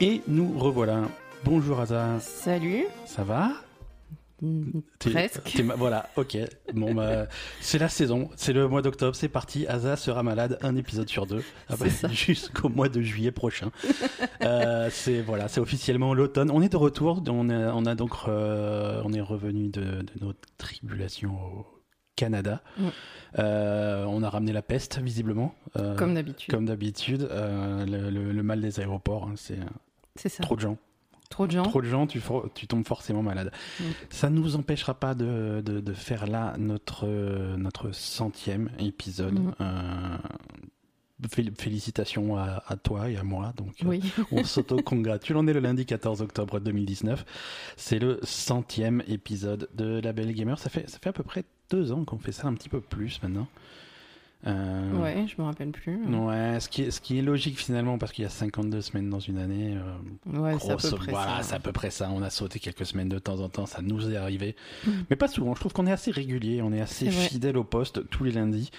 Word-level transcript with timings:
Et 0.00 0.22
nous 0.28 0.58
revoilà. 0.58 1.02
Bonjour 1.44 1.80
Aza. 1.80 2.18
Salut. 2.20 2.84
Ça 3.06 3.24
va? 3.24 3.52
Mm, 4.42 4.80
Presque. 4.98 5.42
t'es 5.56 5.62
voilà, 5.62 6.10
ok. 6.16 6.36
Bon, 6.74 6.92
bah, 6.94 7.26
c'est 7.62 7.78
la 7.78 7.88
saison, 7.88 8.28
c'est 8.36 8.52
le 8.52 8.68
mois 8.68 8.82
d'octobre, 8.82 9.16
c'est 9.16 9.30
parti. 9.30 9.66
Aza 9.66 9.96
sera 9.96 10.22
malade 10.22 10.58
un 10.60 10.76
épisode 10.76 11.08
sur 11.08 11.26
deux, 11.26 11.42
C'est 11.78 11.88
ça. 11.88 12.08
jusqu'au 12.12 12.68
mois 12.68 12.88
de 12.90 13.00
juillet 13.00 13.32
prochain. 13.32 13.70
Euh, 14.42 14.90
c'est 14.92 15.22
voilà, 15.22 15.48
c'est 15.48 15.60
officiellement 15.60 16.14
l'automne. 16.14 16.50
On 16.52 16.60
est 16.62 16.68
de 16.68 16.76
retour. 16.76 17.20
On 17.26 17.48
a, 17.50 17.72
on 17.72 17.84
a 17.84 17.94
donc, 17.96 18.12
euh, 18.28 19.00
on 19.04 19.12
est 19.12 19.20
revenu 19.20 19.68
de, 19.68 19.80
de 19.80 20.12
notre 20.20 20.38
tribulation 20.56 21.34
au 21.34 21.66
Canada. 22.14 22.62
Euh, 23.38 24.04
on 24.04 24.22
a 24.22 24.28
ramené 24.30 24.52
la 24.52 24.62
peste, 24.62 24.98
visiblement. 25.00 25.54
Euh, 25.76 25.96
Comme 25.96 26.14
d'habitude. 26.14 26.52
comme 26.52 26.66
d'habitude, 26.66 27.26
euh, 27.30 27.84
le, 27.86 28.10
le- 28.10 28.30
le 28.30 28.42
mal 28.42 28.60
des 28.60 28.78
aéroports, 28.78 29.24
hein, 29.26 29.34
c'est 29.36 29.58
C'est 30.16 30.28
ça. 30.28 30.42
trop 30.42 30.56
de 30.56 30.60
gens. 30.60 30.76
Trop 31.28 31.46
de 31.46 31.52
gens. 31.52 31.64
Trop 31.64 31.82
de 31.82 31.88
gens, 31.88 32.06
tu, 32.06 32.20
tombes 32.68 32.86
forcément 32.86 33.22
malade. 33.22 33.50
Ça 34.10 34.30
ne 34.30 34.36
nous 34.36 34.54
empêchera 34.56 34.94
pas 34.94 35.14
de, 35.14 35.60
de, 35.64 35.80
de 35.80 35.92
faire 35.92 36.26
là 36.26 36.54
notre, 36.56 37.04
euh, 37.06 37.56
notre 37.56 37.90
centième 37.92 38.70
épisode. 38.78 39.34
Mm. 39.40 39.54
Euh, 39.60 40.16
fél- 41.28 41.54
félicitations 41.60 42.36
à, 42.36 42.62
à 42.66 42.76
toi 42.76 43.10
et 43.10 43.16
à 43.16 43.24
moi. 43.24 43.52
Donc, 43.56 43.74
euh, 43.84 43.98
on 44.32 44.44
s'auto-congratule. 44.44 45.36
On 45.36 45.46
est 45.48 45.52
le 45.52 45.60
lundi 45.60 45.84
14 45.84 46.22
octobre 46.22 46.60
2019. 46.60 47.24
C'est 47.76 47.98
le 47.98 48.20
centième 48.22 49.02
épisode 49.08 49.68
de 49.74 50.00
La 50.00 50.12
Belle 50.12 50.32
Gamer. 50.32 50.58
Ça 50.58 50.70
fait, 50.70 50.88
ça 50.88 50.98
fait 51.00 51.08
à 51.08 51.12
peu 51.12 51.24
près 51.24 51.44
deux 51.70 51.90
ans 51.90 52.04
qu'on 52.04 52.18
fait 52.18 52.32
ça, 52.32 52.46
un 52.46 52.54
petit 52.54 52.68
peu 52.68 52.80
plus 52.80 53.20
maintenant. 53.22 53.48
Euh, 54.46 54.92
Ouais, 55.00 55.26
je 55.26 55.40
me 55.40 55.46
rappelle 55.46 55.70
plus. 55.70 55.98
Ouais, 56.06 56.60
ce 56.60 56.68
qui, 56.68 56.82
est, 56.82 56.90
ce 56.90 57.00
qui 57.00 57.18
est 57.18 57.22
logique 57.22 57.58
finalement 57.58 57.98
parce 57.98 58.12
qu'il 58.12 58.22
y 58.22 58.26
a 58.26 58.30
52 58.30 58.80
semaines 58.80 59.10
dans 59.10 59.18
une 59.18 59.38
année. 59.38 59.76
euh, 59.76 60.38
Ouais, 60.38 60.56
c'est 60.60 60.70
à 60.72 60.76
peu 60.76 60.90
près 60.96 61.10
voilà, 61.10 61.36
ça. 61.38 61.42
c'est 61.42 61.54
à 61.54 61.58
peu 61.58 61.72
près 61.72 61.90
ça. 61.90 62.10
On 62.12 62.22
a 62.22 62.30
sauté 62.30 62.58
quelques 62.60 62.86
semaines 62.86 63.08
de 63.08 63.18
temps 63.18 63.40
en 63.40 63.48
temps, 63.48 63.66
ça 63.66 63.82
nous 63.82 64.10
est 64.10 64.16
arrivé. 64.16 64.54
Mm. 64.86 64.90
Mais 65.10 65.16
pas 65.16 65.28
souvent. 65.28 65.54
Je 65.54 65.60
trouve 65.60 65.72
qu'on 65.72 65.86
est 65.86 65.92
assez 65.92 66.10
régulier, 66.10 66.62
on 66.62 66.72
est 66.72 66.80
assez 66.80 67.10
fidèle 67.10 67.56
au 67.56 67.64
poste 67.64 68.08
tous 68.10 68.24
les 68.24 68.32
lundis. 68.32 68.70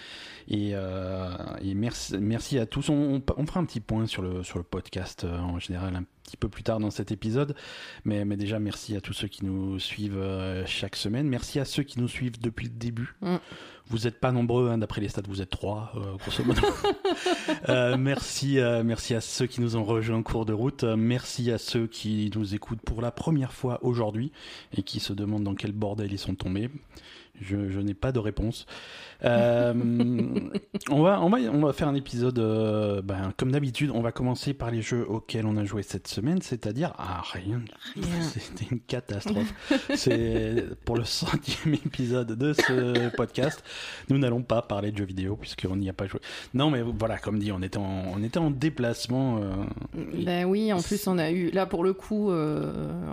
Et, 0.49 0.71
euh, 0.73 1.35
et 1.61 1.73
merci, 1.73 2.15
merci 2.19 2.57
à 2.59 2.65
tous. 2.65 2.89
On, 2.89 3.21
on 3.35 3.45
fera 3.45 3.59
un 3.59 3.65
petit 3.65 3.81
point 3.81 4.05
sur 4.05 4.21
le, 4.21 4.43
sur 4.43 4.57
le 4.59 4.63
podcast 4.63 5.25
en 5.25 5.59
général 5.59 5.95
un 5.95 6.03
petit 6.27 6.37
peu 6.37 6.49
plus 6.49 6.63
tard 6.63 6.79
dans 6.79 6.91
cet 6.91 7.11
épisode. 7.11 7.55
Mais, 8.03 8.25
mais 8.25 8.35
déjà, 8.35 8.59
merci 8.59 8.95
à 8.97 9.01
tous 9.01 9.13
ceux 9.13 9.29
qui 9.29 9.45
nous 9.45 9.79
suivent 9.79 10.17
euh, 10.17 10.65
chaque 10.65 10.97
semaine. 10.97 11.27
Merci 11.27 11.59
à 11.59 11.65
ceux 11.65 11.83
qui 11.83 11.99
nous 11.99 12.09
suivent 12.09 12.39
depuis 12.39 12.65
le 12.67 12.73
début. 12.73 13.15
Mm. 13.21 13.37
Vous 13.89 13.99
n'êtes 13.99 14.19
pas 14.19 14.33
nombreux, 14.33 14.69
hein, 14.69 14.77
d'après 14.77 14.99
les 14.99 15.07
stats, 15.07 15.21
vous 15.25 15.41
êtes 15.41 15.49
trois, 15.49 15.93
euh, 15.95 16.17
grosso 16.17 16.43
modo. 16.43 16.61
Euh, 17.69 17.97
merci, 17.97 18.59
merci 18.83 19.15
à 19.15 19.21
ceux 19.21 19.47
qui 19.47 19.61
nous 19.61 19.75
ont 19.75 19.83
rejoints 19.83 20.17
en 20.17 20.23
cours 20.23 20.45
de 20.45 20.53
route. 20.53 20.83
Merci 20.83 21.51
à 21.51 21.57
ceux 21.57 21.87
qui 21.87 22.29
nous 22.35 22.53
écoutent 22.53 22.81
pour 22.81 23.01
la 23.01 23.11
première 23.11 23.51
fois 23.51 23.79
aujourd'hui 23.83 24.31
et 24.77 24.83
qui 24.83 24.99
se 24.99 25.13
demandent 25.13 25.43
dans 25.43 25.55
quel 25.55 25.71
bordel 25.71 26.11
ils 26.11 26.19
sont 26.19 26.35
tombés. 26.35 26.69
Je, 27.41 27.69
je 27.69 27.79
n'ai 27.79 27.93
pas 27.93 28.11
de 28.11 28.19
réponse. 28.19 28.65
Euh, 29.25 29.73
on, 30.89 31.01
va, 31.01 31.21
on, 31.21 31.29
va, 31.29 31.37
on 31.51 31.61
va 31.65 31.73
faire 31.73 31.87
un 31.87 31.95
épisode, 31.95 32.37
euh, 32.39 33.01
ben, 33.01 33.33
comme 33.37 33.51
d'habitude, 33.51 33.91
on 33.93 34.01
va 34.01 34.11
commencer 34.11 34.53
par 34.53 34.69
les 34.71 34.81
jeux 34.81 35.05
auxquels 35.09 35.45
on 35.45 35.57
a 35.57 35.65
joué 35.65 35.81
cette 35.83 36.07
semaine, 36.07 36.41
c'est-à-dire 36.41 36.93
ah, 36.97 37.21
rien. 37.33 37.61
Rien. 37.95 38.03
C'était 38.21 38.65
une 38.71 38.79
catastrophe. 38.79 39.53
C'est 39.95 40.65
pour 40.85 40.97
le 40.97 41.03
centième 41.03 41.73
épisode 41.73 42.33
de 42.37 42.53
ce 42.53 43.09
podcast. 43.15 43.63
Nous 44.09 44.17
n'allons 44.17 44.43
pas 44.43 44.61
parler 44.61 44.91
de 44.91 44.97
jeux 44.97 45.05
vidéo 45.05 45.35
puisqu'on 45.35 45.75
n'y 45.77 45.89
a 45.89 45.93
pas 45.93 46.05
joué. 46.07 46.19
Non, 46.53 46.69
mais 46.69 46.81
voilà, 46.81 47.17
comme 47.17 47.39
dit, 47.39 47.51
on 47.51 47.61
était 47.61 47.77
en, 47.79 48.03
on 48.15 48.21
était 48.23 48.37
en 48.39 48.51
déplacement. 48.51 49.39
euh, 49.41 49.49
Ben 50.25 50.45
oui, 50.45 50.71
en 50.73 50.81
plus 50.81 51.07
on 51.07 51.17
a 51.17 51.31
eu 51.31 51.49
là 51.51 51.65
pour 51.65 51.83
le 51.83 51.93
coup 51.93 52.31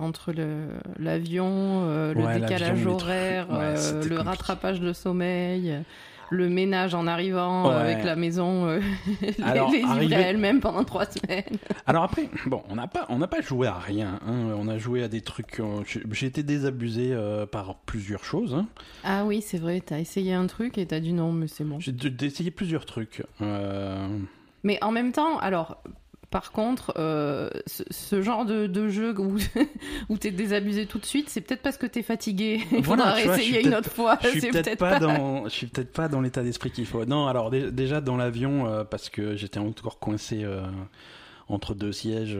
entre 0.01 0.33
le 0.33 0.67
l'avion, 0.99 1.87
le 2.12 2.25
Ouais, 2.25 2.41
décalage 2.41 2.87
horaire, 2.87 3.49
Ouais, 3.51 3.75
le 4.09 4.19
rattrapage 4.21 4.81
de 4.81 4.93
sommeil, 4.93 5.83
le 6.31 6.49
ménage 6.49 6.95
en 6.95 7.07
arrivant 7.07 7.71
euh, 7.71 7.75
Ouais. 7.85 7.93
avec 7.93 8.05
la 8.05 8.17
maison 8.17 8.67
euh, 8.67 8.81
les, 9.21 9.43
Alors, 9.45 9.71
les 9.71 10.15
à 10.15 10.21
elle-même 10.21 10.61
pendant 10.61 10.85
trois 10.85 11.07
semaines. 11.07 11.45
Alors 11.87 12.05
après, 12.05 12.29
bon, 12.47 12.62
on 12.69 12.77
n'a 12.77 12.87
pas, 12.87 13.07
on 13.09 13.19
n'a 13.19 13.27
pas 13.29 13.41
joué 13.41 13.67
à 13.67 13.75
rien. 13.79 14.19
hein. 14.27 14.49
On 14.57 14.69
a 14.69 14.79
joué 14.79 15.03
à 15.03 15.09
des 15.09 15.21
trucs. 15.21 15.61
j'ai- 15.87 16.27
été 16.27 16.43
désabusé 16.43 17.11
euh, 17.13 17.45
par 17.47 17.77
plusieurs 17.87 18.25
choses. 18.25 18.55
hein. 18.55 18.67
Ah 19.05 19.25
oui, 19.25 19.43
c'est 19.43 19.59
vrai, 19.59 19.81
t'as 19.84 19.99
essayé 19.99 20.33
un 20.34 20.47
truc 20.47 20.79
et 20.79 20.87
t'as 20.87 21.01
dit 21.01 21.13
non, 21.13 21.33
mais 21.33 21.49
c'est 21.49 21.65
bon. 21.65 21.79
J'ai 21.81 21.95
essayé 22.23 22.51
plusieurs 22.51 22.87
trucs. 22.87 23.23
Euh, 23.43 24.07
Mais 24.63 24.83
en 24.83 24.91
même 24.91 25.13
temps, 25.13 25.39
alors, 25.39 25.83
par 26.34 26.50
contre, 26.50 26.93
euh, 26.99 27.49
ce, 27.69 27.84
ce 27.93 28.21
genre 28.21 28.45
de, 28.45 28.67
de 28.67 28.89
jeu 28.89 29.17
où, 29.21 29.37
où 30.09 30.19
t'es 30.19 30.33
désabusé 30.33 30.87
tout 30.87 30.99
de 30.99 31.05
suite, 31.06 31.31
c'est 31.31 31.41
peut-être 31.41 31.62
parce 31.62 31.77
que 31.77 31.87
t'es 31.87 32.03
fatigué. 32.03 32.61
Il 32.72 32.83
Voilà, 32.83 33.15
faudra 33.15 33.37
essayer 33.37 33.65
une 33.65 33.72
autre 33.72 33.89
fois. 33.89 34.19
Je 34.21 34.41
suis 34.41 34.50
peut-être 34.50 34.77
pas, 34.81 34.99
dans, 34.99 35.45
je 35.49 35.50
suis 35.50 35.69
peut-être 35.69 35.93
pas 35.93 36.09
dans 36.09 36.21
l'état 36.21 36.43
d'esprit 36.43 36.72
qu'il 36.72 36.87
faut. 36.87 37.05
Non, 37.05 37.28
alors 37.28 37.50
dé- 37.50 37.71
déjà 37.71 38.00
dans 38.00 38.17
l'avion 38.17 38.67
euh, 38.67 38.83
parce 38.83 39.11
que 39.11 39.37
j'étais 39.37 39.61
encore 39.61 40.00
coincé 40.00 40.43
euh, 40.43 40.67
entre 41.47 41.72
deux 41.72 41.93
sièges. 41.93 42.37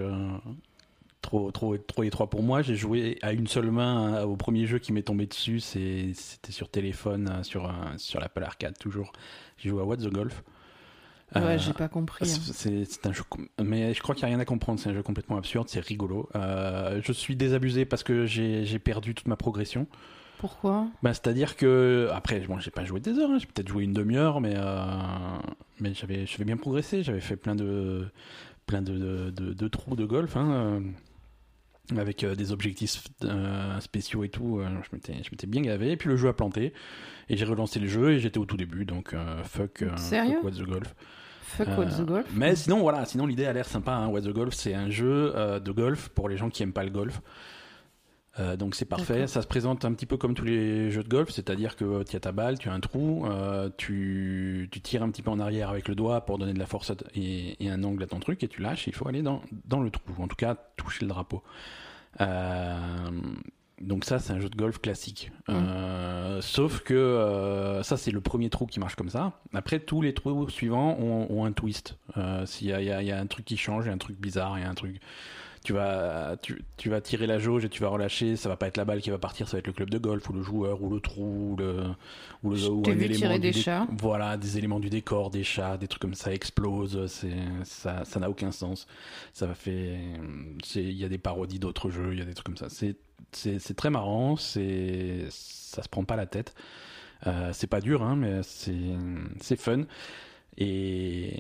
Trop, 1.23 1.53
trop, 1.53 1.79
trop 1.79 2.03
étroit 2.03 2.29
pour 2.29 2.43
moi. 2.43 2.63
J'ai 2.63 2.75
joué 2.75 3.17
à 3.23 3.33
une 3.33 3.47
seule 3.47 3.71
main 3.71 4.25
au 4.25 4.35
premier 4.35 4.67
jeu 4.67 4.81
qui 4.81 4.93
m'est 4.93 5.05
tombé 5.05 5.27
dessus. 5.27 5.61
C'était 5.61 6.51
sur 6.51 6.69
téléphone, 6.69 7.45
sur, 7.45 7.73
sur 7.97 8.19
l'Apple 8.19 8.43
Arcade 8.43 8.77
toujours. 8.77 9.13
J'ai 9.57 9.69
joué 9.71 9.81
à 9.83 9.85
What 9.85 9.99
the 9.99 10.09
Golf. 10.13 10.43
Ouais, 11.35 11.41
Euh, 11.43 11.59
j'ai 11.59 11.73
pas 11.73 11.89
compris. 11.89 12.25
hein. 12.31 12.39
c'est 12.53 12.85
c'est 12.85 13.07
un 13.07 13.13
jeu, 13.13 13.23
mais 13.63 13.93
je 13.95 14.01
crois 14.03 14.15
qu'il 14.15 14.25
n'y 14.27 14.33
a 14.33 14.35
rien 14.37 14.41
à 14.41 14.45
comprendre. 14.45 14.79
C'est 14.81 14.91
un 14.91 14.95
jeu 14.95 15.03
complètement 15.03 15.37
absurde. 15.37 15.69
C'est 15.69 15.81
rigolo. 15.81 16.29
Euh, 16.37 17.01
je 17.05 17.13
suis 17.13 17.35
désabusé 17.37 17.85
parce 17.85 18.03
que 18.03 18.25
j'ai 18.27 18.65
j'ai 18.65 18.79
perdu 18.79 19.15
toute 19.15 19.27
ma 19.29 19.37
progression. 19.37 19.87
Pourquoi? 20.39 20.89
Bah, 21.03 21.15
c'est-à-dire 21.15 21.57
que 21.57 22.09
après, 22.13 22.41
bon, 22.41 22.59
j'ai 22.59 22.71
pas 22.71 22.85
joué 22.85 23.01
des 23.01 23.19
heures, 23.19 23.31
hein, 23.31 23.39
j'ai 23.39 23.47
peut-être 23.47 23.69
joué 23.69 23.85
une 23.85 23.95
demi-heure, 23.95 24.41
mais 24.41 24.55
euh, 24.57 24.87
mais 25.81 25.93
j'avais 25.95 26.27
bien 26.45 26.57
progressé, 26.57 27.03
j'avais 27.03 27.21
fait 27.21 27.37
plein 27.37 27.55
de 27.55 28.07
plein 28.67 28.83
de, 28.83 28.93
de, 28.99 29.31
de- 29.31 29.53
de 29.55 29.69
trous 29.69 29.97
de 29.97 30.05
golf, 30.05 30.37
hein, 30.37 30.51
euh, 30.53 30.81
avec 31.99 32.25
euh, 32.25 32.35
des 32.35 32.53
objectifs 32.53 33.03
spéciaux 33.81 34.25
et 34.25 34.29
tout. 34.29 34.61
je 34.63 34.97
m'étais 35.31 35.47
bien 35.47 35.63
gavé, 35.63 35.93
et 35.93 35.97
puis 35.97 36.09
le 36.09 36.17
jeu 36.17 36.29
a 36.29 36.33
planté, 36.33 36.73
et 37.29 37.37
j'ai 37.37 37.45
relancé 37.45 37.79
le 37.81 37.89
jeu 37.89 38.13
et 38.13 38.21
j'étais 38.21 38.39
au 38.39 38.47
tout 38.47 38.57
début, 38.57 38.85
donc 38.85 39.15
fuck, 39.45 39.85
fuck 39.97 40.45
What 40.45 40.51
the 40.53 40.63
Golf. 40.63 40.95
Fuck 41.57 41.69
Euh, 41.69 41.77
What 41.77 41.87
the 41.87 42.05
Golf 42.07 42.27
Mais 42.35 42.57
sinon, 42.57 42.81
voilà, 42.81 43.05
sinon 43.05 43.27
l'idée 43.27 43.47
a 43.47 43.53
l'air 43.53 43.67
sympa. 43.67 43.93
Hein. 43.93 44.09
What 44.09 44.23
the 44.23 44.29
Golf, 44.33 44.55
c'est 44.55 44.75
un 44.75 44.91
jeu 44.91 45.33
euh, 45.37 45.61
de 45.61 45.73
golf 45.73 46.09
pour 46.11 46.29
les 46.29 46.37
gens 46.37 46.51
qui 46.51 46.63
aiment 46.63 46.73
pas 46.73 46.85
le 46.85 46.91
golf. 46.91 47.21
Euh, 48.41 48.57
donc 48.57 48.75
c'est 48.75 48.85
parfait. 48.85 49.29
Ça 49.29 49.43
se 49.43 49.47
présente 49.47 49.85
un 49.85 49.93
petit 49.93 50.07
peu 50.07 50.17
comme 50.17 50.35
tous 50.35 50.45
les 50.45 50.91
jeux 50.91 51.05
de 51.05 51.09
golf, 51.09 51.31
c'est-à-dire 51.31 51.77
que 51.77 52.03
tu 52.03 52.17
as 52.17 52.21
ta 52.21 52.33
balle, 52.33 52.59
tu 52.59 52.69
as 52.69 52.73
un 52.73 52.81
trou, 52.81 53.27
euh, 53.27 53.71
tu, 53.77 54.69
tu 54.73 54.81
tires 54.81 55.05
un 55.05 55.11
petit 55.11 55.23
peu 55.23 55.31
en 55.31 55.39
arrière 55.39 55.71
avec 55.71 55.87
le 55.87 55.95
doigt 55.95 56.23
pour 56.23 56.39
donner 56.39 56.53
de 56.53 56.59
la 56.59 56.67
force 56.67 56.91
et, 57.15 57.65
et 57.65 57.71
un 57.71 57.85
angle 57.85 58.03
à 58.03 58.07
ton 58.09 58.19
truc 58.19 58.43
et 58.43 58.49
tu 58.49 58.61
lâches. 58.61 58.89
Il 58.89 58.93
faut 58.95 59.07
aller 59.07 59.23
dans, 59.23 59.41
dans 59.67 59.81
le 59.81 59.91
trou, 59.91 60.03
en 60.19 60.27
tout 60.27 60.35
cas 60.35 60.57
toucher 60.77 61.05
le 61.05 61.11
drapeau. 61.11 61.45
Euh, 62.21 63.09
donc 63.81 64.05
ça, 64.05 64.19
c'est 64.19 64.33
un 64.33 64.41
jeu 64.41 64.49
de 64.49 64.57
golf 64.57 64.81
classique. 64.81 65.33
Euh, 65.49 66.41
sauf 66.41 66.81
que 66.81 66.95
euh, 66.95 67.83
ça, 67.83 67.97
c'est 67.97 68.11
le 68.11 68.21
premier 68.21 68.51
trou 68.51 68.67
qui 68.67 68.81
marche 68.81 68.95
comme 68.95 69.11
ça. 69.11 69.33
Après, 69.53 69.81
tous 69.81 70.03
les 70.03 70.15
trous 70.15 70.49
suivants 70.49 70.97
ont, 70.99 71.27
ont 71.31 71.45
un 71.45 71.53
twist. 71.53 71.97
Euh, 72.17 72.47
S'il 72.47 72.69
y 72.69 72.73
a, 72.73 73.03
y 73.03 73.07
y 73.07 73.13
un 73.13 73.27
truc 73.27 73.45
qui 73.45 73.57
change, 73.57 73.85
il 73.85 73.89
y 73.89 73.91
a 73.91 73.95
un 73.95 73.99
truc 73.99 74.19
bizarre, 74.19 74.59
il 74.59 74.63
y 74.63 74.65
a 74.65 74.71
un 74.71 74.75
truc... 74.75 75.01
Tu 75.67 75.73
vas, 75.73 76.37
tu, 76.43 76.63
tu 76.77 76.91
vas 76.91 77.01
tirer 77.01 77.27
la 77.27 77.39
jauge 77.39 77.65
et 77.65 77.71
tu 77.71 77.81
vas 77.81 77.89
relâcher. 77.89 78.37
Ça 78.37 78.51
va 78.51 78.57
pas 78.59 78.67
être 78.67 78.77
la 78.77 78.85
balle 78.85 79.01
qui 79.01 79.09
va 79.09 79.17
partir, 79.17 79.49
ça 79.49 79.57
va 79.57 79.61
être 79.61 79.67
le 79.67 79.73
club 79.73 79.89
de 79.89 79.97
golf 79.97 80.29
ou 80.29 80.35
le 80.35 80.43
joueur 80.43 80.83
ou 80.83 80.91
le 80.91 81.01
trou 81.01 81.53
ou 81.53 81.57
le 81.57 81.85
ou 82.43 82.51
le 82.51 82.69
ou 82.69 82.83
un 82.87 82.93
élément 82.93 83.15
tirer 83.15 83.39
des 83.39 83.55
chats. 83.55 83.87
Voilà, 83.99 84.37
des 84.37 84.59
éléments 84.59 84.79
du 84.79 84.91
décor, 84.91 85.31
des 85.31 85.43
chats, 85.43 85.79
des 85.79 85.89
trucs 85.89 86.03
comme 86.03 86.13
ça 86.13 86.35
explosent. 86.35 87.07
C'est 87.07 87.33
ça, 87.65 88.05
ça 88.05 88.21
n'a 88.21 88.29
aucun 88.29 88.53
sens. 88.53 88.87
Ça 89.33 89.47
va 89.47 89.55
faire, 89.55 89.99
c'est 90.63 90.83
il 90.83 90.99
y 90.99 91.05
a 91.07 91.09
des 91.09 91.17
parodies 91.17 91.61
d'autres 91.61 91.89
jeux, 91.89 92.13
il 92.13 92.19
y 92.19 92.23
a 92.23 92.27
des 92.27 92.35
trucs 92.35 92.45
comme 92.45 92.59
ça. 92.59 92.69
C'est 92.69 92.95
c'est 93.33 93.77
très 93.77 93.91
marrant. 93.91 94.37
C'est 94.37 95.25
ça 95.31 95.83
se 95.83 95.89
prend 95.89 96.05
pas 96.05 96.17
la 96.17 96.27
tête. 96.27 96.55
Euh, 97.27 97.51
c'est 97.53 97.67
pas 97.69 97.81
dur, 97.81 98.03
hein, 98.03 98.17
mais 98.17 98.43
c'est 98.43 98.75
c'est 99.41 99.57
fun. 99.59 99.85
Et, 100.57 101.37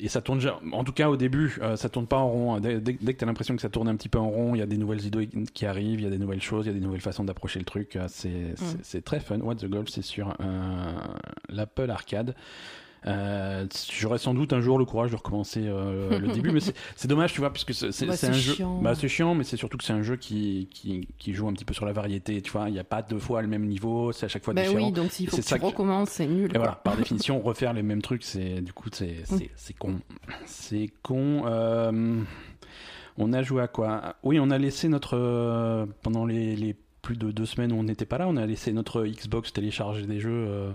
et 0.00 0.08
ça 0.08 0.20
tourne, 0.20 0.40
en 0.72 0.82
tout 0.82 0.92
cas 0.92 1.08
au 1.08 1.16
début, 1.16 1.56
euh, 1.62 1.76
ça 1.76 1.88
tourne 1.88 2.08
pas 2.08 2.16
en 2.16 2.28
rond. 2.28 2.58
Dès, 2.58 2.80
dès- 2.80 2.94
dès 3.00 3.12
que 3.14 3.18
tu 3.18 3.24
as 3.24 3.26
l'impression 3.28 3.54
que 3.54 3.62
ça 3.62 3.68
tourne 3.68 3.86
un 3.88 3.94
petit 3.94 4.08
peu 4.08 4.18
en 4.18 4.28
rond, 4.28 4.56
il 4.56 4.58
y 4.58 4.62
a 4.62 4.66
des 4.66 4.76
nouvelles 4.76 5.04
idées 5.04 5.28
qui 5.54 5.66
arrivent, 5.66 6.00
il 6.00 6.04
y 6.04 6.06
a 6.08 6.10
des 6.10 6.18
nouvelles 6.18 6.42
choses, 6.42 6.66
il 6.66 6.70
y 6.70 6.72
a 6.72 6.74
des 6.74 6.84
nouvelles 6.84 7.00
façons 7.00 7.22
d'approcher 7.22 7.60
le 7.60 7.64
truc. 7.64 7.94
Euh, 7.94 8.06
C'est 8.08 8.54
c'est- 8.82 9.02
très 9.02 9.20
fun. 9.20 9.38
What 9.38 9.56
the 9.56 9.66
Golf, 9.66 9.88
c'est 9.88 10.02
sur 10.02 10.34
euh, 10.40 10.92
l'Apple 11.48 11.90
Arcade. 11.90 12.34
Euh, 13.06 13.66
J'aurais 13.92 14.18
sans 14.18 14.34
doute 14.34 14.52
un 14.52 14.60
jour 14.60 14.78
le 14.78 14.84
courage 14.84 15.10
de 15.12 15.16
recommencer 15.16 15.60
euh, 15.64 16.18
le 16.18 16.28
début, 16.28 16.50
mais 16.50 16.60
c'est- 16.60 17.06
dommage, 17.06 17.32
tu 17.32 17.40
vois, 17.40 17.52
puisque 17.52 17.72
c'est 17.72 17.92
c'est- 17.92 18.06
Bah, 18.06 18.16
c'est 18.16 18.28
un 18.28 18.32
jeu. 18.32 18.54
chiant. 18.54 18.80
Bah, 18.82 18.94
c'est 18.96 19.06
chiant, 19.08 19.34
mais 19.34 19.44
c'est 19.44 19.56
surtout 19.56 19.76
que 19.78 19.84
c'est 19.84 19.92
un 19.92 20.02
jeu 20.02 20.16
qui, 20.16 20.68
qui, 20.72 21.06
qui 21.18 21.32
joue 21.34 21.46
un 21.46 21.52
petit 21.52 21.64
peu 21.64 21.74
sur 21.74 21.86
la 21.86 21.92
variété. 21.92 22.42
Tu 22.42 22.50
vois, 22.50 22.68
il 22.68 22.72
n'y 22.72 22.80
a 22.80 22.84
pas 22.84 23.02
deux 23.02 23.18
fois 23.18 23.42
le 23.42 23.48
même 23.48 23.66
niveau, 23.66 24.10
c'est 24.12 24.26
à 24.26 24.28
chaque 24.28 24.44
fois 24.44 24.54
Bah 24.54 24.62
différent. 24.62 24.86
oui, 24.86 24.92
donc 24.92 25.12
s'il 25.12 25.28
faut 25.28 25.36
que 25.36 25.42
ça 25.42 25.54
tu 25.56 25.60
que- 25.60 25.66
recommences, 25.66 26.10
c'est 26.10 26.26
nul. 26.26 26.46
Et 26.46 26.48
quoi. 26.48 26.58
voilà, 26.58 26.72
par 26.76 26.96
définition, 26.96 27.40
refaire 27.40 27.72
les 27.72 27.82
mêmes 27.82 28.02
trucs, 28.02 28.24
c'est 28.24 28.60
du 28.60 28.72
coup 28.72 28.88
c'est 28.92 29.16
c'est 29.24 29.50
c'est 29.54 29.74
con, 29.76 30.00
c'est 30.46 30.90
con. 31.02 31.42
Euh, 31.46 32.20
On 33.18 33.32
a 33.32 33.42
joué 33.42 33.62
à 33.62 33.68
quoi? 33.68 34.16
Oui, 34.24 34.38
on 34.40 34.50
a 34.50 34.58
laissé 34.58 34.88
notre. 34.88 35.86
pendant 36.02 36.26
les, 36.26 36.54
les 36.56 36.74
plus 37.02 37.16
de 37.16 37.30
deux 37.30 37.46
semaines 37.46 37.72
où 37.72 37.76
on 37.76 37.84
n'était 37.84 38.04
pas 38.04 38.18
là, 38.18 38.26
on 38.28 38.36
a 38.36 38.44
laissé 38.46 38.72
notre 38.72 39.04
Xbox 39.04 39.52
télécharger 39.52 40.06
des 40.06 40.18
jeux 40.20 40.74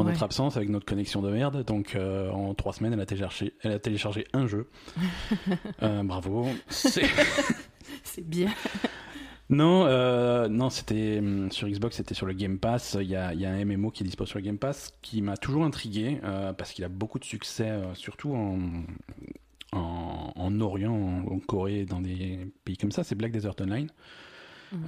en 0.00 0.04
Ouais. 0.04 0.12
notre 0.12 0.22
absence 0.22 0.56
avec 0.56 0.68
notre 0.68 0.86
connexion 0.86 1.22
de 1.22 1.30
merde. 1.30 1.64
Donc 1.64 1.94
euh, 1.94 2.30
en 2.30 2.54
trois 2.54 2.72
semaines, 2.72 2.92
elle 2.92 3.00
a 3.00 3.06
téléchargé, 3.06 3.54
elle 3.62 3.72
a 3.72 3.78
téléchargé 3.78 4.26
un 4.32 4.46
jeu. 4.46 4.68
Euh, 5.82 6.02
bravo. 6.02 6.46
C'est- 6.68 7.02
bien. 8.22 8.50
Non, 9.48 9.84
euh, 9.86 10.46
non, 10.48 10.70
c'était 10.70 11.18
hum, 11.18 11.50
sur 11.50 11.66
Xbox, 11.68 11.96
c'était 11.96 12.14
sur 12.14 12.26
le 12.26 12.34
Game 12.34 12.58
Pass. 12.58 12.96
Il 13.00 13.08
y 13.08 13.16
a, 13.16 13.32
il 13.34 13.40
y 13.40 13.46
a 13.46 13.50
un 13.50 13.64
MMO 13.64 13.90
qui 13.90 14.02
est 14.02 14.06
dispo 14.06 14.24
sur 14.26 14.38
le 14.38 14.44
Game 14.44 14.58
Pass 14.58 14.94
qui 15.02 15.22
m'a 15.22 15.36
toujours 15.36 15.64
intrigué 15.64 16.20
euh, 16.22 16.52
parce 16.52 16.72
qu'il 16.72 16.84
a 16.84 16.88
beaucoup 16.88 17.18
de 17.18 17.24
succès, 17.24 17.68
euh, 17.70 17.94
surtout 17.94 18.32
en, 18.34 18.58
en, 19.72 20.32
en 20.36 20.60
Orient, 20.60 20.92
en, 20.94 21.32
en 21.32 21.38
Corée, 21.40 21.84
dans 21.84 22.00
des 22.00 22.46
pays 22.64 22.76
comme 22.76 22.92
ça. 22.92 23.02
C'est 23.02 23.14
Black 23.16 23.32
Desert 23.32 23.54
Online. 23.60 23.88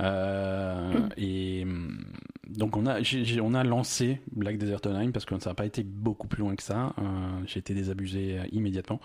Euh, 0.00 1.08
Et 1.16 1.62
hum, 1.64 2.04
donc 2.48 2.76
on 2.76 2.86
a, 2.86 3.00
on 3.40 3.54
a 3.54 3.64
lancé 3.64 4.20
Black 4.32 4.58
Desert 4.58 4.80
Online 4.86 5.12
parce 5.12 5.24
que 5.24 5.38
ça 5.38 5.50
n'a 5.50 5.54
pas 5.54 5.66
été 5.66 5.82
beaucoup 5.82 6.26
plus 6.26 6.40
loin 6.40 6.56
que 6.56 6.62
ça. 6.62 6.94
Euh, 6.98 7.02
j'ai 7.46 7.60
été 7.60 7.74
désabusé 7.74 8.38
euh, 8.38 8.44
immédiatement. 8.52 9.00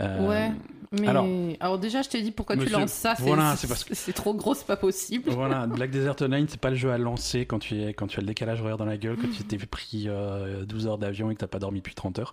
Euh, 0.00 0.26
Ouais, 0.28 0.50
mais 0.92 1.06
alors, 1.08 1.26
alors- 1.60 1.78
déjà, 1.78 2.02
je 2.02 2.08
t'ai 2.08 2.22
dit 2.22 2.30
pourquoi 2.32 2.56
Monsieur- 2.56 2.70
tu 2.74 2.80
lances 2.80 2.92
ça. 2.92 3.14
c'est- 3.14 3.22
voilà, 3.22 3.54
que- 3.60 4.10
trop 4.12 4.34
gros, 4.34 4.54
c'est 4.54 4.66
pas 4.66 4.76
possible. 4.76 5.30
Voilà, 5.30 5.66
Black 5.86 5.90
Desert 5.90 6.16
Online, 6.20 6.46
c'est 6.48 6.60
pas 6.60 6.70
le 6.70 6.76
jeu 6.76 6.90
à 6.90 6.98
lancer 6.98 7.44
quand 7.46 7.58
tu, 7.58 7.80
es, 7.80 7.92
quand 7.94 8.06
tu 8.06 8.18
as 8.18 8.22
le 8.22 8.26
décalage 8.26 8.60
horaire 8.62 8.76
dans 8.78 8.84
la 8.86 8.96
gueule, 8.96 9.16
quand 9.20 9.30
tu 9.30 9.44
t'es 9.44 9.58
pris 9.58 10.04
euh, 10.08 10.64
12 10.64 10.86
heures 10.86 10.98
d'avion 10.98 11.30
et 11.30 11.34
que 11.34 11.40
t'as 11.40 11.46
pas 11.46 11.58
dormi 11.58 11.78
depuis 11.80 11.94
30 11.94 12.18
heures. 12.18 12.32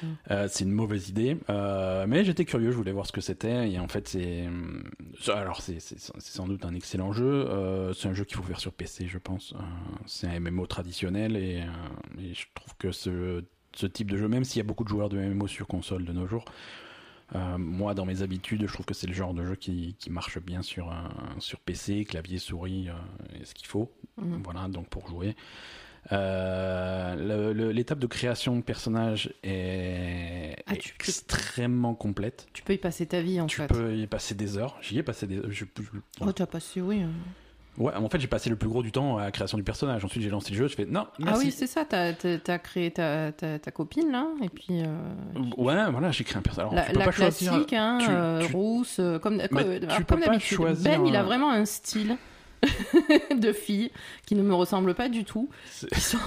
C'est. 0.00 0.06
Euh, 0.32 0.48
c'est 0.50 0.64
une 0.64 0.72
mauvaise 0.72 1.08
idée. 1.10 1.36
Euh, 1.50 2.06
mais 2.08 2.24
j'étais 2.24 2.44
curieux, 2.44 2.70
je 2.70 2.76
voulais 2.76 2.92
voir 2.92 3.06
ce 3.06 3.12
que 3.12 3.20
c'était. 3.20 3.70
Et 3.70 3.78
en 3.78 3.88
fait, 3.88 4.08
c'est. 4.08 4.44
Alors, 5.34 5.60
c'est 5.62 5.78
sans 6.18 6.46
doute 6.46 6.64
un 6.64 6.74
excellent 6.74 7.12
jeu. 7.12 7.46
C'est 7.94 8.08
un 8.08 8.14
jeu 8.14 8.24
qu'il 8.24 8.36
faut 8.36 8.42
faire 8.42 8.60
sur 8.60 8.72
PC, 8.72 9.06
je 9.08 9.18
pense. 9.18 9.54
C'est 10.06 10.26
un 10.26 10.40
MMO 10.40 10.66
traditionnel 10.66 11.36
et, 11.36 11.64
et 12.18 12.34
je 12.34 12.46
trouve 12.54 12.74
que 12.78 12.92
ce, 12.92 13.42
ce 13.74 13.86
type 13.86 14.10
de 14.10 14.16
jeu, 14.16 14.28
même 14.28 14.44
s'il 14.44 14.58
y 14.58 14.60
a 14.60 14.64
beaucoup 14.64 14.84
de 14.84 14.88
joueurs 14.88 15.08
de 15.08 15.18
MMO 15.18 15.46
sur 15.46 15.66
console 15.66 16.04
de 16.04 16.12
nos 16.12 16.26
jours, 16.26 16.44
euh, 17.34 17.58
moi, 17.58 17.94
dans 17.94 18.04
mes 18.04 18.22
habitudes, 18.22 18.66
je 18.66 18.72
trouve 18.72 18.86
que 18.86 18.94
c'est 18.94 19.06
le 19.06 19.14
genre 19.14 19.34
de 19.34 19.44
jeu 19.44 19.54
qui, 19.56 19.96
qui 19.98 20.10
marche 20.10 20.38
bien 20.38 20.62
sur, 20.62 20.90
un- 20.90 21.10
sur 21.38 21.58
PC, 21.60 22.04
clavier, 22.04 22.38
souris, 22.38 22.88
euh, 22.88 23.40
et 23.40 23.44
ce 23.44 23.54
qu'il 23.54 23.66
faut. 23.66 23.90
Mhm. 24.18 24.42
Voilà, 24.44 24.68
donc 24.68 24.88
pour 24.88 25.08
jouer. 25.08 25.34
Euh, 26.12 27.52
L'étape 27.72 27.98
de 27.98 28.06
création 28.06 28.56
de 28.56 28.62
personnage 28.62 29.32
est 29.42 30.54
Ah, 30.66 30.74
tu- 30.74 30.80
tu- 30.90 30.94
extrêmement 30.96 31.94
complète. 31.94 32.46
Tu 32.52 32.62
peux 32.62 32.74
y 32.74 32.78
passer 32.78 33.06
ta 33.06 33.20
vie 33.22 33.40
en 33.40 33.46
Tu 33.46 33.56
fait. 33.56 33.66
peux 33.68 33.96
y 33.96 34.06
passer 34.06 34.34
des 34.34 34.58
heures. 34.58 34.76
J'y 34.82 34.98
ai 34.98 35.02
passé 35.02 35.26
des 35.26 35.40
je- 35.48 35.64
je- 35.64 35.98
Oh, 36.20 36.32
tu 36.32 36.42
as 36.42 36.46
passé, 36.46 36.80
oui. 36.80 37.02
Ouais, 37.76 37.92
en 37.94 38.08
fait, 38.08 38.20
j'ai 38.20 38.28
passé 38.28 38.48
le 38.50 38.54
plus 38.56 38.68
gros 38.68 38.82
du 38.84 38.92
temps 38.92 39.18
à 39.18 39.24
la 39.24 39.30
création 39.32 39.58
du 39.58 39.64
personnage. 39.64 40.04
Ensuite, 40.04 40.22
j'ai 40.22 40.30
lancé 40.30 40.52
le 40.52 40.56
jeu. 40.58 40.68
Je 40.68 40.76
fais 40.76 40.84
non, 40.84 41.06
Ah 41.14 41.16
merci. 41.18 41.46
oui, 41.46 41.50
c'est 41.50 41.66
ça, 41.66 41.84
t'as 41.84 42.12
as, 42.46 42.58
créé 42.60 42.92
ta, 42.92 43.32
ta, 43.32 43.58
ta 43.58 43.70
copine 43.72 44.12
là, 44.12 44.28
et 44.42 44.48
puis 44.48 44.82
euh, 44.82 44.84
ouais, 45.56 45.90
voilà, 45.90 46.10
j'ai 46.12 46.22
créé 46.22 46.38
un 46.38 46.42
personnage. 46.42 46.70
Alors, 46.72 46.74
la, 46.74 46.82
tu 46.86 46.92
peux 46.92 46.98
la 47.00 47.04
pas 47.06 47.12
classique, 47.12 47.48
choisir. 47.48 47.80
hein, 47.82 47.98
tu- 48.00 48.06
euh, 48.10 48.46
tu- 48.46 48.52
rousse, 48.52 48.96
euh, 49.00 49.18
comme, 49.18 49.40
alors, 49.40 49.50
d'habitude. 50.08 50.56
choisir 50.56 50.98
Ben, 51.00 51.06
il 51.06 51.16
a 51.16 51.24
vraiment 51.24 51.50
un 51.50 51.64
style 51.64 52.16
de 53.36 53.52
fille 53.52 53.90
qui 54.24 54.36
ne 54.36 54.42
me 54.42 54.54
ressemble 54.54 54.94
pas 54.94 55.08
du 55.08 55.24
tout. 55.24 55.48
Sont 55.96 56.18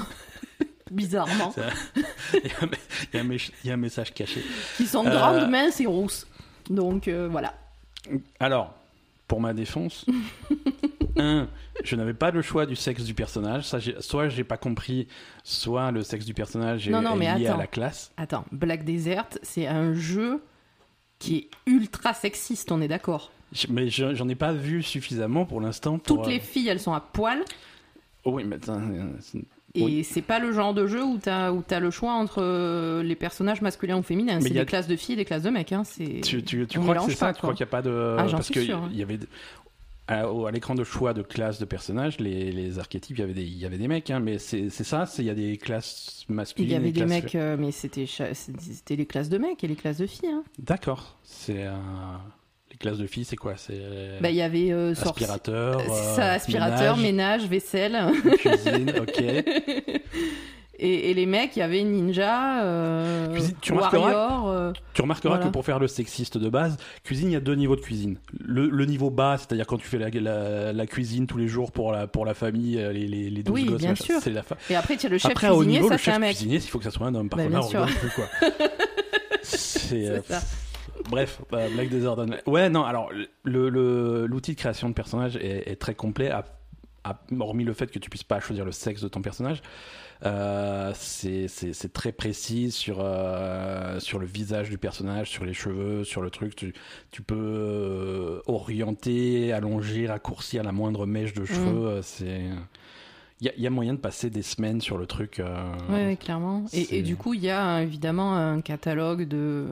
bizarrement, 0.91 1.51
c'est- 1.51 2.01
Il 2.43 2.49
y 2.49 2.51
a 2.51 2.63
un- 2.65 2.69
il 3.13 3.15
y 3.15 3.17
a 3.17 3.21
un 3.21 3.27
mé- 3.27 3.51
il 3.63 3.67
y 3.67 3.71
a 3.71 3.73
un 3.73 3.77
message 3.77 4.13
caché. 4.13 4.43
qui 4.75 4.85
sont 4.85 5.05
Euh, 5.05 5.09
grandes, 5.11 5.49
minces 5.49 5.79
et 5.79 5.85
rousses. 5.85 6.27
Donc 6.69 7.07
euh, 7.07 7.27
voilà. 7.31 7.53
Alors, 8.39 8.73
pour 9.27 9.41
ma 9.41 9.53
défense, 9.53 10.05
un, 11.17 11.47
je 11.83 11.95
n'avais 11.95 12.13
pas 12.13 12.31
le 12.31 12.41
choix 12.41 12.65
du 12.65 12.75
sexe 12.75 13.03
du 13.03 13.13
personnage. 13.13 13.67
Ça, 13.67 13.79
soit 13.99 14.29
j'ai 14.29 14.43
pas 14.43 14.57
compris, 14.57 15.07
soit 15.43 15.91
le 15.91 16.03
sexe 16.03 16.25
du 16.25 16.33
personnage 16.33 16.87
est, 16.87 16.91
Non, 16.91 17.01
non, 17.01 17.15
est 17.15 17.17
mais 17.33 17.39
lié 17.39 17.47
à 17.47 17.57
la 17.57 17.67
classe. 17.67 18.11
Attends, 18.17 18.45
Black 18.51 18.85
Desert, 18.85 19.27
c'est 19.41 19.67
un 19.67 19.93
jeu 19.93 20.41
qui 21.19 21.35
est 21.37 21.49
ultra 21.65 22.13
sexiste, 22.13 22.71
on 22.71 22.81
est 22.81 22.87
d'accord. 22.87 23.31
Mais 23.69 23.89
je- 23.89 24.13
j'en 24.13 24.27
ai 24.29 24.35
pas 24.35 24.53
vu 24.53 24.83
suffisamment 24.83 25.45
pour 25.45 25.61
l'instant. 25.61 25.97
Toutes 25.99 26.27
euh, 26.27 26.29
les 26.29 26.39
filles, 26.39 26.67
elles 26.67 26.79
sont 26.81 26.93
à 26.93 26.99
poil. 27.01 27.43
Oh 28.23 28.31
oui, 28.33 28.43
mais 28.43 28.57
attends, 28.57 28.81
euh, 28.81 29.11
Et 29.79 29.83
Oui. 29.83 30.03
c'est 30.03 30.21
pas 30.21 30.39
le 30.39 30.51
genre 30.51 30.73
de 30.73 30.87
jeu 30.87 31.03
où 31.03 31.17
t'as 31.17 31.51
où 31.51 31.63
t'as 31.65 31.79
le 31.79 31.91
choix 31.91 32.13
entre 32.13 32.41
euh, 32.41 33.03
les 33.03 33.15
personnages 33.15 33.61
masculins 33.61 33.97
ou 33.97 34.01
féminins. 34.03 34.41
C'est 34.41 34.49
des 34.49 34.59
a- 34.59 34.65
classes 34.65 34.87
de 34.87 34.95
filles 34.95 35.13
et 35.13 35.17
des 35.17 35.25
classes 35.25 35.43
de 35.43 35.49
mecs. 35.49 35.71
Hein. 35.71 35.83
C'est 35.83 36.21
tu, 36.21 36.43
tu, 36.43 36.65
tu 36.67 36.79
on 36.79 36.81
crois 36.81 36.95
que 36.95 36.99
mélange 36.99 37.09
c'est 37.11 37.15
ça 37.17 37.27
pas, 37.27 37.33
Tu 37.33 37.37
crois 37.39 37.49
quoi. 37.49 37.55
qu'il 37.57 37.63
n'y 37.65 37.69
a 37.69 37.71
pas 37.71 37.81
de. 37.81 38.15
Ah, 38.17 38.25
Parce 38.31 38.51
sûre, 38.51 38.77
hein. 38.77 38.89
il 38.91 38.97
y 38.97 39.03
avait. 39.03 39.19
À, 40.09 40.23
l'écran 40.53 40.73
de 40.73 40.85
choix 40.85 41.13
de 41.13 41.21
classe 41.21 41.59
de 41.59 41.65
personnages, 41.65 42.17
les, 42.21 42.49
les 42.53 42.79
archétypes, 42.79 43.17
il 43.17 43.19
y 43.19 43.23
avait 43.23 43.33
des, 43.33 43.43
il 43.43 43.57
y 43.57 43.65
avait 43.65 43.77
des 43.77 43.89
mecs, 43.89 44.09
hein, 44.09 44.21
mais 44.21 44.37
c'est 44.39 44.69
ça, 44.69 45.03
il 45.17 45.25
y 45.25 45.29
a 45.29 45.33
des 45.35 45.57
classes 45.57 46.23
masculines. 46.29 46.69
Il 46.69 46.73
y 46.73 46.77
avait 46.77 46.91
des 46.93 47.05
mecs, 47.05 47.35
euh, 47.35 47.57
mais 47.59 47.71
c'était 47.71 48.05
les 48.95 49.05
classes 49.05 49.27
de 49.27 49.37
mecs 49.37 49.61
et 49.65 49.67
les 49.67 49.75
classes 49.75 49.97
de 49.97 50.07
filles. 50.07 50.29
Hein. 50.29 50.43
D'accord. 50.59 51.17
C'est 51.23 51.65
euh, 51.67 51.73
les 52.79 52.89
classes 52.89 52.99
de 52.99 53.07
filles, 53.07 53.25
c'est 53.25 53.35
quoi? 53.35 53.53
C'est 53.57 53.79
Bah, 54.21 54.29
il 54.29 54.35
y 54.35 54.41
avait 54.41 54.71
euh, 54.71 54.91
aspirateur, 54.91 55.79
Euh, 55.79 55.83
euh, 55.89 56.15
ça, 56.15 56.31
aspirateur, 56.33 56.97
ménage, 56.97 57.41
ménage, 57.41 57.49
vaisselle. 57.49 57.97
cuisine, 58.37 58.93
ok. 59.01 59.19
et, 60.79 61.09
et 61.09 61.13
les 61.15 61.25
mecs, 61.25 61.55
il 61.55 61.59
y 61.59 61.61
avait 61.63 61.83
ninja, 61.83 62.63
euh, 62.63 63.33
Cuisine, 63.33 63.55
tu 63.61 63.73
remarqueras- 63.73 63.99
warrior. 63.99 64.47
euh, 64.49 64.71
Tu 64.93 65.01
remarqueras 65.01 65.35
Voilà. 65.35 65.45
que 65.47 65.51
pour 65.51 65.65
faire 65.65 65.79
le 65.79 65.87
sexiste 65.87 66.37
de 66.37 66.49
base, 66.49 66.77
cuisine, 67.03 67.29
il 67.29 67.33
y 67.33 67.35
a 67.35 67.39
deux 67.39 67.55
niveaux 67.55 67.75
de 67.75 67.81
cuisine. 67.81 68.17
Le, 68.39 68.69
le 68.69 68.85
niveau 68.85 69.09
bas, 69.09 69.37
c'est-à-dire 69.39 69.65
quand 69.65 69.77
tu 69.77 69.87
fais 69.87 69.97
la, 69.97 70.09
la, 70.09 70.71
la 70.73 70.85
cuisine 70.85 71.25
tous 71.25 71.37
les 71.39 71.47
jours 71.47 71.71
pour 71.71 71.91
la, 71.93 72.05
pour 72.05 72.25
la 72.25 72.35
famille, 72.35 72.77
euh, 72.77 72.91
les, 72.93 73.07
les, 73.07 73.31
les 73.31 73.41
12 73.43 73.53
Oui, 73.55 73.65
gosses, 73.65 73.81
bien 73.81 73.95
sûr. 73.95 74.19
c'est 74.21 74.29
la 74.29 74.43
fa- 74.43 74.57
Et 74.69 74.75
après, 74.75 74.93
il 74.95 75.01
y 75.03 75.05
a 75.07 75.09
le 75.09 75.17
chef 75.17 75.31
Après, 75.31 75.47
cuisinier, 75.47 75.77
niveau, 75.77 75.87
ça 75.87 75.95
le 75.95 75.99
chef 75.99 76.13
un 76.15 76.19
mec. 76.19 76.35
cuisinier, 76.35 76.57
il 76.57 76.61
faut 76.61 76.77
que 76.77 76.83
ça 76.83 76.91
soit 76.91 77.07
un 77.07 77.15
homme. 77.15 77.29
Par 77.29 77.39
Bah, 77.39 77.45
contre, 77.45 77.75
on 77.75 77.81
rigole 77.85 77.95
plus, 77.95 78.09
quoi. 78.11 78.25
C'est, 79.41 80.07
euh, 80.09 80.19
C'est 80.27 80.33
ça. 80.33 80.41
Bref, 81.09 81.41
Black 81.49 81.89
Desert 81.89 82.17
Online. 82.17 82.41
Ouais, 82.45 82.69
non, 82.69 82.83
alors, 82.83 83.09
le, 83.43 83.69
le- 83.69 84.25
l'outil 84.25 84.51
de 84.53 84.57
création 84.59 84.89
de 84.89 84.93
personnage 84.93 85.35
est, 85.37 85.69
est 85.71 85.75
très 85.77 85.95
complet, 85.95 86.29
à, 86.29 86.43
à- 87.03 87.19
hormis 87.39 87.63
le 87.63 87.73
fait 87.73 87.87
que 87.91 87.99
tu 87.99 88.09
puisses 88.09 88.23
pas 88.23 88.39
choisir 88.39 88.65
le 88.65 88.71
sexe 88.71 89.01
de 89.01 89.07
ton 89.07 89.21
personnage. 89.21 89.61
Euh, 90.25 90.91
c'est, 90.95 91.47
très 91.93 92.11
précis 92.11 92.71
sur, 92.71 92.97
euh, 93.01 93.99
sur 93.99 94.17
le 94.17 94.25
visage 94.25 94.69
du 94.69 94.77
personnage, 94.79 95.29
sur 95.29 95.45
les 95.45 95.53
cheveux, 95.53 96.03
sur 96.03 96.21
le 96.23 96.31
truc. 96.31 96.55
Tu, 96.55 96.73
tu 97.11 97.21
peux 97.21 97.35
euh, 97.37 98.39
orienter, 98.47 99.53
allonger, 99.53 100.07
raccourcir 100.07 100.63
la 100.63 100.71
moindre 100.71 101.05
mèche 101.05 101.33
de 101.33 101.45
cheveux. 101.45 101.87
euh, 101.87 102.01
C'est. 102.01 102.41
Il 103.39 103.45
y, 103.45 103.49
a- 103.49 103.53
il 103.55 103.61
y 103.61 103.67
a 103.67 103.69
moyen 103.69 103.93
de 103.93 103.99
passer 103.99 104.31
des 104.31 104.41
semaines 104.41 104.81
sur 104.81 104.97
le 104.97 105.05
truc. 105.05 105.39
euh, 105.39 105.71
ouais, 105.89 106.17
clairement. 106.19 106.65
Et, 106.73 106.97
et 106.97 107.01
du 107.03 107.15
coup, 107.15 107.35
il 107.35 107.41
y 107.43 107.51
a 107.51 107.77
euh, 107.77 107.81
évidemment 107.81 108.35
un 108.35 108.61
catalogue 108.61 109.27
de 109.27 109.67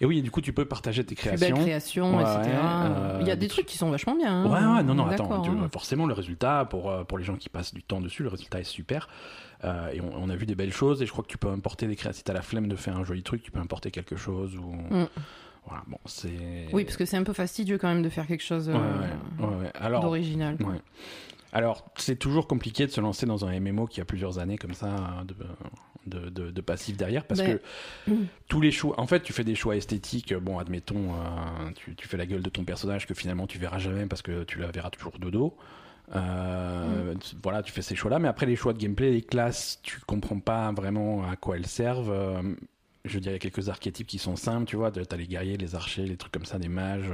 Et 0.00 0.06
oui, 0.06 0.22
du 0.22 0.30
coup, 0.30 0.40
tu 0.40 0.52
peux 0.52 0.64
partager 0.64 1.02
tes 1.04 1.16
plus 1.16 1.28
belles 1.30 1.38
créations. 1.38 1.56
créations, 1.56 2.16
Ouais, 2.16 2.22
etc. 2.22 2.56
euh, 2.56 3.18
il 3.20 3.26
y 3.26 3.32
a 3.32 3.36
des 3.36 3.48
trucs 3.48 3.66
qui 3.66 3.78
sont 3.78 3.90
vachement 3.90 4.14
bien. 4.14 4.42
hein. 4.42 4.46
Ouais, 4.46 4.76
ouais, 4.76 4.82
non, 4.84 4.94
non, 4.94 5.06
attends. 5.06 5.42
tu- 5.42 5.50
hein. 5.50 5.68
Forcément, 5.72 6.06
le 6.06 6.14
résultat, 6.14 6.66
pour, 6.66 6.88
euh, 6.88 7.02
pour 7.02 7.18
les 7.18 7.24
gens 7.24 7.34
qui 7.34 7.48
passent 7.48 7.74
du 7.74 7.82
temps 7.82 8.00
dessus, 8.00 8.22
le 8.22 8.28
résultat 8.28 8.60
est 8.60 8.64
super. 8.64 9.08
Euh, 9.64 9.90
et 9.92 10.00
on, 10.00 10.12
on 10.16 10.30
a 10.30 10.36
vu 10.36 10.46
des 10.46 10.54
belles 10.54 10.72
choses. 10.72 11.02
Et 11.02 11.06
je 11.06 11.10
crois 11.10 11.24
que 11.24 11.30
tu 11.30 11.38
peux 11.38 11.48
importer 11.48 11.88
des 11.88 11.96
créations. 11.96 12.18
Si 12.18 12.22
t'as 12.24 12.32
la 12.32 12.42
flemme 12.42 12.68
de 12.68 12.76
faire 12.76 12.96
un 12.96 13.02
joli 13.04 13.24
truc, 13.24 13.42
tu 13.42 13.50
peux 13.50 13.58
importer 13.60 13.90
quelque 13.90 14.14
chose. 14.14 14.56
Ou... 14.56 14.72
Mm. 14.94 15.08
Voilà, 15.66 15.82
bon, 15.88 15.98
c'est. 16.04 16.68
Oui, 16.72 16.84
parce 16.84 16.96
que 16.98 17.06
c'est 17.06 17.16
un 17.16 17.22
peu 17.24 17.32
fastidieux 17.32 17.78
quand 17.78 17.88
même 17.88 18.02
de 18.02 18.08
faire 18.10 18.26
quelque 18.28 18.44
chose 18.44 18.68
euh, 18.68 18.74
Ouais, 18.74 18.78
ouais, 19.40 19.46
ouais, 19.48 19.62
ouais. 19.64 19.70
Alors, 19.74 20.02
d'original. 20.02 20.58
Alors, 21.54 21.86
c'est 21.96 22.16
toujours 22.18 22.46
compliqué 22.48 22.84
de 22.84 22.90
se 22.90 23.00
lancer 23.00 23.24
dans 23.26 23.46
un 23.46 23.58
MMO 23.60 23.86
qui 23.86 24.00
a 24.00 24.04
plusieurs 24.04 24.38
années 24.40 24.58
comme 24.58 24.74
ça 24.74 25.24
de, 25.26 25.34
de, 26.06 26.28
de, 26.28 26.50
de 26.50 26.60
passif 26.60 26.96
derrière 26.96 27.24
parce 27.26 27.40
Ben, 27.40 27.58
que 28.06 28.12
tous 28.48 28.60
les 28.60 28.72
choix, 28.72 29.00
en 29.00 29.06
fait, 29.06 29.22
tu 29.22 29.32
fais 29.32 29.44
des 29.44 29.54
choix 29.54 29.76
esthétiques. 29.76 30.34
Bon, 30.34 30.58
admettons, 30.58 31.14
euh, 31.14 31.70
tu, 31.76 31.94
tu 31.94 32.08
fais 32.08 32.16
la 32.16 32.26
gueule 32.26 32.42
de 32.42 32.50
ton 32.50 32.64
personnage 32.64 33.06
que 33.06 33.14
finalement 33.14 33.46
tu 33.46 33.58
verras 33.58 33.78
jamais 33.78 34.06
parce 34.06 34.20
que 34.20 34.42
tu 34.42 34.58
la 34.58 34.70
verras 34.72 34.90
toujours 34.90 35.18
de 35.18 35.30
dos. 35.30 35.56
Euh, 36.14 37.14
tu- 37.14 37.36
Voilà, 37.42 37.62
tu 37.62 37.72
fais 37.72 37.82
ces 37.82 37.94
choix-là, 37.94 38.18
mais 38.18 38.28
après 38.28 38.46
les 38.46 38.56
choix 38.56 38.72
de 38.72 38.78
gameplay, 38.78 39.10
les 39.12 39.22
classes, 39.22 39.80
tu 39.82 40.00
comprends 40.06 40.40
pas 40.40 40.72
vraiment 40.72 41.24
à 41.28 41.36
quoi 41.36 41.56
elles 41.56 41.66
servent. 41.66 42.10
Euh, 42.10 42.42
je 43.04 43.14
veux 43.14 43.20
dire, 43.20 43.30
il 43.32 43.34
y 43.34 43.36
a 43.36 43.38
quelques 43.38 43.68
archétypes 43.68 44.06
qui 44.06 44.18
sont 44.18 44.36
simples, 44.36 44.66
tu 44.66 44.76
vois. 44.76 44.90
T'as 44.90 45.16
les 45.16 45.26
guerriers, 45.26 45.56
les 45.56 45.74
archers, 45.74 46.04
les 46.06 46.16
trucs 46.16 46.32
comme 46.32 46.46
ça, 46.46 46.58
des 46.58 46.68
mages. 46.68 47.10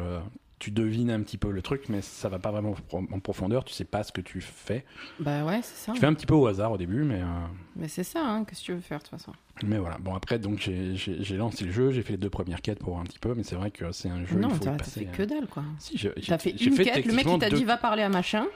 Tu 0.60 0.70
devines 0.70 1.10
un 1.10 1.20
petit 1.22 1.36
peu 1.38 1.50
le 1.50 1.60
truc, 1.62 1.88
mais 1.88 2.00
ça 2.02 2.28
va 2.28 2.38
pas 2.38 2.52
vraiment 2.52 2.74
en 2.92 3.18
profondeur. 3.18 3.64
Tu 3.64 3.74
sais 3.74 3.84
pas 3.84 4.04
ce 4.04 4.12
que 4.12 4.20
tu 4.20 4.40
fais. 4.40 4.84
Bah 5.18 5.44
ouais, 5.44 5.60
c'est 5.62 5.86
ça. 5.86 5.92
Tu 5.92 5.98
fais 5.98 6.06
un 6.06 6.14
petit 6.14 6.26
peu 6.26 6.34
au 6.34 6.46
hasard 6.46 6.70
au 6.70 6.76
début, 6.78 7.02
mais, 7.02 7.20
euh, 7.22 7.46
Mais 7.76 7.88
c'est 7.88 8.04
ça, 8.04 8.20
hein, 8.24 8.44
qu'est-ce 8.44 8.60
que 8.60 8.66
tu 8.66 8.72
veux 8.74 8.80
faire 8.80 8.98
de 8.98 9.02
toute 9.02 9.10
façon? 9.10 9.32
mais 9.64 9.78
voilà. 9.78 9.98
Bon, 9.98 10.14
après, 10.14 10.38
donc 10.38 10.60
j'ai- 10.60 11.36
lancé 11.36 11.64
le 11.64 11.72
jeu, 11.72 11.90
j'ai 11.90 12.02
fait 12.02 12.12
les 12.12 12.18
deux 12.18 12.30
premières 12.30 12.62
quêtes 12.62 12.78
pour 12.78 12.90
voir 12.90 13.00
un 13.00 13.04
petit 13.04 13.18
peu, 13.18 13.34
mais 13.34 13.42
c'est 13.42 13.56
vrai 13.56 13.70
que 13.70 13.90
c'est 13.92 14.08
un 14.08 14.24
jeu. 14.24 14.36
Non, 14.38 14.48
t'as 14.50 14.78
fait 14.78 15.06
euh, 15.08 15.10
que 15.12 15.22
dalle 15.24 15.46
quoi. 15.48 15.64
Si, 15.80 15.98
T'as 16.26 16.38
fait 16.38 16.50
une 16.50 16.74
fait 16.76 16.84
quête, 16.84 17.04
le 17.06 17.12
mec 17.14 17.26
il 17.28 17.38
t'a 17.38 17.50
deux- 17.50 17.56
dit 17.56 17.64
va 17.64 17.76
parler 17.76 18.02
à 18.02 18.08
machin. 18.08 18.46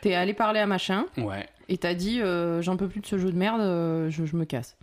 T'es 0.00 0.14
allé 0.14 0.32
parler 0.32 0.60
à 0.60 0.66
machin 0.66 1.04
Ouais. 1.16 1.46
et 1.68 1.76
t'as 1.76 1.92
dit 1.94 2.20
euh, 2.22 2.62
j'en 2.62 2.76
peux 2.76 2.88
plus 2.88 3.00
de 3.00 3.06
ce 3.06 3.18
jeu 3.18 3.30
de 3.32 3.36
merde, 3.36 3.60
euh, 3.60 4.08
je, 4.10 4.24
je 4.24 4.36
me 4.36 4.44
casse. 4.44 4.76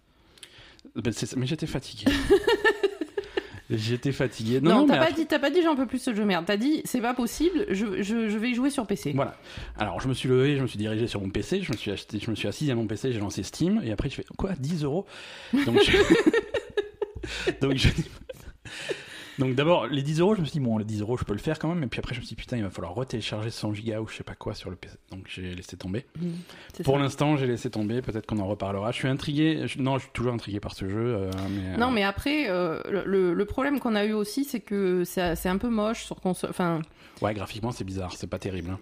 Ben, 0.95 1.11
mais 1.37 1.45
j'étais 1.47 1.67
fatigué. 1.67 2.05
J'étais 3.69 4.11
fatigué. 4.11 4.61
Non, 4.61 4.69
Non, 4.69 4.75
non, 4.81 4.87
t'as 4.87 4.97
pas, 4.97 5.05
après- 5.05 5.39
pas 5.39 5.49
dit 5.49 5.61
j'en 5.63 5.75
peux 5.75 5.87
plus 5.87 5.99
ce 5.99 6.13
jeu 6.13 6.23
merde. 6.23 6.45
T'as 6.45 6.57
dit 6.57 6.81
c'est 6.85 7.01
pas 7.01 7.13
possible, 7.15 7.65
je, 7.69 8.01
je, 8.03 8.29
je 8.29 8.37
vais 8.37 8.51
y 8.51 8.53
jouer 8.55 8.69
sur 8.69 8.85
PC. 8.85 9.13
Voilà. 9.15 9.35
Alors, 9.77 9.99
je 10.01 10.07
me 10.07 10.13
suis 10.13 10.29
levé, 10.29 10.55
je 10.57 10.61
me 10.61 10.67
suis 10.67 10.77
dirigé 10.77 11.07
sur 11.07 11.19
mon 11.21 11.29
PC, 11.29 11.61
je 11.63 11.71
me 11.71 11.77
suis 11.77 11.89
acheté, 11.91 12.19
je 12.19 12.29
me 12.29 12.35
suis 12.35 12.47
assis 12.47 12.69
à 12.69 12.75
mon 12.75 12.85
PC, 12.85 13.11
j'ai 13.11 13.19
lancé 13.19 13.41
Steam, 13.43 13.81
et 13.83 13.91
après, 13.91 14.09
je 14.09 14.15
fais 14.15 14.25
quoi 14.37 14.51
10 14.59 14.83
euros? 14.83 15.05
Donc, 15.65 15.81
je... 15.83 15.97
Donc, 17.61 17.75
je- 17.75 17.89
Donc, 19.39 19.55
d'abord, 19.55 19.87
les 19.87 20.01
10 20.01 20.19
euros, 20.21 20.35
je 20.35 20.39
me 20.41 20.45
suis 20.45 20.59
dit, 20.59 20.65
bon, 20.65 20.77
les 20.77 20.85
10 20.85 21.01
euros, 21.01 21.17
je 21.17 21.23
peux 21.25 21.33
le 21.33 21.39
faire 21.39 21.59
quand 21.59 21.67
même, 21.67 21.83
et 21.83 21.87
puis 21.87 21.99
après, 21.99 22.15
je 22.15 22.19
me 22.21 22.25
suis 22.25 22.35
dit, 22.35 22.41
putain, 22.41 22.57
il 22.57 22.63
va 22.63 22.69
falloir 22.69 22.93
retélécharger 22.93 23.49
100 23.49 23.73
gigas 23.73 23.99
ou 23.99 24.07
je 24.07 24.15
sais 24.15 24.23
pas 24.23 24.35
quoi 24.35 24.53
sur 24.53 24.69
le 24.69 24.75
PC. 24.75 24.95
Donc, 25.11 25.25
j'ai 25.27 25.53
laissé 25.55 25.75
tomber. 25.77 26.05
Mmh, 26.19 26.83
Pour 26.83 26.97
l'instant, 26.97 27.35
j'ai 27.37 27.47
laissé 27.47 27.69
tomber, 27.69 28.01
peut-être 28.01 28.25
qu'on 28.25 28.39
en 28.39 28.47
reparlera. 28.47 28.91
Je 28.91 28.97
suis 28.97 29.07
intrigué, 29.07 29.67
je- 29.67 29.79
non, 29.79 29.97
je 29.97 30.03
suis 30.03 30.11
toujours 30.13 30.33
intrigué 30.33 30.59
par 30.59 30.73
ce 30.73 30.87
jeu, 30.87 31.15
euh, 31.15 31.31
mais. 31.49 31.77
Non, 31.77 31.87
euh, 31.89 31.91
mais 31.91 32.03
après, 32.03 32.49
euh, 32.49 32.79
le, 33.05 33.33
le 33.33 33.45
problème 33.45 33.79
qu'on 33.79 33.95
a 33.95 34.05
eu 34.05 34.13
aussi, 34.13 34.45
c'est 34.45 34.61
que 34.61 35.03
c'est 35.03 35.35
c'est 35.35 35.49
un 35.49 35.57
peu 35.57 35.69
moche 35.69 36.05
sur 36.05 36.21
console. 36.21 36.49
Enfin, 36.51 36.81
Ouais, 37.21 37.33
graphiquement, 37.33 37.71
c'est 37.71 37.83
bizarre, 37.85 38.13
c'est 38.15 38.29
pas 38.29 38.39
terrible. 38.39 38.69
hein. 38.71 38.79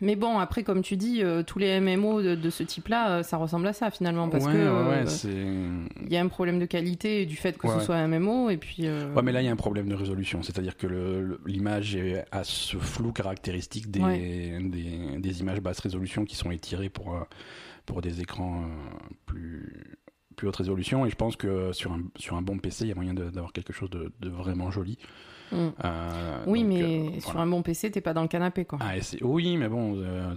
Mais 0.00 0.16
bon, 0.16 0.38
après, 0.38 0.62
comme 0.62 0.82
tu 0.82 0.96
dis, 0.96 1.22
euh, 1.22 1.42
tous 1.42 1.58
les 1.58 1.80
MMO 1.80 2.20
de, 2.22 2.34
de 2.34 2.50
ce 2.50 2.62
type-là, 2.62 3.10
euh, 3.10 3.22
ça 3.22 3.36
ressemble 3.38 3.66
à 3.66 3.72
ça 3.72 3.90
finalement, 3.90 4.28
parce 4.28 4.44
ouais, 4.44 4.52
que 4.52 4.58
euh, 4.58 5.04
ouais, 5.04 5.86
il 6.02 6.12
y 6.12 6.16
a 6.16 6.20
un 6.20 6.28
problème 6.28 6.58
de 6.58 6.66
qualité 6.66 7.24
du 7.26 7.36
fait 7.36 7.56
que 7.56 7.66
Ouais, 7.66 7.78
ce 7.78 7.84
soit 7.86 7.96
un 7.96 8.06
MMO, 8.08 8.50
et 8.50 8.56
puis. 8.56 8.82
Ouais, 8.88 9.22
mais 9.22 9.32
là, 9.32 9.40
il 9.42 9.44
y 9.46 9.48
a 9.48 9.52
un 9.52 9.56
problème 9.56 9.88
de 9.88 9.94
résolution. 9.94 10.42
C'est-à-dire 10.42 10.76
que 10.76 11.38
l'image 11.46 11.98
a 12.32 12.44
ce 12.44 12.76
flou 12.76 13.12
caractéristique 13.12 13.90
des, 13.90 14.00
Ouais. 14.00 14.58
des, 14.62 15.18
des 15.18 15.40
images 15.40 15.60
basse 15.60 15.78
résolution 15.80 16.24
qui 16.24 16.36
sont 16.36 16.50
étirées 16.50 16.90
pour, 16.90 17.16
pour 17.86 18.02
des 18.02 18.20
écrans 18.20 18.64
plus, 19.26 19.96
plus 20.36 20.48
haute 20.48 20.56
résolution. 20.56 21.06
Et 21.06 21.10
je 21.10 21.16
pense 21.16 21.36
que 21.36 21.72
sur 21.72 21.92
un, 21.92 22.02
sur 22.16 22.36
un 22.36 22.42
bon 22.42 22.58
PC, 22.58 22.84
il 22.84 22.88
y 22.88 22.92
a 22.92 22.94
moyen 22.94 23.14
d'avoir 23.14 23.52
quelque 23.52 23.72
chose 23.72 23.90
de, 23.90 24.12
de 24.20 24.28
vraiment 24.28 24.70
joli. 24.70 24.98
Mm. 25.52 25.56
Euh, 25.84 26.44
Oui, 26.46 26.60
donc, 26.62 26.68
mais 26.68 26.82
euh, 27.16 27.20
sur 27.20 27.38
un 27.38 27.46
bon 27.46 27.62
PC, 27.62 27.90
t'es 27.90 28.00
pas 28.00 28.12
dans 28.14 28.22
le 28.22 28.28
canapé, 28.28 28.64
quoi. 28.64 28.78
Ah, 28.82 28.94
oui, 29.22 29.56
mais 29.56 29.68
bon. 29.68 29.96
euh, 29.98 30.34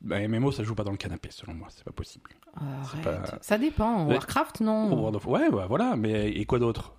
bah, 0.00 0.26
MMO, 0.26 0.50
ça 0.52 0.62
joue 0.64 0.74
pas 0.74 0.84
dans 0.84 0.92
le 0.92 0.96
canapé, 0.96 1.28
selon 1.30 1.54
moi. 1.54 1.68
C'est 1.70 1.84
pas 1.84 1.92
possible. 1.92 2.30
Arrête. 2.56 3.02
pas- 3.04 3.38
Ça 3.42 3.58
dépend. 3.58 4.06
Warcraft, 4.06 4.60
non. 4.60 4.92
World 4.94 5.16
of- 5.16 5.26
Ouais, 5.26 5.48
ouais, 5.48 5.64
voilà. 5.68 5.94
Mais 5.96 6.30
et 6.30 6.44
quoi 6.46 6.58
d'autre? 6.58 6.94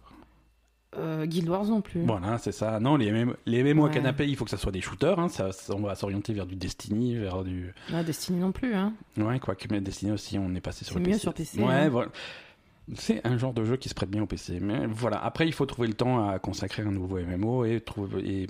Euh, 0.97 1.25
Guild 1.25 1.47
Wars 1.47 1.63
non 1.65 1.79
plus. 1.79 2.01
Voilà, 2.03 2.37
c'est 2.37 2.51
ça. 2.51 2.77
Non, 2.81 2.97
les 2.97 3.11
MMO, 3.13 3.33
les 3.45 3.63
MMO 3.63 3.85
à 3.85 3.89
canapé, 3.89 4.27
il 4.27 4.35
faut 4.35 4.43
que 4.43 4.51
ça 4.51 4.57
soit 4.57 4.73
des 4.73 4.81
shooters. 4.81 5.17
hein. 5.19 5.29
Ça, 5.29 5.53
ça- 5.53 5.73
on 5.73 5.79
va 5.81 5.95
s'orienter 5.95 6.33
vers 6.33 6.45
du 6.45 6.55
Destiny, 6.57 7.15
vers 7.15 7.43
du. 7.45 7.73
Ah, 7.93 8.03
Destiny 8.03 8.39
non 8.39 8.51
plus, 8.51 8.73
hein. 8.75 8.93
Ouais, 9.17 9.39
quoi 9.39 9.55
que 9.55 9.67
mais 9.71 9.79
Destiny 9.79 10.11
aussi, 10.11 10.37
on 10.37 10.53
est 10.53 10.59
passé 10.59 10.83
sur 10.83 10.93
C'est 10.95 10.99
le 10.99 11.05
mieux 11.05 11.11
PC. 11.13 11.21
sur 11.21 11.33
PC, 11.33 11.61
Ouais, 11.61 11.73
hein. 11.73 11.89
voilà. 11.89 12.11
C'est 12.95 13.25
un 13.25 13.37
genre 13.37 13.53
de 13.53 13.63
jeu 13.63 13.77
qui 13.77 13.89
se 13.89 13.93
prête 13.93 14.09
bien 14.09 14.21
au 14.23 14.25
PC. 14.25 14.59
Mais 14.59 14.85
voilà, 14.87 15.23
après, 15.23 15.47
il 15.47 15.53
faut 15.53 15.65
trouver 15.65 15.87
le 15.87 15.93
temps 15.93 16.27
à 16.27 16.39
consacrer 16.39 16.83
un 16.83 16.91
nouveau 16.91 17.19
MMO 17.19 17.65
et 17.65 17.81
trouver. 17.81 18.27
Et... 18.43 18.47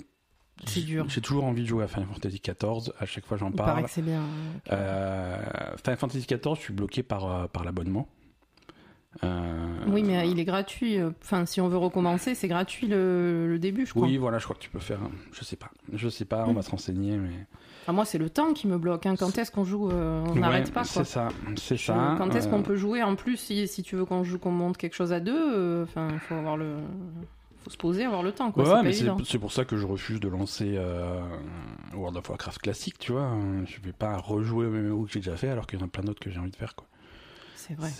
C'est 0.66 0.82
dur. 0.82 1.06
J'ai 1.08 1.20
toujours 1.20 1.44
envie 1.44 1.62
de 1.62 1.68
jouer 1.68 1.84
à 1.84 1.88
Final 1.88 2.06
Fantasy 2.12 2.40
XIV. 2.44 2.92
À 2.98 3.06
chaque 3.06 3.24
fois, 3.26 3.36
j'en 3.36 3.50
Il 3.50 3.56
paraît 3.56 3.72
parle. 3.72 3.84
que 3.84 3.90
c'est 3.90 4.02
bien. 4.02 4.22
Euh, 4.70 5.36
Final 5.82 5.96
Fantasy 5.98 6.26
XIV, 6.26 6.54
je 6.56 6.60
suis 6.60 6.72
bloqué 6.74 7.02
par, 7.02 7.24
euh, 7.30 7.46
par 7.46 7.64
l'abonnement. 7.64 8.08
Euh, 9.24 9.84
Oui, 9.88 10.02
mais 10.02 10.28
il 10.30 10.38
est 10.40 10.44
gratuit. 10.44 10.98
Enfin, 11.22 11.44
si 11.46 11.60
on 11.60 11.68
veut 11.68 11.76
recommencer, 11.76 12.34
c'est 12.34 12.48
gratuit 12.48 12.86
le, 12.86 13.46
le 13.48 13.58
début, 13.58 13.86
je 13.86 13.92
crois. 13.92 14.06
Oui, 14.06 14.16
voilà, 14.16 14.38
je 14.38 14.44
crois 14.44 14.56
que 14.56 14.62
tu 14.62 14.70
peux 14.70 14.78
faire. 14.78 15.00
Je 15.32 15.44
sais 15.44 15.56
pas. 15.56 15.70
Je 15.92 16.08
sais 16.08 16.24
pas, 16.24 16.44
on 16.46 16.52
Mm. 16.52 16.56
va 16.56 16.62
se 16.62 16.70
renseigner, 16.70 17.16
mais. 17.18 17.30
Ah, 17.88 17.92
moi, 17.92 18.04
c'est 18.04 18.18
le 18.18 18.30
temps 18.30 18.52
qui 18.52 18.68
me 18.68 18.78
bloque. 18.78 19.06
hein. 19.06 19.16
Quand 19.18 19.36
est-ce 19.38 19.50
qu'on 19.50 19.64
joue 19.64 19.90
euh, 19.90 20.24
On 20.28 20.34
Ouais, 20.34 20.40
n'arrête 20.40 20.72
pas, 20.72 20.82
quoi? 20.84 21.04
C'est 21.04 21.04
ça, 21.04 21.28
c'est 21.56 21.76
ça. 21.76 22.14
Quand 22.16 22.34
est-ce 22.34 22.46
euh, 22.46 22.50
qu'on 22.50 22.62
peut 22.62 22.76
jouer? 22.76 23.02
En 23.02 23.16
plus, 23.16 23.36
si, 23.36 23.66
si 23.68 23.82
tu 23.82 23.96
veux 23.96 24.04
qu'on 24.04 24.22
joue, 24.24 24.38
qu'on 24.38 24.52
monte 24.52 24.76
quelque 24.76 24.94
chose 24.94 25.12
à 25.12 25.20
deux, 25.20 25.82
enfin, 25.82 26.08
faut 26.28 26.34
avoir 26.36 26.56
le, 26.56 26.76
faut 27.64 27.70
se 27.70 27.76
poser, 27.76 28.04
avoir 28.04 28.22
le 28.22 28.30
temps, 28.32 28.50
quoi. 28.52 28.62
Ouais, 28.62 28.68
c'est 28.68 28.74
ouais, 29.04 29.08
pas 29.10 29.16
mais 29.18 29.24
c'est 29.24 29.38
pour 29.38 29.50
ça 29.52 29.64
que 29.64 29.76
je 29.76 29.84
refuse 29.86 30.20
de 30.20 30.28
lancer 30.28 30.78
World 31.94 32.16
of 32.16 32.28
Warcraft 32.28 32.60
classique, 32.62 32.98
tu 32.98 33.12
vois. 33.12 33.30
Je 33.66 33.80
vais 33.84 33.92
pas 33.92 34.16
rejouer 34.16 34.66
au 34.66 34.70
MMO 34.70 35.04
que 35.04 35.12
j'ai 35.12 35.20
déjà 35.20 35.36
fait 35.36 35.48
alors 35.48 35.66
qu'il 35.66 35.78
y 35.78 35.82
en 35.82 35.86
a 35.86 35.88
plein 35.88 36.02
d'autres 36.04 36.20
que 36.20 36.30
j'ai 36.30 36.38
envie 36.38 36.50
de 36.50 36.56
faire, 36.56 36.74
quoi. 36.74 36.86
C'est 37.66 37.74
vrai. 37.74 37.90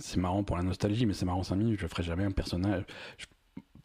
C'est 0.00 0.16
marrant 0.20 0.42
pour 0.42 0.56
la 0.56 0.62
nostalgie, 0.62 1.06
mais 1.06 1.14
c'est 1.14 1.24
marrant 1.26 1.42
5 1.42 1.56
minutes. 1.56 1.80
Je 1.80 1.86
ferai 1.86 2.02
jamais 2.02 2.24
un 2.24 2.30
personnage. 2.30 2.84
je- 3.16 3.26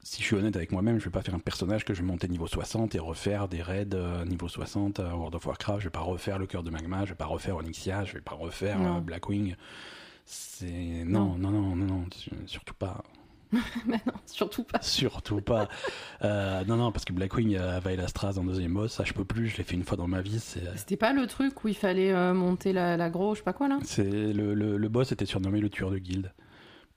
si 0.06 0.22
je 0.22 0.28
suis 0.28 0.36
honnête 0.36 0.56
avec 0.58 0.74
moi-même, 0.74 1.00
je 1.00 1.06
vais 1.06 1.12
pas 1.12 1.22
faire 1.22 1.34
un 1.34 1.40
personnage 1.40 1.86
que 1.86 1.94
je 1.94 2.02
vais 2.02 2.06
monter 2.08 2.28
niveau 2.28 2.46
60 2.46 2.94
et 2.94 3.00
refaire 3.00 3.48
des 3.48 3.62
raids 3.62 3.88
euh, 3.94 4.26
niveau 4.26 4.50
60 4.50 5.00
à 5.00 5.16
World 5.16 5.34
of 5.36 5.46
Warcraft. 5.46 5.80
Je 5.80 5.86
vais 5.86 5.92
pas 5.92 6.02
refaire 6.02 6.38
le 6.40 6.46
cœur 6.46 6.62
de 6.62 6.70
Magma, 6.72 7.06
je 7.06 7.12
vais 7.12 7.16
pas 7.16 7.26
refaire 7.26 7.56
Onyxia, 7.56 8.04
je 8.04 8.14
vais 8.16 8.22
pas 8.22 8.36
refaire 8.36 8.80
Non. 8.80 8.98
euh, 8.98 9.00
Blackwing. 9.00 9.56
C'est 10.26 11.04
non, 11.06 11.38
non, 11.38 11.52
non, 11.52 11.76
non, 11.76 11.86
non, 11.86 12.06
su- 12.14 12.32
surtout 12.48 12.74
pas. 12.74 13.02
Mais 13.86 14.00
non, 14.06 14.14
surtout 14.26 14.64
pas. 14.64 14.82
Surtout 14.82 15.42
pas. 15.42 15.70
Euh, 16.24 16.64
non, 16.66 16.76
non, 16.78 16.92
parce 16.92 17.06
que 17.06 17.14
Blackwing 17.14 17.56
euh, 17.56 17.80
va 17.80 17.96
la 17.96 18.08
Stras 18.08 18.38
en 18.38 18.44
deuxième 18.44 18.74
boss, 18.74 18.92
ça 18.94 19.04
je 19.04 19.14
peux 19.14 19.26
plus, 19.26 19.48
je 19.50 19.58
l'ai 19.58 19.64
fait 19.64 19.76
une 19.76 19.84
fois 19.84 19.98
dans 19.98 20.08
ma 20.08 20.22
vie. 20.22 20.40
C'est 20.40 20.62
C'était 20.78 20.98
pas 20.98 21.14
le 21.14 21.28
truc 21.28 21.64
où 21.64 21.68
il 21.68 21.76
fallait 21.76 22.12
euh, 22.12 22.34
monter 22.34 22.74
la, 22.74 22.98
la 22.98 23.10
grosse, 23.10 23.38
je 23.38 23.42
sais 23.42 23.46
pas 23.46 23.54
quoi 23.54 23.68
là? 23.68 23.80
C'est 23.84 24.04
le, 24.04 24.54
le, 24.54 24.78
le 24.78 24.90
boss 24.90 25.12
était 25.12 25.26
surnommé 25.26 25.60
le 25.60 25.70
tueur 25.70 25.92
de 25.92 25.98
guilde. 25.98 26.32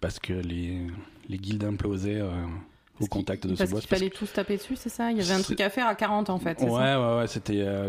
Parce 0.00 0.18
que 0.18 0.32
les, 0.34 0.86
les 1.28 1.38
guildes 1.38 1.64
implosaient 1.64 2.20
euh, 2.20 2.30
au 3.00 3.06
contact 3.06 3.46
de 3.46 3.54
ce 3.54 3.58
Parce 3.58 3.70
boss. 3.70 3.80
qu'il 3.80 3.88
parce 3.88 4.00
fallait 4.00 4.10
tous 4.10 4.32
taper 4.32 4.56
dessus, 4.56 4.76
c'est 4.76 4.88
ça? 4.90 5.10
Il 5.10 5.18
y 5.18 5.20
avait 5.20 5.32
un 5.32 5.42
truc 5.42 5.60
à 5.60 5.70
faire 5.70 5.86
à 5.86 5.94
40 5.94 6.30
en 6.30 6.38
fait, 6.38 6.60
Ouais, 6.60 6.68
ça? 6.70 7.00
ouais, 7.00 7.18
ouais, 7.20 7.26
c'était 7.26 7.60
euh, 7.62 7.88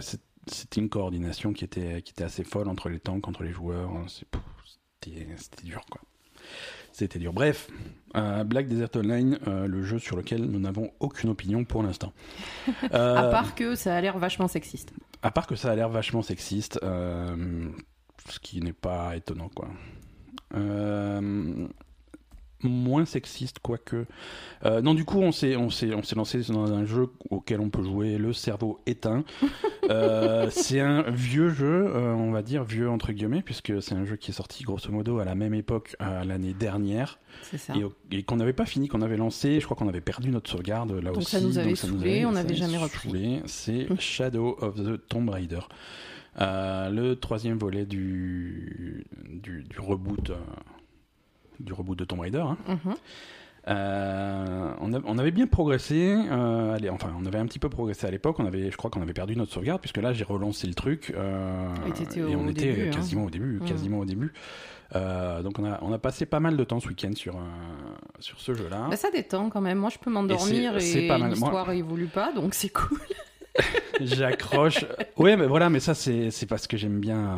une 0.77 0.89
coordination 0.89 1.51
qui 1.53 1.65
était, 1.65 2.01
qui 2.01 2.11
était 2.11 2.23
assez 2.23 2.43
folle 2.45 2.69
entre 2.69 2.89
les 2.89 2.99
tanks, 2.99 3.27
entre 3.27 3.43
les 3.43 3.51
joueurs. 3.51 3.91
C'était 4.07 5.27
c'était 5.37 5.63
dur, 5.63 5.81
quoi. 5.89 6.01
C'était 6.97 7.19
dur. 7.19 7.31
Bref, 7.31 7.69
euh, 8.15 8.43
Black 8.43 8.67
Desert 8.67 8.89
Online, 8.95 9.37
euh, 9.47 9.67
le 9.67 9.83
jeu 9.83 9.99
sur 9.99 10.17
lequel 10.17 10.45
nous 10.45 10.57
n'avons 10.57 10.89
aucune 10.99 11.29
opinion 11.29 11.63
pour 11.63 11.83
l'instant. 11.83 12.11
Euh, 12.91 13.15
À 13.15 13.29
part 13.29 13.53
que 13.53 13.75
ça 13.75 13.95
a 13.95 14.01
l'air 14.01 14.17
vachement 14.17 14.47
sexiste. 14.47 14.91
à 15.21 15.29
part 15.29 15.45
que 15.45 15.55
ça 15.55 15.71
a 15.71 15.75
l'air 15.75 15.89
vachement 15.89 16.23
sexiste, 16.23 16.79
euh, 16.81 17.67
ce 18.29 18.39
qui 18.39 18.61
n'est 18.61 18.73
pas 18.73 19.15
étonnant, 19.15 19.49
quoi. 19.49 19.67
Moins 22.63 23.05
sexiste, 23.05 23.59
quoique. 23.59 24.05
Euh, 24.65 24.81
non, 24.81 24.95
du 24.95 25.05
coup, 25.05 25.19
on 25.19 25.31
s'est, 25.31 25.55
on, 25.55 25.69
s'est, 25.69 25.93
on 25.93 26.01
s'est 26.01 26.15
lancé 26.15 26.41
dans 26.49 26.73
un 26.73 26.85
jeu 26.85 27.07
auquel 27.29 27.59
on 27.59 27.69
peut 27.69 27.83
jouer 27.83 28.17
le 28.17 28.33
cerveau 28.33 28.79
éteint. 28.85 29.23
Euh, 29.89 30.49
c'est 30.51 30.81
un 30.81 31.03
vieux 31.11 31.47
jeu, 31.47 31.87
euh, 31.87 32.11
on 32.13 32.31
va 32.31 32.41
dire 32.41 32.65
vieux 32.65 32.89
entre 32.89 33.13
guillemets, 33.13 33.41
puisque 33.41 33.81
c'est 33.81 33.95
un 33.95 34.03
jeu 34.03 34.17
qui 34.17 34.31
est 34.31 34.33
sorti 34.33 34.65
grosso 34.65 34.91
modo 34.91 35.19
à 35.19 35.23
la 35.23 35.33
même 35.33 35.53
époque 35.53 35.95
l'année 36.01 36.53
dernière 36.53 37.19
C'est 37.41 37.57
ça. 37.57 37.73
et, 38.11 38.23
qu'on 38.23 38.35
n'avait 38.35 38.51
pas 38.51 38.65
fini, 38.65 38.89
qu'on 38.89 39.01
avait 39.01 39.15
lancé. 39.15 39.61
Je 39.61 39.65
crois 39.65 39.77
qu'on 39.77 39.87
avait 39.87 40.01
perdu 40.01 40.29
notre 40.29 40.49
sauvegarde 40.51 40.91
là 40.91 41.11
Donc 41.11 41.19
aussi. 41.19 41.31
ça 41.31 41.39
nous 41.39 41.57
avait 41.57 41.73
ça 41.75 41.87
nous 41.87 41.99
saoulé, 41.99 42.25
on 42.25 42.33
n'avait 42.33 42.55
jamais 42.55 42.77
repris. 42.77 43.41
C'est. 43.45 43.87
Shadow 43.97 44.57
of 44.59 44.75
the 44.75 44.99
Tomb 45.07 45.29
Raider. 45.29 45.61
Euh, 46.41 46.89
le 46.89 47.15
troisième 47.15 47.57
volet 47.57 47.85
du, 47.85 49.05
du, 49.29 49.63
du 49.63 49.79
reboot. 49.79 50.31
Du 51.59 51.73
reboot 51.73 51.97
de 51.97 52.05
Tomb 52.05 52.19
Raider. 52.19 52.39
hein. 52.39 52.57
Mhm. 52.67 52.93
Euh, 53.69 54.71
on, 54.79 54.93
a- 54.93 55.01
on 55.03 55.17
avait 55.17 55.31
bien 55.31 55.45
progressé. 55.45 56.15
euh, 56.31 56.73
allez, 56.73 56.89
enfin, 56.89 57.11
on 57.21 57.25
avait 57.25 57.37
un 57.37 57.45
petit 57.45 57.59
peu 57.59 57.67
progressé 57.67 58.07
à 58.07 58.11
l'époque. 58.11 58.39
On 58.39 58.45
avait, 58.45 58.71
je 58.71 58.77
crois 58.77 58.89
qu'on 58.89 59.01
avait 59.01 59.13
perdu 59.13 59.35
notre 59.35 59.51
sauvegarde 59.51 59.81
puisque 59.81 59.97
là, 59.97 60.13
j'ai 60.13 60.23
relancé 60.23 60.67
le 60.67 60.73
truc 60.73 61.13
euh, 61.17 61.67
Et 62.15 62.35
on 62.35 62.47
était 62.47 62.71
début, 62.73 62.87
hein. 62.87 62.91
quasiment 62.91 63.25
au 63.25 63.29
début, 63.29 63.59
Mm. 63.59 63.65
quasiment 63.65 63.99
au 63.99 64.05
début. 64.05 64.31
Donc 64.93 65.59
on 65.59 65.65
a, 65.65 65.79
on 65.81 65.91
a 65.91 65.97
passé 65.99 66.25
pas 66.25 66.39
mal 66.39 66.55
de 66.55 66.63
temps 66.63 66.79
ce 66.79 66.87
week-end 66.87 67.11
sur 67.13 67.35
sur 68.19 68.39
ce 68.39 68.53
jeu-là. 68.53 68.87
Bah, 68.89 68.95
ça 68.95 69.11
détend 69.11 69.49
quand 69.49 69.59
même. 69.59 69.79
Moi, 69.79 69.89
je 69.89 69.97
peux 69.99 70.09
m'endormir 70.11 70.77
Et 70.77 71.07
et, 71.07 71.17
l'histoire 71.27 71.69
évolue 71.73 72.07
pas, 72.07 72.31
donc 72.31 72.53
c'est 72.53 72.69
cool. 72.69 72.97
J'accroche. 73.99 74.85
ouais, 75.17 75.35
mais 75.35 75.45
voilà, 75.47 75.69
mais 75.69 75.81
ça 75.81 75.93
c'est 75.93 76.31
c'est 76.31 76.45
parce 76.45 76.67
que 76.67 76.77
j'aime 76.77 76.99
bien. 77.01 77.37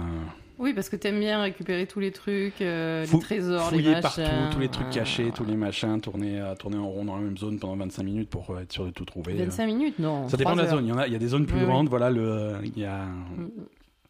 Oui, 0.60 0.74
parce 0.74 0.90
que 0.90 0.96
t'aimes 0.98 1.20
bien 1.20 1.42
récupérer 1.42 1.88
tous 1.88 2.00
les 2.02 2.12
trucs, 2.12 2.62
euh, 2.62 3.06
Fou- 3.06 3.16
les 3.18 3.22
trésors, 3.24 3.72
les 3.72 3.78
fouiller 3.78 3.92
machins. 4.02 4.24
partout, 4.26 4.54
tous 4.54 4.60
les 4.60 4.68
trucs 4.68 4.90
cachés, 4.90 5.32
tous 5.34 5.46
les 5.46 5.56
machins, 5.56 6.02
tourner, 6.02 6.40
euh, 6.42 6.54
tourner 6.56 6.78
en 6.78 6.90
rond 6.90 7.06
dans 7.06 7.16
la 7.16 7.22
même 7.22 7.38
zone 7.38 7.60
pendant 7.60 7.78
25 7.78 8.04
minutes 8.04 8.30
pour 8.30 8.50
euh, 8.52 8.60
être 8.60 8.72
sûr 8.74 8.86
de 8.86 8.92
tout 8.92 9.06
trouver. 9.06 9.34
25 9.36 9.66
minutes, 9.66 10.00
non. 10.00 10.28
Ça 10.28 10.36
dépend 10.38 10.52
de 10.54 10.58
la 10.58 10.64
heures. 10.66 10.72
zone. 10.72 10.86
Il 10.86 10.90
y 10.90 10.92
en 10.92 10.98
a, 10.98 11.08
il 11.08 11.14
y 11.14 11.16
a 11.16 11.20
des 11.20 11.28
zones 11.30 11.46
plus 11.46 11.56
Oui, 11.56 11.62
oui. 11.64 11.68
grandes. 11.68 11.88
Voilà, 11.90 12.12
le, 12.12 12.56
il 12.64 12.78
y 12.78 12.84
a. 12.86 13.06
Mm. 13.06 13.50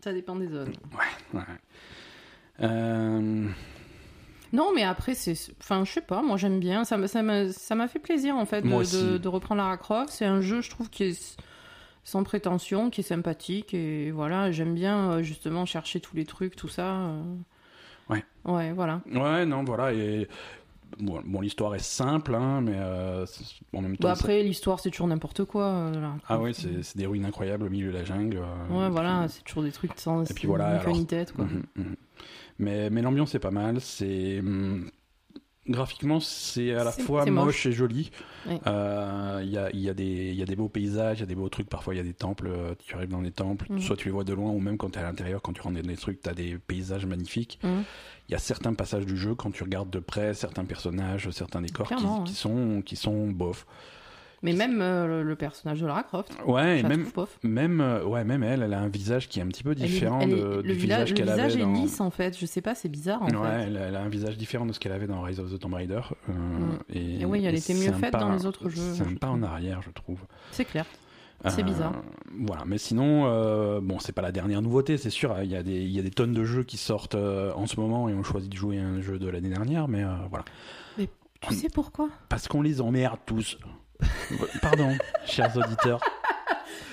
Ça 0.04 0.12
dépend 0.12 0.36
des 0.36 0.48
zones. 0.48 0.74
Ouais. 1.34 1.42
Euh, 2.62 3.48
Non, 4.52 4.72
mais 4.76 4.84
après, 4.84 5.14
c'est. 5.14 5.36
Enfin, 5.62 5.84
je 5.86 5.92
sais 5.92 6.02
pas, 6.02 6.22
moi 6.24 6.38
j'aime 6.38 6.60
bien. 6.60 6.84
Ça 6.84 6.98
m'a 6.98 7.08
ça 7.08 7.88
fait 7.88 8.00
plaisir 8.00 8.36
en 8.36 8.46
fait 8.46 8.62
de, 8.64 9.18
de 9.18 9.28
reprendre 9.28 9.62
Lara 9.62 9.78
Croft. 9.78 10.10
C'est 10.10 10.26
un 10.26 10.42
jeu, 10.42 10.62
je 10.62 10.70
trouve, 10.72 10.90
qui 10.90 11.04
est 11.04 11.38
sans 12.10 12.24
prétention, 12.24 12.90
qui 12.90 13.02
est 13.02 13.04
sympathique. 13.04 13.74
Et 13.74 14.12
voilà, 14.12 14.52
j'aime 14.52 14.74
bien 14.76 15.12
euh, 15.12 15.24
justement 15.24 15.66
chercher 15.66 16.00
tous 16.00 16.16
les 16.16 16.26
trucs, 16.26 16.56
tout 16.56 16.68
ça. 16.68 16.96
euh. 16.96 17.22
Ouais. 18.10 18.24
Ouais, 18.46 18.72
voilà. 18.74 19.02
Ouais, 19.14 19.46
non, 19.46 19.64
voilà. 19.64 19.94
Et 19.94 20.28
bon, 21.00 21.22
bon, 21.26 21.42
l'histoire 21.42 21.76
est 21.76 21.84
simple, 21.84 22.34
hein, 22.34 22.62
mais 22.62 22.74
euh, 22.76 23.26
en 23.74 23.82
même 23.82 23.96
temps. 23.98 24.08
Bah, 24.08 24.16
ça- 24.16 24.22
après, 24.22 24.42
l'histoire, 24.42 24.80
c'est 24.80 24.90
toujours 24.90 25.08
n'importe 25.08 25.46
quoi. 25.46 25.66
euh, 25.66 26.10
Ah 26.28 26.40
ouais, 26.40 26.54
c'est 26.54 26.98
des 26.98 27.06
ruines 27.06 27.26
incroyables 27.26 27.66
au 27.66 27.70
milieu 27.70 27.92
de 27.92 27.98
la 27.98 28.04
jungle. 28.04 28.38
euh, 28.38 28.74
Ouais, 28.76 28.90
voilà, 28.90 29.28
c'est 29.30 29.44
toujours 29.44 29.64
des 29.64 29.72
trucs 29.72 29.92
sans 29.98 30.24
Et 30.30 30.34
puis 30.34 30.48
voilà, 30.48 30.80
alors- 30.80 31.06
tête, 31.08 31.32
quoi. 31.34 31.46
Mhm, 31.46 31.64
mhm. 31.76 31.96
Mais, 32.58 32.90
mais 32.90 33.02
l'ambiance 33.02 33.36
est 33.36 33.40
pas 33.40 33.52
mal. 33.52 33.80
C'est 33.80 34.40
hum, 34.40 34.90
graphiquement, 35.70 36.20
c'est 36.20 36.74
à 36.74 36.84
la 36.84 36.92
fois 36.92 37.26
moche. 37.26 37.46
moche. 37.46 37.66
et 37.68 37.72
joli. 37.72 38.12
Euh, 38.68 39.42
Il 39.44 39.50
y, 39.50 39.58
a, 39.58 39.70
il 39.74 39.80
y, 39.80 39.90
a 39.90 39.94
des- 39.94 40.30
il 40.32 40.36
y 40.36 40.42
a 40.42 40.46
des 40.46 40.56
beaux 40.56 40.70
paysages, 40.70 41.18
il 41.18 41.22
y 41.22 41.24
a 41.24 41.28
des 41.28 41.36
beaux 41.36 41.50
trucs. 41.50 41.70
Parfois, 41.70 41.94
il 41.94 41.98
y 41.98 42.00
a 42.02 42.04
des 42.04 42.14
temples. 42.14 42.48
euh, 42.48 42.74
Tu 42.86 42.96
arrives 42.96 43.10
dans 43.10 43.22
des 43.22 43.32
temples, 43.32 43.66
Mhm. 43.70 43.80
soit 43.82 43.96
tu 43.96 44.06
les 44.08 44.12
vois 44.12 44.24
de 44.24 44.34
loin, 44.34 44.50
ou 44.52 44.60
même 44.60 44.78
quand 44.78 44.90
tu 44.92 45.00
es 45.00 45.02
à 45.02 45.06
l'intérieur, 45.06 45.42
quand 45.42 45.54
tu 45.54 45.62
rentres 45.62 45.82
dans 45.82 45.88
des 45.88 45.96
trucs, 45.98 46.22
tu 46.22 46.30
as 46.30 46.34
des 46.34 46.58
paysages 46.58 47.06
magnifiques. 47.06 47.60
Mhm. 47.64 47.84
Il 48.28 48.32
y 48.34 48.36
a 48.36 48.40
certains 48.40 48.74
passages 48.74 49.06
du 49.06 49.18
jeu, 49.18 49.36
quand 49.36 49.52
tu 49.52 49.64
regardes 49.64 49.90
de 49.90 50.00
près, 50.00 50.34
certains 50.34 50.66
personnages, 50.66 51.30
certains 51.32 51.62
décors 51.62 51.90
qui, 52.26 52.34
sont, 52.34 52.82
qui 52.82 52.96
sont 52.96 53.28
bof. 53.28 53.66
Mais 54.42 54.54
même 54.54 54.80
euh, 54.82 55.22
le, 55.24 55.36
personnage 55.36 55.82
de 55.82 55.86
Lara 55.88 56.04
Croft, 56.04 56.32
Ouais, 56.46 56.82
même, 56.84 57.06
même, 57.44 57.82
euh, 57.82 58.04
ouais, 58.06 58.24
même 58.24 58.42
elle, 58.44 58.64
elle 58.64 58.74
a 58.74 58.80
un 58.80 58.88
visage 58.88 59.28
qui 59.28 59.40
est 59.40 59.44
un 59.44 59.48
petit 59.48 59.64
peu 59.64 59.72
Elle 59.72 59.84
est- 59.84 59.88
différent 59.88 60.20
elle 60.22 60.32
est- 60.32 60.36
de, 60.36 60.62
du 60.62 60.72
villa- 60.74 60.96
visage 61.04 61.10
le 61.10 61.16
qu'elle 61.16 61.26
visage 61.30 61.54
avait 61.54 61.62
est 61.62 61.66
dans. 61.66 61.74
lisse 61.74 62.00
en 62.00 62.10
fait, 62.10 62.38
je 62.40 62.46
sais 62.46 62.62
pas, 62.62 62.74
c'est 62.76 62.88
bizarre 62.90 63.22
en 63.22 63.28
ouais, 63.28 63.32
fait. 63.34 63.64
elle, 63.68 63.78
a- 63.78 63.82
elle 63.82 63.96
a 63.98 64.02
un 64.02 64.10
visage 64.10 64.38
différent 64.38 64.66
de 64.66 64.72
ce 64.74 64.80
qu'elle 64.80 64.94
avait 64.94 65.08
dans 65.08 65.22
Rise 65.22 65.40
of 65.42 65.52
the 65.52 65.60
Tomb 65.60 65.74
Raider. 65.74 66.00
euh, 66.30 66.32
Mm. 66.34 66.78
et, 66.94 67.22
Et 67.22 67.26
oui, 67.26 67.40
elle 67.46 67.56
et 67.56 67.58
était 67.58 67.74
c'est 67.74 67.86
mieux 67.92 67.94
faite 67.98 68.14
dans 68.14 68.32
les 68.32 68.46
autres 68.46 68.70
jeux, 68.70 68.94
C'est 68.96 69.04
un 69.06 69.16
pas 69.16 69.28
en 69.30 69.44
arrière, 69.44 69.82
je 69.82 69.92
trouve. 69.92 70.20
C'est 70.52 70.66
clair. 70.66 70.86
C'est 71.48 71.62
Euh, 71.62 71.64
bizarre. 71.64 71.94
Voilà, 72.38 72.64
mais 72.66 72.78
sinon, 72.78 73.24
euh, 73.28 73.80
bon, 73.82 73.98
c'est 74.00 74.12
pas 74.12 74.22
la 74.22 74.32
dernière 74.34 74.62
nouveauté, 74.62 74.98
c'est 74.98 75.10
sûr. 75.10 75.36
Il 75.42 75.50
y, 75.50 75.56
a 75.56 75.64
des, 75.64 75.82
il 75.84 75.90
y 75.92 75.98
a 76.00 76.02
des 76.02 76.12
tonnes 76.12 76.34
de 76.34 76.44
jeux 76.44 76.64
qui 76.64 76.76
sortent 76.76 77.16
euh, 77.16 77.54
en 77.56 77.66
ce 77.66 77.80
moment 77.80 78.10
et 78.10 78.14
on 78.14 78.24
choisit 78.24 78.52
de 78.52 78.58
jouer 78.58 78.78
un 78.78 79.00
jeu 79.02 79.20
de 79.20 79.28
l'année 79.30 79.48
dernière, 79.50 79.88
mais 79.88 80.04
voilà. 80.30 80.44
Tu 81.42 81.54
sais 81.54 81.70
pourquoi? 81.74 82.10
Parce 82.28 82.50
qu'on 82.50 82.62
les 82.62 82.82
emmerde 82.82 83.20
tous. 83.26 83.58
Pardon, 84.62 84.98
chers 85.26 85.56
auditeurs. 85.58 86.00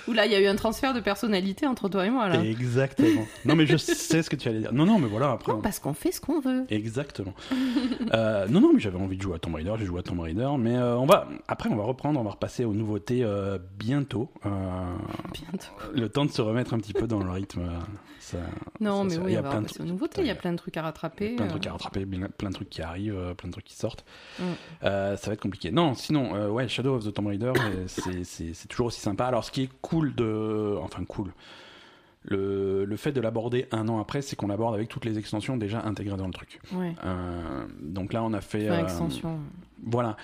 Oula, 0.08 0.24
il 0.24 0.30
y 0.30 0.36
a 0.36 0.40
eu 0.40 0.46
un 0.46 0.54
transfert 0.54 0.94
de 0.94 1.00
personnalité 1.00 1.66
entre 1.66 1.88
toi 1.88 2.06
et 2.06 2.10
moi 2.10 2.28
là. 2.28 2.40
Exactement. 2.44 3.26
Non, 3.44 3.56
mais 3.56 3.66
je 3.66 3.76
sais 3.76 4.22
ce 4.22 4.30
que 4.30 4.36
tu 4.36 4.48
allais 4.48 4.60
dire. 4.60 4.72
Non, 4.72 4.86
non, 4.86 5.00
mais 5.00 5.08
voilà, 5.08 5.32
après. 5.32 5.50
Non, 5.50 5.58
on- 5.58 5.62
parce 5.62 5.80
qu'on 5.80 5.94
fait 5.94 6.12
ce 6.12 6.20
qu'on 6.20 6.38
veut. 6.38 6.64
Exactement. 6.70 7.34
Euh, 8.14 8.46
non, 8.48 8.60
non, 8.60 8.72
mais 8.72 8.78
j'avais 8.78 8.98
envie 9.00 9.16
de 9.16 9.22
jouer 9.22 9.34
à 9.34 9.38
Tomb 9.40 9.56
Raider, 9.56 9.72
j'ai 9.78 9.84
joué 9.84 9.98
à 9.98 10.02
Tomb 10.04 10.20
Raider, 10.20 10.48
mais 10.58 10.76
euh, 10.76 10.96
on 10.96 11.06
va, 11.06 11.28
après, 11.48 11.68
on 11.70 11.76
va 11.76 11.82
reprendre, 11.82 12.20
on 12.20 12.22
va 12.22 12.30
repasser 12.30 12.64
aux 12.64 12.72
nouveautés 12.72 13.24
euh, 13.24 13.58
bientôt. 13.78 14.30
Euh, 14.46 14.50
Bientôt. 15.32 15.66
le 15.92 16.08
temps 16.08 16.24
de 16.24 16.30
se 16.30 16.40
remettre 16.40 16.72
un 16.72 16.78
petit 16.78 16.92
peu 16.92 17.08
dans 17.08 17.18
le 17.22 17.30
rythme. 17.30 17.62
Ça, 18.26 18.38
Non, 18.80 18.98
ça- 18.98 19.04
mais 19.04 19.10
ça- 19.10 19.16
il 19.20 19.22
oui, 19.26 19.32
y 19.34 19.36
a 19.36 19.42
plein 19.42 19.60
de 19.60 19.66
passer 19.68 19.82
aux 19.82 19.86
nouveautés. 19.86 20.20
Il 20.22 20.26
y 20.26 20.30
a 20.30 20.34
plein 20.34 20.50
de 20.50 20.56
trucs 20.56 20.76
à 20.76 20.82
rattraper. 20.82 21.36
plein 21.36 21.44
de 21.44 21.50
trucs 21.50 21.66
euh. 21.66 21.70
à 21.70 21.72
rattraper, 21.74 22.04
plein 22.04 22.48
de 22.48 22.54
trucs 22.54 22.68
qui 22.70 22.82
arrivent, 22.82 23.16
euh, 23.16 23.34
plein 23.34 23.46
de 23.48 23.52
trucs 23.52 23.66
qui 23.66 23.76
sortent. 23.76 24.04
Mm. 24.40 24.42
Euh, 24.82 25.16
ça 25.16 25.28
va 25.28 25.34
être 25.34 25.40
compliqué. 25.40 25.70
Non, 25.70 25.94
sinon, 25.94 26.34
euh, 26.34 26.48
ouais, 26.48 26.66
Shadow 26.66 26.96
of 26.96 27.04
the 27.04 27.12
Tomb 27.12 27.28
Raider, 27.28 27.52
c'est- 27.86 28.66
toujours 28.68 28.86
aussi 28.86 29.00
sympa. 29.00 29.26
Alors, 29.26 29.44
ce 29.44 29.52
qui 29.52 29.62
est 29.62 29.70
cool 29.80 30.12
de. 30.16 30.76
Enfin, 30.82 31.04
cool. 31.04 31.32
Le, 32.28 32.84
le 32.84 32.96
fait 32.96 33.12
de 33.12 33.20
l'aborder 33.20 33.68
un 33.70 33.86
an 33.88 34.00
après, 34.00 34.20
c'est 34.20 34.34
qu'on 34.34 34.48
l'aborde 34.48 34.74
avec 34.74 34.88
toutes 34.88 35.04
les 35.04 35.16
extensions 35.16 35.56
déjà 35.56 35.82
intégrées 35.84 36.16
dans 36.16 36.26
le 36.26 36.32
truc. 36.32 36.58
Ouais. 36.72 36.92
Euh, 37.04 37.64
donc 37.80 38.12
là, 38.12 38.24
on 38.24 38.32
a 38.32 38.40
fait. 38.40 38.68
Enfin, 38.68 38.82
extension. 38.82 39.38
voilà. 39.84 40.16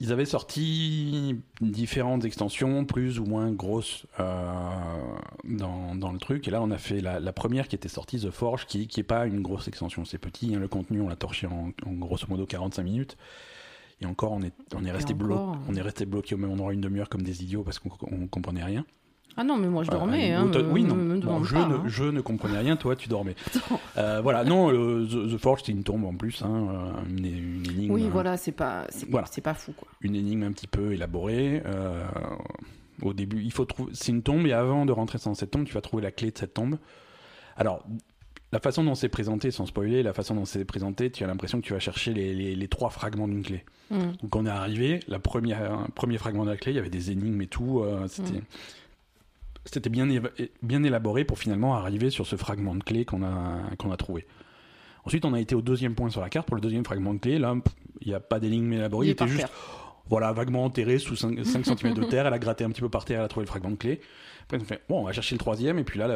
Ils 0.00 0.10
avaient 0.12 0.24
sorti 0.24 1.36
différentes 1.60 2.24
extensions, 2.24 2.84
plus 2.84 3.20
ou 3.20 3.24
moins 3.26 3.52
grosses, 3.52 4.06
euh, 4.18 4.62
dans, 5.44 5.94
dans 5.94 6.10
le 6.10 6.18
truc. 6.18 6.48
Et 6.48 6.50
là, 6.50 6.60
on 6.62 6.70
a 6.72 6.78
fait 6.78 7.00
la, 7.00 7.20
la 7.20 7.32
première 7.32 7.68
qui 7.68 7.76
était 7.76 7.88
sortie, 7.88 8.18
The 8.18 8.30
Forge, 8.30 8.66
qui 8.66 8.88
qui 8.88 9.00
est 9.00 9.04
pas 9.04 9.26
une 9.26 9.40
grosse 9.40 9.68
extension. 9.68 10.04
C'est 10.04 10.18
petit, 10.18 10.54
hein, 10.54 10.58
le 10.58 10.66
contenu, 10.68 11.00
on 11.00 11.08
l'a 11.08 11.16
torché 11.16 11.46
en, 11.46 11.70
en 11.86 11.92
grosso 11.92 12.26
modo 12.28 12.44
45 12.44 12.82
minutes. 12.82 13.16
Et 14.00 14.06
encore, 14.06 14.32
on 14.32 14.42
est, 14.42 14.52
on 14.74 14.84
est, 14.84 14.90
resté, 14.90 15.14
blo- 15.14 15.34
encore. 15.34 15.58
on 15.68 15.74
est 15.76 15.80
resté 15.80 16.04
bloqué 16.06 16.34
au 16.34 16.38
même 16.38 16.50
endroit 16.50 16.72
une 16.74 16.80
demi-heure 16.80 17.08
comme 17.08 17.22
des 17.22 17.44
idiots 17.44 17.62
parce 17.62 17.78
qu'on 17.78 17.90
on 18.10 18.26
comprenait 18.26 18.64
rien. 18.64 18.84
Ah 19.36 19.42
non, 19.44 19.56
mais 19.56 19.66
moi 19.68 19.82
je 19.84 19.90
dormais. 19.90 20.32
Euh, 20.32 20.38
hein, 20.40 20.50
oui, 20.70 20.84
non. 20.84 20.94
me- 20.94 21.02
me 21.02 21.14
Bon, 21.20 21.20
demande 21.40 21.44
je, 21.44 21.54
pas, 21.54 21.66
ne, 21.66 21.74
hein. 21.74 21.82
je 21.86 22.04
ne 22.04 22.20
comprenais 22.20 22.58
rien, 22.58 22.76
toi, 22.76 22.94
tu 22.96 23.08
dormais. 23.08 23.34
Euh, 23.96 24.20
voilà, 24.22 24.44
non, 24.44 24.70
le- 24.70 25.06
The, 25.06 25.36
Forge, 25.38 25.60
c'était 25.60 25.72
une 25.72 25.84
tombe 25.84 26.04
en 26.04 26.14
plus, 26.14 26.42
hein, 26.42 26.68
euh, 26.70 27.08
une, 27.10 27.26
une 27.26 27.70
énigme. 27.70 27.92
Oui, 27.92 28.04
euh, 28.04 28.08
voilà, 28.10 28.36
c'est 28.36 28.52
pas, 28.52 28.86
c'est 28.90 29.08
Voilà. 29.08 29.26
c'est 29.30 29.40
pas 29.40 29.54
fou 29.54 29.72
quoi. 29.76 29.86
une 30.00 30.14
énigme 30.16 30.42
un 30.44 30.52
petit 30.52 30.66
peu 30.66 30.92
élaborée. 30.92 31.62
euh, 31.66 32.04
au 33.02 33.12
début, 33.12 33.40
il 33.42 33.52
faut 33.52 33.64
trouver. 33.64 33.90
C'est 33.94 34.12
une 34.12 34.22
tombe 34.22 34.46
et 34.46 34.52
avant 34.52 34.86
de 34.86 34.92
rentrer 34.92 35.18
dans 35.24 35.34
cette 35.34 35.50
tombe, 35.50 35.64
tu 35.64 35.74
vas 35.74 35.80
trouver 35.80 36.02
la 36.02 36.10
clé 36.12 36.30
de 36.30 36.38
cette 36.38 36.54
tombe. 36.54 36.78
Alors, 37.56 37.84
la 38.52 38.60
façon 38.60 38.84
dont 38.84 38.94
c'est 38.94 39.08
présenté, 39.08 39.50
sans 39.50 39.66
spoiler, 39.66 40.02
la 40.04 40.12
façon 40.12 40.34
dont 40.36 40.44
c'est 40.44 40.64
présenté, 40.64 41.10
tu 41.10 41.24
as 41.24 41.26
l'impression 41.26 41.60
que 41.60 41.66
tu 41.66 41.72
vas 41.72 41.80
chercher 41.80 42.12
les, 42.14 42.34
les- 42.34 42.54
les 42.54 42.68
trois 42.68 42.90
fragments 42.90 43.26
d'une 43.28 43.42
clé. 43.42 43.64
Mm. 43.90 43.98
Donc, 44.22 44.36
on 44.36 44.46
est 44.46 44.50
arrivé, 44.50 45.00
la 45.08 45.18
première, 45.18 45.86
premier 45.94 46.18
fragment 46.18 46.44
de 46.44 46.50
la 46.50 46.56
clé, 46.56 46.72
il 46.72 46.76
y 46.76 46.78
avait 46.78 46.88
des 46.90 47.10
énigmes 47.10 47.40
et 47.42 47.46
tout. 47.48 47.80
euh, 47.80 48.06
c'était. 48.08 48.38
Mm. 48.38 48.44
C'était 49.64 49.90
bien, 49.90 50.06
bien 50.62 50.82
élaboré 50.82 51.24
pour 51.24 51.38
finalement 51.38 51.74
arriver 51.74 52.10
sur 52.10 52.26
ce 52.26 52.36
fragment 52.36 52.74
de 52.74 52.82
clé 52.84 53.04
qu'on 53.04 53.22
a, 53.22 53.60
qu'on 53.78 53.90
a 53.90 53.96
trouvé. 53.96 54.26
Ensuite, 55.04 55.24
on 55.24 55.34
a 55.34 55.40
été 55.40 55.54
au 55.54 55.62
deuxième 55.62 55.94
point 55.94 56.10
sur 56.10 56.20
la 56.20 56.28
carte 56.28 56.46
pour 56.46 56.56
le 56.56 56.60
deuxième 56.62 56.84
fragment 56.84 57.14
de 57.14 57.18
clé. 57.18 57.38
Là, 57.38 57.54
il 58.00 58.08
n'y 58.08 58.14
a 58.14 58.20
pas 58.20 58.40
d'énigme 58.40 58.72
élaborée, 58.72 59.06
Il 59.06 59.08
il 59.10 59.12
était 59.12 59.26
juste 59.26 59.46
voilà, 60.08 60.32
vaguement 60.32 60.64
enterré 60.64 60.98
sous 60.98 61.16
5, 61.16 61.38
cm 61.44 61.94
de 61.94 62.04
terre. 62.04 62.26
Elle 62.26 62.34
a 62.34 62.38
gratté 62.38 62.64
un 62.64 62.70
petit 62.70 62.82
peu 62.82 62.90
par 62.90 63.04
terre, 63.06 63.20
elle 63.20 63.24
a 63.24 63.28
trouvé 63.28 63.44
le 63.44 63.48
fragment 63.48 63.70
de 63.70 63.76
clé. 63.76 64.00
Après, 64.44 64.58
on 64.60 64.64
fait, 64.64 64.82
bon, 64.88 65.00
on 65.00 65.04
va 65.04 65.12
chercher 65.12 65.34
le 65.34 65.38
troisième. 65.38 65.78
Et 65.78 65.84
puis 65.84 65.98
là, 65.98 66.08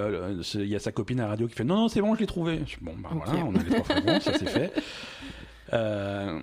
il 0.54 0.66
y 0.66 0.76
a 0.76 0.78
sa 0.78 0.92
copine 0.92 1.20
à 1.20 1.22
la 1.24 1.28
radio 1.30 1.48
qui 1.48 1.54
fait, 1.54 1.64
non, 1.64 1.76
non, 1.76 1.88
c'est 1.88 2.02
bon, 2.02 2.14
je 2.14 2.20
l'ai 2.20 2.26
trouvé. 2.26 2.60
Je 2.66 2.76
bon, 2.82 2.92
bah 3.02 3.08
Ok. 3.14 3.22
voilà, 3.24 3.44
on 3.46 3.54
a 3.54 3.62
les 3.62 3.70
trois 3.70 3.84
fragments, 3.84 4.20
ça 4.20 4.32
c'est 4.38 4.48
fait. 4.48 4.72
Euh, 5.74 6.40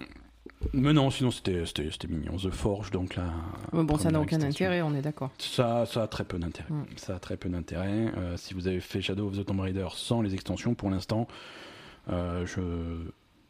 mais 0.74 0.94
non, 0.94 1.10
sinon 1.10 1.32
c'était 1.32 1.64
mignon. 2.08 2.38
The 2.38 2.50
Forge, 2.50 2.92
donc 2.92 3.16
là. 3.16 3.26
Mais 3.74 3.84
bon, 3.84 3.98
ça 3.98 4.12
n'a 4.12 4.20
aucun 4.20 4.42
intérêt, 4.42 4.82
on 4.82 4.94
est 4.94 5.02
d'accord. 5.02 5.32
Ça, 5.38 5.86
ça 5.86 6.04
a 6.04 6.08
très 6.08 6.24
peu 6.24 6.38
d'intérêt. 6.38 6.70
Mm. 6.70 6.86
Ça 6.98 7.16
a 7.16 7.20
très 7.20 7.38
peu 7.38 7.50
d'intérêt. 7.50 8.12
Euh, 8.18 8.38
si 8.38 8.54
vous 8.54 8.68
avez 8.68 8.80
fait 8.80 9.02
Shadow 9.02 9.28
of 9.28 9.38
the 9.38 9.46
Tomb 9.46 9.60
Raider 9.60 9.88
sans 9.94 10.22
les 10.22 10.34
extensions, 10.34 10.76
pour 10.76 10.90
l'instant, 10.90 11.28
euh, 12.10 12.46
je 12.46 12.62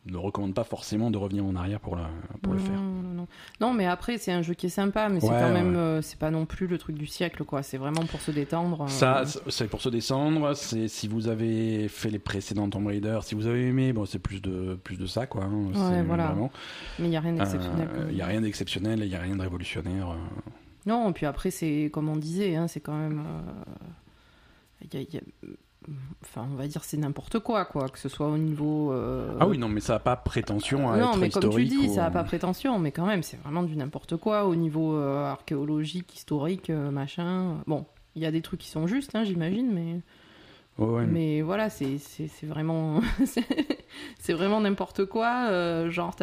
ne 0.08 0.18
recommande 0.18 0.54
pas 0.54 0.64
forcément 0.64 1.10
de 1.10 1.18
revenir 1.18 1.44
en 1.46 1.56
arrière 1.56 1.80
pour, 1.80 1.96
la, 1.96 2.10
pour 2.44 2.54
le 2.54 2.60
faire. 2.60 2.80
Non, 2.80 3.14
non. 3.14 3.28
Non, 3.60 3.74
mais 3.74 3.88
après, 3.88 4.18
c'est 4.20 4.32
un 4.32 4.42
jeu 4.44 4.54
qui 4.54 4.68
est 4.68 4.70
sympa, 4.70 5.10
mais 5.10 5.20
c'est 5.20 5.28
Ouais, 5.30 5.40
quand 5.40 5.52
même, 5.52 5.72
ouais. 5.72 5.78
euh, 5.78 6.02
c'est 6.04 6.20
pas 6.20 6.30
non 6.32 6.46
plus 6.46 6.68
le 6.68 6.78
truc 6.78 6.96
du 6.96 7.08
siècle, 7.08 7.44
quoi. 7.44 7.64
C'est 7.64 7.78
vraiment 7.78 8.06
pour 8.06 8.22
se 8.22 8.30
détendre. 8.32 8.84
euh. 8.84 8.88
Ça, 8.88 9.24
c'est 9.50 9.68
pour 9.68 9.82
se 9.82 9.90
descendre. 9.90 10.54
C'est 10.54 10.88
si 10.88 11.08
vous 11.08 11.28
avez 11.28 11.88
fait 11.88 12.10
les 12.12 12.20
précédents 12.20 12.70
Tomb 12.70 12.86
Raider, 12.88 13.20
si 13.24 13.34
vous 13.36 13.48
avez 13.48 13.68
aimé, 13.68 13.94
bon, 13.94 14.06
c'est 14.06 14.20
plus 14.20 14.42
de 14.42 14.78
plus 14.84 14.98
de 14.98 15.08
ça, 15.08 15.26
quoi. 15.26 15.44
hein. 15.46 15.70
C'est 15.74 16.04
voilà. 16.04 16.28
vraiment- 16.28 16.52
Mais 17.00 17.08
il 17.08 17.12
y 17.12 17.18
a 17.18 17.22
rien 17.22 17.34
d'exceptionnel. 17.34 17.90
Euh, 17.96 18.08
Il 18.12 18.18
y 18.18 18.22
a 18.22 18.26
rien 18.28 18.42
d'exceptionnel, 18.42 19.00
il 19.04 19.10
y 19.10 19.16
a 19.16 19.20
rien 19.22 19.36
de 19.36 19.42
révolutionnaire. 19.42 20.16
Non, 20.86 21.12
puis 21.14 21.26
après, 21.26 21.50
c'est 21.50 21.90
comme 21.92 22.10
on 22.10 22.16
disait, 22.16 22.56
hein, 22.56 22.68
c'est 22.68 22.80
quand 22.80 22.96
même. 22.96 23.24
il 24.82 24.94
y 24.94 24.98
a- 24.98 25.02
il 25.02 25.14
y 25.14 25.18
a- 25.18 25.22
Enfin, 26.24 26.48
on 26.52 26.56
va 26.56 26.68
dire 26.68 26.84
c'est 26.84 26.98
n'importe 26.98 27.40
quoi, 27.40 27.66
quoi, 27.66 27.90
que 27.90 28.00
ce 28.00 28.10
soit 28.10 28.28
au 28.28 28.38
niveau. 28.38 28.92
euh, 28.92 29.38
Ah 29.40 29.48
oui, 29.48 29.58
non, 29.58 29.68
mais 29.70 29.80
ça 29.82 29.94
n'a 29.94 30.00
pas 30.00 30.16
prétention 30.16 30.90
à 30.92 30.98
non, 30.98 31.12
être 31.14 31.18
mais 31.20 31.30
comme 31.30 31.50
tu 31.50 31.66
dis, 31.66 31.78
ou- 31.88 31.94
ça 31.94 32.02
n'a 32.02 32.12
pas 32.12 32.24
prétention, 32.24 32.80
mais 32.80 32.92
quand 32.92 33.06
même, 33.06 33.22
c'est 33.24 33.38
vraiment 33.38 33.64
du 33.64 33.76
n'importe 33.76 34.18
quoi 34.18 34.46
au 34.46 34.56
niveau 34.56 34.96
euh, 34.96 35.26
archéologique, 35.32 36.16
historique, 36.16 36.70
euh, 36.70 36.90
machin. 36.92 37.58
Bon, 37.68 37.86
il 38.16 38.22
y 38.24 38.26
a 38.26 38.32
des 38.32 38.42
trucs 38.42 38.60
qui 38.62 38.70
sont 38.70 38.88
justes, 38.88 39.16
hein, 39.16 39.24
j'imagine, 39.24 39.72
mais, 39.72 40.02
Ouais, 40.78 40.88
ouais, 40.94 41.06
mais 41.06 41.42
voilà, 41.42 41.70
c'est 41.70 41.98
vraiment, 42.44 43.00
c'est- 44.20 44.34
vraiment 44.34 44.60
n'importe 44.62 45.06
quoi. 45.06 45.90
genre, 45.90 46.16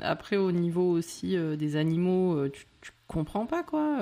après, 0.00 0.36
au 0.36 0.52
niveau 0.52 0.90
aussi 0.92 1.36
des 1.58 1.76
animaux, 1.76 2.48
tu, 2.48 2.66
tu 2.80 2.92
comprends 3.08 3.46
pas, 3.46 3.62
quoi. 3.64 3.98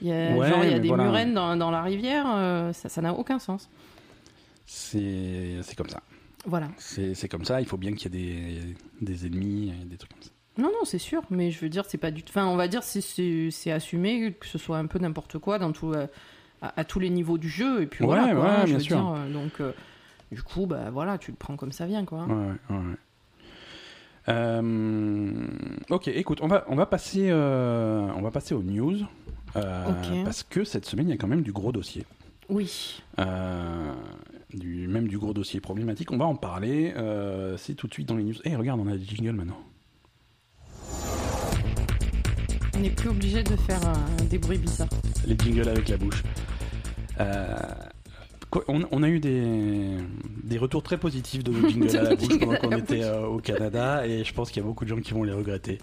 Il 0.00 0.08
y 0.08 0.12
a, 0.12 0.34
Ouais, 0.36 0.48
genre, 0.48 0.64
il 0.64 0.70
y 0.70 0.74
a 0.74 0.78
des 0.78 0.88
voilà. 0.88 1.04
murènes 1.04 1.34
dans, 1.34 1.56
dans 1.56 1.70
la 1.70 1.82
rivière, 1.82 2.26
ça 2.72 3.02
n'a 3.02 3.12
aucun 3.12 3.38
sens. 3.38 3.68
C'est 4.70 5.74
comme 5.76 5.88
ça. 5.88 6.02
Voilà. 6.44 6.68
C'est 6.78 7.28
comme 7.28 7.44
ça. 7.44 7.60
Il 7.60 7.66
faut 7.66 7.76
bien 7.78 7.92
qu'il 7.94 8.14
y 8.14 8.18
ait 8.18 8.50
des, 9.00 9.06
des 9.14 9.26
ennemis, 9.26 9.72
des 9.86 9.96
trucs 9.96 10.12
comme 10.12 10.22
ça. 10.22 10.30
Non, 10.58 10.68
non, 10.68 10.84
c'est 10.84 10.98
sûr, 10.98 11.22
mais 11.30 11.50
je 11.52 11.60
veux 11.60 11.68
dire, 11.68 11.84
c'est 11.86 11.98
pas 11.98 12.10
du 12.10 12.22
tout. 12.22 12.30
Enfin, 12.30 12.46
on 12.46 12.56
va 12.56 12.68
dire, 12.68 12.82
c'est- 12.82 13.70
assumé 13.70 14.32
que 14.32 14.46
ce 14.46 14.58
soit 14.58 14.76
un 14.78 14.86
peu 14.86 14.98
n'importe 14.98 15.38
quoi 15.38 15.58
dans 15.58 15.72
tout, 15.72 15.92
euh, 15.92 16.06
à, 16.60 16.80
à 16.80 16.84
tous 16.84 16.98
les 16.98 17.10
niveaux 17.10 17.38
du 17.38 17.48
jeu, 17.48 17.82
et 17.82 17.86
puis 17.86 18.04
Ouais, 18.04 18.08
voilà, 18.18 18.34
quoi, 18.34 18.42
ouais, 18.44 18.50
hein, 18.50 18.60
je 18.62 18.66
bien 18.66 18.74
veux 18.78 18.80
sûr. 18.82 18.96
dire, 18.96 19.08
euh, 19.14 19.32
donc, 19.32 19.52
euh, 19.60 19.72
du 20.32 20.42
coup, 20.42 20.66
bah 20.66 20.90
voilà, 20.90 21.16
tu 21.16 21.30
le 21.30 21.36
prends 21.36 21.56
comme 21.56 21.70
ça 21.72 21.86
vient, 21.86 22.04
quoi. 22.04 22.26
Ouais, 22.26 22.54
ok, 25.90 26.08
écoute, 26.08 26.40
on 26.42 26.48
va, 26.48 26.64
on 26.68 26.74
va, 26.74 26.86
passer, 26.86 27.32
on 27.32 28.20
va 28.20 28.30
passer 28.32 28.54
aux 28.54 28.62
news. 28.62 28.98
Parce 29.54 30.42
que 30.42 30.64
cette 30.64 30.84
semaine, 30.86 31.06
il 31.08 31.10
y 31.10 31.14
a 31.14 31.16
quand 31.16 31.28
même 31.28 31.42
du 31.42 31.52
gros 31.52 31.72
dossier. 31.72 32.04
Oui. 32.48 33.00
Du, 34.54 34.88
même 34.88 35.08
du 35.08 35.18
gros 35.18 35.34
dossier 35.34 35.60
problématique. 35.60 36.10
On 36.10 36.16
va 36.16 36.24
en 36.24 36.34
parler. 36.36 36.94
euh, 36.96 37.56
C'est 37.58 37.74
tout 37.74 37.86
de 37.86 37.92
suite 37.92 38.08
dans 38.08 38.16
les 38.16 38.24
news. 38.24 38.34
Eh, 38.44 38.56
regarde, 38.56 38.80
on 38.80 38.86
a 38.88 38.96
des 38.96 39.04
jingles 39.04 39.32
maintenant. 39.32 39.58
On 42.74 42.80
n'est 42.80 42.90
plus 42.90 43.08
obligé 43.10 43.42
de 43.42 43.56
faire 43.56 43.80
euh, 43.88 44.24
des 44.30 44.38
bruits 44.38 44.58
bizarres. 44.58 44.88
Les 45.26 45.36
jingles 45.38 45.68
avec 45.68 45.88
la 45.88 45.96
bouche. 45.96 46.22
Euh, 47.20 47.56
quoi, 48.50 48.62
on, 48.68 48.82
on 48.90 49.02
a 49.02 49.08
eu 49.08 49.18
des, 49.20 49.96
des 50.44 50.58
retours 50.58 50.82
très 50.82 50.96
positifs 50.96 51.42
de 51.44 51.50
nos 51.52 51.68
jingles 51.70 51.96
à 51.96 52.02
la 52.04 52.14
bouche 52.16 52.38
pendant 52.38 52.54
qu'on 52.56 52.70
était 52.76 53.04
au 53.10 53.38
Canada 53.38 54.06
et 54.06 54.22
je 54.24 54.32
pense 54.32 54.50
qu'il 54.50 54.62
y 54.62 54.64
a 54.64 54.68
beaucoup 54.68 54.84
de 54.84 54.90
gens 54.90 55.00
qui 55.00 55.12
vont 55.12 55.24
les 55.24 55.32
regretter. 55.32 55.78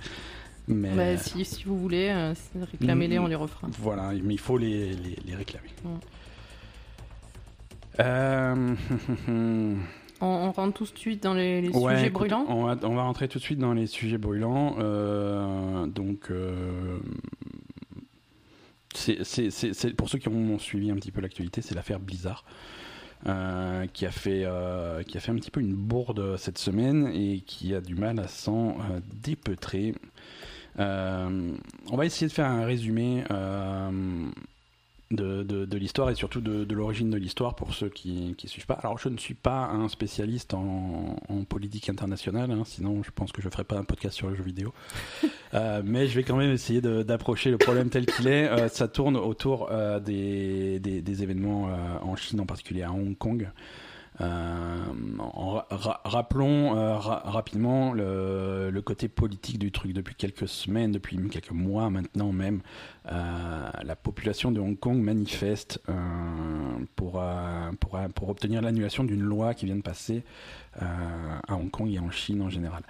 Mais 0.68 0.96
Bah, 0.96 1.18
si, 1.18 1.44
si 1.46 1.66
vous 1.66 1.78
voulez, 1.78 2.32
réclamez-les, 2.72 3.20
Mm. 3.20 3.24
on 3.24 3.28
les 3.28 3.36
refera. 3.36 3.68
voilà, 3.80 4.12
mais 4.24 4.34
il 4.34 4.40
faut 4.40 4.58
les, 4.58 4.90
les, 4.94 5.18
les 5.26 5.36
réclamer. 5.36 5.68
Mm. 5.84 5.90
Euh, 8.00 8.76
On, 10.22 10.26
on 10.28 10.52
rentre 10.54 10.74
tout 10.78 10.86
de 10.86 10.98
suite 10.98 11.22
dans 11.24 11.34
les, 11.34 11.62
les 11.62 11.70
Ouais, 11.70 11.96
sujets 11.96 12.08
écoute, 12.08 12.30
brûlants. 12.30 12.46
On 12.48 12.64
va, 12.64 12.78
on 12.84 12.96
va 12.96 13.04
rentrer 13.04 13.28
tout 13.28 13.38
de 13.38 13.44
suite 13.44 13.60
dans 13.60 13.74
les 13.74 13.86
sujets 13.86 14.18
brûlants. 14.18 14.78
Euh, 14.80 15.86
donc, 15.88 16.32
euh, 16.32 16.98
c'est- 18.94 19.94
pour 19.96 20.08
ceux 20.10 20.18
qui 20.20 20.30
ont 20.30 20.58
suivi 20.58 20.90
un 20.90 20.96
petit 20.96 21.12
peu 21.12 21.20
l'actualité, 21.22 21.62
c'est 21.62 21.76
l'affaire 21.76 22.00
Blizzard. 22.00 22.46
euh, 23.28 23.88
qui 23.92 24.06
a 24.06 24.12
fait 24.12 24.44
euh, 24.46 25.02
qui 25.02 25.18
a 25.18 25.20
fait 25.20 25.32
un 25.32 25.36
petit 25.36 25.50
peu 25.50 25.60
une 25.60 25.74
bourde 25.74 26.38
cette 26.38 26.60
semaine 26.60 27.08
et 27.14 27.40
qui 27.40 27.74
a 27.74 27.82
du 27.82 27.96
mal 27.96 28.20
à 28.20 28.28
s'en 28.28 28.78
euh, 28.92 29.00
dépeutrer. 29.24 29.96
On 30.78 31.96
va 31.98 32.06
essayer 32.06 32.28
de 32.28 32.32
faire 32.32 32.46
un 32.50 32.66
résumé 32.66 33.24
de, 35.12 35.44
de- 35.44 35.66
de 35.66 35.78
l'histoire 35.78 36.10
et 36.10 36.16
surtout 36.16 36.42
de, 36.42 36.64
de 36.66 36.76
l'origine 36.76 37.10
de 37.12 37.18
l'histoire 37.18 37.56
pour 37.56 37.74
ceux 37.74 37.90
qui 37.90 38.36
ne 38.44 38.48
suivent 38.50 38.66
pas. 38.66 38.74
Alors, 38.76 38.98
je 38.98 39.08
ne 39.10 39.18
suis 39.18 39.36
pas 39.36 39.66
un 39.68 39.88
spécialiste 39.88 40.54
en, 40.54 41.16
en 41.30 41.44
politique 41.44 41.90
internationale, 41.90 42.50
hein, 42.52 42.64
sinon 42.66 43.04
je 43.04 43.12
pense 43.12 43.32
que 43.32 43.42
je 43.42 43.48
ne 43.48 43.52
ferai 43.52 43.64
pas 43.64 43.78
un 43.78 43.84
podcast 43.84 44.16
sur 44.16 44.30
le 44.30 44.36
jeu 44.36 44.44
vidéo. 44.44 44.74
Euh, 45.54 45.82
mais 45.86 46.08
je 46.08 46.16
vais 46.16 46.24
quand 46.24 46.36
même 46.36 46.52
essayer 46.52 46.82
d'approcher 46.82 47.50
le 47.50 47.58
problème 47.58 47.90
tel 47.90 48.06
qu'il 48.06 48.28
est. 48.28 48.50
Euh, 48.50 48.68
ça 48.68 48.90
tourne 48.90 49.16
autour 49.16 49.70
euh, 49.72 50.02
des, 50.02 50.82
des- 50.82 51.02
des 51.02 51.24
événements 51.24 51.70
en 52.02 52.14
Chine, 52.18 52.42
en 52.42 52.46
particulier 52.46 52.84
à 52.84 52.92
Hong 52.92 53.18
Kong. 53.18 53.50
Euh, 54.22 54.78
rappelons 56.06 56.78
euh, 56.78 56.96
ra- 56.96 57.24
rapidement 57.26 57.94
le, 57.94 58.82
côté 58.86 59.08
politique 59.08 59.60
du 59.60 59.72
truc. 59.72 59.94
Depuis 59.94 60.16
quelques 60.16 60.48
semaines, 60.48 60.92
depuis 60.92 61.18
quelques 61.30 61.52
mois 61.52 61.90
maintenant 61.90 62.32
même, 62.32 62.62
euh, 63.12 63.70
la 63.84 63.96
population 63.96 64.52
de 64.52 64.60
Hong 64.60 64.80
Kong 64.80 64.98
manifeste 65.00 65.82
pour, 66.96 67.24
pour, 67.80 68.00
pour 68.14 68.30
obtenir 68.30 68.62
l'annulation 68.62 69.04
d'une 69.04 69.22
loi 69.24 69.54
qui 69.54 69.66
vient 69.66 69.76
de 69.76 69.82
passer 69.82 70.24
à 70.80 71.56
Hong 71.56 71.70
Kong 71.72 71.90
et 71.92 72.00
en 72.00 72.12
Chine 72.12 72.42
en 72.42 72.50
général. 72.50 72.84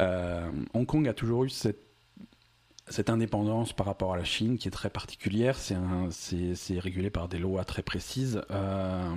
Hong 0.00 0.86
Kong 0.86 1.08
a 1.08 1.14
toujours 1.14 1.44
eu 1.44 1.50
cette 1.50 1.83
cette 2.88 3.08
indépendance 3.08 3.72
par 3.72 3.86
rapport 3.86 4.12
à 4.12 4.16
la 4.16 4.24
Chine 4.24 4.58
qui 4.58 4.68
est 4.68 4.70
très 4.70 4.90
particulière, 4.90 5.56
c'est 5.58 6.78
régulé 6.78 7.08
par 7.08 7.28
des 7.28 7.38
lois 7.38 7.64
très 7.64 7.82
précises. 7.82 8.42
Euh, 8.50 9.14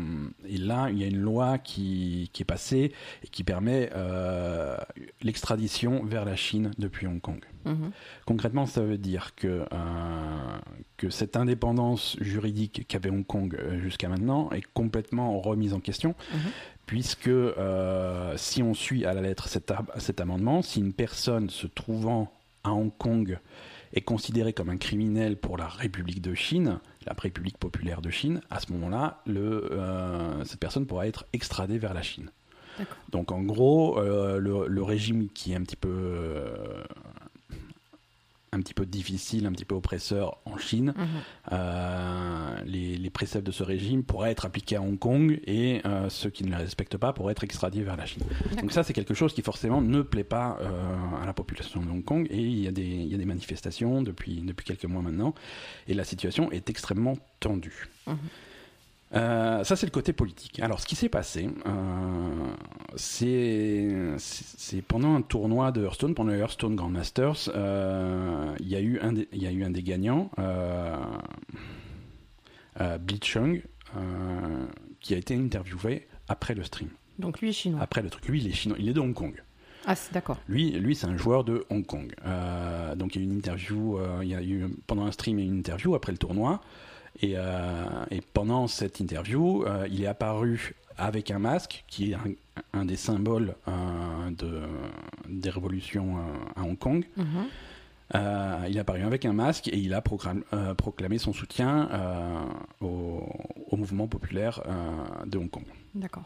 et 0.48 0.58
là, 0.58 0.90
il 0.90 0.98
y 0.98 1.04
a 1.04 1.08
une 1.08 1.20
loi 1.20 1.58
qui, 1.58 2.30
qui 2.32 2.44
est 2.44 2.46
passée 2.46 2.94
et 3.24 3.28
qui 3.28 3.44
permet 3.44 3.90
euh, 3.94 4.78
l'extradition 5.22 6.06
vers 6.06 6.24
la 6.24 6.38
Chine 6.38 6.72
depuis 6.78 7.08
Hong 7.08 7.20
Kong. 7.20 7.44
Mhm. 7.66 7.92
Concrètement, 8.26 8.66
ça 8.66 8.82
veut 8.82 8.98
dire 8.98 9.36
que, 9.36 9.66
euh, 9.72 10.58
que 10.96 11.10
cette 11.10 11.36
indépendance 11.36 12.16
juridique 12.22 12.86
qu'avait 12.88 13.10
Hong 13.10 13.26
Kong 13.26 13.58
jusqu'à 13.82 14.08
maintenant 14.08 14.50
est 14.52 14.66
complètement 14.74 15.40
remise 15.42 15.74
en 15.74 15.82
question, 15.82 16.16
Mhm. 16.34 16.40
puisque 16.86 17.28
euh, 17.28 18.34
si 18.38 18.64
on 18.64 18.74
suit 18.74 19.06
à 19.06 19.14
la 19.14 19.22
lettre 19.22 19.50
cet 19.50 20.22
amendement, 20.22 20.62
si 20.62 20.80
une 20.80 20.94
personne 20.94 21.50
se 21.50 21.68
trouvant 21.68 22.32
à 22.68 22.74
Hong 22.74 22.92
Kong 22.98 23.40
est 23.94 24.02
considérée 24.02 24.54
comme 24.54 24.70
un 24.70 24.78
criminel 24.78 25.38
pour 25.38 25.58
la 25.58 25.68
République 25.68 26.22
de 26.22 26.36
Chine, 26.36 26.80
la 27.06 27.14
République 27.18 27.58
populaire 27.58 28.02
de 28.02 28.10
Chine, 28.10 28.42
à 28.50 28.60
ce 28.60 28.72
moment-là, 28.74 29.24
euh, 29.28 30.44
cette 30.44 30.60
personne 30.60 30.86
pourra 30.86 31.08
être 31.08 31.26
extradée 31.34 31.78
vers 31.78 31.94
la 31.94 32.02
Chine. 32.02 32.32
Donc 33.10 33.32
en 33.32 33.42
gros, 33.42 33.98
euh, 33.98 34.38
le, 34.38 34.68
le 34.68 34.84
régime 34.84 35.30
qui 35.30 35.54
est 35.54 35.56
un 35.56 35.64
petit 35.64 35.76
peu 35.76 35.90
euh, 35.90 36.84
un 38.54 38.60
petit 38.62 38.74
peu 38.74 38.86
difficile, 38.86 39.46
un 39.46 39.52
petit 39.52 39.66
peu 39.66 39.76
oppresseur 39.76 40.38
en 40.46 40.58
Chine, 40.58 40.94
Mhm. 40.98 41.06
euh, 41.52 42.56
les, 42.66 42.98
les 42.98 43.10
préceptes 43.10 43.46
de 43.46 43.52
ce 43.52 43.64
régime 43.64 44.04
pourraient 44.04 44.32
être 44.32 44.46
appliqués 44.46 44.78
à 44.78 44.82
Hong 44.82 44.98
Kong 44.98 45.40
et 45.46 45.82
euh, 45.86 46.10
ceux 46.10 46.30
qui 46.30 46.44
ne 46.44 46.50
les 46.50 46.56
respectent 46.56 46.98
pas 46.98 47.14
pourraient 47.14 47.34
être 47.34 47.44
extradiés 47.44 47.84
vers 47.84 47.98
la 47.98 48.06
Chine. 48.06 48.24
Donc 48.62 48.72
ça, 48.72 48.84
c'est 48.84 48.94
quelque 48.94 49.14
chose 49.14 49.34
qui 49.34 49.42
forcément 49.42 49.82
ne 49.82 50.02
plaît 50.02 50.24
pas 50.24 50.58
euh, 50.62 51.22
à 51.22 51.26
la 51.26 51.34
population 51.34 51.82
de 51.82 51.90
Hong 51.90 52.04
Kong 52.04 52.28
et 52.30 52.38
il 52.40 52.60
y 52.60 52.68
a 52.68 52.72
des, 52.72 52.84
il 52.86 53.08
y 53.08 53.16
a 53.16 53.18
des 53.18 53.26
manifestations 53.26 54.02
depuis, 54.02 54.42
depuis 54.42 54.66
quelques 54.66 54.86
mois 54.86 55.02
maintenant 55.02 55.34
et 55.88 55.94
la 55.94 56.04
situation 56.04 56.52
est 56.52 56.70
extrêmement 56.70 57.18
tendue. 57.40 57.90
Mhm. 58.08 58.18
Euh, 59.16 59.64
ça, 59.64 59.76
c'est 59.78 59.86
le 59.86 59.92
côté 59.92 60.12
politique. 60.12 60.60
Alors, 60.60 60.80
ce 60.82 60.86
qui 60.86 60.96
s'est 60.96 61.08
passé, 61.10 61.50
euh, 61.66 62.54
c'est 62.98 64.82
pendant 64.88 65.16
un 65.16 65.22
tournoi 65.22 65.72
de 65.72 65.84
Hearthstone, 65.84 66.14
pendant 66.14 66.32
le 66.32 66.40
Hearthstone 66.40 66.76
Grand 66.76 66.90
Masters, 66.90 67.50
euh, 67.56 68.54
il 68.60 68.68
y, 68.68 68.76
a 68.76 68.82
eu 68.82 69.00
un 69.00 69.14
des- 69.14 69.28
y 69.32 69.48
a 69.48 69.52
eu 69.52 69.64
un 69.64 69.70
des 69.70 69.84
gagnants, 69.84 70.30
qui 75.00 75.14
a 75.14 75.18
été 75.18 75.36
interviewé 75.36 76.08
après 76.28 76.54
le 76.54 76.64
stream, 76.64 76.90
Donc 77.20 77.40
lui 77.40 77.50
est 77.50 77.54
chinois. 77.54 77.80
après 77.82 78.02
le 78.02 78.10
truc. 78.10 78.28
Lui, 78.28 78.42
il 78.42 78.48
est, 78.48 78.52
chinois, 78.52 78.78
il 78.80 78.90
est 78.90 78.94
de 78.94 79.00
Hong 79.00 79.14
Kong. 79.14 79.42
Ah, 79.86 79.96
c'est 79.96 80.14
d'accord. 80.14 80.38
Lui, 80.50 80.72
lui 80.72 80.96
c'est 80.96 81.08
un 81.08 81.16
joueur 81.16 81.46
de 81.46 81.66
Hong 81.70 81.86
Kong. 81.86 82.14
Donc 82.98 83.16
il 83.16 83.22
y 83.22 83.24
a 83.24 83.28
eu 83.28 83.30
une 83.32 83.38
interview, 83.38 83.98
il 84.22 84.28
y 84.28 84.36
a 84.36 84.44
eu 84.44 84.66
pendant 84.86 85.06
un 85.06 85.12
stream 85.14 85.40
eu 85.40 85.44
une 85.44 85.58
interview 85.58 85.96
après 85.96 86.12
le 86.12 86.18
tournoi. 86.18 86.60
Et, 87.22 87.34
euh, 87.36 87.86
et 88.12 88.22
pendant 88.22 88.68
cette 88.68 89.00
interview, 89.00 89.64
euh, 89.66 89.88
il 89.90 90.04
est 90.04 90.08
apparu 90.08 90.76
avec 90.98 91.32
un 91.32 91.40
masque 91.40 91.84
qui 91.88 92.12
est 92.12 92.16
un, 92.16 92.34
un 92.74 92.86
des 92.86 92.96
symboles 92.96 93.56
euh, 93.68 93.72
de, 94.38 94.62
des 95.28 95.50
révolutions 95.50 96.18
euh, 96.18 96.22
à 96.62 96.64
Hong 96.64 96.78
Kong. 96.78 97.06
Mhm. 97.18 97.26
Euh, 98.16 98.66
il 98.70 98.78
est 98.78 98.80
apparu 98.80 99.02
avec 99.04 99.26
un 99.26 99.34
masque 99.34 99.68
et 99.68 99.78
il 99.78 99.94
a 99.94 100.00
proclam- 100.02 100.44
proclamé 100.76 101.18
son 101.18 101.34
soutien 101.34 101.90
au, 102.82 103.22
au 103.70 103.76
mouvement 103.76 104.08
populaire 104.08 104.62
de 105.26 105.38
Hong 105.38 105.50
Kong. 105.50 105.66
D'accord. 105.94 106.24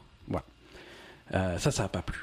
Euh, 1.34 1.58
ça, 1.60 1.72
ça 1.72 1.84
n'a 1.84 1.90
pas 1.90 2.02
plu. 2.02 2.20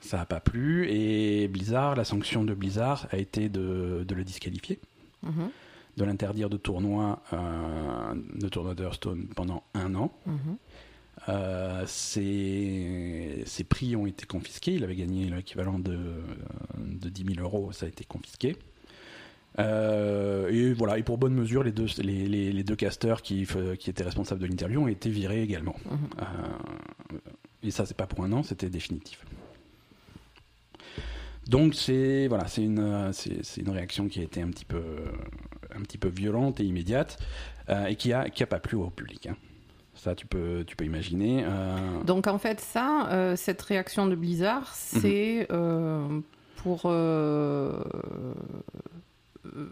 Ça 0.00 0.16
n'a 0.18 0.26
pas 0.26 0.40
plu 0.40 0.88
et 0.90 1.46
Blizzard, 1.48 1.94
la 1.94 2.04
sanction 2.04 2.42
de 2.44 2.54
Blizzard 2.54 3.06
a 3.12 3.18
été 3.18 3.48
de, 3.48 4.04
de 4.06 4.14
le 4.14 4.24
disqualifier, 4.24 4.78
Mhm. 5.22 5.48
De 5.96 6.04
l'interdire 6.04 6.50
de 6.50 6.56
tournoi, 6.56 7.22
euh, 7.32 8.14
de 8.34 8.48
tournoi 8.48 8.74
d'Hearthstone 8.74 9.26
pendant 9.34 9.62
un 9.74 9.94
an. 9.94 10.12
Mhm. 10.26 10.56
Euh, 11.28 11.84
ses, 11.86 13.42
ses 13.46 13.64
prix 13.64 13.96
ont 13.96 14.06
été 14.06 14.26
confisqués. 14.26 14.74
Il 14.74 14.84
avait 14.84 14.94
gagné 14.96 15.24
l'équivalent 15.30 15.78
de, 15.78 15.98
de 16.78 17.08
10 17.08 17.34
000 17.36 17.40
euros, 17.46 17.72
ça 17.72 17.86
a 17.86 17.88
été 17.88 18.04
confisqué. 18.04 18.56
Euh, 19.58 20.48
et 20.50 20.74
voilà, 20.74 20.98
et 20.98 21.02
pour 21.02 21.16
bonne 21.16 21.32
mesure, 21.34 21.62
les 21.62 21.72
deux, 21.72 21.86
les, 22.02 22.28
les- 22.28 22.52
les 22.52 22.62
deux 22.62 22.76
casteurs 22.76 23.22
qui, 23.22 23.46
étaient 23.86 24.04
responsables 24.04 24.40
de 24.42 24.46
l'interview 24.46 24.82
ont 24.82 24.88
été 24.88 25.08
virés 25.08 25.42
également. 25.42 25.76
Mhm. 25.90 25.98
Euh, 26.20 27.18
et 27.62 27.70
ça, 27.70 27.86
c'est 27.86 27.96
pas 27.96 28.06
pour 28.06 28.22
un 28.22 28.32
an, 28.32 28.42
c'était 28.42 28.68
définitif. 28.68 29.24
Donc 31.48 31.74
c'est 31.74 32.26
voilà, 32.26 32.48
c'est 32.48 32.64
une 32.64 33.12
une 33.58 33.70
réaction 33.70 34.08
qui 34.08 34.18
a 34.20 34.24
été 34.24 34.42
un 34.42 34.48
petit 34.48 34.64
peu 34.64 34.82
un 35.76 35.82
petit 35.82 35.98
peu 35.98 36.08
violente 36.08 36.60
et 36.60 36.64
immédiate 36.64 37.18
euh, 37.68 37.86
et 37.86 37.96
qui 37.96 38.12
a 38.12 38.28
qui 38.30 38.42
a 38.42 38.46
pas 38.46 38.58
plu 38.60 38.76
au 38.76 38.90
public. 38.90 39.26
hein. 39.26 39.36
Ça, 39.94 40.14
tu 40.14 40.26
peux 40.26 40.62
tu 40.66 40.76
peux 40.76 40.84
imaginer. 40.84 41.44
euh, 41.46 42.02
Donc 42.04 42.26
en 42.26 42.38
fait, 42.38 42.60
ça, 42.60 43.08
euh, 43.10 43.34
cette 43.36 43.62
réaction 43.62 44.06
de 44.06 44.14
Blizzard, 44.14 44.72
c'est 44.74 45.46
euh, 45.50 46.20
pour, 46.56 46.84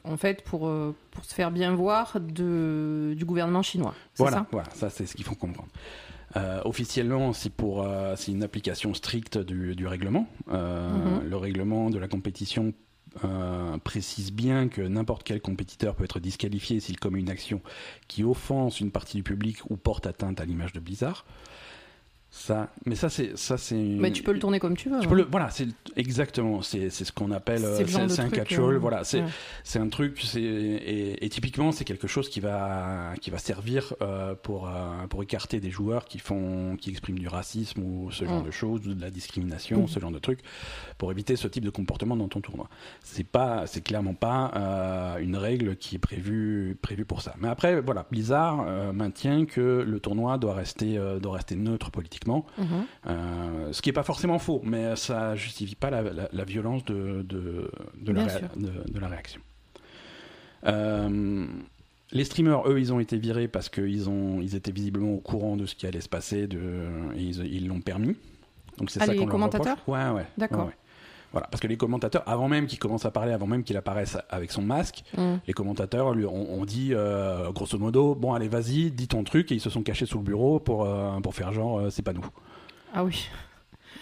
en 0.05 0.17
fait, 0.17 0.43
pour, 0.43 0.71
pour 1.11 1.25
se 1.25 1.35
faire 1.35 1.51
bien 1.51 1.75
voir 1.75 2.19
de, 2.21 3.15
du 3.17 3.25
gouvernement 3.25 3.63
chinois. 3.63 3.95
C'est 4.15 4.23
Voilà, 4.23 4.39
ça? 4.39 4.47
voilà, 4.53 4.71
ça 4.71 4.91
c'est 4.91 5.07
ce 5.07 5.15
qu'il 5.17 5.25
faut 5.25 5.35
comprendre. 5.35 5.69
Euh, 6.37 6.61
officiellement, 6.65 7.33
c'est 7.33 7.53
pour 7.53 7.83
euh, 7.83 8.15
c'est 8.17 8.33
une 8.33 8.43
application 8.43 8.93
stricte 8.95 9.39
du, 9.39 9.77
du 9.77 9.87
règlement. 9.87 10.27
Euh, 10.53 10.91
Mhm. 11.21 11.29
Le 11.29 11.37
règlement 11.37 11.91
de 11.91 11.99
la 11.99 12.09
compétition 12.09 12.73
précise 13.85 14.33
bien 14.33 14.69
que 14.69 14.83
n'importe 14.83 15.23
quel 15.23 15.41
compétiteur 15.41 15.95
peut 15.95 16.05
être 16.05 16.21
disqualifié 16.21 16.81
s'il 16.81 16.99
commet 16.99 17.21
une 17.21 17.31
action 17.31 17.61
qui 18.09 18.25
offense 18.25 18.81
une 18.81 18.91
partie 18.91 19.17
du 19.17 19.23
public 19.23 19.59
ou 19.71 19.77
porte 19.77 20.07
atteinte 20.07 20.41
à 20.41 20.45
l'image 20.45 20.73
de 20.73 20.81
Blizzard. 20.81 21.25
Ça, 22.37 22.69
mais 22.85 22.97
ça 22.97 23.09
c'est 23.11 23.39
ça 23.39 23.57
c'est. 23.57 23.77
Mais 23.77 24.11
tu 24.11 24.25
peux 24.25 24.33
le 24.33 24.41
tourner 24.41 24.59
comme 24.59 24.77
tu 24.77 24.89
veux. 24.89 24.99
Tu 24.99 25.07
hein. 25.07 25.09
peux 25.09 25.15
le- 25.15 25.29
voilà, 25.31 25.51
c'est 25.51 25.69
exactement, 25.95 26.63
c'est 26.63 26.91
ce 26.91 27.13
qu'on 27.13 27.31
appelle, 27.31 27.61
C'est 27.61 27.97
euh, 27.97 28.03
un 28.03 28.09
truc, 28.09 28.33
catch-all, 28.33 28.75
euh, 28.75 28.79
voilà, 28.79 29.05
c'est 29.05 29.21
ouais. 29.21 29.29
c'est 29.63 29.79
un 29.79 29.89
truc, 29.89 30.21
c'est 30.21 30.43
et, 30.43 31.25
et 31.25 31.29
typiquement 31.29 31.71
c'est 31.71 31.85
quelque 31.85 32.09
chose 32.09 32.29
qui 32.29 32.41
va 32.41 33.13
qui 33.21 33.31
va 33.31 33.39
servir 33.39 33.95
euh, 34.03 34.35
pour 34.35 34.67
euh, 34.67 35.07
pour 35.09 35.23
écarter 35.23 35.61
des 35.61 35.71
joueurs 35.71 36.07
qui 36.07 36.19
font 36.19 36.77
qui 36.77 36.91
expriment 36.91 37.21
du 37.21 37.29
racisme 37.29 37.81
ou 37.85 38.11
ce 38.11 38.25
genre 38.25 38.43
de 38.43 38.51
choses, 38.51 38.85
ou 38.89 38.95
de 38.95 39.01
la 39.01 39.11
discrimination, 39.13 39.85
Mm. 39.85 39.89
ce 39.89 40.01
genre 40.01 40.11
de 40.11 40.19
trucs, 40.19 40.41
pour 40.99 41.13
éviter 41.13 41.37
ce 41.37 41.47
type 41.47 41.65
de 41.65 41.71
comportement 41.71 42.17
dans 42.17 42.27
ton 42.29 42.41
tournoi. 42.41 42.69
C'est 43.05 43.23
pas, 43.23 43.69
c'est 43.69 43.81
clairement 43.83 44.15
pas 44.15 44.51
euh, 44.57 45.19
une 45.19 45.37
règle 45.37 45.77
qui 45.77 45.95
est 45.95 45.99
prévue 46.01 46.77
prévue 46.83 47.05
pour 47.05 47.23
ça. 47.23 47.37
Mais 47.39 47.47
après, 47.49 47.81
voilà, 47.81 48.07
Blizzard 48.11 48.65
euh, 48.67 48.93
maintient 48.93 49.45
que 49.47 49.85
le 49.87 50.01
tournoi 50.01 50.37
doit 50.37 50.55
rester 50.55 50.99
euh, 50.99 51.21
doit 51.21 51.35
rester 51.35 51.55
neutre 51.55 51.93
politiquement. 51.93 52.24
Mhm. 52.59 52.67
Euh, 53.07 53.73
ce 53.73 53.83
qui 53.83 53.89
n'est 53.89 53.95
pas 53.95 54.03
forcément 54.03 54.39
faux, 54.39 54.61
mais 54.65 54.97
ça 54.97 55.35
justifie 55.37 55.75
pas 55.75 55.91
la, 55.91 56.03
la- 56.03 56.29
la 56.33 56.45
violence 56.45 56.85
de, 56.85 57.23
de, 57.23 57.71
de 58.01 58.13
la, 58.13 58.25
ré- 58.25 58.41
de- 58.57 58.83
réaction. 59.09 59.41
Euh, 60.67 61.47
les 62.13 62.25
streamers, 62.25 62.69
eux, 62.69 62.79
ils 62.79 62.93
ont 62.93 63.01
été 63.01 63.17
virés 63.19 63.49
parce 63.49 63.69
qu'ils 63.69 64.09
ils 64.41 64.55
étaient 64.55 64.73
visiblement 64.73 65.13
au 65.15 65.19
courant 65.21 65.57
de 65.57 65.67
ce 65.67 65.75
qui 65.75 65.87
allait 65.87 66.01
se 66.01 66.09
passer 66.09 66.47
de, 66.47 66.59
et 67.17 67.23
ils 67.23 67.67
l'ont 67.67 67.81
permis. 67.81 68.17
Donc 68.79 68.91
c'est 68.91 69.01
ah, 69.03 69.07
ça 69.07 69.13
les 69.13 69.19
qu'on 69.19 69.27
leur 69.27 69.33
commentateurs? 69.33 69.77
Reproche. 69.87 69.95
Ouais, 69.95 70.11
ouais. 70.17 70.27
D'accord. 70.39 70.61
ouais, 70.61 70.67
ouais. 70.67 70.77
Voilà, 71.35 71.49
parce 71.51 71.61
que 71.61 71.67
les 71.67 71.77
commentateurs, 71.77 72.23
avant 72.27 72.49
même 72.49 72.67
qu'il 72.67 72.79
commence 72.79 73.05
à 73.05 73.11
parler, 73.11 73.33
avant 73.33 73.47
même 73.47 73.63
qu'il 73.65 73.77
apparaisse 73.77 74.17
avec 74.31 74.51
son 74.53 74.63
masque, 74.63 75.03
Mm. 75.19 75.35
les 75.47 75.53
commentateurs 75.53 76.15
lui 76.15 76.25
ont, 76.27 76.55
ont 76.55 76.65
dit, 76.65 76.91
euh, 76.95 77.51
grosso 77.53 77.77
modo, 77.79 78.15
bon, 78.15 78.33
allez, 78.35 78.49
vas-y, 78.49 78.91
dis 78.91 79.09
ton 79.09 79.23
truc, 79.25 79.53
et 79.53 79.57
ils 79.57 79.61
se 79.61 79.69
sont 79.69 79.83
cachés 79.83 80.07
sous 80.07 80.19
le 80.19 80.25
bureau 80.25 80.61
pour, 80.61 80.85
euh, 80.85 81.19
pour 81.21 81.35
faire 81.35 81.53
genre, 81.53 81.81
euh, 81.81 81.91
c'est 81.91 82.03
pas 82.03 82.13
nous. 82.13 82.25
Ah 82.95 83.05
oui. 83.05 83.29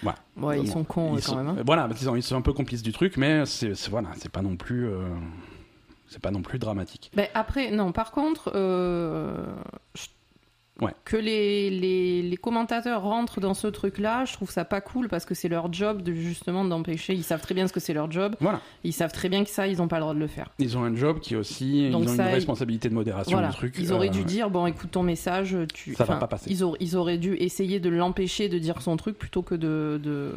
Voilà. 0.02 0.18
Ouais, 0.36 0.60
ils 0.60 0.68
sont 0.70 0.84
cons 0.84 1.16
Ils 1.16 1.22
quand 1.24 1.32
sont- 1.32 1.36
même. 1.36 1.48
hein. 1.48 1.56
Voilà, 1.64 1.88
qu'ils 1.88 1.96
sont, 2.06 2.16
ils 2.16 2.22
sont 2.22 2.36
un 2.36 2.40
peu 2.42 2.52
complices 2.52 2.82
du 2.82 2.92
truc, 2.92 3.16
mais 3.16 3.46
c'est 3.46 3.72
voilà, 3.88 4.08
c'est 4.18 4.30
pas 4.30 4.42
non 4.42 4.56
plus, 4.56 4.88
c'est 6.08 6.20
pas 6.20 6.30
non 6.30 6.42
plus 6.42 6.58
dramatique. 6.58 7.10
Ben, 7.14 7.28
après, 7.34 7.70
non, 7.70 7.92
par 7.92 8.10
contre, 8.10 8.50
je- 9.94 10.06
Ouais. 10.80 10.92
que 11.04 11.16
les, 11.18 11.68
les, 11.70 12.22
les 12.22 12.36
commentateurs 12.38 13.02
rentrent 13.02 13.40
dans 13.40 13.54
ce 13.54 13.66
truc-là, 13.68 14.24
je 14.24 14.32
trouve 14.32 14.50
ça 14.50 14.64
pas 14.64 14.80
cool 14.80 15.06
parce 15.08 15.26
que 15.26 15.34
c'est 15.34 15.48
leur 15.48 15.70
job 15.72 16.02
de 16.02 16.12
justement 16.14 16.64
d'empêcher. 16.64 17.12
Ils 17.12 17.22
savent 17.22 17.42
très 17.42 17.54
bien 17.54 17.68
ce 17.68 17.72
que 17.72 17.78
c'est 17.78 17.92
leur 17.92 18.10
job. 18.10 18.34
Voilà, 18.40 18.60
Ils 18.82 18.94
savent 18.94 19.12
très 19.12 19.28
bien 19.28 19.44
que 19.44 19.50
ça, 19.50 19.68
ils 19.68 19.76
n'ont 19.78 19.86
pas 19.86 19.96
le 19.96 20.02
droit 20.02 20.14
de 20.14 20.18
le 20.18 20.26
faire. 20.26 20.48
ils 20.58 20.76
ont 20.78 20.82
un 20.82 20.96
job 20.96 21.20
qui 21.20 21.36
aussi, 21.36 21.90
Donc 21.90 22.04
ils 22.04 22.08
ont 22.10 22.16
ça, 22.16 22.28
une 22.28 22.34
responsabilité 22.34 22.88
de 22.88 22.94
modération 22.94 23.36
Voilà. 23.36 23.52
truc. 23.52 23.76
Ils 23.78 23.92
auraient 23.92 24.08
dû 24.08 24.20
euh, 24.20 24.24
dire 24.24 24.48
bon, 24.50 24.66
écoute 24.66 24.90
ton 24.90 25.02
message, 25.02 25.56
tu. 25.74 25.94
Ça 25.94 26.04
va 26.04 26.16
pas 26.16 26.26
passer. 26.26 26.50
Ils, 26.50 26.64
auraient, 26.64 26.78
ils 26.80 26.96
auraient 26.96 27.18
dû 27.18 27.34
essayer 27.34 27.78
de 27.78 27.90
l'empêcher 27.90 28.48
de 28.48 28.58
dire 28.58 28.80
son 28.80 28.96
truc 28.96 29.18
plutôt 29.18 29.42
que 29.42 29.54
de. 29.54 30.00
de... 30.02 30.32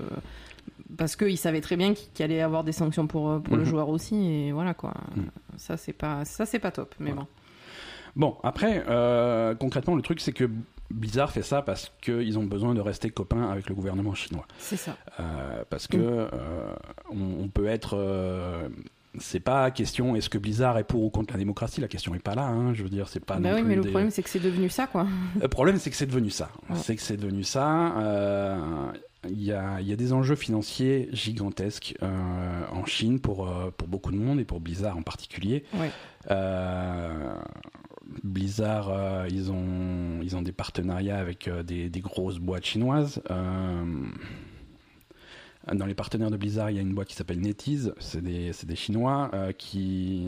Parce 0.97 1.15
qu'ils 1.15 1.37
savaient 1.37 1.61
très 1.61 1.75
bien 1.77 1.93
qu'il 1.93 2.23
allait 2.23 2.41
avoir 2.41 2.63
des 2.63 2.71
sanctions 2.71 3.07
pour, 3.07 3.29
euh, 3.29 3.39
pour 3.39 3.55
le 3.55 3.63
Mhm. 3.63 3.69
joueur 3.69 3.89
aussi, 3.89 4.15
et 4.15 4.51
voilà 4.51 4.73
quoi. 4.73 4.93
Mhm. 5.15 5.25
Ça, 5.57 5.77
c'est 5.77 5.93
pas, 5.93 6.23
ça, 6.25 6.45
c'est 6.45 6.59
pas 6.59 6.71
top, 6.71 6.93
mais 6.99 7.11
bon. 7.13 7.25
Bon, 8.15 8.35
après, 8.43 8.83
euh, 8.87 9.55
concrètement, 9.55 9.95
le 9.95 10.01
truc, 10.01 10.19
c'est 10.21 10.31
que 10.31 10.49
Blizzard 10.91 11.31
fait 11.31 11.41
ça 11.41 11.61
parce 11.61 11.91
qu'ils 12.01 12.37
ont 12.39 12.43
besoin 12.45 12.73
de 12.73 12.79
rester 12.81 13.09
copains 13.09 13.49
avec 13.49 13.67
le 13.69 13.75
gouvernement 13.75 14.13
chinois. 14.13 14.45
C'est 14.57 14.77
ça. 14.77 14.95
Euh, 15.19 15.63
parce 15.69 15.87
que 15.87 15.97
euh, 15.97 16.27
on, 17.11 17.43
on 17.43 17.47
peut 17.49 17.65
être. 17.67 17.97
euh, 17.97 18.69
c'est 19.17 19.39
pas 19.39 19.71
question 19.71 20.15
est-ce 20.17 20.29
que 20.29 20.37
Blizzard 20.37 20.77
est 20.77 20.83
pour 20.83 21.01
ou 21.03 21.09
contre 21.09 21.33
la 21.33 21.39
démocratie, 21.39 21.79
la 21.81 21.87
question 21.87 22.13
est 22.15 22.19
pas 22.19 22.35
là. 22.35 22.47
hein, 22.47 22.73
je 22.73 22.83
veux 22.83 22.89
dire, 22.89 23.07
c'est 23.07 23.23
pas. 23.23 23.35
bah 23.35 23.49
non 23.51 23.55
oui, 23.55 23.61
plus 23.61 23.69
mais 23.69 23.75
le 23.77 23.81
des- 23.81 23.89
problème, 23.89 24.11
c'est 24.11 24.21
que 24.23 24.29
c'est 24.29 24.39
devenu 24.39 24.69
ça, 24.69 24.87
quoi. 24.87 25.07
Le 25.41 25.47
problème, 25.47 25.77
c'est 25.77 25.89
que 25.89 25.95
c'est 25.95 26.05
devenu 26.05 26.29
ça. 26.29 26.49
Ouais. 26.69 26.75
C'est 26.75 26.95
que 26.95 27.01
c'est 27.01 27.17
devenu 27.17 27.43
ça. 27.43 27.93
Il 29.27 29.41
y, 29.41 29.51
a, 29.51 29.81
il 29.81 29.87
y 29.87 29.91
a 29.91 29.95
des 29.95 30.13
enjeux 30.13 30.35
financiers 30.35 31.09
gigantesques 31.11 31.95
euh, 32.03 32.61
en 32.71 32.85
Chine 32.85 33.19
pour, 33.19 33.49
pour 33.75 33.87
beaucoup 33.87 34.11
de 34.11 34.17
monde 34.17 34.39
et 34.39 34.45
pour 34.45 34.59
Blizzard 34.59 34.95
en 34.97 35.01
particulier. 35.01 35.63
Ouais. 35.73 35.89
Euh, 36.29 37.33
Blizzard, 38.23 38.89
euh, 38.89 39.27
ils, 39.29 39.51
ont, 39.51 40.21
ils 40.21 40.35
ont 40.35 40.41
des 40.41 40.51
partenariats 40.51 41.17
avec 41.17 41.47
euh, 41.47 41.63
des, 41.63 41.89
des 41.89 42.01
grosses 42.01 42.39
boîtes 42.39 42.65
chinoises. 42.65 43.21
Euh, 43.31 43.85
dans 45.73 45.85
les 45.85 45.95
partenaires 45.95 46.29
de 46.29 46.37
Blizzard, 46.37 46.69
il 46.69 46.75
y 46.75 46.79
a 46.79 46.81
une 46.81 46.93
boîte 46.93 47.07
qui 47.07 47.15
s'appelle 47.15 47.39
NetEase. 47.39 47.93
C'est 47.99 48.21
des, 48.21 48.51
des 48.65 48.75
Chinois 48.75 49.31
qui, 49.57 50.27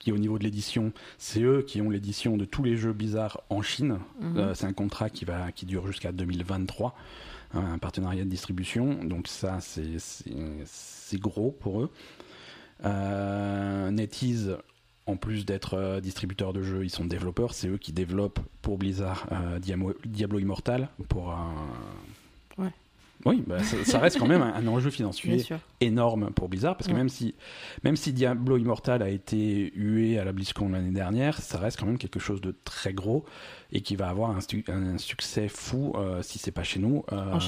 qui, 0.00 0.10
au 0.10 0.18
niveau 0.18 0.38
de 0.38 0.42
l'édition, 0.42 0.92
c'est 1.18 1.42
eux 1.42 1.62
qui 1.62 1.80
ont 1.80 1.88
l'édition 1.88 2.36
de 2.36 2.44
tous 2.44 2.64
les 2.64 2.76
jeux 2.76 2.92
Blizzard 2.92 3.42
en 3.48 3.62
Chine. 3.62 3.98
Mhm. 4.20 4.54
C'est 4.54 4.66
un 4.66 4.72
contrat 4.72 5.08
qui, 5.08 5.24
va, 5.24 5.52
qui 5.52 5.66
dure 5.66 5.86
jusqu'à 5.86 6.10
2023, 6.10 6.96
hein, 7.54 7.64
un 7.74 7.78
partenariat 7.78 8.24
de 8.24 8.28
distribution. 8.28 9.04
Donc 9.04 9.28
ça, 9.28 9.58
c'est 9.60 11.20
gros 11.20 11.52
pour 11.52 11.82
eux. 11.82 11.90
Euh, 12.84 13.90
NetEase, 13.90 14.56
en 15.06 15.16
plus 15.16 15.44
d'être 15.44 15.74
euh, 15.74 16.00
distributeur 16.00 16.52
de 16.52 16.62
jeux, 16.62 16.84
ils 16.84 16.90
sont 16.90 17.04
développeurs. 17.04 17.54
C'est 17.54 17.68
eux 17.68 17.78
qui 17.78 17.92
développent 17.92 18.40
pour 18.62 18.78
Blizzard 18.78 19.26
euh, 19.32 19.58
Diamo- 19.58 19.94
Diablo 20.04 20.38
Immortal. 20.38 20.88
Pour 21.08 21.32
un... 21.32 21.54
Ouais. 22.58 22.70
Oui, 23.24 23.42
bah, 23.46 23.62
ça, 23.62 23.76
ça 23.84 23.98
reste 23.98 24.18
quand 24.18 24.26
même 24.26 24.42
un, 24.42 24.52
un 24.54 24.66
enjeu 24.66 24.90
financier 24.90 25.44
énorme 25.80 26.30
pour 26.32 26.48
Blizzard 26.48 26.76
parce 26.76 26.88
que 26.88 26.92
Ouais. 26.92 26.98
même 26.98 27.08
si 27.08 27.34
même 27.84 27.96
si 27.96 28.12
Diablo 28.12 28.56
Immortal 28.56 29.02
a 29.02 29.08
été 29.08 29.72
hué 29.76 30.18
à 30.18 30.24
la 30.24 30.32
BlizzCon 30.32 30.68
l'année 30.70 30.90
dernière, 30.90 31.38
ça 31.40 31.58
reste 31.58 31.78
quand 31.78 31.86
même 31.86 31.98
quelque 31.98 32.18
chose 32.20 32.40
de 32.40 32.54
très 32.64 32.92
gros 32.92 33.24
et 33.70 33.80
qui 33.80 33.96
va 33.96 34.08
avoir 34.08 34.30
un, 34.36 34.40
succès 34.98 35.48
fou 35.48 35.92
euh, 35.96 36.20
si 36.22 36.38
c'est 36.38 36.50
pas 36.50 36.62
chez 36.62 36.78
nous 36.80 37.04
euh, 37.12 37.38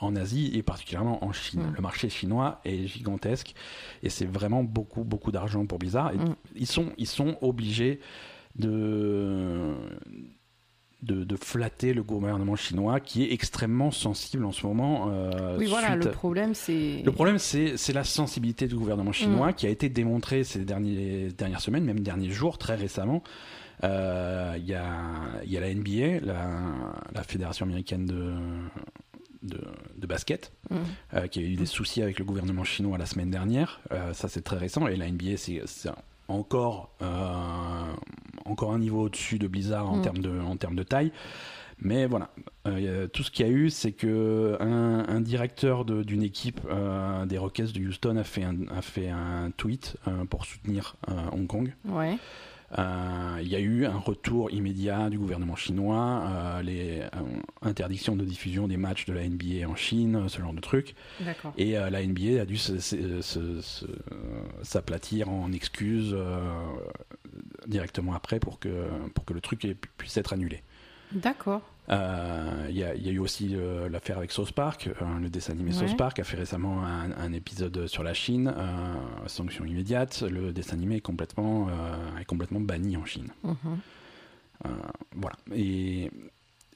En 0.00 0.14
Asie 0.16 0.50
et 0.54 0.62
particulièrement 0.62 1.24
en 1.24 1.32
Chine. 1.32 1.72
Le 1.74 1.80
marché 1.80 2.08
chinois 2.08 2.60
est 2.64 2.86
gigantesque 2.86 3.54
et 4.02 4.10
c'est 4.10 4.26
vraiment 4.26 4.62
beaucoup 4.64 5.04
beaucoup 5.04 5.32
d'argent 5.32 5.64
pour 5.66 5.78
Blizzard 5.78 6.12
et 6.12 6.18
Mm. 6.18 6.34
ils 6.56 6.66
sont 6.66 6.92
ils 6.98 7.06
sont 7.06 7.36
obligés 7.40 8.00
de 8.56 9.74
de, 11.04 11.22
de 11.24 11.36
flatter 11.36 11.92
le 11.94 12.02
gouvernement 12.02 12.56
chinois 12.56 12.98
qui 13.00 13.24
est 13.24 13.32
extrêmement 13.32 13.90
sensible 13.90 14.44
en 14.44 14.52
ce 14.52 14.66
moment. 14.66 15.08
euh, 15.10 15.56
Oui, 15.58 15.66
voilà, 15.66 15.96
le 15.96 16.10
problème, 16.10 16.54
c'est. 16.54 17.02
le 17.04 17.12
problème, 17.12 17.38
c'est 17.38 17.92
la 17.92 18.04
sensibilité 18.04 18.66
du 18.66 18.74
gouvernement 18.76 19.12
chinois 19.12 19.50
Mm. 19.50 19.54
qui 19.54 19.66
a 19.66 19.70
été 19.70 19.88
démontrée 19.88 20.44
ces 20.44 20.60
derniers, 20.64 21.28
dernières 21.36 21.60
semaines, 21.60 21.84
même 21.84 22.00
derniers 22.00 22.30
jours, 22.30 22.58
très 22.58 22.74
récemment. 22.74 23.22
Euh, 23.82 24.54
Il 24.58 24.64
y, 24.66 24.74
a, 24.74 24.86
y 25.44 25.56
a 25.56 25.60
la 25.60 25.74
NBA, 25.74 26.20
la, 26.24 26.48
la 27.12 27.22
Fédération 27.22 27.66
américaine 27.66 28.06
de, 28.06 28.32
de, 29.42 29.60
de 29.98 30.06
basket, 30.06 30.52
Mm. 30.70 30.76
euh, 31.14 31.26
qui 31.26 31.40
a 31.40 31.42
eu 31.42 31.56
des 31.56 31.66
soucis 31.66 32.00
avec 32.02 32.18
le 32.18 32.24
gouvernement 32.24 32.64
chinois 32.64 32.96
la 32.98 33.06
semaine 33.06 33.30
dernière. 33.30 33.80
Euh, 33.92 34.12
ça, 34.14 34.28
c'est 34.28 34.42
très 34.42 34.56
récent. 34.56 34.86
Et 34.86 34.96
la 34.96 35.06
NBA, 35.10 35.36
c'est 35.36 35.60
encore, 36.28 36.90
euh, 37.02 37.92
encore 38.44 38.72
un 38.72 38.78
niveau 38.78 39.02
au-dessus 39.02 39.38
de 39.38 39.46
Blizzard 39.48 39.90
en, 39.90 39.96
Mm. 39.96 40.02
termes 40.02 40.18
de, 40.18 40.40
en 40.40 40.56
termes 40.56 40.76
de 40.76 40.82
taille. 40.82 41.12
Mais 41.80 42.06
voilà, 42.06 42.30
Euh, 42.66 43.08
tout 43.08 43.22
ce 43.22 43.30
qu'il 43.30 43.44
y 43.44 43.48
a 43.48 43.52
eu, 43.52 43.68
c'est 43.68 43.92
que 43.92 44.56
un, 44.58 45.04
un 45.06 45.20
directeur 45.20 45.84
de- 45.84 46.02
d'une 46.02 46.22
équipe 46.22 46.60
euh, 46.70 47.26
des 47.26 47.36
Rockets 47.36 47.72
de 47.74 47.80
Houston 47.86 48.16
a 48.16 48.24
fait 48.24 48.42
un, 48.42 48.56
a 48.74 48.80
fait 48.80 49.10
un 49.10 49.50
tweet 49.54 49.98
euh, 50.08 50.24
pour 50.24 50.46
soutenir 50.46 50.96
Hong 51.32 51.46
Kong. 51.46 51.74
Ouais. 51.84 52.16
Euh, 52.78 53.38
il 53.40 53.48
y 53.48 53.54
a 53.54 53.60
eu 53.60 53.86
un 53.86 53.98
retour 53.98 54.50
immédiat 54.50 55.08
du 55.10 55.18
gouvernement 55.18 55.54
chinois, 55.54 56.24
euh, 56.26 56.62
les 56.62 57.00
euh, 57.02 57.06
interdictions 57.62 58.16
de 58.16 58.24
diffusion 58.24 58.66
des 58.66 58.76
matchs 58.76 59.04
de 59.06 59.12
la 59.12 59.28
NBA 59.28 59.68
en 59.68 59.76
Chine, 59.76 60.28
ce 60.28 60.40
genre 60.40 60.52
de 60.52 60.60
trucs. 60.60 60.94
Et 61.56 61.72
la 61.72 62.04
NBA 62.04 62.40
a 62.40 62.44
dû 62.44 62.58
s'aplatir 64.62 65.28
en 65.28 65.52
excuses 65.52 66.16
directement 67.66 68.14
après 68.14 68.40
pour 68.40 68.58
que, 68.58 68.88
pour 69.14 69.24
que 69.24 69.32
le 69.34 69.40
truc 69.40 69.66
puisse 69.96 70.16
être 70.16 70.32
annulé. 70.32 70.62
D'accord. 71.12 71.62
Euh, 71.90 72.66
Il 72.70 72.76
y, 72.76 72.82
a, 72.82 72.94
il 72.94 73.06
y 73.06 73.10
a 73.10 73.12
eu 73.12 73.18
aussi 73.18 73.50
euh, 73.54 73.88
l'affaire 73.88 74.16
avec 74.18 74.32
South 74.32 74.52
Park. 74.52 74.88
euh, 74.88 75.18
le 75.20 75.28
dessin 75.28 75.52
animé 75.52 75.70
Ouais. 75.72 75.86
South 75.86 75.96
Park 75.96 76.18
a 76.18 76.24
fait 76.24 76.36
récemment 76.36 76.82
un, 76.84 77.12
un 77.12 77.32
épisode 77.32 77.86
sur 77.86 78.02
la 78.02 78.14
Chine, 78.14 78.54
sanction 79.26 79.64
immédiate. 79.64 80.22
Le 80.22 80.52
dessin 80.52 80.74
animé 80.76 80.96
est 80.96 81.00
complètement, 81.00 81.68
est 82.20 82.24
complètement 82.24 82.60
banni 82.60 82.96
en 82.96 83.04
Chine. 83.04 83.28
Mhm. 83.42 83.78
Voilà. 85.16 85.36
Et, 85.54 86.10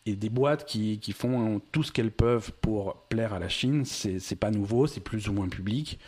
et 0.04 0.16
des 0.16 0.28
boîtes 0.28 0.66
qui, 0.66 0.98
qui 0.98 1.12
font 1.12 1.60
tout 1.72 1.82
ce 1.82 1.92
qu'elles 1.92 2.10
peuvent 2.10 2.52
pour 2.60 2.96
plaire 3.08 3.32
à 3.32 3.38
la 3.38 3.48
Chine, 3.48 3.84
c'est 3.84 4.18
c'est 4.18 4.36
pas 4.36 4.50
nouveau, 4.50 4.86
c'est 4.86 5.00
plus 5.00 5.28
ou 5.28 5.32
moins 5.32 5.48
public. 5.48 5.98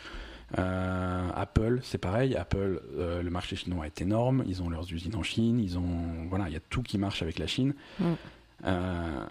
Euh, 0.59 1.29
Apple, 1.33 1.79
c'est 1.81 1.97
pareil. 1.97 2.35
Apple, 2.35 2.81
euh, 2.97 3.23
le 3.23 3.29
marché 3.29 3.55
chinois 3.55 3.85
est 3.85 4.01
énorme. 4.01 4.43
Ils 4.47 4.61
ont 4.61 4.69
leurs 4.69 4.91
usines 4.91 5.15
en 5.15 5.23
Chine. 5.23 5.59
Ils 5.59 5.77
ont, 5.79 6.27
voilà, 6.29 6.49
il 6.49 6.53
y 6.53 6.57
a 6.57 6.61
tout 6.69 6.81
qui 6.83 6.97
marche 6.97 7.21
avec 7.21 7.39
la 7.39 7.47
Chine. 7.47 7.73
Mm. 7.99 8.05
Euh, 8.65 9.25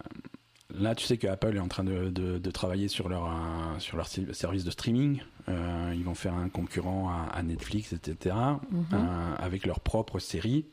là, 0.77 0.95
tu 0.95 1.05
sais 1.05 1.17
que 1.17 1.27
Apple 1.27 1.55
est 1.55 1.59
en 1.59 1.67
train 1.67 1.83
de, 1.83 2.09
de- 2.09 2.37
de 2.37 2.51
travailler 2.51 2.87
sur 2.87 3.09
leur 3.09 3.25
euh, 3.25 3.79
sur 3.79 3.97
leur 3.97 4.07
service 4.07 4.63
de 4.63 4.71
streaming. 4.71 5.21
Euh, 5.49 5.93
ils 5.95 6.03
vont 6.03 6.13
faire 6.15 6.33
un 6.33 6.49
concurrent 6.49 7.09
à, 7.09 7.29
à 7.33 7.43
Netflix, 7.43 7.93
etc. 7.93 8.35
Mhm. 8.71 8.85
euh, 8.93 9.35
avec 9.39 9.65
leur 9.65 9.79
propre 9.79 10.19
série. 10.19 10.65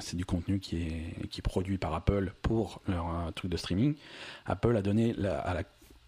C'est 0.00 0.16
du 0.16 0.24
contenu 0.24 0.60
qui 0.60 0.76
est, 0.82 1.28
qui 1.28 1.40
est 1.40 1.42
produit 1.42 1.76
par 1.76 1.92
Apple 1.92 2.32
pour 2.42 2.80
leur 2.86 3.32
truc 3.34 3.50
de 3.50 3.56
streaming. 3.56 3.94
Apple 4.46 4.76
a 4.76 4.82
donné 4.82 5.12
la- 5.18 5.38
à 5.40 5.54
la- 5.54 5.62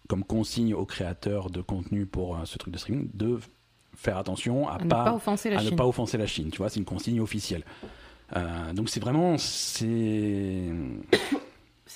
comme 0.07 0.23
consigne 0.23 0.73
aux 0.73 0.85
créateurs 0.85 1.49
de 1.49 1.59
contenu 1.61 2.05
pour 2.05 2.37
ce 2.45 2.57
truc 2.57 2.73
de 2.73 2.77
streaming 2.79 3.09
de 3.13 3.39
faire 3.95 4.17
attention 4.17 4.69
à, 4.69 4.75
À 4.75 4.83
ne 4.83 4.89
pas 4.89 5.13
offenser 5.13 5.49
la 5.49 5.57
à 5.59 5.61
ne 5.63 5.67
Chine. 5.67 5.75
pas 5.75 5.85
offenser 5.85 6.17
la 6.17 6.25
Chine. 6.27 6.49
Tu 6.51 6.57
vois, 6.59 6.69
c'est 6.69 6.79
une 6.79 6.85
consigne 6.85 7.19
officielle. 7.19 7.63
Donc 8.73 8.87
c'est 8.89 9.01
vraiment 9.01 9.37
c'est 9.37 10.61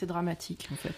C'est 0.02 0.08
dramatique, 0.08 0.68
en 0.72 0.76
fait. 0.76 0.96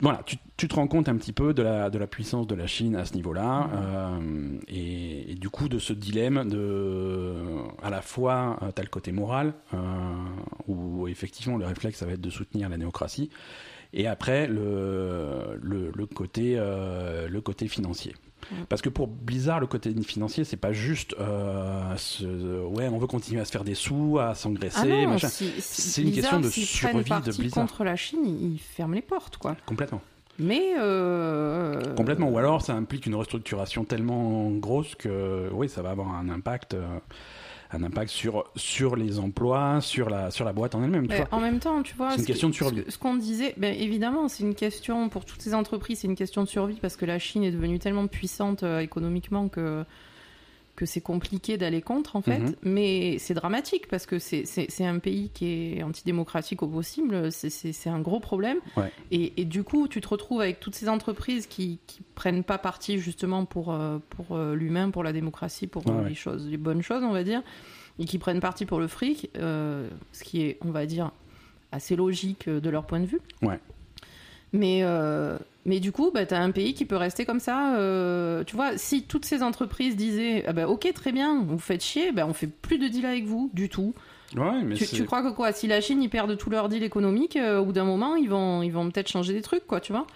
voilà, 0.00 0.22
tu, 0.26 0.38
tu 0.56 0.66
te 0.66 0.74
rends 0.74 0.88
compte 0.88 1.08
un 1.08 1.16
petit 1.16 1.32
peu 1.32 1.54
de 1.54 1.62
la, 1.62 1.88
de 1.88 1.96
la 1.96 2.08
puissance 2.08 2.48
de 2.48 2.56
la 2.56 2.66
Chine 2.66 2.96
à 2.96 3.04
ce 3.04 3.14
niveau-là, 3.14 3.70
euh, 3.74 4.58
et, 4.66 5.30
et 5.30 5.34
du 5.36 5.48
coup 5.48 5.68
de 5.68 5.78
ce 5.78 5.92
dilemme 5.92 6.48
de, 6.48 7.34
à 7.80 7.90
la 7.90 8.02
fois, 8.02 8.58
tu 8.74 8.80
as 8.80 8.82
le 8.82 8.90
côté 8.90 9.12
moral, 9.12 9.54
euh, 9.72 9.78
où 10.66 11.06
effectivement 11.06 11.56
le 11.58 11.66
réflexe 11.66 11.98
ça 12.00 12.06
va 12.06 12.12
être 12.14 12.20
de 12.20 12.30
soutenir 12.30 12.68
la 12.68 12.76
néocratie, 12.76 13.30
Et 13.92 14.08
après, 14.08 14.48
le, 14.48 15.58
le, 15.62 15.92
le 15.94 16.06
côté, 16.06 16.54
euh, 16.56 17.28
le 17.28 17.40
côté 17.40 17.68
financier. 17.68 18.14
Parce 18.68 18.80
que 18.82 18.88
pour 18.88 19.08
Blizzard, 19.08 19.60
le 19.60 19.66
côté 19.66 19.92
financier, 20.02 20.44
c'est 20.44 20.56
pas 20.56 20.72
juste 20.72 21.14
euh, 21.20 21.94
ce- 21.96 22.64
ouais, 22.66 22.88
on 22.88 22.98
veut 22.98 23.06
continuer 23.06 23.40
à 23.40 23.44
se 23.44 23.50
faire 23.52 23.64
des 23.64 23.74
sous, 23.74 24.18
à 24.20 24.34
s'engraisser, 24.34 24.78
Ah 24.82 24.86
non, 24.86 25.08
machin. 25.08 25.28
si- 25.28 25.50
si 25.60 25.82
C'est 25.82 26.02
une 26.02 26.12
question 26.12 26.40
de 26.40 26.48
survie 26.48 27.04
de 27.04 27.32
Blizzard. 27.36 27.64
contre 27.66 27.84
la 27.84 27.96
Chine, 27.96 28.24
ils 28.24 28.58
ferment 28.58 28.94
les 28.94 29.02
portes, 29.02 29.36
quoi. 29.36 29.56
Complètement. 29.66 30.00
Mais 30.38 30.74
euh, 30.78 31.94
Complètement. 31.96 32.28
Ou 32.28 32.38
alors, 32.38 32.62
ça 32.62 32.74
implique 32.74 33.06
une 33.06 33.16
restructuration 33.16 33.84
tellement 33.84 34.50
grosse 34.52 34.94
que, 34.94 35.48
oui, 35.52 35.68
ça 35.68 35.82
va 35.82 35.90
avoir 35.90 36.12
un 36.14 36.28
impact, 36.28 36.74
euh, 36.74 36.86
un 37.70 37.82
impact 37.82 38.10
sur 38.10 38.44
sur 38.56 38.96
les 38.96 39.18
emplois, 39.18 39.80
sur 39.80 40.08
la 40.08 40.30
sur 40.30 40.44
la 40.44 40.52
boîte 40.52 40.74
en 40.74 40.82
elle-même. 40.82 41.06
en 41.30 41.40
même 41.40 41.58
temps, 41.58 41.82
tu 41.82 41.94
vois, 41.94 42.10
C'est 42.12 42.16
une 42.18 42.22
que- 42.22 42.26
question 42.28 42.48
de 42.48 42.54
survie. 42.54 42.84
Ce 42.88 42.96
qu'on 42.98 43.14
disait, 43.16 43.54
ben, 43.56 43.74
évidemment, 43.78 44.28
c'est 44.28 44.42
une 44.42 44.54
question 44.54 45.08
pour 45.08 45.24
toutes 45.24 45.42
ces 45.42 45.54
entreprises, 45.54 45.98
c'est 46.00 46.08
une 46.08 46.16
question 46.16 46.42
de 46.42 46.48
survie 46.48 46.78
parce 46.80 46.96
que 46.96 47.04
la 47.04 47.18
Chine 47.18 47.42
est 47.44 47.52
devenue 47.52 47.78
tellement 47.78 48.06
puissante 48.06 48.62
euh, 48.62 48.80
économiquement 48.80 49.48
que 49.48 49.84
que 50.78 50.86
c'est 50.86 51.00
compliqué 51.00 51.58
d'aller 51.58 51.82
contre 51.82 52.14
en 52.14 52.22
fait, 52.22 52.38
Mhm. 52.38 52.54
mais 52.62 53.18
c'est 53.18 53.34
dramatique 53.34 53.88
parce 53.88 54.06
que 54.06 54.20
c'est- 54.20 54.44
un 54.84 55.00
pays 55.00 55.28
qui 55.34 55.74
est 55.76 55.82
antidémocratique 55.82 56.62
au 56.62 56.68
possible, 56.68 57.32
c'est- 57.32 57.88
un 57.88 57.98
gros 57.98 58.20
problème. 58.20 58.58
Ouais. 58.76 58.92
Et, 59.10 59.32
et 59.40 59.44
du 59.44 59.64
coup, 59.64 59.88
tu 59.88 60.00
te 60.00 60.06
retrouves 60.06 60.40
avec 60.40 60.60
toutes 60.60 60.76
ces 60.76 60.88
entreprises 60.88 61.48
qui, 61.48 61.80
qui 61.88 62.00
prennent 62.14 62.44
pas 62.44 62.58
parti 62.58 62.98
justement 63.00 63.44
pour, 63.44 63.72
euh, 63.72 63.98
pour 64.10 64.36
euh, 64.36 64.54
l'humain, 64.54 64.90
pour 64.90 65.02
la 65.02 65.12
démocratie, 65.12 65.66
pour 65.66 65.82
euh, 65.88 66.02
Ouais, 66.04 66.10
les 66.10 66.14
choses, 66.14 66.46
les 66.48 66.56
bonnes 66.58 66.82
choses, 66.82 67.02
on 67.02 67.12
va 67.12 67.24
dire, 67.24 67.42
et 67.98 68.04
qui 68.04 68.18
prennent 68.18 68.38
parti 68.40 68.64
pour 68.64 68.78
le 68.78 68.86
fric, 68.86 69.30
euh, 69.36 69.88
ce 70.12 70.22
qui 70.22 70.42
est, 70.42 70.58
on 70.64 70.70
va 70.70 70.86
dire, 70.86 71.10
assez 71.72 71.96
logique 71.96 72.48
de 72.48 72.70
leur 72.70 72.86
point 72.86 73.00
de 73.00 73.06
vue. 73.06 73.20
Ouais. 73.42 73.58
Mais, 74.52 74.80
euh, 74.84 75.38
mais 75.68 75.78
du 75.78 75.92
coup, 75.92 76.10
bah, 76.12 76.26
tu 76.26 76.34
as 76.34 76.40
un 76.42 76.50
pays 76.50 76.74
qui 76.74 76.84
peut 76.84 76.96
rester 76.96 77.24
comme 77.24 77.38
ça. 77.40 77.76
euh, 77.76 78.42
tu 78.44 78.56
vois, 78.56 78.76
si 78.76 79.04
toutes 79.04 79.24
ces 79.24 79.42
entreprises 79.44 79.94
disaient 79.96 80.44
ah 80.48 80.52
bah, 80.52 80.66
Ok, 80.68 80.90
très 80.94 81.12
bien, 81.12 81.42
vous 81.46 81.58
faites 81.60 81.82
chier, 81.84 82.10
bah, 82.10 82.26
on 82.28 82.32
fait 82.32 82.48
plus 82.48 82.78
de 82.78 82.88
deal 82.88 83.06
avec 83.06 83.24
vous 83.24 83.50
du 83.54 83.68
tout. 83.68 83.94
Ouais, 84.36 84.62
mais 84.64 84.74
Tu, 84.74 85.04
crois 85.04 85.22
que 85.22 85.30
quoi 85.34 85.52
Si 85.52 85.66
la 85.68 85.80
Chine, 85.80 86.02
ils 86.02 86.10
perdent 86.10 86.36
tous 86.36 86.50
leurs 86.50 86.68
deals 86.68 86.82
économiques, 86.82 87.36
euh, 87.36 87.60
au 87.60 87.64
bout 87.66 87.72
d'un 87.72 87.84
moment, 87.84 88.16
ils 88.16 88.28
vont, 88.28 88.62
ils 88.62 88.70
vont 88.72 88.90
peut-être 88.90 89.08
changer 89.08 89.32
des 89.32 89.42
trucs, 89.42 89.66
quoi, 89.66 89.80
tu 89.80 89.92
vois 89.92 90.06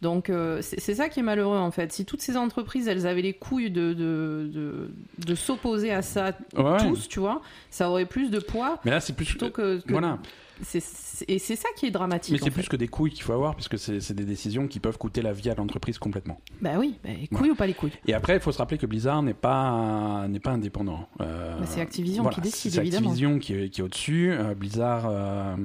donc 0.00 0.30
euh, 0.30 0.60
c'est 0.62 0.78
c'est 0.78 0.94
ça 0.94 1.08
qui 1.08 1.18
est 1.18 1.22
malheureux 1.24 1.56
en 1.58 1.72
fait. 1.72 1.92
Si 1.92 2.04
toutes 2.04 2.22
ces 2.22 2.36
entreprises 2.36 2.86
elles 2.86 3.04
avaient 3.08 3.20
les 3.20 3.32
couilles 3.32 3.72
de, 3.72 3.94
de, 3.94 4.48
de, 4.48 4.90
de 5.26 5.34
s'opposer 5.34 5.90
à 5.92 6.02
ça 6.02 6.30
Ouais. 6.56 6.76
tous, 6.78 7.08
tu 7.08 7.18
vois, 7.18 7.42
ça 7.72 7.90
aurait 7.90 8.06
plus 8.06 8.30
de 8.30 8.38
poids 8.38 8.78
Mais 8.84 8.92
là, 8.92 9.00
c'est 9.00 9.12
plus. 9.16 9.24
plutôt 9.26 9.50
que, 9.50 9.78
que- 9.80 9.90
Voilà. 9.90 10.18
C'est- 10.62 10.80
c'est- 10.80 11.24
et 11.28 11.38
c'est 11.38 11.56
ça 11.56 11.68
qui 11.76 11.86
est 11.86 11.90
dramatique. 11.90 12.32
Mais 12.32 12.38
c'est 12.42 12.50
plus 12.50 12.68
que 12.68 12.76
des 12.76 12.88
couilles 12.88 13.10
qu'il 13.12 13.22
faut 13.22 13.32
avoir, 13.32 13.54
puisque 13.54 13.78
c'est 13.78 14.00
c'est 14.00 14.14
des 14.14 14.24
décisions 14.24 14.68
qui 14.68 14.80
peuvent 14.80 14.98
coûter 14.98 15.22
la 15.22 15.32
vie 15.32 15.50
à 15.50 15.54
l'entreprise 15.54 15.98
complètement. 15.98 16.40
Bah 16.60 16.72
oui, 16.78 16.98
bah, 17.04 17.10
les 17.20 17.26
couilles 17.28 17.50
ou 17.50 17.54
pas 17.54 17.66
les 17.66 17.74
couilles. 17.74 17.92
Et 18.06 18.14
après, 18.14 18.34
il 18.36 18.40
faut 18.40 18.52
se 18.52 18.58
rappeler 18.58 18.78
que 18.78 18.86
Blizzard 18.86 19.22
n'est 19.22 19.34
pas 19.34 20.26
n'est 20.28 20.40
pas 20.40 20.50
indépendant. 20.52 21.08
Euh, 21.20 21.58
Bah, 21.58 21.66
c'est 21.66 21.80
Activision 21.80 22.22
voilà, 22.22 22.34
qui 22.36 22.40
décide, 22.42 22.72
c'est 22.72 22.78
évidemment. 22.80 23.08
Activision 23.10 23.38
qui 23.38 23.54
est, 23.54 23.68
qui 23.70 23.80
est 23.80 23.84
au-dessus. 23.84 24.30
Euh, 24.32 24.54
Blizzard, 24.54 25.06
euh, 25.08 25.56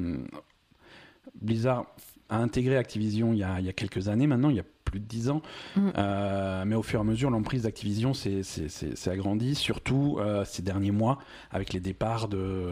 Blizzard 1.41 1.85
a 2.29 2.37
intégré 2.37 2.77
Activision 2.77 3.33
il 3.33 3.39
y 3.39 3.43
a, 3.43 3.59
il 3.59 3.65
y 3.65 3.69
a 3.69 3.73
quelques 3.73 4.07
années 4.07 4.27
maintenant, 4.27 4.49
il 4.49 4.55
y 4.55 4.59
a 4.59 4.63
plus 4.85 4.99
de 4.99 5.05
10 5.05 5.29
ans. 5.29 5.41
Mhm. 5.75 5.93
Euh, 5.97 6.63
mais 6.65 6.75
au 6.75 6.83
fur 6.83 6.99
et 6.99 7.01
à 7.01 7.03
mesure, 7.03 7.29
l'emprise 7.31 7.63
d'Activision 7.63 8.13
s'est 8.13 9.09
agrandie, 9.09 9.55
surtout 9.55 10.17
euh, 10.19 10.43
ces 10.45 10.61
derniers 10.61 10.91
mois, 10.91 11.17
avec 11.51 11.73
les 11.73 11.79
départs 11.79 12.27
de, 12.27 12.67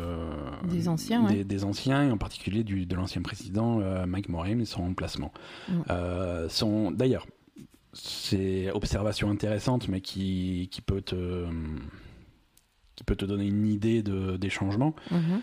Des 0.69 0.87
anciens, 0.87 1.23
des, 1.23 1.37
ouais. 1.37 1.43
des 1.43 1.63
anciens, 1.63 2.03
et 2.07 2.11
en 2.11 2.17
particulier 2.17 2.63
du, 2.63 2.85
de 2.85 2.95
l'ancien 2.95 3.21
président 3.21 3.79
euh, 3.81 4.05
Mike 4.05 4.29
Morin 4.29 4.59
et 4.59 4.65
son 4.65 4.81
remplacement. 4.83 5.31
Euh, 5.89 6.47
son- 6.49 6.91
D'ailleurs, 6.91 7.25
c'est 7.93 8.69
observation 8.71 9.29
intéressante, 9.31 9.87
mais 9.87 10.01
qui, 10.01 10.69
qui 10.71 10.81
peut 10.81 11.01
te 11.01 11.45
qui 12.95 13.03
peut 13.05 13.15
te 13.15 13.25
donner 13.25 13.45
une 13.47 13.65
idée 13.67 14.03
de, 14.03 14.37
des 14.37 14.49
changements. 14.49 14.95
Mhm. 15.09 15.41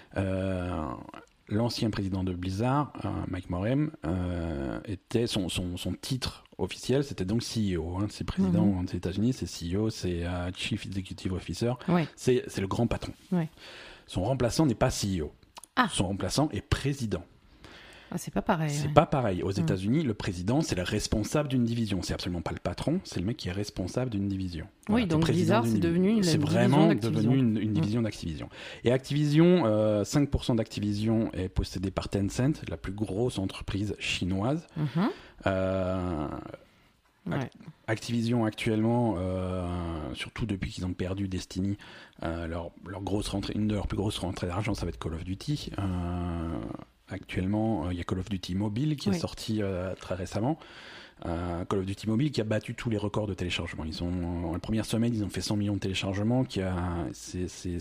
L'ancien 1.49 1.89
président 1.91 2.25
de 2.25 2.35
Blizzard, 2.35 2.93
euh, 3.05 3.09
Mike 3.29 3.49
Morem, 3.49 3.91
euh, 4.05 4.81
était 4.85 5.27
son, 5.27 5.49
son, 5.49 5.77
son 5.79 5.95
titre 5.95 6.45
officiel, 6.59 7.03
c'était 7.05 7.25
donc 7.25 7.43
CEO. 7.43 7.97
Hein, 7.97 8.07
c'est 8.11 8.25
président 8.25 8.67
Mhm. 8.67 8.85
des 8.85 8.97
États-Unis, 8.97 9.33
c'est 9.33 9.47
CEO, 9.47 9.89
c'est 9.89 10.27
euh, 10.27 10.51
Chief 10.55 10.85
Executive 10.85 11.33
Officer, 11.33 11.73
Ouais. 11.89 12.07
c'est 12.17 12.45
c'est 12.49 12.61
le 12.61 12.67
grand 12.67 12.87
patron. 12.87 13.13
Ouais. 13.33 13.49
Son 14.07 14.25
remplaçant 14.25 14.67
n'est 14.67 14.75
pas 14.75 14.91
CEO. 14.91 15.33
Ah. 15.77 15.89
Son 15.91 16.09
remplaçant 16.09 16.49
est 16.51 16.61
président. 16.61 17.25
Ah, 18.11 18.17
c'est 18.19 18.31
pas 18.33 18.43
pareil. 18.43 18.71
C'est 18.71 18.87
ouais. 18.89 18.93
pas 18.93 19.07
pareil. 19.07 19.43
Aux 19.43 19.49
Mm. 19.53 19.61
États-Unis, 19.61 20.03
le 20.03 20.15
président, 20.15 20.61
c'est 20.63 20.75
le 20.75 20.83
responsable 20.83 21.49
d'une 21.49 21.65
division. 21.65 22.01
C'est 22.03 22.15
absolument 22.15 22.41
pas 22.41 22.53
le 22.53 22.59
patron, 22.59 23.01
c'est 23.05 23.21
le 23.21 23.27
mec 23.27 23.37
qui 23.37 23.49
est 23.49 23.53
responsable 23.53 24.11
d'une 24.11 24.29
division. 24.29 24.67
Oui, 24.89 25.07
donc 25.07 25.21
président 25.23 25.61
Blizzard, 25.61 25.67
c'est 25.67 25.81
devenu 25.81 26.17
la 26.17 26.23
C'est 26.23 26.39
vraiment 26.39 26.95
devenu 26.95 27.37
une, 27.39 27.59
une 27.59 27.71
Mm. 27.71 27.75
division 27.75 28.03
d'Activision. 28.03 28.49
Et 28.85 28.93
Activision, 28.93 29.65
euh, 29.67 30.05
5% 30.05 30.55
d'Activision 30.57 31.31
est 31.35 31.49
possédé 31.49 31.91
par 31.91 32.09
Tencent, 32.09 32.63
la 32.69 32.77
plus 32.77 32.93
grosse 32.93 33.39
entreprise 33.39 33.95
chinoise. 33.99 34.67
Mhm. 34.77 35.09
Euh, 35.47 36.29
Ouais. 37.27 37.51
Activision 37.89 38.47
actuellement, 38.47 39.17
euh, 39.19 39.67
surtout 40.15 40.47
depuis 40.47 40.71
qu'ils 40.71 40.87
ont 40.87 40.95
perdu 40.95 41.29
Destiny, 41.29 41.77
euh, 42.23 42.47
leur, 42.47 42.71
leur 42.87 43.03
grosse 43.03 43.29
rentrée, 43.29 43.53
une 43.55 43.69
de 43.69 43.75
leurs 43.75 43.87
plus 43.87 43.99
grosses 43.99 44.17
rentrées 44.17 44.47
d'argent, 44.47 44.73
ça 44.73 44.87
va 44.87 44.89
être 44.89 44.99
Call 44.99 45.13
of 45.13 45.25
Duty. 45.25 45.73
Euh, 45.79 45.83
actuellement, 47.11 47.87
euh, 47.87 47.93
il 47.93 47.99
y 47.99 48.01
a 48.01 48.05
Call 48.05 48.19
of 48.19 48.29
Duty 48.29 48.55
Mobile 48.55 48.97
qui 48.97 49.09
Oui. 49.11 49.17
est 49.17 49.19
sorti 49.19 49.63
euh, 49.63 49.95
très 49.95 50.15
récemment. 50.15 50.59
Euh, 51.27 51.65
Call 51.65 51.81
of 51.81 51.87
Duty 51.87 52.09
Mobile 52.09 52.31
qui 52.31 52.41
a 52.41 52.45
battu 52.45 52.75
tous 52.75 52.91
les 52.91 52.97
records 52.97 53.27
de 53.27 53.35
téléchargement. 53.35 53.85
Ils 53.85 54.03
ont, 54.05 54.49
en 54.49 54.53
la 54.53 54.59
première 54.61 54.85
semaine, 54.85 55.15
ils 55.15 55.25
ont 55.25 55.29
fait 55.29 55.41
100 55.41 55.57
millions 55.57 55.75
de 55.75 55.81
téléchargements. 55.81 56.45
Qui 56.45 56.61
a, 56.63 56.75
c'est, 57.13 57.49
c'est, 57.49 57.79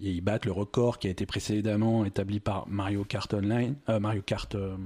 ils 0.00 0.20
battent 0.20 0.46
le 0.46 0.52
record 0.52 0.98
qui 0.98 1.06
a 1.06 1.10
été 1.10 1.24
précédemment 1.26 2.04
établi 2.04 2.40
par 2.40 2.66
Mario 2.68 3.04
Kart 3.04 3.32
Online, 3.34 3.74
euh, 3.88 4.00
Mario 4.00 4.22
Kart. 4.22 4.54
euh, 4.54 4.76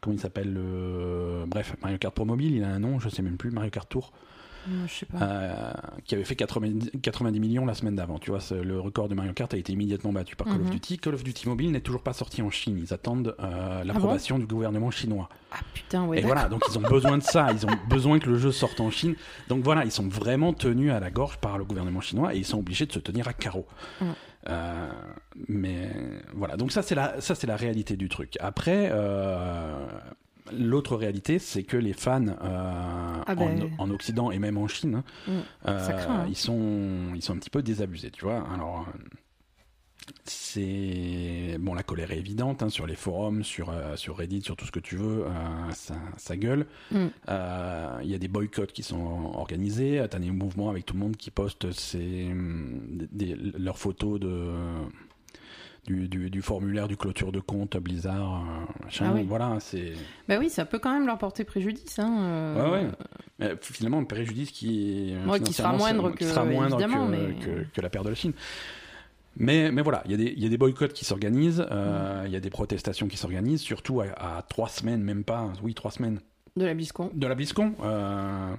comment 0.00 0.16
il 0.16 0.20
s'appelle 0.20 0.52
le... 0.52 1.44
Bref, 1.46 1.76
Mario 1.82 1.98
Kart 1.98 2.14
pour 2.14 2.26
mobile, 2.26 2.54
il 2.56 2.64
a 2.64 2.68
un 2.68 2.78
nom, 2.78 2.98
je 2.98 3.08
sais 3.08 3.22
même 3.22 3.36
plus, 3.36 3.50
Mario 3.50 3.70
Kart 3.70 3.88
Tour, 3.88 4.12
Euh, 4.68 4.86
Je 4.86 4.92
sais 4.92 5.06
pas. 5.06 5.18
euh, 5.22 5.72
qui 6.04 6.14
avait 6.14 6.24
fait 6.24 6.36
90, 6.36 6.90
90 7.02 7.40
millions 7.40 7.66
la 7.66 7.74
semaine 7.74 7.96
d'avant. 7.96 8.18
Tu 8.18 8.30
vois, 8.30 8.40
le 8.62 8.78
record 8.80 9.08
de 9.08 9.14
Mario 9.14 9.32
Kart 9.32 9.52
a 9.54 9.56
été 9.56 9.72
immédiatement 9.72 10.12
battu 10.12 10.36
par 10.36 10.46
Call 10.46 10.56
of 10.60 10.66
Mhm. 10.66 10.70
Duty. 10.70 10.98
Call 10.98 11.14
of 11.14 11.24
Duty 11.24 11.48
Mobile 11.48 11.70
n'est 11.72 11.80
toujours 11.80 12.02
pas 12.02 12.12
sorti 12.12 12.42
en 12.42 12.50
Chine. 12.50 12.78
Ils 12.78 12.92
attendent 12.94 13.34
euh, 13.40 13.82
l'approbation 13.84 14.38
du 14.38 14.46
gouvernement 14.46 14.90
chinois. 14.90 15.28
Ah 15.52 15.58
putain, 15.74 16.04
ouais. 16.04 16.18
Et 16.18 16.22
voilà, 16.22 16.48
donc 16.48 16.62
ils 16.70 16.78
ont 16.78 16.82
besoin 16.82 17.18
de 17.18 17.22
ça. 17.22 17.48
Ils 17.52 17.66
ont 17.66 17.70
besoin 17.88 18.18
que 18.18 18.28
le 18.30 18.38
jeu 18.38 18.52
sorte 18.52 18.80
en 18.80 18.90
Chine. 18.90 19.14
Donc 19.48 19.64
voilà, 19.64 19.84
ils 19.84 19.90
sont 19.92 20.06
vraiment 20.08 20.52
tenus 20.52 20.92
à 20.92 21.00
la 21.00 21.10
gorge 21.10 21.38
par 21.38 21.58
le 21.58 21.64
gouvernement 21.64 22.00
chinois 22.00 22.34
et 22.34 22.38
ils 22.38 22.44
sont 22.44 22.58
obligés 22.58 22.86
de 22.86 22.92
se 22.92 22.98
tenir 23.00 23.28
à 23.28 23.32
carreau. 23.32 23.66
Euh, 24.48 24.88
mais 25.48 25.88
voilà, 26.34 26.56
donc 26.56 26.72
ça 26.72 26.82
c'est 26.82 26.94
la 26.96 27.20
ça 27.20 27.34
c'est 27.36 27.46
la 27.46 27.56
réalité 27.56 27.96
du 27.96 28.08
truc. 28.08 28.36
Après, 28.40 28.88
euh, 28.92 29.86
l'autre 30.52 30.96
réalité, 30.96 31.38
c'est 31.38 31.62
que 31.62 31.76
les 31.76 31.92
fans 31.92 32.26
euh, 32.26 32.34
Ah 33.26 33.34
ben. 33.36 33.70
en, 33.78 33.84
en 33.84 33.90
Occident 33.90 34.30
et 34.30 34.38
même 34.38 34.58
en 34.58 34.66
Chine, 34.68 34.96
hein, 34.96 35.04
Mm. 35.28 35.30
euh, 35.68 35.88
craint, 35.98 36.20
hein. 36.20 36.26
ils 36.28 36.36
sont 36.36 37.12
ils 37.14 37.22
sont 37.22 37.34
un 37.34 37.38
petit 37.38 37.50
peu 37.50 37.62
désabusés, 37.62 38.10
tu 38.10 38.24
vois. 38.24 38.44
Alors 38.52 38.86
euh, 38.88 38.98
c'est 40.24 41.56
bon, 41.60 41.74
la 41.74 41.82
colère 41.84 42.10
est 42.10 42.18
évidente 42.18 42.62
hein, 42.62 42.68
sur 42.68 42.86
les 42.86 42.96
forums, 42.96 43.44
sur 43.44 43.70
euh, 43.70 43.94
sur 43.96 44.16
Reddit, 44.16 44.42
sur 44.42 44.56
tout 44.56 44.66
ce 44.66 44.72
que 44.72 44.80
tu 44.80 44.96
veux, 44.96 45.24
ça, 45.74 45.94
ça 46.16 46.36
gueule. 46.36 46.66
Mm. 46.90 47.06
Il 48.02 48.08
y 48.10 48.14
a 48.14 48.18
des 48.18 48.28
boycotts 48.28 48.72
qui 48.72 48.82
sont 48.82 49.30
organisés. 49.34 50.04
T'as 50.10 50.18
des 50.18 50.30
mouvements 50.30 50.70
avec 50.70 50.86
tout 50.86 50.94
le 50.94 51.00
monde 51.00 51.16
qui 51.16 51.30
poste 51.30 51.70
ses, 51.72 52.32
des- 53.12 53.36
leurs 53.36 53.78
photos 53.78 54.18
de 54.20 54.50
du, 55.86 56.08
du, 56.08 56.30
du 56.30 56.42
formulaire 56.42 56.86
du 56.88 56.96
clôture 56.96 57.32
de 57.32 57.40
compte 57.40 57.76
Blizzard. 57.76 58.44
euh, 58.44 58.84
machin. 58.84 59.06
Ah 59.10 59.12
oui. 59.16 59.24
Voilà, 59.28 59.56
c'est 59.60 59.92
Bah 60.28 60.36
oui, 60.38 60.48
ça 60.48 60.64
peut 60.64 60.78
quand 60.78 60.92
même 60.92 61.06
leur 61.06 61.18
porter 61.18 61.44
préjudice. 61.44 61.98
Hein, 61.98 62.16
euh, 62.20 62.64
ouais, 62.70 62.84
ouais. 62.84 62.90
Mais 63.40 63.52
finalement 63.60 63.98
un 63.98 64.04
préjudice 64.04 64.50
qui 64.52 65.14
Ouais, 65.26 65.40
qui 65.40 65.52
sera 65.52 65.72
moindre 65.72 66.10
que- 66.12 66.24
sera 66.24 66.44
moindre 66.44 66.80
évidemment, 66.80 67.06
que, 67.06 67.10
mais- 67.10 67.34
que, 67.34 67.64
que 67.74 67.80
la 67.80 67.90
perte 67.90 68.04
de 68.04 68.10
la 68.10 68.14
Chine. 68.16 68.32
Mais, 69.36 69.72
mais 69.72 69.80
voilà, 69.82 70.02
il 70.04 70.10
y, 70.10 70.14
a 70.14 70.16
des- 70.18 70.34
il 70.36 70.42
y 70.42 70.46
a 70.46 70.48
des 70.50 70.58
boycotts 70.58 70.92
qui 70.92 71.04
s'organisent, 71.06 71.64
euh, 71.70 72.24
il 72.26 72.32
y 72.32 72.36
a 72.36 72.40
des 72.40 72.50
protestations 72.50 73.08
qui 73.08 73.16
s'organisent, 73.16 73.62
surtout 73.62 74.02
à, 74.02 74.04
à 74.38 74.42
trois 74.42 74.68
semaines, 74.68 75.02
même 75.02 75.24
pas, 75.24 75.50
oui, 75.62 75.72
trois 75.74 75.90
semaines 75.90 76.20
De 76.54 76.66
la 76.66 76.74
BlizzCon. 76.74 77.10
de 77.14 77.26
la 77.26 77.34
BlizzCon. 77.34 77.72
Euh, 77.82 78.54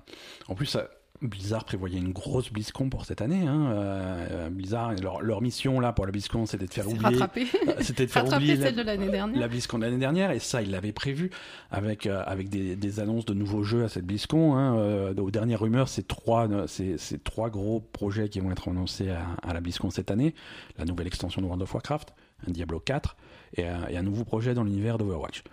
en 0.48 0.56
plus, 0.56 0.66
ça- 0.66 0.88
Blizzard 1.24 1.64
prévoyait 1.64 1.98
une 2.00 2.12
grosse 2.12 2.52
BlizzCon 2.52 2.90
pour 2.90 3.06
cette 3.06 3.22
année. 3.22 3.48
Hein. 3.48 3.72
Euh, 3.72 4.50
Blizzard, 4.50 4.94
leur, 5.02 5.22
leur 5.22 5.42
mission 5.42 5.80
là 5.80 5.94
pour 5.94 6.06
la 6.06 6.12
BlizzCon, 6.12 6.46
c'était 6.46 6.68
de 6.68 6.74
faire 6.74 6.88
oublier, 6.88 7.22
euh, 7.22 7.74
c'était 7.80 8.06
de 8.06 8.12
faire 8.12 8.28
oublier 8.28 8.56
la, 8.56 8.66
celle 8.66 8.76
de 8.76 8.82
l'année 8.82 9.10
dernière. 9.10 9.40
la 9.40 9.48
BlizzCon 9.48 9.80
de 9.80 9.84
l'année 9.86 9.98
dernière, 9.98 10.32
et 10.32 10.40
ça, 10.40 10.62
ils 10.62 10.70
l'avaient 10.70 10.92
prévu 10.92 11.32
avec 11.72 12.06
euh, 12.06 12.22
avec 12.26 12.50
des, 12.50 12.76
des 12.76 13.00
annonces 13.00 13.26
de 13.26 13.34
nouveaux 13.34 13.64
jeux 13.64 13.86
à 13.86 13.90
cette 13.90 14.06
BlizzCon. 14.06 14.56
Hein. 14.56 14.78
Euh, 14.78 15.14
aux 15.16 15.32
dernières 15.32 15.62
rumeurs, 15.62 15.88
c'est 15.88 16.08
trois, 16.08 16.50
euh, 16.50 16.68
c'est 16.68 16.98
c'est 16.98 17.24
trois 17.24 17.50
gros 17.50 17.80
projets 17.80 18.30
qui 18.30 18.40
vont 18.40 18.52
être 18.52 18.68
annoncés 18.68 19.10
à, 19.10 19.26
à 19.42 19.54
la 19.54 19.62
BlizzCon 19.62 19.90
cette 19.90 20.12
année. 20.12 20.36
La 20.78 20.86
nouvelle 20.86 21.08
extension 21.08 21.42
de 21.42 21.48
World 21.48 21.64
of 21.64 21.74
Warcraft, 21.74 22.14
un 22.48 22.52
Diablo 22.52 22.80
4 22.80 23.16
et 23.56 23.68
un, 23.68 23.88
et 23.88 23.98
un 23.98 24.02
nouveau 24.04 24.24
projet 24.24 24.54
dans 24.56 24.64
l'univers 24.64 24.98
d'Overwatch. 24.98 25.44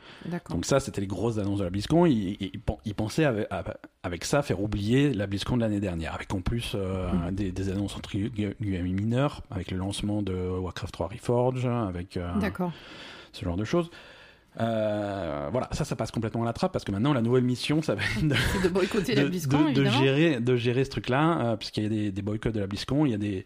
Donc 0.51 0.65
ça, 0.65 0.81
c'était 0.81 1.01
les 1.03 1.07
grosses 1.07 1.37
annonces 1.39 1.59
de 1.59 1.65
la 1.65 1.71
BlizzCon. 1.71 2.07
Ils, 2.07 2.37
ils- 2.41 2.51
ils 2.55 2.61
pen- 2.61 2.77
ils 2.87 2.95
pensaient 2.95 3.25
avec, 3.27 3.47
avec 4.03 4.25
ça 4.25 4.41
faire 4.43 4.61
oublier 4.63 5.13
la 5.13 5.27
BlizzCon 5.27 5.57
de 5.57 5.63
l'année 5.63 5.81
dernière, 5.81 6.15
avec 6.15 6.33
en 6.33 6.41
plus 6.41 6.73
euh, 6.75 7.11
Mhm. 7.13 7.35
des, 7.35 7.53
des 7.53 7.69
annonces 7.71 7.97
entre 7.97 8.11
guillemets 8.17 8.83
mineures, 8.83 9.43
avec 9.51 9.71
le 9.71 9.77
lancement 9.77 10.23
de 10.23 10.33
Warcraft 10.33 10.93
3 10.95 11.09
Reforged, 11.09 11.67
avec 11.67 12.17
euh, 12.17 12.31
ce 13.33 13.45
genre 13.45 13.57
de 13.57 13.65
choses. 13.65 13.91
Euh, 14.61 15.49
voilà, 15.53 15.69
ça, 15.73 15.85
ça 15.85 15.95
passe 15.95 16.11
complètement 16.11 16.43
à 16.43 16.47
la 16.47 16.53
trappe 16.53 16.73
parce 16.73 16.85
que 16.85 16.91
maintenant 16.91 17.13
la 17.13 17.23
nouvelle 17.23 17.45
mission, 17.45 17.83
ça 17.83 17.95
va 17.95 18.03
être 18.03 18.27
de, 18.63 18.69
boycotter 18.73 19.15
la 19.15 19.25
BlizzCon, 19.25 19.73
de- 19.73 19.85
gérer, 19.85 20.41
de 20.41 20.57
gérer 20.57 20.85
ce 20.85 20.91
truc-là, 20.91 21.41
euh, 21.53 21.57
puisqu'il 21.57 21.85
y 21.85 21.87
a 21.87 21.89
des, 21.89 22.11
des 22.13 22.23
boycotts 22.23 22.53
de 22.55 22.61
la 22.61 22.67
BlizzCon, 22.67 23.07
il 23.07 23.13
y 23.13 23.15
a 23.15 23.19
des 23.19 23.45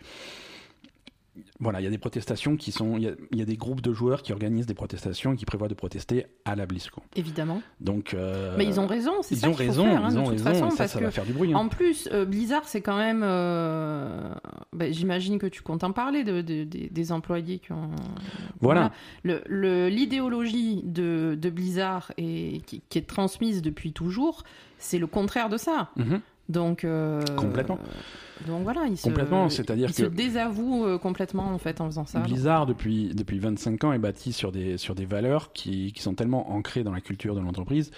voilà, 1.58 1.80
il 1.80 1.84
y 1.84 1.86
a 1.86 1.90
des 1.90 1.98
protestations 1.98 2.56
qui 2.56 2.70
sont, 2.72 2.96
il 2.96 3.02
y 3.04 3.08
a, 3.08 3.12
il 3.32 3.38
y 3.38 3.42
a 3.42 3.44
des 3.44 3.56
groupes 3.56 3.80
de 3.80 3.92
joueurs 3.92 4.22
qui 4.22 4.32
organisent 4.32 4.66
des 4.66 4.74
protestations 4.74 5.32
et 5.32 5.36
qui 5.36 5.44
prévoient 5.44 5.68
de 5.68 5.74
protester 5.74 6.26
à 6.44 6.54
la 6.54 6.64
BlizzCon. 6.66 7.02
Évidemment. 7.16 7.60
Donc, 7.80 8.14
euh, 8.14 8.54
Mais 8.56 8.64
ils 8.64 8.78
ont 8.78 8.86
raison, 8.86 9.12
c'est 9.22 9.34
ils 9.34 9.38
ça 9.38 9.48
ont 9.48 9.52
qu'il 9.54 9.66
faut 9.66 9.70
raison, 9.72 9.84
faire, 9.84 10.04
hein, 10.04 10.08
ils 10.10 10.14
de 10.14 10.20
ont 10.20 10.24
toute 10.24 10.40
raison, 10.40 10.50
façon, 10.50 10.70
ça, 10.70 10.86
ça 10.88 11.00
va 11.00 11.10
faire 11.10 11.24
du 11.24 11.32
bruit. 11.32 11.52
hein. 11.52 11.56
En 11.56 11.68
plus, 11.68 12.08
euh, 12.12 12.24
Blizzard, 12.24 12.64
c'est 12.68 12.80
quand 12.82 12.96
même. 12.96 13.22
euh, 13.24 14.32
bah, 14.72 14.90
J'imagine 14.90 15.38
que 15.38 15.46
tu 15.46 15.62
comptes 15.62 15.82
en 15.84 15.92
parler 15.92 16.22
de, 16.24 16.40
de- 16.40 16.64
des- 16.64 16.88
des 16.88 17.12
employés 17.12 17.58
qui 17.58 17.72
ont. 17.72 17.90
Voilà. 18.60 18.92
L'idéologie 19.24 20.82
de, 20.84 21.36
de 21.40 21.50
Blizzard 21.50 22.12
et 22.16 22.62
qui, 22.66 22.82
qui 22.88 22.98
est 22.98 23.06
transmise 23.06 23.62
depuis 23.62 23.92
toujours, 23.92 24.44
c'est 24.78 24.98
le 24.98 25.06
contraire 25.06 25.48
de 25.48 25.56
ça. 25.56 25.90
Mhm. 25.96 26.20
Donc. 26.48 26.84
euh, 26.84 27.22
Complètement. 27.36 27.78
Donc 28.48 28.64
voilà, 28.64 28.86
ils 28.86 28.96
se, 28.96 29.04
Complètement, 29.04 29.48
c'est-à-dire 29.48 29.88
que- 29.88 29.94
se 29.94 30.02
désavouent 30.06 30.84
euh, 30.86 30.98
complètement 30.98 31.44
en 31.54 31.58
fait 31.58 31.80
en 31.80 31.86
faisant 31.86 32.04
ça. 32.04 32.18
Blizzard, 32.18 32.66
depuis, 32.66 33.14
depuis 33.14 33.38
25 33.38 33.84
ans, 33.84 33.92
est 33.92 33.98
bâti 33.98 34.32
sur 34.32 34.50
des, 34.50 34.76
sur 34.76 34.96
des 34.96 35.06
valeurs 35.06 35.52
qui, 35.52 35.92
qui 35.92 36.02
sont 36.02 36.14
tellement 36.14 36.50
ancrées 36.50 36.82
dans 36.82 36.92
la 36.92 37.00
culture 37.00 37.34
de 37.36 37.40
l'entreprise 37.40 37.92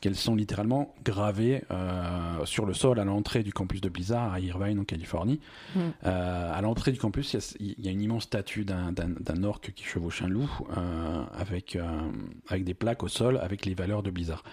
qu'elles 0.00 0.14
sont 0.16 0.34
littéralement 0.36 0.94
gravées 1.04 1.62
euh, 1.72 2.44
sur 2.46 2.64
le 2.66 2.72
sol 2.72 3.00
à 3.00 3.04
l'entrée 3.04 3.42
du 3.42 3.52
campus 3.52 3.80
de 3.82 3.88
Blizzard 3.90 4.32
à 4.32 4.40
Irvine, 4.40 4.78
en 4.78 4.84
Californie. 4.84 5.40
Mm. 5.74 5.80
Euh, 6.06 6.52
à 6.54 6.62
l'entrée 6.62 6.92
du 6.92 6.98
campus, 6.98 7.34
il 7.34 7.36
y 7.36 7.38
a- 7.40 7.74
il 7.80 7.84
y, 7.84 7.88
a 7.88 7.90
une 7.90 8.00
immense 8.00 8.22
statue 8.22 8.64
d'un- 8.64 8.92
d'un 8.92 9.08
d'un 9.20 9.42
orc 9.44 9.60
qui 9.74 9.84
chevauche 9.84 10.22
un 10.22 10.28
loup 10.28 10.48
euh, 10.78 11.22
avec, 11.36 11.76
avec 12.48 12.64
des 12.64 12.74
plaques 12.74 13.02
au 13.02 13.08
sol 13.08 13.38
avec 13.42 13.66
les 13.66 13.74
valeurs 13.74 14.02
de 14.04 14.10
Blizzard. 14.10 14.44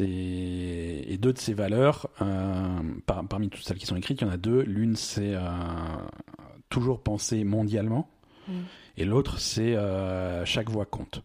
Et 0.00 1.18
deux 1.18 1.32
de 1.32 1.38
ces 1.38 1.54
valeurs, 1.54 2.08
euh, 2.20 2.78
par- 3.06 3.26
parmi 3.26 3.48
toutes 3.48 3.62
celles 3.64 3.78
qui 3.78 3.86
sont 3.86 3.96
écrites, 3.96 4.20
il 4.20 4.24
y 4.24 4.28
en 4.28 4.32
a 4.32 4.36
deux. 4.36 4.62
L'une 4.62 4.96
c'est 4.96 5.34
euh, 5.34 5.40
toujours 6.68 7.02
penser 7.02 7.44
mondialement, 7.44 8.08
Mm. 8.48 8.52
et 8.96 9.04
l'autre 9.04 9.38
c'est 9.38 9.76
euh, 9.76 10.44
chaque 10.44 10.68
voix 10.68 10.84
compte. 10.86 11.22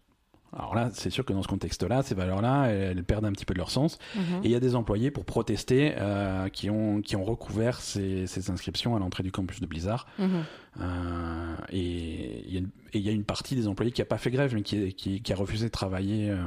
Alors 0.53 0.75
là, 0.75 0.89
c'est 0.93 1.09
sûr 1.09 1.25
que 1.25 1.33
dans 1.33 1.43
ce 1.43 1.47
contexte-là, 1.47 2.03
ces 2.03 2.15
valeurs-là, 2.15 2.67
elles, 2.67 2.97
elles 2.97 3.03
perdent 3.03 3.25
un 3.25 3.31
petit 3.33 3.45
peu 3.45 3.53
de 3.53 3.59
leur 3.59 3.69
sens. 3.69 3.99
Mhm. 4.15 4.21
Et 4.43 4.45
il 4.45 4.51
y 4.51 4.55
a 4.55 4.59
des 4.59 4.75
employés 4.75 5.11
pour 5.11 5.25
protester 5.25 5.93
euh, 5.97 6.47
qui, 6.49 6.69
ont, 6.69 7.01
qui 7.01 7.15
ont 7.15 7.23
recouvert 7.23 7.81
ces, 7.81 8.27
ces 8.27 8.49
inscriptions 8.49 8.95
à 8.95 8.99
l'entrée 8.99 9.23
du 9.23 9.31
campus 9.31 9.59
de 9.59 9.65
Blizzard. 9.65 10.07
Mhm. 10.17 10.43
Euh, 10.79 11.55
et 11.69 12.43
il 12.47 12.53
y 12.53 12.57
a 12.57 12.59
une- 12.59 12.69
et 12.93 12.99
il 12.99 13.01
y 13.01 13.09
a 13.09 13.11
une 13.11 13.25
partie 13.25 13.55
des 13.55 13.67
employés 13.67 13.91
qui 13.91 14.01
a 14.01 14.05
pas 14.05 14.17
fait 14.17 14.31
grève, 14.31 14.53
mais 14.55 14.61
qui, 14.61 14.93
qui, 14.93 15.21
qui 15.21 15.33
a 15.33 15.35
refusé 15.35 15.65
de 15.65 15.71
travailler 15.71 16.29
euh, 16.31 16.37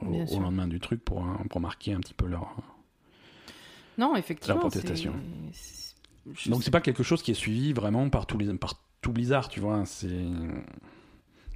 au, 0.00 0.40
lendemain 0.40 0.66
du 0.66 0.80
truc 0.80 1.04
pour, 1.04 1.22
pour 1.50 1.60
marquer 1.60 1.92
un 1.92 2.00
petit 2.00 2.14
peu 2.14 2.26
leur. 2.26 2.56
Non, 3.98 4.16
effectivement. 4.16 4.54
La 4.54 4.60
protestation. 4.60 5.12
c'est- 5.52 6.48
Donc 6.48 6.62
c'est 6.62 6.70
pas 6.70 6.80
quelque 6.80 7.02
chose 7.02 7.22
qui 7.22 7.32
est 7.32 7.34
suivi 7.34 7.72
vraiment 7.74 8.08
par 8.08 8.26
tous 8.26 8.38
les 8.38 8.52
par 8.54 8.74
tout 9.02 9.12
Blizzard, 9.12 9.48
tu 9.50 9.60
vois. 9.60 9.82
C'est 9.84 10.08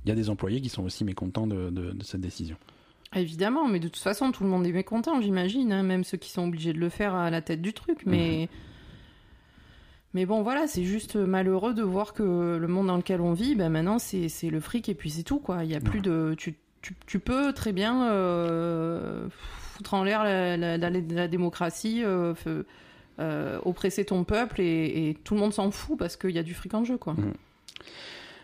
il 0.06 0.08
y 0.08 0.12
a 0.12 0.14
des 0.14 0.30
employés 0.30 0.60
qui 0.60 0.68
sont 0.68 0.84
aussi 0.84 1.04
mécontents 1.04 1.46
de, 1.48 1.68
de, 1.70 1.90
de 1.90 2.02
cette 2.04 2.20
décision. 2.20 2.56
Évidemment, 3.14 3.66
mais 3.68 3.80
de 3.80 3.88
toute 3.88 4.02
façon, 4.02 4.30
tout 4.32 4.44
le 4.44 4.48
monde 4.48 4.64
est 4.66 4.72
mécontent, 4.72 5.20
j'imagine, 5.20 5.72
hein, 5.72 5.82
même 5.82 6.04
ceux 6.04 6.16
qui 6.16 6.30
sont 6.30 6.46
obligés 6.46 6.72
de 6.72 6.78
le 6.78 6.88
faire 6.88 7.14
à 7.14 7.28
la 7.30 7.40
tête 7.42 7.60
du 7.60 7.72
truc. 7.72 8.00
Mais, 8.06 8.48
mais 10.14 10.26
bon, 10.26 10.42
voilà, 10.42 10.66
c'est 10.66 10.84
juste 10.84 11.16
malheureux 11.16 11.74
de 11.74 11.82
voir 11.82 12.14
que 12.14 12.56
le 12.56 12.68
monde 12.68 12.86
dans 12.86 12.96
lequel 12.96 13.20
on 13.20 13.32
vit, 13.32 13.54
ben 13.54 13.68
maintenant, 13.68 13.98
c'est 13.98 14.28
c'est 14.28 14.48
le 14.50 14.60
fric 14.60 14.88
et 14.88 14.94
puis 14.94 15.10
c'est 15.10 15.22
tout, 15.24 15.38
quoi. 15.40 15.64
Il 15.64 15.70
y 15.70 15.74
a 15.74 15.80
plus 15.80 16.00
de. 16.00 16.34
Tu, 16.38 16.54
tu, 16.82 16.94
tu 17.06 17.18
peux 17.18 17.52
très 17.52 17.72
bien 17.72 18.08
euh, 18.10 19.28
foutre 19.30 19.94
en 19.94 20.04
l'air 20.04 20.22
la, 20.24 20.56
la- 20.56 20.76
la- 20.78 20.90
la 20.90 21.28
démocratie, 21.28 22.02
euh, 22.04 22.32
euh, 23.18 23.58
oppresser 23.64 24.04
ton 24.04 24.24
peuple 24.24 24.60
et, 24.60 25.08
et 25.10 25.14
tout 25.24 25.34
le 25.34 25.40
monde 25.40 25.52
s'en 25.52 25.70
fout 25.70 25.98
parce 25.98 26.16
qu'il 26.16 26.30
y 26.30 26.38
a 26.38 26.42
du 26.42 26.54
fric 26.54 26.72
en 26.74 26.84
jeu, 26.84 26.96
quoi. 26.96 27.14
Mhm. 27.14 27.32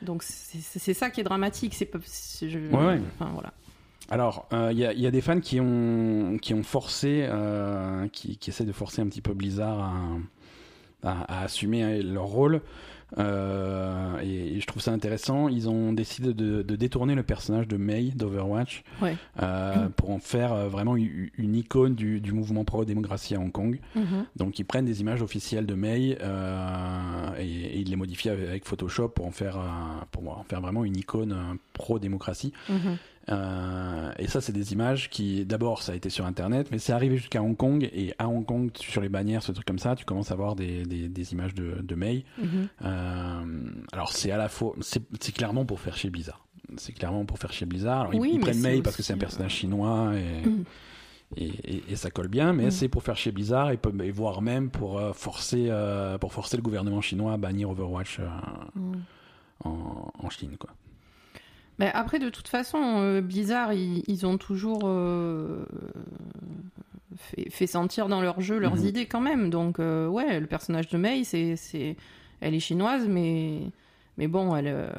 Donc 0.02 0.22
c'est 0.22 0.94
ça 0.94 1.10
qui 1.10 1.20
est 1.20 1.24
dramatique. 1.24 1.74
C'est 1.74 1.86
pas. 1.86 1.98
je- 2.40 2.58
Ouais, 2.70 2.86
ouais. 2.86 3.00
Enfin 3.18 3.30
voilà. 3.32 3.52
Alors, 4.10 4.46
euh, 4.52 4.70
il 4.72 4.78
y, 4.78 4.84
a, 4.84 4.92
il 4.92 5.00
y 5.00 5.06
a 5.06 5.10
des 5.10 5.20
fans 5.22 5.40
qui 5.40 5.58
ont, 5.60 6.36
qui 6.42 6.52
ont 6.54 6.62
forcé, 6.62 7.24
euh, 7.28 8.08
qui, 8.08 8.36
qui 8.36 8.50
essaient 8.50 8.64
de 8.64 8.72
forcer 8.72 9.00
un 9.00 9.06
petit 9.06 9.22
peu 9.22 9.32
Blizzard 9.32 9.78
à, 9.80 11.08
à, 11.08 11.40
à 11.40 11.44
assumer 11.44 11.82
hein, 11.82 12.00
leur 12.02 12.24
rôle. 12.24 12.60
Euh, 13.18 14.18
et, 14.22 14.56
et 14.56 14.60
je 14.60 14.66
trouve 14.66 14.82
ça 14.82 14.92
intéressant. 14.92 15.48
Ils 15.48 15.68
ont 15.68 15.92
décidé 15.92 16.34
de, 16.34 16.62
de 16.62 16.76
détourner 16.76 17.14
le 17.14 17.22
personnage 17.22 17.68
de 17.68 17.76
Mei 17.76 18.10
d'Overwatch 18.14 18.82
Ouais. 19.00 19.16
euh, 19.42 19.88
pour 19.96 20.10
en 20.10 20.18
faire 20.18 20.52
euh, 20.52 20.68
vraiment 20.68 20.96
une, 20.96 21.28
une 21.36 21.54
icône 21.56 21.94
du, 21.94 22.20
du 22.20 22.32
mouvement 22.32 22.64
pro-démocratie 22.64 23.34
à 23.34 23.40
Hong 23.40 23.52
Kong. 23.52 23.80
Mhm. 23.94 24.24
Donc 24.36 24.58
ils 24.58 24.64
prennent 24.64 24.86
des 24.86 25.00
images 25.00 25.22
officielles 25.22 25.66
de 25.66 25.74
Mei 25.74 26.16
euh, 26.20 27.30
et, 27.38 27.44
et 27.46 27.78
ils 27.80 27.90
les 27.90 27.96
modifient 27.96 28.30
avec, 28.30 28.48
avec 28.48 28.64
Photoshop 28.64 29.08
pour 29.10 29.26
en 29.26 29.30
faire, 29.30 29.58
pour 30.10 30.38
en 30.38 30.44
faire 30.44 30.60
vraiment 30.60 30.84
une 30.84 30.96
icône 30.96 31.36
pro-démocratie. 31.74 32.52
Mhm. 32.68 32.96
Euh, 33.28 34.10
et 34.18 34.26
ça, 34.26 34.40
c'est 34.40 34.52
des 34.52 34.72
images 34.72 35.08
qui, 35.10 35.44
d'abord, 35.46 35.82
ça 35.82 35.92
a 35.92 35.94
été 35.94 36.10
sur 36.10 36.26
Internet, 36.26 36.68
mais 36.72 36.78
c'est 36.78 36.92
arrivé 36.92 37.16
jusqu'à 37.16 37.42
Hong 37.42 37.56
Kong. 37.56 37.88
Et 37.92 38.12
à 38.18 38.28
Hong 38.28 38.44
Kong, 38.44 38.70
sur 38.76 39.00
les 39.00 39.08
bannières, 39.08 39.42
ce 39.42 39.52
truc 39.52 39.64
comme 39.66 39.78
ça, 39.78 39.94
tu 39.94 40.04
commences 40.04 40.30
à 40.32 40.34
voir 40.34 40.56
des, 40.56 40.84
des, 40.84 41.08
des 41.08 41.32
images 41.32 41.54
de, 41.54 41.80
de 41.82 41.94
Mei. 41.94 42.24
Mhm. 42.38 42.68
Euh, 42.84 43.44
alors, 43.92 44.12
c'est 44.12 44.30
à 44.32 44.36
la 44.36 44.48
fois, 44.48 44.74
c'est 44.80 45.32
clairement 45.32 45.64
pour 45.64 45.78
faire 45.80 45.96
chez 45.96 46.10
Blizzard. 46.10 46.46
C'est 46.76 46.92
clairement 46.92 47.24
pour 47.24 47.38
faire 47.38 47.52
chez 47.52 47.66
Blizzard. 47.66 48.00
Alors, 48.02 48.14
ils- 48.14 48.20
Oui, 48.20 48.30
ils, 48.32 48.38
mais 48.38 48.40
prennent 48.40 48.60
Mei 48.60 48.82
parce 48.82 48.96
que 48.96 49.02
c'est 49.02 49.12
un 49.12 49.18
personnage 49.18 49.52
euh, 49.52 49.56
chinois 49.56 50.12
et, 50.16 50.48
et, 51.36 51.46
et- 51.76 51.82
et 51.90 51.96
ça 51.96 52.10
colle 52.10 52.28
bien, 52.28 52.52
mais 52.52 52.64
Mhm. 52.64 52.70
c'est 52.70 52.88
pour 52.88 53.02
faire 53.02 53.16
chez 53.16 53.30
Blizzard 53.30 53.70
et, 53.70 53.78
et 54.02 54.10
voire 54.10 54.42
même 54.42 54.70
pour 54.70 54.98
euh, 54.98 55.12
forcer, 55.12 55.66
euh, 55.68 56.18
pour 56.18 56.32
forcer 56.32 56.56
le 56.56 56.62
gouvernement 56.62 57.00
chinois 57.00 57.34
à 57.34 57.36
bannir 57.36 57.70
Overwatch 57.70 58.18
euh, 58.20 58.26
Mhm. 58.74 59.02
en, 59.64 60.10
en 60.18 60.30
Chine, 60.30 60.56
quoi. 60.58 60.70
Mais 61.78 61.90
après, 61.94 62.18
de 62.18 62.28
toute 62.28 62.48
façon, 62.48 62.78
euh, 63.00 63.20
Blizzard, 63.20 63.72
ils, 63.72 64.02
ils 64.06 64.26
ont 64.26 64.36
toujours 64.38 64.82
euh, 64.84 65.64
fait, 67.16 67.50
fait 67.50 67.66
sentir 67.66 68.08
dans 68.08 68.20
leur 68.20 68.40
jeu 68.40 68.58
leurs 68.58 68.76
Mhm. 68.76 68.86
idées 68.86 69.06
quand 69.06 69.20
même. 69.20 69.50
Donc, 69.50 69.78
euh, 69.78 70.06
ouais, 70.06 70.38
le 70.38 70.46
personnage 70.46 70.88
de 70.88 70.98
Mei, 70.98 71.24
c'est, 71.24 71.56
c'est, 71.56 71.96
elle 72.40 72.54
est 72.54 72.60
chinoise, 72.60 73.06
mais, 73.08 73.60
mais 74.18 74.28
bon, 74.28 74.54
elle, 74.54 74.68
euh, 74.68 74.90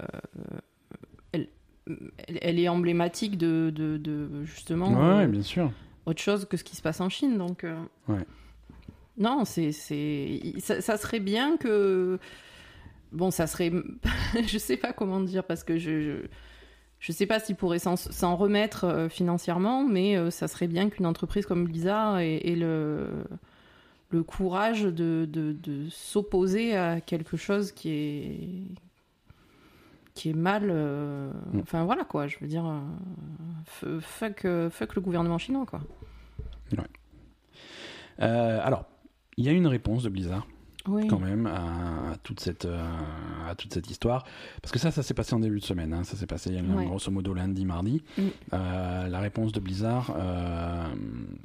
elle, 1.32 1.48
elle, 2.42 2.60
est 2.60 2.68
emblématique 2.70 3.38
de, 3.38 3.72
de, 3.74 3.98
de, 3.98 4.44
justement 4.44 5.18
Ouais, 5.18 5.28
bien 5.28 5.42
sûr. 5.44 5.72
autre 6.06 6.22
chose 6.22 6.46
que 6.46 6.58
ce 6.58 6.64
qui 6.64 6.76
se 6.76 6.82
passe 6.82 7.02
en 7.02 7.10
Chine. 7.10 7.38
Donc, 7.38 7.66
Ouais. 8.08 8.26
non, 9.18 9.46
c'est, 9.46 9.72
c'est, 9.72 10.40
ça, 10.60 10.82
ça 10.82 10.98
serait 10.98 11.20
bien 11.20 11.58
que, 11.58 12.20
bon, 13.12 13.32
ça 13.32 13.48
serait, 13.48 13.72
je 14.48 14.58
sais 14.58 14.78
pas 14.78 14.92
comment 14.94 15.20
dire 15.20 15.44
parce 15.44 15.64
que 15.64 15.78
je, 15.78 16.02
je, 16.02 16.16
je 17.04 17.12
sais 17.12 17.26
pas 17.26 17.38
s'ils 17.42 17.58
pourraient 17.58 17.80
s'en, 17.80 18.36
remettre 18.38 18.86
euh, 18.86 19.10
financièrement, 19.10 19.84
mais 19.84 20.16
euh, 20.16 20.32
ça 20.32 20.48
serait 20.48 20.68
bien 20.70 20.90
qu'une 20.90 21.06
entreprise 21.06 21.46
comme 21.46 21.66
Blizzard 21.66 22.20
ait, 22.20 22.38
ait 22.38 22.56
le, 22.56 23.10
le 24.10 24.24
courage 24.24 24.84
de, 24.84 25.28
de, 25.30 25.52
de 25.52 25.90
s'opposer 25.90 26.78
à 26.78 27.02
quelque 27.02 27.36
chose 27.36 27.74
qui 27.74 27.90
est 27.90 28.40
qui 30.14 30.30
est 30.30 30.34
mal. 30.34 30.70
euh, 30.72 31.30
Mm. 31.52 31.60
Enfin 31.60 31.84
voilà 31.84 32.06
quoi, 32.06 32.28
je 32.28 32.38
veux 32.40 32.48
dire, 32.48 32.66
euh, 32.66 34.00
fuck, 34.00 34.48
fuck 34.70 34.96
le 34.96 35.02
gouvernement 35.02 35.38
chinois 35.38 35.66
quoi. 35.66 35.82
Euh, 38.22 38.60
alors, 38.64 38.86
il 39.36 39.44
y 39.44 39.50
a 39.50 39.52
une 39.52 39.68
réponse 39.68 40.04
de 40.04 40.10
Blizzard 40.10 40.48
Oui. 40.88 41.08
quand 41.08 41.20
même 41.20 41.46
à, 41.48 42.12
à 42.12 42.16
toute 42.24 42.42
cette 42.42 42.66
euh, 42.66 42.84
à 43.50 43.56
toute 43.56 43.74
cette 43.74 43.90
histoire 43.90 44.26
parce 44.62 44.72
que 44.74 44.80
ça 44.80 44.92
ça 44.92 45.02
s'est 45.02 45.14
passé 45.14 45.34
en 45.34 45.40
début 45.40 45.60
de 45.62 45.64
semaine 45.66 45.94
hein. 45.94 46.04
ça 46.04 46.18
s'est 46.18 46.26
passé 46.26 46.50
Ouais. 46.52 46.86
grosso 46.86 47.10
modo 47.10 47.34
lundi 47.34 47.64
mardi 47.66 48.04
Mm. 48.18 48.22
Euh, 48.54 49.08
la 49.08 49.20
réponse 49.20 49.52
de 49.54 49.60
Blizzard 49.62 50.14
euh, 50.18 50.84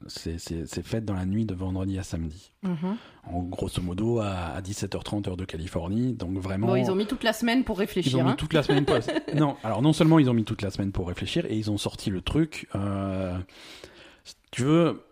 c'est 0.09 0.83
faite 0.85 1.05
dans 1.05 1.15
la 1.15 1.25
nuit 1.27 1.45
de 1.45 1.55
vendredi 1.55 1.99
à 1.99 2.03
samedi 2.03 2.51
Mhm. 2.65 2.97
en 3.33 3.43
grosso 3.45 3.81
modo 3.81 4.19
à, 4.19 4.31
à 4.57 4.61
17h30 4.61 5.29
heure 5.29 5.37
de 5.37 5.45
Californie 5.45 6.13
donc 6.15 6.37
vraiment 6.39 6.67
Bon, 6.69 6.77
ils 6.77 6.91
ont 6.91 6.97
mis 6.97 7.07
toute 7.07 7.23
la 7.23 7.33
semaine 7.33 7.63
pour 7.65 7.77
ils 7.77 7.81
réfléchir. 7.81 8.25
mis 8.25 8.31
hein. 8.31 8.37
toute 8.37 8.53
la 8.53 8.63
semaine 8.65 8.85
pour... 8.85 8.97
non, 9.37 9.57
alors 9.63 9.83
non 9.83 9.93
seulement 9.93 10.19
ils 10.19 10.29
ont 10.29 10.35
mis 10.35 10.45
toute 10.45 10.63
la 10.63 10.71
semaine 10.71 10.91
pour 10.91 11.07
réfléchir, 11.09 11.47
et 11.47 11.57
ils 11.57 11.71
ont 11.71 11.79
sorti 11.79 12.11
le 12.11 12.21
truc. 12.23 12.67
euh, 12.75 13.39
si 14.25 14.35
tu 14.51 14.63
veux, 14.65 15.03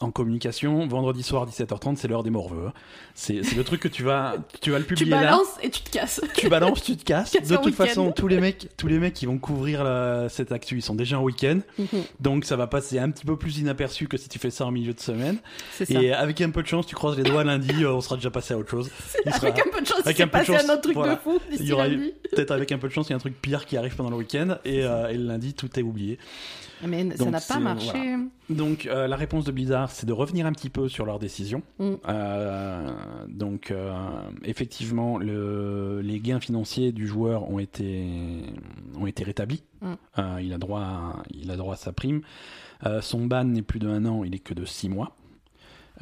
en 0.00 0.10
communication, 0.10 0.86
vendredi 0.86 1.22
soir 1.22 1.46
17h30, 1.46 1.96
c'est 1.96 2.08
l'heure 2.08 2.22
des 2.22 2.30
morveux. 2.30 2.68
hein. 2.68 2.72
C'est 3.14 3.42
c'est 3.42 3.54
le 3.56 3.64
truc 3.64 3.80
que 3.82 3.88
tu 3.88 4.02
vas, 4.02 4.36
tu 4.62 4.70
vas 4.70 4.78
le 4.78 4.84
Tu 4.86 4.94
publier 4.94 5.10
là. 5.10 5.22
balances 5.24 5.58
et 5.62 5.68
tu 5.68 5.82
te 5.82 5.90
casses. 5.90 6.22
Tu 6.34 6.48
balances, 6.48 6.82
tu 6.82 6.96
te 6.96 7.04
casses. 7.04 7.30
Casse 7.32 7.48
De 7.48 7.56
toute 7.56 7.66
week-end. 7.66 7.84
façon, 7.84 8.12
tous 8.12 8.26
les 8.26 8.40
mecs, 8.40 8.68
tous 8.78 8.86
les 8.86 8.98
mecs 8.98 9.12
qui 9.12 9.26
vont 9.26 9.36
couvrir 9.38 9.84
la- 9.84 10.28
cette 10.30 10.52
actu, 10.52 10.76
ils 10.76 10.82
sont 10.82 10.94
déjà 10.94 11.18
en 11.18 11.22
week-end, 11.22 11.58
donc 12.18 12.46
ça 12.46 12.56
va 12.56 12.66
passer 12.66 12.98
un 12.98 13.10
petit 13.10 13.26
peu 13.26 13.36
plus 13.36 13.58
inaperçu 13.58 14.08
que 14.08 14.16
si 14.16 14.28
tu 14.30 14.38
fais 14.38 14.50
ça 14.50 14.64
en 14.64 14.70
milieu 14.70 14.94
de 14.94 15.00
semaine. 15.00 15.36
C'est 15.72 15.84
ça. 15.84 16.00
Et 16.00 16.12
avec 16.12 16.40
un 16.40 16.50
peu 16.50 16.62
de 16.62 16.66
chance, 16.66 16.86
tu 16.86 16.94
croises 16.94 17.16
les 17.18 17.22
doigts 17.24 17.44
lundi, 17.44 17.84
euh, 17.84 17.92
on 17.92 18.00
sera 18.00 18.16
déjà 18.16 18.30
passé 18.30 18.54
à 18.54 18.58
autre 18.58 18.70
chose. 18.70 18.90
Il 19.26 19.32
sera- 19.34 19.48
Avec 19.48 19.58
un 19.66 19.70
peu 19.70 19.80
de 19.82 19.86
chance, 19.86 20.00
avec 20.04 20.18
il 20.18 20.22
un 20.22 20.24
s'est 20.26 20.30
peu 20.30 20.38
de 20.38 20.44
passé 20.46 20.52
chance, 20.58 20.70
un 20.70 20.72
autre 20.72 20.82
truc 20.82 20.94
voilà. 20.94 21.14
de 21.16 21.20
fou 21.20 21.38
Il 21.58 21.66
y 21.66 21.72
aura 21.72 21.88
lundi. 21.88 22.14
peut-être 22.32 22.52
avec 22.52 22.72
un 22.72 22.78
peu 22.78 22.88
de 22.88 22.92
chance, 22.94 23.08
il 23.08 23.10
y 23.10 23.12
a 23.12 23.16
un 23.16 23.20
truc 23.20 23.34
pire 23.40 23.66
qui 23.66 23.76
arrive 23.76 23.94
pendant 23.96 24.10
le 24.10 24.16
week-end 24.16 24.56
et, 24.64 24.82
euh, 24.82 25.08
et 25.08 25.14
le 25.18 25.24
lundi, 25.26 25.52
tout 25.52 25.68
est 25.78 25.82
oublié. 25.82 26.18
Mais 26.86 27.10
ça 27.10 27.16
Donc, 27.24 27.30
n'a 27.32 27.40
c'est- 27.40 27.54
pas 27.54 27.60
marché. 27.60 28.16
Donc 28.48 28.86
euh, 28.86 29.06
la 29.06 29.16
réponse 29.16 29.44
de 29.44 29.52
Blizzard, 29.52 29.90
c'est 29.90 30.06
de 30.06 30.12
revenir 30.12 30.46
un 30.46 30.52
petit 30.52 30.70
peu 30.70 30.88
sur 30.88 31.04
leur 31.06 31.18
décision. 31.18 31.62
Mm. 31.78 31.90
Euh, 32.08 32.90
donc 33.28 33.70
euh, 33.70 33.92
effectivement, 34.44 35.18
le, 35.18 36.00
les 36.02 36.18
gains 36.20 36.40
financiers 36.40 36.92
du 36.92 37.06
joueur 37.06 37.50
ont 37.50 37.58
été 37.58 38.06
ont 38.98 39.06
été 39.06 39.24
rétablis. 39.24 39.62
Mm. 39.82 39.94
Il 40.42 40.52
a 40.52 40.58
droit 40.58 40.80
à, 40.80 41.22
il 41.32 41.50
a 41.50 41.56
droit 41.56 41.74
à 41.74 41.76
sa 41.76 41.92
prime. 41.92 42.22
Son 43.02 43.26
ban 43.26 43.44
n'est 43.44 43.62
plus 43.62 43.78
de 43.78 43.88
un 43.88 44.04
an, 44.06 44.24
il 44.24 44.34
est 44.34 44.38
que 44.38 44.54
de 44.54 44.64
six 44.64 44.88
mois. 44.88 45.14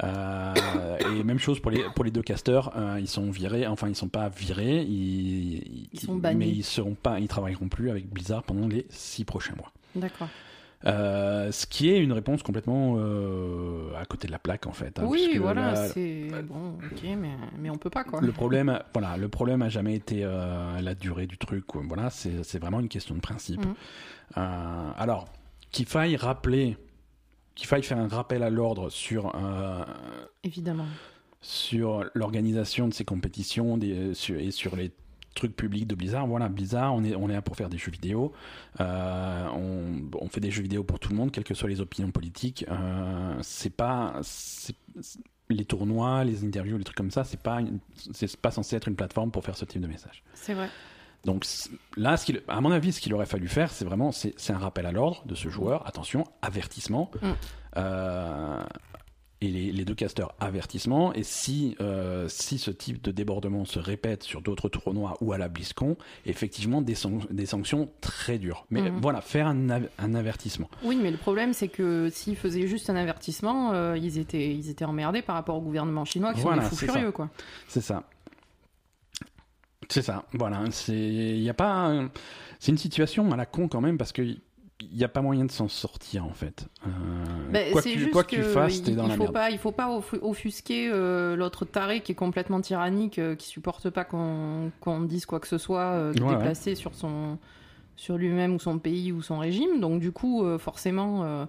Et 0.01 1.23
même 1.23 1.39
chose 1.39 1.59
pour 1.59 1.71
les 1.71 1.83
pour 1.93 2.05
les 2.05 2.11
deux 2.11 2.21
casters, 2.21 2.71
euh, 2.77 2.97
ils 2.99 3.07
sont 3.07 3.29
virés, 3.31 3.67
enfin 3.67 3.89
ils 3.89 3.95
sont 3.95 4.07
pas 4.07 4.29
virés, 4.29 4.81
ils, 4.83 5.87
Ils 5.91 5.99
sont 5.99 6.15
bannis. 6.15 6.37
mais 6.39 6.49
ils 6.49 6.63
seront 6.63 6.95
pas, 6.95 7.19
ils 7.19 7.27
travailleront 7.27 7.67
plus 7.67 7.89
avec 7.89 8.09
Blizzard 8.09 8.43
pendant 8.43 8.67
les 8.67 8.85
six 8.89 9.25
prochains 9.25 9.55
mois. 9.55 9.71
D'accord. 9.95 10.29
Euh, 10.85 11.51
ce 11.51 11.65
qui 11.65 11.89
est 11.89 11.99
une 11.99 12.13
réponse 12.13 12.41
complètement 12.41 12.95
euh, 12.97 13.91
à 13.99 14.05
côté 14.05 14.27
de 14.27 14.31
la 14.31 14.39
plaque 14.39 14.65
en 14.65 14.71
fait. 14.71 14.97
hein, 14.97 15.03
oui, 15.05 15.37
voilà, 15.37 15.73
là, 15.73 15.87
c'est 15.89 16.29
bon, 16.43 16.77
ok, 16.89 17.03
mais, 17.17 17.31
mais 17.57 17.69
on 17.69 17.77
peut 17.77 17.89
pas 17.89 18.05
quoi. 18.05 18.21
le 18.21 18.31
problème, 18.31 18.79
voilà, 18.93 19.17
le 19.17 19.27
problème 19.27 19.61
a 19.61 19.67
jamais 19.67 19.95
été 19.95 20.21
euh, 20.23 20.79
la 20.79 20.95
durée 20.95 21.27
du 21.27 21.37
truc. 21.37 21.65
Voilà, 21.73 22.09
c'est 22.09 22.59
vraiment 22.59 22.79
une 22.79 22.87
question 22.87 23.13
de 23.13 23.19
principe. 23.19 23.61
Euh, 24.37 24.91
alors, 24.97 25.27
qu'il 25.71 25.85
faille 25.85 26.15
rappeler, 26.15 26.77
qu'il 27.55 27.67
faille 27.67 27.83
faire 27.83 27.97
un 27.97 28.07
rappel 28.07 28.41
à 28.41 28.49
l'ordre 28.49 28.89
sur 28.89 29.33
Évidemment. 30.45 30.85
sur 31.41 32.05
l'organisation 32.13 32.87
de 32.87 32.93
ces 32.93 33.03
compétitions 33.03 33.77
des, 33.77 34.13
sur- 34.13 34.39
et 34.39 34.51
sur 34.51 34.77
les 34.77 34.91
trucs 35.35 35.55
publics 35.55 35.87
de 35.87 35.95
Blizzard. 35.95 36.27
Voilà, 36.27 36.49
Blizzard, 36.49 36.93
on 36.93 37.03
est, 37.03 37.15
on 37.15 37.29
est 37.29 37.33
là 37.33 37.41
pour 37.41 37.55
faire 37.55 37.69
des 37.69 37.77
jeux 37.77 37.91
vidéo. 37.91 38.33
Euh, 38.79 39.47
on, 39.53 40.09
on 40.19 40.27
fait 40.29 40.39
des 40.41 40.51
jeux 40.51 40.63
vidéo 40.63 40.83
pour 40.83 40.99
tout 40.99 41.09
le 41.09 41.15
monde, 41.15 41.31
quelles 41.31 41.43
que 41.43 41.53
soient 41.53 41.69
les 41.69 41.81
opinions 41.81 42.11
politiques. 42.11 42.65
Euh, 42.69 43.37
c'est 43.41 43.69
pas. 43.75 44.21
les 45.49 45.65
tournois, 45.65 46.23
les 46.23 46.43
interviews, 46.45 46.77
les 46.77 46.83
trucs 46.83 46.97
comme 46.97 47.11
ça, 47.11 47.23
c'est 47.23 47.39
pas, 47.41 47.59
c'est 48.13 48.37
pas 48.37 48.51
censé 48.51 48.75
être 48.75 48.87
une 48.87 48.95
plateforme 48.95 49.31
pour 49.31 49.43
faire 49.43 49.57
ce 49.57 49.65
type 49.65 49.81
de 49.81 49.87
message. 49.87 50.23
C'est 50.33 50.53
vrai. 50.53 50.69
Donc 51.25 51.45
là, 51.97 52.15
ce 52.17 52.25
qu'il- 52.25 52.41
à 52.47 52.61
mon 52.61 52.71
avis, 52.71 52.93
ce 52.93 53.01
qu'il 53.01 53.13
aurait 53.13 53.25
fallu 53.25 53.47
faire, 53.47 53.71
c'est 53.71 53.83
vraiment, 53.83 54.11
c'est 54.11 54.33
c'est 54.37 54.53
un 54.53 54.57
rappel 54.57 54.85
à 54.85 54.91
l'ordre 54.91 55.21
de 55.25 55.35
ce 55.35 55.49
joueur. 55.49 55.85
Attention, 55.87 56.23
avertissement. 56.41 57.11
Mm. 57.21 57.27
Euh, 57.77 58.63
et 59.41 59.47
les, 59.47 59.71
les 59.71 59.85
deux 59.85 59.95
casteurs, 59.95 60.35
avertissement. 60.41 61.13
Et 61.13 61.23
si, 61.23 61.75
euh, 61.79 62.27
si 62.27 62.57
ce 62.57 62.71
type 62.71 63.01
de 63.01 63.11
débordement 63.11 63.63
se 63.63 63.79
répète 63.79 64.23
sur 64.23 64.41
d'autres 64.41 64.67
tournois 64.67 65.15
ou 65.21 65.31
à 65.31 65.37
la 65.37 65.47
BlizzCon, 65.47 65.95
effectivement, 66.25 66.81
des, 66.81 66.95
san- 66.95 67.21
des 67.29 67.45
sanctions 67.45 67.89
très 68.01 68.37
dures. 68.37 68.65
Mais 68.69 68.81
Mhm. 68.91 68.99
voilà, 68.99 69.21
faire 69.21 69.47
un, 69.47 69.69
av- 69.69 69.89
un 69.97 70.13
avertissement. 70.13 70.69
Oui, 70.83 70.99
mais 71.01 71.09
le 71.11 71.17
problème, 71.17 71.53
c'est 71.53 71.69
que 71.69 72.09
s'ils 72.11 72.35
faisaient 72.35 72.67
juste 72.67 72.89
un 72.89 72.95
avertissement, 72.97 73.71
euh, 73.73 73.97
ils, 73.97 74.17
étaient, 74.17 74.53
ils 74.53 74.69
étaient 74.69 74.83
emmerdés 74.85 75.21
par 75.21 75.35
rapport 75.35 75.55
au 75.55 75.61
gouvernement 75.61 76.03
chinois 76.05 76.33
qui 76.33 76.41
Voilà, 76.41 76.63
sont 76.63 76.69
des 76.71 76.75
fous 76.75 76.85
ça. 76.87 76.91
furieux, 76.93 77.11
quoi. 77.13 77.29
C'est 77.69 77.81
ça. 77.81 78.03
C'est 79.87 80.01
ça. 80.03 80.25
Voilà. 80.33 80.63
C'est, 80.71 80.93
il 80.97 81.41
y 81.41 81.49
a 81.49 81.53
pas, 81.53 81.71
un- 81.87 82.11
c'est 82.59 82.71
une 82.71 82.77
situation 82.77 83.31
à 83.31 83.37
la 83.37 83.45
con 83.45 83.67
quand 83.67 83.81
même 83.81 83.97
parce 83.97 84.11
que 84.11 84.35
il 84.81 84.97
n'y 84.97 85.03
a 85.03 85.07
pas 85.09 85.21
moyen 85.21 85.45
de 85.45 85.51
s'en 85.51 85.67
sortir 85.67 86.25
en 86.25 86.31
fait. 86.33 86.67
Euh, 86.87 86.89
Ben, 87.51 87.71
quoi, 87.71 87.81
que, 87.81 87.89
tu- 87.89 87.99
juste 87.99 88.11
quoi 88.11 88.23
que 88.23 88.29
tu 88.29 88.37
que 88.37 88.43
fasses, 88.43 88.77
il- 88.77 88.83
t'es 88.83 88.91
dans 88.95 89.03
il 89.05 89.09
la 89.09 89.15
faut 89.15 89.23
merde. 89.23 89.33
pas, 89.33 89.49
il 89.51 89.57
faut 89.57 89.71
pas 89.73 89.89
offu- 89.89 90.19
offusquer 90.21 90.89
euh, 90.91 91.35
l'autre 91.35 91.65
taré 91.65 92.01
qui 92.01 92.13
est 92.13 92.15
complètement 92.15 92.61
tyrannique, 92.61 93.19
euh, 93.19 93.35
qui 93.35 93.47
supporte 93.47 93.89
pas 93.89 94.05
qu'on 94.05 94.71
dise 95.01 95.25
quoi 95.25 95.39
que 95.39 95.47
ce 95.47 95.57
soit 95.57 95.81
euh, 95.81 96.13
Ouais, 96.13 96.21
ouais. 96.21 96.35
déplacé 96.35 96.75
sur 96.75 96.93
son 96.95 97.37
sur 97.97 98.17
lui-même 98.17 98.55
ou 98.55 98.59
son 98.59 98.79
pays 98.79 99.11
ou 99.11 99.21
son 99.21 99.39
régime. 99.39 99.81
Donc 99.81 99.99
du 99.99 100.13
coup, 100.13 100.45
forcément, 100.57 101.45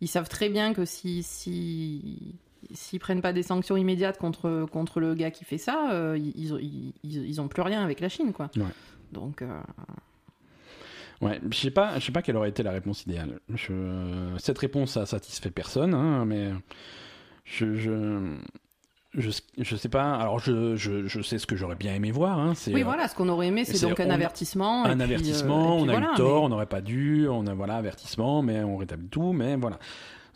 ils 0.00 0.08
savent 0.08 0.28
très 0.28 0.48
bien 0.48 0.74
que 0.74 0.84
si 0.84 1.22
si 1.22 2.34
s'ils 2.72 2.98
prennent 2.98 3.20
pas 3.20 3.32
des 3.32 3.44
sanctions 3.44 3.76
immédiates 3.76 4.18
contre 4.18 4.66
contre 4.72 4.98
le 4.98 5.14
gars 5.14 5.30
qui 5.30 5.44
fait 5.44 5.58
ça, 5.58 6.16
ils, 6.16 6.32
ils, 6.36 6.92
ils, 7.04 7.28
ils 7.28 7.40
ont 7.40 7.46
plus 7.46 7.62
rien 7.62 7.84
avec 7.84 8.00
la 8.00 8.08
Chine, 8.08 8.32
quoi. 8.32 8.50
Ouais. 8.56 8.62
Donc 9.12 9.44
Ouais, 11.24 11.40
je 11.50 11.56
sais 11.56 11.70
pas, 11.70 11.98
je 11.98 12.04
sais 12.04 12.12
pas 12.12 12.22
quelle 12.22 12.36
aurait 12.36 12.50
été 12.50 12.62
la 12.62 12.70
réponse 12.70 13.02
idéale. 13.04 13.40
Je... 13.54 13.72
Cette 14.38 14.58
réponse 14.58 14.92
ça 14.92 15.06
satisfait 15.06 15.50
personne, 15.50 15.94
hein, 15.94 16.24
mais 16.26 16.50
je, 17.44 17.74
je 17.74 18.36
je 19.16 19.30
je 19.58 19.76
sais 19.76 19.88
pas. 19.88 20.14
Alors 20.16 20.38
je 20.40 20.76
je, 20.76 21.06
je 21.06 21.22
sais 21.22 21.38
ce 21.38 21.46
que 21.46 21.56
j'aurais 21.56 21.76
bien 21.76 21.94
aimé 21.94 22.10
voir. 22.10 22.38
Hein, 22.38 22.52
c'est 22.54 22.74
oui, 22.74 22.82
voilà, 22.82 23.08
ce 23.08 23.14
qu'on 23.14 23.28
aurait 23.28 23.46
aimé, 23.48 23.64
c'est 23.64 23.76
c'est- 23.76 23.86
donc 23.88 24.00
un 24.00 24.06
on 24.06 24.10
a- 24.10 24.14
avertissement. 24.14 24.84
et 24.84 24.88
un 24.88 24.92
puis, 24.92 25.00
euh, 25.00 25.04
avertissement. 25.04 25.78
et 25.78 25.82
puis 25.82 25.84
on 25.84 25.88
a 25.88 25.92
voilà, 25.92 26.06
eu 26.06 26.10
mais- 26.10 26.16
tort, 26.16 26.42
on 26.42 26.48
n'aurait 26.48 26.66
pas 26.66 26.80
dû. 26.80 27.28
On 27.28 27.46
a 27.46 27.54
voilà 27.54 27.76
avertissement, 27.76 28.42
mais 28.42 28.62
on 28.64 28.76
rétablit 28.76 29.08
tout. 29.08 29.32
Mais 29.32 29.56
voilà. 29.56 29.78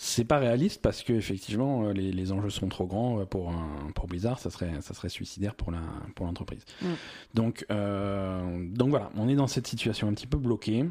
C'est 0.01 0.25
pas 0.25 0.39
réaliste 0.39 0.81
parce 0.81 1.03
que 1.03 1.13
effectivement 1.13 1.83
euh, 1.89 1.93
les, 1.93 2.13
les 2.13 2.31
enjeux 2.33 2.51
sont 2.51 2.69
trop 2.69 2.87
grands 2.87 3.21
euh, 3.21 3.25
pour 3.25 3.51
un, 3.51 3.91
pour 3.97 4.07
Blizzard, 4.07 4.39
ça 4.39 4.49
serait 4.49 4.71
ça 4.81 4.95
serait 4.95 5.09
suicidaire 5.09 5.55
pour 5.57 5.73
la 5.73 5.81
pour 6.15 6.25
l'entreprise. 6.27 6.65
Mm. 6.81 6.87
Donc 7.35 7.67
euh, 7.73 8.65
donc 8.71 8.91
voilà, 8.91 9.11
on 9.17 9.29
est 9.29 9.35
dans 9.35 9.49
cette 9.49 9.67
situation 9.67 10.07
un 10.09 10.15
petit 10.15 10.29
peu 10.29 10.39
bloquée. 10.39 10.85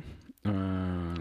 Euh, 0.45 1.13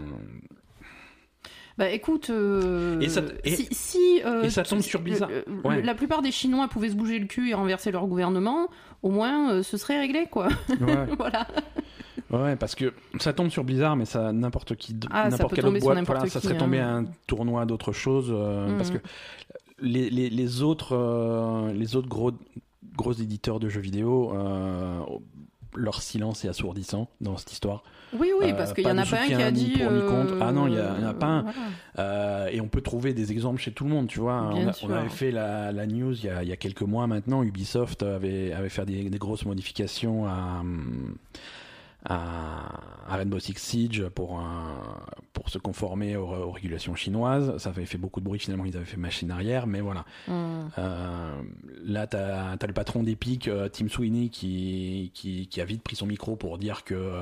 Bah 1.77 1.89
écoute, 1.91 2.31
euh, 2.31 2.99
Et 3.01 3.07
ça- 3.09 3.21
et- 3.43 3.55
si, 3.55 3.67
si, 3.71 4.21
euh, 4.25 4.41
et 4.43 4.49
ça 4.49 4.63
tombe 4.63 4.81
sur 4.81 4.99
Blizzard. 4.99 5.29
Ouais. 5.63 5.81
La 5.83 5.93
plupart 5.93 6.23
des 6.23 6.31
Chinois 6.31 6.67
pouvaient 6.67 6.89
se 6.89 6.95
bouger 6.95 7.19
le 7.19 7.27
cul 7.27 7.51
et 7.51 7.53
renverser 7.53 7.91
leur 7.91 8.07
gouvernement, 8.07 8.67
au 9.03 9.11
moins 9.11 9.51
euh, 9.53 9.63
ce 9.63 9.77
serait 9.77 9.99
réglé 9.99 10.25
quoi. 10.29 10.47
ouais. 10.69 11.05
voilà. 11.17 11.47
Ouais, 12.31 12.55
parce 12.55 12.75
que 12.75 12.93
ça 13.19 13.33
tombe 13.33 13.49
sur 13.49 13.63
Blizzard, 13.63 13.95
mais 13.95 14.05
ça 14.05 14.31
n'importe 14.33 14.75
qui, 14.75 14.95
Ah, 15.11 15.29
n'importe 15.29 15.53
quelle 15.55 15.65
autre 15.67 15.79
boîte, 15.79 16.05
voilà, 16.05 16.25
ça 16.27 16.39
serait 16.41 16.57
tombé 16.57 16.79
hein. 16.79 17.05
un 17.05 17.11
tournoi 17.27 17.65
d'autre 17.65 17.91
chose, 17.93 18.29
euh, 18.31 18.75
parce 18.77 18.91
Mhm. 18.91 18.97
que 18.99 19.03
les, 19.81 20.09
les, 20.09 20.29
les 20.29 20.61
autres, 20.63 20.95
euh, 20.95 21.71
les 21.73 21.95
autres 21.95 22.09
gros, 22.09 22.31
gros 22.95 23.13
éditeurs 23.13 23.59
de 23.59 23.69
jeux 23.69 23.81
vidéo, 23.81 24.33
euh, 24.35 24.99
leur 25.75 26.01
silence 26.01 26.43
est 26.43 26.47
assourdissant 26.47 27.07
dans 27.21 27.37
cette 27.37 27.51
histoire. 27.51 27.83
Oui, 28.17 28.31
oui, 28.39 28.51
Euh, 28.51 28.53
parce 28.55 28.71
qu'il 28.73 28.83
y 28.83 28.87
pas 28.87 28.93
en 28.93 28.97
a 28.97 29.05
pas 29.05 29.21
un 29.21 29.25
qui 29.27 29.33
a 29.35 29.51
dit. 29.51 29.71
pour 29.77 29.91
euh, 29.91 30.39
Ah 30.41 30.51
non, 30.53 30.65
il 30.67 30.73
y 30.73 30.79
a- 30.79 30.95
il 30.97 31.03
y 31.03 31.05
en 31.05 31.09
a 31.09 31.13
pas 31.13 31.27
un. 31.27 31.41
voilà. 31.43 31.57
Euh, 31.99 32.47
et 32.51 32.61
on 32.61 32.67
peut 32.69 32.79
trouver 32.81 33.13
des 33.13 33.31
exemples 33.33 33.59
chez 33.61 33.73
tout 33.73 33.83
le 33.83 33.89
monde, 33.91 34.07
tu 34.07 34.19
vois. 34.21 34.49
On, 34.53 34.67
a- 34.67 34.73
sûr. 34.73 34.87
on 34.89 34.93
avait 34.93 35.09
fait 35.09 35.29
la, 35.29 35.71
la 35.73 35.85
news 35.85 36.13
il 36.17 36.23
y, 36.25 36.29
a, 36.29 36.41
il 36.41 36.47
y 36.49 36.53
a 36.53 36.55
quelques 36.55 36.81
mois 36.83 37.05
maintenant. 37.05 37.43
Ubisoft 37.43 38.01
avait, 38.03 38.53
avait 38.53 38.69
fait 38.69 38.85
des, 38.85 39.09
des 39.09 39.17
grosses 39.19 39.45
modifications 39.45 40.25
à, 40.25 40.63
à, 42.09 42.79
à 43.07 43.15
Rainbow 43.17 43.37
Six 43.39 43.55
Siege 43.57 44.07
pour, 44.09 44.39
un- 44.39 44.81
pour 45.33 45.49
se 45.49 45.57
conformer 45.57 46.15
aux, 46.17 46.27
aux 46.27 46.51
régulations 46.51 46.95
chinoises. 46.95 47.57
Ça 47.57 47.69
avait 47.69 47.85
fait 47.85 47.97
beaucoup 47.97 48.19
de 48.19 48.25
bruit. 48.25 48.39
Finalement, 48.39 48.65
ils 48.65 48.75
avaient 48.75 48.85
fait 48.85 48.97
machine 48.97 49.29
arrière, 49.31 49.67
mais 49.67 49.81
voilà. 49.81 50.05
Hum. 50.27 50.69
Euh, 50.77 51.41
là, 51.83 52.07
t'as 52.07 52.53
as 52.59 52.67
le 52.67 52.73
patron 52.73 53.03
d'Epic, 53.03 53.47
euh, 53.47 53.69
Tim 53.69 53.87
Sweeney, 53.89 54.29
qui, 54.29 55.11
qui, 55.13 55.47
qui 55.47 55.61
a 55.61 55.65
vite 55.65 55.83
pris 55.83 55.95
son 55.95 56.05
micro 56.07 56.35
pour 56.35 56.57
dire 56.57 56.83
que. 56.83 56.95
euh, 56.95 57.21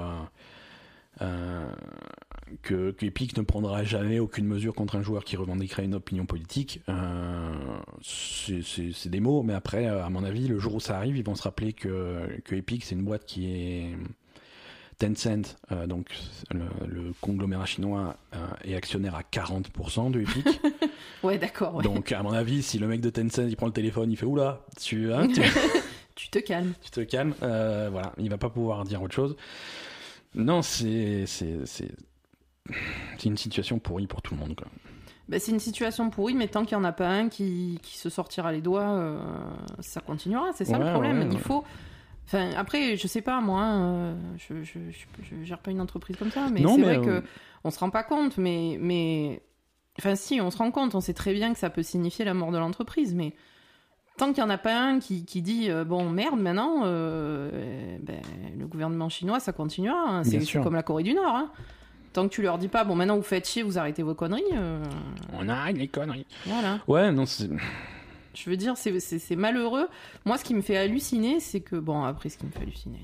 euh, 1.22 1.66
que, 2.62 2.92
que 2.92 3.06
Epic 3.06 3.38
ne 3.38 3.42
prendra 3.42 3.84
jamais 3.86 4.20
aucune 4.20 4.46
mesure 4.46 4.74
contre 4.76 4.98
un 4.98 5.02
joueur 5.02 5.24
qui 5.24 5.38
revendiquerait 5.38 5.86
une 5.86 5.96
opinion 5.96 6.26
politique. 6.26 6.82
Euh, 6.90 7.54
c'est- 8.02 9.08
des 9.10 9.20
mots, 9.22 9.42
mais 9.42 9.54
après, 9.54 9.86
à 9.88 10.10
mon 10.10 10.24
avis, 10.26 10.48
le 10.48 10.60
jour 10.60 10.76
où 10.76 10.80
ça 10.82 10.98
arrive, 10.98 11.16
ils 11.18 11.24
vont 11.24 11.36
se 11.36 11.44
rappeler 11.44 11.72
que, 11.74 12.28
que 12.44 12.54
Epic, 12.56 12.84
c'est 12.84 12.96
une 12.96 13.04
boîte 13.06 13.26
qui 13.26 13.46
est 13.50 13.96
Tencent, 14.98 15.58
euh, 15.72 15.88
donc 15.88 16.08
le, 16.52 16.62
le 16.88 17.12
conglomérat 17.22 17.66
chinois, 17.66 18.16
euh, 18.34 18.38
est 18.64 18.76
actionnaire 18.76 19.16
à 19.16 19.22
40% 19.22 20.12
de 20.12 20.22
Epic. 20.22 20.62
Ouais, 21.24 21.38
d'accord. 21.38 21.76
ouais. 21.76 21.84
Donc, 21.84 22.12
à 22.12 22.24
mon 22.24 22.32
avis, 22.32 22.64
si 22.64 22.80
le 22.80 22.88
mec 22.88 23.02
de 23.02 23.10
Tencent 23.10 23.48
il 23.50 23.56
prend 23.58 23.66
le 23.66 23.74
téléphone, 23.74 24.12
il 24.12 24.16
fait 24.18 24.26
oula, 24.26 24.62
tu, 24.82 25.12
hein, 25.14 25.28
tu, 25.34 25.42
tu 26.16 26.30
te 26.30 26.40
calmes. 26.40 26.74
tu 26.82 26.92
te 26.92 27.02
calmes, 27.02 27.34
euh, 27.44 27.90
voilà, 27.92 28.14
il 28.18 28.30
va 28.30 28.38
pas 28.38 28.50
pouvoir 28.50 28.84
dire 28.86 29.02
autre 29.02 29.16
chose. 29.16 29.36
Non, 30.34 30.62
c'est 30.62 31.26
une 33.26 33.38
situation 33.38 33.80
pourrie 33.80 34.08
pour 34.08 34.22
tout 34.22 34.34
le 34.34 34.40
monde. 34.40 34.56
Quoi. 34.56 34.68
Bah, 35.28 35.40
c'est 35.40 35.52
une 35.52 35.60
situation 35.60 36.10
pourrie, 36.10 36.36
mais 36.36 36.48
tant 36.48 36.66
qu'il 36.66 36.78
n'y 36.78 36.84
en 36.84 36.88
a 36.88 36.92
pas 36.92 37.08
un 37.10 37.30
qui, 37.30 37.80
qui 37.82 37.98
se 37.98 38.10
sortira 38.10 38.52
les 38.52 38.62
doigts, 38.62 39.18
ça 39.80 40.02
continuera. 40.02 40.52
C'est 40.54 40.66
ça 40.66 40.78
Ouais, 40.78 40.86
le 40.86 40.92
problème. 40.92 41.20
ouais, 41.20 41.30
Il 41.32 41.40
faut. 41.40 41.64
Enfin, 42.26 42.52
après, 42.58 42.98
je 42.98 43.08
sais 43.08 43.22
pas, 43.22 43.40
moi, 43.40 43.64
euh, 43.64 44.16
je, 44.38 44.64
je, 44.64 44.80
je, 44.90 45.06
je 45.22 45.44
gère 45.44 45.60
pas 45.60 45.72
une 45.72 45.82
entreprise 45.82 46.18
comme 46.18 46.32
ça, 46.32 46.48
mais 46.52 46.62
c'est 46.62 46.82
vrai 46.82 46.98
euh, 46.98 47.22
que 47.22 47.28
on 47.64 47.72
se 47.72 47.80
rend 47.80 47.90
pas 47.90 48.04
compte, 48.04 48.38
mais, 48.38 48.78
mais 48.80 49.42
Enfin, 50.00 50.16
si, 50.16 50.42
on 50.42 50.52
se 50.52 50.58
rend 50.58 50.72
compte, 50.72 50.94
on 50.94 51.02
sait 51.02 51.14
très 51.14 51.34
bien 51.34 51.54
que 51.54 51.60
ça 51.60 51.70
peut 51.70 51.84
signifier 51.84 52.26
la 52.26 52.34
mort 52.34 52.52
de 52.52 52.58
l'entreprise, 52.58 53.14
mais 53.14 53.34
tant 54.18 54.34
qu'il 54.34 54.44
n'y 54.44 54.50
en 54.50 54.54
a 54.54 54.58
pas 54.58 54.78
un 54.78 55.00
qui, 55.00 55.26
qui 55.26 55.42
dit 55.42 55.70
euh, 55.70 55.84
bon 55.84 56.10
merde 56.10 56.40
maintenant 56.40 56.84
euh, 56.86 57.98
ben, 58.02 58.22
le 58.58 58.66
gouvernement 58.66 59.10
chinois 59.10 59.42
ça 59.42 59.52
continuera 59.52 60.08
hein. 60.08 60.24
C'est 60.24 60.40
comme 60.62 60.74
la 60.76 60.84
Corée 60.84 61.04
du 61.04 61.14
Nord 61.14 61.36
hein. 61.36 61.52
tant 62.14 62.26
que 62.26 62.34
tu 62.34 62.42
leur 62.42 62.58
dis 62.58 62.70
pas 62.70 62.86
bon 62.86 62.96
maintenant 62.96 63.18
vous 63.18 63.24
faites 63.24 63.46
chier 63.46 63.62
vous 63.62 63.78
arrêtez 63.78 64.04
vos 64.04 64.16
conneries 64.16 64.44
euh, 64.54 64.82
On 65.34 65.50
arrête 65.50 65.78
les 65.78 65.90
conneries. 65.90 66.26
voilà 66.46 66.80
Ouais, 66.88 67.12
non, 67.12 67.26
c'est. 67.26 67.50
Je 68.36 68.50
veux 68.50 68.58
dire 68.58 68.76
c'est- 68.78 69.36
malheureux 69.36 69.88
moi 70.26 70.38
ce 70.38 70.44
qui 70.44 70.54
me 70.54 70.62
fait 70.62 70.78
halluciner 70.78 71.40
c'est 71.40 71.62
que 71.62 71.76
bon 71.76 72.04
après 72.04 72.30
ce 72.30 72.38
qui 72.38 72.46
me 72.46 72.52
fait 72.52 72.62
halluciner 72.62 73.00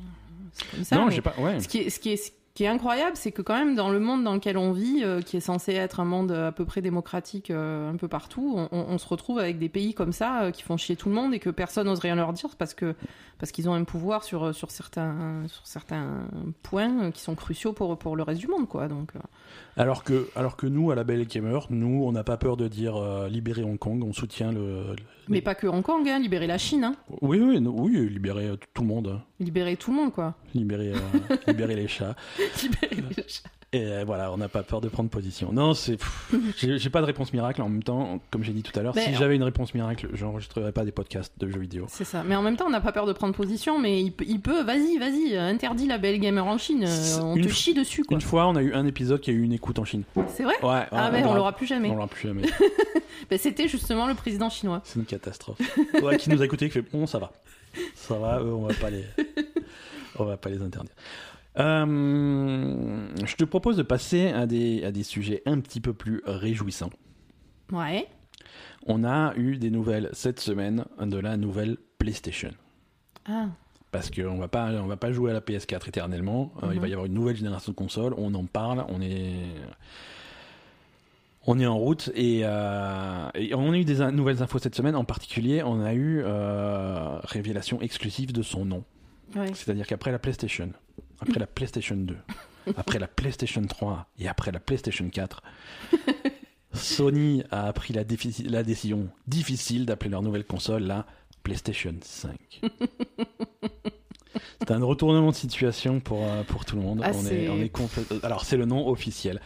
c'est 0.53 0.69
comme 0.71 0.83
ça 0.83 0.95
non, 0.97 1.09
j'ai 1.09 1.21
pas. 1.21 1.33
Ouais. 1.39 1.59
ce 1.61 1.67
qui 1.67 1.79
est, 1.79 1.89
ce 1.89 1.99
qui 1.99 2.09
est, 2.11 2.17
ce 2.17 2.31
qui 2.53 2.65
est 2.65 2.67
incroyable, 2.67 3.15
c'est 3.15 3.31
que 3.31 3.41
quand 3.41 3.57
même 3.57 3.75
dans 3.75 3.89
le 3.89 4.01
monde 4.01 4.25
dans 4.25 4.33
lequel 4.33 4.57
on 4.57 4.73
vit, 4.73 5.03
euh, 5.05 5.21
qui 5.21 5.37
est 5.37 5.39
censé 5.39 5.71
être 5.71 6.01
un 6.01 6.05
monde 6.05 6.33
à 6.33 6.51
peu 6.51 6.65
près 6.65 6.81
démocratique 6.81 7.49
euh, 7.49 7.89
un 7.89 7.95
peu 7.95 8.09
partout, 8.09 8.53
on, 8.57 8.67
on- 8.77 8.85
on 8.89 8.97
se 8.97 9.07
retrouve 9.07 9.39
avec 9.39 9.57
des 9.57 9.69
pays 9.69 9.93
comme 9.93 10.11
ça 10.11 10.41
euh, 10.41 10.51
qui 10.51 10.61
font 10.61 10.75
chier 10.75 10.97
tout 10.97 11.07
le 11.07 11.15
monde 11.15 11.33
et 11.33 11.39
que 11.39 11.49
personne 11.49 11.87
n'ose 11.87 11.99
rien 11.99 12.15
leur 12.15 12.33
dire 12.33 12.49
parce 12.57 12.73
que 12.73 12.93
parce 13.41 13.51
qu'ils 13.51 13.67
ont 13.67 13.73
un 13.73 13.83
pouvoir 13.85 14.23
sur 14.23 14.53
sur 14.53 14.69
certains 14.69 15.47
sur 15.47 15.65
certains 15.65 16.27
points 16.61 17.05
euh, 17.05 17.11
qui 17.11 17.21
sont 17.21 17.33
cruciaux 17.33 17.73
pour 17.73 17.97
pour 17.97 18.15
le 18.15 18.21
reste 18.21 18.39
du 18.39 18.47
monde, 18.47 18.67
quoi. 18.69 18.87
Donc 18.87 19.15
euh, 19.15 19.19
Alors 19.77 20.03
que, 20.03 20.29
alors 20.35 20.55
que 20.57 20.67
nous, 20.67 20.91
à 20.91 20.95
la 20.95 21.03
Belle 21.03 21.25
Gamer, 21.25 21.65
nous, 21.71 22.03
on 22.05 22.11
n'a 22.11 22.23
pas 22.23 22.37
peur 22.37 22.55
de 22.55 22.67
dire 22.67 22.95
euh, 22.95 23.27
libérer 23.29 23.63
Hong 23.63 23.79
Kong, 23.79 24.03
on 24.03 24.13
soutient 24.13 24.51
le. 24.51 24.91
le- 24.91 24.95
mais 25.27 25.41
pas 25.41 25.55
que 25.55 25.65
Hong 25.65 25.81
Kong, 25.81 26.07
hein, 26.07 26.19
libérer 26.19 26.45
la 26.45 26.59
Chine, 26.59 26.83
hein, 26.83 26.95
Oui, 27.21 27.39
oui, 27.39 27.59
non, 27.59 27.73
oui, 27.75 28.07
libérer 28.09 28.47
euh, 28.49 28.57
tout 28.75 28.83
le 28.83 28.87
monde, 28.87 29.19
libérer 29.39 29.75
tout 29.75 29.89
le 29.91 29.97
monde, 29.97 30.13
quoi. 30.13 30.35
libérer, 30.53 30.93
euh, 30.93 31.35
libérer 31.47 31.75
les 31.75 31.87
chats. 31.87 32.15
libérer 32.63 33.01
les 33.17 33.23
chats. 33.27 33.49
Et 33.73 33.85
euh, 33.85 34.03
voilà, 34.05 34.33
on 34.33 34.37
n'a 34.37 34.49
pas 34.49 34.63
peur 34.63 34.81
de 34.81 34.89
prendre 34.89 35.09
position. 35.09 35.53
Non, 35.53 35.73
c'est. 35.73 35.95
pff, 35.95 36.33
J'ai 36.57 36.77
j'ai 36.77 36.89
pas 36.89 36.99
de 36.99 37.05
réponse 37.05 37.31
miracle. 37.31 37.61
En 37.61 37.69
même 37.69 37.83
temps, 37.83 38.19
comme 38.29 38.43
j'ai 38.43 38.51
dit 38.51 38.63
tout 38.63 38.77
à 38.77 38.83
l'heure, 38.83 38.93
si 38.97 39.13
j'avais 39.15 39.37
une 39.37 39.43
réponse 39.43 39.73
miracle, 39.73 40.09
j'enregistrerais 40.13 40.73
pas 40.73 40.83
des 40.83 40.91
podcasts 40.91 41.31
de 41.39 41.49
jeux 41.49 41.59
vidéo. 41.61 41.85
C'est 41.87 42.03
ça. 42.03 42.21
Mais 42.25 42.35
en 42.35 42.41
même 42.41 42.57
temps, 42.57 42.65
on 42.67 42.69
n'a 42.69 42.81
pas 42.81 42.91
peur 42.91 43.05
de 43.05 43.13
prendre 43.13 43.33
position, 43.33 43.79
mais 43.79 44.01
il, 44.01 44.11
peut- 44.11 44.25
il 44.27 44.41
peut, 44.41 44.61
vas-y, 44.63 44.97
vas-y, 44.97 45.35
euh, 45.37 45.47
interdis 45.47 45.87
la 45.87 45.97
belle 45.99 46.19
gamer 46.19 46.45
en 46.45 46.57
Chine, 46.57 46.83
euh, 46.83 46.87
C'est 46.87 47.21
on 47.21 47.37
une 47.37 47.45
te 47.45 47.49
f- 47.49 47.53
chie 47.53 47.73
dessus, 47.73 48.03
quoi. 48.03 48.15
Une 48.15 48.21
fois, 48.21 48.45
on 48.47 48.57
a 48.57 48.61
eu 48.61 48.73
un 48.73 48.85
épisode 48.85 49.21
qui 49.21 49.29
a 49.29 49.33
eu 49.33 49.41
une 49.41 49.53
écoute 49.53 49.79
en 49.79 49.85
Chine. 49.85 50.03
C'est 50.35 50.43
vrai 50.43 50.55
Ouais, 50.61 50.67
ouais, 50.69 50.85
Ah 50.91 51.09
ouais, 51.09 51.19
on 51.19 51.23
l'aura- 51.23 51.35
l'aura 51.37 51.51
plus 51.55 51.65
jamais. 51.67 51.87
On 51.89 51.93
l'aura 51.95 52.07
plus 52.07 52.27
jamais. 52.27 52.43
Ben, 53.29 53.37
C'était 53.39 53.69
justement 53.69 54.07
le 54.07 54.15
président 54.15 54.49
chinois. 54.49 54.81
C'est 54.83 54.99
une 54.99 55.05
catastrophe. 55.05 55.59
Ouais, 56.03 56.17
qui 56.17 56.29
nous 56.29 56.41
a 56.41 56.45
écouté, 56.45 56.65
qui 56.67 56.73
fait 56.73 56.81
bon, 56.81 57.07
ça 57.07 57.19
va, 57.19 57.31
ça 57.95 58.15
va, 58.15 58.39
eux, 58.41 58.51
on 58.53 58.65
va 58.67 58.73
pas 58.73 58.89
les, 58.89 59.05
on 60.19 60.25
va 60.25 60.35
pas 60.35 60.49
les 60.49 60.61
interdire. 60.61 60.91
Euh, 61.59 63.07
je 63.25 63.35
te 63.35 63.43
propose 63.43 63.77
de 63.77 63.83
passer 63.83 64.29
à 64.29 64.45
des, 64.45 64.83
à 64.83 64.91
des 64.91 65.03
sujets 65.03 65.41
un 65.45 65.59
petit 65.59 65.81
peu 65.81 65.93
plus 65.93 66.21
réjouissants. 66.25 66.91
Ouais. 67.71 68.07
On 68.85 69.03
a 69.03 69.33
eu 69.35 69.57
des 69.57 69.69
nouvelles 69.69 70.09
cette 70.13 70.39
semaine 70.39 70.85
de 70.99 71.17
la 71.17 71.37
nouvelle 71.37 71.77
PlayStation. 71.97 72.51
Ah, 73.25 73.47
Parce 73.91 74.09
qu'on 74.09 74.37
va 74.37 74.47
pas, 74.47 74.71
on 74.71 74.87
va 74.87 74.97
pas 74.97 75.11
jouer 75.11 75.31
à 75.31 75.33
la 75.33 75.41
PS4 75.41 75.87
éternellement. 75.87 76.51
Euh, 76.63 76.71
Il 76.73 76.79
va 76.79 76.87
y 76.87 76.93
avoir 76.93 77.05
une 77.05 77.13
nouvelle 77.13 77.35
génération 77.35 77.71
de 77.71 77.77
consoles. 77.77 78.13
On 78.17 78.33
en 78.33 78.45
parle. 78.45 78.85
On 78.89 79.01
est, 79.01 79.35
on 81.45 81.59
est 81.59 81.65
en 81.67 81.77
route 81.77 82.09
et, 82.15 82.41
euh, 82.43 83.29
et 83.35 83.53
on 83.53 83.71
a 83.73 83.77
eu 83.77 83.85
des 83.85 84.01
in- 84.01 84.11
nouvelles 84.11 84.41
infos 84.41 84.57
cette 84.59 84.75
semaine. 84.75 84.95
En 84.95 85.05
particulier, 85.05 85.61
on 85.63 85.81
a 85.81 85.93
eu 85.93 86.23
révélation 87.25 87.81
exclusive 87.81 88.31
de 88.33 88.41
son 88.41 88.65
nom. 88.65 88.83
ouais. 89.35 89.47
C'est-à-dire 89.53 89.85
qu'après 89.85 90.11
la 90.11 90.19
PlayStation, 90.19 90.69
après 91.21 91.39
la 91.39 91.47
PlayStation 91.47 91.95
2, 91.95 92.17
après 92.75 92.99
la 92.99 93.07
PlayStation 93.07 93.61
3 93.65 94.07
et 94.19 94.27
après 94.27 94.51
la 94.51 94.59
PlayStation 94.59 95.07
4, 95.09 95.41
Sony 96.73 97.43
a 97.51 97.71
pris 97.73 97.93
la, 97.93 98.03
décision 98.03 99.09
difficile 99.27 99.85
d'appeler 99.85 100.09
leur 100.11 100.21
nouvelle 100.21 100.45
console 100.45 100.83
la 100.83 101.05
PlayStation 101.43 101.95
5. 102.01 102.61
C'est 104.61 104.71
un 104.71 104.83
retournement 104.83 105.31
de 105.31 105.35
situation 105.35 105.99
pour, 105.99 106.23
euh, 106.23 106.43
pour 106.43 106.65
tout 106.65 106.75
le 106.75 106.83
monde. 106.83 107.01
Ah, 107.03 107.11
on, 107.13 107.19
est, 107.25 107.29
c'est- 107.29 107.49
on 107.49 107.57
est 107.57 107.75
complè- 107.75 108.23
Alors, 108.23 108.45
c'est 108.45 108.57
le 108.57 108.65
nom 108.65 108.87
officiel. 108.87 109.41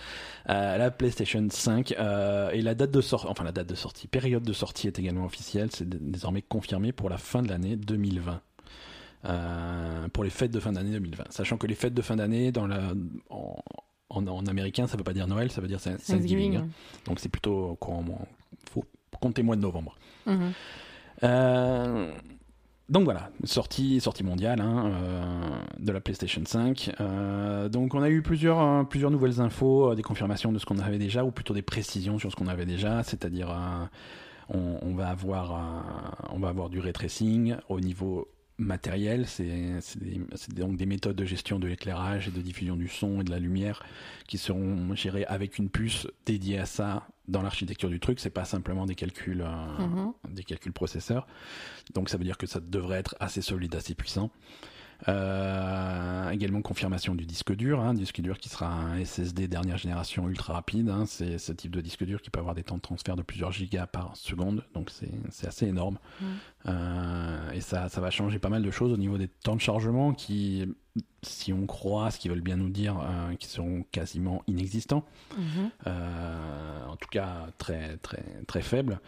Euh, 0.50 0.78
la 0.78 0.92
PlayStation 0.92 1.48
5 1.50 1.94
euh, 1.98 2.52
et 2.52 2.62
la 2.62 2.76
date 2.76 2.92
de 2.92 3.02
sortie, 3.02 3.26
enfin 3.28 3.44
la 3.46 3.54
date 3.54 3.68
de 3.68 3.76
sortie, 3.76 4.08
période 4.08 4.44
de 4.44 4.54
sortie 4.54 4.88
est 4.88 5.00
également 5.00 5.26
officielle. 5.26 5.70
C'est 5.72 5.88
désormais 5.88 6.42
confirmé 6.42 6.92
pour 6.92 7.10
la 7.10 7.18
fin 7.18 7.42
de 7.42 7.48
l'année 7.48 7.78
2020. 7.78 8.42
Euh, 9.26 10.08
pour 10.10 10.24
les 10.24 10.30
fêtes 10.30 10.52
de 10.52 10.60
fin 10.60 10.72
d'année 10.72 10.92
2020. 10.92 11.26
Sachant 11.32 11.58
que 11.58 11.68
les 11.68 11.76
fêtes 11.76 11.94
de 11.94 12.02
fin 12.02 12.16
d'année, 12.16 12.52
dans 12.52 12.68
la, 12.68 12.80
en, 13.30 13.58
en, 14.10 14.28
en 14.28 14.46
américain, 14.46 14.88
ça 14.88 14.98
veut 14.98 15.04
pas 15.04 15.14
dire 15.14 15.28
Noël, 15.28 15.52
ça 15.52 15.62
veut 15.62 15.68
dire 15.68 15.82
Thanksgiving. 15.82 16.58
Hein. 16.58 16.68
Donc 17.06 17.20
c'est 17.20 17.30
plutôt 17.30 17.70
au 17.70 17.76
courant, 17.76 18.06
faut 18.70 18.86
compter 19.20 19.44
mois 19.44 19.56
de 19.56 19.62
novembre. 19.62 19.98
Mhm. 20.26 20.52
Euh, 21.24 22.12
donc 22.88 23.06
voilà, 23.06 23.32
sortie, 23.46 24.00
sortie 24.00 24.24
mondiale 24.24 24.62
hein, 24.62 24.92
euh, 24.92 25.32
de 25.80 25.92
la 25.92 26.02
PlayStation 26.02 26.44
5. 26.46 26.92
Euh, 27.00 27.68
donc 27.68 27.96
on 27.96 28.02
a 28.04 28.10
eu 28.10 28.22
plusieurs, 28.22 28.88
plusieurs 28.88 29.12
nouvelles 29.12 29.42
infos, 29.42 29.96
des 29.96 30.04
confirmations 30.04 30.52
de 30.52 30.60
ce 30.60 30.66
qu'on 30.66 30.78
avait 30.78 31.00
déjà, 31.00 31.26
ou 31.26 31.32
plutôt 31.32 31.54
des 31.54 31.64
précisions 31.64 32.20
sur 32.20 32.32
ce 32.32 32.36
qu'on 32.36 32.48
avait 32.48 32.66
déjà, 32.66 33.02
c'est-à-dire 33.02 33.50
on, 34.50 34.78
on 34.84 34.94
va 34.94 35.08
avoir, 35.08 35.84
on 36.32 36.38
va 36.38 36.50
avoir 36.50 36.70
du 36.70 36.80
ray 36.80 36.94
tracing 36.94 37.56
au 37.70 37.80
niveau 37.80 38.28
matériel, 38.58 39.26
c'est 39.28 40.54
donc 40.54 40.78
des 40.78 40.86
méthodes 40.86 41.16
de 41.16 41.26
gestion 41.26 41.60
de 41.60 41.68
l'éclairage 41.68 42.28
et 42.28 42.32
de 42.32 42.42
diffusion 42.42 42.76
du 42.76 42.88
son 42.88 43.22
et 43.22 43.24
de 43.24 43.32
la 43.32 43.40
lumière 43.40 43.84
qui 44.28 44.38
seront 44.38 44.96
gérées 44.96 45.26
avec 45.26 45.58
une 45.58 45.70
puce 45.70 46.08
dédiée 46.26 46.60
à 46.60 46.66
ça 46.66 47.08
dans 47.28 47.42
l'architecture 47.42 47.90
du 47.90 48.00
truc. 48.00 48.20
C'est 48.20 48.30
pas 48.30 48.46
simplement 48.46 48.86
des 48.86 48.96
calculs, 48.96 49.42
euh, 49.42 49.78
Mhm. 49.80 50.14
des 50.34 50.44
calculs 50.44 50.72
processeurs. 50.74 51.28
Donc 51.94 52.10
ça 52.10 52.18
veut 52.18 52.24
dire 52.24 52.38
que 52.38 52.48
ça 52.48 52.60
devrait 52.60 53.00
être 53.00 53.16
assez 53.20 53.42
solide, 53.42 53.76
assez 53.76 53.94
puissant. 53.96 54.32
Euh, 55.08 56.30
également 56.30 56.62
confirmation 56.62 57.16
du 57.16 57.26
disque 57.26 57.54
dur, 57.54 57.80
hein, 57.80 57.94
disque 57.94 58.22
dur 58.22 58.38
qui 58.38 58.50
sera 58.50 58.68
un 58.68 59.04
SSD 59.04 59.48
dernière 59.48 59.78
génération 59.78 60.28
ultra 60.30 60.54
rapide. 60.54 60.90
hein. 60.90 61.06
c'est 61.06 61.38
ce 61.38 61.52
type 61.52 61.72
de 61.72 61.82
disque 61.82 62.04
dur 62.04 62.22
qui 62.22 62.30
peut 62.30 62.40
avoir 62.40 62.56
des 62.56 62.64
temps 62.64 62.78
de 62.78 62.82
transfert 62.82 63.16
de 63.16 63.22
plusieurs 63.22 63.52
gigas 63.52 63.88
par 63.88 64.16
seconde, 64.16 64.64
donc 64.74 64.90
c'est 64.90 65.48
assez 65.48 65.68
énorme. 65.68 65.98
Euh, 66.68 67.52
et 67.52 67.62
ça, 67.62 67.90
ça 67.90 68.02
va 68.02 68.10
changer 68.10 68.40
pas 68.40 68.50
mal 68.50 68.64
de 68.64 68.72
choses 68.72 68.92
au 68.92 68.98
niveau 68.98 69.18
des 69.18 69.28
temps 69.28 69.56
de 69.56 69.62
chargement 69.62 70.14
qui, 70.14 70.66
si 71.22 71.54
on 71.54 71.66
croit 71.66 72.10
ce 72.12 72.20
qu'ils 72.20 72.32
veulent 72.32 72.42
bien 72.42 72.58
nous 72.58 72.70
dire, 72.70 72.98
euh, 73.00 73.36
qui 73.36 73.48
seront 73.48 73.84
quasiment 73.92 74.44
inexistants. 74.48 75.06
Mhm. 75.38 75.70
Euh, 75.88 76.86
en 76.88 76.96
tout 76.96 77.10
cas 77.10 77.48
très 77.58 77.98
très 77.98 78.24
très 78.48 78.62
faible. 78.62 79.00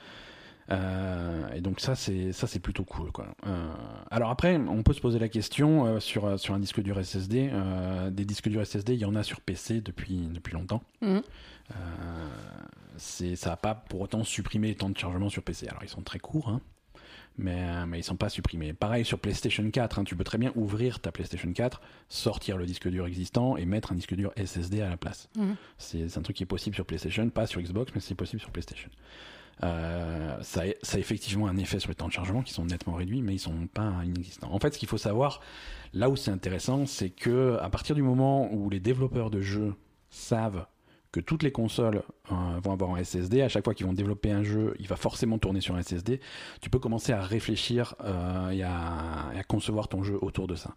Euh, 0.70 1.50
et 1.54 1.62
donc 1.62 1.80
ça 1.80 1.96
c'est 1.96 2.34
ça 2.34 2.46
c'est 2.46 2.60
plutôt 2.60 2.84
cool 2.84 3.12
quoi. 3.12 3.28
Euh, 3.46 3.74
alors 4.12 4.30
après 4.30 4.58
on 4.58 4.84
peut 4.84 4.94
se 4.94 5.00
poser 5.00 5.18
la 5.18 5.30
question 5.30 5.86
euh, 5.86 6.00
sur 6.00 6.38
sur 6.40 6.54
un 6.54 6.60
disque 6.60 6.82
dur 6.82 7.04
SSD. 7.04 7.52
des 8.12 8.26
disques 8.26 8.50
durs 8.50 8.66
SSD 8.66 8.94
il 8.94 9.00
y 9.00 9.06
en 9.06 9.16
a 9.16 9.24
sur 9.24 9.42
PC 9.42 9.82
depuis 9.82 10.28
depuis 10.34 10.54
longtemps. 10.54 10.84
Mhm. 11.02 11.22
C'est 12.98 13.36
ça 13.36 13.52
va 13.52 13.58
pas 13.58 13.76
pour 13.76 14.02
autant 14.02 14.24
supprimer 14.24 14.70
les 14.70 14.76
temps 14.76 14.90
de 14.90 14.98
chargement 14.98 15.30
sur 15.30 15.44
PC. 15.44 15.68
Alors 15.68 15.84
ils 15.84 15.90
sont 15.90 16.02
très 16.02 16.20
courts 16.20 16.50
hein, 16.50 16.62
mais 17.38 17.86
mais 17.86 18.00
ils 18.00 18.04
sont 18.04 18.18
pas 18.18 18.30
supprimés. 18.30 18.74
Pareil 18.74 19.06
sur 19.06 19.20
PlayStation 19.20 19.70
4, 19.70 20.00
hein, 20.00 20.04
tu 20.04 20.18
peux 20.18 20.24
très 20.26 20.38
bien 20.38 20.52
ouvrir 20.56 21.00
ta 21.00 21.12
PlayStation 21.12 21.52
4, 21.54 21.82
sortir 22.10 22.58
le 22.58 22.66
disque 22.66 22.90
dur 22.90 23.06
existant 23.06 23.56
et 23.56 23.66
mettre 23.66 23.94
un 23.94 23.96
disque 23.96 24.16
dur 24.16 24.34
SSD 24.36 24.82
à 24.82 24.90
la 24.90 24.98
place. 24.98 25.30
Mhm. 25.38 25.56
C'est 25.78 26.10
c'est 26.10 26.20
un 26.20 26.24
truc 26.24 26.36
qui 26.36 26.44
est 26.44 26.48
possible 26.48 26.76
sur 26.76 26.86
PlayStation, 26.86 27.30
pas 27.30 27.48
sur 27.48 27.62
Xbox, 27.62 27.94
mais 27.96 28.02
c'est 28.02 28.16
possible 28.16 28.42
sur 28.42 28.52
PlayStation. 28.52 28.90
Euh, 29.64 30.38
ça, 30.42 30.62
a, 30.62 30.66
ça 30.84 30.98
a 30.98 31.00
effectivement 31.00 31.48
un 31.48 31.58
effet 31.58 31.80
sur 31.80 31.90
les 31.90 31.96
temps 31.96 32.08
de 32.08 32.14
chargement 32.14 32.42
qui 32.42 32.54
sont 32.54 32.66
nettement 32.66 32.94
réduits, 32.94 33.22
mais 33.22 33.36
ils 33.36 33.40
sont 33.40 33.68
pas 33.74 33.94
inexistants. 34.04 34.50
En 34.52 34.60
fait, 34.60 34.74
ce 34.74 34.80
qu'il 34.80 34.88
faut 34.88 34.98
savoir, 34.98 35.42
là 35.94 36.10
où 36.10 36.16
c'est 36.16 36.32
intéressant, 36.32 36.86
c'est 36.86 37.10
que 37.10 37.58
à 37.62 37.70
partir 37.70 37.96
du 37.96 38.04
moment 38.04 38.52
où 38.54 38.70
les 38.70 38.80
développeurs 38.80 39.30
de 39.30 39.42
jeux 39.42 39.74
savent 40.10 40.66
que 41.12 41.20
toutes 41.20 41.42
les 41.42 41.52
consoles 41.52 42.04
euh, 42.32 42.36
vont 42.62 42.72
avoir 42.72 42.94
un 42.94 43.04
SSD, 43.04 43.42
à 43.42 43.50
chaque 43.50 43.64
fois 43.64 43.74
qu'ils 43.74 43.88
vont 43.88 43.94
développer 43.94 44.30
un 44.30 44.44
jeu, 44.44 44.76
il 44.80 44.88
va 44.88 44.98
forcément 44.98 45.40
tourner 45.40 45.62
sur 45.62 45.76
un 45.76 45.82
SSD, 45.82 46.20
tu 46.62 46.70
peux 46.70 46.80
commencer 46.80 47.14
à 47.14 47.22
réfléchir 47.22 47.96
euh, 48.04 48.50
et, 48.50 48.62
à, 48.62 49.32
et 49.34 49.40
à 49.40 49.44
concevoir 49.44 49.88
ton 49.88 50.04
jeu 50.04 50.20
autour 50.22 50.48
de 50.48 50.56
ça. 50.56 50.76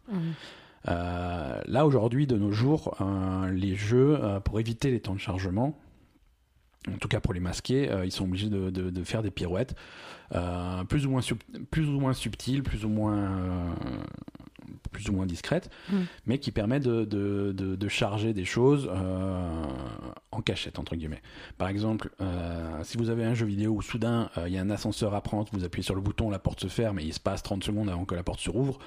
Euh, 0.88 1.60
là 1.66 1.86
aujourd'hui, 1.86 2.26
de 2.26 2.36
nos 2.36 2.52
jours, 2.52 2.96
euh, 3.00 3.50
les 3.50 3.74
jeux, 3.74 4.18
euh, 4.22 4.40
pour 4.40 4.60
éviter 4.60 4.90
les 4.90 5.00
temps 5.00 5.14
de 5.14 5.20
chargement, 5.20 5.78
en 6.88 6.96
tout 6.98 7.08
cas 7.08 7.20
pour 7.20 7.34
les 7.34 7.40
masquer, 7.40 7.90
euh, 7.90 8.04
ils 8.06 8.12
sont 8.12 8.24
obligés 8.24 8.48
de, 8.48 8.70
de- 8.70 8.90
de 8.90 9.04
faire 9.04 9.22
des 9.22 9.30
pirouettes, 9.30 9.74
euh, 10.34 10.82
plus 10.84 11.06
ou 11.06 11.10
moins 11.10 11.20
sub- 11.20 11.38
plus 11.70 11.86
ou 11.88 12.00
moins 12.00 12.12
subtiles, 12.14 12.62
plus 12.62 12.84
ou 12.84 12.88
moins 12.88 13.16
euh, 13.18 13.70
plus 14.92 15.08
ou 15.08 15.12
moins 15.12 15.26
discrètes, 15.26 15.70
Mm. 15.92 15.96
mais 16.26 16.38
qui 16.38 16.52
permettent 16.52 16.84
de, 16.84 17.04
de- 17.04 17.88
charger 17.88 18.32
des 18.32 18.44
choses 18.44 18.88
en 20.32 20.42
cachette 20.42 20.78
entre 20.78 20.94
guillemets. 20.96 21.22
Par 21.58 21.68
exemple, 21.68 22.10
si 22.84 22.96
vous 22.96 23.10
avez 23.10 23.24
un 23.24 23.34
jeu 23.34 23.46
vidéo 23.46 23.72
où 23.72 23.82
soudain 23.82 24.30
il 24.46 24.52
y 24.52 24.58
a 24.58 24.60
un 24.62 24.70
ascenseur 24.70 25.14
à 25.14 25.20
prendre, 25.22 25.48
vous 25.52 25.64
appuyez 25.64 25.82
sur 25.84 25.94
le 25.96 26.00
bouton, 26.00 26.30
la 26.30 26.38
porte 26.38 26.60
se 26.60 26.68
ferme 26.68 26.98
et 27.00 27.02
il 27.04 27.12
se 27.12 27.20
passe 27.20 27.42
30 27.42 27.64
secondes 27.64 27.88
avant 27.90 28.04
que 28.04 28.14
la 28.14 28.22
porte 28.22 28.40
se 28.40 28.48
rouvre 28.50 28.78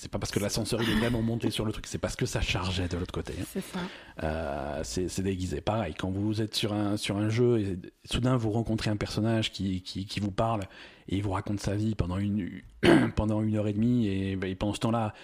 c'est 0.00 0.08
pas 0.10 0.18
parce 0.20 0.30
que 0.30 0.38
l'ascenseur 0.38 0.80
il 0.80 0.90
est 0.90 0.94
vraiment 0.94 1.22
monté 1.22 1.50
sur 1.50 1.64
le 1.64 1.72
truc, 1.72 1.88
c'est 1.88 1.98
parce 1.98 2.14
que 2.14 2.24
ça 2.24 2.40
chargeait 2.40 2.86
de 2.86 2.96
l'autre 2.96 3.12
côté. 3.12 3.34
hein. 3.40 3.44
C'est 3.52 3.60
ça. 3.60 3.80
Euh, 4.22 4.80
c'est 4.84 5.22
déguisé. 5.22 5.60
Pareil, 5.60 5.94
quand 5.98 6.10
vous 6.10 6.40
êtes 6.40 6.54
sur 6.54 6.72
un, 6.72 6.96
sur 6.96 7.16
un 7.16 7.28
jeu 7.28 7.58
et 7.58 7.78
soudain 8.04 8.36
vous 8.36 8.50
rencontrez 8.50 8.90
un 8.90 8.96
personnage 8.96 9.50
qui, 9.50 9.82
qui, 9.82 10.06
qui 10.06 10.20
vous 10.20 10.30
parle 10.30 10.62
et 11.08 11.16
il 11.16 11.22
vous 11.22 11.32
raconte 11.32 11.58
sa 11.58 11.74
vie 11.74 11.96
pendant 11.96 12.18
une, 12.18 12.48
pendant 13.16 13.42
une 13.42 13.56
heure 13.56 13.66
et 13.66 13.72
demie 13.72 14.06
et, 14.06 14.32
et 14.32 14.54
pendant 14.54 14.74
ce 14.74 14.80
temps-là, 14.80 15.14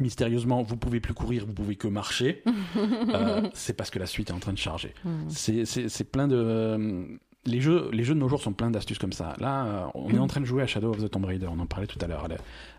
mystérieusement, 0.00 0.62
vous 0.62 0.76
pouvez 0.76 0.98
plus 0.98 1.14
courir, 1.14 1.46
vous 1.46 1.52
pouvez 1.54 1.76
que 1.76 1.86
marcher, 1.86 2.42
euh, 2.76 3.48
c'est 3.54 3.74
parce 3.76 3.90
que 3.90 4.00
la 4.00 4.06
suite 4.06 4.30
est 4.30 4.32
en 4.32 4.40
train 4.40 4.52
de 4.52 4.58
charger. 4.58 4.94
Mm. 5.04 5.10
C'est 5.28 5.64
c'est 5.64 6.04
plein 6.10 6.26
de. 6.26 7.18
Les 7.44 7.60
jeux, 7.60 7.88
les 7.92 8.04
jeux 8.04 8.14
de 8.14 8.20
nos 8.20 8.28
jours 8.28 8.40
sont 8.40 8.52
pleins 8.52 8.70
d'astuces 8.70 8.98
comme 8.98 9.12
ça. 9.12 9.34
Là, 9.40 9.64
euh, 9.66 9.86
on 9.94 10.10
est 10.10 10.18
en 10.18 10.28
train 10.28 10.40
de 10.40 10.46
jouer 10.46 10.62
à 10.62 10.66
Shadow 10.66 10.90
of 10.90 10.98
the 11.02 11.10
Tomb 11.10 11.24
Raider, 11.24 11.48
on 11.50 11.58
en 11.58 11.66
parlait 11.66 11.88
tout 11.88 11.98
à 12.00 12.06
l'heure. 12.06 12.28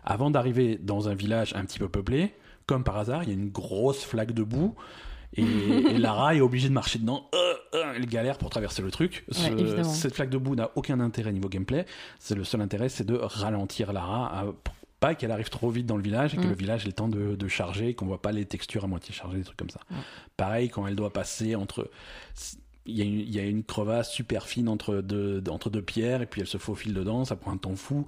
Avant 0.04 0.30
d'arriver 0.30 0.78
dans 0.80 1.08
un 1.08 1.14
village 1.14 1.52
un 1.54 1.64
petit 1.64 1.78
peu 1.78 1.88
peuplé, 1.88 2.32
comme 2.66 2.82
par 2.82 2.96
hasard, 2.96 3.24
il 3.24 3.28
y 3.28 3.32
a 3.32 3.34
une 3.34 3.50
grosse 3.50 4.04
flaque 4.04 4.32
de 4.32 4.42
boue. 4.42 4.74
Et, 5.36 5.42
et 5.90 5.98
Lara 5.98 6.34
est 6.34 6.40
obligée 6.40 6.68
de 6.68 6.74
marcher 6.74 6.98
dedans. 6.98 7.28
Euh, 7.34 7.54
euh, 7.74 7.92
elle 7.96 8.06
galère 8.06 8.38
pour 8.38 8.48
traverser 8.50 8.80
le 8.80 8.90
truc. 8.90 9.24
Ce- 9.32 9.40
cette 9.84 10.14
flaque 10.14 10.30
de 10.30 10.38
boue 10.38 10.54
n'a 10.54 10.70
aucun 10.76 10.98
intérêt 11.00 11.32
niveau 11.32 11.48
gameplay. 11.50 11.84
C'est 12.18 12.34
le 12.36 12.44
seul 12.44 12.60
intérêt, 12.62 12.88
c'est 12.88 13.04
de 13.04 13.16
ralentir 13.16 13.92
Lara, 13.92 14.26
à- 14.40 14.44
pas 15.00 15.14
qu'elle 15.14 15.32
arrive 15.32 15.50
trop 15.50 15.68
vite 15.68 15.84
dans 15.84 15.98
le 15.98 16.02
village 16.02 16.32
et 16.32 16.38
que 16.38 16.46
Mm. 16.46 16.48
le 16.50 16.54
village 16.54 16.84
ait 16.84 16.86
le 16.86 16.92
temps 16.94 17.08
de, 17.08 17.34
de 17.34 17.48
charger, 17.48 17.92
qu'on 17.94 18.06
voit 18.06 18.22
pas 18.22 18.32
les 18.32 18.46
textures 18.46 18.84
à 18.84 18.86
moitié 18.86 19.12
chargées, 19.12 19.36
des 19.38 19.44
trucs 19.44 19.58
comme 19.58 19.68
ça. 19.68 19.80
Pareil, 20.38 20.70
quand 20.70 20.86
elle 20.86 20.96
doit 20.96 21.12
passer 21.12 21.54
entre. 21.54 21.90
Il 22.86 22.96
y, 22.98 23.00
a 23.00 23.04
une, 23.04 23.20
il 23.20 23.34
y 23.34 23.38
a 23.38 23.44
une 23.44 23.64
crevasse 23.64 24.10
super 24.12 24.46
fine 24.46 24.68
entre 24.68 24.96
deux, 24.96 25.42
entre 25.48 25.70
deux 25.70 25.80
pierres 25.80 26.20
et 26.20 26.26
puis 26.26 26.42
elle 26.42 26.46
se 26.46 26.58
faufile 26.58 26.92
dedans, 26.92 27.24
ça 27.24 27.34
prend 27.34 27.50
un 27.52 27.56
temps 27.56 27.76
fou. 27.76 28.04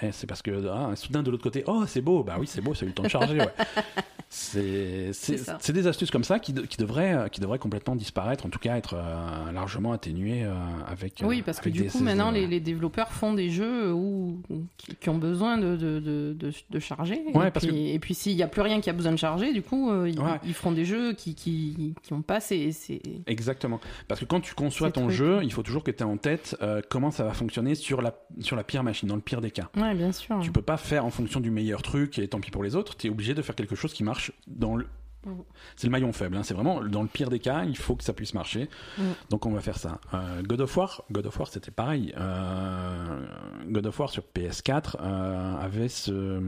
Mais 0.00 0.12
c'est 0.12 0.28
parce 0.28 0.40
que 0.40 0.68
ah, 0.68 0.94
soudain 0.94 1.24
de 1.24 1.30
l'autre 1.32 1.42
côté, 1.42 1.64
oh 1.66 1.82
c'est 1.88 2.00
beau, 2.00 2.22
bah 2.22 2.36
oui 2.38 2.46
c'est 2.46 2.60
beau, 2.60 2.72
ça 2.72 2.82
a 2.82 2.86
eu 2.86 2.88
le 2.90 2.94
temps 2.94 3.02
de 3.02 3.08
charger. 3.08 3.38
Ouais. 3.40 3.48
C'est 4.32 5.72
des 5.72 5.86
astuces 5.88 6.10
comme 6.12 6.22
ça 6.24 6.38
qui, 6.38 6.52
de- 6.52 6.62
qui, 6.62 6.76
devraient, 6.76 7.14
euh, 7.14 7.28
qui 7.28 7.40
devraient 7.40 7.58
complètement 7.58 7.96
disparaître, 7.96 8.46
en 8.46 8.48
tout 8.48 8.60
cas 8.60 8.76
être 8.76 8.94
euh, 8.94 9.50
largement 9.52 9.92
atténuées 9.92 10.44
euh, 10.44 10.54
avec. 10.86 11.20
euh, 11.22 11.26
Oui, 11.26 11.42
parce 11.42 11.60
que 11.60 11.68
du 11.68 11.84
coup, 11.86 11.98
maintenant, 11.98 12.30
les, 12.30 12.60
développeurs 12.60 13.10
font 13.10 13.32
des 13.34 13.50
jeux 13.50 13.92
où, 13.92 14.40
qui, 14.76 14.94
qui 14.94 15.08
ont 15.08 15.18
besoin 15.18 15.58
de, 15.58 15.76
de, 15.76 16.36
de, 16.70 16.78
charger. 16.78 17.22
Ouais, 17.34 17.48
et, 17.48 17.50
parce 17.50 17.66
puis, 17.66 17.90
et 17.90 17.98
puis, 17.98 18.14
s'il 18.14 18.36
n'y 18.36 18.42
a 18.42 18.48
plus 18.48 18.62
rien 18.62 18.80
qui 18.80 18.88
a 18.88 18.92
besoin 18.92 19.10
de 19.12 19.16
charger, 19.18 19.52
du 19.52 19.62
coup, 19.62 19.90
euh, 19.90 20.08
ils, 20.08 20.20
Ouais. 20.20 20.38
ils 20.44 20.54
feront 20.54 20.72
des 20.72 20.84
jeux 20.84 21.12
qui 21.14 21.34
qui, 21.34 21.94
qui 22.02 22.12
ont 22.12 22.22
pas 22.22 22.38
ces. 22.40 22.70
ces- 22.72 23.02
Exactement. 23.26 23.80
Parce 24.06 24.19
que 24.20 24.24
quand 24.26 24.40
tu 24.40 24.54
conçois 24.54 24.90
ton 24.90 25.04
trucs. 25.06 25.16
jeu, 25.16 25.40
il 25.42 25.52
faut 25.52 25.62
toujours 25.62 25.82
que 25.82 25.90
tu 25.90 25.98
aies 25.98 26.06
en 26.06 26.16
tête 26.16 26.56
euh, 26.62 26.80
comment 26.88 27.10
ça 27.10 27.24
va 27.24 27.32
fonctionner 27.32 27.74
sur 27.74 28.02
la, 28.02 28.14
sur 28.40 28.54
la 28.56 28.62
pire 28.64 28.82
machine, 28.82 29.08
dans 29.08 29.16
le 29.16 29.20
pire 29.20 29.40
des 29.40 29.50
cas. 29.50 29.68
Ouais, 29.76 29.94
bien 29.94 30.12
sûr. 30.12 30.38
Tu 30.40 30.52
peux 30.52 30.62
pas 30.62 30.76
faire 30.76 31.04
en 31.04 31.10
fonction 31.10 31.40
du 31.40 31.50
meilleur 31.50 31.82
truc 31.82 32.18
et 32.18 32.28
tant 32.28 32.40
pis 32.40 32.50
pour 32.50 32.62
les 32.62 32.76
autres. 32.76 32.96
Tu 32.96 33.06
es 33.06 33.10
obligé 33.10 33.34
de 33.34 33.42
faire 33.42 33.54
quelque 33.56 33.74
chose 33.76 33.92
qui 33.92 34.04
marche 34.04 34.32
dans 34.46 34.76
le. 34.76 34.86
Mhm. 35.26 35.42
C'est 35.76 35.86
le 35.86 35.90
maillon 35.90 36.12
faible. 36.14 36.36
hein. 36.38 36.42
C'est 36.42 36.54
vraiment 36.54 36.82
dans 36.82 37.02
le 37.02 37.08
pire 37.08 37.28
des 37.28 37.40
cas, 37.40 37.64
il 37.64 37.76
faut 37.76 37.94
que 37.94 38.02
ça 38.04 38.14
puisse 38.14 38.32
marcher. 38.32 38.68
Mhm. 38.96 39.04
Donc 39.28 39.44
on 39.44 39.50
va 39.50 39.60
faire 39.60 39.76
ça. 39.76 40.00
Euh, 40.14 40.42
God 40.42 40.62
of 40.62 40.76
War, 40.76 41.04
God 41.10 41.26
of 41.26 41.38
War, 41.38 41.48
c'était 41.48 41.70
pareil. 41.70 42.14
Euh, 42.16 43.26
God 43.68 43.86
of 43.86 43.98
War 44.00 44.08
sur 44.10 44.22
PS4 44.34 44.96
euh, 45.00 45.56
avait 45.58 45.88
ce 45.88 46.40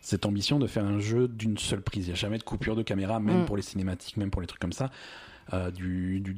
cette 0.00 0.24
ambition 0.24 0.58
de 0.60 0.66
faire 0.68 0.84
un 0.84 1.00
jeu 1.00 1.26
d'une 1.26 1.58
seule 1.58 1.82
prise. 1.82 2.06
Il 2.06 2.10
n'y 2.10 2.12
a 2.12 2.16
jamais 2.16 2.38
de 2.38 2.44
coupure 2.44 2.76
de 2.76 2.82
caméra, 2.82 3.18
même 3.18 3.40
Mhm. 3.40 3.44
pour 3.46 3.56
les 3.56 3.62
cinématiques, 3.62 4.16
même 4.16 4.30
pour 4.30 4.40
les 4.40 4.46
trucs 4.46 4.60
comme 4.60 4.72
ça. 4.72 4.90
Euh, 5.52 5.70
du, 5.70 6.18
du 6.20 6.36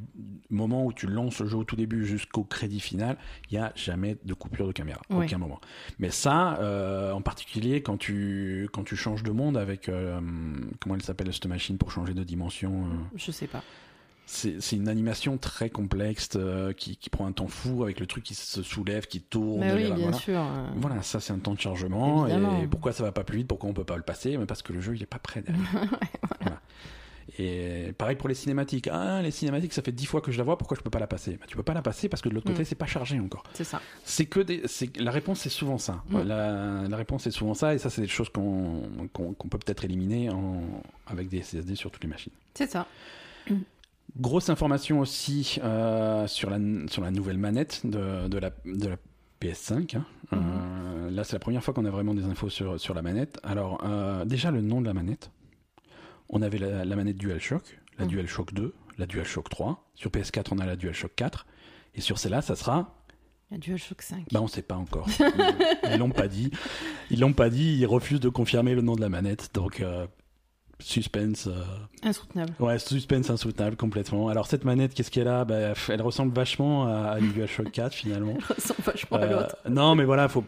moment 0.51 0.85
où 0.85 0.93
tu 0.93 1.07
lances 1.07 1.39
le 1.41 1.47
jeu 1.47 1.57
au 1.57 1.63
tout 1.63 1.75
début 1.75 2.05
jusqu'au 2.05 2.43
crédit 2.43 2.79
final, 2.79 3.17
il 3.49 3.57
n'y 3.57 3.63
a 3.63 3.71
jamais 3.75 4.17
de 4.23 4.33
coupure 4.35 4.67
de 4.67 4.71
caméra, 4.71 5.01
Oui. 5.09 5.25
aucun 5.25 5.39
moment. 5.39 5.59
Mais 5.97 6.11
ça, 6.11 6.59
euh, 6.59 7.11
en 7.11 7.21
particulier 7.21 7.81
quand 7.81 7.97
tu, 7.97 8.69
quand 8.71 8.83
tu 8.83 8.95
changes 8.95 9.23
de 9.23 9.31
monde 9.31 9.57
avec, 9.57 9.89
euh, 9.89 10.19
comment 10.79 10.93
elle 10.93 11.01
s'appelle 11.01 11.33
cette 11.33 11.47
machine 11.47 11.77
pour 11.79 11.91
changer 11.91 12.13
de 12.13 12.23
dimension 12.23 12.85
Je 13.15 13.31
sais 13.31 13.47
pas. 13.47 13.63
c'est 14.27 14.59
une 14.73 14.87
animation 14.87 15.39
très 15.39 15.71
complexe 15.71 16.29
euh, 16.35 16.71
qui, 16.73 16.95
qui 16.95 17.09
prend 17.09 17.25
un 17.25 17.31
temps 17.31 17.47
fou 17.47 17.81
avec 17.81 17.99
le 17.99 18.05
truc 18.05 18.23
qui 18.23 18.35
se 18.35 18.61
soulève, 18.61 19.07
qui 19.07 19.21
tourne. 19.21 19.61
Mais 19.61 19.73
oui, 19.73 19.79
voilà, 19.81 19.95
bien 19.95 20.03
voilà. 20.11 20.17
sûr. 20.17 20.45
Voilà, 20.75 21.01
ça 21.01 21.19
c'est 21.19 21.33
un 21.33 21.39
temps 21.39 21.55
de 21.55 21.59
chargement. 21.59 22.27
Évidemment. 22.27 22.61
Et 22.61 22.67
pourquoi 22.67 22.91
ça 22.91 23.01
va 23.03 23.11
pas 23.11 23.23
plus 23.23 23.37
vite? 23.39 23.47
Pourquoi 23.47 23.71
on 23.71 23.73
peut 23.73 23.83
pas 23.83 23.97
le 23.97 24.03
passer? 24.03 24.37
Mais 24.37 24.45
Parce 24.45 24.61
que 24.61 24.71
le 24.71 24.81
jeu 24.81 24.95
il 24.95 25.01
est 25.01 25.07
pas 25.07 25.17
prêt 25.17 25.41
derrière. 25.41 25.65
Voilà. 26.41 26.61
Et 27.37 27.93
pareil 27.97 28.15
pour 28.15 28.27
les 28.29 28.35
cinématiques. 28.35 28.89
Ah, 28.91 29.21
les 29.21 29.31
cinématiques, 29.31 29.73
ça 29.73 29.81
fait 29.81 29.91
dix 29.91 30.05
fois 30.05 30.21
que 30.21 30.31
je 30.31 30.37
la 30.37 30.43
vois, 30.43 30.57
pourquoi 30.57 30.75
je 30.77 30.81
peux 30.81 30.89
pas 30.89 30.99
la 30.99 31.07
passer? 31.07 31.37
Bah, 31.39 31.45
Tu 31.47 31.55
peux 31.55 31.63
pas 31.63 31.73
la 31.73 31.81
passer 31.81 32.09
parce 32.09 32.21
que 32.21 32.29
de 32.29 32.33
l'autre 32.33 32.47
côté, 32.47 32.61
Mm. 32.63 32.65
c'est 32.65 32.75
pas 32.75 32.85
chargé 32.87 33.19
encore. 33.19 33.43
C'est 33.53 33.63
ça. 33.63 33.81
C'est 34.03 34.25
que 34.25 34.39
des. 34.39 34.63
La 34.97 35.11
réponse, 35.11 35.39
c'est 35.41 35.49
souvent 35.49 35.77
ça. 35.77 36.03
Mm. 36.09 36.21
La, 36.23 36.87
la 36.87 36.97
réponse, 36.97 37.23
c'est 37.23 37.31
souvent 37.31 37.53
ça, 37.53 37.75
et 37.75 37.77
ça, 37.77 37.89
c'est 37.89 38.01
des 38.01 38.07
choses 38.07 38.29
qu'on 38.29 38.89
peut 39.49 39.57
peut-être 39.59 39.85
éliminer 39.85 40.29
en, 40.31 40.61
avec 41.07 41.29
des 41.29 41.41
SSD 41.43 41.75
sur 41.75 41.91
toutes 41.91 42.03
les 42.03 42.09
machines. 42.09 42.33
C'est 42.55 42.69
ça. 42.71 42.87
Grosse 44.19 44.49
information 44.49 44.99
aussi 44.99 45.59
euh, 45.63 46.25
sur, 46.27 46.49
la, 46.49 46.57
sur 46.87 47.03
la 47.03 47.11
nouvelle 47.11 47.37
manette 47.37 47.81
de, 47.85 48.27
de, 48.27 48.37
la, 48.39 48.49
de 48.65 48.87
la 48.87 48.95
PS5. 49.41 49.97
hein. 49.97 50.05
Euh, 50.33 51.11
là, 51.11 51.23
c'est 51.23 51.33
la 51.33 51.39
première 51.39 51.63
fois 51.63 51.73
qu'on 51.73 51.85
a 51.85 51.91
vraiment 51.91 52.13
des 52.15 52.25
infos 52.25 52.49
sur, 52.49 52.79
sur 52.79 52.93
la 52.95 53.01
manette. 53.03 53.39
Alors, 53.43 53.81
euh, 53.85 54.25
déjà, 54.25 54.49
le 54.51 54.61
nom 54.61 54.81
de 54.81 54.87
la 54.87 54.93
manette. 54.93 55.29
On 56.29 56.41
avait 56.41 56.57
la, 56.59 56.85
la 56.85 56.95
manette 56.95 57.17
DualShock, 57.17 57.79
la 57.97 58.05
Mhm. 58.05 58.11
DualShock 58.11 58.53
2, 58.53 58.73
la 58.97 59.05
DualShock 59.05 59.49
3. 59.49 59.89
Sur 59.95 60.11
PS4, 60.11 60.47
on 60.51 60.59
a 60.59 60.65
la 60.65 60.75
DualShock 60.75 61.11
4. 61.15 61.45
Et 61.95 62.01
sur 62.01 62.17
celle-là, 62.19 62.41
ça 62.41 62.55
sera. 62.55 62.95
Il 63.51 63.55
y 63.55 63.57
a 63.57 63.59
DualShock 63.59 64.01
5. 64.01 64.25
Bah, 64.31 64.39
on 64.41 64.47
sait 64.47 64.61
pas 64.61 64.75
encore. 64.75 65.07
Ils- 65.91 65.97
l'ont 65.97 66.11
pas 66.11 66.27
dit. 66.27 66.51
Ils 67.09 67.19
l'ont 67.19 67.33
pas 67.33 67.49
dit. 67.49 67.77
Ils 67.79 67.87
refusent 67.87 68.19
de 68.19 68.29
confirmer 68.29 68.75
le 68.75 68.81
nom 68.81 68.95
de 68.95 69.01
la 69.01 69.09
manette. 69.09 69.49
Donc, 69.55 69.81
euh, 69.81 70.05
suspense. 70.79 71.47
euh, 71.47 71.63
Insoutenable. 72.03 72.53
Ouais, 72.59 72.77
suspense 72.79 73.29
insoutenable 73.29 73.75
complètement. 73.75 74.29
Alors 74.29 74.47
cette 74.47 74.63
manette, 74.65 74.93
qu'est-ce 74.93 75.11
qu'elle 75.11 75.27
a? 75.27 75.43
Bah, 75.45 75.73
Elle 75.89 76.01
ressemble 76.01 76.33
vachement 76.33 76.85
à, 76.87 77.19
une 77.19 77.31
DualShock 77.31 77.71
4 77.71 77.93
finalement. 77.93 78.37
Ça 78.47 78.53
ressemble 78.53 78.81
vachement 78.83 79.17
à 79.17 79.21
Euh, 79.23 79.29
l'autre. 79.41 79.57
non, 79.67 79.95
mais 79.95 80.05
voilà, 80.05 80.29
faut 80.29 80.41
au- 80.41 80.45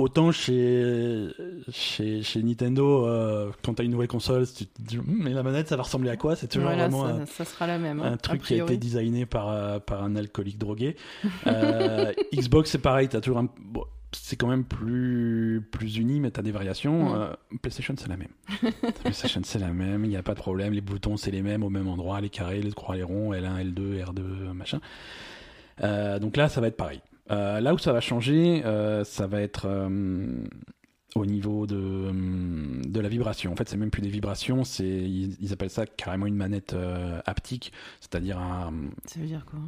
autant 0.00 0.32
chez 0.32 1.28
chez, 1.70 2.22
chez 2.22 2.42
Nintendo, 2.42 3.06
euh, 3.06 3.50
quand 3.62 3.74
t'as 3.74 3.84
une 3.84 3.92
nouvelle 3.92 4.08
console, 4.08 4.46
tu 4.50 4.66
te 4.66 4.82
dis 4.82 4.98
Hum, 4.98 5.04
mais 5.08 5.32
la 5.32 5.42
manette, 5.42 5.68
ça 5.68 5.76
va 5.76 5.82
ressembler 5.82 6.10
à 6.10 6.16
quoi? 6.16 6.36
C'est 6.36 6.48
toujours 6.48 6.68
Voilà, 6.68 6.88
vraiment 6.88 7.06
ça, 7.06 7.22
un, 7.22 7.26
ça 7.26 7.44
sera 7.44 7.66
la 7.66 7.78
même. 7.78 8.00
un 8.00 8.12
hein, 8.12 8.16
truc 8.16 8.42
a 8.42 8.46
qui 8.46 8.60
a 8.60 8.64
été 8.64 8.76
designé 8.76 9.26
par 9.26 9.48
euh, 9.50 9.78
par 9.78 10.02
un 10.02 10.16
alcoolique 10.16 10.58
drogué. 10.58 10.96
Euh, 11.46 12.12
Xbox, 12.34 12.70
c'est 12.70 12.78
pareil, 12.78 13.08
t'as 13.08 13.20
toujours 13.20 13.38
un 13.38 13.48
bon, 13.58 13.84
c'est 14.12 14.36
quand 14.36 14.46
même 14.46 14.64
plus 14.64 15.66
plus 15.70 15.96
uni, 15.96 16.20
mais 16.20 16.30
t'as 16.30 16.42
des 16.42 16.50
variations. 16.50 17.14
Euh, 17.14 17.32
PlayStation, 17.62 17.94
c'est 17.98 18.08
la 18.08 18.16
même. 18.16 18.32
PlayStation, 19.02 19.40
c'est 19.44 19.58
la 19.58 19.72
même. 19.72 20.04
Il 20.04 20.08
n'y 20.08 20.16
a 20.16 20.22
pas 20.22 20.34
de 20.34 20.38
problème. 20.38 20.72
Les 20.72 20.80
boutons, 20.80 21.16
c'est 21.16 21.30
les 21.30 21.42
mêmes 21.42 21.62
au 21.62 21.70
même 21.70 21.88
endroit. 21.88 22.20
Les 22.20 22.30
carrés, 22.30 22.60
les 22.60 22.72
croix, 22.72 22.94
les 22.94 23.02
ronds, 23.02 23.32
L1, 23.32 23.72
L2, 23.72 24.04
R2, 24.04 24.52
machin. 24.52 24.80
Donc 26.20 26.36
là, 26.36 26.48
ça 26.48 26.60
va 26.60 26.68
être 26.68 26.76
pareil. 26.76 27.00
Euh, 27.30 27.60
là 27.60 27.74
où 27.74 27.78
ça 27.78 27.92
va 27.92 28.00
changer, 28.00 28.62
euh, 28.64 29.04
ça 29.04 29.26
va 29.26 29.40
être 29.40 29.66
euh, 29.66 30.44
au 31.14 31.26
niveau 31.26 31.66
de, 31.66 33.00
la 33.00 33.08
vibration. 33.08 33.52
En 33.52 33.56
fait, 33.56 33.68
c'est 33.68 33.76
même 33.76 33.90
plus 33.90 34.02
des 34.02 34.08
vibrations, 34.08 34.64
c'est 34.64 34.84
ils, 34.84 35.36
ils 35.40 35.52
appellent 35.52 35.70
ça 35.70 35.86
carrément 35.86 36.26
une 36.26 36.36
manette 36.36 36.74
euh, 36.74 37.20
haptique, 37.26 37.72
c'est-à-dire 38.00 38.38
un, 38.38 38.72
Ça 39.06 39.20
veut 39.20 39.26
dire 39.26 39.44
quoi? 39.44 39.60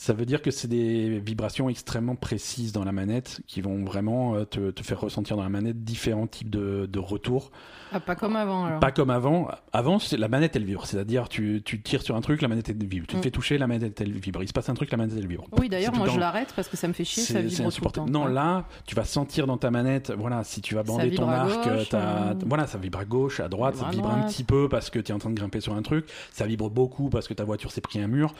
Ça 0.00 0.12
veut 0.12 0.24
dire 0.26 0.42
que 0.42 0.52
c'est 0.52 0.68
des 0.68 1.18
vibrations 1.18 1.68
extrêmement 1.68 2.14
précises 2.14 2.70
dans 2.70 2.84
la 2.84 2.92
manette 2.92 3.40
qui 3.48 3.60
vont 3.60 3.84
vraiment 3.84 4.36
euh, 4.36 4.44
te, 4.44 4.70
te 4.70 4.84
faire 4.84 5.00
ressentir 5.00 5.36
dans 5.36 5.42
la 5.42 5.48
manette 5.48 5.82
différents 5.82 6.28
types 6.28 6.50
de, 6.50 6.86
de 6.86 6.98
retours. 7.00 7.50
Ah, 7.90 7.98
pas 7.98 8.14
comme 8.14 8.36
avant 8.36 8.66
alors. 8.66 8.78
Pas 8.78 8.92
comme 8.92 9.10
avant. 9.10 9.48
Avant, 9.72 9.98
la 10.16 10.28
manette 10.28 10.54
elle 10.54 10.62
vibre, 10.64 10.86
c'est-à-dire 10.86 11.28
tu, 11.28 11.62
tu 11.64 11.80
tires 11.82 12.02
sur 12.02 12.14
un 12.14 12.20
truc, 12.20 12.42
la 12.42 12.48
manette 12.48 12.68
elle 12.68 12.76
vibre. 12.76 13.08
Tu 13.08 13.14
te 13.14 13.18
Mm. 13.18 13.22
fais 13.24 13.30
toucher, 13.32 13.58
la 13.58 13.66
manette 13.66 14.00
elle 14.00 14.12
vibre. 14.12 14.40
Il 14.40 14.46
se 14.46 14.52
passe 14.52 14.68
un 14.68 14.74
truc, 14.74 14.92
la 14.92 14.98
manette 14.98 15.16
elle 15.18 15.26
vibre. 15.26 15.46
Oui, 15.58 15.68
d'ailleurs, 15.68 15.94
moi 15.96 16.06
je 16.08 16.18
l'arrête 16.20 16.52
parce 16.54 16.68
que 16.68 16.76
ça 16.76 16.86
me 16.86 16.92
fait 16.92 17.04
chier, 17.04 17.24
ça 17.24 17.32
c'est 17.34 17.42
vibre 17.42 17.72
tout 17.72 17.84
le 17.84 17.90
temps. 17.90 18.06
Non, 18.06 18.26
Ouais. 18.26 18.32
là, 18.32 18.66
tu 18.86 18.94
vas 18.94 19.04
sentir 19.04 19.48
dans 19.48 19.56
ta 19.58 19.72
manette, 19.72 20.12
voilà, 20.16 20.44
si 20.44 20.60
tu 20.60 20.76
vas 20.76 20.84
bander 20.84 21.10
ton 21.12 21.28
arc, 21.28 21.64
gauche, 21.68 21.88
euh. 21.94 22.34
voilà, 22.46 22.68
ça 22.68 22.78
vibre 22.78 23.00
à 23.00 23.04
gauche, 23.04 23.40
à 23.40 23.48
droite, 23.48 23.74
vibre 23.74 23.86
ça 23.86 23.90
vibre 23.90 24.10
un 24.10 24.20
petit 24.28 24.44
peu 24.44 24.68
parce 24.68 24.90
que 24.90 25.00
tu 25.00 25.10
es 25.10 25.14
en 25.14 25.18
train 25.18 25.30
de 25.30 25.34
grimper 25.34 25.60
sur 25.60 25.74
un 25.74 25.82
truc, 25.82 26.06
ça 26.30 26.46
vibre 26.46 26.70
beaucoup 26.70 27.08
parce 27.08 27.26
que 27.26 27.34
ta 27.34 27.42
voiture 27.42 27.72
s'est 27.72 27.80
pris 27.80 27.98
un 28.00 28.06
mur. 28.06 28.32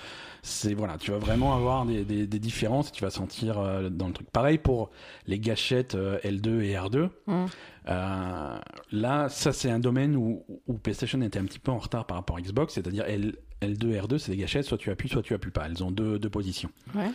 C'est 0.43 0.75
voilà, 0.75 0.97
tu 0.99 1.11
vas 1.11 1.19
vraiment 1.19 1.55
avoir 1.55 1.85
des, 1.85 2.05
des- 2.05 2.27
des 2.27 2.39
différences, 2.39 2.89
et 2.89 2.93
tu 2.93 3.05
vas 3.05 3.11
sentir 3.11 3.59
euh, 3.59 3.89
dans 3.91 4.07
le 4.07 4.13
truc. 4.13 4.31
Pareil 4.31 4.59
pour 4.59 4.91
les 5.27 5.39
gâchettes 5.39 5.95
euh, 5.95 6.19
L2 6.25 6.61
et 6.63 6.75
R2. 6.75 7.09
Hum. 7.27 7.47
Euh, 7.89 8.59
là, 8.93 9.29
ça 9.29 9.53
c'est 9.53 9.71
un 9.71 9.79
domaine 9.79 10.15
où, 10.17 10.45
où 10.67 10.75
PlayStation 10.75 11.21
était 11.23 11.39
un 11.39 11.45
petit 11.45 11.59
peu 11.59 11.71
en 11.73 11.79
retard 11.79 12.07
par 12.07 12.17
rapport 12.19 12.37
à 12.37 12.41
Xbox, 12.41 12.75
c'est-à-dire 12.75 13.05
L, 13.07 13.35
L2 13.63 14.01
R2, 14.03 14.19
c'est 14.19 14.33
des 14.33 14.37
gâchettes, 14.37 14.65
soit 14.67 14.79
tu 14.79 14.91
appuies, 14.91 15.09
soit 15.09 15.23
tu 15.23 15.35
appuies 15.35 15.51
pas. 15.51 15.67
Elles 15.67 15.83
ont 15.83 15.91
deux, 15.91 16.19
deux 16.19 16.31
positions. 16.31 16.71
Ouais. 16.95 17.11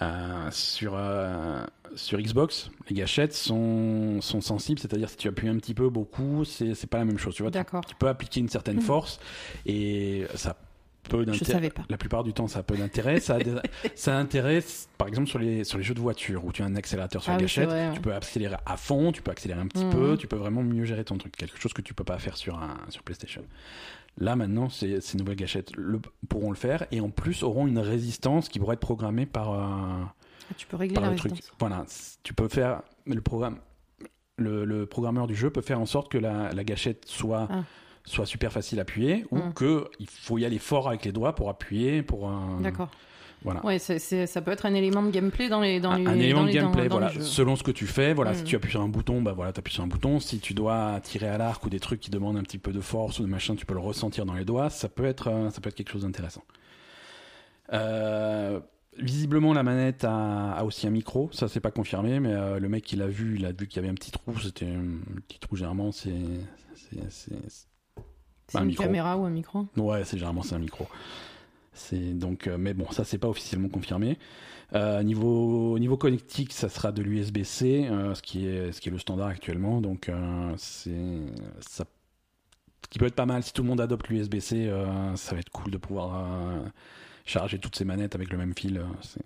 Euh, 0.00 0.48
sur, 0.50 0.92
euh, 0.96 1.64
sur 1.96 2.18
Xbox, 2.18 2.70
les 2.88 2.94
gâchettes 2.96 3.34
sont, 3.34 4.20
sont 4.22 4.40
sensibles, 4.40 4.80
c'est-à-dire 4.80 5.10
si 5.10 5.16
tu 5.18 5.28
appuies 5.28 5.48
un 5.48 5.56
petit 5.58 5.74
peu, 5.74 5.90
beaucoup, 5.90 6.44
c'est 6.44 6.86
pas 6.86 6.98
la 6.98 7.04
même 7.04 7.18
chose. 7.18 7.34
Tu 7.34 7.42
vois, 7.42 7.50
tu, 7.50 7.94
peux 7.98 8.08
appliquer 8.08 8.40
une 8.40 8.48
certaine 8.48 8.76
Mhm. 8.76 8.82
force 8.82 9.18
et 9.66 10.24
ça 10.34 10.56
peu 11.08 11.20
Je 11.20 11.24
d'intérêt. 11.24 11.52
savais 11.52 11.70
pas. 11.70 11.82
La 11.88 11.96
plupart 11.98 12.24
du 12.24 12.32
temps, 12.32 12.46
ça 12.48 12.60
a 12.60 12.62
peu 12.62 12.76
d'intérêt. 12.76 13.20
ça, 13.20 13.34
a 13.34 13.38
des- 13.40 13.54
ça 13.94 14.16
intérêt, 14.16 14.62
par 14.98 15.08
exemple, 15.08 15.28
sur 15.28 15.38
les, 15.38 15.64
sur 15.64 15.78
les 15.78 15.84
jeux 15.84 15.94
de 15.94 16.00
voiture 16.00 16.44
où 16.44 16.52
tu 16.52 16.62
as 16.62 16.64
un 16.66 16.76
accélérateur 16.76 17.22
sur 17.22 17.32
Ah 17.32 17.36
la 17.36 17.42
oui, 17.42 17.48
c'est 17.48 17.62
gâchette. 17.62 17.70
vrai, 17.70 17.88
ouais. 17.88 17.94
Tu 17.94 18.00
peux 18.00 18.14
accélérer 18.14 18.56
à 18.66 18.76
fond, 18.76 19.12
tu 19.12 19.22
peux 19.22 19.30
accélérer 19.30 19.60
un 19.60 19.66
petit 19.66 19.84
peu, 19.86 20.16
tu 20.16 20.26
peux 20.28 20.36
vraiment 20.36 20.62
mieux 20.62 20.84
gérer 20.84 21.04
ton 21.04 21.18
truc. 21.18 21.36
Quelque 21.36 21.58
chose 21.58 21.72
que 21.72 21.82
tu 21.82 21.94
peux 21.94 22.04
pas 22.04 22.18
faire 22.18 22.36
sur, 22.36 22.56
un, 22.58 22.76
sur 22.88 23.02
PlayStation. 23.02 23.42
Là, 24.18 24.36
maintenant, 24.36 24.68
ces, 24.68 25.00
ces 25.00 25.16
nouvelles 25.18 25.36
gâchettes 25.36 25.72
le- 25.76 26.00
pourront 26.28 26.50
le 26.50 26.56
faire 26.56 26.86
et 26.90 27.00
en 27.00 27.10
plus 27.10 27.42
auront 27.42 27.66
une 27.66 27.78
résistance 27.78 28.48
qui 28.48 28.58
pourrait 28.58 28.74
être 28.74 28.80
programmée 28.80 29.26
par, 29.26 29.52
euh, 29.52 30.04
Ah, 30.50 30.54
tu 30.56 30.66
peux 30.66 30.76
régler 30.76 30.94
par 30.94 31.04
la 31.04 31.10
le 31.10 31.16
truc. 31.16 31.32
résistance. 31.32 31.56
Voilà, 31.58 31.84
tu 32.22 32.34
peux 32.34 32.48
faire 32.48 32.82
le 33.06 33.20
programme. 33.22 33.58
Le, 34.36 34.64
le 34.64 34.86
programmeur 34.86 35.26
du 35.26 35.34
jeu 35.34 35.50
peut 35.50 35.60
faire 35.60 35.78
en 35.80 35.86
sorte 35.86 36.10
que 36.10 36.18
la, 36.18 36.52
la 36.52 36.64
gâchette 36.64 37.04
soit, 37.06 37.48
Ah. 37.50 37.64
Soit 38.04 38.26
super 38.26 38.52
facile 38.52 38.78
à 38.78 38.82
appuyer 38.82 39.24
ou 39.30 39.38
Mm. 39.38 39.52
que 39.54 39.88
il 39.98 40.08
faut 40.08 40.38
y 40.38 40.44
aller 40.44 40.58
fort 40.58 40.88
avec 40.88 41.04
les 41.04 41.12
doigts 41.12 41.34
pour 41.34 41.48
appuyer 41.48 42.02
pour 42.02 42.28
un. 42.28 42.60
D'accord. 42.60 42.90
Voilà. 43.44 43.64
Ouais, 43.66 43.80
ça 43.80 44.40
peut 44.42 44.52
être 44.52 44.66
un 44.66 44.74
élément 44.74 45.02
de 45.02 45.10
gameplay 45.10 45.48
dans 45.48 45.60
les 45.60 45.80
dans 45.80 45.90
un, 45.90 45.98
les 45.98 46.06
un 46.06 46.14
élément 46.14 46.40
dans 46.42 46.46
de 46.46 46.52
les- 46.52 46.58
dans- 46.60 46.64
gameplay, 46.66 46.88
dans 46.88 46.98
voilà. 47.00 47.12
Selon 47.20 47.56
ce 47.56 47.64
que 47.64 47.72
tu 47.72 47.86
fais, 47.88 48.14
voilà. 48.14 48.34
Si 48.34 48.42
Mm. 48.42 48.46
tu 48.46 48.54
appuies 48.56 48.70
sur 48.70 48.80
un 48.82 48.88
bouton, 48.88 49.20
bah 49.20 49.32
voilà, 49.32 49.50
appuies 49.56 49.74
sur 49.74 49.82
un 49.82 49.88
bouton. 49.88 50.20
Si 50.20 50.38
tu 50.38 50.54
dois 50.54 51.00
tirer 51.02 51.26
à 51.28 51.38
l'arc 51.38 51.64
ou 51.64 51.68
des 51.68 51.80
trucs 51.80 51.98
qui 51.98 52.10
demandent 52.10 52.36
un 52.36 52.42
petit 52.44 52.58
peu 52.58 52.72
de 52.72 52.80
force 52.80 53.18
ou 53.18 53.22
de 53.24 53.28
machin, 53.28 53.56
tu 53.56 53.66
peux 53.66 53.74
le 53.74 53.80
ressentir 53.80 54.26
dans 54.26 54.34
les 54.34 54.44
doigts. 54.44 54.70
Ça 54.70 54.88
peut 54.88 55.04
être, 55.06 55.26
euh, 55.28 55.50
ça 55.50 55.60
peut 55.60 55.68
être 55.70 55.74
quelque 55.74 55.90
chose 55.90 56.02
d'intéressant. 56.02 56.44
Euh, 57.72 58.60
visiblement, 58.98 59.52
la 59.54 59.62
manette 59.64 60.04
a, 60.04 60.52
a 60.52 60.62
aussi 60.64 60.86
un 60.86 60.90
micro. 60.90 61.28
Ça, 61.32 61.48
c'est 61.48 61.60
pas 61.60 61.70
confirmé, 61.72 62.20
mais 62.20 62.32
euh, 62.34 62.58
le 62.60 62.68
mec 62.68 62.84
qui 62.84 62.94
l'a 62.96 63.06
vu, 63.08 63.36
il 63.38 63.44
a 63.46 63.52
vu 63.52 63.66
qu'il 63.66 63.76
y 63.76 63.78
avait 63.80 63.88
un 63.90 63.94
petit 63.94 64.10
trou. 64.12 64.38
C'était 64.38 64.66
un 64.66 64.98
petit 65.26 65.38
trou. 65.40 65.56
Généralement, 65.56 65.90
c'est, 65.90 66.10
c'est, 68.52 68.58
un 68.58 68.62
une 68.62 68.68
micro. 68.68 68.84
caméra 68.84 69.16
ou 69.18 69.24
un 69.24 69.30
micro 69.30 69.66
Ouais, 69.76 70.04
c'est 70.04 70.16
généralement 70.16 70.42
c'est 70.42 70.54
un 70.54 70.58
micro. 70.60 70.86
C'est 71.74 72.18
donc, 72.18 72.46
euh, 72.46 72.56
mais 72.58 72.74
bon, 72.74 72.90
ça 72.90 73.04
c'est 73.04 73.18
pas 73.18 73.28
officiellement 73.28 73.68
confirmé. 73.68 74.18
Euh, 74.74 75.02
niveau 75.02 75.78
niveau 75.78 75.96
connectique, 75.96 76.52
ça 76.52 76.68
sera 76.68 76.92
de 76.92 77.02
l'USB-C, 77.02 77.86
euh, 77.90 78.14
ce 78.14 78.22
qui 78.22 78.46
est 78.46 78.72
ce 78.72 78.80
qui 78.80 78.88
est 78.88 78.92
le 78.92 78.98
standard 78.98 79.28
actuellement. 79.28 79.80
Donc 79.80 80.08
euh, 80.08 80.52
c'est 80.58 80.92
ça, 81.60 81.84
ce 82.84 82.88
qui 82.90 82.98
peut 82.98 83.06
être 83.06 83.14
pas 83.14 83.26
mal 83.26 83.42
si 83.42 83.52
tout 83.52 83.62
le 83.62 83.68
monde 83.68 83.80
adopte 83.80 84.08
l'USB-C. 84.08 84.70
ça 85.16 85.34
va 85.34 85.40
être 85.40 85.50
cool 85.50 85.70
de 85.70 85.78
pouvoir 85.78 86.26
charger 87.24 87.58
toutes 87.58 87.76
ces 87.76 87.84
manettes 87.84 88.14
avec 88.14 88.30
le 88.30 88.38
même 88.38 88.54
fil. 88.54 88.82
c'est- 89.02 89.20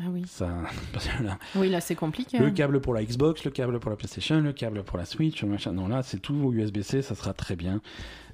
Ah 0.00 0.08
oui. 0.10 0.24
ça, 0.26 0.48
là, 1.22 1.38
Oui, 1.54 1.68
là 1.70 1.80
c'est 1.80 1.94
compliqué. 1.94 2.38
le 2.38 2.46
hein. 2.46 2.50
câble 2.50 2.80
pour 2.80 2.94
la 2.94 3.04
Xbox, 3.04 3.44
le 3.44 3.52
câble 3.52 3.78
pour 3.78 3.90
la 3.90 3.96
PlayStation, 3.96 4.40
le 4.40 4.52
câble 4.52 4.82
pour 4.82 4.98
la 4.98 5.04
Switch, 5.04 5.44
machin. 5.44 5.72
Non 5.72 5.86
là, 5.86 6.02
c'est 6.02 6.18
tout 6.18 6.52
USB-C, 6.52 7.02
ça 7.02 7.14
sera 7.14 7.32
très 7.32 7.54
bien. 7.54 7.80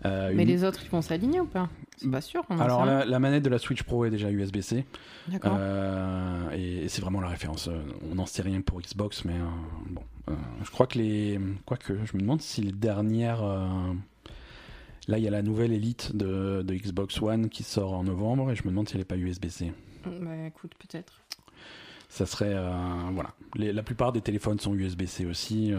Euh, 0.06 0.32
Mais 0.34 0.44
une- 0.44 0.48
les 0.48 0.64
autres, 0.64 0.80
ils 0.82 0.88
vont 0.90 1.02
s'aligner 1.02 1.38
ou 1.40 1.44
pas? 1.44 1.68
C'est 1.98 2.10
pas 2.10 2.22
sûr. 2.22 2.42
on 2.48 2.58
alors 2.58 2.86
la, 2.86 3.04
la 3.04 3.18
manette 3.18 3.42
de 3.42 3.50
la 3.50 3.58
Switch 3.58 3.82
Pro 3.82 4.06
est 4.06 4.10
déjà 4.10 4.30
USB-C 4.30 4.86
D'accord. 5.28 5.54
euh, 5.58 6.50
et, 6.52 6.84
et 6.84 6.88
c'est 6.88 7.02
vraiment 7.02 7.20
la 7.20 7.28
référence. 7.28 7.68
Euh, 7.68 7.78
On 8.10 8.14
n'en 8.14 8.24
sait 8.24 8.40
rien 8.40 8.62
pour 8.62 8.80
Xbox, 8.80 9.26
mais 9.26 9.34
euh, 9.34 9.44
bon, 9.90 10.02
je 10.64 10.70
crois 10.70 10.86
que 10.86 10.96
les, 10.96 11.38
quoique 11.66 11.92
je 12.06 12.16
me 12.16 12.20
demande 12.22 12.40
si 12.40 12.62
les 12.62 12.72
dernières, 12.72 13.42
là 15.08 15.18
il 15.18 15.24
y 15.24 15.28
a 15.28 15.30
la 15.30 15.42
nouvelle 15.42 15.72
Elite 15.74 16.16
de, 16.16 16.62
de 16.62 16.74
Xbox 16.74 17.20
One 17.20 17.48
qui 17.50 17.62
sort 17.64 17.92
en 17.92 18.04
novembre 18.04 18.50
et 18.50 18.54
je 18.56 18.62
me 18.64 18.68
demande 18.70 18.88
si 18.88 18.94
elle 18.94 19.00
n'est 19.00 19.04
pas 19.04 19.16
USB-C. 19.18 19.72
Bah 20.06 20.46
écoute, 20.46 20.72
peut-être. 20.78 21.20
Ça 22.12 22.26
serait, 22.26 22.52
euh, 22.52 22.70
voilà, 23.12 23.30
Les- 23.54 23.72
la 23.72 23.84
plupart 23.84 24.10
des 24.12 24.20
téléphones 24.20 24.58
sont 24.58 24.74
USB-C 24.74 25.26
aussi. 25.26 25.72
euh, 25.72 25.78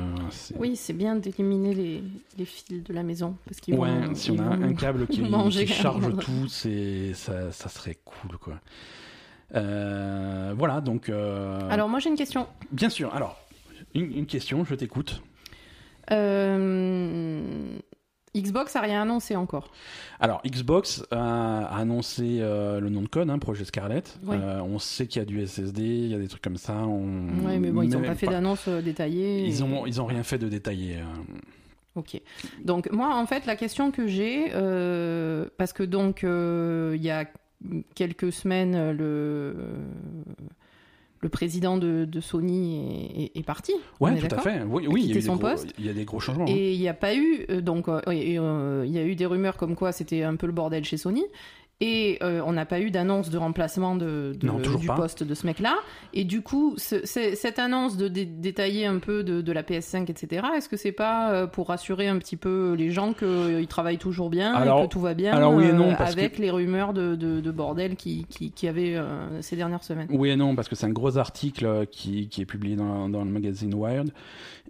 Oui, 0.57 0.77
c'est 0.77 0.93
bien 0.93 1.17
d'éliminer 1.17 1.73
les, 1.73 2.03
les 2.37 2.45
fils 2.45 2.65
de 2.83 2.93
la 2.93 3.03
maison 3.03 3.35
parce 3.45 3.59
qu'ils 3.59 3.75
Ouais, 3.75 3.89
vont. 4.07 4.15
si 4.15 4.31
on 4.31 4.39
a 4.39 4.43
un 4.43 4.73
câble 4.73 5.07
qui, 5.07 5.21
charge 5.67 6.15
tout, 6.19 6.47
c'est 6.47 7.13
ça, 7.13 7.51
ça 7.51 7.67
serait 7.67 7.97
cool 8.05 8.37
quoi. 8.37 8.53
Euh, 9.55 10.53
voilà 10.57 10.79
donc. 10.79 11.09
Alors 11.09 11.89
moi 11.89 11.99
j'ai 11.99 12.09
une 12.09 12.15
question. 12.15 12.47
bien 12.71 12.89
sûr. 12.89 13.13
Alors 13.13 13.37
une, 13.93 14.11
une 14.19 14.25
question, 14.25 14.63
je 14.63 14.75
t'écoute. 14.75 15.21
Euh, 16.11 17.77
Xbox 18.35 18.75
a 18.75 18.81
rien 18.81 19.01
annoncé 19.01 19.35
encore. 19.35 19.71
Alors 20.19 20.41
Xbox 20.45 21.03
a, 21.11 21.65
a 21.65 21.77
annoncé 21.77 22.37
euh, 22.39 22.79
le 22.79 22.89
nom 22.89 23.01
de 23.01 23.07
code, 23.07 23.29
hein, 23.29 23.39
Projet 23.39 23.65
Scarlett. 23.65 24.17
Ouais. 24.23 24.37
Euh, 24.39 24.61
on 24.61 24.79
sait 24.79 25.05
qu'il 25.07 25.21
y 25.21 25.23
a 25.23 25.25
du 25.25 25.45
SSD, 25.45 25.81
il 25.83 26.07
y 26.07 26.15
a 26.15 26.17
des 26.17 26.27
trucs 26.29 26.41
comme 26.41 26.57
ça. 26.57 26.73
On... 26.77 27.27
Ouais, 27.45 27.59
mais 27.59 27.71
bon, 27.71 27.81
ils 27.81 27.89
n'ont 27.89 28.01
pas 28.01 28.15
fait 28.15 28.27
d'annonce 28.27 28.67
euh, 28.69 28.81
détaillée. 28.81 29.45
Ils 29.45 29.59
et- 29.59 29.63
ont 29.63 29.85
ils 29.85 30.01
ont 30.01 30.05
rien 30.05 30.23
fait 30.23 30.37
de 30.37 30.47
détaillé. 30.47 30.97
euh. 30.97 31.03
Ok. 31.95 32.21
Donc 32.63 32.89
moi, 32.91 33.15
en 33.15 33.25
fait, 33.25 33.45
la 33.45 33.57
question 33.57 33.91
que 33.91 34.07
j'ai, 34.07 34.51
euh, 34.53 35.45
parce 35.57 35.73
que 35.73 35.83
donc 35.83 36.23
euh, 36.23 36.93
il 36.95 37.03
y 37.03 37.09
a 37.11 37.25
quelques 37.95 38.31
semaines, 38.31 38.91
le 38.91 39.53
le 41.21 41.29
président 41.29 41.77
de, 41.77 42.05
de 42.05 42.19
Sony 42.19 43.29
est, 43.35 43.39
est- 43.39 43.43
parti. 43.43 43.73
Ouais, 43.99 44.17
tout 44.17 44.35
à 44.35 44.39
fait. 44.39 44.61
Oui, 44.67 44.87
oui, 44.89 45.01
il 45.05 45.11
y, 45.11 45.13
a 45.13 45.17
eu 45.17 45.21
son 45.21 45.35
gros, 45.35 45.49
poste. 45.49 45.71
il 45.77 45.85
y 45.85 45.89
a 45.89 45.93
des 45.93 46.03
gros 46.05 46.19
changements. 46.19 46.45
hein. 46.45 46.53
Et 46.55 46.73
il 46.73 46.79
n'y 46.79 46.87
a 46.89 46.93
pas 46.95 47.15
eu, 47.15 47.45
euh, 47.49 47.61
donc, 47.61 47.87
euh, 47.87 48.01
et, 48.11 48.39
euh, 48.39 48.83
il 48.85 48.91
y 48.91 48.97
a 48.97 49.03
eu 49.03 49.15
des 49.15 49.25
rumeurs 49.27 49.55
comme 49.57 49.75
quoi 49.75 49.91
c'était 49.91 50.23
un 50.23 50.35
peu 50.35 50.47
le 50.47 50.53
bordel 50.53 50.83
chez 50.83 50.97
Sony. 50.97 51.23
Et 51.83 52.19
euh, 52.21 52.41
on 52.45 52.53
n'a 52.53 52.67
pas 52.67 52.79
eu 52.79 52.91
d'annonce 52.91 53.31
de 53.31 53.37
remplacement 53.39 53.95
de, 53.95 54.33
de- 54.39 54.45
Non, 54.45 54.59
toujours 54.59 54.79
du 54.79 54.85
pas. 54.85 54.93
poste 54.95 55.23
de 55.23 55.33
ce 55.33 55.47
mec-là. 55.47 55.73
Et 56.13 56.23
du 56.25 56.41
coup, 56.43 56.75
ce- 56.77 57.05
cette 57.07 57.57
annonce 57.57 57.97
de 57.97 58.07
dé- 58.07 58.25
détailler 58.25 58.85
un 58.85 58.99
peu 58.99 59.23
de, 59.23 59.41
de 59.41 59.51
la 59.51 59.63
PS5, 59.63 60.03
etc., 60.11 60.45
est-ce 60.55 60.69
que 60.69 60.77
c'est 60.77 60.91
pas 60.91 61.31
euh, 61.33 61.47
pour 61.47 61.69
rassurer 61.69 62.07
un 62.07 62.19
petit 62.19 62.37
peu 62.37 62.73
les 62.77 62.91
gens 62.91 63.13
qu'ils 63.13 63.65
travaillent 63.67 63.97
toujours 63.97 64.29
bien 64.29 64.53
Alors- 64.53 64.81
et 64.81 64.83
que 64.83 64.89
tout 64.91 64.99
va 64.99 65.15
bien 65.15 65.33
alors 65.33 65.55
oui 65.55 65.65
et 65.65 65.73
non, 65.73 65.89
euh, 65.89 65.95
parce 65.95 66.11
avec 66.11 66.37
les 66.37 66.51
rumeurs 66.51 66.93
de, 66.93 67.15
de- 67.15 67.41
de 67.41 67.51
bordel 67.51 67.95
qui, 67.95 68.25
qui, 68.29 68.51
qui 68.51 68.67
avaient 68.67 68.95
euh, 68.95 69.41
ces 69.41 69.55
dernières 69.55 69.83
semaines? 69.83 70.07
Oui 70.11 70.29
et 70.29 70.35
non, 70.35 70.55
parce 70.55 70.69
que 70.69 70.75
c'est 70.75 70.85
un 70.85 70.91
gros 70.91 71.17
article 71.17 71.65
euh, 71.65 71.85
qui, 71.85 72.29
qui 72.29 72.41
est 72.41 72.45
publié 72.45 72.75
dans, 72.75 73.09
dans 73.09 73.23
le 73.23 73.31
magazine 73.31 73.73
Wired, 73.73 74.11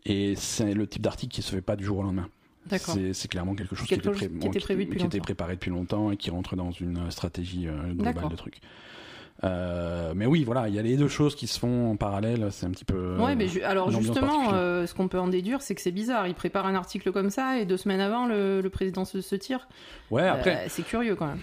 et 0.06 0.36
c'est 0.38 0.74
le 0.74 0.88
type 0.88 1.02
d'article 1.02 1.34
qui 1.34 1.42
se 1.42 1.52
fait 1.54 1.62
pas 1.62 1.76
du 1.76 1.84
jour 1.84 1.98
au 2.00 2.04
lendemain. 2.04 2.28
C'est 2.70 3.28
clairement 3.28 3.56
quelque 3.56 3.76
chose 3.76 3.88
Quelque 3.88 4.10
qui, 4.10 4.26
était, 4.26 4.28
pré- 4.30 4.40
qui 4.40 4.48
était 4.48 4.60
prévu 4.60 4.86
depuis 4.86 5.00
qui 5.00 5.06
était 5.06 5.20
préparé 5.20 5.56
depuis 5.56 5.72
longtemps 5.72 6.12
et 6.12 6.18
qui 6.18 6.30
rentre 6.30 6.56
dans 6.56 6.72
une 6.72 6.98
euh, 6.98 7.10
stratégie 7.10 7.68
euh, 7.68 7.94
globale 7.94 8.30
de 8.30 8.36
trucs. 8.36 8.60
Euh, 9.44 10.14
mais 10.16 10.28
oui, 10.28 10.44
voilà, 10.44 10.68
il 10.70 10.76
y 10.76 10.80
a 10.80 10.84
les 10.84 10.98
deux 10.98 11.08
choses 11.08 11.36
qui 11.36 11.48
se 11.48 11.58
font 11.60 11.92
en 11.92 11.96
parallèle. 11.96 12.50
C'est 12.52 12.68
un 12.68 12.70
petit 12.70 12.86
peu. 12.86 13.18
Ouais, 13.18 13.36
mais 13.36 13.48
ju- 13.48 13.64
alors 13.64 13.90
justement, 13.90 14.54
euh, 14.54 14.86
ce 14.86 14.94
qu'on 14.94 15.08
peut 15.08 15.20
en 15.20 15.28
déduire, 15.28 15.62
c'est 15.64 15.74
que 15.74 15.82
c'est 15.82 15.92
bizarre. 15.92 16.28
Il 16.28 16.36
prépare 16.36 16.68
un 16.68 16.76
article 16.76 17.12
comme 17.12 17.32
ça 17.32 17.58
et 17.58 17.66
deux 17.66 17.78
semaines 17.78 18.02
avant, 18.02 18.28
le, 18.28 18.62
le 18.62 18.70
président 18.70 19.04
se, 19.04 19.20
se 19.22 19.36
tire. 19.36 19.68
Ouais, 20.12 20.28
après, 20.28 20.56
Euh, 20.58 20.68
c'est 20.70 20.84
curieux 20.84 21.16
quand 21.16 21.26
même. 21.26 21.40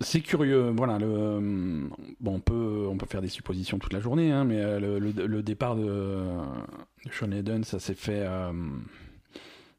c'est 0.00 0.20
curieux. 0.22 0.70
Voilà, 0.74 0.98
le, 0.98 1.06
euh, 1.06 1.80
bon, 2.20 2.36
on 2.36 2.40
peut, 2.40 2.86
on 2.90 2.96
peut 2.96 3.06
faire 3.06 3.20
des 3.20 3.28
suppositions 3.28 3.78
toute 3.78 3.92
la 3.92 4.00
journée, 4.00 4.32
hein, 4.32 4.44
mais 4.44 4.60
euh, 4.62 4.80
le, 4.80 4.98
le- 4.98 5.26
le 5.26 5.42
départ 5.42 5.76
de, 5.76 5.84
de 5.84 7.10
Sean 7.12 7.30
Hayden, 7.30 7.62
ça 7.64 7.78
s'est 7.78 7.92
fait 7.94 8.22
euh, 8.24 8.52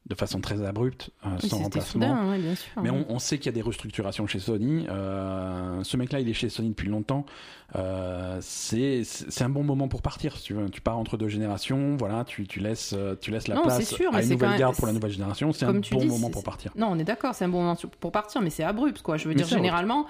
de 0.08 0.14
façon 0.14 0.40
très 0.40 0.64
abrupte, 0.64 1.10
euh, 1.26 1.30
sans 1.40 1.58
remplacement. 1.64 1.92
soudain, 1.92 2.30
ouais, 2.30 2.38
bien 2.38 2.54
sûr. 2.54 2.80
Mais 2.80 2.90
on, 2.90 3.04
on 3.08 3.18
sait 3.18 3.38
qu'il 3.38 3.46
y 3.46 3.48
a 3.48 3.52
des 3.52 3.62
restructurations 3.62 4.26
chez 4.28 4.38
Sony. 4.38 4.86
Euh, 4.88 5.82
ce 5.82 5.96
mec-là, 5.96 6.20
il 6.20 6.28
est 6.28 6.32
chez 6.32 6.48
Sony 6.48 6.68
depuis 6.70 6.88
longtemps. 6.88 7.26
Euh, 7.74 8.38
c'est 8.40 9.02
un 9.40 9.48
bon 9.48 9.64
moment 9.64 9.88
pour 9.88 10.02
partir. 10.02 10.36
Si 10.36 10.44
tu 10.44 10.54
veux, 10.54 10.70
tu 10.70 10.80
pars 10.80 10.96
entre 10.96 11.16
deux 11.16 11.28
générations. 11.28 11.96
Voilà, 11.96 12.24
tu, 12.24 12.46
tu 12.46 12.60
laisses 12.60 12.94
tu 13.20 13.30
laisses 13.32 13.48
la 13.48 13.56
Non, 13.56 13.62
place 13.62 13.82
sûr, 13.84 14.14
à 14.14 14.22
une 14.22 14.28
nouvelle 14.30 14.50
même- 14.50 14.58
garde 14.58 14.76
pour 14.76 14.86
la 14.86 14.92
nouvelle 14.92 15.10
génération. 15.10 15.52
C'est 15.52 15.66
un 15.66 15.72
bon 15.72 15.80
dis, 15.80 16.06
moment 16.06 16.30
pour 16.30 16.44
partir. 16.44 16.72
Non, 16.76 16.88
on 16.90 16.98
est 16.98 17.04
d'accord, 17.04 17.34
c'est 17.34 17.44
un 17.44 17.48
bon 17.48 17.62
moment 17.62 17.76
pour 18.00 18.12
partir, 18.12 18.40
mais 18.42 18.50
c'est 18.50 18.62
abrupt, 18.64 19.02
quoi. 19.02 19.16
Je 19.16 19.24
veux 19.24 19.30
Mais 19.30 19.42
dire, 19.42 19.46
abrupt. 19.46 20.06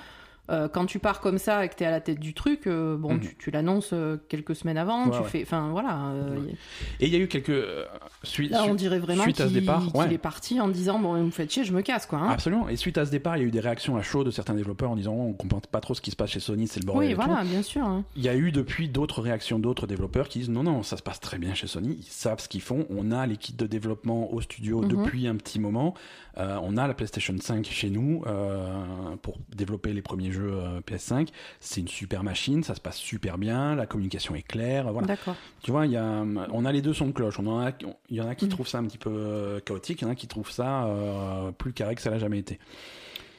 Euh, 0.51 0.69
quand 0.69 0.87
tu 0.87 0.99
pars 0.99 1.21
comme 1.21 1.39
ça 1.39 1.65
et 1.65 1.69
que 1.69 1.75
t'es 1.75 1.85
à 1.85 1.91
la 1.91 2.01
tête 2.01 2.21
du 2.21 2.35
truc, 2.35 2.67
euh, 2.67 2.97
bon, 2.97 3.15
Mhm. 3.15 3.21
tu, 3.21 3.37
tu 3.37 3.51
l'annonces 3.51 3.91
euh, 3.93 4.17
quelques 4.29 4.55
semaines 4.57 4.79
avant, 4.79 5.07
Ouais, 5.07 5.17
tu 5.17 5.23
ouais. 5.23 5.29
fais. 5.29 5.43
Enfin, 5.43 5.71
voilà. 5.71 6.13
Ouais. 6.31 6.55
Et 7.01 7.07
il 7.07 7.13
y 7.13 7.17
a 7.17 7.19
eu 7.19 7.29
quelques 7.29 7.63
suites. 8.23 8.51
Là, 8.51 8.65
on 8.69 8.75
dirait 8.75 8.99
vraiment 8.99 9.23
suite 9.23 9.41
à 9.41 9.49
ce 9.49 9.53
départ, 9.53 9.83
qu'il 9.93 10.13
est 10.13 10.19
parti 10.19 10.61
en 10.61 10.69
disant 10.69 10.99
Bon, 10.99 11.15
vous 11.17 11.25
me 11.25 11.31
faites 11.31 11.53
chier, 11.53 11.65
je 11.65 11.73
me 11.73 11.83
casse, 11.83 12.07
quoi. 12.07 12.19
hein. 12.19 12.29
Absolument. 12.31 12.69
Et 12.69 12.77
suite 12.77 12.99
à 12.99 13.07
ce 13.07 13.11
départ, 13.11 13.37
il 13.37 13.41
y 13.41 13.45
a 13.45 13.49
eu 13.49 13.51
des 13.51 13.61
réactions 13.61 13.97
à 13.97 14.03
chaud 14.03 14.25
de 14.25 14.31
certains 14.31 14.55
développeurs 14.55 14.91
en 14.91 14.97
disant 14.97 15.15
on 15.15 15.33
comprend 15.33 15.61
pas 15.61 15.81
trop 15.81 15.95
ce 15.95 16.01
qui 16.01 16.11
se 16.11 16.17
passe 16.17 16.31
chez 16.31 16.41
Sony, 16.41 16.67
c'est 16.69 16.81
le 16.81 16.87
bordel. 16.87 17.07
oui, 17.09 17.13
et 17.13 17.17
tout. 17.17 17.23
voilà, 17.23 17.43
bien 17.45 17.63
sûr. 17.63 17.85
hein. 17.85 18.05
Il 18.17 18.23
y 18.23 18.29
a 18.29 18.37
eu 18.37 18.53
depuis 18.53 18.89
d'autres 18.89 19.21
réactions 19.23 19.59
d'autres 19.59 19.87
développeurs 19.87 20.29
qui 20.29 20.39
disent 20.41 20.51
non, 20.51 20.63
non, 20.63 20.83
ça 20.83 20.97
se 20.97 21.03
passe 21.03 21.21
très 21.21 21.39
bien 21.39 21.55
chez 21.55 21.67
Sony, 21.67 21.97
ils 22.01 22.05
savent 22.05 22.41
ce 22.41 22.49
qu'ils 22.49 22.61
font, 22.63 22.87
on 22.91 23.11
a 23.11 23.27
les 23.27 23.37
kits 23.37 23.53
de 23.55 23.67
développement 23.67 24.33
au 24.33 24.41
studio 24.41 24.83
Mhm. 24.83 24.89
depuis 24.89 25.27
un 25.27 25.37
petit 25.37 25.59
moment, 25.59 25.95
on 26.37 26.77
a 26.77 26.87
la 26.87 26.95
PlayStation 26.95 27.35
5 27.41 27.65
chez 27.67 27.91
nous 27.91 28.23
pour 29.23 29.39
développer 29.55 29.93
les 29.93 30.03
premiers 30.03 30.33
jeux 30.33 30.36
euh, 30.43 30.81
PS5, 30.81 31.29
c'est 31.61 31.81
une 31.81 31.89
super 31.89 32.23
machine, 32.23 32.63
ça 32.63 32.75
se 32.75 32.81
passe 32.81 32.97
super 32.97 33.39
bien, 33.39 33.75
la 33.75 33.87
communication 33.87 34.35
est 34.35 34.43
claire, 34.43 34.93
voilà. 34.93 35.07
D'accord. 35.09 35.37
Tu 35.63 35.71
vois, 35.71 35.87
il 35.87 35.93
y 35.93 35.97
a, 35.97 36.25
on 36.53 36.65
a 36.65 36.73
les 36.73 36.83
deux 36.83 36.95
sons 36.95 37.07
de 37.07 37.13
cloche, 37.13 37.39
on 37.39 37.47
en 37.47 37.61
a, 37.67 37.73
il 38.11 38.17
y 38.17 38.21
en 38.21 38.29
a 38.29 38.35
qui 38.35 38.45
Mhm. 38.47 38.51
trouvent 38.51 38.69
ça 38.69 38.79
un 38.79 38.85
petit 38.85 38.99
peu 38.99 39.11
euh, 39.11 39.61
chaotique, 39.61 40.01
il 40.03 40.05
y 40.05 40.09
en 40.09 40.11
a 40.11 40.15
qui 40.15 40.27
trouvent 40.27 40.51
ça 40.51 40.85
euh, 40.87 41.53
plus 41.53 41.73
carré 41.73 41.95
que 41.95 42.01
ça 42.03 42.11
l'a 42.11 42.19
jamais 42.19 42.39
été. 42.39 42.59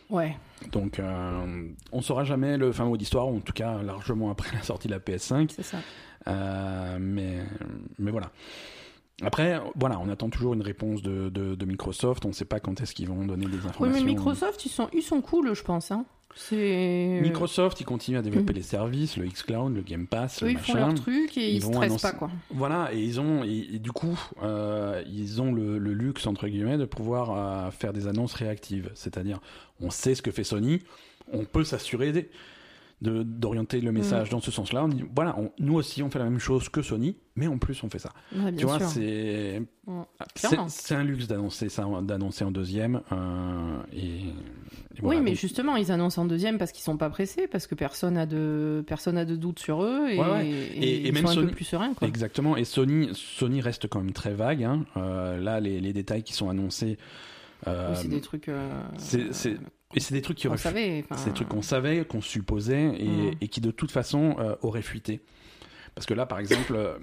Ouais. 0.10 0.38
Donc, 0.72 1.00
euh, 1.00 1.68
on 1.92 2.02
saura 2.02 2.24
jamais 2.24 2.58
le 2.58 2.72
fin 2.72 2.86
mot 2.86 2.96
d'histoire, 2.98 3.28
ou 3.28 3.38
en 3.38 3.42
tout 3.42 3.54
cas 3.54 3.82
largement 3.84 4.32
après 4.32 4.50
la 4.56 4.64
sortie 4.64 4.88
de 4.88 4.94
la 4.94 5.00
PS5. 5.00 5.52
C'est 5.54 5.64
ça. 5.64 5.78
Euh, 6.28 6.98
mais, 7.00 7.40
mais 8.00 8.12
voilà. 8.12 8.32
Après, 9.24 9.60
voilà, 9.76 10.00
on 10.00 10.10
attend 10.10 10.30
toujours 10.30 10.54
une 10.54 10.62
réponse 10.62 11.02
de, 11.02 11.30
de, 11.30 11.56
de 11.56 11.66
Microsoft. 11.66 12.24
On 12.26 12.30
ne 12.30 12.34
sait 12.34 12.46
pas 12.46 12.60
quand 12.60 12.80
est-ce 12.82 12.94
qu'ils 12.94 13.08
vont 13.08 13.26
donner 13.26 13.48
des 13.48 13.58
Oui, 13.58 13.68
informations. 13.68 14.06
mais 14.06 14.12
Microsoft, 14.12 14.64
ils 14.66 14.70
sont, 14.70 14.90
ils 14.94 15.02
sont 15.02 15.22
cool, 15.22 15.54
je 15.56 15.64
pense. 15.64 15.90
Hein. 15.92 16.06
Microsoft, 17.22 17.82
ils 17.82 17.86
continuent 17.86 18.18
à 18.18 18.22
développer 18.22 18.54
les 18.54 18.62
services, 18.62 19.18
le 19.18 19.26
xCloud, 19.28 19.76
le 19.76 19.82
Game 19.82 20.08
Pass, 20.08 20.42
le 20.42 20.52
ils 20.52 20.58
font 20.58 20.74
leur 20.76 20.94
truc 20.96 21.38
et 21.38 21.50
ils, 21.50 21.56
Ils 21.58 21.64
stressent 21.64 21.92
annoncer- 21.92 22.02
pas, 22.02 22.12
quoi. 22.14 22.32
Voilà, 22.52 22.94
et 22.94 23.00
ils 23.00 23.20
ont, 23.20 23.44
et, 23.44 23.68
et 23.76 23.80
du 23.80 23.92
coup, 23.92 24.20
euh, 24.44 25.04
ils 25.10 25.42
ont 25.42 25.52
le, 25.52 25.78
le 25.78 25.94
luxe 25.94 26.26
entre 26.28 26.48
guillemets 26.48 26.78
de 26.78 26.86
pouvoir 26.86 27.32
euh, 27.68 27.72
faire 27.72 27.94
des 27.94 28.08
annonces 28.08 28.34
réactives. 28.34 28.92
C'est-à-dire, 28.94 29.40
on 29.82 29.90
sait 29.90 30.16
ce 30.16 30.22
que 30.22 30.32
fait 30.32 30.44
Sony, 30.44 30.82
on 31.34 31.44
peut 31.46 31.64
s'assurer 31.64 32.12
des- 32.12 32.22
de 32.22 32.28
d'orienter 33.02 33.80
le 33.80 33.92
message 33.92 34.30
dans 34.30 34.40
ce 34.40 34.50
sens-là. 34.50 34.84
On 34.84 34.88
dit, 34.88 35.04
voilà, 35.16 35.38
on- 35.38 35.52
nous 35.60 35.76
aussi, 35.76 36.02
on 36.02 36.10
fait 36.10 36.18
la 36.18 36.26
même 36.26 36.40
chose 36.40 36.68
que 36.70 36.82
Sony, 36.82 37.16
mais 37.36 37.46
en 37.46 37.60
plus, 37.60 37.84
on 37.84 37.90
fait 37.92 38.00
ça. 38.00 38.10
Ouais, 38.36 38.52
tu 38.56 38.66
vois, 38.66 38.80
c'est 38.80 39.62
Mm. 39.86 40.02
c'est 40.36 40.48
Clairement. 40.48 40.68
c'est 40.68 40.96
un 40.96 41.04
luxe 41.04 41.28
d'annoncer 41.28 41.70
ça, 41.70 41.86
d'annoncer 42.02 42.44
en 42.44 42.50
deuxième. 42.52 43.02
euh, 43.12 43.78
et, 43.94 44.22
et 44.22 45.02
Oui, 45.04 45.22
mais 45.22 45.36
justement, 45.36 45.76
ils 45.76 45.92
annoncent 45.92 46.20
en 46.20 46.26
deuxième 46.26 46.58
parce 46.58 46.72
qu'ils 46.72 46.84
sont 46.84 46.98
pas 46.98 47.12
pressés, 47.12 47.48
parce 47.48 47.68
que 47.68 47.76
personne 47.76 48.18
a 48.18 48.26
de 48.26 48.84
personne 48.88 49.18
a 49.20 49.26
de 49.26 49.36
doute 49.36 49.60
sur 49.60 49.84
eux 49.84 50.10
et, 50.10 50.18
Ouais, 50.20 50.26
ouais. 50.32 50.48
et 50.50 51.08
ils 51.08 51.14
même 51.14 51.28
sont 51.28 51.32
un 51.34 51.36
Sony- 51.36 51.46
peu 51.50 51.52
plus 51.56 51.66
sereins, 51.66 51.94
quoi. 51.94 52.08
Exactement. 52.08 52.58
Et 52.58 52.64
Sony, 52.66 53.10
Sony 53.14 53.62
reste 53.62 53.88
quand 53.88 54.00
même 54.02 54.12
très 54.14 54.34
vague. 54.34 54.64
hein. 54.64 54.86
Euh, 54.98 55.38
là, 55.38 55.60
les, 55.60 55.80
les 55.82 55.94
détails 55.94 56.24
qui 56.24 56.34
sont 56.34 56.50
annoncés. 56.50 56.98
euh, 57.68 57.94
c'est 57.96 58.08
des 58.08 58.22
trucs. 58.22 58.50
euh, 58.50 58.70
c'est- 58.98 59.34
c'est- 59.34 59.58
et 59.94 60.00
c'est 60.00 60.14
des 60.14 60.22
trucs 60.22 60.38
qui 60.38 60.48
C'est 60.58 60.74
des 60.74 61.34
trucs 61.34 61.48
qu'on 61.48 61.62
savait, 61.62 62.06
qu'on 62.06 62.22
supposait 62.22 62.96
et, 63.00 63.08
Mm. 63.08 63.32
et 63.42 63.48
qui 63.48 63.62
de 63.62 63.72
toute 63.72 63.92
façon 63.92 64.36
euh, 64.40 64.56
auraient 64.62 64.82
fuité. 64.82 65.22
Parce 65.96 66.06
que 66.06 66.14
là, 66.14 66.26
par 66.26 66.40
exemple, 66.40 66.76
euh, 66.76 66.98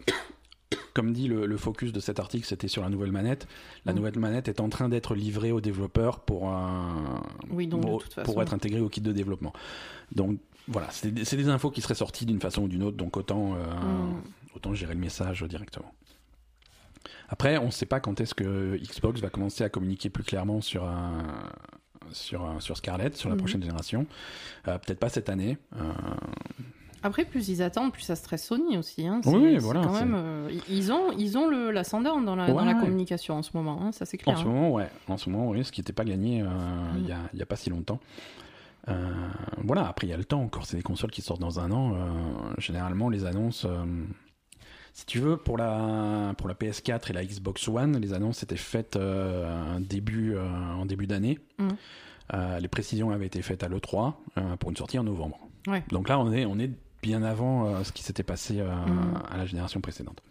comme 0.92 1.12
dit 1.12 1.26
le, 1.28 1.46
le 1.46 1.56
focus 1.56 1.92
de 1.92 1.98
cet 2.00 2.20
article, 2.20 2.46
c'était 2.46 2.68
sur 2.68 2.82
la 2.82 2.88
nouvelle 2.90 3.10
manette. 3.12 3.48
La 3.86 3.92
Mm. 3.92 3.96
nouvelle 3.96 4.18
manette 4.18 4.48
est 4.48 4.60
en 4.60 4.68
train 4.68 4.88
d'être 4.88 5.14
livrée 5.14 5.50
aux 5.50 5.60
développeurs 5.60 6.20
pour, 6.20 6.48
un- 6.50 7.22
Oui, 7.50 7.66
donc 7.66 7.82
de 7.82 8.22
pour, 8.22 8.42
être 8.42 8.54
intégrée 8.54 8.80
au 8.80 8.88
kit 8.88 9.00
de 9.00 9.12
développement. 9.12 9.52
Donc 10.12 10.38
voilà, 10.68 10.88
c'est 10.90 11.10
des, 11.10 11.24
c'est 11.24 11.36
des 11.36 11.48
infos 11.48 11.70
qui 11.70 11.80
seraient 11.80 11.94
sorties 11.94 12.26
d'une 12.26 12.40
façon 12.40 12.62
ou 12.64 12.68
d'une 12.68 12.82
autre, 12.82 12.96
donc 12.96 13.16
autant, 13.16 13.54
euh, 13.54 13.64
Mm. 13.66 14.22
autant 14.56 14.74
gérer 14.74 14.94
le 14.94 15.00
message 15.00 15.42
directement. 15.42 15.92
Après, 17.28 17.56
on 17.58 17.66
ne 17.66 17.70
sait 17.70 17.86
pas 17.86 18.00
quand 18.00 18.20
est-ce 18.20 18.34
que 18.34 18.76
Xbox 18.76 19.20
va 19.20 19.30
commencer 19.30 19.64
à 19.64 19.68
communiquer 19.70 20.10
plus 20.10 20.22
clairement 20.24 20.60
sur, 20.60 20.84
un, 20.84 21.50
sur, 22.12 22.44
un- 22.44 22.60
sur 22.60 22.76
Scarlett, 22.76 23.16
sur 23.16 23.28
la 23.28 23.34
Mhm. 23.34 23.40
prochaine 23.40 23.62
génération. 23.62 24.06
Euh, 24.68 24.78
Peut-être 24.78 24.98
pas 25.00 25.08
cette 25.08 25.28
année. 25.28 25.58
Euh, 25.76 25.82
Après, 27.02 27.24
plus 27.26 27.48
ils 27.48 27.62
attendent, 27.62 27.92
plus 27.92 28.02
ça 28.02 28.16
stresse 28.16 28.46
Sony 28.46 28.78
aussi. 28.78 29.06
Hein. 29.06 29.20
Oui, 29.26 29.58
voilà, 29.58 29.82
Quand 29.82 29.92
même, 29.92 30.14
euh, 30.16 30.50
ils 30.70 30.90
ont, 30.90 31.12
ils 31.12 31.36
ont 31.36 31.46
le 31.48 31.70
l'ascendant 31.70 32.18
dans 32.22 32.34
la, 32.34 32.46
Ouais, 32.46 32.52
dans 32.54 32.64
la 32.64 32.72
ouais. 32.72 32.80
communication 32.80 33.34
en 33.34 33.42
ce 33.42 33.50
moment. 33.54 33.78
hein, 33.82 33.92
Ça 33.92 34.06
c'est 34.06 34.18
en 34.22 34.24
clair. 34.24 34.38
ce 34.38 34.42
hein. 34.42 34.46
moment, 34.46 34.72
ouais. 34.72 34.88
En 35.08 35.18
ce 35.18 35.28
moment, 35.28 35.50
oui, 35.50 35.62
ce 35.64 35.70
qui 35.72 35.80
n'était 35.80 35.92
pas 35.92 36.04
gagné 36.04 36.40
euh, 36.40 36.46
il 36.96 37.02
Mhm. 37.02 37.08
y, 37.08 37.12
a, 37.12 37.18
il 37.34 37.38
y 37.38 37.42
a 37.42 37.46
pas 37.46 37.56
si 37.56 37.68
longtemps. 37.68 38.00
Euh, 38.88 39.12
voilà, 39.62 39.86
après 39.88 40.06
il 40.06 40.10
y 40.10 40.12
a 40.12 40.16
le 40.16 40.24
temps 40.24 40.40
encore, 40.42 40.66
c'est 40.66 40.76
des 40.76 40.82
consoles 40.82 41.10
qui 41.10 41.22
sortent 41.22 41.40
dans 41.40 41.58
un 41.60 41.70
an. 41.72 41.94
euh, 41.94 41.98
généralement, 42.58 43.08
les 43.10 43.24
annonces, 43.26 43.64
euh, 43.66 43.84
si 44.94 45.04
tu 45.06 45.18
veux, 45.18 45.36
pour 45.36 45.58
la, 45.58 46.34
pour 46.38 46.48
la 46.48 46.54
PS4 46.54 47.10
et 47.10 47.12
la 47.12 47.24
Xbox 47.24 47.66
One, 47.68 47.98
les 47.98 48.12
annonces 48.14 48.42
étaient 48.44 48.56
faites 48.56 48.94
euh, 48.96 49.78
début, 49.80 50.34
euh, 50.34 50.46
en 50.74 50.86
début 50.86 51.06
d'année. 51.06 51.38
Mhm. 51.58 51.76
Euh, 52.32 52.58
les 52.60 52.68
précisions 52.68 53.10
avaient 53.10 53.26
été 53.26 53.42
faites 53.42 53.62
à 53.64 53.68
l'E3 53.68 54.14
euh, 54.38 54.56
pour 54.56 54.70
une 54.70 54.76
sortie 54.76 54.98
en 54.98 55.04
novembre. 55.04 55.38
Ouais. 55.66 55.82
Donc 55.90 56.08
là, 56.08 56.18
on 56.18 56.32
est, 56.32 56.46
on 56.46 56.58
est 56.58 56.70
bien 57.02 57.22
avant 57.22 57.84
ce 57.84 57.92
qui 57.92 58.02
s'était 58.02 58.22
passé 58.22 58.62
Mhm. 58.62 59.18
à 59.30 59.36
la 59.36 59.44
génération 59.46 59.80
précédente. 59.80 60.22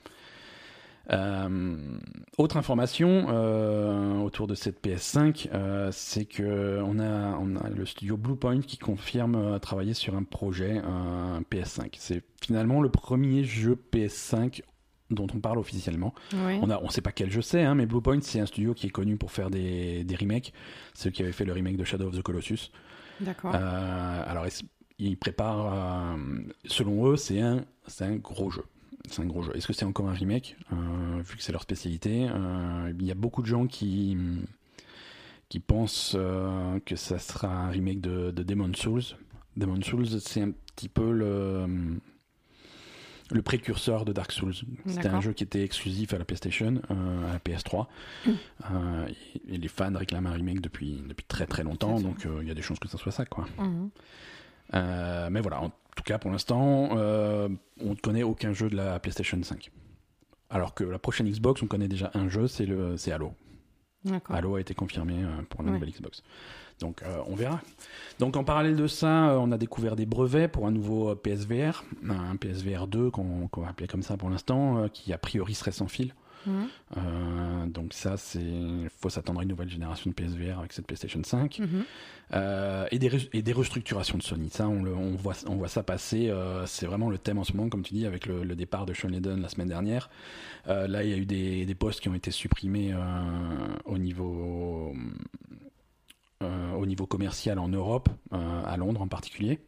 Euh, 1.11 1.97
autre 2.37 2.55
information 2.55 3.25
euh, 3.29 4.19
autour 4.19 4.47
de 4.47 4.55
cette 4.55 4.83
PS5, 4.85 5.49
euh, 5.53 5.89
c'est 5.91 6.25
que 6.25 6.81
on 6.83 6.99
a, 6.99 7.37
on 7.37 7.55
a 7.57 7.69
le 7.69 7.85
studio 7.85 8.15
Bluepoint 8.15 8.61
qui 8.61 8.77
confirme 8.77 9.59
travailler 9.59 9.93
sur 9.93 10.15
un 10.15 10.23
projet 10.23 10.77
un 10.77 11.41
PS5. 11.51 11.95
C'est 11.97 12.23
finalement 12.41 12.81
le 12.81 12.89
premier 12.89 13.43
jeu 13.43 13.77
PS5 13.91 14.61
dont 15.09 15.27
on 15.33 15.39
parle 15.39 15.59
officiellement. 15.59 16.13
Ouais. 16.33 16.59
On 16.61 16.69
on 16.71 16.89
sait 16.89 17.01
pas 17.01 17.11
quel 17.11 17.29
jeu 17.29 17.41
c'est, 17.41 17.63
hein, 17.63 17.75
mais 17.75 17.85
Bluepoint 17.85 18.21
c'est 18.21 18.39
un 18.39 18.45
studio 18.45 18.73
qui 18.73 18.87
est 18.87 18.91
connu 18.91 19.17
pour 19.17 19.31
faire 19.31 19.49
des, 19.49 20.03
des 20.05 20.15
remakes. 20.15 20.53
C'est 20.93 21.09
eux 21.09 21.11
qui 21.11 21.21
avaient 21.21 21.33
fait 21.33 21.45
le 21.45 21.53
remake 21.53 21.77
de 21.77 21.83
Shadow 21.83 22.07
of 22.07 22.17
the 22.17 22.21
Colossus. 22.21 22.71
D'accord. 23.19 23.53
Alors, 23.53 24.47
ils, 24.97 25.17
préparent, 25.17 26.17
selon 26.65 27.11
eux, 27.11 27.15
c'est 27.15 27.39
un, 27.39 27.63
c'est 27.87 28.05
un 28.05 28.15
gros 28.15 28.49
jeu. 28.49 28.63
C'est 29.09 29.21
un 29.21 29.25
gros 29.25 29.43
jeu. 29.43 29.51
Est-ce 29.55 29.67
que 29.67 29.73
c'est 29.73 29.85
encore 29.85 30.09
un 30.09 30.13
remake 30.13 30.55
Euh, 30.71 31.21
Vu 31.23 31.35
que 31.37 31.43
c'est 31.43 31.51
leur 31.51 31.61
spécialité, 31.61 32.27
euh, 32.29 32.93
il 32.99 33.05
y 33.05 33.11
a 33.11 33.15
beaucoup 33.15 33.41
de 33.41 33.47
gens 33.47 33.67
qui, 33.67 34.17
qui 35.49 35.59
pensent 35.59 36.13
euh, 36.17 36.79
que 36.85 36.95
ça 36.95 37.19
sera 37.19 37.47
un 37.65 37.69
remake 37.69 38.01
de, 38.01 38.31
de 38.31 38.43
Demon's 38.43 38.77
Souls. 38.77 39.01
Demon's 39.57 39.85
Souls, 39.85 40.07
c'est 40.21 40.41
un 40.41 40.51
petit 40.75 40.89
peu 40.89 41.11
le, 41.11 41.99
le 43.31 43.41
précurseur 43.41 44.05
de 44.05 44.13
Dark 44.13 44.31
Souls. 44.31 44.53
C'était 44.87 45.09
un 45.09 45.21
jeu 45.21 45.33
qui 45.33 45.43
était 45.43 45.63
exclusif 45.63 46.13
à 46.13 46.17
la 46.17 46.25
PlayStation, 46.25 46.81
euh, 46.89 47.29
à 47.29 47.33
la 47.33 47.39
PS3. 47.39 47.87
Euh, 48.71 49.07
et, 49.47 49.55
et 49.55 49.57
les 49.57 49.67
fans 49.67 49.93
réclament 49.95 50.27
un 50.27 50.33
remake 50.33 50.61
depuis, 50.61 51.03
depuis 51.07 51.25
très 51.27 51.45
très 51.45 51.63
longtemps, 51.63 51.99
donc 51.99 52.25
euh, 52.25 52.39
il 52.41 52.47
y 52.47 52.51
a 52.51 52.55
des 52.55 52.61
chances 52.63 52.79
que 52.79 52.87
ça 52.87 52.97
soit 52.97 53.11
ça. 53.11 53.25
quoi. 53.25 53.45
Euh, 54.73 55.29
mais 55.29 55.41
voilà, 55.41 55.61
en 55.61 55.71
tout 55.95 56.03
cas 56.03 56.17
pour 56.17 56.31
l'instant, 56.31 56.89
euh, 56.97 57.49
on 57.81 57.91
ne 57.91 57.95
connaît 57.95 58.23
aucun 58.23 58.53
jeu 58.53 58.69
de 58.69 58.75
la 58.75 58.99
PlayStation 58.99 59.41
5. 59.41 59.71
Alors 60.49 60.73
que 60.73 60.83
la 60.83 60.99
prochaine 60.99 61.29
Xbox, 61.29 61.61
on 61.63 61.67
connaît 61.67 61.87
déjà 61.87 62.11
un 62.13 62.29
jeu, 62.29 62.47
c'est 62.47 62.65
le 62.65 62.97
c'est 62.97 63.11
Halo. 63.11 63.33
Halo 64.29 64.55
a 64.55 64.59
été 64.61 64.73
confirmé 64.75 65.13
euh, 65.23 65.27
pour 65.49 65.63
la 65.63 65.69
Ouais. 65.69 65.75
nouvelle 65.75 65.91
Xbox. 65.91 66.23
Donc 66.79 67.01
euh, 67.03 67.19
on 67.27 67.35
verra. 67.35 67.61
Donc 68.19 68.35
en 68.35 68.43
parallèle 68.43 68.75
de 68.75 68.87
ça, 68.87 69.29
euh, 69.29 69.37
on 69.37 69.51
a 69.51 69.57
découvert 69.57 69.95
des 69.95 70.05
brevets 70.05 70.49
pour 70.51 70.67
un 70.67 70.71
nouveau 70.71 71.15
PSVR, 71.15 71.83
un 72.09 72.35
PSVR 72.35 72.87
2 72.87 73.09
qu'on 73.11 73.47
qu'on 73.47 73.61
va 73.61 73.69
appeler 73.69 73.87
comme 73.87 74.03
ça 74.03 74.17
pour 74.17 74.29
l'instant, 74.29 74.77
euh, 74.79 74.87
qui 74.89 75.13
a 75.13 75.17
priori 75.17 75.53
serait 75.53 75.71
sans 75.71 75.87
fil. 75.87 76.13
Euh, 76.97 77.65
donc 77.67 77.93
ça, 77.93 78.17
c'est 78.17 78.41
faut 78.99 79.09
s'attendre 79.09 79.39
à 79.39 79.43
une 79.43 79.49
nouvelle 79.49 79.69
génération 79.69 80.09
de 80.09 80.15
PSVR 80.15 80.59
avec 80.59 80.73
cette 80.73 80.85
PlayStation 80.87 81.21
5. 81.23 81.59
Mhm. 81.59 81.83
Euh, 82.33 82.85
et, 82.91 82.99
des, 82.99 83.09
res- 83.09 83.29
et 83.33 83.41
des 83.41 83.53
restructurations 83.53 84.17
de 84.17 84.23
Sony. 84.23 84.49
Ça, 84.49 84.67
on, 84.67 84.83
le- 84.83 84.95
on, 84.95 85.11
voit, 85.15 85.35
on 85.47 85.55
voit 85.55 85.67
ça 85.67 85.83
passer. 85.83 86.29
euh, 86.29 86.65
c'est 86.65 86.85
vraiment 86.85 87.09
le 87.09 87.17
thème 87.17 87.37
en 87.37 87.43
ce 87.43 87.53
moment, 87.53 87.69
comme 87.69 87.83
tu 87.83 87.93
dis, 87.93 88.05
avec 88.05 88.25
le, 88.25 88.43
le 88.43 88.55
départ 88.55 88.85
de 88.85 88.93
Sean 88.93 89.09
Layden 89.09 89.41
la 89.41 89.49
semaine 89.49 89.69
dernière. 89.69 90.09
Là, 90.65 91.03
il 91.03 91.09
y 91.09 91.13
a 91.13 91.17
eu 91.17 91.25
des, 91.25 91.65
des 91.65 91.75
postes 91.75 91.99
qui 91.99 92.09
ont 92.09 92.15
été 92.15 92.31
supprimés 92.31 92.95
au 93.85 93.97
niveau 93.97 94.93
au 96.77 96.85
niveau 96.85 97.05
commercial 97.05 97.57
en 97.57 97.69
Europe, 97.69 98.09
à 98.31 98.75
Londres 98.77 99.01
en 99.01 99.07
particulier. 99.07 99.59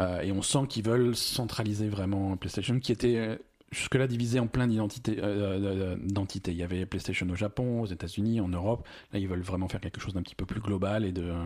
Euh, 0.00 0.20
et 0.22 0.32
on 0.32 0.40
sent 0.40 0.66
qu'ils 0.68 0.84
veulent 0.84 1.14
centraliser 1.16 1.88
vraiment 1.88 2.36
PlayStation, 2.36 2.78
qui 2.78 2.92
était 2.92 3.38
jusque-là 3.72 4.06
divisé 4.06 4.38
en 4.38 4.46
plein 4.46 4.68
d'identités. 4.68 5.18
euh, 5.18 5.58
euh, 5.94 5.96
d'entités. 6.00 6.52
Il 6.52 6.58
y 6.58 6.62
avait 6.62 6.86
PlayStation 6.86 7.28
au 7.28 7.34
Japon, 7.34 7.80
aux 7.82 7.86
États-Unis, 7.86 8.40
en 8.40 8.48
Europe. 8.48 8.86
Là, 9.12 9.18
ils 9.18 9.26
veulent 9.26 9.40
vraiment 9.42 9.66
faire 9.68 9.80
quelque 9.80 10.00
chose 10.00 10.14
d'un 10.14 10.22
petit 10.22 10.34
peu 10.36 10.44
plus 10.46 10.60
global 10.60 11.04
et 11.04 11.12
de, 11.12 11.22
euh, 11.24 11.42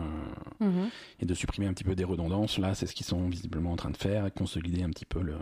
Mhm. 0.59 0.89
et 1.21 1.25
de 1.25 1.33
supprimer 1.33 1.67
un 1.67 1.73
petit 1.73 1.83
peu 1.85 1.95
des 1.95 2.03
redondances. 2.03 2.59
Là, 2.59 2.75
c'est 2.75 2.85
ce 2.85 2.93
qu'ils 2.93 3.05
sont 3.05 3.27
visiblement 3.29 3.71
en 3.71 3.75
train 3.77 3.89
de 3.89 3.97
faire 3.97 4.25
et 4.27 4.31
consolider 4.31 4.83
un 4.83 4.89
petit 4.89 5.05
peu 5.05 5.21
le, 5.21 5.35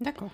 D'accord. 0.00 0.30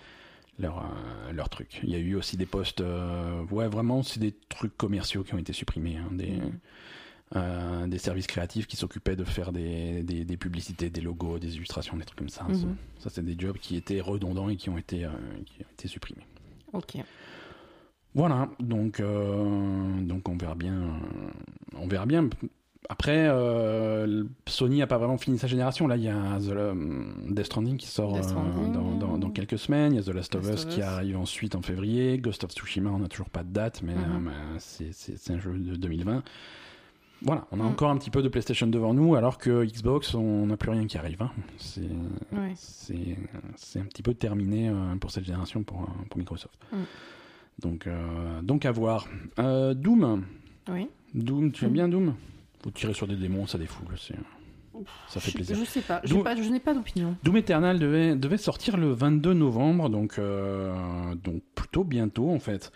leur, 0.59 0.79
euh, 0.79 1.33
leur 1.33 1.49
truc. 1.49 1.81
Il 1.83 1.91
y 1.91 1.95
a 1.95 1.99
eu 1.99 2.15
aussi 2.15 2.37
des 2.37 2.47
postes, 2.47 2.81
euh, 2.81 3.45
ouais, 3.51 3.69
vraiment, 3.69 4.03
c'est 4.03 4.21
des 4.21 4.33
trucs 4.49 4.77
commerciaux 4.77 5.25
qui 5.25 5.35
ont 5.35 5.39
été 5.39 5.53
supprimés, 5.53 5.97
hein, 5.97 6.09
des, 6.13 6.31
Mhm. 6.37 6.59
Euh, 7.37 7.87
des 7.87 7.99
services 7.99 8.27
créatifs 8.27 8.67
qui 8.67 8.77
s'occupaient 8.77 9.17
de 9.17 9.25
faire 9.25 9.53
des, 9.53 10.03
des, 10.03 10.25
des 10.25 10.37
publicités, 10.37 10.89
des 10.91 11.01
logos, 11.01 11.39
des 11.39 11.57
illustrations, 11.57 11.97
des 11.97 12.05
trucs 12.05 12.19
comme 12.19 12.29
ça. 12.29 12.45
Mhm. 12.45 12.55
Ça, 12.55 12.67
ça, 12.99 13.11
c'est 13.11 13.25
des 13.25 13.37
jobs 13.39 13.59
qui 13.59 13.77
étaient 13.77 14.01
redondants 14.01 14.49
et 14.49 14.57
qui 14.57 14.71
ont 14.71 14.79
été, 14.79 15.05
euh, 15.05 15.11
qui 15.45 15.61
ont 15.63 15.71
été 15.73 15.89
supprimés. 15.89 16.27
Ok. 16.73 16.97
Voilà, 18.15 18.49
donc, 18.59 19.01
euh, 19.01 20.01
donc 20.01 20.29
on 20.29 20.37
verra 20.37 20.55
bien. 20.55 20.99
on 21.77 21.87
verra 21.87 22.07
bien. 22.07 22.29
Après, 22.89 23.29
Sony 24.47 24.79
n'a 24.79 24.87
pas 24.87 24.97
vraiment 24.97 25.19
fini 25.19 25.37
sa 25.39 25.47
génération. 25.47 25.87
Là, 25.87 25.97
il 25.97 26.05
y 26.05 26.09
a 26.09 26.39
The, 26.41 27.35
Death 27.35 27.47
Stranding 27.47 27.77
qui 27.77 27.87
sort 27.87 28.15
Death 28.15 28.25
Stranding. 28.25 28.73
dans, 28.73 28.93
dans- 28.97 29.19
dans 29.19 29.31
quelques 29.31 29.59
semaines. 29.59 29.93
Il 29.93 29.97
y 29.97 29.99
a 29.99 30.03
The 30.03 30.15
Last 30.15 30.35
of 30.37 30.49
Us 30.49 30.65
qui 30.65 30.81
arrive 30.81 31.19
ensuite 31.19 31.55
en 31.55 31.61
février. 31.61 32.17
Ghost 32.19 32.45
of 32.45 32.53
Tsushima, 32.53 32.89
on 32.91 33.01
n'a 33.01 33.09
toujours 33.09 33.29
pas 33.29 33.43
de 33.43 33.53
date, 33.53 33.83
mais, 33.83 33.95
Mhm. 33.95 34.23
mais 34.25 34.59
c'est 34.59 35.31
un 35.33 35.39
jeu 35.39 35.53
de 35.59 35.77
2020. 35.77 36.23
Voilà, 37.23 37.47
on 37.51 37.59
a 37.59 37.65
Mhm. 37.65 37.69
encore 37.71 37.91
un 37.91 37.97
petit 37.97 38.11
peu 38.11 38.23
de 38.23 38.29
PlayStation 38.29 38.67
devant 38.69 38.95
nous, 38.95 39.17
alors 39.17 39.39
que 39.39 39.65
Xbox, 39.65 40.15
on 40.15 40.47
n'a 40.47 40.57
plus 40.57 40.71
rien 40.71 40.87
qui 40.87 40.99
arrive. 40.99 41.21
hein. 41.23 41.31
C'est 41.57 41.81
Ouais. 42.33 42.55
un 43.81 43.85
petit 43.87 44.03
peu 44.03 44.15
terminé 44.15 44.69
euh, 44.69 44.95
pour 45.01 45.11
cette 45.11 45.25
génération 45.25 45.63
pour, 45.65 45.83
euh, 45.83 45.87
pour 46.11 46.19
Microsoft. 46.19 46.59
Mm. 46.73 46.77
Donc, 47.61 47.87
euh, 47.89 48.41
donc 48.43 48.65
à 48.67 48.71
voir. 48.73 49.09
Euh, 49.41 49.75
Doom, 49.75 50.25
Oui. 50.71 50.87
Doom, 51.15 51.51
tu 51.51 51.65
aimes 51.65 51.71
Mm. 51.71 51.75
bien 51.75 51.89
Doom? 51.89 52.15
Faut 52.63 52.71
tirer 52.71 52.95
sur 52.95 53.09
des 53.09 53.17
démons, 53.17 53.47
ça 53.47 53.59
défoule, 53.59 53.87
ça 55.09 55.19
fait 55.21 55.31
Je- 55.33 55.37
plaisir. 55.37 55.57
Je 55.57 55.65
sais 55.65 55.81
pas. 55.81 56.01
Je 56.05 56.15
n'ai 56.51 56.61
pas 56.61 56.73
d'opinion. 56.75 57.17
Doom 57.25 57.37
Eternal 57.39 57.81
devait, 57.81 58.15
devait 58.15 58.37
sortir 58.37 58.77
le 58.77 58.93
22 58.93 59.33
novembre, 59.33 59.89
donc, 59.89 60.21
donc 61.25 61.43
plutôt 61.57 61.83
bientôt 61.83 62.31
en 62.31 62.39
fait. 62.39 62.71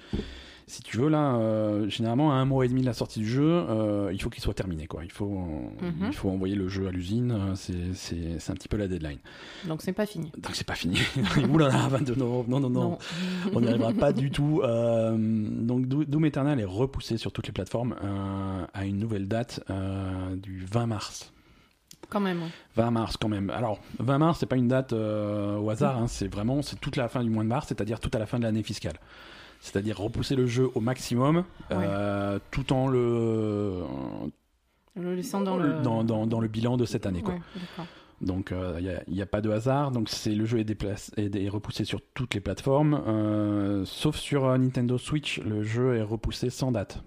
Si 0.73 0.83
tu 0.83 0.97
veux, 0.97 1.09
là, 1.09 1.35
euh, 1.37 1.89
généralement, 1.89 2.33
à 2.33 2.37
un 2.37 2.45
mois 2.47 2.65
et 2.65 2.69
demi 2.69 2.81
de 2.81 2.87
la 2.87 2.95
sortie 2.95 3.21
du 3.21 3.29
jeu, 3.29 3.43
euh, 3.47 4.11
il 4.13 4.23
faut 4.23 4.31
qu'il 4.31 4.43
soit 4.43 4.55
terminé. 4.55 4.87
Quoi. 4.87 5.05
Il, 5.05 5.13
faut, 5.13 5.29
Mhm. 5.29 6.07
il 6.09 6.13
faut 6.15 6.31
envoyer 6.31 6.55
le 6.55 6.67
jeu 6.69 6.89
à 6.89 6.91
l'usine. 6.91 7.31
euh, 7.33 7.55
C'est, 7.55 7.95
c'est, 7.95 8.39
c'est 8.39 8.51
un 8.53 8.55
petit 8.55 8.69
peu 8.69 8.77
la 8.79 8.89
deadline. 8.89 9.19
Donc 9.69 9.83
c'est 9.83 9.93
pas 9.93 10.07
fini. 10.07 10.33
Donc, 10.39 10.55
c'est 10.55 10.67
pas 10.67 10.75
fini. 10.75 10.99
Oulala, 11.53 11.89
22 11.89 12.15
novembre. 12.15 12.49
Non, 12.49 12.61
non, 12.61 12.71
non. 12.71 12.99
On 13.55 13.61
n'y 13.61 13.69
arrivera 13.69 13.93
pas 13.93 14.13
du 14.13 14.31
tout. 14.33 14.63
Donc, 14.63 15.87
Do- 15.87 16.05
Doom 16.05 16.25
Eternal 16.25 16.59
est 16.59 16.65
repoussé 16.65 17.17
sur 17.19 17.33
toutes 17.33 17.47
les 17.47 17.53
plateformes 17.53 17.95
à 18.73 18.85
une 18.87 18.99
nouvelle 18.99 19.29
date 19.29 19.61
du 20.37 20.65
20 20.65 20.87
mars. 20.87 21.33
Quand 22.09 22.21
même. 22.21 22.43
ouais. 22.43 22.49
20 22.77 22.91
mars 22.91 23.17
quand 23.17 23.29
même. 23.29 23.49
Alors 23.51 23.79
20 23.99 24.19
mars 24.19 24.39
c'est 24.41 24.47
pas 24.47 24.57
une 24.57 24.69
date 24.69 24.93
au 24.93 25.71
hasard, 25.71 25.99
hein, 25.99 26.07
c'est 26.09 26.29
vraiment 26.29 26.61
c'est 26.63 26.79
toute 26.81 26.97
la 26.97 27.09
fin 27.09 27.23
du 27.23 27.31
mois 27.31 27.43
de 27.43 27.49
mars, 27.49 27.67
c'est-à-dire 27.69 28.01
tout 28.01 28.11
à 28.13 28.19
la 28.19 28.27
fin 28.27 28.39
de 28.39 28.43
l'année 28.45 28.63
fiscale. 28.63 28.95
C'est-à-dire 29.63 29.99
repousser 29.99 30.35
le 30.35 30.47
jeu 30.47 30.69
au 30.75 30.81
maximum, 30.81 31.45
euh, 31.71 32.39
tout 32.51 32.73
en 32.73 32.89
le 32.89 33.83
Le 34.97 35.15
laissant 35.15 35.41
dans 35.41 35.57
le. 35.57 35.81
dans, 35.81 36.41
le 36.41 36.49
bilan 36.49 36.77
de 36.77 36.85
cette 36.85 37.07
année. 37.07 37.23
Quoi. 37.23 37.35
Ouais, 37.35 37.41
d'accord. 37.55 37.87
Donc 38.21 38.53
il 38.53 39.15
n'y 39.15 39.23
a, 39.23 39.27
pas 39.27 39.41
de 39.41 39.51
hasard. 39.51 39.91
Donc 39.91 40.09
c'est 40.09 40.35
le 40.35 40.45
jeu 40.45 40.59
est, 40.59 40.65
déplacé, 40.65 41.13
est, 41.17 41.49
repoussé 41.49 41.85
sur 41.85 42.01
toutes 42.15 42.35
les 42.35 42.41
plateformes, 42.41 43.03
euh, 43.07 43.85
sauf 43.85 44.17
sur 44.17 44.45
euh, 44.45 44.59
Nintendo 44.59 44.99
Switch. 44.99 45.41
Le 45.41 45.63
jeu 45.63 45.97
est 45.97 46.03
repoussé 46.03 46.51
sans 46.51 46.73
date. 46.73 47.03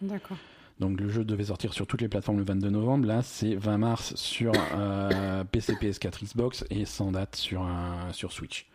D'accord. 0.00 0.36
Donc 0.80 1.00
le 1.00 1.08
jeu 1.08 1.24
devait 1.24 1.44
sortir 1.44 1.72
sur 1.72 1.86
toutes 1.86 2.00
les 2.00 2.08
plateformes 2.08 2.38
le 2.38 2.44
22 2.44 2.70
novembre. 2.70 3.06
Là, 3.06 3.22
c'est 3.22 3.54
20 3.54 3.78
mars 3.78 4.14
sur 4.14 4.52
euh, 4.74 5.44
PC, 5.44 5.74
PS4, 5.74 6.24
Xbox 6.24 6.64
et 6.70 6.84
sans 6.84 7.10
date 7.10 7.36
sur, 7.36 7.62
euh, 7.62 8.12
sur 8.12 8.32
Switch. 8.32 8.66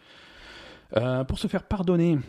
Euh, 0.98 1.24
pour 1.24 1.40
se 1.40 1.48
faire 1.48 1.64
pardonner, 1.64 2.20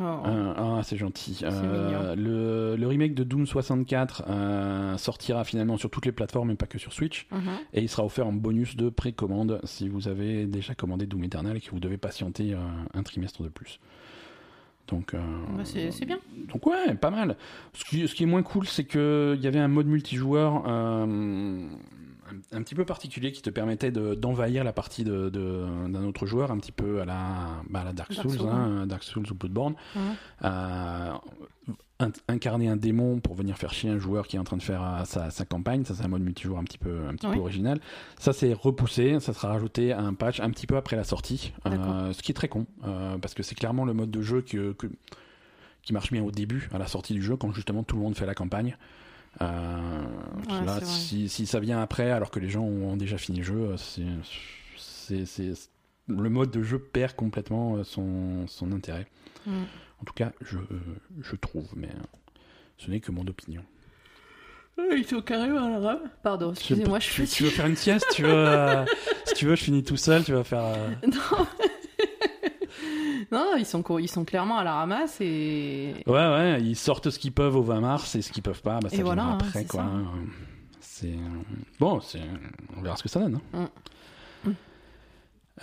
Oh. 0.00 0.26
euh, 0.26 0.54
ah, 0.56 0.80
c'est 0.84 0.96
gentil. 0.96 1.40
mignon. 1.42 2.14
le, 2.16 2.76
le 2.76 2.86
remake 2.86 3.14
de 3.14 3.24
Doom 3.24 3.46
64 3.46 4.24
euh, 4.28 4.96
sortira 4.96 5.44
finalement 5.44 5.76
sur 5.76 5.90
toutes 5.90 6.06
les 6.06 6.12
plateformes 6.12 6.50
et 6.50 6.54
pas 6.54 6.66
que 6.66 6.78
sur 6.78 6.92
Switch. 6.92 7.26
Mhm. 7.32 7.40
Et 7.72 7.82
il 7.82 7.88
sera 7.88 8.04
offert 8.04 8.26
en 8.26 8.32
bonus 8.32 8.76
de 8.76 8.88
précommande 8.90 9.60
si 9.64 9.88
vous 9.88 10.08
avez 10.08 10.46
déjà 10.46 10.74
commandé 10.74 11.06
Doom 11.06 11.24
Eternal 11.24 11.56
et 11.56 11.60
que 11.60 11.70
vous 11.70 11.80
devez 11.80 11.96
patienter 11.98 12.54
euh, 12.54 12.58
un 12.94 13.02
trimestre 13.02 13.42
de 13.42 13.48
plus. 13.48 13.80
Donc, 14.88 15.12
euh, 15.12 15.18
Bah, 15.56 15.64
c'est 15.64 15.90
c'est 15.90 16.06
bien. 16.06 16.18
donc 16.50 16.66
ouais, 16.66 16.94
pas 16.94 17.10
mal. 17.10 17.36
Ce 17.74 17.84
qui, 17.84 18.08
ce 18.08 18.14
qui 18.14 18.22
est 18.22 18.26
moins 18.26 18.42
cool, 18.42 18.66
c'est 18.66 18.84
qu'il 18.84 19.38
y 19.40 19.46
avait 19.46 19.58
un 19.58 19.68
mode 19.68 19.86
multijoueur 19.86 20.64
euh, 20.66 21.66
un, 22.30 22.58
un 22.58 22.62
petit 22.62 22.74
peu 22.74 22.84
particulier 22.84 23.32
qui 23.32 23.42
te 23.42 23.50
permettait 23.50 23.90
de- 23.90 24.14
d'envahir 24.14 24.64
la 24.64 24.72
partie 24.72 25.04
de- 25.04 25.28
de- 25.28 25.88
d'un 25.88 26.04
autre 26.04 26.26
joueur, 26.26 26.50
un 26.50 26.58
petit 26.58 26.72
peu 26.72 27.00
à 27.00 27.04
la, 27.04 27.62
bah, 27.70 27.80
à 27.80 27.84
la 27.84 27.92
Dark 27.92 28.12
Dark 28.12 28.28
Souls, 28.28 28.38
Souls, 28.38 28.48
hein, 28.48 28.86
Dark 28.86 29.02
Souls 29.02 29.26
ou 29.30 29.34
Bloodborne. 29.34 29.74
Ouais. 29.96 30.02
Euh, 30.44 31.12
in- 32.00 32.12
incarner 32.28 32.68
un 32.68 32.76
démon 32.76 33.18
pour 33.20 33.34
venir 33.34 33.56
faire 33.58 33.72
chier 33.72 33.90
un 33.90 33.98
joueur 33.98 34.26
qui 34.28 34.36
est 34.36 34.38
en 34.38 34.44
train 34.44 34.56
de 34.56 34.62
faire 34.62 34.82
euh, 34.82 35.04
sa, 35.04 35.30
sa 35.30 35.44
campagne, 35.44 35.84
ça 35.84 35.94
c'est 35.94 36.04
un 36.04 36.08
mode 36.08 36.22
multijoueur 36.22 36.58
un 36.58 36.64
petit 36.64 36.78
peu, 36.78 37.00
un 37.08 37.14
petit 37.14 37.26
Ouais. 37.26 37.34
peu 37.34 37.40
original. 37.40 37.80
Ça 38.18 38.32
c'est 38.32 38.52
repoussé, 38.52 39.18
ça 39.20 39.32
sera 39.32 39.48
rajouté 39.48 39.92
à 39.92 40.00
un 40.00 40.14
patch 40.14 40.40
un 40.40 40.50
petit 40.50 40.66
peu 40.66 40.76
après 40.76 40.96
la 40.96 41.04
sortie, 41.04 41.52
euh, 41.66 42.12
ce 42.12 42.22
qui 42.22 42.30
est 42.30 42.34
très 42.34 42.48
con, 42.48 42.66
euh, 42.86 43.18
parce 43.18 43.34
que 43.34 43.42
c'est 43.42 43.54
clairement 43.56 43.84
le 43.84 43.94
mode 43.94 44.10
de 44.10 44.22
jeu 44.22 44.42
que, 44.42 44.72
que- 44.72 44.86
qui 45.82 45.92
marche 45.92 46.12
bien 46.12 46.22
au 46.22 46.30
début, 46.30 46.68
à 46.72 46.78
la 46.78 46.86
sortie 46.86 47.14
du 47.14 47.22
jeu, 47.22 47.36
quand 47.36 47.50
justement 47.52 47.82
tout 47.82 47.96
le 47.96 48.02
monde 48.02 48.14
fait 48.14 48.26
la 48.26 48.34
campagne. 48.34 48.76
Euh, 49.42 50.02
Ouais, 50.48 50.64
là, 50.64 50.80
si, 50.82 51.28
si 51.28 51.46
ça 51.46 51.60
vient 51.60 51.80
après, 51.80 52.10
alors 52.10 52.30
que 52.30 52.38
les 52.40 52.48
gens 52.48 52.62
ont 52.62 52.96
déjà 52.96 53.18
fini 53.18 53.38
le 53.38 53.44
jeu, 53.44 53.74
c'est, 53.76 54.02
c'est, 54.76 55.26
c'est- 55.26 55.68
le 56.06 56.30
mode 56.30 56.50
de 56.50 56.62
jeu 56.62 56.78
perd 56.78 57.14
complètement 57.14 57.76
euh, 57.76 57.84
son, 57.84 58.46
son 58.46 58.72
intérêt. 58.72 59.06
Mm. 59.46 59.50
En 60.00 60.04
tout 60.06 60.14
cas, 60.14 60.32
je, 60.40 60.56
je 61.20 61.36
trouve, 61.36 61.66
mais 61.76 61.88
euh, 61.88 62.02
ce 62.78 62.90
n'est 62.90 63.00
que 63.00 63.10
mon 63.12 63.26
opinion. 63.26 63.62
Ils 64.96 65.04
sont 65.04 65.20
carrément 65.20 65.76
à 65.76 65.78
la. 65.80 66.00
Pardon, 66.22 66.52
excusez-moi, 66.52 67.00
je 67.00 67.06
tu, 67.10 67.26
suis 67.26 67.36
tu 67.36 67.42
veux 67.44 67.50
faire 67.50 67.66
une 67.66 67.74
sieste 67.76 68.06
tu 68.12 68.22
veux, 68.22 68.30
euh, 68.32 68.84
Si 69.26 69.34
tu 69.34 69.46
veux, 69.46 69.56
je 69.56 69.64
finis 69.64 69.82
tout 69.82 69.96
seul, 69.96 70.22
tu 70.24 70.32
vas 70.32 70.44
faire... 70.44 70.64
euh, 70.64 70.88
Non. 71.06 71.46
Non, 73.30 73.54
ils 73.56 73.66
sont, 73.66 73.82
ils 73.98 74.08
sont 74.08 74.24
clairement 74.24 74.58
à 74.58 74.64
la 74.64 74.74
ramasse 74.74 75.20
et. 75.20 75.94
Ouais, 76.06 76.12
ouais, 76.14 76.58
ils 76.62 76.76
sortent 76.76 77.10
ce 77.10 77.18
qu'ils 77.18 77.32
peuvent 77.32 77.56
au 77.56 77.62
20 77.62 77.80
mars 77.80 78.14
et 78.14 78.22
ce 78.22 78.32
qu'ils 78.32 78.42
peuvent 78.42 78.62
pas, 78.62 78.80
bah, 78.80 78.88
ça 78.88 78.94
Et 78.96 79.02
viendra 79.02 79.14
voilà, 79.14 79.32
après, 79.34 79.64
quoi. 79.64 79.84
C'est... 80.80 81.14
Bon, 81.78 82.00
c'est... 82.00 82.20
on 82.76 82.80
verra 82.82 82.96
ce 82.96 83.02
que 83.02 83.08
ça 83.08 83.20
donne. 83.20 83.40
hein. 83.54 83.68
Mm. 84.44 84.50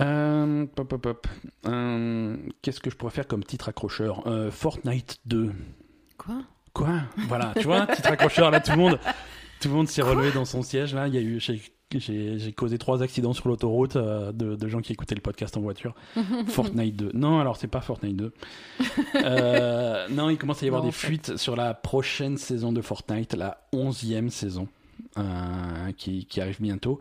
Euh, 0.01 0.66
pop, 0.76 0.88
pop, 0.89 1.01
pop. 1.01 1.28
Euh, 1.68 2.36
qu'est-ce 2.61 2.80
que 2.82 2.89
je 2.89 2.95
pourrais 2.95 3.11
faire 3.11 3.28
comme 3.28 3.43
titre 3.43 3.70
accrocheur? 3.70 4.28
Euh, 4.28 4.51
Fortnite 4.51 5.20
2. 5.26 5.53
Quoi? 6.18 6.36
Quoi? 6.74 6.99
Voilà, 7.30 7.53
tu 7.57 7.63
vois, 7.63 7.88
titre 7.88 8.11
accrocheur, 8.11 8.51
là, 8.51 8.59
tout 8.59 8.72
le 8.72 8.78
monde, 8.78 8.99
tout 9.60 9.70
le 9.70 9.74
monde 9.76 9.88
s'est 9.88 10.01
relevé 10.01 10.32
dans 10.32 10.45
son 10.45 10.62
siège. 10.62 10.93
Là, 10.95 11.08
il 11.08 11.16
y 11.16 11.18
a 11.18 11.22
eu, 11.22 11.39
j'ai, 11.39 12.51
causé 12.53 12.78
trois 12.78 13.01
accidents 13.03 13.34
sur 13.34 13.47
l'autoroute 13.47 13.95
euh, 13.95 14.32
de, 14.32 14.56
de 14.56 14.68
gens 14.68 14.82
qui 14.82 14.91
écoutaient 14.93 15.16
le 15.16 15.22
podcast 15.22 15.56
en 15.58 15.62
voiture. 15.62 15.93
Fortnite 16.47 16.95
2. 16.95 17.12
Non, 17.14 17.39
alors 17.39 17.58
c'est 17.58 17.68
pas 17.68 17.82
Fortnite 17.82 18.16
2. 18.18 18.34
Euh, 19.24 20.08
non, 20.10 20.30
il 20.30 20.38
commence 20.38 20.62
à 20.62 20.66
y 20.66 20.70
avoir 20.70 20.82
Non, 20.84 20.88
des 20.89 20.91
fait. 20.91 21.08
fuites 21.08 21.38
sur 21.38 21.56
la 21.56 21.74
prochaine 21.74 22.38
saison 22.38 22.72
de 22.74 22.82
Fortnite, 22.82 23.34
la 23.34 23.66
onzième 23.72 24.30
saison. 24.30 24.68
euh, 25.18 25.91
qui, 25.97 26.26
qui 26.26 26.41
arrive 26.41 26.62
bientôt. 26.62 26.99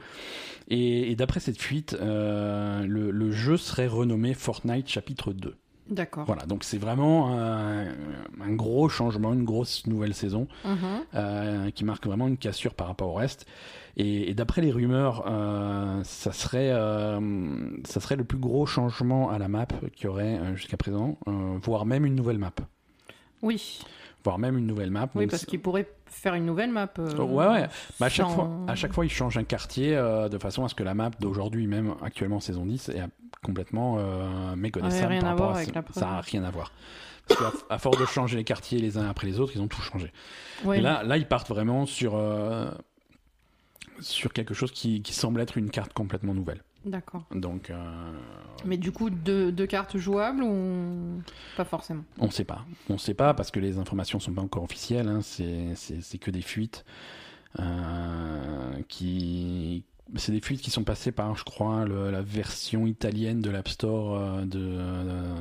Et, 0.69 1.11
et 1.11 1.17
d'après 1.17 1.41
cette 1.41 1.61
fuite, 1.61 1.97
le, 2.01 3.11
le 3.11 3.31
jeu 3.33 3.57
serait 3.57 3.89
renommé 3.89 4.33
Fortnite 4.35 4.89
chapitre 4.89 5.33
2. 5.33 5.57
D'accord. 5.91 6.25
Voilà, 6.25 6.47
donc 6.47 6.65
c'est 6.65 6.79
vraiment 6.79 7.39
un, 7.39 7.89
un 8.41 8.53
gros 8.55 8.89
changement, 8.89 9.33
une 9.35 9.45
grosse 9.45 9.87
nouvelle 9.87 10.15
saison 10.15 10.49
Mhm. 10.65 10.77
euh, 11.15 11.71
qui 11.71 11.85
marque 11.85 12.07
vraiment 12.07 12.27
une 12.27 12.39
cassure 12.39 12.73
par 12.75 12.87
rapport 12.87 13.09
au 13.11 13.15
reste. 13.15 13.47
Et, 13.97 14.31
et 14.31 14.35
d'après 14.35 14.63
les 14.63 14.73
rumeurs, 14.73 15.25
euh, 15.29 16.01
ça 16.05 16.33
serait 16.33 16.71
euh, 16.73 17.21
ça 17.85 18.01
serait 18.01 18.17
le 18.17 18.25
plus 18.25 18.39
gros 18.39 18.65
changement 18.67 19.31
à 19.31 19.39
la 19.39 19.49
map 19.49 19.67
qu'il 19.95 20.05
y 20.05 20.09
aurait 20.09 20.41
jusqu'à 20.57 20.77
présent, 20.79 21.19
voire 21.63 21.85
même 21.87 22.07
une 22.07 22.15
nouvelle 22.15 22.39
map, 22.39 22.53
Oui, 23.43 23.81
voire 24.25 24.39
même 24.39 24.57
une 24.57 24.67
nouvelle 24.67 24.91
map. 24.91 25.09
oui 25.15 25.27
parce 25.27 25.45
qu'ils 25.45 25.61
pourraient 25.61 25.89
faire 26.07 26.35
une 26.35 26.47
nouvelle 26.47 26.71
map. 26.71 26.89
euh, 26.99 27.15
Oh, 27.19 27.25
ouais, 27.25 27.47
ouais. 27.47 27.67
Bah, 28.01 28.07
à, 28.07 28.09
chaque 28.09 28.27
sans- 28.27 28.35
fois, 28.35 28.51
à 28.69 28.75
chaque 28.75 28.93
fois, 28.93 29.05
ils 29.05 29.11
changent 29.11 29.37
un 29.37 29.45
quartier 29.45 29.95
euh, 29.95 30.29
de 30.29 30.39
façon 30.39 30.65
à 30.65 30.69
ce 30.69 30.75
que 30.75 30.83
la 30.83 30.95
map 30.95 31.11
d'aujourd'hui, 31.21 31.67
même 31.67 31.95
actuellement 32.03 32.41
saison 32.41 32.65
10, 32.65 32.89
est 32.89 33.03
complètement 33.45 33.97
euh, 33.99 34.57
méconnaissable. 34.57 35.13
Ouais, 35.13 35.19
rien 35.19 35.21
par 35.21 35.29
à 35.29 35.31
rapport 35.33 35.47
voir 35.47 35.57
à 35.57 35.61
avec 35.61 35.75
ce- 35.93 36.01
Ça 36.01 36.07
n'a 36.07 36.21
rien 36.21 36.43
à 36.43 36.51
voir. 36.51 36.73
Parce 37.29 37.41
qu'à 37.41 37.75
à 37.75 37.79
force 37.79 37.99
de 37.99 38.05
changer 38.07 38.37
les 38.37 38.45
quartiers 38.45 38.79
les 38.81 38.99
uns 38.99 39.09
après 39.09 39.27
les 39.29 39.39
autres, 39.41 39.53
ils 39.55 39.61
ont 39.63 39.69
tout 39.69 39.81
changé. 39.81 40.13
Ouais. 40.65 40.79
Et 40.79 40.81
là, 40.83 41.03
là, 41.05 41.17
ils 41.17 41.27
partent 41.29 41.49
vraiment 41.49 41.87
sur, 41.87 42.17
euh, 42.17 42.71
sur 44.01 44.33
quelque 44.33 44.53
chose 44.55 44.73
qui, 44.73 45.01
qui 45.03 45.13
semble 45.15 45.41
être 45.41 45.57
une 45.57 45.71
carte 45.71 45.93
complètement 45.93 46.35
nouvelle. 46.35 46.63
D'accord. 46.85 47.25
Donc, 47.35 47.71
euh, 47.71 48.13
Mais 48.67 48.77
du 48.77 48.93
coup, 48.93 49.09
deux, 49.09 49.51
deux 49.51 49.67
cartes 49.67 49.97
jouables 49.97 50.43
ou 50.43 51.23
pas 51.57 51.65
forcément? 51.65 52.05
On 52.19 52.27
ne 52.27 52.31
sait 52.31 52.45
pas. 52.45 52.67
On 52.91 52.95
ne 52.95 52.99
sait 52.99 53.15
pas 53.15 53.33
parce 53.33 53.51
que 53.51 53.59
les 53.59 53.79
informations 53.79 54.19
ne 54.19 54.23
sont 54.23 54.35
pas 54.35 54.43
encore 54.43 54.65
officielles. 54.65 55.09
hein. 55.09 55.21
C'est 55.23 56.19
que 56.19 56.31
des 56.31 56.43
fuites. 56.43 56.85
euh, 57.59 58.73
qui... 58.89 59.85
C'est 60.17 60.33
des 60.33 60.41
fuites 60.41 60.61
qui 60.61 60.71
sont 60.71 60.85
passées 60.85 61.13
par, 61.13 61.35
je 61.37 61.45
crois, 61.45 61.85
le- 61.87 62.11
la 62.11 62.21
version 62.23 62.87
italienne 62.87 63.41
de 63.41 63.51
l'App 63.51 63.69
Store 63.69 64.15
euh, 64.17 64.45
de, 64.45 64.61
euh, 64.63 65.35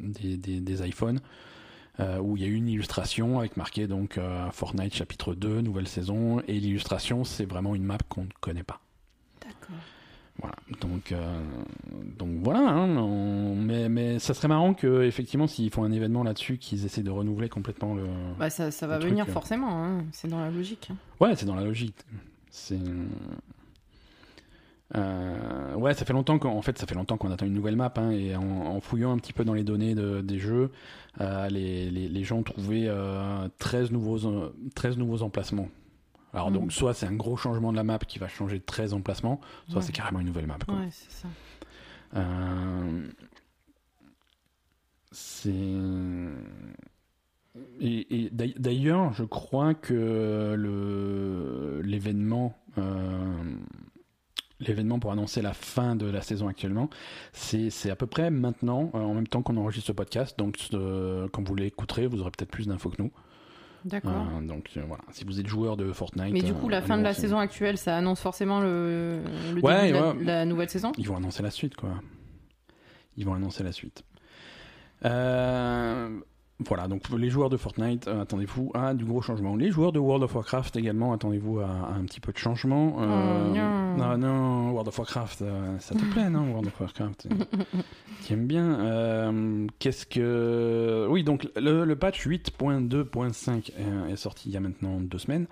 des, 0.00 0.36
des, 0.36 0.60
des 0.60 0.88
iPhones, 0.88 1.20
euh, 2.00 2.18
où 2.18 2.36
il 2.36 2.42
y 2.42 2.46
a 2.46 2.48
eu 2.48 2.54
une 2.54 2.68
illustration 2.68 3.38
avec 3.38 3.56
marqué 3.56 3.86
donc 3.86 4.18
Fortnite 4.52 4.94
chapitre 4.94 5.34
2, 5.34 5.60
nouvelle 5.60 5.88
saison, 5.88 6.40
et 6.48 6.58
l'illustration 6.60 7.24
c'est 7.24 7.44
vraiment 7.44 7.74
une 7.74 7.84
map 7.84 7.98
qu'on 8.08 8.22
ne 8.24 8.28
connaît 8.40 8.62
pas. 8.64 8.80
D'accord. 9.40 9.76
Voilà, 10.40 10.54
donc, 10.80 11.12
donc 12.16 12.30
voilà, 12.44 12.60
hein, 12.60 12.96
on- 12.98 13.56
mais, 13.56 13.88
mais 13.88 14.18
ça 14.20 14.34
serait 14.34 14.46
marrant 14.46 14.72
que 14.74 15.02
effectivement 15.02 15.48
s'ils 15.48 15.70
font 15.70 15.82
un 15.82 15.90
événement 15.90 16.22
là-dessus, 16.22 16.58
qu'ils 16.58 16.84
essaient 16.84 17.02
de 17.02 17.10
renouveler 17.10 17.48
complètement 17.48 17.94
le. 17.94 18.04
Bah, 18.38 18.48
ça, 18.50 18.70
ça 18.70 18.86
va 18.86 18.98
truc, 18.98 19.10
venir 19.10 19.26
forcément, 19.26 19.84
hein. 19.84 20.04
c'est 20.12 20.28
dans 20.28 20.40
la 20.40 20.50
logique. 20.50 20.88
hein. 20.92 20.96
Ouais, 21.20 21.34
c'est 21.34 21.46
dans 21.46 21.56
la 21.56 21.64
logique. 21.64 21.96
C'est. 22.50 22.78
Euh, 24.96 25.74
ouais, 25.74 25.92
ça 25.94 26.04
fait 26.06 26.14
longtemps 26.14 26.38
qu'en 26.38 26.54
en 26.54 26.62
fait, 26.62 26.78
ça 26.78 26.86
fait 26.86 26.94
longtemps 26.94 27.18
qu'on 27.18 27.30
attend 27.30 27.44
une 27.44 27.52
nouvelle 27.52 27.76
map, 27.76 27.92
hein, 27.96 28.10
et 28.10 28.34
en, 28.36 28.42
en 28.42 28.80
fouillant 28.80 29.12
un 29.12 29.18
petit 29.18 29.34
peu 29.34 29.44
dans 29.44 29.52
les 29.52 29.64
données 29.64 29.94
de- 29.94 30.22
des 30.22 30.38
jeux, 30.38 30.70
euh, 31.20 31.48
les, 31.48 31.90
les, 31.90 32.08
les 32.08 32.24
gens 32.24 32.38
ont 32.38 32.42
trouvé 32.42 32.84
euh, 32.88 33.48
13 33.58 33.90
nouveaux, 33.92 34.24
euh, 34.26 34.50
13 34.74 34.96
nouveaux 34.96 35.22
emplacements. 35.22 35.68
Alors 36.32 36.50
donc, 36.50 36.72
soit 36.72 36.94
c'est 36.94 37.06
un 37.06 37.14
gros 37.14 37.36
changement 37.36 37.70
de 37.72 37.76
la 37.76 37.84
map 37.84 37.98
qui 37.98 38.18
va 38.18 38.28
changer 38.28 38.58
de 38.58 38.64
13 38.64 38.94
emplacements, 38.94 39.40
soit 39.68 39.78
Ouais. 39.80 39.82
c'est 39.82 39.92
carrément 39.92 40.20
une 40.20 40.26
nouvelle 40.26 40.46
map. 40.46 40.56
quoi. 40.66 40.74
Ouais, 40.76 40.88
c'est 40.90 41.10
ça. 41.10 41.28
Euh, 42.16 43.06
c'est. 45.10 45.50
Et, 47.80 48.24
et 48.24 48.30
d'ail- 48.30 48.54
d'ailleurs, 48.58 49.12
je 49.14 49.24
crois 49.24 49.74
que 49.74 50.54
le 50.56 51.80
l'événement 51.82 52.54
l'événement 54.60 54.98
pour 54.98 55.12
annoncer 55.12 55.42
la 55.42 55.52
fin 55.52 55.94
de 55.96 56.06
la 56.06 56.20
saison 56.20 56.48
actuellement, 56.48 56.90
c'est 57.32 57.90
à 57.90 57.96
peu 57.96 58.06
près 58.06 58.30
maintenant, 58.30 58.90
euh, 58.94 58.98
en 58.98 59.14
même 59.14 59.28
temps 59.28 59.42
qu'on 59.42 59.56
enregistre 59.56 59.86
ce 59.88 59.92
podcast. 59.92 60.38
Donc, 60.38 60.58
euh, 60.74 61.28
quand 61.32 61.46
vous 61.46 61.54
l'écouterez, 61.54 62.06
vous 62.06 62.20
aurez 62.20 62.30
peut-être 62.30 62.50
plus 62.50 62.66
d'infos 62.66 62.90
que 62.90 63.00
nous. 63.02 63.10
D'accord. 63.84 64.26
Euh, 64.36 64.44
donc 64.44 64.70
euh, 64.76 64.82
voilà, 64.88 65.04
si 65.12 65.24
vous 65.24 65.38
êtes 65.38 65.46
joueur 65.46 65.76
de 65.76 65.92
Fortnite. 65.92 66.32
Mais 66.32 66.42
du 66.42 66.52
coup, 66.52 66.68
la 66.68 66.82
fin 66.82 66.98
de 66.98 67.04
la 67.04 67.14
saison 67.14 67.38
actuelle, 67.38 67.78
ça 67.78 67.96
annonce 67.96 68.20
forcément 68.20 68.60
le, 68.60 69.20
le 69.54 69.60
Ouais, 69.62 69.92
début 69.92 70.20
de 70.20 70.26
la, 70.26 70.38
la 70.38 70.44
nouvelle 70.44 70.68
saison? 70.68 70.90
Ils 70.98 71.06
vont 71.06 71.16
annoncer 71.16 71.42
la 71.44 71.50
suite, 71.52 71.76
quoi. 71.76 71.90
Ils 73.16 73.24
vont 73.24 73.34
annoncer 73.34 73.62
la 73.62 73.72
suite. 73.72 74.02
Voilà, 76.66 76.88
donc 76.88 77.08
les 77.16 77.30
joueurs 77.30 77.50
de 77.50 77.56
Fortnite, 77.56 78.08
euh, 78.08 78.22
attendez-vous 78.22 78.72
à 78.74 78.92
du 78.92 79.04
gros 79.04 79.22
changement. 79.22 79.54
Les 79.54 79.70
joueurs 79.70 79.92
de 79.92 80.00
World 80.00 80.24
of 80.24 80.34
Warcraft 80.34 80.74
également, 80.76 81.12
attendez-vous 81.12 81.60
à, 81.60 81.66
à 81.66 81.94
un 81.94 82.04
petit 82.04 82.18
peu 82.18 82.32
de 82.32 82.38
changement. 82.38 82.96
Euh, 83.00 83.04
Oh, 83.48 83.54
non. 83.56 83.96
non, 83.96 84.18
non, 84.18 84.70
World 84.72 84.88
of 84.88 84.98
Warcraft, 84.98 85.42
euh, 85.42 85.78
ça 85.78 85.94
te 85.94 86.04
plaît, 86.12 86.28
non, 86.28 86.50
World 86.50 86.66
of 86.66 86.80
Warcraft? 86.80 87.28
Tu 88.26 88.32
aimes 88.32 88.46
bien. 88.48 89.66
Qu'est-ce 89.78 90.04
que. 90.04 91.06
Oui, 91.08 91.22
donc 91.22 91.48
le, 91.56 91.84
le 91.84 91.96
patch 91.96 92.26
8.2.5 92.26 93.70
est, 94.08 94.12
est 94.12 94.16
sorti 94.16 94.48
il 94.48 94.52
y 94.52 94.56
a 94.56 94.60
maintenant 94.60 94.98
deux 95.00 95.18
semaines. 95.18 95.46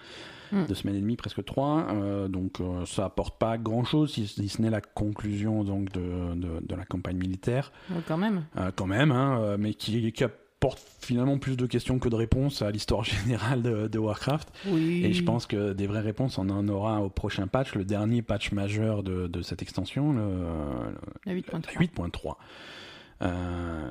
Mm. 0.52 0.64
Deux 0.66 0.74
semaines 0.74 0.96
et 0.96 1.00
demie, 1.00 1.16
presque 1.16 1.44
trois. 1.44 1.86
Donc 2.28 2.58
ça 2.84 3.04
apporte 3.06 3.38
pas 3.38 3.58
grand-chose, 3.58 4.12
si, 4.12 4.26
si 4.26 4.48
ce 4.48 4.60
n'est 4.62 4.70
la 4.70 4.80
conclusion 4.80 5.64
donc, 5.64 5.90
de, 5.92 6.34
de, 6.34 6.60
de 6.66 6.74
la 6.74 6.84
campagne 6.84 7.16
militaire, 7.16 7.72
Quand 8.08 8.16
même. 8.18 8.44
quand 8.76 8.86
même, 8.86 9.10
hein, 9.12 9.56
mais 9.58 9.74
qui, 9.74 10.12
qui 10.12 10.24
apporte 10.58 10.80
finalement 11.00 11.38
plus 11.38 11.56
de 11.56 11.66
questions 11.66 11.98
que 11.98 12.08
de 12.08 12.14
réponses 12.14 12.62
à 12.62 12.70
l'histoire 12.70 13.04
générale 13.04 13.62
de, 13.62 13.88
de 13.88 13.98
Warcraft. 13.98 14.48
Oui. 14.66 15.04
Et 15.04 15.12
je 15.12 15.22
pense 15.22 15.46
que 15.46 15.72
des 15.72 15.86
vraies 15.86 16.00
réponses, 16.00 16.38
on 16.38 16.48
en 16.48 16.66
aura 16.68 17.02
au 17.02 17.10
prochain 17.10 17.46
patch, 17.46 17.74
le 17.74 17.84
dernier 17.84 18.22
patch 18.22 18.52
majeur 18.52 19.02
de, 19.02 19.26
de 19.26 19.42
cette 19.42 19.62
extension, 19.62 20.12
le, 20.12 20.46
La 21.26 21.34
la 21.34 21.40
8.3. 21.40 21.76
8.3. 21.76 22.34
Euh, 23.22 23.90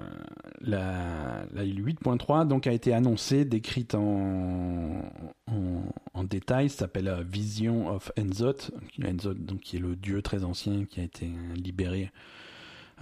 la, 0.62 1.46
la 1.52 1.66
8.3 1.66 2.48
donc 2.48 2.68
a 2.68 2.72
été 2.72 2.94
annoncée, 2.94 3.44
décrite 3.44 3.96
en, 3.96 5.02
en, 5.48 5.82
en 6.14 6.24
détail, 6.24 6.70
s'appelle 6.70 7.08
euh, 7.08 7.24
Vision 7.24 7.90
of 7.90 8.12
Enzot, 8.20 8.72
Enzot 9.04 9.34
donc 9.34 9.62
qui 9.62 9.78
est 9.78 9.80
le 9.80 9.96
dieu 9.96 10.22
très 10.22 10.44
ancien 10.44 10.86
qui 10.86 11.00
a 11.00 11.04
été 11.04 11.28
libéré 11.56 12.12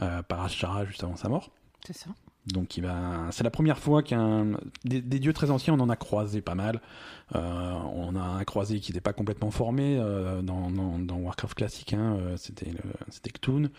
euh, 0.02 0.22
par 0.24 0.44
Ashara 0.44 0.86
juste 0.86 1.04
avant 1.04 1.18
sa 1.18 1.28
mort. 1.28 1.50
C'est 1.86 1.98
ça. 1.98 2.12
Donc 2.48 2.76
il 2.76 2.84
va, 2.84 3.28
c'est 3.32 3.44
la 3.44 3.50
première 3.50 3.78
fois 3.78 4.04
qu'un 4.04 4.58
des, 4.84 5.02
des 5.02 5.20
dieux 5.20 5.32
très 5.32 5.50
anciens, 5.50 5.74
on 5.74 5.80
en 5.80 5.90
a 5.90 5.96
croisé 5.96 6.42
pas 6.42 6.56
mal. 6.56 6.82
Euh, 7.36 7.40
on 7.96 8.16
a 8.16 8.22
un 8.22 8.44
croisé 8.44 8.80
qui 8.80 8.92
n'était 8.92 9.02
pas 9.02 9.14
complètement 9.14 9.50
formé 9.50 9.98
euh, 9.98 10.42
dans, 10.42 10.70
dans, 10.70 11.00
dans 11.00 11.16
Warcraft 11.16 11.56
classique, 11.56 11.94
hein, 11.94 12.18
euh, 12.20 12.36
c'était 12.38 12.72
c'était 13.10 13.30
Cthulhu. 13.32 13.70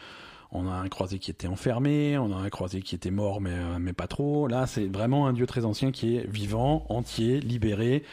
On 0.56 0.68
a 0.68 0.72
un 0.72 0.88
croisé 0.88 1.18
qui 1.18 1.30
était 1.30 1.48
enfermé, 1.48 2.16
on 2.16 2.32
a 2.32 2.36
un 2.36 2.48
croisé 2.48 2.80
qui 2.80 2.94
était 2.94 3.10
mort 3.10 3.40
mais 3.40 3.56
mais 3.80 3.92
pas 3.92 4.06
trop. 4.06 4.46
Là, 4.46 4.66
c'est 4.66 4.86
vraiment 4.86 5.26
un 5.26 5.32
dieu 5.32 5.46
très 5.46 5.64
ancien 5.64 5.90
qui 5.90 6.16
est 6.16 6.26
vivant, 6.30 6.86
entier, 6.88 7.40
libéré. 7.40 8.04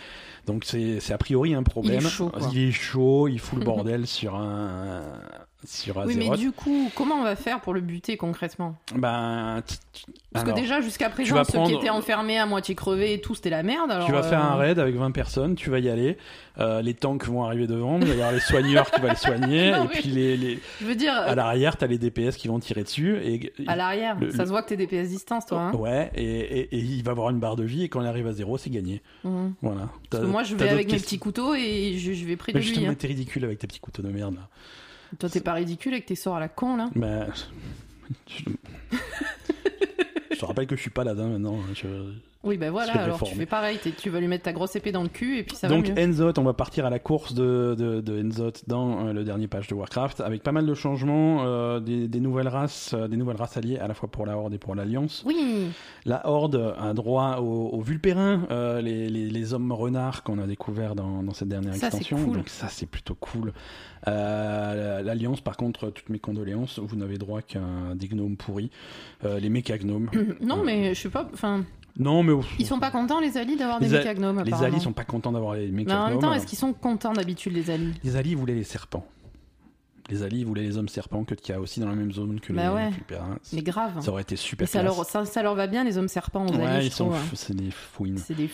Donc 0.48 0.66
c'est 0.66 1.00
c'est 1.00 1.14
a 1.14 1.18
priori 1.20 1.54
un 1.54 1.64
problème. 1.64 2.02
Il 2.02 2.08
est 2.08 2.10
chaud, 2.10 2.30
quoi. 2.30 2.50
Il 2.52 2.58
est 2.58 2.72
chaud, 2.72 3.28
il 3.28 3.40
fout 3.40 3.60
le 3.60 3.66
bordel 3.66 4.08
sur 4.08 4.36
un 4.36 5.04
sur 5.66 5.98
Oui, 5.98 6.16
mais 6.16 6.24
Azeroth. 6.24 6.40
du 6.40 6.52
coup, 6.52 6.90
comment 6.96 7.16
on 7.16 7.24
va 7.24 7.36
faire 7.36 7.62
pour 7.62 7.74
le 7.74 7.82
buter 7.82 8.18
concrètement? 8.18 8.78
Ben, 8.96 9.62
Parce 10.34 10.46
que 10.46 10.52
déjà, 10.56 10.82
jusqu'à 10.82 11.10
présent, 11.10 11.44
ceux 11.44 11.64
qui 11.66 11.74
étaient 11.76 11.90
enfermés 11.90 12.38
à 12.40 12.46
moitié 12.46 12.74
crevés 12.76 13.14
et 13.14 13.22
tout, 13.22 13.36
c'était 13.36 13.50
la 13.50 13.62
merde. 13.64 13.92
Alors, 13.92 14.06
Tu 14.06 14.12
vas 14.12 14.24
faire 14.24 14.40
euh, 14.44 14.50
un 14.54 14.56
raid 14.56 14.80
avec 14.80 14.96
20 14.96 15.12
personnes, 15.12 15.56
tu 15.56 15.70
vas 15.70 15.80
y 15.80 15.90
aller. 15.90 16.18
Euh, 16.58 16.82
les 16.82 16.94
tanks 16.94 17.26
vont 17.26 17.44
arriver 17.44 17.68
devant, 17.68 18.00
il 18.00 18.08
va 18.08 18.10
y 18.10 18.18
avoir 18.18 18.32
les 18.32 18.40
soigneurs 18.40 18.90
qui 18.92 19.00
vont 19.02 19.08
les 19.10 19.16
soigner, 19.16 19.68
et 19.70 19.72
mais- 19.72 19.88
puis 19.88 20.10
les, 20.10 20.36
les- 20.38 20.60
Je 20.82 20.86
veux 20.86 20.96
dire, 20.96 21.14
à 21.14 21.34
l'arrière, 21.36 21.78
t'as 21.78 21.88
les 21.88 21.98
DPS 21.98 22.36
qui 22.38 22.48
vont 22.48 22.60
tirer 22.60 22.84
dessus. 22.84 23.18
Et, 23.24 23.54
à 23.68 23.76
l'arrière, 23.76 24.18
ça 24.36 24.46
se 24.46 24.50
voit 24.50 24.64
que 24.64 24.70
t'es 24.70 24.78
DPS 24.78 25.10
distance, 25.10 25.46
toi. 25.46 25.60
Hein 25.62 25.72
Ouais, 25.76 26.12
et, 26.16 26.76
il 26.76 27.04
va 27.04 27.12
avoir 27.12 27.30
une 27.30 27.40
barre 27.40 27.56
de 27.56 27.64
vie, 27.64 27.84
et 27.84 27.90
quand 27.90 28.02
il 28.02 28.08
arrive 28.08 28.28
à 28.28 28.34
zéro, 28.34 28.58
c'est 28.58 28.70
gagné. 28.70 29.02
Mhm. 29.24 29.54
Voilà. 29.62 29.90
Moi, 30.24 30.44
je 30.44 30.56
vais 30.56 30.70
avec 30.70 30.92
mes 30.92 30.98
petits 30.98 31.20
couteaux 31.20 31.54
et 31.56 31.98
je, 31.98 32.26
vais 32.26 32.36
près 32.36 32.52
de 32.52 32.58
Mais 32.58 32.62
lui. 32.64 32.68
justement, 32.70 32.92
hein. 32.92 32.96
t'es 32.96 33.08
ridicule 33.08 33.44
avec 33.46 33.60
tes 33.60 33.68
petits 33.68 33.80
couteaux 33.80 34.02
de 34.02 34.10
merde, 34.10 34.36
là. 34.36 34.48
Toi, 35.20 35.30
t'es 35.30 35.42
pas 35.42 35.54
ridicule 35.54 35.94
avec 35.94 36.06
tes 36.06 36.16
sorts 36.16 36.38
à 36.38 36.40
la 36.40 36.48
con, 36.50 36.78
là 36.78 36.90
Ben, 36.96 37.32
je... 38.28 38.44
te 40.38 40.46
rappelle 40.46 40.68
que 40.68 40.76
je 40.76 40.82
suis 40.82 40.90
pas 40.90 41.04
là 41.04 41.14
maintenant. 41.14 41.58
hein, 41.60 41.74
je- 41.74 42.14
Oui, 42.44 42.58
ben 42.58 42.72
voilà, 42.72 42.94
alors 42.94 43.22
tu 43.22 43.36
fais 43.36 43.46
pareil. 43.46 43.80
Tu 43.98 44.10
vas 44.10 44.20
lui 44.20 44.28
mettre 44.28 44.46
ta 44.46 44.54
grosse 44.54 44.76
épée 44.76 44.92
dans 44.92 45.04
le 45.04 45.10
cul 45.10 45.38
et 45.38 45.44
puis 45.44 45.56
ça 45.56 45.68
Donc 45.68 45.88
va 45.88 45.94
mieux. 45.94 46.10
Enzot, 46.10 46.34
on 46.40 46.44
va 46.44 46.54
partir 46.54 46.88
à 46.88 46.90
la 46.90 46.98
course 46.98 47.36
de, 47.36 47.76
de, 47.78 48.02
de 48.02 48.24
Enzot 48.24 48.52
dans 48.66 49.06
euh, 49.08 49.14
le 49.14 49.24
dernier 49.24 49.48
patch 49.48 49.68
de 49.68 49.76
Warcraft, 49.76 50.22
avec 50.22 50.42
pas 50.42 50.52
mal 50.52 50.66
de 50.66 50.74
changements, 50.74 51.44
euh, 51.46 51.80
des, 51.80 52.08
des 52.08 52.20
nouvelles 52.20 52.48
races, 52.48 52.96
euh, 52.96 53.08
des 53.08 53.16
nouvelles 53.16 53.36
races 53.38 53.58
alliées 53.58 53.78
à 53.78 53.88
la 53.88 53.94
fois 53.94 54.10
pour 54.10 54.26
la 54.26 54.38
Horde 54.38 54.56
et 54.56 54.58
pour 54.58 54.74
l'Alliance. 54.74 55.22
Oui, 55.26 55.68
La 56.06 56.28
Horde 56.28 56.74
a 56.80 56.94
droit 56.94 57.38
aux, 57.38 57.80
Vulpérins, 57.82 58.48
les, 58.82 59.08
les, 59.08 59.30
les 59.30 59.54
hommes 59.54 59.72
renards 59.72 60.24
qu'on 60.24 60.40
a 60.40 60.48
découverts 60.48 60.96
dans, 60.96 61.22
dans 61.22 61.34
cette 61.34 61.48
dernière 61.50 61.76
Ça, 61.76 61.88
extension. 61.88 62.18
cool. 62.26 62.38
Donc 62.38 62.50
ça, 62.50 62.68
c'est 62.70 62.88
plutôt 62.88 63.16
cool. 63.16 63.54
L'Alliance, 64.08 65.42
par 65.42 65.58
contre, 65.58 65.90
toutes 65.92 66.10
mes 66.10 66.20
condoléances, 66.20 66.80
vous 66.80 66.96
n'avez 66.96 67.18
droit 67.18 67.42
qu'à 67.42 67.60
des 67.96 68.08
gnomes 68.08 68.36
pourris, 68.36 68.72
les 69.24 69.50
mécagnomes. 69.50 70.10
non, 70.42 70.64
mais 70.64 70.94
je 70.96 71.02
sais 71.02 71.10
pas. 71.10 71.30
Enfin, 71.34 71.64
non, 72.02 72.24
mais 72.24 72.34
ils 72.60 72.66
sont 72.66 72.80
pas 72.80 72.92
contents, 72.92 73.20
les 73.20 73.38
alliés, 73.38 73.56
d'avoir 73.56 73.80
des 73.80 73.88
mécagnomes. 73.88 74.42
les 74.44 74.54
alliés 74.64 74.80
sont 74.80 74.94
pas 74.94 75.06
contents 75.06 75.32
d'avoir 75.32 75.56
les 75.56 75.68
Mais 75.68 75.72
en 75.72 75.76
mécagnomes. 75.76 76.10
même 76.10 76.20
temps, 76.20 76.34
est-ce 76.34 76.46
qu'ils 76.48 76.58
sont 76.58 76.74
contents 76.74 77.14
d'habitude, 77.14 77.54
les 77.54 77.70
alliés? 77.70 77.94
Les 78.04 78.16
alliés 78.16 78.36
voulaient 78.36 78.56
les 78.56 78.64
serpents. 78.64 79.06
Les 80.10 80.24
alliés 80.24 80.44
voulaient 80.44 80.64
les 80.64 80.78
hommes 80.78 80.90
serpents 80.90 81.24
que 81.24 81.36
y 81.48 81.52
a 81.54 81.60
aussi 81.62 81.80
dans 81.80 81.88
la 81.88 81.96
même 81.96 82.12
zone 82.12 82.40
que 82.42 82.52
Bah 82.52 82.64
les 82.70 82.76
ouais. 82.76 82.90
Mais 83.54 83.62
grave. 83.62 83.94
Ça 84.02 84.12
aurait 84.12 84.24
été 84.24 84.36
super 84.36 84.66
Et 84.66 84.68
ça 84.68 84.84
leur, 84.84 85.06
ça, 85.06 85.24
ça 85.26 85.42
leur 85.42 85.56
va 85.56 85.68
bien, 85.68 85.84
les 85.86 85.98
hommes 85.98 86.10
serpents 86.10 86.46
aux 86.48 86.54
Ouais, 86.54 86.66
alliés, 86.66 86.88
ils 86.88 86.92
sont, 86.92 87.14
hein. 87.14 87.18
c'est 87.34 87.56
des 87.56 87.72
fouines, 87.72 88.18
C'est 88.18 88.34
des. 88.36 88.50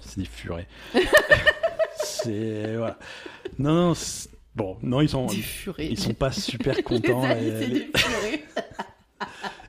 c'est 0.00 0.18
des 0.18 0.24
furets. 0.26 0.66
c'est 2.02 2.76
voilà. 2.76 2.98
Non, 3.58 3.74
non, 3.90 3.92
bon, 4.54 4.76
non, 4.82 5.00
ils 5.00 5.08
sont, 5.08 5.26
des 5.26 5.36
furets. 5.36 5.86
ils 5.90 5.98
sont 5.98 6.14
pas 6.14 6.32
super 6.32 6.74
Les 6.76 6.82
contents. 6.82 7.22
alliés, 7.22 7.48
et- 7.48 7.60
c'est 7.60 7.68
des 7.68 7.90
furets. 7.98 8.44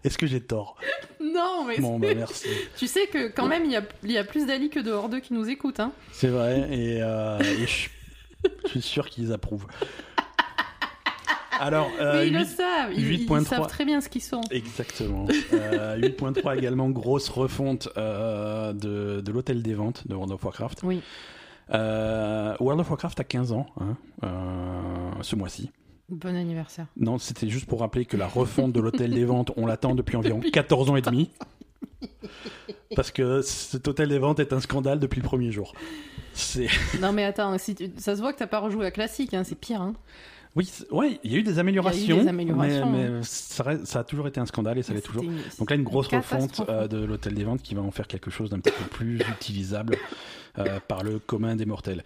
Est-ce 0.04 0.18
que 0.18 0.28
j'ai 0.28 0.42
tort 0.42 0.78
non, 1.20 1.66
mais 1.66 1.78
Bon, 1.80 2.00
bah 2.00 2.14
merci. 2.16 2.48
tu 2.78 2.88
sais 2.88 3.08
que 3.08 3.28
quand 3.30 3.48
même, 3.48 3.66
il 3.66 3.72
y 3.72 3.76
a, 3.76 3.84
il 4.04 4.12
y 4.12 4.18
a 4.18 4.24
plus 4.24 4.46
d'alliés 4.46 4.70
que 4.70 4.80
de 4.80 4.92
hordeux 4.92 5.20
qui 5.20 5.34
nous 5.34 5.50
écoutent. 5.50 5.80
Hein. 5.80 5.92
C'est 6.12 6.28
vrai, 6.30 6.68
et, 6.72 7.00
euh, 7.02 7.40
et 7.40 7.66
je, 7.68 7.90
je 8.66 8.70
suis 8.70 8.82
sûr 8.82 9.10
qu'ils 9.10 9.34
approuvent. 9.34 9.68
Alors, 11.60 11.90
euh, 12.00 12.14
mais 12.22 12.28
ils 12.28 12.34
le 12.34 12.46
savent. 12.46 12.94
Ils, 12.94 13.12
ils 13.14 13.28
8.3. 13.28 13.44
savent 13.46 13.68
très 13.68 13.86
bien 13.86 14.02
ce 14.02 14.10
qu'ils 14.10 14.22
sont. 14.24 14.42
Exactement. 14.52 15.28
Euh, 15.54 15.98
8.3 15.98 16.58
également, 16.58 16.90
grosse 16.90 17.30
refonte 17.30 17.90
euh, 17.98 18.74
de, 18.74 19.22
de 19.22 19.32
l'hôtel 19.32 19.62
des 19.64 19.74
ventes 19.74 20.08
de 20.08 20.14
World 20.16 20.32
of 20.34 20.44
Warcraft. 20.44 20.82
Oui. 20.84 21.02
Euh, 21.74 22.56
World 22.60 22.80
of 22.82 22.90
Warcraft 22.90 23.20
a 23.20 23.24
15 23.24 23.52
ans, 23.52 23.66
hein, 23.82 23.98
euh, 24.24 25.12
ce 25.22 25.36
mois-ci. 25.36 25.72
Bon 26.10 26.36
anniversaire. 26.36 26.88
Non, 26.96 27.18
c'était 27.18 27.50
juste 27.50 27.66
pour 27.66 27.82
rappeler 27.82 28.06
que 28.06 28.16
la 28.16 28.28
refonte 28.28 28.72
de 28.72 28.80
l'hôtel 28.80 29.12
des 29.14 29.26
ventes, 29.26 29.52
on 29.58 29.66
l'attend 29.66 29.94
depuis 29.94 30.16
environ 30.16 30.40
14 30.40 30.90
ans 30.90 30.96
et 30.96 31.02
demi. 31.02 31.30
Parce 32.96 33.12
que 33.12 33.42
cet 33.42 33.88
hôtel 33.88 34.10
des 34.10 34.20
ventes 34.20 34.40
est 34.40 34.54
un 34.54 34.62
scandale 34.62 35.00
depuis 35.00 35.20
le 35.20 35.28
premier 35.28 35.52
jour. 35.52 35.74
Non, 37.02 37.12
mais 37.12 37.26
attends, 37.26 37.58
si 37.58 37.76
tu- 37.76 37.92
ça 37.98 38.16
se 38.16 38.22
voit 38.22 38.32
que 38.32 38.38
t'as 38.40 38.48
pas 38.48 38.60
rejoué 38.60 38.86
à 38.86 38.92
classique, 38.92 39.34
hein, 39.34 39.44
c'est 39.44 39.56
pire. 39.60 39.82
Hein. 39.82 39.94
Oui, 40.58 40.70
ouais, 40.92 41.20
il 41.24 41.32
y 41.32 41.36
a 41.36 41.38
eu 41.38 41.44
des 41.44 41.60
améliorations, 41.60 42.18
des 42.18 42.28
améliorations, 42.28 42.90
mais, 42.90 43.10
mais 43.10 43.20
ça, 43.24 44.00
a 44.00 44.04
toujours 44.04 44.28
été 44.28 44.40
un 44.40 44.46
scandale 44.46 44.78
et 44.80 44.84
ça 44.84 44.94
l'est 44.94 45.02
toujours. 45.02 45.24
Une- 45.24 45.44
Donc 45.60 45.70
là, 45.70 45.76
une 45.78 45.84
grosse 45.84 46.08
refonte 46.08 46.62
euh, 46.68 46.88
de 46.88 46.98
l'hôtel 47.06 47.34
des 47.36 47.44
ventes 47.44 47.62
qui 47.62 47.76
va 47.76 47.82
en 47.82 47.92
faire 47.92 48.08
quelque 48.08 48.32
chose 48.32 48.50
d'un 48.50 48.60
petit 48.60 48.72
peu 48.74 48.90
plus 48.90 49.18
utilisable 49.40 49.96
euh, 50.58 50.80
par 50.88 51.04
le 51.04 51.20
commun 51.20 51.56
des 51.56 51.66
mortels. 51.66 52.04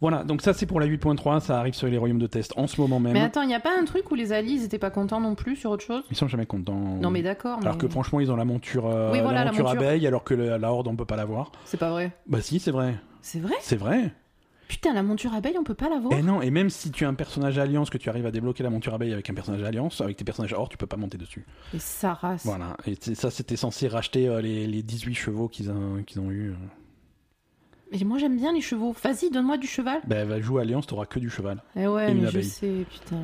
Voilà, 0.00 0.24
donc 0.24 0.42
ça 0.42 0.52
c'est 0.52 0.66
pour 0.66 0.80
la 0.80 0.86
8.3, 0.86 1.40
ça 1.40 1.58
arrive 1.60 1.74
sur 1.74 1.86
les 1.86 1.96
royaumes 1.98 2.18
de 2.18 2.26
test 2.26 2.52
en 2.56 2.66
ce 2.66 2.80
moment 2.80 2.98
même. 2.98 3.12
Mais 3.12 3.20
attends, 3.20 3.42
il 3.42 3.48
n'y 3.48 3.54
a 3.54 3.60
pas 3.60 3.78
un 3.78 3.84
truc 3.84 4.10
où 4.10 4.14
les 4.16 4.32
alliés 4.32 4.52
ils 4.54 4.64
étaient 4.64 4.78
pas 4.78 4.90
contents 4.90 5.20
non 5.20 5.34
plus 5.36 5.54
sur 5.54 5.70
autre 5.70 5.84
chose? 5.84 6.02
Ils 6.10 6.16
sont 6.16 6.26
jamais 6.26 6.46
contents. 6.46 6.74
Non, 7.00 7.10
mais 7.10 7.22
d'accord. 7.22 7.58
Alors 7.60 7.74
mais 7.74 7.78
que 7.78 7.88
franchement, 7.88 8.18
ils 8.18 8.32
ont 8.32 8.36
la 8.36 8.44
monture, 8.44 8.86
euh, 8.86 9.12
Oui, 9.12 9.20
voilà, 9.20 9.40
la 9.40 9.44
la 9.44 9.50
monture 9.52 9.64
monture. 9.66 9.78
abeille, 9.80 10.06
alors 10.06 10.24
que 10.24 10.34
le- 10.34 10.56
la 10.56 10.72
horde 10.72 10.88
on 10.88 10.96
peut 10.96 11.04
pas 11.04 11.16
l'avoir. 11.16 11.52
C'est 11.66 11.76
pas 11.76 11.90
vrai. 11.90 12.10
Bah 12.26 12.40
si, 12.40 12.58
c'est 12.58 12.72
vrai, 12.72 12.96
C'est 13.20 13.38
vrai? 13.38 13.54
C'est 13.60 13.76
vrai. 13.76 14.12
Putain, 14.72 14.94
la 14.94 15.02
monture 15.02 15.34
abeille, 15.34 15.58
on 15.58 15.64
peut 15.64 15.74
pas 15.74 15.90
l'avoir 15.90 16.18
Et 16.18 16.22
non, 16.22 16.40
et 16.40 16.50
même 16.50 16.70
si 16.70 16.90
tu 16.90 17.04
as 17.04 17.08
un 17.08 17.12
personnage 17.12 17.58
alliance, 17.58 17.90
que 17.90 17.98
tu 17.98 18.08
arrives 18.08 18.24
à 18.24 18.30
débloquer 18.30 18.62
la 18.62 18.70
monture 18.70 18.94
abeille 18.94 19.12
avec 19.12 19.28
un 19.28 19.34
personnage 19.34 19.62
alliance, 19.62 20.00
avec 20.00 20.16
tes 20.16 20.24
personnages 20.24 20.54
hors, 20.54 20.70
tu 20.70 20.78
peux 20.78 20.86
pas 20.86 20.96
monter 20.96 21.18
dessus. 21.18 21.44
Et 21.74 21.78
ça 21.78 22.14
race. 22.14 22.46
Voilà. 22.46 22.74
Et 22.86 22.96
ça, 23.14 23.30
c'était 23.30 23.56
censé 23.56 23.86
racheter 23.86 24.28
euh, 24.28 24.40
les, 24.40 24.66
les 24.66 24.82
18 24.82 25.14
chevaux 25.14 25.48
qu'ils 25.48 25.70
ont, 25.70 26.02
qu'ils 26.04 26.22
ont 26.22 26.30
eu. 26.30 26.52
euh. 26.52 26.54
Mais 27.92 28.04
moi 28.04 28.18
j'aime 28.18 28.36
bien 28.36 28.52
les 28.52 28.60
chevaux. 28.60 28.94
Vas-y, 29.02 29.30
donne-moi 29.30 29.58
du 29.58 29.66
cheval. 29.66 30.00
Ben, 30.06 30.26
va 30.26 30.40
jouer 30.40 30.62
alliance, 30.62 30.86
t'auras 30.86 31.06
que 31.06 31.18
du 31.18 31.28
cheval. 31.30 31.62
Eh 31.76 31.86
ouais, 31.86 32.08
Et 32.08 32.12
une 32.12 32.22
mais 32.22 32.30
je 32.30 32.40
sais, 32.40 32.86
putain. 32.90 33.20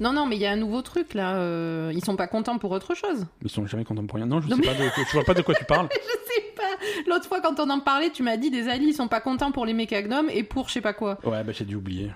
Non, 0.00 0.12
non, 0.12 0.26
mais 0.26 0.36
il 0.36 0.42
y 0.42 0.46
a 0.46 0.50
un 0.52 0.56
nouveau 0.56 0.82
truc 0.82 1.14
là. 1.14 1.36
euh, 1.36 1.92
Ils 1.94 2.04
sont 2.04 2.16
pas 2.16 2.26
contents 2.26 2.58
pour 2.58 2.70
autre 2.72 2.94
chose. 2.94 3.26
Ils 3.42 3.48
sont 3.48 3.66
jamais 3.66 3.84
contents 3.84 4.04
pour 4.06 4.16
rien. 4.16 4.26
Non, 4.26 4.40
je 4.40 4.48
pas 4.48 4.56
de, 4.56 4.60
je 5.06 5.12
vois 5.12 5.24
pas 5.24 5.34
de 5.34 5.42
quoi 5.42 5.54
tu 5.54 5.64
parles. 5.64 5.88
Je 5.94 6.34
sais 6.34 6.44
pas. 6.56 7.10
L'autre 7.10 7.26
fois, 7.26 7.40
quand 7.40 7.58
on 7.60 7.70
en 7.70 7.80
parlait, 7.80 8.10
tu 8.10 8.22
m'as 8.22 8.36
dit 8.36 8.50
des 8.50 8.68
alliés 8.68 8.88
ils 8.88 8.94
sont 8.94 9.08
pas 9.08 9.20
contents 9.20 9.52
pour 9.52 9.64
les 9.66 9.72
mécagnomes 9.72 10.28
et 10.30 10.42
pour 10.42 10.68
je 10.68 10.74
sais 10.74 10.80
pas 10.80 10.92
quoi. 10.92 11.18
Ouais, 11.24 11.42
bah 11.44 11.52
j'ai 11.52 11.64
dû 11.64 11.76
oublier. 11.76 12.10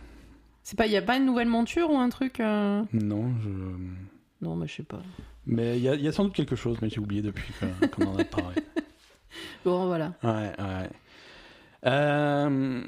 C'est 0.64 0.76
pas, 0.76 0.86
il 0.86 0.92
y 0.92 0.96
a 0.96 1.02
pas 1.02 1.16
une 1.16 1.24
nouvelle 1.26 1.48
monture 1.48 1.90
ou 1.90 1.96
un 1.98 2.08
truc 2.08 2.38
euh 2.40 2.82
Non, 2.92 3.32
je... 3.42 3.48
Non, 4.44 4.54
mais 4.56 4.66
je 4.66 4.74
sais 4.76 4.82
pas. 4.82 5.00
Mais 5.46 5.76
il 5.78 5.82
y, 5.82 5.88
a- 5.88 5.94
il 5.94 6.02
y 6.02 6.08
a 6.08 6.12
sans 6.12 6.24
doute 6.24 6.34
quelque 6.34 6.56
chose, 6.56 6.76
mais 6.82 6.88
j'ai 6.90 7.00
oublié 7.00 7.22
depuis 7.22 7.52
qu'on 7.96 8.06
en 8.06 8.18
a 8.18 8.24
parlé. 8.24 8.56
Bon, 9.64 9.86
voilà. 9.86 10.12
Ouais, 10.22 10.30
ouais. 10.58 10.90
Euh, 11.86 12.82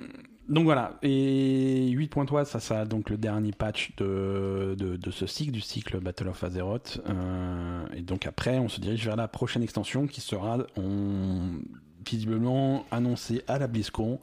donc 0.48 0.64
voilà, 0.64 0.98
et 1.02 1.90
8.3, 1.90 2.44
ça 2.44 2.60
sera 2.60 2.84
donc 2.84 3.08
le 3.08 3.16
dernier 3.16 3.52
patch 3.52 3.96
de, 3.96 4.74
de, 4.78 4.96
de 4.96 5.10
ce 5.10 5.26
cycle, 5.26 5.52
du 5.52 5.62
cycle 5.62 6.00
Battle 6.00 6.28
of 6.28 6.44
Azeroth. 6.44 7.00
Euh, 7.08 7.86
et 7.94 8.02
donc 8.02 8.26
après, 8.26 8.58
on 8.58 8.68
se 8.68 8.80
dirige 8.80 9.04
vers 9.06 9.16
la 9.16 9.26
prochaine 9.26 9.62
extension 9.62 10.06
qui 10.06 10.20
sera 10.20 10.58
on, 10.76 11.60
visiblement 12.06 12.84
annoncée 12.90 13.42
à 13.48 13.58
la 13.58 13.68
BlizzCon. 13.68 14.20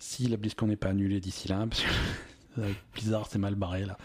Si 0.00 0.26
la 0.26 0.36
BlizzCon 0.36 0.66
n'est 0.66 0.76
pas 0.76 0.88
annulée 0.88 1.20
d'ici 1.20 1.46
là, 1.48 1.64
parce 1.68 1.82
que 1.82 2.60
Blizzard 2.94 3.26
c'est 3.30 3.38
mal 3.38 3.54
barré 3.54 3.84
là. 3.86 3.96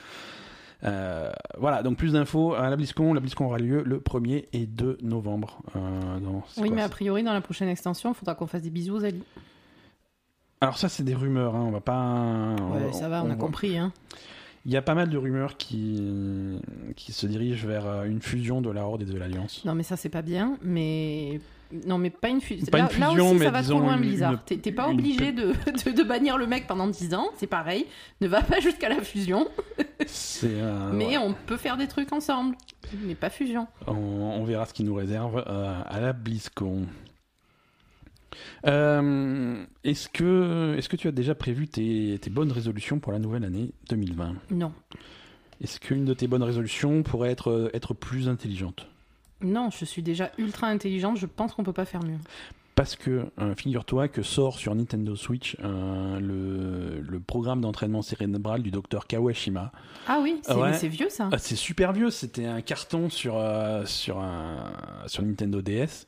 Euh, 0.84 1.32
voilà, 1.58 1.84
donc 1.84 1.98
plus 1.98 2.14
d'infos 2.14 2.54
à 2.54 2.70
la 2.70 2.76
BlizzCon. 2.76 3.14
La 3.14 3.20
BlizzCon 3.20 3.46
aura 3.46 3.58
lieu 3.58 3.84
le 3.84 4.00
1er 4.00 4.46
et 4.54 4.66
2 4.68 5.00
novembre. 5.02 5.62
Euh, 5.76 6.20
non, 6.20 6.44
Oui, 6.58 6.68
quoi, 6.68 6.76
mais 6.76 6.82
a 6.84 6.90
priori, 6.90 7.24
dans 7.24 7.34
la 7.34 7.42
prochaine 7.42 7.70
extension, 7.70 8.12
il 8.12 8.16
faudra 8.16 8.36
qu'on 8.36 8.48
fasse 8.48 8.62
des 8.62 8.70
bisous 8.70 8.96
aux 8.98 9.04
Ali. 9.04 9.24
Alors 10.62 10.78
ça 10.78 10.90
c'est 10.90 11.04
des 11.04 11.16
rumeurs, 11.16 11.56
hein, 11.56 11.64
on 11.68 11.72
va 11.72 11.80
pas. 11.80 12.56
Ouais, 12.74 12.92
ça 12.92 13.08
va, 13.08 13.24
on, 13.24 13.30
a 13.30 13.36
compris. 13.36 13.78
Hein. 13.78 13.94
Il 14.66 14.74
y 14.74 14.78
a 14.78 14.82
pas 14.82 14.94
mal 14.94 15.10
de 15.10 15.18
rumeurs 15.18 15.56
qui 15.56 16.60
qui 16.98 17.14
se 17.14 17.26
dirigent 17.28 17.66
vers 17.66 17.88
euh, 17.88 18.04
une 18.04 18.22
fusion 18.22 18.62
de 18.62 18.70
la 18.70 18.86
Horde 18.86 19.04
et 19.04 19.06
de 19.06 19.18
l'Alliance. 19.18 19.64
Non, 19.64 19.74
mais 19.74 19.84
ça, 19.84 19.96
c'est 19.96 20.10
pas 20.10 20.22
bien. 20.22 20.58
Mais. 20.62 21.40
Non, 21.86 22.00
mais 22.00 22.10
pas 22.10 22.30
une, 22.30 22.42
fusion. 22.42 22.66
Pas 22.66 22.80
une 22.80 22.86
là, 22.86 22.90
là 23.00 23.10
fusion, 23.12 23.30
aussi, 23.30 23.40
mais 23.40 23.46
ça 23.46 23.52
va 23.52 23.62
trop 23.62 23.80
loin, 23.80 23.94
une- 23.96 24.02
Blizzard. 24.02 24.32
une- 24.50 24.60
T'es 24.60 24.72
pas 24.72 24.88
une 24.88 25.00
obligé 25.00 25.32
de, 25.32 25.54
de, 25.86 25.92
de 25.92 26.04
bannir 26.04 26.38
le 26.38 26.48
mec 26.48 26.66
pendant 26.66 26.88
10 26.88 27.14
ans, 27.14 27.30
c'est 27.38 27.48
pareil. 27.48 27.86
Ne 28.22 28.28
va 28.28 28.42
pas 28.42 28.60
jusqu'à 28.60 28.90
la 28.90 29.02
fusion, 29.02 29.48
euh, 30.44 30.92
mais 30.94 31.06
ouais. 31.10 31.18
on 31.20 31.36
peut 31.46 31.58
faire 31.58 31.78
des 31.78 31.88
trucs 31.88 32.12
ensemble. 32.12 32.56
Mais 33.04 33.14
pas 33.14 33.30
fusion. 33.30 33.68
on... 33.86 33.94
on 33.94 34.44
verra 34.46 34.66
ce 34.66 34.74
qui 34.74 34.84
nous 34.84 34.96
réserve 34.96 35.44
euh, 35.48 35.82
à 35.86 36.00
la 36.00 36.12
BlizzCon. 36.12 36.88
Euh, 38.66 39.64
est-ce 39.84 40.10
que 40.10 40.76
est-ce 40.78 40.90
que 40.90 40.96
tu 40.96 41.08
as 41.08 41.12
déjà 41.12 41.36
prévu 41.36 41.68
tes, 41.68 42.18
tes 42.22 42.30
bonnes 42.30 42.52
résolutions 42.52 43.00
pour 43.00 43.12
la 43.12 43.20
nouvelle 43.20 43.44
année 43.44 43.72
2020 43.90 44.34
Non. 44.52 44.72
Est-ce 45.62 45.80
qu'une 45.80 46.06
de 46.06 46.14
tes 46.14 46.28
bonnes 46.28 46.44
résolutions 46.44 47.04
pourrait 47.04 47.32
être 47.32 47.70
être 47.74 47.94
plus 47.94 48.30
intelligente? 48.30 48.88
Non, 49.42 49.70
je 49.78 49.86
suis 49.86 50.02
déjà 50.02 50.32
ultra 50.38 50.68
intelligente, 50.68 51.18
je 51.18 51.26
pense 51.26 51.54
qu'on 51.54 51.64
peut 51.64 51.74
pas 51.74 51.86
faire 51.86 52.04
mieux. 52.04 52.18
Parce 52.76 52.96
que, 52.96 53.26
euh, 53.40 53.56
figure-toi 53.56 54.08
que 54.08 54.22
sort 54.22 54.58
sur 54.58 54.74
Nintendo 54.74 55.14
Switch 55.18 55.58
euh, 55.62 56.18
le, 56.22 57.02
le 57.02 57.20
programme 57.20 57.60
d'entraînement 57.60 58.02
cérébral 58.02 58.62
du 58.64 58.72
docteur 58.72 59.06
Kawashima. 59.06 59.74
Ah 60.08 60.20
oui, 60.22 60.40
c'est 60.44 60.54
Ouais. 60.56 60.88
vieux 60.88 61.10
ça. 61.10 61.28
Ah, 61.34 61.38
c'est 61.38 61.58
super 61.58 61.92
vieux, 61.92 62.10
c'était 62.10 62.46
un 62.46 62.62
carton 62.62 63.10
sur, 63.10 63.36
sur, 63.86 64.20
un, 64.20 64.72
sur 65.08 65.24
Nintendo 65.24 65.62
DS. 65.62 66.06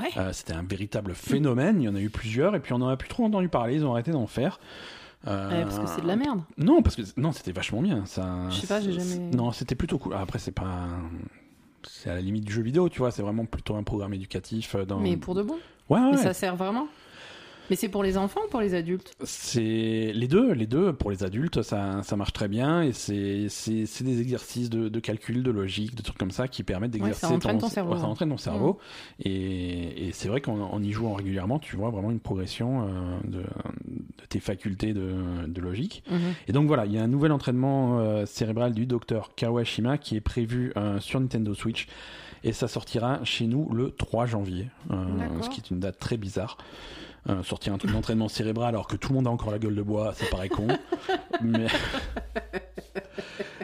Ouais. 0.00 0.10
Euh, 0.16 0.32
c'était 0.32 0.54
un 0.54 0.62
véritable 0.62 1.14
phénomène, 1.14 1.80
il 1.80 1.84
y 1.84 1.88
en 1.88 1.94
a 1.94 2.00
eu 2.00 2.08
plusieurs, 2.10 2.54
et 2.54 2.60
puis 2.60 2.72
on 2.72 2.78
n'en 2.78 2.88
a 2.88 2.96
plus 2.96 3.08
trop 3.08 3.24
entendu 3.24 3.48
parler, 3.48 3.74
ils 3.76 3.84
ont 3.84 3.92
arrêté 3.92 4.10
d'en 4.10 4.26
faire. 4.26 4.58
Euh, 5.28 5.50
Ouais, 5.50 5.62
parce 5.62 5.78
que 5.78 5.86
c'est 5.86 6.00
de 6.02 6.06
la 6.08 6.16
merde. 6.16 6.40
Non, 6.58 6.82
parce 6.82 6.96
que 6.96 7.02
non, 7.16 7.30
c'était 7.32 7.52
vachement 7.52 7.80
bien. 7.82 8.04
Ça, 8.06 8.48
Je 8.50 8.56
sais 8.56 8.66
pas, 8.66 8.80
j'ai 8.80 8.92
jamais- 8.92 9.18
Non, 9.36 9.52
c'était 9.52 9.74
plutôt 9.76 9.98
cool. 9.98 10.14
Après, 10.14 10.38
c'est 10.38 10.50
pas. 10.52 10.88
C'est 11.84 12.10
à 12.10 12.14
la 12.14 12.20
limite 12.20 12.44
du 12.44 12.52
jeu 12.52 12.62
vidéo, 12.62 12.88
tu 12.88 12.98
vois. 12.98 13.10
C'est 13.10 13.22
vraiment 13.22 13.44
plutôt 13.44 13.74
un 13.76 13.82
programme 13.82 14.14
éducatif. 14.14 14.74
euh, 14.74 14.84
Dans... 14.84 14.98
Mais 14.98 15.16
pour 15.16 15.34
de 15.34 15.42
bon. 15.42 15.56
Ouais, 15.88 16.00
ouais. 16.00 16.10
Mais 16.12 16.16
ça 16.16 16.32
sert 16.32 16.56
vraiment. 16.56 16.86
Mais 17.72 17.76
c'est 17.76 17.88
pour 17.88 18.02
les 18.02 18.18
enfants 18.18 18.42
ou 18.44 18.50
pour 18.50 18.60
les 18.60 18.74
adultes 18.74 19.14
C'est 19.24 20.12
les 20.14 20.28
deux, 20.28 20.52
les 20.52 20.66
deux. 20.66 20.92
Pour 20.92 21.10
les 21.10 21.24
adultes, 21.24 21.62
ça, 21.62 22.02
ça 22.02 22.16
marche 22.16 22.34
très 22.34 22.46
bien 22.46 22.82
et 22.82 22.92
c'est 22.92 23.46
c'est 23.48 23.86
c'est 23.86 24.04
des 24.04 24.20
exercices 24.20 24.68
de, 24.68 24.90
de 24.90 25.00
calcul, 25.00 25.42
de 25.42 25.50
logique, 25.50 25.94
de 25.94 26.02
trucs 26.02 26.18
comme 26.18 26.32
ça 26.32 26.48
qui 26.48 26.64
permettent 26.64 26.90
d'exercer 26.90 27.20
ça 27.20 27.30
entraîne 27.30 27.56
ton 27.56 27.70
cerveau, 27.70 27.94
ouais, 27.94 27.98
ça 28.00 28.04
entraîne 28.04 28.28
ton 28.28 28.36
cerveau. 28.36 28.78
Et, 29.24 30.08
et 30.08 30.12
c'est 30.12 30.28
vrai 30.28 30.42
qu'en 30.42 30.60
en 30.60 30.82
y 30.82 30.92
jouant 30.92 31.14
régulièrement, 31.14 31.58
tu 31.58 31.76
vois 31.76 31.88
vraiment 31.88 32.10
une 32.10 32.20
progression 32.20 32.82
euh, 32.82 32.88
de, 33.24 33.38
de 33.38 34.26
tes 34.28 34.40
facultés 34.40 34.92
de, 34.92 35.46
de 35.46 35.60
logique. 35.62 36.04
Mhm. 36.10 36.20
Et 36.48 36.52
donc 36.52 36.66
voilà, 36.66 36.84
il 36.84 36.92
y 36.92 36.98
a 36.98 37.02
un 37.02 37.08
nouvel 37.08 37.32
entraînement 37.32 38.00
euh, 38.00 38.26
cérébral 38.26 38.74
du 38.74 38.84
docteur 38.84 39.34
Kawashima 39.34 39.96
qui 39.96 40.14
est 40.14 40.20
prévu 40.20 40.74
euh, 40.76 41.00
sur 41.00 41.20
Nintendo 41.20 41.54
Switch 41.54 41.86
et 42.44 42.52
ça 42.52 42.68
sortira 42.68 43.24
chez 43.24 43.46
nous 43.46 43.72
le 43.72 43.92
3 43.92 44.26
janvier, 44.26 44.68
ce 44.90 45.48
qui 45.48 45.60
est 45.60 45.70
une 45.70 45.80
date 45.80 45.98
très 45.98 46.18
bizarre. 46.18 46.58
Euh, 47.28 47.42
sortir 47.44 47.72
un 47.72 47.78
truc 47.78 47.92
d'entraînement 47.92 48.28
cérébral 48.28 48.70
alors 48.70 48.88
que 48.88 48.96
tout 48.96 49.10
le 49.10 49.14
monde 49.14 49.28
a 49.28 49.30
encore 49.30 49.52
la 49.52 49.58
gueule 49.60 49.76
de 49.76 49.82
bois, 49.82 50.12
ça 50.14 50.26
paraît 50.30 50.48
con. 50.48 50.66
mais... 51.40 51.66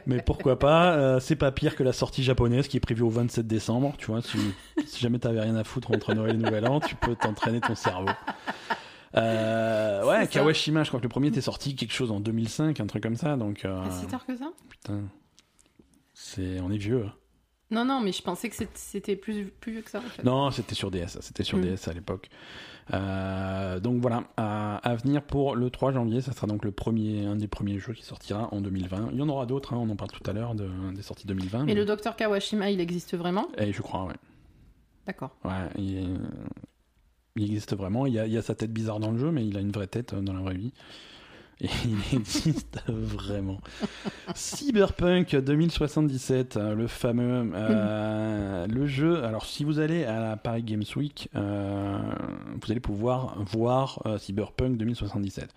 mais 0.07 0.23
pourquoi 0.23 0.59
pas 0.59 0.93
euh, 0.95 1.21
C'est 1.21 1.37
pas 1.37 1.51
pire 1.53 1.75
que 1.77 1.83
la 1.83 1.93
sortie 1.93 2.23
japonaise 2.23 2.69
qui 2.69 2.77
est 2.77 2.81
prévue 2.81 3.03
au 3.03 3.11
27 3.11 3.47
décembre. 3.47 3.95
Tu 3.99 4.07
vois, 4.07 4.23
si, 4.23 4.39
si 4.87 5.01
jamais 5.01 5.19
t'avais 5.19 5.41
rien 5.41 5.57
à 5.57 5.65
foutre 5.65 5.91
entre 5.91 6.15
Noël 6.15 6.37
et 6.37 6.39
Nouvel 6.39 6.67
An, 6.69 6.81
tu 6.81 6.95
peux 6.95 7.17
t'entraîner 7.17 7.61
ton 7.61 7.75
cerveau. 7.75 8.09
Euh, 9.17 10.05
ouais, 10.05 10.21
ça. 10.21 10.27
Kawashima, 10.29 10.85
je 10.85 10.89
crois 10.89 11.01
que 11.01 11.05
le 11.05 11.09
premier 11.11 11.29
était 11.29 11.41
sorti 11.41 11.75
quelque 11.75 11.93
chose 11.95 12.13
en 12.13 12.21
2005, 12.21 12.79
un 12.79 12.87
truc 12.87 13.03
comme 13.03 13.17
ça. 13.17 13.37
Donc, 13.37 13.67
si 13.91 14.07
tard 14.07 14.25
que 14.27 14.37
ça? 14.37 14.51
putain, 14.69 15.01
c'est, 16.15 16.61
on 16.61 16.71
est 16.71 16.79
vieux. 16.79 17.05
hein. 17.07 17.13
Non, 17.71 17.85
non, 17.85 18.01
mais 18.01 18.13
je 18.13 18.23
pensais 18.23 18.49
que 18.49 18.57
c'était 18.75 19.17
plus, 19.17 19.47
plus 19.47 19.73
vieux 19.73 19.83
que 19.83 19.91
ça 19.91 19.99
en 19.99 20.03
fait. 20.03 20.25
Non, 20.25 20.51
c'était 20.51 20.75
sur 20.75 20.91
DS, 20.91 21.19
c'était 21.21 21.45
sur 21.45 21.59
Mm. 21.59 21.63
DS 21.77 21.89
à 21.89 21.93
l'époque. 21.93 22.31
Euh, 22.95 23.81
donc 23.81 24.01
voilà, 24.01 24.25
à, 24.37 24.77
à 24.77 24.95
venir 24.97 25.23
pour 25.23 25.57
le 25.57 25.71
3 25.71 25.93
janvier, 25.93 26.21
ça 26.21 26.33
sera 26.33 26.47
donc 26.47 26.65
le 26.65 26.71
premier, 26.71 27.27
un 27.27 27.37
des 27.37 27.49
premiers 27.49 27.79
jeux 27.79 27.93
qui 27.93 28.05
sortira 28.05 28.49
en 28.53 28.61
2020. 28.61 29.11
Il 29.13 29.19
y 29.19 29.23
en 29.23 29.29
aura 29.29 29.47
d'autres, 29.47 29.75
hein, 29.75 29.79
on 29.81 29.91
en 29.91 29.97
parle 29.97 30.11
tout 30.11 30.29
à 30.29 30.33
l'heure 30.33 30.55
de, 30.55 30.69
des 30.95 31.03
sorties 31.03 31.27
2020. 31.27 31.65
Mais 31.65 31.75
le 31.75 31.85
docteur 31.85 32.17
Kawashima, 32.17 32.71
il 32.71 32.81
existe 32.81 33.17
vraiment? 33.17 33.49
Et 33.59 33.73
je 33.73 33.83
crois, 33.83 34.05
ouais. 34.05 34.17
D'accord. 35.07 35.31
Ouais, 35.45 35.69
il, 35.77 36.19
existe 37.37 37.75
vraiment. 37.77 38.07
Il 38.07 38.15
y, 38.15 38.19
a, 38.19 38.27
il 38.27 38.33
y 38.33 38.37
a 38.37 38.43
sa 38.43 38.55
tête 38.55 38.73
bizarre 38.73 39.01
dans 39.01 39.11
le 39.11 39.19
jeu, 39.19 39.31
mais 39.31 39.47
il 39.47 39.57
a 39.57 39.61
une 39.61 39.71
vraie 39.71 39.87
tête 39.87 40.13
euh, 40.13 40.21
dans 40.21 40.33
la 40.33 40.41
vraie 40.41 40.55
vie. 40.55 40.73
Il 41.61 42.17
existe 42.17 42.81
vraiment. 42.87 43.59
Cyberpunk 44.35 45.35
2077, 45.35 46.57
euh, 46.57 46.75
le 46.75 46.87
fameux, 46.87 47.51
euh, 47.53 48.87
jeu. 48.87 49.25
Alors, 49.25 49.45
si 49.45 49.65
vous 49.65 49.81
allez 49.81 50.05
à 50.05 50.21
la 50.21 50.37
Paris 50.37 50.63
Games 50.63 50.85
Week, 50.95 51.29
euh, 51.35 51.99
vous 52.63 52.71
allez 52.71 52.81
pouvoir 52.81 53.43
voir 53.43 54.01
Cyberpunk 54.19 54.77
2077. 54.77 55.53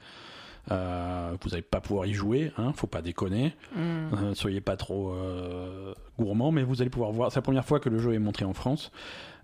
Euh, 0.69 1.35
vous 1.41 1.49
n'allez 1.49 1.61
pas 1.63 1.81
pouvoir 1.81 2.05
y 2.05 2.13
jouer, 2.13 2.51
hein, 2.57 2.71
faut 2.75 2.87
pas 2.87 3.01
déconner. 3.01 3.55
Hmm. 3.75 4.13
Euh, 4.13 4.33
soyez 4.35 4.61
pas 4.61 4.77
trop 4.77 5.11
euh, 5.11 5.93
gourmand, 6.19 6.51
mais 6.51 6.63
vous 6.63 6.81
allez 6.81 6.91
pouvoir 6.91 7.11
voir. 7.11 7.31
C'est 7.31 7.37
la 7.39 7.43
première 7.43 7.65
fois 7.65 7.79
que 7.79 7.89
le 7.89 7.97
jeu 7.97 8.13
est 8.13 8.19
montré 8.19 8.45
en 8.45 8.53
France. 8.53 8.91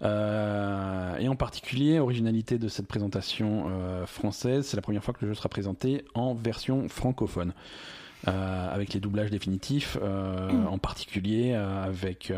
Euh, 0.04 1.18
et 1.18 1.28
en 1.28 1.36
particulier, 1.36 2.00
originalité 2.00 2.60
de 2.60 2.68
cette 2.68 2.88
présentation 2.88 3.66
euh, 3.70 4.06
française, 4.06 4.68
c'est 4.68 4.78
la 4.78 4.84
première 4.84 5.04
fois 5.04 5.14
que 5.14 5.26
le 5.26 5.32
jeu 5.32 5.36
sera 5.36 5.50
présenté 5.50 6.06
en 6.14 6.34
version 6.36 6.88
francophone. 6.88 7.54
Euh, 8.28 8.74
avec 8.74 8.94
les 8.94 9.00
doublages 9.00 9.30
définitifs, 9.30 9.96
euh, 10.02 10.52
Mm. 10.52 10.68
en 10.68 10.78
particulier 10.80 11.54
euh, 11.54 11.84
avec 11.86 12.34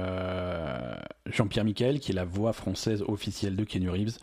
Jean-Pierre 1.25 1.63
Miquel, 1.63 1.99
qui 1.99 2.11
est 2.11 2.15
la 2.15 2.25
voix 2.25 2.53
française 2.53 3.01
officielle 3.07 3.55
de 3.55 3.63
Kenny 3.63 3.87
Reeves, 3.87 4.17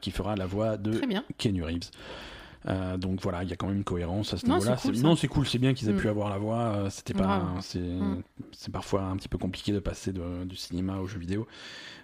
qui 0.00 0.10
fera 0.10 0.34
la 0.34 0.46
voix 0.46 0.76
de. 0.76 0.92
Kenny 1.38 1.62
Reeves. 1.62 1.90
Euh, 2.66 2.96
donc 2.96 3.20
voilà, 3.22 3.42
il 3.42 3.50
y 3.50 3.52
a 3.52 3.56
quand 3.56 3.66
même 3.66 3.76
une 3.78 3.84
cohérence 3.84 4.34
à 4.34 4.36
ce 4.38 4.46
niveau-là. 4.46 4.76
cool, 4.76 4.96
non, 4.98 5.16
c'est 5.16 5.26
cool, 5.28 5.46
c'est 5.46 5.58
bien 5.58 5.74
qu'ils 5.74 5.88
aient 5.88 5.92
Mm. 5.94 5.96
pu 6.00 6.08
avoir 6.08 6.30
la 6.30 6.38
voix. 6.38 6.58
euh, 6.60 6.90
C'était 6.90 7.14
pas, 7.14 7.54
c'est, 7.60 7.78
Mm. 7.80 8.22
c'est 8.52 8.70
parfois 8.72 9.02
un 9.02 9.16
petit 9.16 9.28
peu 9.28 9.38
compliqué 9.38 9.72
de 9.72 9.80
passer 9.80 10.12
de- 10.12 10.44
du 10.44 10.54
cinéma 10.56 10.98
au 10.98 11.06
jeu 11.06 11.18
vidéo. 11.18 11.46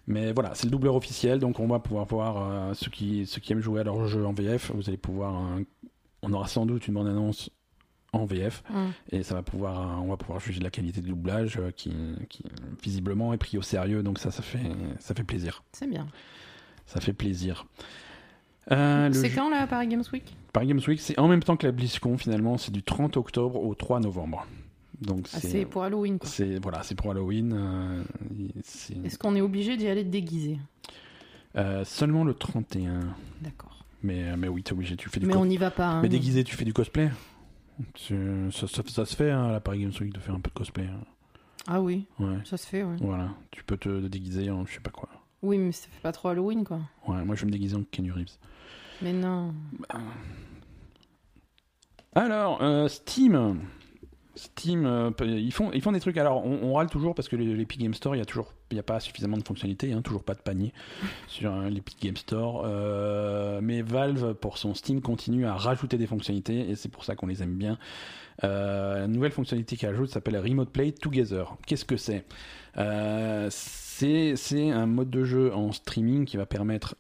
Mais 0.09 0.33
voilà, 0.33 0.55
c'est 0.55 0.65
le 0.65 0.71
doubleur 0.71 0.95
officiel, 0.97 1.39
donc 1.39 1.61
on 1.61 1.67
va 1.69 1.79
pouvoir 1.79 2.07
voir 2.07 2.37
euh, 2.51 2.75
ceux 2.75 2.91
qui 2.91 3.27
ceux 3.27 3.41
qui 3.41 3.53
aiment 3.53 3.61
jouer 3.61 3.81
à 3.81 3.85
leur 3.85 4.07
jeu 4.09 4.27
en 4.27 4.33
VF. 4.33 4.73
Vous 4.75 4.89
allez 4.89 4.97
pouvoir, 4.97 5.37
euh, 5.59 5.63
on 6.23 6.33
aura 6.33 6.49
sans 6.49 6.67
doute 6.67 6.89
une 6.89 6.95
bande 6.95 7.07
annonce 7.09 7.51
en 8.15 8.25
VF 8.25 8.63
Hmm. 8.71 8.89
et 9.13 9.23
ça 9.23 9.35
va 9.35 9.43
pouvoir, 9.43 10.03
on 10.03 10.09
va 10.09 10.17
pouvoir 10.17 10.41
juger 10.41 10.61
de 10.61 10.65
la 10.65 10.71
qualité 10.71 11.03
de 11.03 11.07
doublage 11.09 11.61
qui, 11.77 11.93
qui 12.31 12.43
visiblement 12.83 13.35
est 13.35 13.39
pris 13.39 13.59
au 13.59 13.63
sérieux. 13.63 14.03
Donc 14.03 14.19
ça, 14.19 14.31
ça 14.31 14.43
fait 14.43 14.73
ça 14.99 15.15
fait 15.15 15.25
plaisir. 15.25 15.63
C'est 15.73 15.87
bien. 15.89 16.07
Ça 16.87 17.01
fait 17.03 17.13
plaisir. 17.13 17.67
Euh, 18.73 19.11
C'est 19.13 19.31
quand 19.31 19.49
là, 19.51 19.67
Paris 19.67 19.89
Games 19.89 20.05
Week 20.13 20.37
Paris 20.53 20.67
Games 20.67 20.81
Week, 20.87 21.01
c'est 21.01 21.19
en 21.19 21.29
même 21.29 21.43
temps 21.43 21.57
que 21.57 21.67
la 21.67 21.73
BlizzCon 21.73 22.19
finalement, 22.19 22.59
c'est 22.59 22.71
du 22.73 22.83
30 22.83 23.17
octobre 23.17 23.63
au 23.63 23.75
3 23.75 24.01
novembre. 24.01 24.47
Donc 25.01 25.29
Ah, 25.33 25.39
c'est 25.41 25.65
pour 25.65 25.85
Halloween 25.85 26.19
c'est 26.25 26.59
voilà, 26.61 26.83
c'est 26.83 26.95
pour 26.97 27.11
Halloween. 27.13 27.53
euh, 27.55 28.03
Est-ce 29.05 29.17
qu'on 29.19 29.37
est 29.37 29.41
obligé 29.41 29.77
d'y 29.77 29.87
aller 29.89 30.05
déguisé 30.05 30.59
euh, 31.57 31.85
seulement 31.85 32.25
le 32.25 32.35
31. 32.35 33.01
D'accord. 33.41 33.85
Mais 34.03 34.37
mais 34.37 34.49
oui, 34.49 34.63
t'es 34.63 34.73
obligé, 34.73 34.97
tu 34.97 35.09
fais 35.09 35.19
du 35.21 35.27
Mais 35.27 35.37
on 35.37 35.47
n'y 35.47 35.57
va 35.57 35.71
pas. 35.71 35.87
hein. 35.87 36.03
Mais 36.03 36.09
déguisé, 36.09 36.45
tu 36.45 36.55
fais 36.57 36.65
du 36.65 36.73
cosplay. 36.73 37.11
Tu- 37.95 38.51
Ça, 38.53 38.67
ça- 38.67 38.83
ça 38.87 39.05
se 39.05 39.15
fait 39.17 39.31
hein, 39.31 39.45
à 39.47 39.53
la 39.53 39.61
Paris 39.61 39.81
Games 39.81 39.93
Week 40.01 40.13
de 40.13 40.19
faire 40.21 40.35
un 40.35 40.41
peu 40.41 40.51
de 40.51 40.55
cosplay. 40.55 40.85
hein. 40.85 41.01
Ah 41.67 41.81
oui, 41.81 42.07
Ouais. 42.19 42.39
ça 42.45 42.57
se 42.57 42.67
fait, 42.67 42.83
ouais. 42.83 42.97
Voilà, 43.01 43.31
tu 43.51 43.63
peux 43.65 43.77
te 43.77 44.07
déguiser 44.09 44.51
en 44.51 44.65
je 44.67 44.75
sais 44.75 44.81
pas 44.81 44.91
quoi. 44.91 45.09
Oui, 45.43 45.59
mais 45.59 45.71
ça 45.73 45.87
fait 45.91 46.01
pas 46.03 46.13
trop 46.13 46.29
Halloween 46.29 46.65
quoi. 46.65 46.81
Ouais, 47.07 47.25
moi 47.25 47.35
je 47.37 47.41
vais 47.43 47.47
me 47.47 47.53
déguiser 47.53 47.77
en 47.77 47.83
Kenny 47.91 48.11
Reeves. 48.11 48.37
Mais 49.03 49.13
non. 49.13 49.55
Alors, 52.15 52.63
euh, 52.63 52.89
Steam. 52.89 53.61
Steam, 54.39 54.87
euh, 54.87 55.11
ils 55.21 55.53
font, 55.53 55.73
ils 55.73 55.83
font 55.83 55.93
des 55.93 56.01
trucs. 56.01 56.17
Alors, 56.17 56.47
on, 56.47 56.61
on 56.63 56.75
râle 56.75 56.89
toujours 56.89 57.15
parce 57.15 57.29
que 57.29 57.37
l'Epic 57.37 57.81
Game 57.81 57.95
Store, 57.95 58.15
il 58.15 58.19
y 58.19 58.23
a 58.23 58.25
toujours, 58.25 58.55
il 58.71 58.77
y 58.77 58.81
a 58.81 58.85
pas 58.85 59.01
suffisamment 59.01 59.37
de 59.37 59.43
fonctionnalités, 59.43 59.93
hein, 59.93 60.01
toujours 60.01 60.23
pas 60.23 60.35
de 60.35 60.41
panier 60.41 60.73
sur 61.27 61.53
euh, 61.53 61.69
l'Epic 61.69 62.01
Game 62.01 62.17
Store. 62.17 62.63
Euh, 62.65 63.61
mais 63.63 63.83
Valve, 63.83 64.35
pour 64.35 64.59
son 64.59 64.75
Steam, 64.75 65.01
continue 65.01 65.45
à 65.47 65.55
rajouter 65.55 65.99
des 65.99 66.07
fonctionnalités 66.07 66.71
et 66.71 66.77
c'est 66.77 66.89
pour 66.89 67.05
ça 67.05 67.17
qu'on 67.17 67.27
les 67.27 67.43
aime 67.43 67.57
bien. 67.57 67.79
Euh, 68.45 69.01
la 69.01 69.09
nouvelle 69.09 69.33
fonctionnalité 69.33 69.77
qu'il 69.77 69.89
ajoute 69.89 70.11
s'appelle 70.11 70.37
Remote 70.37 70.71
Play 70.71 70.93
Together. 70.93 71.57
Qu'est-ce 71.67 71.85
que 71.85 71.97
c'est? 71.97 72.25
C'est 73.51 74.37
c'est 74.37 74.71
un 74.71 74.87
mode 74.87 75.11
de 75.11 75.25
jeu 75.25 75.53
en 75.53 75.73
streaming 75.73 76.25
qui 76.25 76.37
va 76.37 76.47
permettre 76.47 76.95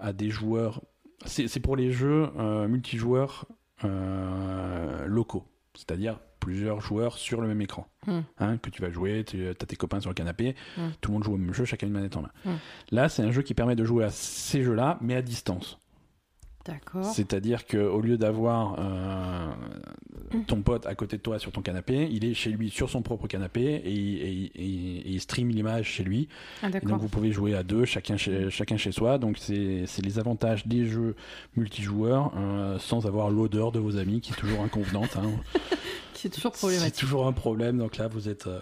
à 0.00 0.12
des 0.12 0.30
joueurs. 0.30 0.80
C'est 1.26 1.60
pour 1.60 1.76
les 1.76 1.90
jeux 1.92 2.28
euh, 2.38 2.68
multijoueurs 2.68 3.46
euh, 3.84 5.06
locaux, 5.06 5.44
c'est-à-dire 5.74 6.18
plusieurs 6.40 6.80
joueurs 6.80 7.18
sur 7.18 7.40
le 7.40 7.46
même 7.48 7.60
écran. 7.60 7.86
Hmm. 8.06 8.20
Hein, 8.38 8.58
que 8.58 8.68
tu 8.70 8.82
vas 8.82 8.90
jouer, 8.90 9.24
tu 9.24 9.46
as 9.48 9.54
tes 9.54 9.76
copains 9.76 10.00
sur 10.00 10.10
le 10.10 10.14
canapé, 10.14 10.56
Hmm. 10.76 10.88
tout 11.00 11.10
le 11.10 11.14
monde 11.14 11.24
joue 11.24 11.34
au 11.34 11.36
même 11.36 11.54
jeu, 11.54 11.64
chacun 11.64 11.86
une 11.86 11.92
manette 11.92 12.16
en 12.16 12.22
main. 12.22 12.30
Hmm. 12.44 12.56
Là, 12.90 13.08
c'est 13.08 13.22
un 13.22 13.30
jeu 13.30 13.42
qui 13.42 13.54
permet 13.54 13.76
de 13.76 13.84
jouer 13.84 14.04
à 14.04 14.10
ces 14.10 14.62
jeux-là, 14.62 14.98
mais 15.00 15.14
à 15.14 15.22
distance. 15.22 15.78
C'est-à-dire 17.02 17.66
qu'au 17.66 18.00
lieu 18.00 18.16
d'avoir 18.16 18.76
euh, 18.78 19.50
ton 20.46 20.62
pote 20.62 20.86
à 20.86 20.94
côté 20.94 21.16
de 21.16 21.22
toi 21.22 21.38
sur 21.38 21.52
ton 21.52 21.60
canapé, 21.62 22.08
il 22.10 22.24
est 22.24 22.34
chez 22.34 22.50
lui 22.50 22.70
sur 22.70 22.88
son 22.88 23.02
propre 23.02 23.26
canapé 23.26 23.60
et, 23.62 23.92
et- 23.92 24.42
et- 24.54 24.98
et 24.98 25.08
il 25.10 25.20
stream 25.20 25.48
l'image 25.48 25.86
chez 25.86 26.04
lui. 26.04 26.28
Ah, 26.62 26.68
Et 26.68 26.80
donc 26.86 27.00
vous 27.00 27.08
pouvez 27.08 27.32
jouer 27.32 27.54
à 27.54 27.62
deux, 27.62 27.84
chacun 27.84 28.16
chez, 28.16 28.50
chacun 28.50 28.76
chez 28.76 28.92
soi. 28.92 29.18
Donc 29.18 29.36
c'est 29.38 29.84
c'est 29.86 30.02
les 30.04 30.18
avantages 30.18 30.66
des 30.66 30.86
jeux 30.86 31.16
multijoueurs 31.56 32.32
euh, 32.36 32.78
sans 32.78 33.06
avoir 33.06 33.30
l'odeur 33.30 33.72
de 33.72 33.78
vos 33.78 33.96
amis 33.96 34.20
qui 34.20 34.32
est 34.32 34.36
toujours 34.36 34.62
inconvenante. 34.62 35.16
hein. 35.16 35.30
C'est 36.14 36.28
toujours 36.28 36.52
C'est 36.54 36.60
problématique. 36.60 36.94
toujours 37.00 37.26
un 37.26 37.32
problème. 37.32 37.78
Donc 37.78 37.96
là 37.96 38.06
vous 38.06 38.28
êtes... 38.28 38.46
euh, 38.46 38.60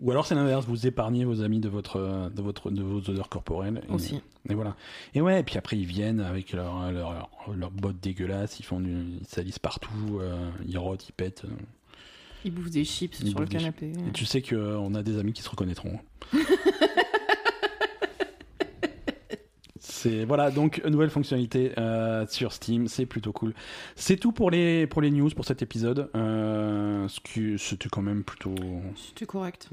Ou 0.00 0.10
alors 0.10 0.26
c'est 0.26 0.34
l'inverse, 0.34 0.66
vous 0.66 0.86
épargnez 0.86 1.24
vos 1.24 1.40
amis 1.42 1.60
de, 1.60 1.68
votre, 1.68 2.30
de, 2.34 2.42
votre, 2.42 2.70
de 2.70 2.82
vos 2.82 2.98
odeurs 2.98 3.28
corporelles. 3.28 3.82
Et- 3.88 3.92
Aussi. 3.92 4.20
Et 4.48 4.54
voilà. 4.54 4.76
Et 5.14 5.20
ouais, 5.20 5.40
et 5.40 5.42
puis 5.44 5.56
après 5.56 5.78
ils 5.78 5.86
viennent 5.86 6.20
avec 6.20 6.52
leurs 6.52 6.90
leur, 6.92 7.28
leur 7.56 7.70
bottes 7.70 8.00
dégueulasses, 8.00 8.58
ils 8.58 8.64
font 8.64 8.80
du, 8.80 8.90
ils 9.20 9.26
salissent 9.26 9.58
partout, 9.60 10.18
euh, 10.20 10.50
ils 10.66 10.78
rotent, 10.78 11.08
ils 11.08 11.12
pètent. 11.12 11.44
euh. 11.44 11.48
Ils 12.44 12.52
bouffent 12.52 12.70
des 12.70 12.84
chips 12.84 13.16
Ils 13.20 13.30
sur 13.30 13.38
le 13.40 13.46
canapé. 13.46 13.92
Et 14.06 14.12
tu 14.12 14.26
sais 14.26 14.42
qu'on 14.42 14.94
a 14.94 15.02
des 15.02 15.18
amis 15.18 15.32
qui 15.32 15.40
se 15.42 15.48
reconnaîtront. 15.48 15.98
C'est 20.04 20.26
voilà 20.26 20.50
donc 20.50 20.84
nouvelle 20.84 21.08
fonctionnalité 21.08 21.72
euh, 21.78 22.26
sur 22.28 22.52
Steam, 22.52 22.88
c'est 22.88 23.06
plutôt 23.06 23.32
cool. 23.32 23.54
C'est 23.96 24.18
tout 24.18 24.32
pour 24.32 24.50
les 24.50 24.86
pour 24.86 25.00
les 25.00 25.10
news 25.10 25.30
pour 25.30 25.46
cet 25.46 25.62
épisode. 25.62 26.10
Euh, 26.14 27.08
c'était 27.08 27.88
quand 27.90 28.02
même 28.02 28.22
plutôt. 28.22 28.54
C'était 28.96 29.24
correct. 29.24 29.70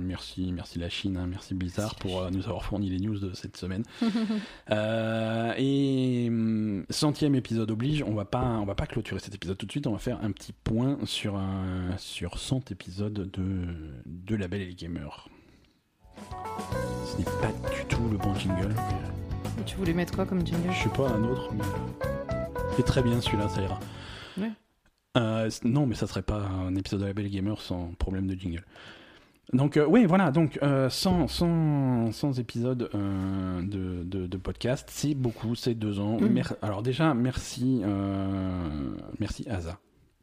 merci 0.00 0.52
merci 0.54 0.78
la 0.78 0.88
Chine, 0.88 1.18
hein, 1.18 1.26
merci 1.26 1.52
Blizzard 1.52 1.92
Merci 1.92 1.96
pour 2.00 2.22
euh, 2.22 2.30
nous 2.30 2.44
avoir 2.44 2.64
fourni 2.64 2.88
les 2.88 2.98
news 2.98 3.18
de 3.18 3.34
cette 3.34 3.58
semaine. 3.58 3.82
Euh, 4.70 5.52
et 5.56 6.26
hum, 6.28 6.84
centième 6.90 7.34
épisode 7.34 7.70
oblige, 7.70 8.02
on 8.02 8.14
va 8.14 8.24
pas 8.24 8.44
on 8.44 8.64
va 8.64 8.74
pas 8.74 8.86
clôturer 8.86 9.20
cet 9.20 9.34
épisode 9.34 9.56
tout 9.56 9.66
de 9.66 9.70
suite, 9.70 9.86
on 9.86 9.92
va 9.92 9.98
faire 9.98 10.18
un 10.22 10.32
petit 10.32 10.52
point 10.52 10.98
sur 11.04 11.36
un 11.36 11.96
sur 11.98 12.38
100 12.38 12.70
épisodes 12.72 13.30
de 13.30 13.66
de 14.06 14.36
La 14.36 14.48
Belle 14.48 14.62
et 14.62 14.66
les 14.66 14.74
Gamers. 14.74 15.28
Ce 17.04 17.18
n'est 17.18 17.24
pas 17.24 17.52
du 17.70 17.84
tout 17.88 18.08
le 18.10 18.18
bon 18.18 18.34
jingle. 18.34 18.74
Tu 19.64 19.76
voulais 19.76 19.94
mettre 19.94 20.14
quoi 20.14 20.26
comme 20.26 20.46
jingle 20.46 20.70
je 20.72 20.82
sais 20.84 20.88
pas 20.90 21.08
un 21.10 21.22
autre, 21.24 21.52
mais 21.54 21.64
c'est 22.76 22.84
très 22.84 23.02
bien 23.02 23.20
celui-là, 23.20 23.48
ça 23.48 23.62
ira. 23.62 23.80
Ouais. 24.38 24.50
Euh, 25.16 25.48
non, 25.64 25.86
mais 25.86 25.94
ça 25.94 26.06
serait 26.06 26.22
pas 26.22 26.40
un 26.42 26.74
épisode 26.76 27.00
de 27.00 27.06
La 27.06 27.12
Belle 27.14 27.30
Gamers 27.30 27.60
sans 27.60 27.92
problème 27.98 28.26
de 28.26 28.34
jingle. 28.34 28.64
Donc 29.52 29.76
euh, 29.76 29.86
oui, 29.86 30.04
voilà, 30.06 30.30
donc 30.32 30.58
euh, 30.62 30.90
100, 30.90 31.28
100, 31.28 32.12
100 32.12 32.32
épisodes 32.34 32.90
euh, 32.94 33.62
de, 33.62 34.02
de, 34.02 34.26
de 34.26 34.36
podcast, 34.36 34.88
c'est 34.90 35.14
beaucoup, 35.14 35.54
c'est 35.54 35.74
deux 35.74 36.00
ans. 36.00 36.20
Mm. 36.20 36.26
Mer- 36.28 36.54
Alors 36.62 36.82
déjà, 36.82 37.14
merci, 37.14 37.82
merci 39.18 39.48
Asa. 39.48 39.78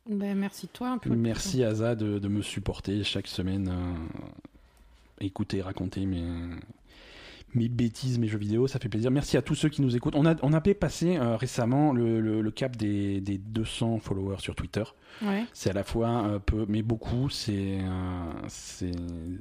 Ben, 0.10 0.38
merci 0.38 0.68
toi 0.68 0.90
un 0.90 0.98
peu. 0.98 1.10
Merci 1.16 1.64
Asa 1.64 1.96
de, 1.96 2.20
de 2.20 2.28
me 2.28 2.42
supporter 2.42 3.02
chaque 3.06 3.28
semaine, 3.28 3.72
écouter, 5.22 5.62
raconter 5.62 6.06
mes, 6.06 6.26
mes 7.56 7.70
bêtises, 7.70 8.20
mes 8.20 8.28
jeux 8.28 8.38
vidéo, 8.38 8.68
ça 8.68 8.80
fait 8.80 8.90
plaisir. 8.90 9.12
Merci 9.12 9.38
à 9.38 9.42
tous 9.42 9.56
ceux 9.56 9.70
qui 9.70 9.82
nous 9.82 9.96
écoutent. 9.96 10.16
On 10.16 10.26
a, 10.26 10.36
on 10.42 10.54
avait 10.54 10.74
passé 10.74 11.18
euh, 11.18 11.36
récemment 11.38 11.94
le, 11.94 12.20
le- 12.20 12.42
le 12.42 12.52
cap 12.52 12.76
des, 12.76 13.22
des 13.22 13.38
200 13.38 14.00
followers 14.00 14.40
sur 14.40 14.56
Twitter. 14.56 14.84
Ouais. 15.24 15.44
C'est 15.54 15.70
à 15.70 15.74
la 15.74 15.84
fois 15.84 16.42
peu, 16.46 16.66
mais 16.68 16.82
beaucoup, 16.82 17.30
c'est, 17.30 17.78
euh, 17.82 18.48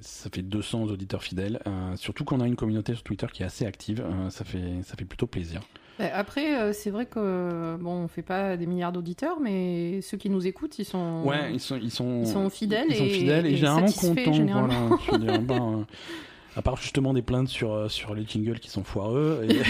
ça 0.01 0.30
fait 0.32 0.43
200 0.43 0.84
auditeurs 0.84 1.22
fidèles. 1.22 1.60
Euh, 1.66 1.97
surtout 1.97 2.24
qu'on 2.24 2.40
a 2.40 2.47
une 2.47 2.56
communauté 2.56 2.94
sur 2.94 3.02
Twitter 3.02 3.26
qui 3.32 3.43
est 3.43 3.47
assez 3.47 3.64
active, 3.66 4.01
euh, 4.05 4.30
ça 4.30 4.44
fait, 4.44 4.82
ça 4.84 4.94
fait 4.97 5.05
plutôt 5.05 5.26
plaisir. 5.26 5.60
Ben, 5.98 6.10
après, 6.14 6.72
c'est 6.72 6.90
vrai 6.90 7.05
que 7.06 7.76
bon, 7.80 8.05
on 8.05 8.09
fait 8.09 8.22
pas 8.22 8.56
des 8.56 8.66
milliards 8.66 8.93
d'auditeurs, 8.93 9.40
mais 9.40 10.01
ceux 10.01 10.16
qui 10.16 10.30
nous 10.30 10.47
écoutent, 10.47 10.78
ils 10.78 10.84
sont. 10.86 11.22
Ouais, 11.24 11.52
ils 11.52 11.60
sont, 11.60 11.76
ils 11.80 11.90
sont, 11.90 12.22
Ils 12.22 12.26
sont 12.28 12.48
fidèles 12.51 12.86
ils 12.89 12.97
sont 12.97 13.05
et- 13.05 13.10
fidèles 13.10 13.47
et, 13.47 13.51
et 13.52 13.56
généralement 13.56 13.93
contents. 13.93 14.32
généralement. 14.32 14.68
Voilà, 14.89 15.02
je 15.06 15.10
veux 15.12 15.18
dire, 15.18 15.43
ben, 15.43 15.86
à 16.57 16.62
part 16.62 16.77
justement 16.77 17.15
des 17.15 17.23
plaintes 17.23 17.49
sur, 17.49 17.73
euh, 17.73 17.89
sur 17.89 18.15
les 18.15 18.27
jingles 18.27 18.59
qui 18.61 18.69
sont 18.70 18.85
foireux 18.85 19.47
et, 19.49 19.62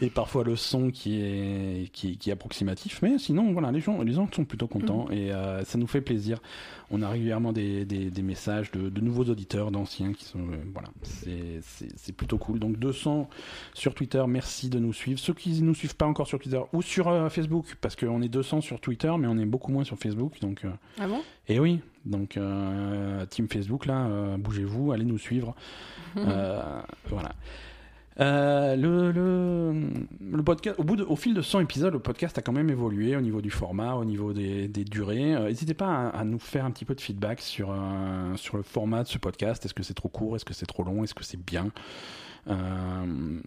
et 0.06 0.10
parfois 0.10 0.44
le 0.44 0.56
son 0.56 0.90
qui 0.90 1.20
est, 1.20 1.90
qui, 1.92 2.16
qui 2.16 2.30
est 2.30 2.32
approximatif. 2.32 3.00
Mais 3.02 3.18
sinon, 3.18 3.52
voilà, 3.52 3.72
les 3.72 3.80
gens, 3.80 4.02
les 4.02 4.12
gens 4.12 4.28
sont 4.32 4.44
plutôt 4.44 4.66
contents 4.68 5.08
et 5.10 5.32
euh, 5.32 5.64
ça 5.64 5.78
nous 5.78 5.86
fait 5.86 6.00
plaisir. 6.00 6.40
On 6.90 7.02
a 7.02 7.08
régulièrement 7.08 7.52
des, 7.52 7.84
des, 7.84 8.10
des 8.10 8.22
messages 8.22 8.70
de, 8.70 8.88
de 8.88 9.00
nouveaux 9.00 9.24
auditeurs, 9.24 9.70
d'anciens 9.70 10.12
qui 10.12 10.24
sont. 10.24 10.38
euh, 10.40 10.56
voilà, 10.72 10.88
c'est- 11.02 12.12
plutôt 12.16 12.38
cool. 12.38 12.60
Donc 12.60 12.78
200 12.78 13.28
sur 13.72 13.94
Twitter, 13.94 14.22
merci 14.28 14.68
de 14.68 14.78
nous 14.78 14.92
suivre. 14.92 15.18
Ceux 15.18 15.34
qui 15.34 15.50
ne 15.60 15.66
nous 15.66 15.74
suivent 15.74 15.96
pas 15.96 16.06
encore 16.06 16.28
sur 16.28 16.38
Twitter 16.38 16.60
ou 16.72 16.82
sur 16.82 17.08
euh, 17.08 17.28
Facebook, 17.28 17.76
parce 17.80 17.96
qu'on 17.96 18.22
est 18.22 18.28
200 18.28 18.60
sur 18.60 18.80
Twitter, 18.80 19.12
mais 19.18 19.26
on 19.26 19.38
est 19.38 19.44
beaucoup 19.46 19.72
moins 19.72 19.82
sur 19.84 19.98
Facebook. 19.98 20.38
Donc. 20.40 20.64
Ah 21.00 21.08
bon? 21.08 21.20
et 21.48 21.58
oui, 21.58 21.80
donc 22.06 22.36
euh, 22.36 23.24
team 23.26 23.48
Facebook 23.48 23.86
là, 23.86 24.06
euh, 24.06 24.36
bougez-vous, 24.36 24.92
allez 24.92 25.04
nous 25.04 25.18
suivre. 25.18 25.54
Euh, 26.16 26.62
voilà. 27.08 27.32
Euh, 28.20 28.76
le, 28.76 29.10
le, 29.10 29.74
le 30.30 30.42
podcast, 30.44 30.76
au, 30.78 30.84
bout 30.84 30.94
de, 30.94 31.02
au 31.02 31.16
fil 31.16 31.34
de 31.34 31.42
100 31.42 31.58
épisodes, 31.58 31.92
le 31.92 31.98
podcast 31.98 32.38
a 32.38 32.42
quand 32.42 32.52
même 32.52 32.70
évolué 32.70 33.16
au 33.16 33.20
niveau 33.20 33.42
du 33.42 33.50
format, 33.50 33.94
au 33.94 34.04
niveau 34.04 34.32
des, 34.32 34.68
des 34.68 34.84
durées. 34.84 35.34
Euh, 35.34 35.48
N'hésitez 35.48 35.74
pas 35.74 35.88
à, 36.10 36.20
à 36.20 36.24
nous 36.24 36.38
faire 36.38 36.64
un 36.64 36.70
petit 36.70 36.84
peu 36.84 36.94
de 36.94 37.00
feedback 37.00 37.40
sur, 37.40 37.72
euh, 37.72 38.36
sur 38.36 38.56
le 38.56 38.62
format 38.62 39.02
de 39.02 39.08
ce 39.08 39.18
podcast. 39.18 39.64
Est-ce 39.64 39.74
que 39.74 39.82
c'est 39.82 39.94
trop 39.94 40.08
court? 40.08 40.36
Est-ce 40.36 40.44
que 40.44 40.54
c'est 40.54 40.66
trop 40.66 40.84
long? 40.84 41.02
Est-ce 41.02 41.14
que 41.14 41.24
c'est 41.24 41.44
bien? 41.44 41.72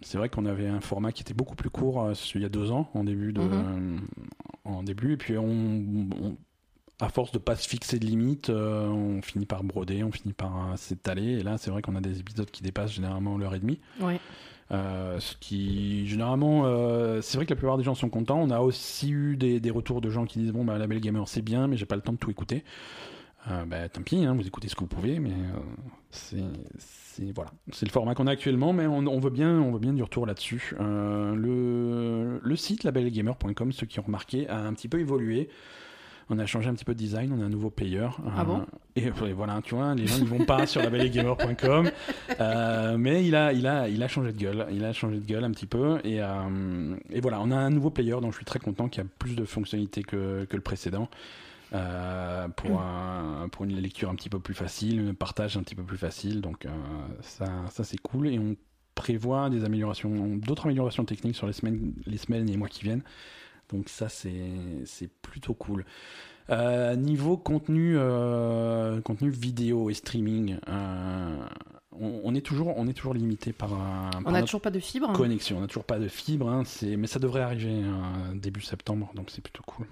C'est 0.02 0.18
vrai 0.18 0.28
qu'on 0.28 0.44
avait 0.44 0.66
un 0.68 0.80
format 0.80 1.12
qui 1.12 1.22
était 1.22 1.32
beaucoup 1.32 1.54
plus 1.54 1.70
court 1.70 2.10
il 2.34 2.42
y 2.42 2.44
a 2.44 2.48
deux 2.48 2.70
ans, 2.72 2.90
en 2.94 3.04
début 3.04 3.32
de, 3.32 3.40
Mhm. 3.40 4.00
en 4.64 4.82
début, 4.82 5.12
et 5.12 5.16
puis 5.16 5.38
on, 5.38 5.46
on- 5.48 6.36
à 7.00 7.08
force 7.08 7.30
de 7.30 7.38
pas 7.38 7.54
se 7.54 7.68
fixer 7.68 7.98
de 7.98 8.06
limites, 8.06 8.50
euh, 8.50 8.88
on 8.88 9.22
finit 9.22 9.46
par 9.46 9.62
broder, 9.62 10.02
on 10.02 10.10
finit 10.10 10.32
par 10.32 10.72
euh, 10.72 10.76
s'étaler. 10.76 11.38
Et 11.38 11.42
là, 11.42 11.56
c'est 11.56 11.70
vrai 11.70 11.80
qu'on 11.80 11.94
a 11.94 12.00
des 12.00 12.18
épisodes 12.18 12.50
qui 12.50 12.62
dépassent 12.62 12.92
généralement 12.92 13.38
l'heure 13.38 13.54
et 13.54 13.60
demie. 13.60 13.78
Ouais. 14.00 14.20
Euh, 14.70 15.18
ce 15.20 15.34
qui, 15.36 16.06
généralement, 16.08 16.62
euh, 16.66 17.20
c'est 17.22 17.38
vrai 17.38 17.46
que 17.46 17.50
la 17.50 17.56
plupart 17.56 17.78
des 17.78 17.84
gens 17.84 17.94
sont 17.94 18.08
contents. 18.08 18.40
On 18.40 18.50
a 18.50 18.60
aussi 18.60 19.10
eu 19.10 19.36
des, 19.36 19.60
des 19.60 19.70
retours 19.70 20.00
de 20.00 20.10
gens 20.10 20.26
qui 20.26 20.40
disent 20.40 20.52
Bon, 20.52 20.64
bah, 20.64 20.76
la 20.76 20.86
belle 20.88 21.00
gamer, 21.00 21.26
c'est 21.28 21.40
bien, 21.42 21.68
mais 21.68 21.76
j'ai 21.76 21.86
pas 21.86 21.96
le 21.96 22.02
temps 22.02 22.12
de 22.12 22.18
tout 22.18 22.30
écouter. 22.30 22.64
Bah, 23.66 23.88
tant 23.88 24.02
pis, 24.02 24.26
hein, 24.26 24.34
vous 24.34 24.46
écoutez 24.46 24.68
ce 24.68 24.74
que 24.74 24.80
vous 24.80 24.88
pouvez, 24.88 25.20
mais 25.20 25.32
c'est, 26.10 26.36
voilà, 27.34 27.50
c'est 27.72 27.86
le 27.86 27.90
format 27.90 28.14
qu'on 28.14 28.26
a 28.26 28.32
actuellement, 28.32 28.74
mais 28.74 28.86
on, 28.86 29.06
on 29.06 29.20
veut 29.20 29.30
bien, 29.30 29.58
on 29.58 29.72
veut 29.72 29.78
bien 29.78 29.94
du 29.94 30.02
retour 30.02 30.26
là-dessus. 30.26 30.74
Le, 30.78 32.40
le 32.42 32.56
site 32.56 32.84
labellegamer.com, 32.84 33.72
ceux 33.72 33.86
qui 33.86 34.00
ont 34.00 34.02
remarqué, 34.02 34.46
a 34.48 34.58
un 34.58 34.74
petit 34.74 34.88
peu 34.88 35.00
évolué. 35.00 35.48
On 36.30 36.38
a 36.38 36.44
changé 36.46 36.68
un 36.68 36.74
petit 36.74 36.84
peu 36.84 36.92
de 36.94 36.98
design, 36.98 37.32
on 37.32 37.40
a 37.42 37.44
un 37.46 37.48
nouveau 37.48 37.70
player. 37.70 38.06
Ah 38.36 38.44
bon? 38.44 38.66
Et, 38.96 39.06
et 39.06 39.32
voilà, 39.32 39.60
tu 39.64 39.74
vois, 39.74 39.94
les 39.94 40.06
gens 40.06 40.18
ne 40.18 40.24
vont 40.24 40.44
pas 40.44 40.66
sur 40.66 40.82
labellegamer.com, 40.82 41.90
euh, 42.40 42.96
mais 42.98 43.26
il 43.26 43.34
a, 43.34 43.52
il 43.52 43.66
a, 43.66 43.88
il 43.88 44.02
a 44.02 44.08
changé 44.08 44.32
de 44.32 44.38
gueule. 44.38 44.66
Il 44.70 44.84
a 44.84 44.92
changé 44.92 45.16
de 45.18 45.24
gueule 45.24 45.44
un 45.44 45.50
petit 45.52 45.66
peu, 45.66 45.98
et, 46.04 46.20
euh, 46.20 46.96
et 47.10 47.20
voilà, 47.20 47.40
on 47.40 47.50
a 47.50 47.56
un 47.56 47.70
nouveau 47.70 47.90
player 47.90 48.16
dont 48.20 48.30
je 48.30 48.36
suis 48.36 48.44
très 48.44 48.58
content, 48.58 48.88
qui 48.88 49.00
a 49.00 49.04
plus 49.18 49.36
de 49.36 49.44
fonctionnalités 49.44 50.02
que, 50.02 50.44
que 50.44 50.56
le 50.56 50.62
précédent. 50.62 51.08
euh, 51.74 52.48
pour, 52.48 52.80
un- 52.80 53.48
pour 53.50 53.64
une 53.64 53.76
lecture 53.80 54.08
un 54.10 54.14
petit 54.14 54.28
peu 54.30 54.38
plus 54.38 54.54
facile, 54.54 55.08
un 55.10 55.14
partage 55.14 55.56
un 55.56 55.62
petit 55.62 55.74
peu 55.74 55.82
plus 55.82 55.98
facile, 55.98 56.40
donc 56.40 56.64
euh, 56.66 56.70
ça, 57.20 57.46
ça 57.70 57.84
c'est 57.84 57.98
cool 57.98 58.28
et 58.28 58.38
on 58.38 58.56
prévoit 58.94 59.48
des 59.50 59.64
améliorations, 59.64 60.36
d'autres 60.36 60.64
améliorations 60.66 61.04
techniques 61.04 61.36
sur 61.36 61.46
les 61.46 61.52
semaines, 61.52 61.92
les 62.06 62.16
semaines 62.16 62.48
et 62.48 62.56
mois 62.56 62.68
qui 62.68 62.84
viennent. 62.84 63.02
Donc 63.70 63.88
ça 63.88 64.08
c'est 64.08 65.08
plutôt 65.22 65.54
cool. 65.54 65.84
Euh, 66.50 66.96
niveau 66.96 67.36
contenu, 67.36 67.94
euh, 67.98 69.02
contenu 69.02 69.28
vidéo 69.28 69.90
et 69.90 69.94
streaming, 69.94 70.56
euh, 70.66 71.44
on, 71.92 72.22
on 72.24 72.34
est 72.34 72.40
toujours 72.40 72.72
on 72.78 72.86
est 72.86 72.94
toujours 72.94 73.12
limité 73.12 73.52
par, 73.52 73.74
un, 73.74 74.08
On 74.24 74.28
a 74.28 74.32
notre 74.32 74.46
toujours 74.46 74.62
pas 74.62 74.70
de 74.70 74.80
fibre. 74.80 75.12
connexion. 75.12 75.58
On 75.58 75.60
n'a 75.60 75.66
toujours 75.66 75.84
pas 75.84 75.98
de 75.98 76.08
fibre, 76.08 76.48
hein, 76.48 76.62
mais 76.96 77.06
ça 77.06 77.18
devrait 77.18 77.42
arriver 77.42 77.82
euh, 77.84 78.34
début 78.34 78.62
septembre, 78.62 79.10
donc 79.14 79.30
c'est 79.30 79.42
plutôt 79.42 79.62
cool. 79.66 79.86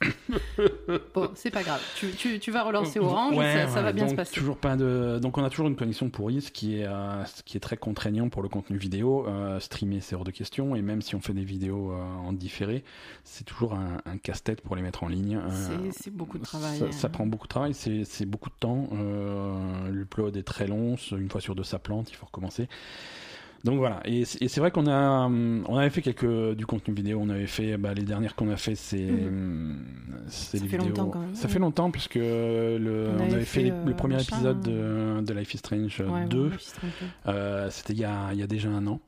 bon, 1.14 1.30
c'est 1.34 1.50
pas 1.50 1.62
grave. 1.62 1.80
Tu, 1.96 2.10
tu, 2.12 2.38
tu 2.38 2.50
vas 2.50 2.62
relancer 2.62 3.00
Orange, 3.00 3.36
Ouais, 3.36 3.66
ça, 3.68 3.82
va 3.82 3.92
bien 3.92 4.04
donc 4.04 4.12
se 4.12 4.16
passer. 4.16 4.32
Toujours 4.34 4.56
pas 4.56 4.76
de... 4.76 5.18
Donc 5.20 5.38
on 5.38 5.44
a 5.44 5.50
toujours 5.50 5.68
une 5.68 5.76
connexion 5.76 6.08
pourrie, 6.08 6.40
ce 6.40 6.52
qui 6.52 6.80
est, 6.80 6.86
euh, 6.86 7.24
ce 7.24 7.42
qui 7.42 7.56
est 7.56 7.60
très 7.60 7.76
contraignant 7.76 8.28
pour 8.28 8.42
le 8.42 8.48
contenu 8.48 8.76
vidéo. 8.76 9.26
Euh, 9.26 9.58
streamer, 9.60 10.00
c'est 10.00 10.14
hors 10.14 10.24
de 10.24 10.30
question. 10.30 10.76
Et 10.76 10.82
même 10.82 11.02
si 11.02 11.14
on 11.14 11.20
fait 11.20 11.32
des 11.32 11.44
vidéos 11.44 11.92
euh, 11.92 11.96
en 11.96 12.32
différé, 12.32 12.84
c'est 13.24 13.44
toujours 13.44 13.74
un, 13.74 13.98
un 14.06 14.18
casse-tête 14.18 14.60
pour 14.60 14.76
les 14.76 14.82
mettre 14.82 15.02
en 15.02 15.08
ligne. 15.08 15.36
Euh, 15.36 15.90
C'est- 15.92 16.10
beaucoup 16.10 16.38
de 16.38 16.44
travail. 16.44 16.78
Ça, 16.78 16.84
hein. 16.86 16.92
ça 16.92 17.08
prend 17.08 17.26
beaucoup 17.26 17.46
de 17.46 17.50
travail, 17.50 17.74
c'est 17.74 18.24
beaucoup 18.26 18.50
de 18.50 18.54
temps. 18.58 18.88
L'upload 19.90 20.36
est 20.36 20.42
très 20.42 20.66
long, 20.66 20.96
une 21.12 21.30
fois 21.30 21.40
sur 21.40 21.54
deux 21.54 21.64
ça 21.64 21.78
plante, 21.78 22.10
il 22.10 22.14
faut 22.14 22.26
recommencer. 22.26 22.68
Donc 23.64 23.78
voilà, 23.78 24.00
et 24.04 24.24
c'est 24.24 24.40
et 24.40 24.46
c'est 24.48 24.60
vrai 24.60 24.70
qu'on 24.70 24.86
a, 24.86 25.26
hum, 25.26 25.64
on 25.68 25.76
avait 25.76 25.90
fait 25.90 26.00
quelques 26.00 26.54
du 26.54 26.64
contenu 26.64 26.94
vidéo. 26.94 27.18
On 27.20 27.28
avait 27.28 27.46
fait, 27.48 27.76
bah, 27.76 27.92
les 27.92 28.04
dernières 28.04 28.36
qu'on 28.36 28.48
a 28.50 28.56
fait, 28.56 28.76
c'est, 28.76 28.98
Mhm. 29.10 29.26
hum, 29.26 29.76
c'est 30.28 30.58
Ça 30.58 30.62
les 30.64 30.68
fait 30.70 30.76
vidéos. 30.78 30.88
longtemps 30.94 31.08
quand 31.10 31.18
même, 31.20 31.34
Ça 31.34 31.48
fait 31.48 31.58
longtemps 31.58 31.90
puisque 31.90 32.14
le, 32.14 33.08
on, 33.10 33.20
On 33.20 33.24
avait, 33.24 33.40
fait, 33.40 33.44
fait, 33.44 33.62
les- 33.64 33.70
euh, 33.72 33.84
le 33.84 33.94
premier 33.96 34.14
machin, 34.14 34.36
épisode 34.36 34.60
de, 34.60 35.20
de 35.22 35.34
Life 35.34 35.54
is 35.54 35.58
Strange 35.58 36.00
Ouais, 36.00 36.24
2. 36.26 36.44
ouais, 36.44 36.50
Life 36.50 36.62
is 36.62 36.68
Strange 36.68 36.92
deux. 37.00 37.30
Euh, 37.32 37.68
C'était 37.70 37.92
il 37.94 37.98
y 37.98 38.04
a, 38.04 38.28
il 38.32 38.38
y 38.38 38.42
a 38.42 38.46
déjà 38.46 38.68
un 38.68 38.86
an. 38.86 39.00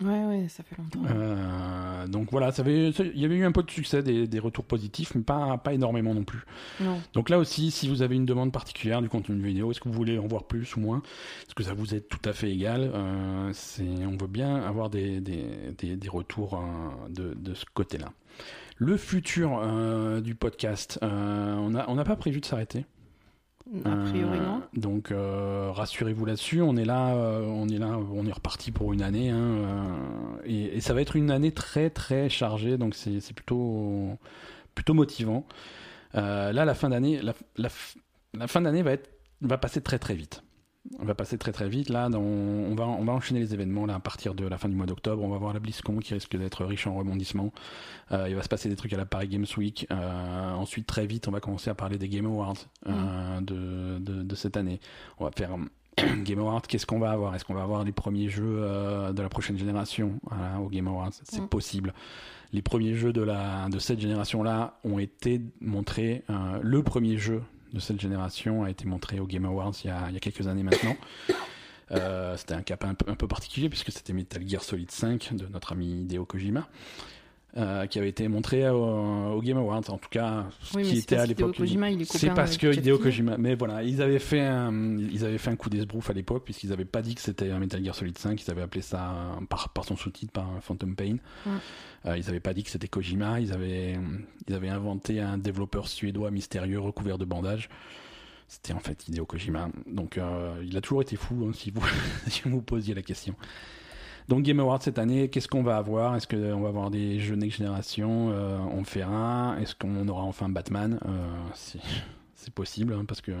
Ouais, 0.00 0.24
ouais, 0.24 0.46
ça 0.48 0.62
fait 0.62 0.76
longtemps. 0.78 1.02
Euh, 1.14 2.06
donc 2.08 2.30
voilà, 2.30 2.50
ça 2.50 2.62
avait, 2.62 2.88
il 2.90 3.20
y 3.20 3.26
avait 3.26 3.36
eu 3.36 3.44
un 3.44 3.52
peu 3.52 3.62
de 3.62 3.70
succès, 3.70 4.02
des, 4.02 4.26
des 4.26 4.38
retours 4.38 4.64
positifs, 4.64 5.14
mais 5.14 5.20
pas, 5.20 5.58
pas 5.58 5.74
énormément 5.74 6.14
non 6.14 6.24
plus. 6.24 6.40
Non. 6.80 6.98
Donc 7.12 7.28
là 7.28 7.38
aussi, 7.38 7.70
si 7.70 7.88
vous 7.88 8.00
avez 8.00 8.16
une 8.16 8.24
demande 8.24 8.52
particulière 8.52 9.02
du 9.02 9.10
contenu 9.10 9.36
de 9.36 9.42
vidéo, 9.46 9.70
est-ce 9.70 9.80
que 9.80 9.88
vous 9.90 9.94
voulez 9.94 10.18
en 10.18 10.26
voir 10.26 10.44
plus 10.44 10.76
ou 10.76 10.80
moins? 10.80 11.02
Est-ce 11.46 11.54
que 11.54 11.62
ça 11.62 11.74
vous 11.74 11.94
est 11.94 12.08
tout 12.08 12.26
à 12.26 12.32
fait 12.32 12.50
égal? 12.50 12.90
Euh, 12.94 13.50
c'est, 13.52 13.84
On 14.06 14.16
veut 14.16 14.28
bien 14.28 14.56
avoir 14.56 14.88
des, 14.88 15.20
des, 15.20 15.44
des, 15.76 15.96
des 15.96 16.08
retours 16.08 16.54
euh, 16.54 17.08
de, 17.10 17.34
de 17.34 17.52
ce 17.54 17.66
côté-là. 17.72 18.12
Le 18.78 18.96
futur 18.96 19.60
du 20.22 20.34
podcast, 20.34 20.98
on 21.02 21.70
n'a 21.70 21.84
on 21.88 21.94
n'a 21.94 22.04
pas 22.04 22.16
prévu 22.16 22.40
de 22.40 22.46
s'arrêter. 22.46 22.86
A 23.84 23.96
priori, 23.96 24.38
Euh, 24.38 24.44
non. 24.44 24.62
Donc 24.74 25.10
euh, 25.12 25.70
rassurez-vous 25.72 26.24
là-dessus, 26.24 26.60
on 26.62 26.76
est 26.76 26.84
là, 26.84 27.14
euh, 27.14 27.44
on 27.46 27.68
est 27.68 27.78
là, 27.78 27.98
on 28.12 28.26
est 28.26 28.32
reparti 28.32 28.70
pour 28.72 28.92
une 28.92 29.02
année, 29.02 29.30
hein, 29.30 29.56
et, 30.44 30.76
et 30.76 30.80
ça 30.80 30.94
va 30.94 31.00
être 31.00 31.16
une 31.16 31.30
année 31.30 31.52
très 31.52 31.88
très 31.90 32.28
chargée, 32.28 32.76
donc 32.76 32.94
c'est 32.94 33.32
plutôt 33.34 34.18
plutôt 34.74 34.94
motivant. 34.94 35.46
Là, 36.14 36.52
la 36.52 36.74
fin 36.74 36.90
d'année, 36.90 37.22
la, 37.22 37.32
la, 37.56 37.68
f- 37.68 37.96
la 38.34 38.46
fin 38.46 38.60
d'année 38.60 38.82
va 38.82 38.92
être 38.92 39.08
va 39.40 39.58
passer 39.58 39.80
très 39.80 39.98
très 39.98 40.14
vite. 40.14 40.42
On 41.00 41.04
va 41.04 41.14
passer 41.14 41.38
très 41.38 41.52
très 41.52 41.68
vite. 41.68 41.88
Là, 41.88 42.08
dans- 42.08 42.20
on 42.20 42.74
va 42.74 42.84
on 42.86 43.04
va 43.04 43.12
enchaîner 43.12 43.40
les 43.40 43.54
événements 43.54 43.86
là 43.86 43.94
à 43.94 44.00
partir 44.00 44.34
de 44.34 44.46
la 44.46 44.58
fin 44.58 44.68
du 44.68 44.76
mois 44.76 44.86
d'octobre. 44.86 45.22
On 45.22 45.28
va 45.30 45.38
voir 45.38 45.52
la 45.54 45.60
BlizzCon 45.60 45.98
qui 45.98 46.14
risque 46.14 46.36
d'être 46.36 46.64
riche 46.64 46.86
en 46.86 46.94
rebondissements. 46.94 47.52
Euh, 48.12 48.28
il 48.28 48.34
va 48.34 48.42
se 48.42 48.48
passer 48.48 48.68
des 48.68 48.76
trucs 48.76 48.92
à 48.92 48.96
la 48.96 49.06
Paris 49.06 49.28
Games 49.28 49.46
Week. 49.56 49.86
Euh, 49.90 50.52
ensuite, 50.52 50.86
très 50.86 51.06
vite, 51.06 51.28
on 51.28 51.30
va 51.30 51.40
commencer 51.40 51.70
à 51.70 51.74
parler 51.74 51.98
des 51.98 52.08
Game 52.08 52.26
Awards 52.26 52.54
euh, 52.88 53.40
de, 53.40 53.98
de, 53.98 54.22
de 54.22 54.34
cette 54.34 54.56
année. 54.56 54.80
On 55.18 55.24
va 55.24 55.30
faire 55.30 55.50
Game 56.24 56.38
Awards. 56.38 56.62
Qu'est-ce 56.62 56.86
qu'on 56.86 56.98
va 56.98 57.10
avoir? 57.10 57.34
Est-ce 57.34 57.44
qu'on 57.44 57.54
va 57.54 57.62
avoir 57.62 57.84
les 57.84 57.92
premiers 57.92 58.28
jeux 58.28 58.60
de 59.12 59.22
la 59.22 59.28
prochaine 59.28 59.58
génération? 59.58 60.20
Voilà, 60.24 60.60
au 60.60 60.68
Game 60.68 60.88
Awards 60.88 61.10
C'est 61.24 61.40
Mm. 61.42 61.48
possible. 61.48 61.94
Les 62.52 62.60
premiers 62.62 62.94
jeux 62.94 63.14
de, 63.14 63.22
la, 63.22 63.68
de 63.70 63.78
cette 63.78 63.98
génération-là 64.00 64.78
ont 64.84 64.98
été 64.98 65.40
montrés. 65.62 66.22
euh, 66.28 66.58
le 66.62 66.82
premier 66.82 67.16
jeu 67.16 67.42
de 67.72 67.80
cette 67.80 68.00
génération 68.00 68.64
a 68.64 68.70
été 68.70 68.84
montré 68.84 69.20
au 69.20 69.26
Game 69.26 69.44
Awards 69.44 69.74
il 69.84 69.88
y 69.88 69.90
a, 69.90 70.20
quelques 70.20 70.46
années 70.46 70.62
maintenant. 70.62 70.96
Euh, 71.90 72.36
c'était 72.38 72.54
un 72.54 72.62
cap 72.62 72.84
un 72.84 72.94
peu, 72.94 73.10
un 73.10 73.14
peu 73.14 73.28
particulier 73.28 73.68
puisque 73.68 73.92
c'était 73.92 74.12
Metal 74.14 74.46
Gear 74.48 74.62
Solid 74.62 74.90
5 74.90 75.34
de 75.34 75.46
notre 75.46 75.72
ami 75.72 76.02
Hideo 76.02 76.24
Kojima. 76.24 76.66
Euh, 77.56 77.86
qui 77.86 77.98
avait 77.98 78.08
été 78.08 78.28
montré 78.28 78.68
au, 78.70 78.82
au 78.82 79.42
Game 79.42 79.58
Awards, 79.58 79.82
en 79.88 79.98
tout 79.98 80.08
cas, 80.08 80.46
ce 80.62 80.76
Oui, 80.76 80.84
qui 80.84 80.98
était 80.98 81.16
à 81.16 81.26
l'époque. 81.26 81.60
C'est 82.06 82.32
parce 82.32 82.56
que 82.56 82.74
Hideo. 82.74 82.98
Kojima, 82.98 83.36
mais 83.36 83.54
voilà, 83.54 83.82
ils 83.82 84.00
avaient 84.00 84.18
fait 84.18 84.40
un, 84.40 84.72
ils 84.98 85.24
avaient 85.24 85.38
fait 85.38 85.50
un 85.50 85.56
coup 85.56 85.68
d'esbrouf 85.68 86.08
à 86.08 86.14
l'époque 86.14 86.44
puisqu'ils 86.44 86.70
n'avaient 86.70 86.84
pas 86.84 87.02
dit 87.02 87.14
que 87.14 87.20
c'était 87.20 87.50
un 87.50 87.58
Metal 87.58 87.84
Gear 87.84 87.94
Solid 87.94 88.16
5, 88.16 88.42
ils 88.42 88.50
avaient 88.50 88.62
appelé 88.62 88.80
ça 88.80 89.36
par, 89.50 89.68
par 89.70 89.84
son 89.84 89.96
sous-titre, 89.96 90.32
par 90.32 90.48
Phantom 90.62 90.94
Pain. 90.96 91.16
Ouais. 91.44 91.52
Euh, 92.06 92.16
ils 92.16 92.24
n'avaient 92.24 92.40
pas 92.40 92.54
dit 92.54 92.62
que 92.64 92.70
c'était 92.70 92.88
Kojima, 92.88 93.40
ils 93.40 93.52
avaient, 93.52 93.98
ils 94.48 94.54
avaient 94.54 94.70
inventé 94.70 95.20
un 95.20 95.38
développeur 95.38 95.88
suédois 95.88 96.30
mystérieux 96.30 96.80
recouvert 96.80 97.18
de 97.18 97.24
bandages. 97.24 97.68
C'était 98.48 98.72
en 98.72 98.80
fait 98.80 99.08
Hideo 99.08 99.24
Kojima. 99.24 99.68
Donc 99.86 100.18
euh, 100.18 100.54
il 100.64 100.76
a 100.76 100.80
toujours 100.80 101.02
été 101.02 101.16
fou, 101.16 101.46
hein, 101.48 101.52
si, 101.54 101.70
vous, 101.70 101.82
si 102.28 102.42
vous 102.44 102.50
vous 102.50 102.62
posiez 102.62 102.94
la 102.94 103.02
question. 103.02 103.34
Donc 104.32 104.44
Game 104.44 104.60
Awards 104.60 104.80
cette 104.80 104.98
année, 104.98 105.28
qu'est-ce 105.28 105.46
qu'on 105.46 105.62
va 105.62 105.76
avoir? 105.76 106.16
Est-ce 106.16 106.26
qu'on 106.26 106.60
va 106.62 106.68
avoir 106.68 106.90
des 106.90 107.20
jeux 107.20 107.34
Next 107.34 107.58
Generation 107.58 108.30
Euh, 108.32 108.56
On 108.74 108.82
fait 108.82 109.02
un? 109.02 109.58
Est-ce 109.58 109.74
qu'on 109.74 110.08
aura 110.08 110.22
enfin 110.22 110.48
Batman? 110.48 110.98
Euh, 111.04 111.10
C'est 111.52 111.80
c'est 112.34 112.54
possible, 112.54 112.94
hein, 112.94 113.04
parce 113.06 113.20
que 113.20 113.32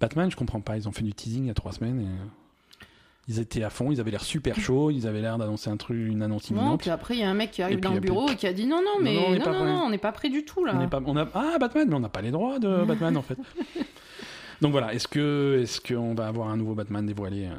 Batman, 0.00 0.30
je 0.30 0.36
comprends 0.36 0.62
pas. 0.62 0.78
Ils 0.78 0.88
ont 0.88 0.92
fait 0.92 1.02
du 1.02 1.12
teasing 1.12 1.44
il 1.44 1.48
y 1.48 1.50
a 1.50 1.54
trois 1.54 1.72
semaines. 1.72 2.00
Et... 2.00 2.86
Ils 3.28 3.40
étaient 3.40 3.62
à 3.62 3.68
fond, 3.68 3.92
ils 3.92 4.00
avaient 4.00 4.10
l'air 4.10 4.24
super 4.24 4.58
chauds, 4.58 4.90
ils 4.90 5.06
avaient 5.06 5.20
l'air 5.20 5.36
d'annoncer 5.36 5.68
un 5.68 5.76
truc, 5.76 5.98
une 5.98 6.22
annonce 6.22 6.50
Non, 6.50 6.60
imminente. 6.62 6.80
puis 6.80 6.88
après, 6.88 7.12
il 7.12 7.20
y 7.20 7.22
a 7.22 7.28
un 7.28 7.34
mec 7.34 7.50
qui 7.50 7.60
arrive 7.60 7.76
Et 7.76 7.80
dans 7.82 7.92
le 7.92 8.00
bureau 8.00 8.30
et 8.30 8.36
qui 8.36 8.46
a 8.46 8.54
dit 8.54 8.66
non, 8.66 8.76
non, 8.76 8.98
Non, 8.98 9.02
mais 9.02 9.14
non, 9.16 9.20
on 9.20 9.28
non, 9.28 9.32
n'est 9.32 9.38
non, 9.38 9.44
pas 9.44 9.52
non, 9.52 9.58
prêt. 9.58 9.72
on 9.84 9.90
n'est 9.90 9.98
pas 9.98 10.12
prêt 10.12 10.28
du 10.30 10.46
tout 10.46 10.64
là. 10.64 10.72
On 10.80 10.88
pas, 10.88 11.02
on 11.04 11.16
a, 11.18 11.28
ah, 11.34 11.58
Batman, 11.60 11.88
mais 11.90 11.94
on 11.94 12.00
n'a 12.00 12.08
pas 12.08 12.22
les 12.22 12.30
droits 12.30 12.58
de 12.58 12.84
Batman 12.88 13.18
en 13.18 13.22
fait. 13.22 13.36
Donc 14.62 14.72
voilà, 14.72 14.94
est-ce 14.94 15.06
que 15.08 15.58
est-ce 15.62 15.80
qu'on 15.80 16.14
va 16.14 16.28
avoir 16.28 16.48
un 16.48 16.56
nouveau 16.56 16.74
Batman 16.74 17.04
dévoilé 17.04 17.44
euh, 17.44 17.54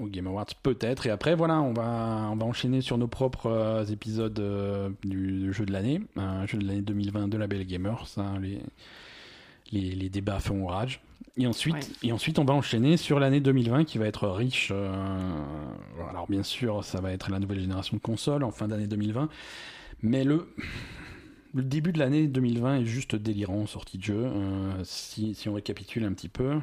au 0.00 0.06
Game 0.06 0.26
Awards 0.26 0.46
Peut-être. 0.62 1.06
Et 1.06 1.10
après, 1.10 1.34
voilà, 1.34 1.60
on 1.60 1.72
va 1.72 2.28
on 2.32 2.36
va 2.36 2.46
enchaîner 2.46 2.80
sur 2.80 2.98
nos 2.98 3.08
propres 3.08 3.46
euh, 3.50 3.84
épisodes 3.86 4.38
euh, 4.38 4.90
du, 5.04 5.40
du 5.40 5.52
jeu 5.52 5.64
de 5.66 5.72
l'année, 5.72 6.00
un 6.16 6.46
jeu 6.46 6.58
de 6.58 6.66
l'année 6.66 6.82
2020 6.82 7.28
de 7.28 7.36
la 7.36 7.46
Belle 7.46 7.66
Gamer. 7.66 8.06
Ça, 8.06 8.24
les, 8.40 8.60
les 9.72 9.94
les 9.94 10.08
débats 10.08 10.40
font 10.40 10.66
rage. 10.66 11.00
Et 11.36 11.46
ensuite, 11.46 11.74
Ouais. 11.74 11.80
et 12.02 12.12
ensuite, 12.12 12.38
on 12.40 12.44
va 12.44 12.54
enchaîner 12.54 12.96
sur 12.96 13.20
l'année 13.20 13.40
2020 13.40 13.84
qui 13.84 13.98
va 13.98 14.06
être 14.06 14.26
riche. 14.28 14.70
euh, 14.72 14.90
alors 16.10 16.26
bien 16.28 16.42
sûr, 16.42 16.82
ça 16.84 17.00
va 17.00 17.12
être 17.12 17.30
la 17.30 17.38
nouvelle 17.38 17.60
génération 17.60 17.96
de 17.96 18.02
consoles 18.02 18.42
en 18.42 18.50
fin 18.50 18.66
d'année 18.68 18.86
2020, 18.88 19.28
mais 20.02 20.24
le 20.24 20.48
le 21.54 21.62
début 21.62 21.92
de 21.92 21.98
l'année 21.98 22.26
2020 22.26 22.80
est 22.80 22.84
juste 22.84 23.16
délirant 23.16 23.60
en 23.62 23.66
sortie 23.66 23.98
de 23.98 24.02
jeu. 24.04 24.22
Euh, 24.26 24.72
si, 24.84 25.34
si 25.34 25.48
on 25.48 25.54
récapitule 25.54 26.04
un 26.04 26.12
petit 26.12 26.28
peu, 26.28 26.56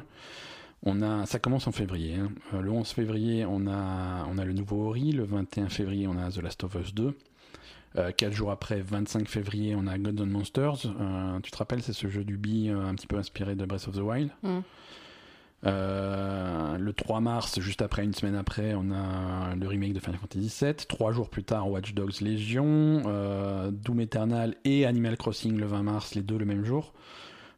on 0.82 1.02
a, 1.02 1.26
ça 1.26 1.38
commence 1.38 1.66
en 1.66 1.72
février. 1.72 2.14
hein. 2.14 2.30
Euh, 2.54 2.60
le 2.60 2.70
11 2.70 2.88
février, 2.88 3.44
on 3.46 3.66
a, 3.66 4.26
on 4.30 4.38
a 4.38 4.44
le 4.44 4.52
nouveau 4.52 4.88
Ori. 4.88 5.12
Le 5.12 5.24
21 5.24 5.68
février, 5.68 6.06
on 6.06 6.16
a 6.16 6.30
The 6.30 6.42
Last 6.42 6.64
of 6.64 6.74
Us 6.74 6.94
2. 6.94 7.16
Euh, 7.96 8.12
quatre 8.12 8.32
jours 8.34 8.50
après, 8.50 8.80
25 8.80 9.26
février, 9.28 9.74
on 9.74 9.86
a 9.86 9.96
Gods 9.98 10.22
and 10.22 10.26
Monsters. 10.26 10.86
Euh, 11.00 11.40
tu 11.40 11.50
te 11.50 11.56
rappelles, 11.56 11.82
c'est 11.82 11.94
ce 11.94 12.08
jeu 12.08 12.24
du 12.24 12.36
bi 12.36 12.68
un 12.68 12.94
petit 12.94 13.06
peu 13.06 13.16
inspiré 13.16 13.54
de 13.54 13.64
Breath 13.64 13.88
of 13.88 13.94
the 13.96 14.00
Wild. 14.00 14.30
Mm. 14.42 14.58
Euh, 15.64 16.76
le 16.78 16.92
3 16.92 17.20
mars, 17.20 17.58
juste 17.60 17.82
après, 17.82 18.04
une 18.04 18.12
semaine 18.14 18.36
après, 18.36 18.74
on 18.74 18.90
a 18.92 19.54
le 19.56 19.66
remake 19.66 19.94
de 19.94 20.00
Final 20.00 20.18
Fantasy 20.20 20.52
VII. 20.64 20.74
Trois 20.88 21.12
jours 21.12 21.30
plus 21.30 21.42
tard, 21.44 21.70
Watch 21.70 21.94
Dogs 21.94 22.20
Legion, 22.20 23.02
euh, 23.06 23.70
Doom 23.70 24.00
Eternal 24.00 24.54
et 24.64 24.86
Animal 24.86 25.16
Crossing 25.16 25.56
le 25.56 25.66
20 25.66 25.82
mars, 25.82 26.14
les 26.14 26.22
deux 26.22 26.36
le 26.38 26.44
même 26.44 26.64
jour. 26.64 26.92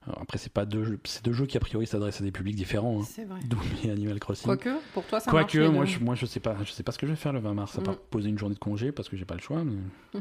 Alors 0.09 0.22
après, 0.22 0.39
c'est 0.39 0.52
pas 0.52 0.64
deux, 0.64 0.85
jeux- 0.85 1.01
c'est 1.05 1.24
deux 1.24 1.32
jeux 1.35 1.47
qui 1.47 1.56
a 1.56 1.60
priori 1.60 1.86
s'adressent 1.86 2.20
à 2.20 2.24
des 2.24 2.32
publics 2.32 2.56
différents. 2.56 3.02
hein. 3.02 3.06
C'est 3.09 3.24
vrai. 3.24 3.40
Doom 3.47 3.60
et 3.85 3.90
Animal 3.93 4.18
Crossing. 4.18 4.47
Quoique, 4.47 4.70
pour 4.94 5.05
toi, 5.05 5.20
ça. 5.20 5.30
Quoique, 5.30 5.59
moi, 5.68 5.85
je, 5.85 5.98
moi 5.98 6.14
je 6.14 6.24
sais 6.26 6.40
pas, 6.40 6.56
je 6.64 6.72
sais 6.72 6.82
pas 6.82 6.93
ce 6.93 6.98
que 6.98 7.06
je 7.06 7.12
vais 7.12 7.16
faire 7.16 7.32
le 7.35 7.40
20 7.40 7.55
mars, 7.55 7.78
à 7.78 7.82
part 7.82 7.94
Mm. 7.94 7.98
poser 8.10 8.28
une 8.30 8.39
journée 8.39 8.55
de 8.55 8.59
congé 8.60 8.90
parce 8.90 9.09
que 9.09 9.16
j'ai 9.16 9.24
pas 9.26 9.35
le 9.35 9.40
choix. 9.40 9.62
mais- 9.64 10.20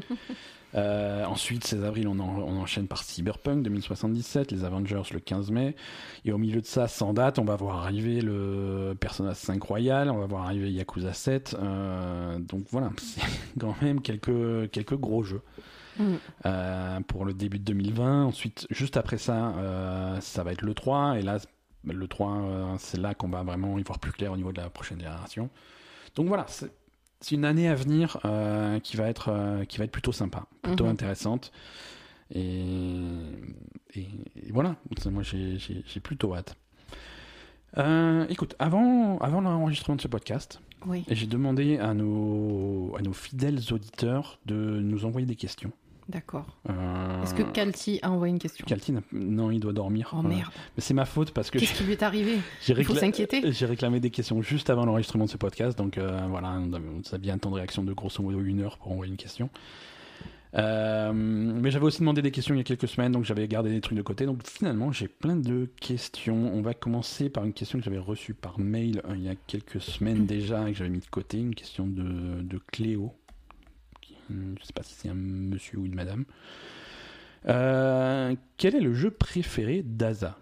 Euh, 0.74 1.24
ensuite, 1.24 1.64
16 1.66 1.82
avril, 1.82 2.06
on, 2.08 2.18
en- 2.18 2.40
on 2.42 2.60
enchaîne 2.60 2.88
par 2.88 3.02
Cyberpunk 3.02 3.62
2077, 3.62 4.52
les 4.52 4.64
Avengers 4.64 5.00
le 5.14 5.18
15 5.18 5.50
mai, 5.50 5.74
et 6.26 6.32
au 6.32 6.36
milieu 6.36 6.60
de 6.60 6.66
ça, 6.66 6.88
sans 6.88 7.14
date, 7.14 7.38
on 7.38 7.44
va 7.46 7.56
voir 7.56 7.78
arriver 7.78 8.20
le 8.20 8.94
Persona 9.00 9.32
5 9.32 9.62
Royal, 9.62 10.10
on 10.10 10.18
va 10.18 10.26
voir 10.26 10.42
arriver 10.44 10.70
Yakuza 10.70 11.14
7, 11.14 11.56
euh, 11.58 12.38
donc 12.38 12.64
voilà, 12.70 12.90
c'est 12.98 13.22
quand 13.58 13.74
même 13.80 14.02
quelques 14.02 14.70
quelques 14.70 14.96
gros 14.96 15.22
jeux. 15.22 15.40
Mm. 15.98 16.14
Euh, 16.46 17.00
pour 17.00 17.24
le 17.24 17.34
début 17.34 17.58
de 17.58 17.64
2020. 17.64 18.24
Ensuite, 18.24 18.66
juste 18.70 18.96
après 18.96 19.18
ça, 19.18 19.48
euh, 19.56 20.20
ça 20.20 20.42
va 20.44 20.52
être 20.52 20.62
le 20.62 20.74
3. 20.74 21.18
Et 21.18 21.22
là, 21.22 21.38
le 21.84 22.08
3, 22.08 22.32
euh, 22.32 22.74
c'est 22.78 23.00
là 23.00 23.14
qu'on 23.14 23.28
va 23.28 23.42
vraiment 23.42 23.78
y 23.78 23.82
voir 23.82 23.98
plus 23.98 24.12
clair 24.12 24.32
au 24.32 24.36
niveau 24.36 24.52
de 24.52 24.60
la 24.60 24.70
prochaine 24.70 24.98
génération. 25.00 25.50
Donc 26.14 26.28
voilà, 26.28 26.44
c'est 26.48 26.70
c'est 27.20 27.34
une 27.34 27.44
année 27.44 27.68
à 27.68 27.74
venir 27.74 28.16
euh, 28.24 28.78
qui, 28.78 28.96
va 28.96 29.08
être, 29.08 29.30
euh, 29.32 29.64
qui 29.64 29.78
va 29.78 29.84
être 29.84 29.90
plutôt 29.90 30.12
sympa, 30.12 30.46
plutôt 30.62 30.84
Mhm. 30.84 30.90
intéressante. 30.92 31.50
Et, 32.32 32.62
et- 33.94 34.00
et 34.36 34.52
voilà, 34.52 34.76
moi 35.10 35.22
j'ai 35.24 36.00
plutôt 36.00 36.34
hâte. 36.36 36.54
Euh, 37.76 38.24
écoute, 38.28 38.54
avant, 38.60 39.18
avant 39.18 39.40
l'enregistrement 39.40 39.96
de 39.96 40.00
ce 40.00 40.06
podcast, 40.08 40.60
Oui. 40.86 41.04
j'ai 41.08 41.26
demandé 41.26 41.78
à 41.78 41.92
nos, 41.92 42.94
à 42.96 43.02
nos 43.02 43.12
fidèles 43.12 43.60
auditeurs 43.72 44.38
de 44.46 44.54
nous 44.54 45.04
envoyer 45.04 45.26
des 45.26 45.36
questions. 45.36 45.72
D'accord. 46.08 46.46
Euh, 46.70 47.22
Est-ce 47.22 47.34
que 47.34 47.42
Calti 47.42 47.98
a 48.02 48.10
envoyé 48.10 48.32
une 48.32 48.38
question? 48.38 48.64
Calti 48.66 48.94
non, 49.12 49.50
il 49.50 49.60
doit 49.60 49.74
dormir. 49.74 50.10
Oh 50.16 50.22
merde. 50.22 50.50
Mais 50.76 50.80
c'est 50.80 50.94
ma 50.94 51.04
faute 51.04 51.32
parce 51.32 51.50
que 51.50 51.58
Qu'est-ce 51.58 51.74
qui 51.74 51.84
lui 51.84 51.92
est 51.92 52.02
arrivé? 52.02 52.38
J'ai 52.62 52.72
Il 52.78 52.84
faut 52.84 52.94
s'inquiéter. 52.94 53.52
j'ai 53.52 53.66
réclamé 53.66 54.00
des 54.00 54.10
questions 54.10 54.40
juste 54.40 54.70
avant 54.70 54.86
l'enregistrement 54.86 55.26
de 55.26 55.30
ce 55.30 55.36
podcast, 55.36 55.76
donc 55.76 55.98
euh, 55.98 56.20
voilà, 56.30 56.52
on 56.58 56.72
a- 56.72 56.80
ça 57.04 57.18
vient 57.18 57.34
un 57.34 57.38
temps 57.38 57.50
de 57.50 57.56
réaction 57.56 57.84
de 57.84 57.92
grosso 57.92 58.22
modo 58.22 58.40
une 58.40 58.62
heure 58.62 58.78
pour 58.78 58.92
envoyer 58.92 59.10
une 59.10 59.18
question. 59.18 59.50
Euh, 60.54 61.12
mais 61.12 61.70
j'avais 61.70 61.84
aussi 61.84 62.00
demandé 62.00 62.22
des 62.22 62.30
questions 62.30 62.54
il 62.54 62.58
y 62.58 62.60
a 62.62 62.64
quelques 62.64 62.88
semaines, 62.88 63.12
donc 63.12 63.24
j'avais 63.24 63.46
gardé 63.46 63.68
des 63.70 63.82
trucs 63.82 63.98
de 63.98 64.02
côté. 64.02 64.24
Donc 64.24 64.46
finalement, 64.46 64.92
j'ai 64.92 65.08
plein 65.08 65.36
de 65.36 65.68
questions. 65.80 66.50
On 66.54 66.62
va 66.62 66.72
commencer 66.72 67.28
par 67.28 67.44
une 67.44 67.52
question 67.52 67.78
que 67.78 67.84
j'avais 67.84 67.98
reçue 67.98 68.32
par 68.32 68.58
mail 68.58 69.02
il 69.14 69.22
y 69.22 69.28
a 69.28 69.34
quelques 69.46 69.80
semaines 69.82 70.24
déjà 70.24 70.66
et 70.68 70.72
que 70.72 70.78
j'avais 70.78 70.88
mis 70.90 71.00
de 71.00 71.06
côté. 71.10 71.38
Une 71.38 71.54
question 71.54 71.86
de, 71.86 72.40
de 72.42 72.58
Cléo. 72.72 73.12
Qui- 74.28 74.34
Je 74.34 74.60
ne 74.60 74.64
sais 74.64 74.72
pas 74.74 74.82
si 74.82 74.94
c'est 74.94 75.08
un 75.08 75.14
monsieur 75.14 75.78
ou 75.78 75.86
une 75.86 75.94
madame. 75.94 76.24
Euh, 77.48 78.34
quel 78.56 78.74
est 78.74 78.80
le 78.80 78.94
jeu 78.94 79.10
préféré 79.10 79.82
d'Aza? 79.84 80.36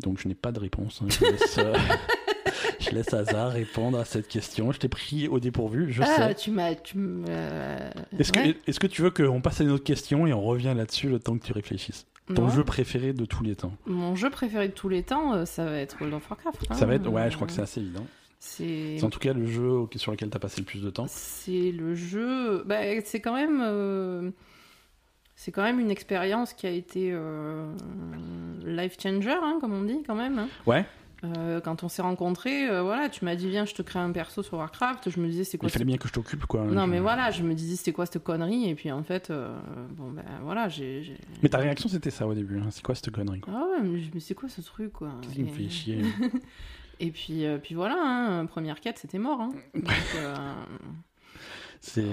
Donc 0.00 0.18
je 0.20 0.28
n'ai 0.28 0.34
pas 0.34 0.52
de 0.52 0.58
réponse. 0.58 1.00
hein. 1.02 1.06
Je 1.08 1.24
laisse, 1.24 1.58
euh, 1.58 1.74
je 2.80 2.90
laisse 2.90 3.12
Aza 3.14 3.48
répondre 3.48 3.98
à 3.98 4.04
cette 4.04 4.26
question. 4.28 4.72
Je 4.72 4.78
t'ai 4.78 4.88
pris 4.88 5.28
au 5.28 5.38
dépourvu, 5.38 5.92
je 5.92 6.02
sais. 6.02 6.08
Ah, 6.18 6.34
tu 6.34 6.50
m'as. 6.50 6.72
Euh, 6.96 7.90
Est-ce 8.18 8.32
ouais. 8.32 8.54
que, 8.54 8.70
est-ce 8.70 8.80
que 8.80 8.86
tu 8.86 9.02
veux 9.02 9.10
qu'on 9.10 9.40
passe 9.40 9.60
à 9.60 9.64
une 9.64 9.70
autre 9.70 9.84
question 9.84 10.26
et 10.26 10.32
on 10.32 10.42
revient 10.42 10.74
là-dessus 10.76 11.08
le 11.08 11.18
temps 11.20 11.38
que 11.38 11.44
tu 11.44 11.52
réfléchisses? 11.52 12.06
Ton 12.34 12.48
jeu 12.48 12.64
préféré 12.64 13.12
de 13.12 13.24
tous 13.24 13.42
les 13.42 13.56
temps? 13.56 13.72
Mon 13.86 14.14
jeu 14.16 14.30
préféré 14.30 14.68
de 14.68 14.72
tous 14.72 14.88
les 14.88 15.02
temps, 15.02 15.34
euh, 15.34 15.44
ça 15.44 15.64
va 15.64 15.72
être 15.78 15.96
World 16.00 16.14
of 16.14 16.30
Warcraft. 16.30 16.66
hein. 16.70 16.74
Ça 16.74 16.86
va 16.86 16.94
être, 16.94 17.08
ouais, 17.08 17.30
je 17.30 17.36
crois 17.36 17.46
que 17.46 17.52
c'est 17.52 17.60
assez 17.62 17.80
évident. 17.80 18.06
C'est. 18.44 18.96
C'est 18.98 19.04
en 19.04 19.10
tout 19.10 19.20
cas 19.20 19.32
le 19.32 19.46
jeu 19.46 19.86
sur 19.96 20.10
lequel 20.10 20.28
tu 20.28 20.36
as 20.36 20.40
passé 20.40 20.60
le 20.60 20.64
plus 20.66 20.82
de 20.82 20.90
temps. 20.90 21.06
C'est 21.08 21.70
le 21.70 21.94
jeu. 21.94 22.64
Bah, 22.66 22.80
c'est 23.04 23.20
quand 23.20 23.34
même. 23.34 23.60
euh, 23.62 24.30
C'est 25.36 25.52
quand 25.52 25.62
même 25.62 25.78
une 25.78 25.92
expérience 25.92 26.52
qui 26.52 26.66
a 26.66 26.70
été 26.70 27.10
euh, 27.12 27.72
life 28.66 28.96
changer, 29.00 29.30
hein, 29.30 29.58
comme 29.60 29.72
on 29.72 29.82
dit 29.84 30.02
quand 30.04 30.16
même. 30.16 30.38
hein. 30.40 30.48
Ouais, 30.66 30.84
Euh, 31.24 31.60
quand 31.60 31.84
on 31.84 31.88
s'est 31.88 32.02
rencontrés, 32.02 32.68
euh, 32.68 32.82
voilà, 32.82 33.08
tu 33.08 33.24
m'as 33.24 33.36
dit 33.36 33.48
viens, 33.48 33.64
je 33.64 33.74
te 33.74 33.82
crée 33.82 34.00
un 34.00 34.10
perso 34.10 34.42
sur 34.42 34.58
Warcraft. 34.58 35.08
Je 35.08 35.20
me 35.20 35.28
disais 35.28 35.44
c'est 35.44 35.56
quoi 35.56 35.68
il 35.68 35.72
fallait 35.72 35.84
bien 35.84 35.96
que 35.96 36.08
je 36.08 36.12
t'occupe 36.12 36.46
quoi. 36.46 36.64
Non 36.64 36.86
Je- 36.86 36.90
mais 36.90 36.98
voilà, 36.98 37.30
je 37.30 37.44
me 37.44 37.54
disais 37.54 37.76
c'était 37.76 37.92
quoi 37.92 38.06
cette 38.06 38.24
connerie? 38.24 38.68
Et 38.68 38.74
puis 38.74 38.90
en 38.90 39.04
fait, 39.04 39.30
euh, 39.30 39.56
bon 39.90 40.10
ben 40.10 40.24
voilà, 40.42 40.68
j'ai. 40.68 41.16
Mais 41.44 41.48
ta 41.48 41.58
réaction 41.58 41.88
c'était 41.88 42.10
ça 42.10 42.26
au 42.26 42.34
début. 42.34 42.58
hein. 42.58 42.66
C'est 42.72 42.82
quoi 42.82 42.96
cette 42.96 43.12
connerie 43.12 43.38
quoi? 43.38 43.54
Ah 43.56 43.66
ouais, 43.82 43.88
mais, 44.12 44.18
c'est 44.18 44.34
quoi 44.34 44.48
ce 44.48 44.60
truc 44.62 44.92
quoi? 44.94 45.12
Qu'est-ce 45.22 45.34
qui 45.34 45.44
me 45.44 45.48
fait 45.48 45.68
chier? 45.68 45.98
Et 47.02 47.10
puis, 47.10 47.44
euh, 47.44 47.58
puis 47.58 47.74
voilà, 47.74 47.96
hein, 47.98 48.46
première 48.46 48.80
quête, 48.80 48.96
c'était 48.96 49.18
mort. 49.18 49.40
hein. 49.40 49.50
Donc, 49.74 49.92
euh, 50.16 50.54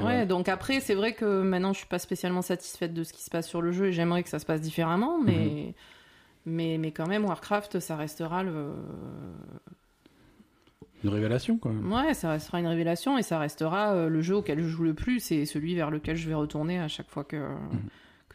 ouais, 0.04 0.26
donc 0.26 0.50
après, 0.50 0.80
c'est 0.80 0.96
vrai 0.96 1.14
que 1.14 1.44
maintenant, 1.44 1.74
je 1.74 1.78
suis 1.78 1.88
pas 1.88 2.00
spécialement 2.00 2.42
satisfaite 2.42 2.94
de 2.94 3.04
ce 3.04 3.14
qui 3.14 3.24
se 3.24 3.30
passe 3.30 3.48
sur 3.48 3.62
le 3.62 3.72
jeu 3.72 3.86
et 3.88 3.92
j'aimerais 3.94 4.24
que 4.24 4.30
ça 4.30 4.40
se 4.40 4.46
passe 4.48 4.62
différemment, 4.62 5.20
mais, 5.24 5.76
mais, 6.46 6.78
mais 6.80 6.92
quand 6.92 7.06
même, 7.08 7.24
Warcraft, 7.26 7.80
ça 7.80 7.96
restera 7.96 8.42
le. 8.42 8.72
une 11.04 11.10
révélation 11.12 11.58
quoi. 11.60 11.72
Ouais, 11.72 12.16
ça 12.16 12.32
restera 12.32 12.60
une 12.60 12.68
révélation 12.68 13.18
et 13.20 13.22
ça 13.22 13.38
restera 13.38 13.94
euh, 13.94 14.10
le 14.10 14.22
jeu 14.22 14.38
auquel 14.38 14.60
je 14.60 14.68
joue 14.68 14.84
le 14.84 14.96
plus 14.96 15.32
et 15.32 15.46
celui 15.46 15.76
vers 15.76 15.92
lequel 15.92 16.16
je 16.18 16.28
vais 16.28 16.34
retourner 16.34 16.80
à 16.80 16.88
chaque 16.88 17.10
fois 17.12 17.24
que, 17.24 17.38
que 17.38 17.48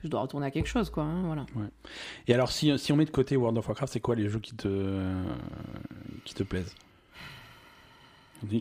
je 0.04 0.08
dois 0.10 0.20
retourner 0.20 0.46
à 0.46 0.50
quelque 0.50 0.68
chose, 0.68 0.90
quoi. 0.90 1.02
hein, 1.04 1.22
voilà. 1.24 1.46
Et 2.28 2.34
alors 2.34 2.50
si, 2.52 2.78
si 2.78 2.92
on 2.92 2.96
met 2.96 3.04
de 3.06 3.10
côté 3.10 3.36
World 3.36 3.56
of 3.58 3.66
Warcraft, 3.66 3.92
c'est 3.92 4.00
quoi 4.00 4.14
les 4.14 4.28
jeux 4.28 4.38
qui 4.40 4.54
te 4.54 5.12
qui 6.24 6.34
te 6.34 6.42
plaisent? 6.42 6.74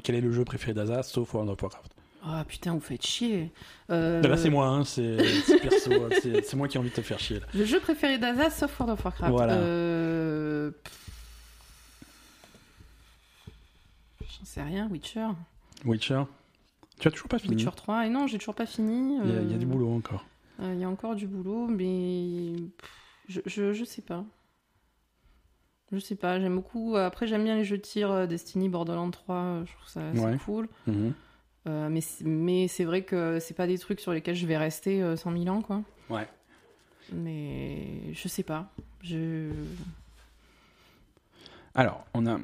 Quel 0.04 0.16
est 0.16 0.22
le 0.22 0.32
jeu 0.32 0.46
préféré 0.46 0.74
d'Aza 0.74 1.04
sauf 1.04 1.34
World 1.34 1.52
of 1.52 1.62
Warcraft? 1.62 1.92
Ah 2.26 2.46
putain, 2.48 2.74
vous 2.74 2.80
faites 2.80 3.06
chier. 3.06 3.52
Euh, 3.90 4.22
Là 4.22 4.38
c'est 4.38 4.50
moi, 4.50 4.68
hein, 4.68 4.86
c'est 4.86 5.18
perso, 5.62 5.92
hein, 5.92 6.10
c'est 6.22 6.54
moi 6.56 6.70
qui 6.70 6.78
ai 6.78 6.80
envie 6.80 6.90
de 6.90 6.96
te 6.96 7.02
faire 7.02 7.20
chier 7.20 7.42
là. 7.42 7.46
Le 7.54 7.66
jeu 7.66 7.82
préféré 7.82 8.18
d'Aza, 8.18 8.50
sauf 8.50 8.80
World 8.80 8.98
of 8.98 9.04
Warcraft. 9.04 9.32
Voilà. 9.32 9.54
Euh. 9.56 10.72
J'en 14.22 14.46
sais 14.46 14.62
rien, 14.64 14.88
Witcher. 14.90 15.28
Witcher 15.86 16.24
Tu 17.00 17.08
as 17.08 17.12
toujours 17.12 17.28
pas 17.28 17.40
fini? 17.40 17.56
Witcher 17.56 17.72
3. 17.76 18.06
Et 18.06 18.10
non, 18.10 18.28
j'ai 18.28 18.38
toujours 18.38 18.56
pas 18.56 18.66
fini. 18.66 19.18
il 19.24 19.30
y, 19.30 19.34
a, 19.38 19.42
y 19.42 19.52
a 19.52 19.56
euh, 19.56 19.58
du 19.58 19.66
boulot 19.66 19.94
encore. 19.94 20.26
Euh, 20.60 20.74
Il 20.74 20.80
y 20.80 20.84
a 20.84 20.90
encore 20.90 21.16
du 21.16 21.28
boulot, 21.28 21.68
mais 21.68 22.54
je, 23.28 23.42
je, 23.46 23.74
je 23.74 23.84
sais 23.86 24.02
pas. 24.02 24.24
Je 25.92 26.00
sais 26.00 26.16
pas, 26.16 26.40
j'aime 26.40 26.56
beaucoup. 26.56 26.96
Après, 26.96 27.28
j'aime 27.28 27.44
bien 27.44 27.56
les 27.56 27.64
jeux 27.64 27.78
de 27.78 27.82
tir 27.84 28.10
euh, 28.12 28.26
Destiny, 28.26 28.68
Borderlands 28.70 29.12
3, 29.12 29.36
euh, 29.36 29.66
je 29.66 29.74
trouve 29.74 29.88
ça 29.88 30.10
assez 30.10 30.20
Ouais. 30.20 30.38
cool. 30.44 30.68
Mhm. 30.88 31.14
Euh, 31.68 31.88
mais 31.90 32.02
c'est- 32.02 32.26
mais 32.26 32.68
c'est 32.68 32.84
vrai 32.84 33.04
que 33.04 33.40
c'est 33.40 33.54
pas 33.54 33.68
des 33.68 33.78
trucs 33.78 34.00
sur 34.00 34.12
lesquels 34.12 34.36
je 34.36 34.46
vais 34.48 34.58
rester 34.58 35.02
euh, 35.04 35.16
100 35.16 35.32
000 35.32 35.48
ans, 35.56 35.62
quoi. 35.62 35.82
Ouais. 36.10 36.28
Mais 37.12 38.12
je 38.14 38.28
sais 38.28 38.44
pas. 38.44 38.70
Je. 39.02 39.52
Alors, 41.76 42.06
on 42.14 42.26
a. 42.28 42.40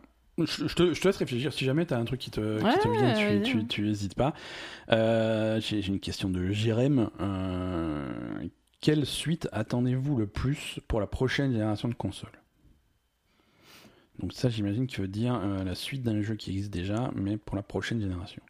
Je, 0.46 0.68
je 0.68 0.76
te, 0.76 0.94
je 0.94 1.02
te 1.02 1.08
laisse 1.08 1.18
réfléchir. 1.18 1.52
Si 1.54 1.66
jamais 1.66 1.86
tu 1.86 1.94
as 1.94 1.98
un 1.98 2.06
truc 2.06 2.20
qui 2.20 2.32
te, 2.32 2.62
Ouais, 2.64 2.74
qui 2.74 2.80
te 2.80 2.88
vient, 2.90 3.42
tu, 3.42 3.60
tu, 3.60 3.68
tu 3.68 3.90
hésites 3.90 4.16
pas. 4.16 4.34
Euh, 4.92 5.60
J'ai 5.62 5.82
j'ai 5.82 5.90
une 5.92 6.00
question 6.00 6.30
de 6.30 6.50
Jérém. 6.52 7.10
Euh, 7.20 8.44
quelle 8.82 9.06
suite 9.06 9.48
attendez-vous 9.52 10.18
le 10.18 10.28
plus 10.28 10.80
pour 10.88 11.00
la 11.00 11.08
prochaine 11.08 11.52
génération 11.52 11.88
de 11.90 11.94
consoles? 11.96 12.30
Donc, 14.20 14.34
ça, 14.34 14.50
j'imagine 14.50 14.86
que 14.86 14.92
tu 14.92 15.02
veux 15.02 15.08
dire 15.08 15.36
euh, 15.42 15.64
la 15.64 15.76
suite 15.76 16.04
d'un 16.04 16.22
jeu 16.22 16.36
qui 16.36 16.52
existe 16.52 16.72
déjà, 16.74 17.10
mais 17.16 17.38
pour 17.38 17.56
la 17.56 17.64
prochaine 17.64 18.02
génération. 18.02 18.42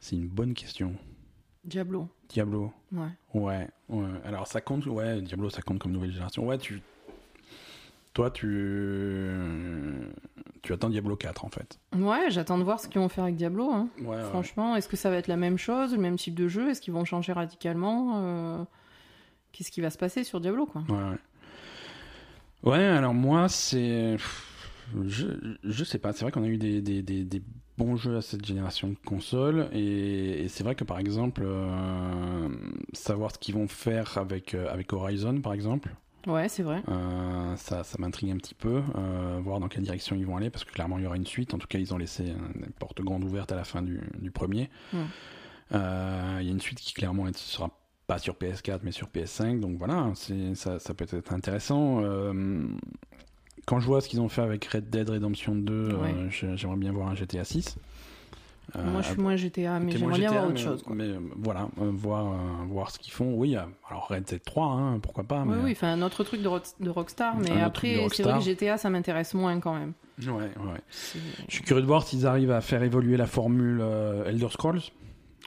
C'est 0.00 0.16
une 0.16 0.28
bonne 0.28 0.52
question. 0.52 0.94
Diablo. 1.64 2.08
Diablo. 2.28 2.72
Ouais. 2.92 3.06
Ouais, 3.34 3.68
ouais. 3.88 4.08
Alors 4.24 4.46
ça 4.48 4.60
compte, 4.60 4.84
ouais, 4.86 5.22
Diablo 5.22 5.48
ça 5.48 5.62
compte 5.62 5.78
comme 5.78 5.92
nouvelle 5.92 6.10
génération. 6.12 6.44
Ouais, 6.46 6.58
tu. 6.58 6.82
Toi, 8.14 8.30
tu. 8.30 9.30
Tu 10.62 10.72
attends 10.72 10.90
Diablo 10.90 11.16
4 11.16 11.44
en 11.44 11.48
fait. 11.48 11.78
Ouais, 11.96 12.26
j'attends 12.30 12.58
de 12.58 12.62
voir 12.62 12.78
ce 12.78 12.86
qu'ils 12.88 13.00
vont 13.00 13.08
faire 13.08 13.24
avec 13.24 13.36
Diablo. 13.36 13.70
hein. 13.70 13.88
Ouais, 14.00 14.08
ouais. 14.16 14.22
Franchement, 14.24 14.76
est-ce 14.76 14.88
que 14.88 14.96
ça 14.96 15.10
va 15.10 15.16
être 15.16 15.26
la 15.28 15.36
même 15.36 15.58
chose, 15.58 15.92
le 15.92 15.98
même 16.00 16.16
type 16.16 16.34
de 16.34 16.46
jeu? 16.46 16.70
Est-ce 16.70 16.80
qu'ils 16.80 16.92
vont 16.92 17.04
changer 17.04 17.32
radicalement 17.32 18.12
Euh, 18.22 18.64
Qu'est-ce 19.52 19.70
qui 19.70 19.80
va 19.80 19.90
se 19.90 19.98
passer 19.98 20.24
sur 20.24 20.40
Diablo, 20.40 20.66
quoi? 20.66 20.82
Ouais, 20.88 20.94
ouais. 20.94 21.18
Ouais, 22.70 22.84
alors 22.84 23.12
moi, 23.14 23.48
c'est. 23.48 24.16
Je, 25.04 25.26
je 25.64 25.84
sais 25.84 25.98
pas, 25.98 26.12
c'est 26.12 26.24
vrai 26.24 26.32
qu'on 26.32 26.44
a 26.44 26.48
eu 26.48 26.58
des, 26.58 26.80
des, 26.80 27.02
des, 27.02 27.24
des 27.24 27.42
bons 27.78 27.96
jeux 27.96 28.16
à 28.18 28.22
cette 28.22 28.44
génération 28.44 28.88
de 28.88 28.96
consoles, 29.06 29.68
et, 29.72 30.44
et 30.44 30.48
c'est 30.48 30.62
vrai 30.64 30.74
que 30.74 30.84
par 30.84 30.98
exemple, 30.98 31.42
euh, 31.44 32.48
savoir 32.92 33.32
ce 33.32 33.38
qu'ils 33.38 33.54
vont 33.54 33.68
faire 33.68 34.18
avec, 34.18 34.54
euh, 34.54 34.70
avec 34.70 34.92
Horizon 34.92 35.40
par 35.40 35.54
exemple, 35.54 35.94
Ouais, 36.26 36.48
c'est 36.48 36.62
vrai. 36.62 36.82
Euh, 36.88 37.56
ça, 37.56 37.82
ça 37.84 37.96
m'intrigue 37.98 38.30
un 38.30 38.36
petit 38.36 38.54
peu, 38.54 38.82
euh, 38.96 39.40
voir 39.42 39.58
dans 39.60 39.68
quelle 39.68 39.82
direction 39.82 40.14
ils 40.16 40.24
vont 40.26 40.36
aller, 40.36 40.50
parce 40.50 40.64
que 40.64 40.72
clairement 40.72 40.98
il 40.98 41.04
y 41.04 41.06
aura 41.06 41.16
une 41.16 41.26
suite. 41.26 41.52
En 41.54 41.58
tout 41.58 41.66
cas, 41.66 41.78
ils 41.78 41.92
ont 41.92 41.98
laissé 41.98 42.24
une 42.54 42.66
porte 42.78 43.00
grande 43.00 43.24
ouverte 43.24 43.50
à 43.52 43.56
la 43.56 43.64
fin 43.64 43.82
du, 43.82 44.00
du 44.18 44.30
premier. 44.30 44.70
Mm. 44.92 44.96
Euh, 45.74 46.38
Il 46.40 46.46
y 46.46 46.48
a 46.48 46.52
une 46.52 46.60
suite 46.60 46.78
qui 46.78 46.92
clairement 46.94 47.24
ne 47.24 47.32
sera 47.32 47.70
pas 48.06 48.18
sur 48.18 48.34
PS4 48.34 48.80
mais 48.82 48.92
sur 48.92 49.08
PS5, 49.08 49.60
donc 49.60 49.78
voilà, 49.78 50.10
c'est 50.14 50.54
ça, 50.54 50.78
ça 50.78 50.92
peut 50.94 51.06
être 51.10 51.32
intéressant. 51.32 52.02
Quand 53.64 53.78
je 53.78 53.86
vois 53.86 54.00
ce 54.00 54.08
qu'ils 54.08 54.20
ont 54.20 54.28
fait 54.28 54.42
avec 54.42 54.64
Red 54.66 54.90
Dead 54.90 55.08
Redemption 55.08 55.54
2, 55.54 55.72
euh, 55.72 55.96
Ouais. 55.96 56.14
j'ai- 56.30 56.56
j'aimerais 56.56 56.76
bien 56.76 56.92
voir 56.92 57.08
un 57.08 57.14
GTA 57.14 57.44
6. 57.44 57.76
Euh, 58.76 58.90
Moi, 58.90 59.02
je 59.02 59.08
suis 59.08 59.20
moins 59.20 59.36
GTA, 59.36 59.80
mais 59.80 59.92
j'aimerais 59.92 60.18
bien 60.18 60.32
voir 60.32 60.48
autre 60.48 60.58
chose. 60.58 60.82
Quoi. 60.82 60.94
Mais 60.94 61.04
euh, 61.04 61.18
voilà, 61.36 61.68
euh, 61.80 61.90
voir, 61.92 62.34
voir 62.68 62.90
ce 62.90 62.98
qu'ils 62.98 63.12
font. 63.12 63.34
Oui, 63.34 63.56
alors 63.56 64.08
Red 64.08 64.24
Dead 64.24 64.42
3, 64.42 64.66
hein, 64.66 64.98
pourquoi 65.00 65.24
pas. 65.24 65.42
Oui, 65.42 65.54
mais... 65.56 65.64
oui, 65.64 65.72
enfin, 65.72 65.92
un 65.92 66.02
autre 66.02 66.24
truc 66.24 66.42
de, 66.42 66.48
de 66.80 66.90
Rockstar, 66.90 67.36
mais 67.38 67.50
Un 67.50 67.64
après, 67.64 68.06
c'est 68.12 68.22
vrai 68.22 68.38
que 68.38 68.44
GTA, 68.44 68.78
ça 68.78 68.88
m'intéresse 68.88 69.34
moins 69.34 69.60
quand 69.60 69.74
même. 69.74 69.92
Ouais, 70.26 70.32
ouais. 70.32 70.80
Je 71.48 71.54
suis 71.54 71.64
curieux 71.64 71.82
de 71.82 71.86
voir 71.86 72.04
s'ils 72.04 72.26
arrivent 72.26 72.50
à 72.50 72.60
faire 72.60 72.82
évoluer 72.82 73.16
la 73.16 73.26
formule 73.26 73.80
euh, 73.82 74.26
Elder 74.26 74.48
Scrolls. 74.50 74.80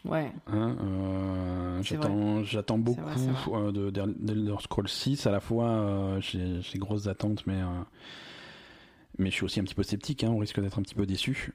Ouais, 0.04 0.32
Hein, 0.48 0.76
euh, 0.84 1.82
j'attends, 2.44 2.78
beaucoup 2.78 3.02
euh, 3.56 3.72
de, 3.72 3.90
d'Elder 3.90 4.56
Scrolls 4.60 4.88
6. 4.88 5.26
À 5.26 5.32
la 5.32 5.40
fois, 5.40 5.66
euh, 5.66 6.22
j'ai, 6.22 6.78
grosses 6.78 7.08
attentes, 7.08 7.48
mais, 7.48 7.60
mais 9.18 9.30
je 9.30 9.36
suis 9.36 9.46
aussi 9.46 9.60
un 9.60 9.64
petit 9.64 9.76
peu 9.76 9.84
sceptique. 9.84 10.24
Hein, 10.24 10.30
on 10.30 10.38
risque 10.38 10.60
d'être 10.60 10.80
un 10.80 10.82
petit 10.82 10.96
peu 10.96 11.06
déçu. 11.06 11.54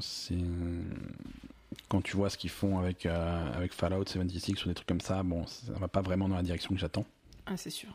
c'est 0.00 0.36
quand 1.88 2.02
tu 2.02 2.16
vois 2.16 2.30
ce 2.30 2.36
qu'ils 2.36 2.50
font 2.50 2.78
avec 2.78 3.06
euh, 3.06 3.52
avec 3.54 3.72
Fallout 3.72 4.04
76 4.06 4.64
ou 4.64 4.68
des 4.68 4.74
trucs 4.74 4.88
comme 4.88 5.00
ça, 5.00 5.22
bon, 5.22 5.46
ça 5.46 5.72
va 5.74 5.88
pas 5.88 6.02
vraiment 6.02 6.28
dans 6.28 6.36
la 6.36 6.42
direction 6.42 6.74
que 6.74 6.80
j'attends. 6.80 7.06
ah, 7.46 7.56
c'est 7.56 7.70
sûr. 7.70 7.88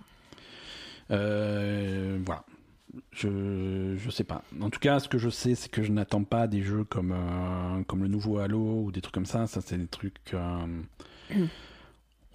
Euh, 1.12 2.20
voilà. 2.26 2.44
Je, 3.12 3.96
je 3.98 4.10
sais 4.12 4.24
pas. 4.24 4.44
En 4.62 4.70
tout 4.70 4.80
cas, 4.80 5.00
ce 5.00 5.10
que 5.10 5.18
je 5.18 5.30
sais, 5.30 5.56
c'est 5.56 5.70
que 5.70 5.82
je 5.82 5.92
n'attends 5.92 6.24
pas 6.24 6.48
des 6.48 6.62
jeux 6.62 6.84
comme, 6.84 7.12
euh, 7.12 7.84
comme 7.84 8.04
le 8.04 8.08
nouveau 8.08 8.38
Halo 8.38 8.84
ou 8.84 8.92
des 8.92 9.02
trucs 9.02 9.16
comme 9.16 9.26
ça. 9.26 9.48
Ça, 9.48 9.62
c'est 9.62 9.78
des 9.78 9.88
trucs. 9.88 10.36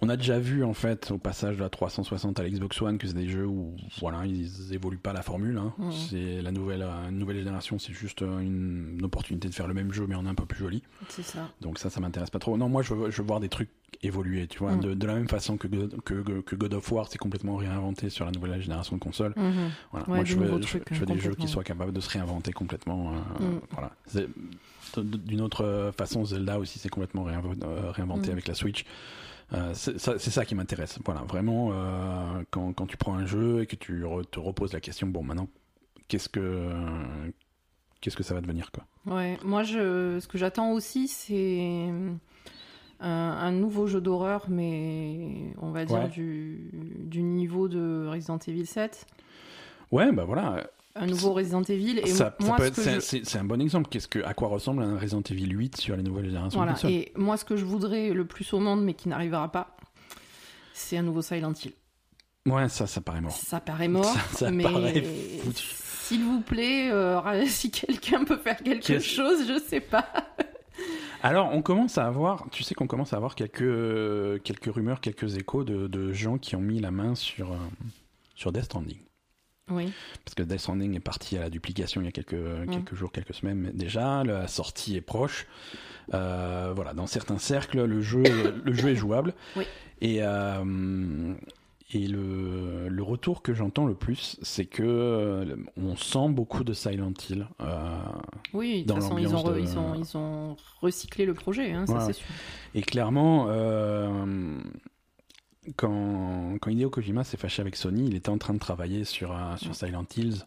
On 0.01 0.07
a 0.07 0.15
déjà 0.15 0.39
vu, 0.39 0.63
en 0.63 0.73
fait, 0.73 1.11
au 1.11 1.17
passage 1.17 1.57
de 1.57 1.61
la 1.61 1.69
360 1.69 2.39
à 2.39 2.43
la 2.43 2.49
Xbox 2.49 2.81
One, 2.81 2.97
que 2.97 3.05
c'est 3.05 3.13
des 3.13 3.27
jeux 3.27 3.45
où, 3.45 3.75
voilà, 3.99 4.25
ils 4.25 4.73
évoluent 4.73 4.97
pas 4.97 5.11
la 5.11 5.21
formule. 5.21 5.57
hein. 5.57 5.73
C'est 5.91 6.41
la 6.41 6.51
nouvelle, 6.51 6.83
euh, 6.83 7.09
une 7.09 7.17
nouvelle 7.17 7.37
génération, 7.37 7.77
c'est 7.79 7.91
juste 7.91 8.21
euh, 8.21 8.39
une, 8.39 8.95
une 8.97 9.03
opportunité 9.05 9.49
de 9.49 9.53
faire 9.53 9.67
le 9.67 9.73
même 9.73 9.91
jeu, 9.91 10.05
mais 10.07 10.15
en 10.15 10.25
un 10.25 10.35
peu 10.35 10.45
plus 10.45 10.59
joli. 10.59 10.83
C'est 11.09 11.23
ça. 11.23 11.49
Donc 11.59 11.79
ça, 11.79 11.89
ça 11.89 11.99
m'intéresse 11.99 12.29
pas 12.29 12.39
trop. 12.39 12.55
Non, 12.55 12.69
moi, 12.69 12.81
je 12.81 12.93
veux, 12.93 13.11
je 13.11 13.21
veux 13.21 13.27
voir 13.27 13.41
des 13.41 13.49
trucs 13.49 13.69
évoluer, 14.01 14.47
tu 14.47 14.59
vois. 14.59 14.71
Mm. 14.73 14.79
De, 14.79 14.93
de 14.93 15.05
la 15.07 15.15
même 15.15 15.27
façon 15.27 15.57
que, 15.57 15.67
God- 15.67 15.99
que, 16.05 16.39
que 16.41 16.55
God 16.55 16.73
of 16.75 16.89
War 16.93 17.09
s'est 17.09 17.17
complètement 17.17 17.57
réinventé 17.57 18.09
sur 18.09 18.23
la 18.23 18.31
nouvelle 18.31 18.61
génération 18.61 18.95
de 18.95 19.01
consoles. 19.01 19.33
Mhm. 19.35 19.53
Voilà. 19.91 20.07
Ouais, 20.09 20.15
Moi, 20.15 20.23
je 20.23 20.35
veux, 20.37 20.61
je- 20.61 20.77
veux 20.97 21.05
des 21.07 21.19
jeux 21.19 21.35
qui 21.35 21.49
soient 21.49 21.65
capables 21.65 21.91
de 21.91 21.99
se 21.99 22.09
réinventer 22.09 22.53
complètement. 22.53 23.11
euh, 23.41 23.43
Mm. 23.43 23.59
Voilà. 23.71 23.91
D'une 24.97 25.41
autre 25.41 25.91
façon, 25.97 26.23
Zelda 26.23 26.57
aussi 26.57 26.79
s'est 26.79 26.89
complètement 26.89 27.23
réinventé 27.23 28.29
Mm. 28.29 28.31
avec 28.31 28.47
la 28.47 28.53
Switch. 28.53 28.85
Euh, 29.53 29.73
c'est 29.73 29.97
ça, 29.99 30.45
qui 30.45 30.53
m'intéresse. 30.55 30.99
Voilà, 31.05 31.21
vraiment, 31.21 31.69
euh, 31.73 32.43
quand, 32.51 32.71
quand 32.73 32.85
tu 32.85 32.97
prends 32.97 33.15
un 33.15 33.25
jeu 33.25 33.61
et 33.61 33.65
que 33.65 33.75
tu 33.75 34.03
re- 34.03 34.23
te 34.29 34.39
reposes 34.39 34.73
la 34.73 34.79
question, 34.79 35.07
bon, 35.07 35.23
maintenant, 35.23 35.47
qu'est-ce 36.07 36.29
que 36.29 36.71
qu'est-ce 38.01 38.15
que 38.15 38.23
ça 38.23 38.33
va 38.35 38.41
devenir, 38.41 38.71
quoi? 38.71 38.85
Ouais, 39.13 39.37
moi, 39.43 39.63
je, 39.63 40.19
ce 40.19 40.27
que 40.27 40.37
j'attends 40.37 40.71
aussi, 40.71 41.07
c'est 41.07 41.89
un, 42.99 43.09
un 43.09 43.51
nouveau 43.51 43.87
jeu 43.87 44.01
d'horreur, 44.01 44.45
mais 44.49 45.53
on 45.61 45.71
va 45.71 45.85
dire 45.85 45.97
Ouais. 46.03 46.09
du, 46.09 46.69
du 47.05 47.23
niveau 47.23 47.67
de 47.67 48.07
Resident 48.07 48.37
Evil 48.47 48.65
7. 48.67 49.05
Ouais, 49.91 50.11
bah 50.11 50.25
voilà. 50.25 50.69
Un 50.95 51.05
nouveau 51.05 51.33
Resident 51.33 51.61
Evil. 51.63 51.99
Et 51.99 52.07
ça, 52.07 52.35
ça 52.39 52.45
moi, 52.45 52.57
peut 52.57 52.63
ce 52.63 52.67
être- 52.69 52.75
que 52.95 52.99
c'est, 52.99 53.29
je- 53.29 53.37
un 53.37 53.43
bon 53.43 53.61
exemple. 53.61 53.87
Qu'est-ce 53.89 54.07
que, 54.07 54.19
à 54.23 54.33
quoi 54.33 54.47
ressemble 54.49 54.81
un 54.83 54.97
Resident 54.97 55.21
Evil 55.29 55.49
8 55.51 55.77
sur 55.77 55.95
les 55.95 56.03
nouvelles 56.03 56.25
générations 56.25 56.59
Voilà. 56.59 56.75
Et 56.89 57.11
moi, 57.15 57.37
ce 57.37 57.45
que 57.45 57.55
je 57.55 57.63
voudrais 57.65 58.09
le 58.11 58.25
plus 58.25 58.51
au 58.53 58.59
monde, 58.59 58.83
mais 58.83 58.93
qui 58.95 59.07
n'arrivera 59.07 59.51
pas, 59.51 59.77
c'est 60.73 60.97
un 60.97 61.03
nouveau 61.03 61.21
Silent 61.21 61.53
Hill. 61.63 61.73
Ouais, 62.47 62.67
ça, 62.69 62.87
ça 62.87 63.01
paraît 63.01 63.21
mort. 63.21 63.31
Ça 63.31 63.59
paraît 63.59 63.87
mort, 63.87 64.05
Ça, 64.31 64.37
ça 64.45 64.51
mais 64.51 64.63
paraît 64.63 65.03
foutu. 65.43 65.63
s'il 66.03 66.23
vous 66.23 66.41
plaît, 66.41 66.89
euh, 66.91 67.21
si 67.47 67.69
quelqu'un 67.69 68.23
peut 68.23 68.37
faire 68.37 68.57
quelque 68.57 68.99
chose, 68.99 69.47
je 69.47 69.59
sais 69.59 69.81
pas. 69.81 70.07
Alors, 71.21 71.49
on 71.53 71.61
commence 71.61 71.97
à 71.97 72.05
avoir, 72.07 72.45
tu 72.49 72.63
sais 72.63 72.73
qu'on 72.73 72.87
commence 72.87 73.11
à 73.13 73.17
avoir 73.17 73.35
quelques, 73.35 74.41
quelques 74.43 74.73
rumeurs, 74.73 75.01
quelques 75.01 75.35
échos 75.35 75.65
de, 75.65 75.87
de 75.87 76.13
gens 76.13 76.37
qui 76.37 76.55
ont 76.55 76.61
mis 76.61 76.79
la 76.79 76.91
main 76.91 77.13
sur, 77.13 77.51
euh, 77.51 77.57
sur 78.35 78.51
Death 78.53 78.63
Stranding. 78.63 78.97
Oui. 79.71 79.91
Parce 80.25 80.35
que 80.35 80.43
Death 80.43 80.59
Stranding 80.59 80.95
est 80.95 80.99
parti 80.99 81.37
à 81.37 81.41
la 81.41 81.49
duplication 81.49 82.01
il 82.01 82.05
y 82.05 82.07
a 82.07 82.11
quelques, 82.11 82.35
quelques 82.69 82.95
jours, 82.95 83.11
quelques 83.11 83.33
semaines 83.33 83.71
déjà. 83.73 84.23
La 84.23 84.47
sortie 84.47 84.95
est 84.95 85.01
proche. 85.01 85.45
Euh, 86.13 86.73
voilà, 86.75 86.93
dans 86.93 87.05
certains 87.07 87.37
cercles, 87.37 87.83
le 87.85 88.01
jeu, 88.01 88.23
le 88.65 88.73
jeu 88.73 88.89
est 88.89 88.95
jouable. 88.95 89.33
Oui. 89.55 89.63
Et, 90.01 90.19
euh, 90.23 91.33
et 91.91 92.07
le, 92.07 92.87
le 92.87 93.03
retour 93.03 93.41
que 93.41 93.53
j'entends 93.53 93.85
le 93.85 93.95
plus, 93.95 94.37
c'est 94.41 94.65
que 94.65 94.83
euh, 94.83 95.55
on 95.77 95.95
sent 95.95 96.29
beaucoup 96.29 96.63
de 96.63 96.73
Silent 96.73 97.13
Hill. 97.29 97.47
Euh, 97.61 97.97
Oui, 98.53 98.83
de 98.83 98.93
toute 98.93 99.01
façon, 99.03 99.17
ils 99.17 99.27
ont, 99.27 99.43
l'ambiance 99.43 99.43
re- 99.45 99.53
de- 99.55 99.59
ils, 99.59 99.77
ont, 99.79 99.95
ils 99.95 100.17
ont 100.17 100.55
recyclé 100.81 101.25
le 101.25 101.33
projet, 101.33 101.71
hein, 101.73 101.85
ça 101.87 101.93
Ouais. 101.93 101.99
c'est 102.07 102.13
sûr. 102.13 102.25
Et 102.75 102.81
clairement, 102.81 103.47
euh, 103.49 104.59
quand, 105.75 106.57
quand 106.61 106.69
Hideo 106.71 106.89
Kojima 106.89 107.23
s'est 107.23 107.37
fâché 107.37 107.61
avec 107.61 107.75
Sony, 107.75 108.07
il 108.07 108.15
était 108.15 108.29
en 108.29 108.37
train 108.37 108.53
de 108.53 108.59
travailler 108.59 109.03
sur, 109.03 109.31
un- 109.35 109.57
sur 109.57 109.69
Ouais. 109.69 109.73
Silent 109.75 110.05
Hills. 110.17 110.45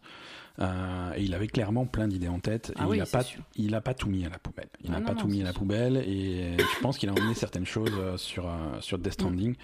euh, 0.59 1.13
et 1.15 1.23
il 1.23 1.33
avait 1.33 1.47
clairement 1.47 1.85
plein 1.85 2.07
d'idées 2.07 2.27
en 2.27 2.39
tête. 2.39 2.69
Et 2.71 2.73
Ah 2.77 2.83
il 2.85 2.89
oui, 2.89 3.01
c'est 3.05 3.11
pas, 3.11 3.23
sûr. 3.23 3.41
il 3.55 3.71
n'a 3.71 3.81
pas 3.81 3.93
tout 3.95 4.07
mis 4.09 4.23
à 4.25 4.29
la 4.29 4.37
poubelle. 4.37 4.69
Il 4.83 4.89
Ah 4.89 4.93
n'a 4.93 4.99
non, 4.99 5.05
pas 5.07 5.13
non, 5.13 5.21
tout 5.21 5.27
mis 5.27 5.41
à 5.41 5.45
la 5.45 5.53
poubelle. 5.53 5.97
Et 5.97 6.57
je 6.57 6.79
pense 6.81 6.97
qu'il 6.97 7.09
a 7.09 7.13
emmené 7.13 7.33
certaines 7.33 7.65
choses 7.65 7.91
euh, 7.97 8.17
sur, 8.17 8.47
euh, 8.47 8.79
sur 8.79 8.99
Death 8.99 9.13
Stranding. 9.13 9.55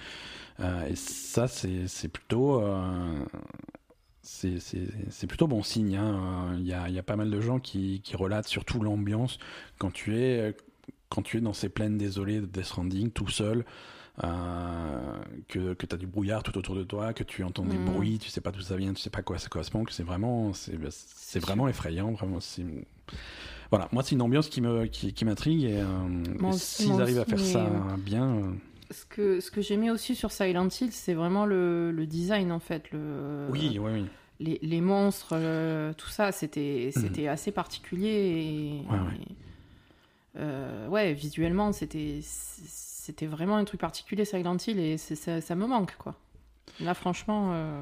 Euh, 0.62 0.88
et 0.88 0.96
ça, 0.96 1.48
c'est 1.48 2.08
plutôt. 2.08 2.62
euh, 2.62 3.20
c'est 4.22 5.28
plutôt 5.28 5.48
bon 5.48 5.64
signe. 5.64 5.96
hein. 5.96 6.56
Il 6.58 6.66
y, 6.66 6.74
a, 6.74 6.88
il 6.90 6.96
y 6.96 7.00
a 7.00 7.04
pas 7.04 7.16
mal 7.16 7.30
de 7.30 7.42
gens 7.42 7.60
qui, 7.60 8.02
qui 8.04 8.16
relatent 8.16 8.48
surtout 8.48 8.80
l'ambiance 8.82 9.38
quand 9.78 9.92
tu 9.92 10.18
es 10.18 10.56
quand 11.10 11.24
tu 11.24 11.38
es 11.38 11.42
dans 11.42 11.54
ces 11.54 11.70
plaines 11.70 11.98
désolées 11.98 12.40
de 12.40 12.46
Death 12.46 12.66
Stranding 12.66 13.10
tout 13.12 13.28
seul. 13.30 13.66
Euh, 14.24 15.14
que, 15.48 15.74
que 15.74 15.86
tu 15.86 15.96
as 15.96 15.98
du 15.98 16.08
brouillard 16.08 16.44
tout 16.44 16.58
autour 16.58 16.76
de 16.76 16.84
toi, 16.84 17.14
que 17.14 17.24
tu 17.24 17.44
entends 17.44 17.66
des 17.66 17.78
Mhm. 17.78 17.86
bruits, 17.86 18.20
tu 18.20 18.30
sais 18.30 18.42
pas 18.42 18.52
d'où 18.52 18.62
ça 18.62 18.76
vient, 18.76 18.94
tu 18.94 19.02
sais 19.02 19.10
pas 19.10 19.20
à 19.20 19.24
quoi 19.24 19.38
ça 19.38 19.48
correspond, 19.50 19.84
que 19.84 19.94
c'est 19.94 20.04
vraiment, 20.04 20.54
c'est 20.54 20.78
c'est 20.90 21.40
vraiment 21.40 21.68
effrayant, 21.68 22.12
vraiment. 22.12 22.40
c'est- 22.40 22.64
Voilà, 23.72 23.88
moi 23.92 24.02
c'est 24.04 24.16
une 24.16 24.22
ambiance 24.24 24.50
qui 24.50 24.62
me 24.62 24.86
qui, 24.88 25.14
qui 25.14 25.26
m'intrigue 25.26 25.64
et, 25.64 25.80
euh, 25.82 26.48
et 26.50 26.52
s'ils 26.54 27.00
arrivent 27.02 27.20
à 27.20 27.26
faire 27.26 27.38
mais- 27.38 27.44
ça 27.54 27.70
bien, 28.00 28.26
euh, 28.36 28.52
Ce 28.92 29.06
que, 29.06 29.40
ce 29.40 29.52
que 29.52 29.62
j'aimais 29.62 29.92
aussi 29.92 30.16
sur 30.16 30.32
Silent 30.32 30.68
Hill, 30.70 30.92
c'est 30.92 31.14
vraiment 31.14 31.46
le, 31.46 31.92
le 31.92 32.06
design 32.08 32.52
en 32.52 32.60
fait. 32.60 32.90
Le, 32.92 33.48
oui, 33.52 33.78
oui, 33.80 33.92
oui. 33.94 34.06
les, 34.40 34.58
les 34.64 34.82
monstres, 34.82 35.34
euh, 35.34 35.94
tout 35.94 36.10
ça, 36.10 36.32
c'était 36.32 36.90
c'était 36.94 37.28
assez 37.28 37.52
particulier. 37.52 38.10
Et. 38.88 38.92
Ouais, 38.92 38.98
ouais. 39.00 39.22
et, 39.22 39.36
euh, 40.40 40.88
ouais, 40.88 41.14
visuellement, 41.14 41.72
c'était 41.72 42.20
c'était 43.10 43.26
vraiment 43.26 43.58
un 43.58 43.66
truc 43.66 43.82
particulier 43.82 44.24
Silent 44.24 44.58
Hill 44.68 44.80
et 44.80 44.98
ça, 44.98 45.42
ça 45.42 45.56
me 45.56 45.66
manque 45.66 45.96
quoi. 45.98 46.14
Là, 46.80 46.94
franchement, 46.94 47.50
euh, 47.54 47.82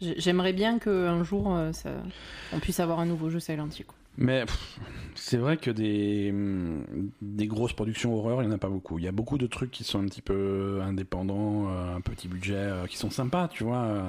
j'aimerais 0.00 0.52
bien 0.52 0.78
qu'un 0.78 1.24
jour 1.24 1.52
euh, 1.52 1.72
ça, 1.72 1.90
on 2.52 2.60
puisse 2.60 2.78
avoir 2.78 3.00
un 3.00 3.06
nouveau 3.06 3.30
jeu 3.30 3.40
Silent 3.40 3.68
Hill. 3.76 3.86
quoi. 3.86 3.96
Mais 4.16 4.44
c'est 5.16 5.38
vrai 5.38 5.56
que 5.56 5.72
des, 5.72 6.30
hum, 6.30 7.10
des 7.20 7.48
grosses 7.48 7.72
productions 7.72 8.14
horreur, 8.14 8.42
il 8.42 8.46
n'y 8.46 8.52
en 8.52 8.54
a 8.54 8.60
pas 8.60 8.68
beaucoup. 8.68 9.00
Il 9.00 9.04
y 9.04 9.08
a 9.08 9.12
beaucoup 9.12 9.38
de 9.38 9.48
trucs 9.48 9.72
qui 9.72 9.82
sont 9.82 10.00
un 10.00 10.06
petit 10.06 10.22
peu 10.22 10.80
indépendants, 10.84 11.68
euh, 11.68 11.96
un 11.96 12.00
petit 12.00 12.28
budget, 12.28 12.70
qui 12.88 12.96
sont 12.96 13.10
sympas, 13.10 13.48
tu 13.48 13.64
vois. 13.64 14.04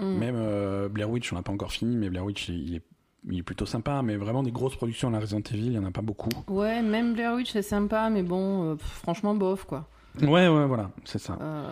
Mm. 0.00 0.18
Même 0.18 0.88
Blair 0.88 1.08
Witch, 1.08 1.32
on 1.32 1.36
n'a 1.36 1.42
pas 1.42 1.52
encore 1.52 1.70
fini, 1.70 1.94
mais 1.94 2.10
Blair 2.10 2.24
Witch, 2.24 2.48
il 2.48 2.74
est, 2.74 2.82
il 3.28 3.38
est 3.38 3.42
plutôt 3.42 3.66
sympa. 3.66 4.02
Mais 4.02 4.16
vraiment, 4.16 4.42
des 4.42 4.52
grosses 4.52 4.76
productions 4.76 5.08
à 5.08 5.10
la 5.12 5.20
Resident 5.20 5.40
Evil, 5.50 5.64
il 5.66 5.70
n'y 5.70 5.78
en 5.78 5.84
a 5.84 5.90
pas 5.90 6.02
beaucoup. 6.02 6.30
Ouais, 6.48 6.82
même 6.82 7.12
Blair 7.14 7.34
Witch 7.34 7.52
c'est 7.52 7.62
sympa, 7.62 8.10
mais 8.10 8.22
bon, 8.22 8.72
euh, 8.72 8.76
franchement 8.78 9.34
bof 9.34 9.64
quoi. 9.64 9.86
Ouais, 10.20 10.48
ouais, 10.48 10.66
voilà, 10.66 10.90
c'est 11.04 11.20
ça. 11.20 11.38
Euh, 11.40 11.68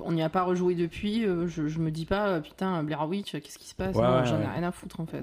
on 0.00 0.12
n'y 0.12 0.22
a 0.22 0.30
pas 0.30 0.42
rejoué 0.42 0.74
depuis. 0.74 1.26
euh, 1.26 1.46
je, 1.48 1.68
je 1.68 1.78
me 1.80 1.90
dis 1.90 2.06
pas, 2.06 2.40
putain, 2.40 2.82
Blair 2.82 3.06
Witch, 3.06 3.32
qu'est-ce 3.32 3.58
qui 3.58 3.68
se 3.68 3.74
passe? 3.74 3.94
Ouais, 3.94 4.02
J'en 4.24 4.36
ai 4.36 4.44
ouais. 4.44 4.46
rien 4.54 4.62
à 4.62 4.72
foutre 4.72 5.00
en 5.00 5.06
fait. 5.06 5.22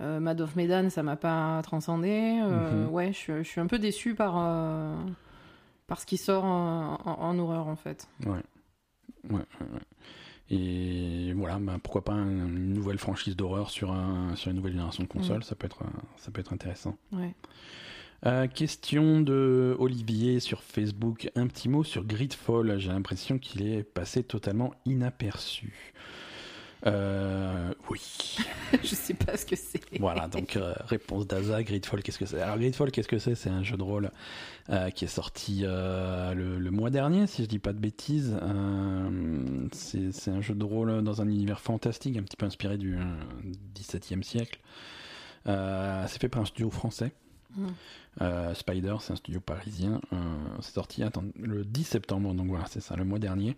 Mad 0.00 0.40
of 0.40 0.54
Medan, 0.56 0.90
ça 0.90 1.02
m'a 1.02 1.16
pas 1.16 1.60
transcendé. 1.62 2.40
Mhm. 2.40 2.88
Ouais, 2.92 3.08
je, 3.12 3.16
suis- 3.18 3.32
je 3.38 3.48
suis 3.48 3.60
un 3.60 3.66
peu 3.66 3.78
déçu 3.78 4.14
par, 4.14 4.34
par 5.86 6.00
ce 6.00 6.06
qui 6.06 6.16
sort 6.16 6.44
en, 6.44 6.98
en- 7.04 7.20
en 7.20 7.38
horreur 7.38 7.66
en 7.68 7.76
fait. 7.76 8.08
Ouais, 8.26 8.32
ouais, 9.30 9.36
ouais. 9.60 9.80
Et 10.50 11.32
voilà, 11.36 11.58
bah, 11.58 11.78
pourquoi 11.82 12.02
pas 12.04 12.12
un- 12.14 12.46
une 12.48 12.72
nouvelle 12.72 12.98
franchise 12.98 13.36
d'horreur 13.36 13.70
sur, 13.70 13.92
un, 13.92 14.34
sur 14.36 14.50
une 14.50 14.56
nouvelle 14.56 14.72
génération 14.72 15.02
de 15.02 15.08
consoles, 15.08 15.38
Mm. 15.38 15.42
ça, 15.42 15.54
peut 15.54 15.66
être, 15.66 15.82
euh, 15.82 16.00
ça 16.16 16.30
peut 16.30 16.40
être 16.40 16.52
intéressant. 16.52 16.96
Ouais. 17.12 17.34
Euh, 18.26 18.46
question 18.48 19.20
de 19.20 19.76
Olivier 19.78 20.40
sur 20.40 20.62
Facebook. 20.62 21.30
Un 21.36 21.46
petit 21.46 21.68
mot 21.68 21.84
sur 21.84 22.04
Gridfall. 22.04 22.78
J'ai 22.78 22.88
l'impression 22.88 23.38
qu'il 23.38 23.62
est 23.66 23.82
passé 23.84 24.24
totalement 24.24 24.72
inaperçu. 24.86 25.92
Euh, 26.86 27.72
oui. 27.90 28.36
je 28.82 28.94
sais 28.94 29.14
pas 29.14 29.36
ce 29.36 29.44
que 29.44 29.56
c'est. 29.56 29.80
Voilà, 29.98 30.28
donc 30.28 30.56
euh, 30.56 30.74
réponse 30.86 31.26
d'Aza, 31.26 31.62
Gridfall, 31.62 32.02
qu'est-ce 32.02 32.18
que 32.18 32.26
c'est? 32.26 32.40
Alors 32.40 32.58
Gridfall, 32.58 32.90
qu'est-ce 32.90 33.08
que 33.08 33.18
c'est? 33.18 33.34
C'est 33.34 33.50
un 33.50 33.62
jeu 33.62 33.76
de 33.76 33.82
rôle 33.82 34.10
euh, 34.70 34.90
qui 34.90 35.04
est 35.04 35.08
sorti 35.08 35.62
euh, 35.64 36.34
le, 36.34 36.58
le 36.58 36.70
mois 36.70 36.90
dernier, 36.90 37.26
si 37.26 37.42
je 37.42 37.48
dis 37.48 37.58
pas 37.58 37.72
de 37.72 37.80
bêtises. 37.80 38.38
C'est 39.72 40.30
un 40.30 40.40
jeu 40.40 40.54
de 40.54 40.64
rôle 40.64 41.02
dans 41.02 41.20
un 41.20 41.28
univers 41.28 41.60
fantastique, 41.60 42.16
un 42.16 42.22
petit 42.22 42.36
peu 42.36 42.46
inspiré 42.46 42.78
du 42.78 42.96
XVIIe 43.74 44.22
siècle. 44.22 44.60
C'est 45.46 46.20
fait 46.20 46.28
par 46.28 46.42
un 46.42 46.46
studio 46.46 46.70
français. 46.70 47.12
Mm. 47.56 47.66
Euh, 48.20 48.54
Spider, 48.54 48.96
c'est 49.00 49.12
un 49.12 49.16
studio 49.16 49.40
parisien. 49.40 50.00
Euh, 50.12 50.16
c'est 50.60 50.74
sorti 50.74 51.02
attends, 51.02 51.24
le 51.40 51.64
10 51.64 51.84
septembre, 51.84 52.34
donc 52.34 52.48
voilà, 52.48 52.64
c'est 52.68 52.80
ça, 52.80 52.96
le 52.96 53.04
mois 53.04 53.18
dernier. 53.18 53.56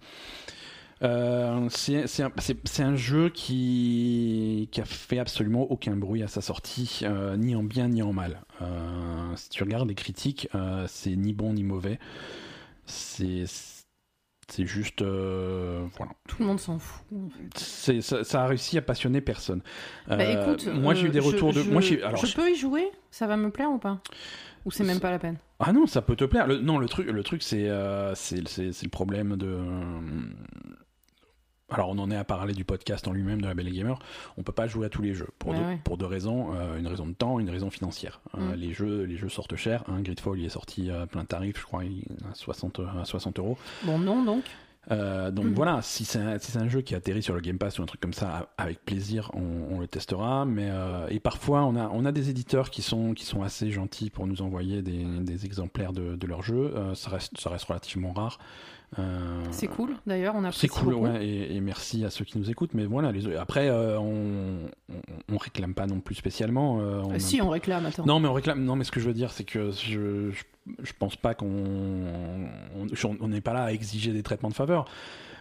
Euh, 1.02 1.68
c'est 1.70 2.82
un, 2.82 2.97
jeu 2.97 3.31
qui, 3.31 4.68
qui 4.70 4.81
a 4.81 4.85
fait 4.85 5.18
absolument 5.18 5.62
aucun 5.62 5.97
bruit 5.97 6.22
à 6.22 6.28
sa 6.28 6.40
sortie, 6.40 7.01
euh, 7.05 7.36
ni 7.36 7.56
en 7.56 7.62
bien 7.62 7.89
ni 7.89 8.02
en 8.02 8.12
mal. 8.12 8.43
Euh, 8.60 9.35
si 9.36 9.48
tu 9.48 9.62
regardes 9.62 9.89
les 9.89 9.94
critiques, 9.94 10.48
c'est 10.86 11.16
ni 11.16 11.32
bon 11.32 11.55
ni 11.55 11.64
mauvais. 11.64 11.98
C'est 12.86 13.44
c'est 14.48 14.66
juste 14.66 15.02
euh, 15.02 15.86
voilà. 15.97 16.12
Tout 16.27 16.39
le 16.40 16.47
monde 16.47 16.59
s'en 16.59 16.78
fout. 16.81 17.06
Ça, 17.55 18.24
ça 18.24 18.43
a 18.43 18.47
réussi 18.48 18.77
à 18.78 18.82
passionner 18.82 19.20
personne. 19.20 19.62
Bah, 20.09 20.24
écoute, 20.24 20.66
moi 20.66 20.94
j'ai 20.94 21.06
eu 21.06 21.10
des 21.10 21.20
je- 21.20 21.27
retours 21.27 21.52
de. 21.52 21.62
Je, 21.62 21.70
moi 21.70 21.81
j'ai 21.81 22.02
alors 22.02 22.24
je 22.27 22.35
peux 22.35 22.51
y 22.51 22.56
jouer? 22.56 22.90
Ça 23.12 23.27
va 23.28 23.36
me 23.36 23.51
plaire 23.51 23.70
ou 23.70 23.78
pas? 23.78 24.01
Ou 24.66 24.70
c'est 24.70 24.85
même 24.85 25.01
pas 25.01 25.10
la 25.10 25.18
peine? 25.18 25.39
Ah 25.60 25.72
non, 25.72 25.86
ça 25.86 26.02
peut 26.02 26.16
te 26.16 26.24
plaire. 26.24 26.47
Le- 26.47 26.59
non, 26.59 26.78
le 26.78 26.89
truc, 26.89 27.06
le 27.06 27.22
truc, 27.22 27.43
c'est 27.43 27.68
le 27.68 28.89
problème 28.89 29.36
de. 29.36 29.56
Alors, 31.70 31.90
on 31.90 31.98
en 31.98 32.10
est 32.10 32.16
à 32.16 32.24
parler 32.24 32.55
du 32.55 32.64
podcast 32.64 33.06
en 33.09 33.12
lui-même 33.12 33.40
de 33.40 33.47
la 33.47 33.55
Belle 33.55 33.70
Gamer. 33.72 33.98
On 34.36 34.42
peut 34.42 34.52
pas 34.52 34.66
jouer 34.66 34.86
à 34.86 34.88
tous 34.88 35.02
les 35.02 35.14
jeux 35.14 35.28
pour, 35.38 35.55
deux, 35.55 35.60
ouais. 35.60 35.78
pour 35.84 35.97
deux 35.98 36.06
raisons. 36.06 36.55
Euh, 36.55 36.78
une 36.78 36.86
raison 36.86 37.06
de 37.06 37.12
temps, 37.12 37.38
une 37.40 37.51
raison 37.51 37.70
financière. 37.70 38.20
Euh, 38.36 38.52
Mm. 38.52 38.55
les 38.55 38.72
jeux, 38.72 39.02
les 39.05 39.16
jeux 39.16 39.28
sortent 39.28 39.56
cher. 39.56 39.84
Hein. 39.88 40.01
Gridfall, 40.02 40.38
il 40.38 40.44
est 40.47 40.48
sorti 40.51 40.90
à 40.90 41.06
plein 41.06 41.24
tarif, 41.24 41.59
je 41.60 41.64
crois, 41.64 41.84
il 41.84 42.02
à 42.30 42.34
60, 42.34 42.80
à 43.01 43.05
60 43.05 43.38
euros. 43.38 43.56
Bon, 43.84 43.98
non 43.98 44.22
donc. 44.24 44.44
Euh, 44.90 45.30
donc 45.30 45.44
Mhm. 45.44 45.52
voilà, 45.55 45.82
si 45.82 46.06
c'est 46.06 46.18
un, 46.18 46.38
si 46.38 46.52
c'est 46.52 46.59
un 46.59 46.68
jeu 46.68 46.80
qui 46.80 46.94
atterrit 46.94 47.22
sur 47.22 47.34
le 47.34 47.40
Game 47.42 47.59
Pass 47.59 47.78
ou 47.78 47.82
un 47.82 47.86
truc 47.86 48.01
comme 48.01 48.14
ça, 48.14 48.48
avec 48.56 48.82
plaisir, 48.84 49.30
on, 49.34 49.74
on 49.76 49.78
le 49.78 49.86
testera. 49.86 50.47
Mais 50.47 50.68
euh, 50.70 51.06
et 51.10 51.20
parfois, 51.20 51.64
on 51.66 51.76
a 51.76 51.88
on 51.92 52.05
a 52.06 52.12
des 52.12 52.30
éditeurs 52.30 52.70
qui 52.70 52.80
sont 52.80 53.12
qui 53.12 53.26
sont 53.26 53.42
assez 53.42 53.70
gentils 53.70 54.09
pour 54.09 54.26
nous 54.26 54.40
envoyer 54.40 54.80
des, 54.80 55.05
des 55.05 55.44
exemplaires 55.44 55.92
de, 55.92 56.16
de 56.16 56.26
leurs 56.26 56.42
jeux. 56.42 56.72
Euh, 56.74 56.94
ça 56.94 57.10
reste 57.10 57.38
ça 57.38 57.51
reste 57.51 57.66
relativement 57.66 58.12
rare. 58.12 58.38
Euh, 58.98 59.44
C'est 59.52 59.68
cool 59.68 59.94
d'ailleurs, 60.04 60.34
on 60.36 60.42
a 60.42 60.50
C'est 60.50 60.66
cool, 60.66 60.94
ouais, 60.94 61.24
et, 61.24 61.54
et 61.54 61.60
merci 61.60 62.04
à 62.04 62.10
ceux 62.10 62.24
qui 62.24 62.38
nous 62.38 62.50
écoutent. 62.50 62.74
Mais 62.74 62.86
voilà, 62.86 63.12
les, 63.12 63.36
après, 63.36 63.68
euh, 63.68 63.98
on, 64.00 64.66
on, 64.92 65.34
on 65.34 65.36
réclame 65.36 65.74
pas 65.74 65.86
non 65.86 66.00
plus 66.00 66.16
spécialement. 66.16 66.80
euh, 66.80 67.00
on 67.04 67.12
Euh, 67.12 67.16
a- 67.16 67.18
si, 67.20 67.40
on 67.40 67.50
réclame, 67.50 67.86
attends. 67.86 68.04
non, 68.04 68.18
mais 68.18 68.26
on 68.28 68.32
réclame. 68.32 68.64
Non, 68.64 68.74
mais 68.74 68.82
ce 68.84 68.90
que 68.90 68.98
je 69.00 69.06
veux 69.06 69.14
dire, 69.14 69.30
c'est 69.30 69.44
que 69.44 69.70
je, 69.70 70.30
je 70.30 70.42
je 70.82 70.92
pense 70.98 71.16
pas 71.16 71.34
qu'on 71.34 71.46
on 72.76 73.28
n'est 73.28 73.40
pas 73.40 73.52
là 73.52 73.64
à 73.64 73.72
exiger 73.72 74.12
des 74.12 74.22
traitements 74.22 74.50
de 74.50 74.54
faveur. 74.54 74.84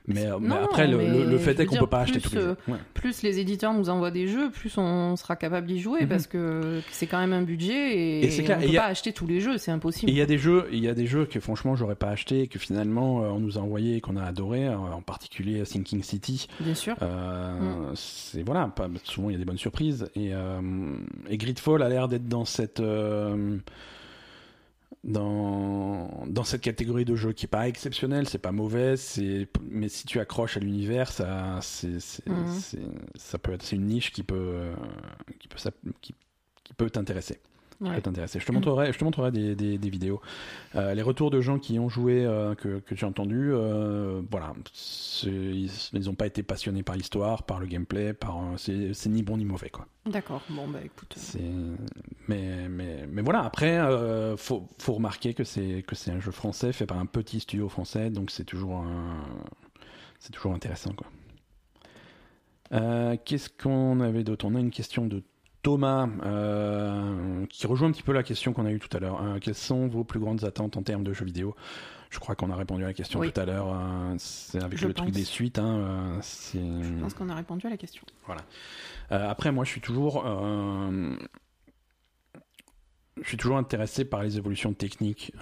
Mais, 0.08 0.26
euh, 0.26 0.38
mais 0.40 0.56
après, 0.56 0.88
le, 0.88 0.98
mais 0.98 1.08
le- 1.08 1.26
le 1.26 1.38
fait 1.38 1.60
est 1.60 1.66
qu'on 1.66 1.76
peut 1.78 1.86
pas 1.88 2.02
acheter 2.02 2.20
plus, 2.20 2.30
tous 2.30 2.36
les 2.36 2.42
jeux. 2.42 2.48
euh, 2.68 2.72
Ouais. 2.74 2.78
Plus 2.96 3.22
les 3.22 3.40
éditeurs 3.40 3.74
nous 3.74 3.90
envoient 3.90 4.10
des 4.12 4.28
jeux, 4.28 4.50
plus 4.50 4.76
on 4.78 5.16
sera 5.16 5.36
capable 5.36 5.68
d'y 5.68 5.80
jouer 5.80 6.02
Mhm. 6.02 6.08
parce 6.08 6.26
que 6.28 6.82
c'est 6.92 7.06
quand 7.08 7.20
même 7.20 7.34
un 7.34 7.44
budget 7.44 7.96
et, 7.96 8.26
Et 8.40 8.44
clair, 8.44 8.58
on 8.60 8.62
et 8.64 8.66
peut 8.68 8.72
y 8.74 8.78
a- 8.78 8.82
pas 8.82 8.88
acheter 8.88 9.14
tous 9.14 9.28
les 9.28 9.40
jeux, 9.40 9.58
c'est 9.58 9.72
impossible. 9.72 10.12
il 10.12 10.18
y 10.18 10.22
a 10.22 10.26
des 10.26 10.38
jeux, 10.38 10.68
il 10.72 10.80
y 10.84 10.88
a 10.88 10.94
des 10.94 11.06
jeux 11.06 11.26
que 11.26 11.40
franchement 11.40 11.76
j'aurais 11.76 11.96
pas 11.96 12.10
acheté 12.10 12.42
et 12.42 12.48
que 12.48 12.58
finalement 12.60 13.24
euh, 13.24 13.28
on 13.28 13.40
nous 13.40 13.58
a 13.58 13.62
envoyé 13.62 13.98
et 13.98 14.02
qu'on 14.02 14.18
a 14.18 14.24
adoré, 14.24 14.68
en 14.70 15.02
particulier 15.02 15.62
Thinking 15.64 16.02
City. 16.04 16.48
Bien 16.60 16.76
sûr. 16.76 16.96
Euh, 17.02 17.92
C'est 17.96 18.44
voilà, 18.44 18.68
pas, 18.68 18.88
souvent 19.04 19.30
il 19.30 19.34
y 19.34 19.36
a 19.36 19.40
des 19.40 19.46
bonnes 19.46 19.58
surprises 19.58 20.10
et, 20.16 20.30
euh, 20.34 20.60
et 21.30 21.38
Gridfall 21.38 21.84
a 21.84 21.90
l'air 21.90 22.08
d'être 22.08 22.28
dans 22.28 22.46
cette 22.46 22.80
euh, 22.80 23.58
dans 25.04 26.26
dans 26.28 26.44
cette 26.44 26.62
catégorie 26.62 27.06
de 27.06 27.16
jeux 27.16 27.32
qui 27.32 27.46
est 27.46 27.50
pas 27.50 27.68
exceptionnelle, 27.68 28.28
c'est 28.28 28.38
pas 28.38 28.52
mauvais, 28.52 28.98
c'est 28.98 29.48
mais 29.70 29.88
si 29.90 30.06
tu 30.06 30.20
accroches 30.20 30.58
à 30.58 30.60
l'univers, 30.60 31.12
ça 31.12 31.60
c'est 31.62 31.98
Mhm. 32.28 32.94
ça 33.16 33.38
peut 33.40 33.54
être 33.54 33.64
c'est 33.64 33.76
une 33.78 33.86
niche 33.86 34.12
qui 34.12 34.24
peut 34.24 34.36
euh, 34.36 34.76
qui 35.40 35.48
peut 35.48 35.58
qui, 36.02 36.14
qui 36.64 36.74
peut 36.74 36.90
t'intéresser 36.90 37.40
Ouais. 37.82 37.96
peut 37.96 38.02
t'intéresser. 38.02 38.40
Je 38.40 38.46
te 38.46 38.52
montrerai, 38.52 38.92
je 38.92 38.98
te 39.00 39.06
montrerai 39.06 39.32
des, 39.32 39.56
des, 39.56 39.78
des 39.78 39.90
vidéos. 39.90 40.20
Euh, 40.76 40.94
les 40.94 41.02
retours 41.02 41.32
de 41.32 41.40
gens 41.40 41.60
qui 41.60 41.80
ont 41.80 41.88
joué, 41.88 42.26
euh, 42.26 42.54
que, 42.54 42.80
que 42.80 42.94
j'ai 42.94 43.06
entendu, 43.06 43.52
euh, 43.54 44.22
voilà, 44.30 44.54
ils 45.24 45.70
n'ont 45.94 46.14
pas 46.14 46.28
été 46.28 46.44
passionnés 46.44 46.84
par 46.84 46.96
l'histoire, 46.98 47.44
par 47.44 47.60
le 47.60 47.68
gameplay, 47.68 48.14
par 48.14 48.38
c'est 48.58 49.08
ni 49.08 49.24
bon 49.24 49.38
ni 49.38 49.46
mauvais 49.46 49.70
quoi. 49.70 49.88
D'accord. 50.06 50.42
Bon 50.50 50.68
bah 50.68 50.80
écoute. 50.84 51.16
mais 52.28 52.68
mais 52.68 53.08
mais 53.08 53.22
voilà. 53.22 53.44
Après, 53.44 53.80
faut 54.38 54.68
faut 54.78 54.94
remarquer 54.94 55.34
que 55.34 55.44
c'est 55.46 55.84
que 55.88 55.96
c'est 55.96 56.12
un 56.12 56.20
jeu 56.20 56.32
français 56.32 56.74
fait 56.74 56.86
par 56.86 57.00
un 57.00 57.06
petit 57.06 57.40
studio 57.40 57.70
français, 57.70 58.10
donc 58.10 58.30
c'est 58.32 58.44
toujours 58.46 58.76
un 58.78 59.24
c'est 60.20 60.32
toujours 60.34 60.54
intéressant 60.54 60.92
quoi. 60.94 61.08
Euh, 62.72 63.16
Qu'est-ce 63.26 63.50
qu'on 63.50 64.00
avait 64.00 64.24
d'autre? 64.24 64.46
On 64.46 64.54
a 64.56 64.60
une 64.60 64.70
question 64.70 65.08
de 65.08 65.24
Thomas 65.62 66.08
euh, 66.24 67.46
qui 67.48 67.68
rejoint 67.68 67.90
un 67.90 67.92
petit 67.92 68.04
peu 68.04 68.14
la 68.14 68.24
question 68.24 68.54
qu'on 68.54 68.66
a 68.66 68.72
eue 68.72 68.80
tout 68.80 68.96
à 68.96 69.00
l'heure. 69.00 69.22
Euh, 69.22 69.40
quelles 69.40 69.56
sont 69.56 69.88
vos 69.88 70.04
plus 70.04 70.20
grandes 70.20 70.44
attentes 70.46 70.78
en 70.78 70.84
termes 70.84 71.04
de 71.04 71.14
jeux 71.14 71.26
vidéo? 71.26 71.56
Je 72.10 72.18
crois 72.20 72.34
qu'on 72.36 72.50
a 72.50 72.56
répondu 72.56 72.84
à 72.84 72.88
la 72.88 72.94
question 72.94 73.20
Oui. 73.20 73.32
tout 73.32 73.40
à 73.42 73.46
l'heure. 73.46 73.68
euh, 73.72 74.16
c'est 74.18 74.64
avec 74.64 74.80
Je 74.80 74.88
le 74.88 74.94
truc 74.94 75.12
des 75.12 75.24
suites. 75.26 75.60
Hein, 75.60 75.76
euh, 75.78 76.22
Je 76.54 77.00
pense 77.02 77.14
qu'on 77.14 77.30
a 77.30 77.36
répondu 77.36 77.68
à 77.68 77.70
la 77.70 77.78
question. 77.78 78.04
euh, 79.12 79.30
après, 79.30 79.52
moi, 79.52 79.64
je 79.66 79.70
suis 79.72 79.82
toujours, 79.82 80.24
je 83.22 83.28
suis 83.28 83.38
toujours 83.38 83.58
intéressé 83.58 84.06
par 84.06 84.24
les 84.24 84.38
évolutions 84.38 84.74
techniques. 84.74 85.34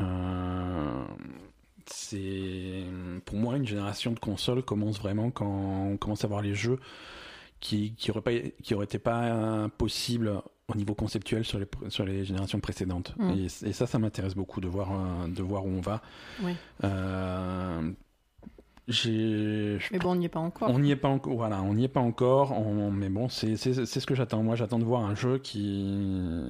C'est, 1.89 2.84
pour 3.23 3.38
moi, 3.38 3.56
une 3.56 3.65
génération 3.65 4.11
de 4.11 4.19
consoles 4.19 4.61
commence 4.61 4.99
vraiment 4.99 5.31
quand 5.31 5.45
on 5.48 5.95
commence 5.95 6.26
à 6.26 6.27
voir 6.27 6.41
les 6.41 6.53
jeux 6.53 6.80
qui, 7.59 7.93
qui 7.95 8.11
auraient 8.11 8.21
pas, 8.21 8.31
qui 8.63 8.73
auraient 8.75 8.85
été 8.85 8.99
pas 8.99 9.69
possibles 9.77 10.41
au 10.69 10.75
niveau 10.75 10.93
conceptuel 10.95 11.45
sur 11.45 11.59
les, 11.59 11.67
sur 11.89 12.05
les 12.05 12.25
générations 12.25 12.59
précédentes. 12.59 13.13
Mm. 13.17 13.29
Et, 13.31 13.45
et 13.45 13.73
ça, 13.73 13.88
ça 13.88 13.99
m'intéresse 13.99 14.35
beaucoup 14.35 14.59
de 14.61 14.67
voir, 14.67 14.91
euh, 14.91 15.27
de 15.27 15.41
voir 15.41 15.65
où 15.65 15.69
on 15.69 15.81
va. 15.81 16.01
Oui. 16.43 16.53
Euh, 16.84 17.91
Mais 18.89 19.99
bon, 19.99 20.11
on 20.11 20.15
n'y 20.15 20.25
est 20.25 20.29
pas 20.29 20.39
encore. 20.39 20.69
on 20.69 20.79
n'y 20.79 20.91
est 20.91 20.95
pas 20.95 21.09
encore, 21.09 21.35
voilà, 21.35 21.61
on 21.61 21.73
n'y 21.73 21.84
est 21.84 21.89
pas 21.89 21.99
encore, 21.99 22.51
on- 22.53 22.91
mais 22.91 23.09
bon, 23.09 23.27
c'est 23.29 23.55
ce 23.57 24.05
que 24.05 24.15
j'attends. 24.15 24.43
Moi, 24.43 24.55
j'attends 24.55 24.79
de 24.79 24.85
voir 24.85 25.03
un 25.05 25.15
jeu 25.15 25.39
qui, 25.39 26.43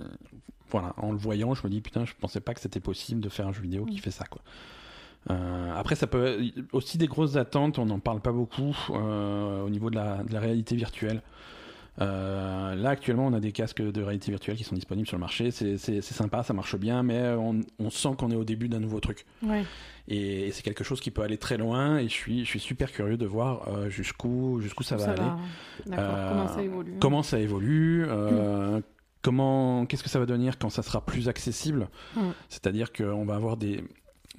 voilà, 0.70 0.94
en 0.98 1.12
le 1.12 1.18
voyant, 1.18 1.54
je 1.56 1.64
me 1.66 1.70
dis 1.70 1.82
putain, 1.82 2.06
je 2.06 2.14
pensais 2.20 2.40
pas 2.42 2.54
que 2.54 2.60
c'était 2.60 2.80
possible 2.80 3.22
de 3.22 3.30
faire 3.30 3.48
un 3.48 3.54
jeu 3.54 3.62
vidéo 3.62 3.86
qui 3.86 3.96
Mm. 3.98 4.00
fait 4.02 4.12
ça, 4.12 4.26
quoi. 4.26 4.42
Euh, 5.30 5.74
après, 5.76 5.96
ça 5.96 6.08
peut 6.08 6.40
aussi 6.72 6.98
des 6.98 7.08
grosses 7.08 7.36
attentes. 7.36 7.80
On 7.80 7.86
n'en 7.86 8.00
parle 8.00 8.22
pas 8.22 8.32
beaucoup 8.32 8.76
euh, 8.92 9.64
au 9.64 9.70
niveau 9.70 9.90
de 9.90 9.96
la, 9.96 10.24
de 10.24 10.34
la 10.34 10.40
réalité 10.40 10.76
virtuelle. 10.76 11.22
Euh, 12.00 12.76
là, 12.76 12.90
actuellement, 12.92 13.26
on 13.26 13.34
a 13.34 13.40
des 13.40 13.52
casques 13.52 13.82
de 13.82 14.02
réalité 14.04 14.32
virtuelle 14.32 14.56
qui 14.56 14.64
sont 14.64 14.76
disponibles 14.76 15.08
sur 15.08 15.18
le 15.18 15.22
marché. 15.22 15.50
C'est 15.50 16.02
sympa, 16.02 16.44
ça 16.44 16.54
marche 16.54 16.76
bien, 16.78 17.02
mais 17.02 17.30
on, 17.30 17.62
on 17.80 17.90
sent 17.90 18.10
qu'on 18.18 18.30
est 18.30 18.36
au 18.36 18.44
début 18.44 18.70
d'un 18.70 18.80
nouveau 18.80 19.00
truc. 19.00 19.26
Ouais. 19.42 19.64
Et, 20.08 20.48
et 20.48 20.52
c'est 20.52 20.62
quelque 20.62 20.84
chose 20.84 21.02
qui 21.02 21.10
peut 21.10 21.24
aller 21.24 21.38
très 21.38 21.58
loin. 21.58 21.98
Et 21.98 22.04
je 22.04 22.14
suis, 22.14 22.46
je 22.46 22.50
suis 22.50 22.60
super 22.60 22.92
curieux 22.92 23.18
de 23.18 23.26
voir 23.26 23.68
euh, 23.68 23.90
jusqu'où 23.90 24.62
jusqu'où 24.62 24.84
ça 24.84 24.96
va 24.96 25.10
aller. 25.10 25.22
va. 25.88 25.98
Euh, 25.98 26.30
Comment 26.30 26.48
ça 26.48 26.62
évolue 26.62 26.94
Comment 27.00 27.24
ça 27.24 27.40
évolue 27.40 28.06
Comment 29.24 29.86
Qu'est-ce 29.88 30.04
que 30.04 30.10
ça 30.10 30.20
va 30.20 30.26
devenir 30.28 30.60
quand 30.60 30.70
ça 30.70 30.84
sera 30.84 31.04
plus 31.04 31.28
accessible? 31.28 31.90
Mm. 32.16 32.22
C'est-à-dire 32.48 32.94
qu'on 32.94 33.26
va 33.26 33.36
avoir 33.36 33.58
des 33.58 33.84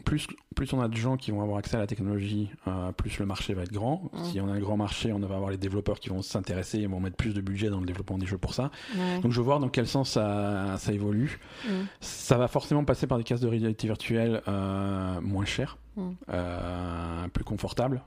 plus, 0.05 0.27
plus 0.55 0.73
on 0.73 0.81
a 0.81 0.89
de 0.89 0.97
gens 0.97 1.17
qui 1.17 1.31
vont 1.31 1.43
avoir 1.43 1.59
accès 1.59 1.77
à 1.77 1.81
la 1.81 1.87
technologie, 1.87 2.51
euh, 2.67 2.93
plus 2.93 3.19
le 3.19 3.27
marché 3.27 3.55
va 3.55 3.63
être 3.63 3.73
grand. 3.73 4.11
Mm. 4.13 4.25
Si 4.25 4.41
on 4.41 4.49
a 4.49 4.53
un 4.53 4.59
grand 4.61 4.77
marché, 4.77 5.13
on 5.13 5.19
va 5.19 5.35
avoir 5.35 5.51
les 5.51 5.57
développeurs 5.59 6.01
qui 6.01 6.09
vont 6.09 6.23
s'intéresser 6.23 6.79
et 6.79 6.87
vont 6.87 7.01
mettre 7.01 7.17
plus 7.17 7.35
de 7.35 7.41
budget 7.41 7.69
dans 7.71 7.81
le 7.81 7.87
développement 7.87 8.19
des 8.19 8.27
jeux 8.27 8.39
pour 8.39 8.55
ça. 8.55 8.71
Ouais. 8.97 9.21
Donc 9.21 9.33
je 9.33 9.37
veux 9.39 9.45
voir 9.45 9.61
dans 9.61 9.69
quel 9.69 9.87
sens 9.87 10.11
ça, 10.11 10.77
ça 10.79 10.93
évolue. 10.93 11.41
Mm. 11.67 11.71
Ça 12.01 12.39
va 12.39 12.49
forcément 12.49 12.85
passer 12.85 13.07
par 13.07 13.19
des 13.19 13.25
cases 13.25 13.41
de 13.41 13.49
réalité 13.49 13.87
virtuelle 13.87 14.43
euh, 14.49 15.21
moins 15.21 15.45
chères, 15.45 15.79
Mm. 15.97 16.11
euh, 16.31 17.29
plus 17.29 17.45
confortables. 17.45 18.03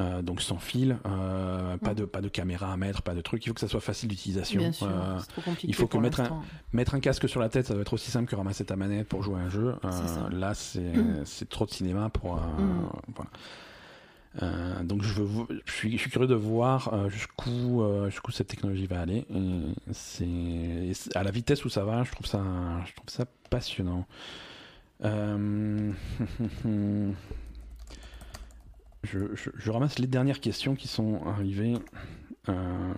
Euh, 0.00 0.22
donc 0.22 0.40
sans 0.40 0.56
fil, 0.56 0.96
euh, 1.06 1.76
pas, 1.76 1.90
Mm. 1.92 1.94
de, 1.96 2.04
pas 2.06 2.22
de 2.22 2.28
caméra 2.28 2.72
à 2.72 2.76
mettre, 2.78 3.02
pas 3.02 3.12
de 3.14 3.20
truc. 3.20 3.44
Il 3.44 3.48
faut 3.48 3.54
que 3.54 3.60
ça 3.60 3.68
soit 3.68 3.80
facile 3.80 4.08
d'utilisation. 4.08 4.58
Bien 4.60 4.72
sûr. 4.72 4.88
Euh, 4.90 5.18
trop 5.28 5.42
compliqué. 5.42 5.68
il 5.68 5.74
faut 5.74 5.86
que 5.86 5.98
mettre 5.98 6.20
un- 6.20 6.42
mettre 6.72 6.94
un 6.94 7.00
casque 7.00 7.28
sur 7.28 7.40
la 7.40 7.50
tête, 7.50 7.66
ça 7.66 7.74
va 7.74 7.82
être 7.82 7.92
aussi 7.92 8.10
simple 8.10 8.26
que 8.30 8.34
ramasser 8.34 8.64
ta 8.64 8.74
manette 8.74 9.06
pour 9.06 9.22
jouer 9.22 9.38
à 9.40 9.44
un 9.44 9.50
jeu. 9.50 9.74
Là, 10.30 10.54
c'est 10.54 10.80
Mm. 10.80 11.22
c'est 11.26 11.48
trop 11.48 11.66
de 11.66 11.70
cinéma 11.70 12.08
pour. 12.08 12.36
Mm. 12.36 12.88
voilà. 13.14 13.30
Donc 14.84 15.02
je, 15.02 15.20
veux, 15.22 15.44
je, 15.66 15.72
suis, 15.72 15.92
je 15.92 15.98
suis 15.98 16.10
curieux 16.10 16.26
de 16.26 16.34
voir 16.34 17.10
jusqu'où 17.10 17.84
jusqu'où 18.08 18.32
cette 18.32 18.48
technologie 18.48 18.86
va 18.86 19.02
aller. 19.02 19.26
C'est 19.92 20.94
à 21.14 21.22
la 21.22 21.30
vitesse 21.30 21.66
où 21.66 21.68
ça 21.68 21.84
va, 21.84 22.02
je 22.04 22.12
trouve 22.12 22.26
ça 22.26 22.40
je 22.86 22.94
trouve 22.94 23.10
ça 23.10 23.26
passionnant. 23.50 24.06
Je, 29.04 29.34
je- 29.34 29.50
je 29.56 29.70
ramasse 29.70 29.98
les 29.98 30.06
dernières 30.06 30.40
questions 30.40 30.74
qui 30.76 30.88
sont 30.88 31.20
arrivées. 31.26 31.74
Euh, 32.48 32.94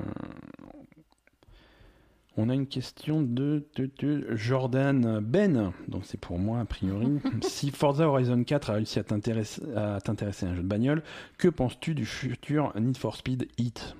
on 2.36 2.48
a 2.48 2.54
une 2.54 2.66
question 2.66 3.22
de, 3.22 3.64
de- 3.76 3.90
de 4.00 4.34
Jordan 4.36 5.20
Ben, 5.20 5.72
donc 5.88 6.02
c'est 6.04 6.18
pour 6.20 6.38
moi 6.38 6.60
a 6.60 6.64
priori. 6.64 7.20
si 7.42 7.70
Forza 7.70 8.08
Horizon 8.08 8.42
4 8.44 8.70
a 8.70 8.72
réussi 8.74 8.98
à 8.98 9.04
t'intéresser 9.04 9.62
à 9.76 10.00
t'intéresser 10.00 10.46
à 10.46 10.50
un 10.50 10.54
jeu 10.54 10.62
de 10.62 10.68
bagnole, 10.68 11.02
que 11.38 11.48
penses-tu 11.48 11.94
du 11.94 12.04
futur 12.06 12.72
Need 12.78 12.96
for 12.96 13.16
Speed 13.16 13.48
Heat? 13.58 13.94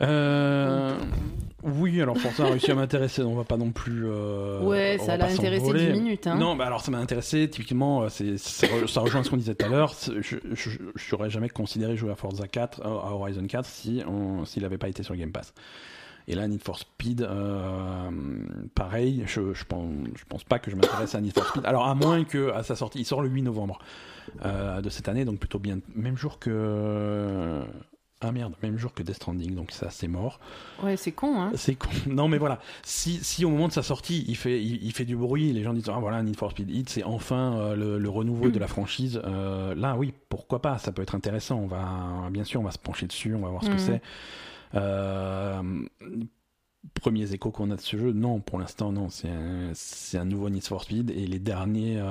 Euh, 0.00 0.96
oui, 1.62 2.00
alors 2.00 2.16
Forza 2.18 2.44
a 2.44 2.50
réussi 2.50 2.70
à 2.70 2.74
m'intéresser, 2.74 3.22
on 3.22 3.34
va 3.34 3.44
pas 3.44 3.56
non 3.56 3.70
plus. 3.70 4.02
euh, 4.06 4.60
Ouais, 4.62 4.98
ça 4.98 5.16
l'a 5.16 5.26
intéressé 5.26 5.60
s'envoler. 5.64 5.92
10 5.92 6.00
minutes. 6.00 6.26
Hein. 6.26 6.36
Non, 6.36 6.56
bah 6.56 6.66
alors 6.66 6.80
ça 6.80 6.90
m'a 6.90 6.98
intéressé. 6.98 7.48
Typiquement, 7.50 8.02
euh, 8.02 8.08
c'est, 8.08 8.38
ça 8.38 8.66
re- 8.66 8.86
ça 8.86 9.00
rejoint 9.00 9.22
ce 9.22 9.30
qu'on 9.30 9.36
disait 9.36 9.54
tout 9.54 9.66
à 9.66 9.68
l'heure. 9.68 9.94
Je 10.20 10.36
je- 10.52 10.70
je 10.94 11.14
n'aurais 11.14 11.30
jamais 11.30 11.48
considéré 11.48 11.96
jouer 11.96 12.10
à 12.12 12.16
Forza 12.16 12.46
4, 12.48 12.80
euh, 12.80 12.84
à 12.88 13.12
Horizon 13.12 13.46
4, 13.46 13.66
si 13.66 14.02
on, 14.08 14.44
s'il 14.44 14.62
n'avait 14.62 14.78
pas 14.78 14.88
été 14.88 15.02
sur 15.02 15.14
Game 15.16 15.32
Pass. 15.32 15.52
Et 16.28 16.34
là, 16.34 16.46
Need 16.46 16.62
for 16.62 16.78
Speed, 16.78 17.22
euh, 17.22 18.10
pareil, 18.74 19.24
je, 19.26 19.52
je, 19.52 19.64
pense, 19.64 19.90
je 20.16 20.24
pense 20.28 20.44
pas 20.44 20.58
que 20.60 20.70
je 20.70 20.76
m'intéresse 20.76 21.14
à 21.14 21.20
Need 21.20 21.32
for 21.34 21.46
Speed. 21.46 21.64
Alors, 21.66 21.88
à 21.88 21.94
moins 21.94 22.24
que 22.24 22.52
à 22.52 22.62
sa 22.62 22.76
sortie, 22.76 23.00
il 23.00 23.04
sort 23.04 23.20
le 23.22 23.28
8 23.28 23.42
novembre 23.42 23.78
euh, 24.44 24.80
de 24.80 24.88
cette 24.90 25.08
année, 25.08 25.24
donc 25.24 25.38
plutôt 25.40 25.58
bien. 25.58 25.78
Même 25.96 26.16
jour 26.16 26.38
que. 26.38 27.60
Ah 28.22 28.32
merde, 28.32 28.52
même 28.62 28.76
jour 28.76 28.92
que 28.92 29.02
Death 29.02 29.16
Stranding, 29.16 29.54
donc 29.54 29.70
ça 29.70 29.88
c'est 29.88 30.06
mort. 30.08 30.40
Ouais, 30.82 30.98
c'est 30.98 31.12
con. 31.12 31.40
Hein. 31.40 31.52
C'est 31.54 31.74
con. 31.74 31.88
Non, 32.06 32.28
mais 32.28 32.36
voilà. 32.36 32.60
Si, 32.82 33.14
si 33.24 33.46
au 33.46 33.48
moment 33.50 33.66
de 33.68 33.72
sa 33.72 33.82
sortie, 33.82 34.26
il 34.28 34.36
fait, 34.36 34.62
il, 34.62 34.84
il 34.84 34.92
fait 34.92 35.06
du 35.06 35.16
bruit, 35.16 35.52
les 35.54 35.62
gens 35.62 35.72
disent 35.72 35.88
Ah 35.88 35.98
voilà, 35.98 36.22
Need 36.22 36.36
for 36.36 36.50
Speed 36.50 36.70
Heat, 36.70 36.90
c'est 36.90 37.02
enfin 37.02 37.56
euh, 37.56 37.74
le, 37.76 37.98
le 37.98 38.08
renouveau 38.10 38.50
de 38.50 38.58
la 38.58 38.66
franchise. 38.66 39.22
euh, 39.24 39.74
là, 39.74 39.96
oui, 39.96 40.12
pourquoi 40.28 40.60
pas 40.60 40.76
Ça 40.76 40.92
peut 40.92 41.00
être 41.00 41.14
intéressant. 41.14 41.56
On 41.60 41.66
va, 41.66 42.28
bien 42.30 42.44
sûr, 42.44 42.60
on 42.60 42.64
va 42.64 42.72
se 42.72 42.78
pencher 42.78 43.06
dessus, 43.06 43.34
on 43.34 43.40
va 43.40 43.48
voir 43.48 43.64
ce 43.64 43.68
que 43.70 43.74
Mhm. 43.74 43.78
c'est. 43.78 44.02
Euh, 44.74 45.62
premiers 47.00 47.32
échos 47.32 47.50
qu'on 47.50 47.70
a 47.70 47.76
de 47.76 47.80
ce 47.80 47.96
jeu, 47.96 48.12
non, 48.12 48.40
pour 48.40 48.58
l'instant, 48.58 48.92
non. 48.92 49.08
C'est 49.08 49.28
un, 49.30 49.70
c'est 49.74 50.18
un 50.18 50.24
nouveau 50.26 50.50
Need 50.50 50.64
for 50.66 50.82
Speed 50.82 51.10
et 51.10 51.26
les 51.26 51.38
derniers, 51.38 52.02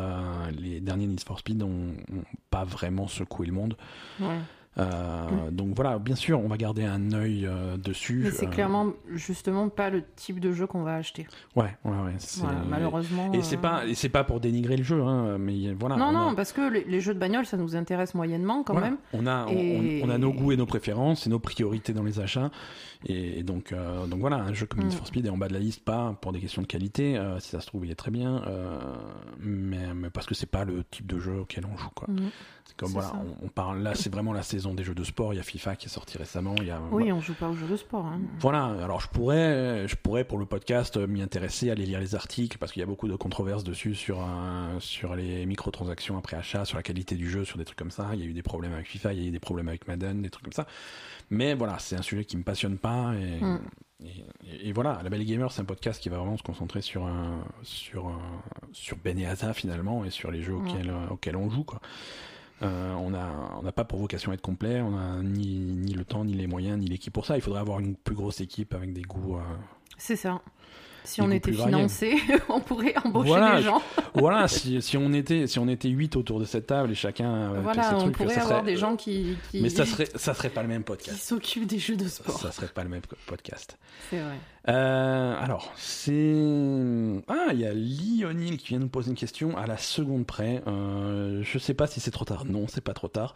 les 0.57 0.79
derniers 0.79 1.05
Need 1.07 1.21
for 1.23 1.37
Speed 1.39 1.61
ont, 1.61 1.89
ont 2.13 2.23
pas 2.49 2.63
vraiment 2.63 3.07
secoué 3.07 3.45
le 3.45 3.53
monde. 3.53 3.77
Ouais. 4.19 4.39
Euh, 4.77 5.51
donc 5.51 5.75
voilà, 5.75 5.99
bien 5.99 6.15
sûr, 6.15 6.39
on 6.39 6.47
va 6.47 6.55
garder 6.55 6.85
un 6.85 7.11
œil 7.11 7.45
euh, 7.45 7.75
dessus. 7.75 8.21
Mais 8.23 8.31
c'est 8.31 8.47
euh, 8.47 8.49
clairement 8.49 8.87
justement 9.13 9.67
pas 9.67 9.89
le 9.89 10.03
type 10.15 10.39
de 10.39 10.53
jeu 10.53 10.67
qu'on 10.67 10.83
va 10.83 10.95
acheter. 10.95 11.27
Ouais, 11.55 11.75
ouais, 11.83 11.91
ouais. 11.91 12.13
c'est- 12.17 12.39
Voilà, 12.41 12.59
malheureusement. 12.69 13.31
Et 13.33 13.41
c'est 13.41 13.57
pas, 13.57 13.85
et 13.85 13.95
c'est 13.95 14.09
pas 14.09 14.23
pour 14.23 14.39
dénigrer 14.39 14.77
le 14.77 14.83
jeu, 14.83 15.01
hein, 15.01 15.37
mais 15.37 15.73
voilà. 15.77 15.97
Non, 15.97 16.05
on 16.05 16.11
non, 16.13 16.29
a- 16.29 16.35
parce 16.35 16.53
que 16.53 16.71
les, 16.71 16.83
les 16.85 17.01
jeux 17.01 17.13
de 17.13 17.19
bagnole, 17.19 17.45
ça 17.45 17.57
nous 17.57 17.75
intéresse 17.75 18.13
moyennement 18.13 18.63
quand 18.63 18.73
voilà, 18.73 18.91
même. 18.91 18.97
On 19.13 19.27
a, 19.27 19.45
on- 19.47 19.49
Et- 19.49 20.01
on, 20.03 20.07
on 20.07 20.11
a 20.11 20.17
nos 20.17 20.31
goûts 20.31 20.51
et 20.53 20.57
nos 20.57 20.65
préférences 20.67 21.27
et 21.27 21.29
nos 21.29 21.39
priorités 21.39 21.91
dans 21.93 22.03
les 22.03 22.19
achats. 22.19 22.51
Et, 23.05 23.39
et 23.39 23.43
donc, 23.43 23.71
euh, 23.71 24.05
donc 24.07 24.19
voilà, 24.19 24.35
un 24.37 24.53
jeu 24.53 24.65
comme 24.65 24.79
Need 24.81 24.89
Mm. 24.93 24.97
for 24.97 25.07
Speed 25.07 25.25
est 25.25 25.29
en 25.29 25.37
bas 25.37 25.47
de 25.47 25.53
la 25.53 25.59
liste, 25.59 25.85
pas 25.85 26.17
pour 26.21 26.33
des 26.33 26.39
questions 26.41 26.61
de 26.61 26.67
qualité. 26.67 27.17
euh, 27.17 27.39
si 27.39 27.49
ça 27.49 27.61
se 27.61 27.67
trouve, 27.67 27.85
il 27.85 27.91
est 27.91 27.95
très 27.95 28.11
bien, 28.11 28.43
euh, 28.47 28.77
mais, 29.39 29.93
mais 29.93 30.09
parce 30.09 30.25
que 30.27 30.35
c'est 30.35 30.45
pas 30.51 30.65
le 30.65 30.83
type 30.83 31.07
de 31.07 31.17
jeu 31.19 31.39
auquel 31.39 31.65
on 31.65 31.77
joue, 31.77 31.89
quoi. 31.95 32.07
Mhm. 32.11 32.29
C'est 32.65 32.75
comme 32.75 32.91
voilà, 32.91 33.13
on, 33.41 33.45
on 33.45 33.47
parle 33.47 33.81
là, 33.81 33.95
c'est 33.95 34.11
vraiment 34.11 34.33
la 34.33 34.43
saison 34.43 34.73
des 34.73 34.83
jeux 34.83 34.93
de 34.93 35.03
sport. 35.05 35.33
Il 35.33 35.37
y 35.37 35.39
a 35.39 35.43
FIFA 35.43 35.75
qui 35.77 35.85
est 35.87 35.89
sorti 35.89 36.17
récemment. 36.17 36.53
Il 36.57 36.67
y 36.67 36.71
a 36.71 36.79
Oui, 36.91 37.11
on 37.11 37.19
joue 37.21 37.33
pas 37.33 37.47
aux 37.49 37.55
jeux 37.55 37.67
de 37.67 37.77
sport. 37.77 38.05
hein. 38.05 38.19
voilà, 38.41 38.65
alors 38.83 38.99
je 39.01 39.07
pourrais, 39.07 39.87
je 39.87 39.95
pourrais 39.95 40.23
pour 40.25 40.37
le 40.37 40.45
podcast 40.45 40.97
m'y 40.97 41.21
intéresser, 41.21 41.71
aller 41.71 41.85
lire 41.85 41.99
les 42.01 42.15
articles, 42.15 42.57
parce 42.57 42.71
qu'il 42.73 42.81
y 42.81 42.83
a 42.83 42.85
beaucoup 42.85 43.07
de 43.07 43.15
controverses 43.15 43.63
dessus 43.63 43.95
sur, 43.95 44.21
un- 44.21 44.77
sur 44.79 45.15
les 45.15 45.45
microtransactions 45.45 46.17
après 46.17 46.35
achat, 46.37 46.65
sur 46.65 46.75
la 46.77 46.83
qualité 46.83 47.15
du 47.15 47.29
jeu, 47.29 47.45
sur 47.45 47.57
des 47.57 47.65
trucs 47.65 47.79
comme 47.79 47.91
ça. 47.91 48.09
Il 48.13 48.19
y 48.19 48.23
a 48.23 48.25
eu 48.25 48.33
des 48.33 48.43
problèmes 48.43 48.73
avec 48.73 48.87
FIFA, 48.87 49.13
il 49.13 49.21
y 49.21 49.25
a 49.25 49.27
eu 49.29 49.31
des 49.31 49.39
problèmes 49.39 49.69
avec 49.69 49.87
Madden, 49.87 50.21
des 50.21 50.29
trucs 50.29 50.43
comme 50.43 50.53
ça. 50.53 50.67
Mais 51.31 51.53
voilà, 51.53 51.77
c'est 51.79 51.95
un 51.95 52.01
sujet 52.01 52.25
qui 52.25 52.35
me 52.37 52.43
passionne 52.43 52.77
pas. 52.77 52.88
Et, 53.13 53.39
Mm. 53.43 53.59
et, 54.03 54.69
et 54.69 54.73
voilà, 54.73 54.99
La 55.03 55.09
Belle 55.09 55.25
Gamer, 55.25 55.51
c'est 55.51 55.61
un 55.61 55.65
podcast 55.65 56.01
qui 56.01 56.09
va 56.09 56.17
vraiment 56.17 56.37
se 56.37 56.43
concentrer 56.43 56.81
sur, 56.81 57.05
un, 57.05 57.43
sur, 57.63 58.07
un- 58.07 58.41
sur 58.71 58.97
Ben 58.97 59.17
et 59.19 59.25
Asa 59.25 59.53
finalement, 59.53 60.05
et 60.05 60.09
sur 60.09 60.31
les 60.31 60.41
jeux 60.41 60.53
Mm. 60.53 60.67
auxquels, 60.67 60.89
euh, 60.89 61.07
auxquels 61.09 61.35
on 61.35 61.49
joue. 61.49 61.63
Quoi. 61.63 61.79
Euh, 62.61 62.93
on 62.95 63.11
n'a 63.11 63.29
on 63.63 63.71
pas 63.71 63.85
pour 63.85 63.99
vocation 63.99 64.31
à 64.31 64.35
être 64.35 64.41
complet, 64.41 64.81
on 64.81 64.91
n'a 64.91 65.21
ni, 65.23 65.59
ni 65.59 65.93
le 65.93 66.03
temps, 66.03 66.25
ni 66.25 66.33
les 66.33 66.47
moyens, 66.47 66.77
ni 66.77 66.87
l'équipe 66.87 67.13
pour 67.13 67.25
ça. 67.25 67.37
Il 67.37 67.41
faudrait 67.41 67.61
avoir 67.61 67.79
une 67.79 67.95
plus 67.95 68.15
grosse 68.15 68.41
équipe 68.41 68.73
avec 68.73 68.91
des 68.93 69.01
goûts. 69.03 69.37
euh, 69.37 69.41
C'est 69.97 70.17
ça. 70.17 70.41
Si 71.09 71.21
on 71.21 71.31
était 71.31 71.51
financé, 71.51 72.15
on 72.49 72.59
pourrait 72.59 72.93
embaucher 73.03 73.27
Voilà, 73.29 73.57
des 73.57 73.63
gens. 73.63 73.81
voilà, 74.13 74.47
si, 74.47 74.81
si 74.81 74.95
on 74.97 75.11
était 75.13 75.47
si 75.47 75.57
on 75.59 75.67
était 75.67 75.89
huit 75.89 76.15
autour 76.15 76.39
de 76.39 76.45
cette 76.45 76.67
table 76.67 76.91
et 76.91 76.95
chacun 76.95 77.53
voilà, 77.61 77.95
on 77.95 77.99
trucs, 78.01 78.17
pourrait 78.17 78.33
ça 78.35 78.41
avoir 78.43 78.59
serait- 78.61 78.71
des 78.71 78.77
gens 78.77 78.95
qui, 78.95 79.35
qui, 79.51 79.61
Mais 79.61 79.69
ça 79.69 79.85
serait 79.85 80.07
ça 80.15 80.33
serait 80.33 80.49
pas 80.49 80.61
le 80.61 80.67
même 80.67 80.81
qui 80.83 80.87
podcast. 80.87 81.17
s'occupent 81.21 81.65
des 81.67 81.79
jeux 81.79 81.95
de 81.95 82.07
sport. 82.07 82.39
ça 82.39 82.51
serait 82.51 82.67
pas 82.67 82.83
le 82.83 82.89
même 82.89 83.01
podcast. 83.27 83.77
C'est 84.09 84.19
vrai. 84.19 84.35
Euh, 84.67 85.35
alors, 85.41 85.71
c'est. 85.77 87.23
Ah, 87.27 87.47
il 87.53 87.59
y 87.59 87.65
a 87.65 87.73
Lionel 87.73 88.57
qui 88.57 88.67
vient 88.69 88.79
nous 88.79 88.89
poser 88.89 89.09
une 89.09 89.15
question 89.15 89.57
à 89.57 89.65
la 89.67 89.77
seconde 89.77 90.25
près. 90.25 90.61
Euh, 90.67 91.41
je 91.43 91.57
sais 91.57 91.73
pas 91.73 91.87
si 91.87 91.99
c'est 91.99 92.11
trop 92.11 92.25
tard. 92.25 92.45
Non, 92.45 92.65
c'est 92.67 92.83
pas 92.83 92.93
trop 92.93 93.07
tard. 93.07 93.33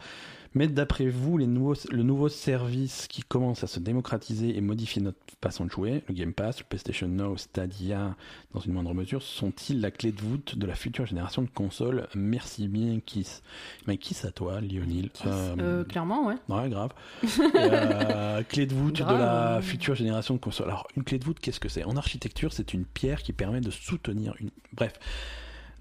Mais 0.56 0.68
d'après 0.68 1.08
vous, 1.08 1.38
les 1.38 1.48
nouveaux, 1.48 1.76
le 1.92 2.04
nouveau 2.04 2.30
service 2.30 3.08
qui 3.08 3.22
commence 3.24 3.64
à 3.64 3.68
se 3.68 3.80
démocratiser 3.80 4.56
et 4.56 4.62
modifier 4.62 5.02
notre 5.02 5.18
façon 5.42 5.66
de 5.66 5.72
jouer, 5.72 6.04
le 6.08 6.14
Game 6.14 6.34
Pass, 6.34 6.60
le 6.60 6.66
PlayStation 6.66 7.08
Now, 7.08 7.38
Stadia, 7.38 8.16
dans 8.54 8.60
une 8.60 8.74
moindre 8.74 8.94
mesure, 8.94 9.22
sont-ils 9.22 9.82
la 9.82 9.92
clé 9.92 10.12
de 10.12 10.22
voûte 10.22 10.58
de 10.58 10.66
la 10.66 10.76
future 10.76 11.06
génération 11.06 11.42
de 11.42 11.50
consoles? 11.50 12.08
Merci 12.16 12.68
bien, 12.68 13.00
Kiss. 13.06 13.42
Mais 13.88 13.98
Kiss 13.98 14.26
à 14.26 14.32
toi, 14.32 14.62
Lionel. 14.62 15.10
Kiss. 15.10 15.26
Euh, 15.28 15.84
clairement, 15.84 16.28
ouais. 16.28 16.36
Ouais, 16.50 16.70
grave. 16.70 16.92
Euh, 17.56 18.42
clé 18.44 18.66
de 18.66 18.74
voûte 18.74 19.00
de 19.00 19.14
la 19.14 19.62
future 19.62 19.96
génération 19.96 20.34
de 20.34 20.40
consoles. 20.40 20.68
Alors, 20.68 20.88
une 20.96 21.04
clé 21.04 21.20
de 21.20 21.24
voûte, 21.24 21.40
qu'est-ce 21.40 21.60
que 21.60 21.70
c'est? 21.70 21.84
En 21.84 21.96
architecture, 21.96 22.52
c'est 22.52 22.74
une 22.74 22.86
pierre 22.86 23.22
qui 23.22 23.32
permet 23.32 23.62
de 23.62 23.70
soutenir 23.70 24.36
une. 24.40 24.50
Bref. 24.74 24.94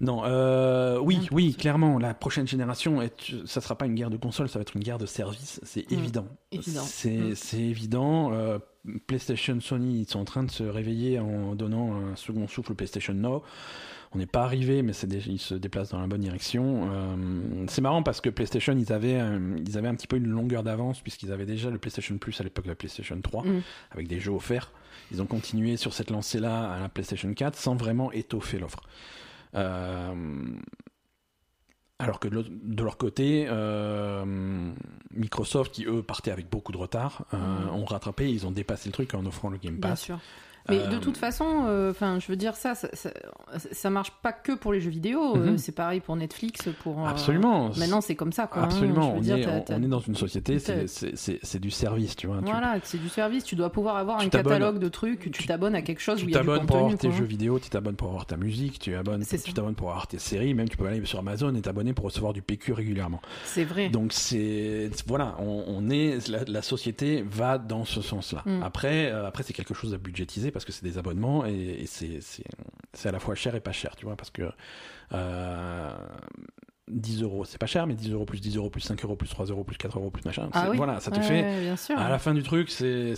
Non, 0.03 0.21
euh, 0.25 0.99
oui, 0.99 1.17
Un 1.31 1.35
oui, 1.35 1.55
clairement, 1.55 1.97
la 1.97 2.13
prochaine 2.13 2.47
génération, 2.47 3.01
est, 3.01 3.13
ça 3.45 3.61
sera 3.61 3.77
pas 3.77 3.85
une 3.85 3.95
guerre 3.95 4.09
de 4.09 4.17
consoles, 4.17 4.49
ça 4.49 4.59
va 4.59 4.61
être 4.63 4.75
une 4.75 4.83
guerre 4.83 4.97
de 4.97 5.05
services, 5.05 5.59
c'est 5.63 5.89
Mm. 5.89 5.93
évident. 5.93 6.27
C'est 6.85 7.57
Mm. 7.57 7.59
évident. 7.59 8.31
euh, 8.33 8.59
PlayStation, 9.07 9.59
Sony, 9.61 10.01
ils 10.01 10.09
sont 10.09 10.19
en 10.19 10.25
train 10.25 10.43
de 10.43 10.51
se 10.51 10.63
réveiller 10.63 11.17
en 11.19 11.55
donnant 11.55 11.95
un 11.95 12.15
second 12.17 12.47
souffle 12.49 12.73
au 12.73 12.75
PlayStation 12.75 13.13
Now. 13.13 13.41
On 14.13 14.17
n'est 14.19 14.25
pas 14.27 14.43
arrivé, 14.43 14.83
mais 14.83 14.91
ils 14.91 15.39
se 15.39 15.55
déplacent 15.55 15.89
dans 15.89 15.99
la 16.01 16.05
bonne 16.07 16.19
direction. 16.21 16.89
Euh, 16.91 17.15
c'est 17.67 17.81
marrant 17.81 18.03
parce 18.03 18.19
que 18.21 18.29
PlayStation, 18.29 18.75
ils 18.77 18.91
avaient, 18.93 19.15
un- 19.17 19.55
ils 19.65 19.77
avaient 19.77 19.87
un 19.87 19.95
petit 19.95 20.05
peu 20.05 20.17
une 20.17 20.27
longueur 20.27 20.63
d'avance 20.63 20.99
puisqu'ils 21.01 21.31
avaient 21.31 21.45
déjà 21.47 21.69
le 21.71 21.77
PlayStation 21.79 22.17
Plus 22.17 22.39
à 22.41 22.43
l'époque 22.43 22.65
de 22.65 22.69
la 22.69 22.75
PlayStation 22.75 23.19
3 23.21 23.43
Mm. 23.43 23.61
avec 23.91 24.07
des 24.09 24.19
jeux 24.19 24.33
offerts. 24.33 24.71
Ils 25.11 25.21
ont 25.21 25.25
continué 25.25 25.77
sur 25.77 25.93
cette 25.93 26.09
lancée-là 26.11 26.73
à 26.73 26.79
la 26.81 26.89
PlayStation 26.89 27.33
4 27.33 27.55
sans 27.55 27.75
vraiment 27.75 28.11
étoffer 28.11 28.59
l'offre. 28.59 28.81
Euh, 29.55 30.13
alors 31.99 32.19
que 32.19 32.27
de 32.27 32.83
leur 32.83 32.97
côté, 32.97 33.45
euh, 33.47 34.73
Microsoft, 35.13 35.73
qui 35.73 35.85
eux 35.85 36.03
partaient 36.03 36.31
avec 36.31 36.49
beaucoup 36.49 36.71
de 36.71 36.77
retard, 36.77 37.25
euh, 37.33 37.37
Mm. 37.37 37.69
ont 37.75 37.85
rattrapé, 37.85 38.29
ils 38.31 38.45
ont 38.45 38.51
dépassé 38.51 38.89
le 38.89 38.93
truc 38.93 39.13
en 39.13 39.25
offrant 39.25 39.49
le 39.49 39.57
Game 39.57 39.77
Bien 39.77 39.91
Pass. 39.91 40.01
sûr. 40.01 40.19
Mais 40.69 40.79
Euh, 40.79 40.87
de 40.87 40.97
toute 40.97 41.17
façon, 41.17 41.65
euh, 41.67 41.91
enfin, 41.91 42.19
je 42.19 42.27
veux 42.27 42.35
dire 42.37 42.55
ça, 42.55 42.73
ça, 42.73 42.87
ça, 42.93 43.09
ça 43.71 43.89
marche 43.89 44.11
pas 44.21 44.31
que 44.31 44.53
pour 44.53 44.71
les 44.71 44.79
jeux 44.79 44.89
vidéo. 44.91 45.35
euh, 45.35 45.51
Mhm. 45.51 45.57
c'est 45.57 45.71
pareil 45.73 45.99
pour 45.99 46.15
Netflix, 46.15 46.69
pour. 46.83 47.03
euh, 47.05 47.09
Absolument. 47.09 47.69
Maintenant, 47.77 47.99
c'est 48.01 48.15
comme 48.15 48.31
ça, 48.31 48.47
quoi. 48.47 48.61
hein. 48.61 48.65
Absolument. 48.65 49.11
Veux 49.13 49.17
on, 49.17 49.21
dire, 49.21 49.37
est, 49.37 49.71
on- 49.71 49.83
est 49.83 49.87
dans 49.87 49.99
une 49.99 50.15
société, 50.15 50.59
c'est- 50.59 51.59
du 51.59 51.69
service, 51.71 52.15
tu 52.15 52.27
vois. 52.27 52.37
Tu- 52.37 52.45
Voilà, 52.51 52.77
c'est 52.83 52.97
du 52.97 53.09
service. 53.09 53.43
Tu 53.43 53.55
dois 53.55 53.71
pouvoir 53.71 53.97
avoir 53.97 54.19
Tu 54.19 54.27
un 54.27 54.29
catalogue 54.29 54.79
de 54.79 54.87
trucs. 54.89 55.19
Tu 55.21 55.31
tu- 55.31 55.47
t'abonnes 55.47 55.75
à 55.75 55.81
quelque 55.81 55.99
chose 56.01 56.15
où 56.21 56.25
Tu 56.25 56.31
il 56.31 56.33
y 56.33 56.37
a 56.37 56.39
du 56.41 56.45
t'abonnes 56.47 56.65
pour 56.65 56.77
avoir 56.77 56.97
tes 56.97 57.07
quoi. 57.09 57.17
jeux 57.17 57.25
vidéo, 57.25 57.59
tu 57.59 57.69
t'abonnes 57.69 57.95
pour 57.95 58.07
avoir 58.07 58.25
ta 58.25 58.37
musique, 58.37 58.79
tu 58.79 58.91
tu 59.43 59.53
t'abonnes 59.53 59.75
pour 59.75 59.89
avoir 59.89 60.07
tes 60.07 60.19
séries, 60.19 60.53
même 60.53 60.69
tu 60.69 60.77
peux 60.77 60.85
aller 60.87 61.03
sur 61.05 61.19
Amazon 61.19 61.53
et 61.55 61.61
t'abonner 61.61 61.93
pour 61.93 62.05
recevoir 62.05 62.31
du 62.33 62.41
PQ 62.41 62.73
régulièrement. 62.73 63.21
C'est 63.43 63.65
vrai. 63.65 63.89
Donc 63.89 64.13
c'est 64.13 64.89
voilà, 65.07 65.35
on, 65.39 65.63
on 65.67 65.89
est 65.89 66.27
la, 66.29 66.43
la 66.47 66.61
société 66.61 67.23
va 67.29 67.57
dans 67.57 67.83
ce 67.85 68.01
sens-là. 68.01 68.43
Mm. 68.45 68.63
Après 68.63 69.11
euh, 69.11 69.27
après 69.27 69.43
c'est 69.43 69.53
quelque 69.53 69.73
chose 69.73 69.93
à 69.93 69.97
budgétiser 69.97 70.51
parce 70.53 70.63
que 70.65 70.71
c'est 70.71 70.85
des 70.85 70.97
abonnements 70.97 71.45
et, 71.45 71.51
et 71.81 71.85
c'est 71.87 72.21
c'est 72.21 72.45
c'est 72.93 73.09
à 73.09 73.11
la 73.11 73.19
fois 73.19 73.35
cher 73.35 73.55
et 73.55 73.59
pas 73.59 73.71
cher, 73.73 73.95
tu 73.97 74.05
vois, 74.05 74.15
parce 74.15 74.29
que 74.31 74.43
euh, 75.13 75.91
10 76.89 77.23
euros 77.23 77.45
c'est 77.45 77.57
pas 77.57 77.65
cher, 77.65 77.87
mais 77.87 77.95
10 77.95 78.11
euros 78.11 78.25
plus 78.25 78.39
10 78.41 78.57
euros 78.57 78.69
plus 78.69 78.81
5 78.81 79.03
euros 79.03 79.15
plus 79.15 79.29
3 79.29 79.45
euros 79.47 79.63
plus 79.63 79.77
4 79.77 79.97
euros 79.97 80.09
plus 80.11 80.23
machin, 80.25 80.49
Ah 80.53 80.67
oui. 80.69 80.77
voilà, 80.77 80.99
ça 80.99 81.11
te 81.11 81.17
Ouais, 81.17 81.23
fait 81.23 81.41
ouais, 81.43 81.61
bien 81.61 81.75
sûr. 81.77 81.97
à 81.97 82.09
la 82.09 82.19
fin 82.19 82.33
du 82.33 82.43
truc, 82.43 82.69
c'est 82.69 83.15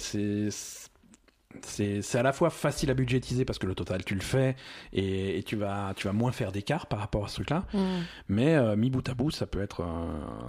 c'est 1.62 2.16
à 2.18 2.24
la 2.24 2.34
fois 2.34 2.50
facile 2.50 2.90
à 2.92 2.94
budgétiser 2.94 3.46
parce 3.46 3.60
que 3.60 3.68
le 3.68 3.76
total 3.76 4.04
tu 4.04 4.16
le 4.16 4.22
fais 4.22 4.56
et, 4.94 5.38
et 5.38 5.44
tu 5.44 5.56
vas 5.56 5.94
tu 5.96 6.08
vas 6.08 6.14
moins 6.14 6.32
faire 6.32 6.52
d'écart 6.52 6.88
par 6.88 7.00
rapport 7.00 7.26
à 7.26 7.28
ce 7.28 7.36
truc-là. 7.36 7.66
Mm. 7.74 7.80
Mais 8.30 8.56
euh, 8.56 8.76
mis 8.76 8.90
bout 8.90 9.08
à 9.10 9.14
bout, 9.14 9.32
ça 9.32 9.46
peut 9.48 9.62
être 9.62 9.82
euh, 9.82 9.86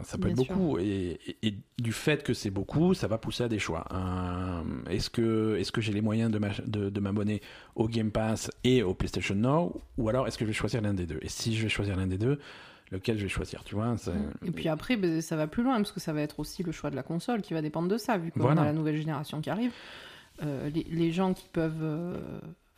ça 0.05 0.19
peut 0.19 0.25
Bien 0.29 0.33
être 0.33 0.37
beaucoup 0.37 0.79
et, 0.79 1.19
et- 1.27 1.37
et 1.49 1.55
du 1.79 1.93
fait 1.93 2.23
que 2.23 2.35
c'est 2.35 2.51
beaucoup, 2.51 2.95
ça 2.95 3.07
va 3.09 3.19
pousser 3.19 3.45
à 3.45 3.49
des 3.49 3.59
choix. 3.59 3.85
Euh, 3.93 4.63
est-ce 4.91 5.11
que 5.11 5.57
est-ce 5.59 5.73
que 5.73 5.81
j'ai 5.81 5.93
les 5.93 6.01
moyens 6.01 6.31
de 6.31 6.39
m'ach- 6.39 6.63
de, 6.67 6.91
de 6.91 7.01
m'abonner 7.01 7.41
au 7.75 7.89
Game 7.89 8.11
Pass 8.11 8.51
et 8.65 8.83
au 8.83 8.95
PlayStation 8.95 9.35
Now 9.35 9.81
ou 9.99 10.09
alors 10.09 10.27
est-ce 10.27 10.39
que 10.39 10.45
je 10.45 10.51
vais 10.51 10.55
choisir 10.55 10.81
l'un 10.81 10.95
des 10.95 11.07
deux? 11.07 11.19
Et 11.23 11.29
si 11.29 11.55
je 11.57 11.63
vais 11.63 11.69
choisir 11.69 11.97
l'un 11.97 12.07
des 12.07 12.19
deux, 12.19 12.39
lequel 12.93 13.19
je 13.19 13.25
vais 13.25 13.29
choisir, 13.29 13.65
tu 13.65 13.75
vois 13.75 13.97
c'est- 13.99 14.13
Et 14.47 14.51
puis 14.53 14.69
après, 14.69 14.97
ben, 14.97 15.21
ça 15.21 15.35
va 15.37 15.47
plus 15.49 15.63
loin 15.65 15.75
parce 15.77 15.91
que 15.93 15.99
ça 16.01 16.13
va 16.13 16.21
être 16.23 16.39
aussi 16.39 16.63
le 16.63 16.71
choix 16.73 16.89
de 16.91 16.97
la 16.97 17.03
console 17.03 17.43
qui 17.43 17.53
va 17.53 17.61
dépendre 17.61 17.89
de 17.89 17.99
ça, 17.99 18.17
vu 18.17 18.31
qu'on 18.31 18.41
Voilà. 18.41 18.63
a 18.63 18.65
la 18.67 18.73
nouvelle 18.73 18.97
génération 18.97 19.41
qui 19.41 19.51
arrive. 19.51 19.73
Euh, 20.43 20.69
les, 20.71 20.87
les 20.91 21.13
gens 21.13 21.33
qui 21.35 21.49
peuvent. 21.53 21.83
euh, 21.83 22.19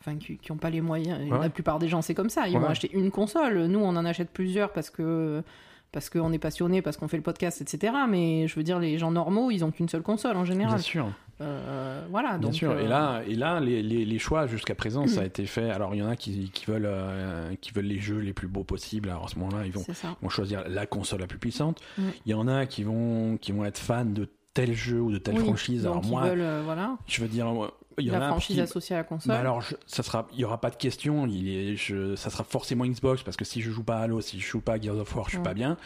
Enfin, 0.01 0.15
qui 0.15 0.39
n'ont 0.49 0.55
pas 0.55 0.69
les 0.69 0.79
moyens. 0.79 1.19
Ouais. 1.29 1.39
La 1.41 1.49
plupart 1.49 1.77
des 1.77 1.89
gens, 1.89 2.01
c'est 2.01 2.13
comme 2.13 2.29
ça. 2.29 2.47
Ils 2.47 2.53
Ouais. 2.55 2.61
vont 2.61 2.67
acheter 2.69 2.89
une 2.93 3.11
console. 3.11 3.65
Nous, 3.65 3.79
on 3.79 3.89
en 3.97 4.05
achète 4.05 4.29
plusieurs 4.29 4.71
parce 4.71 4.89
que 4.89 5.43
parce 5.91 6.09
qu'on 6.09 6.31
est 6.31 6.39
passionné, 6.39 6.81
parce 6.81 6.95
qu'on 6.95 7.09
fait 7.09 7.17
le 7.17 7.23
podcast, 7.23 7.59
etc. 7.61 7.91
Mais 8.07 8.47
je 8.47 8.55
veux 8.55 8.63
dire, 8.63 8.79
les 8.79 8.97
gens 8.97 9.11
normaux, 9.11 9.51
ils 9.51 9.65
ont 9.65 9.71
qu'une 9.71 9.89
seule 9.89 10.01
console 10.03 10.37
en 10.37 10.43
Bien 10.43 10.53
général. 10.53 10.79
sûr. 10.79 11.11
Euh, 11.41 12.05
voilà. 12.09 12.29
Bien 12.37 12.39
donc, 12.39 12.53
sûr. 12.53 12.71
euh, 12.71 12.79
Et 12.79 12.87
là, 12.87 13.21
et 13.27 13.35
là, 13.35 13.59
les, 13.59 13.81
les, 13.83 14.05
les 14.05 14.19
choix 14.19 14.47
jusqu'à 14.47 14.73
présent, 14.75 15.05
ça 15.07 15.19
a 15.21 15.25
été 15.25 15.45
fait. 15.45 15.69
Alors, 15.69 15.93
il 15.95 15.97
y 15.97 16.01
en 16.01 16.07
a 16.07 16.15
qui, 16.15 16.49
qui 16.51 16.65
veulent, 16.65 16.85
euh, 16.85 17.53
qui 17.59 17.71
veulent 17.71 17.85
les 17.85 17.99
jeux 17.99 18.19
les 18.19 18.31
plus 18.33 18.47
beaux 18.47 18.63
possibles. 18.63 19.09
Alors, 19.09 19.25
à 19.25 19.27
ce 19.27 19.37
moment-là, 19.39 19.65
ils 19.65 19.73
vont, 19.73 19.83
vont 20.21 20.29
choisir 20.29 20.63
la 20.69 20.85
console 20.85 21.19
la 21.19 21.27
plus 21.27 21.39
puissante. 21.39 21.81
Mm. 21.97 22.03
Il 22.25 22.31
y 22.31 22.35
en 22.35 22.47
a 22.47 22.65
qui 22.67 22.83
vont, 22.83 23.35
qui 23.35 23.51
vont 23.51 23.65
être 23.65 23.79
fans 23.79 24.05
de 24.05 24.29
tel 24.53 24.73
jeu 24.73 24.99
ou 24.99 25.11
de 25.11 25.17
telle 25.17 25.35
Oui, 25.37 25.43
franchise. 25.45 25.85
Alors 25.85 26.03
moi, 26.05 26.23
veulent, 26.29 26.41
euh, 26.41 26.61
voilà, 26.65 26.97
je 27.07 27.21
veux 27.21 27.27
dire, 27.27 27.45
moi, 27.47 27.77
il 27.97 28.05
y 28.05 28.11
en 28.11 28.19
la 28.19 28.25
a 28.27 28.29
franchise 28.29 28.55
qui- 28.55 28.61
associée 28.61 28.95
à 28.95 28.99
la 28.99 29.03
console. 29.03 29.33
bah 29.33 29.39
alors, 29.39 29.61
je- 29.61 29.75
ça 29.85 30.03
sera, 30.03 30.27
il 30.33 30.39
y 30.39 30.45
aura 30.45 30.59
pas 30.61 30.69
de 30.69 30.75
question. 30.75 31.27
Il 31.27 31.47
est, 31.49 31.75
je, 31.75 32.15
ça 32.15 32.29
sera 32.29 32.43
forcément 32.43 32.85
Xbox 32.85 33.23
parce 33.23 33.37
que 33.37 33.45
si 33.45 33.61
je 33.61 33.69
joue 33.71 33.83
pas 33.83 33.97
à 33.97 34.01
Halo, 34.01 34.21
si 34.21 34.39
je 34.39 34.47
joue 34.47 34.61
pas 34.61 34.73
à 34.73 34.79
Gears 34.81 34.95
of 34.97 35.15
War, 35.15 35.25
je 35.25 35.31
suis 35.31 35.37
Ouais. 35.37 35.43
pas 35.43 35.53
bien. 35.53 35.77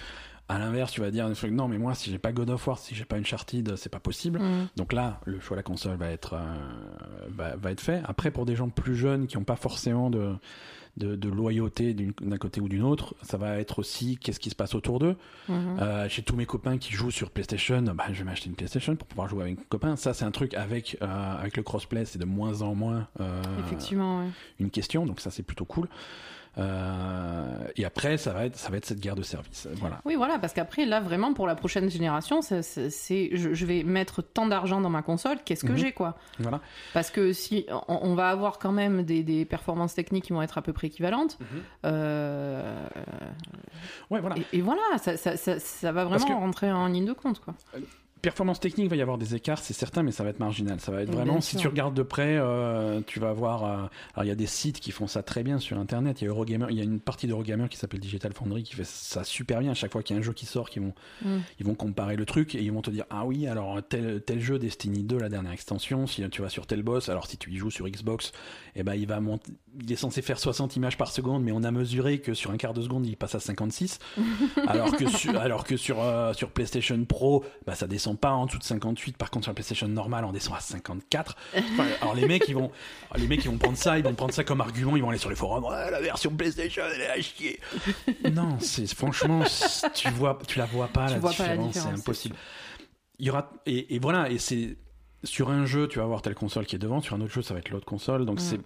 À 0.50 0.60
l'inverse, 0.60 0.92
tu 0.92 1.00
vas 1.02 1.10
dire 1.10 1.28
non, 1.52 1.68
mais 1.70 1.78
moi, 1.78 1.96
si 1.96 2.12
j'ai 2.12 2.20
pas 2.20 2.34
God 2.34 2.50
of 2.50 2.68
War, 2.68 2.78
si 2.78 2.94
j'ai 2.96 3.06
pas 3.06 3.16
Uncharted, 3.16 3.76
c'est 3.78 3.90
pas 3.90 4.02
possible. 4.02 4.40
Mm. 4.40 4.68
Donc 4.76 4.92
là, 4.94 5.22
le 5.26 5.40
choix 5.40 5.56
de 5.56 5.60
la 5.60 5.64
console 5.64 5.96
va 5.96 6.10
être, 6.10 6.34
euh, 6.34 7.28
va, 7.30 7.56
va 7.56 7.72
être 7.72 7.80
fait. 7.82 8.02
Après, 8.06 8.30
pour 8.30 8.46
des 8.46 8.56
gens 8.56 8.68
plus 8.70 8.96
jeunes 8.96 9.26
qui 9.28 9.38
n'ont 9.38 9.46
pas 9.46 9.56
forcément 9.56 10.10
de, 10.10 10.36
de, 10.98 11.16
de 11.16 11.30
loyauté 11.30 11.96
d'un 12.22 12.38
côté 12.38 12.62
ou 12.62 12.70
d'une 12.70 12.84
autre, 12.84 13.16
ça 13.24 13.38
va 13.38 13.58
être 13.60 13.80
aussi 13.80 14.18
qu'est-ce 14.18 14.40
qui 14.40 14.50
se 14.52 14.56
passe 14.56 14.76
autour 14.76 15.00
d'eux. 15.00 15.16
Mhm. 15.50 15.78
Euh, 15.82 16.08
J'ai 16.08 16.22
tous 16.22 16.36
mes 16.36 16.46
copains 16.46 16.78
qui 16.78 16.94
jouent 16.94 17.10
sur 17.12 17.32
PlayStation, 17.32 17.82
bah, 17.82 18.06
je 18.12 18.20
vais 18.20 18.24
m'acheter 18.24 18.50
une 18.50 18.56
PlayStation 18.56 18.96
pour 18.96 19.08
pouvoir 19.08 19.28
jouer 19.28 19.44
avec 19.44 19.58
mes 19.58 19.66
copains. 19.66 19.96
Ça, 19.96 20.14
c'est 20.14 20.26
un 20.26 20.32
truc 20.32 20.54
avec, 20.54 20.98
euh, 21.02 21.38
avec 21.40 21.58
le 21.58 21.64
crossplay, 21.64 22.06
c'est 22.06 22.20
de 22.20 22.26
moins 22.26 22.62
en 22.62 22.76
moins 22.76 23.08
euh, 23.20 23.42
Effectivement, 23.66 24.20
ouais. 24.20 24.30
une 24.60 24.70
question, 24.70 25.06
donc 25.06 25.20
ça, 25.20 25.32
c'est 25.32 25.44
plutôt 25.44 25.66
cool. 25.66 25.88
Euh, 26.60 27.68
et 27.76 27.84
après, 27.86 28.18
ça 28.18 28.32
va 28.32 28.46
être, 28.46 28.56
ça 28.58 28.70
va 28.70 28.78
être 28.78 28.86
cette 28.86 29.00
guerre 29.00 29.16
de 29.16 29.24
service. 29.24 29.68
Voilà. 29.74 30.00
Oui, 30.06 30.16
voilà, 30.16 30.38
parce 30.40 30.54
qu'après, 30.54 30.86
là, 30.86 31.00
vraiment, 31.00 31.34
pour 31.34 31.48
la 31.48 31.56
prochaine 31.56 31.90
génération, 31.90 32.42
c'est, 32.42 32.62
je, 33.36 33.54
je 33.54 33.66
vais 33.66 33.84
mettre 33.84 34.22
tant 34.22 34.46
d'argent 34.46 34.80
dans 34.80 34.90
ma 34.90 35.02
console, 35.02 35.38
qu'est-ce 35.44 35.64
que 35.66 35.72
Mhm. 35.72 35.78
j'ai, 35.78 35.92
quoi? 35.94 36.16
Voilà. 36.40 36.62
Parce 36.94 37.10
que 37.10 37.34
si 37.34 37.66
on, 37.88 38.00
on 38.04 38.16
va 38.16 38.30
avoir 38.30 38.60
quand 38.60 38.72
même 38.72 39.04
des, 39.04 39.24
des 39.24 39.46
performances 39.46 39.96
techniques 39.96 40.26
qui 40.26 40.34
vont 40.34 40.42
être 40.42 40.58
à 40.58 40.62
peu 40.62 40.74
près 40.74 40.88
équivalentes, 40.88 41.38
Mhm. 41.40 41.48
euh, 41.86 42.86
Ouais, 44.10 44.20
voilà. 44.20 44.36
et, 44.38 44.58
et 44.58 44.62
voilà, 44.62 44.82
ça, 45.02 45.18
ça, 45.18 45.38
ça, 45.38 45.60
ça 45.60 45.92
va 45.92 46.06
vraiment 46.06 46.26
que- 46.26 46.34
rentrer 46.34 46.72
en 46.72 46.88
ligne 46.88 47.06
de 47.06 47.14
compte, 47.14 47.40
quoi. 47.40 47.54
Performance 48.24 48.62
technique, 48.62 48.86
il 48.86 48.90
va 48.90 48.96
y 48.96 49.02
avoir 49.02 49.18
des 49.18 49.36
écarts, 49.36 49.60
c'est 49.60 49.74
certain, 49.74 50.02
mais 50.02 50.14
ça 50.14 50.24
va 50.24 50.30
être 50.30 50.40
marginal. 50.40 50.80
Ça 50.80 50.94
va 50.94 51.02
être 51.02 51.12
vraiment, 51.12 51.42
si 51.42 51.58
tu 51.58 51.68
regardes 51.68 51.94
de 51.94 52.04
près, 52.04 52.38
euh, 52.38 53.02
tu 53.06 53.20
vas 53.20 53.34
voir. 53.34 53.66
euh, 53.66 53.76
alors, 54.14 54.24
il 54.24 54.28
y 54.28 54.32
a 54.32 54.36
des 54.36 54.48
sites 54.48 54.80
qui 54.80 54.92
font 54.92 55.08
ça 55.08 55.24
très 55.24 55.44
bien 55.44 55.60
sur 55.60 55.78
Internet. 55.78 56.22
Il 56.22 56.24
y 56.24 56.28
a 56.28 56.30
Eurogamer, 56.30 56.68
il 56.70 56.78
y 56.78 56.80
a 56.80 56.86
une 56.86 57.02
partie 57.02 57.28
d'Eurogamer 57.28 57.68
qui 57.68 57.76
s'appelle 57.76 58.00
Digital 58.00 58.32
Foundry 58.32 58.64
qui 58.64 58.76
fait 58.76 58.86
ça 58.86 59.26
super 59.26 59.60
bien. 59.60 59.72
À 59.72 59.74
chaque 59.74 59.92
fois 59.92 60.02
qu'il 60.04 60.16
y 60.16 60.18
a 60.18 60.22
un 60.22 60.24
jeu 60.24 60.32
qui 60.32 60.46
sort, 60.46 60.70
ils 60.74 60.82
vont, 60.82 60.94
Mm. 61.22 61.38
ils 61.60 61.66
vont 61.66 61.76
comparer 61.76 62.16
le 62.16 62.26
truc 62.26 62.56
et 62.56 62.62
ils 62.64 62.72
vont 62.72 62.82
te 62.82 62.92
dire 62.92 63.04
Ah 63.10 63.26
oui, 63.26 63.46
alors 63.46 63.80
tel, 63.90 64.22
tel 64.26 64.40
jeu 64.40 64.58
Destiny 64.58 65.04
2, 65.04 65.18
la 65.20 65.28
dernière 65.28 65.52
extension, 65.52 66.08
si 66.08 66.28
tu 66.30 66.42
vas 66.42 66.50
sur 66.50 66.66
tel 66.66 66.82
boss, 66.82 67.10
alors 67.10 67.28
si 67.28 67.36
tu 67.38 67.52
y 67.52 67.58
joues 67.58 67.72
sur 67.72 67.90
Xbox, 67.90 68.32
eh 68.78 68.84
ben, 68.84 68.96
il, 68.96 69.06
va 69.06 69.20
monter, 69.20 69.52
il 69.82 69.92
est 69.92 69.98
censé 69.98 70.22
faire 70.22 70.40
60 70.40 70.78
images 70.78 70.98
par 70.98 71.12
seconde, 71.12 71.44
mais 71.44 71.52
on 71.52 71.64
a 71.64 71.72
mesuré 71.72 72.20
que 72.20 72.34
sur 72.34 72.52
un 72.52 72.58
quart 72.58 72.74
de 72.74 72.82
seconde, 72.82 73.06
il 73.06 73.18
passe 73.18 73.36
à 73.36 73.42
56. 73.42 74.00
alors 74.68 74.96
que 74.96 75.10
sur, 75.10 75.38
alors 75.38 75.66
que 75.66 75.76
sur, 75.76 76.02
euh, 76.02 76.32
sur 76.32 76.52
PlayStation 76.52 77.04
Pro, 77.04 77.44
bah, 77.68 77.76
ça 77.76 77.86
descend 77.86 78.13
pas 78.16 78.32
en 78.32 78.46
dessous 78.46 78.58
de 78.60 78.64
58. 78.64 79.18
Par 79.18 79.30
contre, 79.32 79.46
sur 79.46 79.52
la 79.52 79.56
PlayStation 79.56 79.88
normale, 79.88 80.26
on 80.26 80.32
descend 80.32 80.56
à 80.56 80.60
54. 80.60 81.36
Enfin, 81.56 81.86
alors 82.02 82.16
les 82.16 82.26
mecs, 82.28 82.44
ils 82.48 82.56
vont, 82.56 82.72
les 83.16 83.28
mecs, 83.28 83.44
ils 83.46 83.52
vont 83.52 83.58
prendre 83.58 83.78
ça, 83.78 83.98
ils 83.98 84.04
vont 84.04 84.14
prendre 84.14 84.34
ça 84.34 84.44
comme 84.44 84.62
argument, 84.62 84.96
ils 84.96 85.02
vont 85.04 85.10
aller 85.10 85.18
sur 85.18 85.30
les 85.30 85.36
forums. 85.36 85.64
Ouais, 85.64 85.92
la 85.92 86.02
version 86.02 86.32
PlayStation, 86.36 86.84
elle 86.94 87.02
est 87.02 87.10
à 87.10 87.22
chier. 87.22 87.60
non, 88.32 88.58
c'est 88.60 88.88
franchement, 88.94 89.44
tu 89.94 90.10
vois, 90.12 90.40
tu 90.48 90.60
la 90.60 90.66
vois 90.66 90.88
pas 90.88 91.10
la 91.10 91.20
vois 91.20 91.32
pas 91.34 91.48
la 91.48 91.58
différence, 91.58 91.74
c'est 91.94 92.00
impossible. 92.00 92.36
Il 93.20 93.28
y 93.28 93.30
aura 93.30 93.50
et, 93.66 93.96
et 93.96 94.00
voilà, 94.00 94.30
et 94.30 94.38
c'est 94.38 94.78
sur 95.24 95.50
un 95.52 95.66
jeu, 95.66 95.88
tu 95.88 96.00
vas 96.00 96.04
avoir 96.06 96.22
telle 96.22 96.36
console 96.36 96.66
qui 96.66 96.76
est 96.76 96.80
devant, 96.80 97.00
sur 97.02 97.16
un 97.16 97.22
autre 97.22 97.32
jeu, 97.34 97.42
ça 97.42 97.54
va 97.54 97.60
être 97.62 97.70
l'autre 97.70 97.86
console. 97.86 98.26
Donc 98.26 98.38
Mm. 98.38 98.40
c'est 98.42 98.60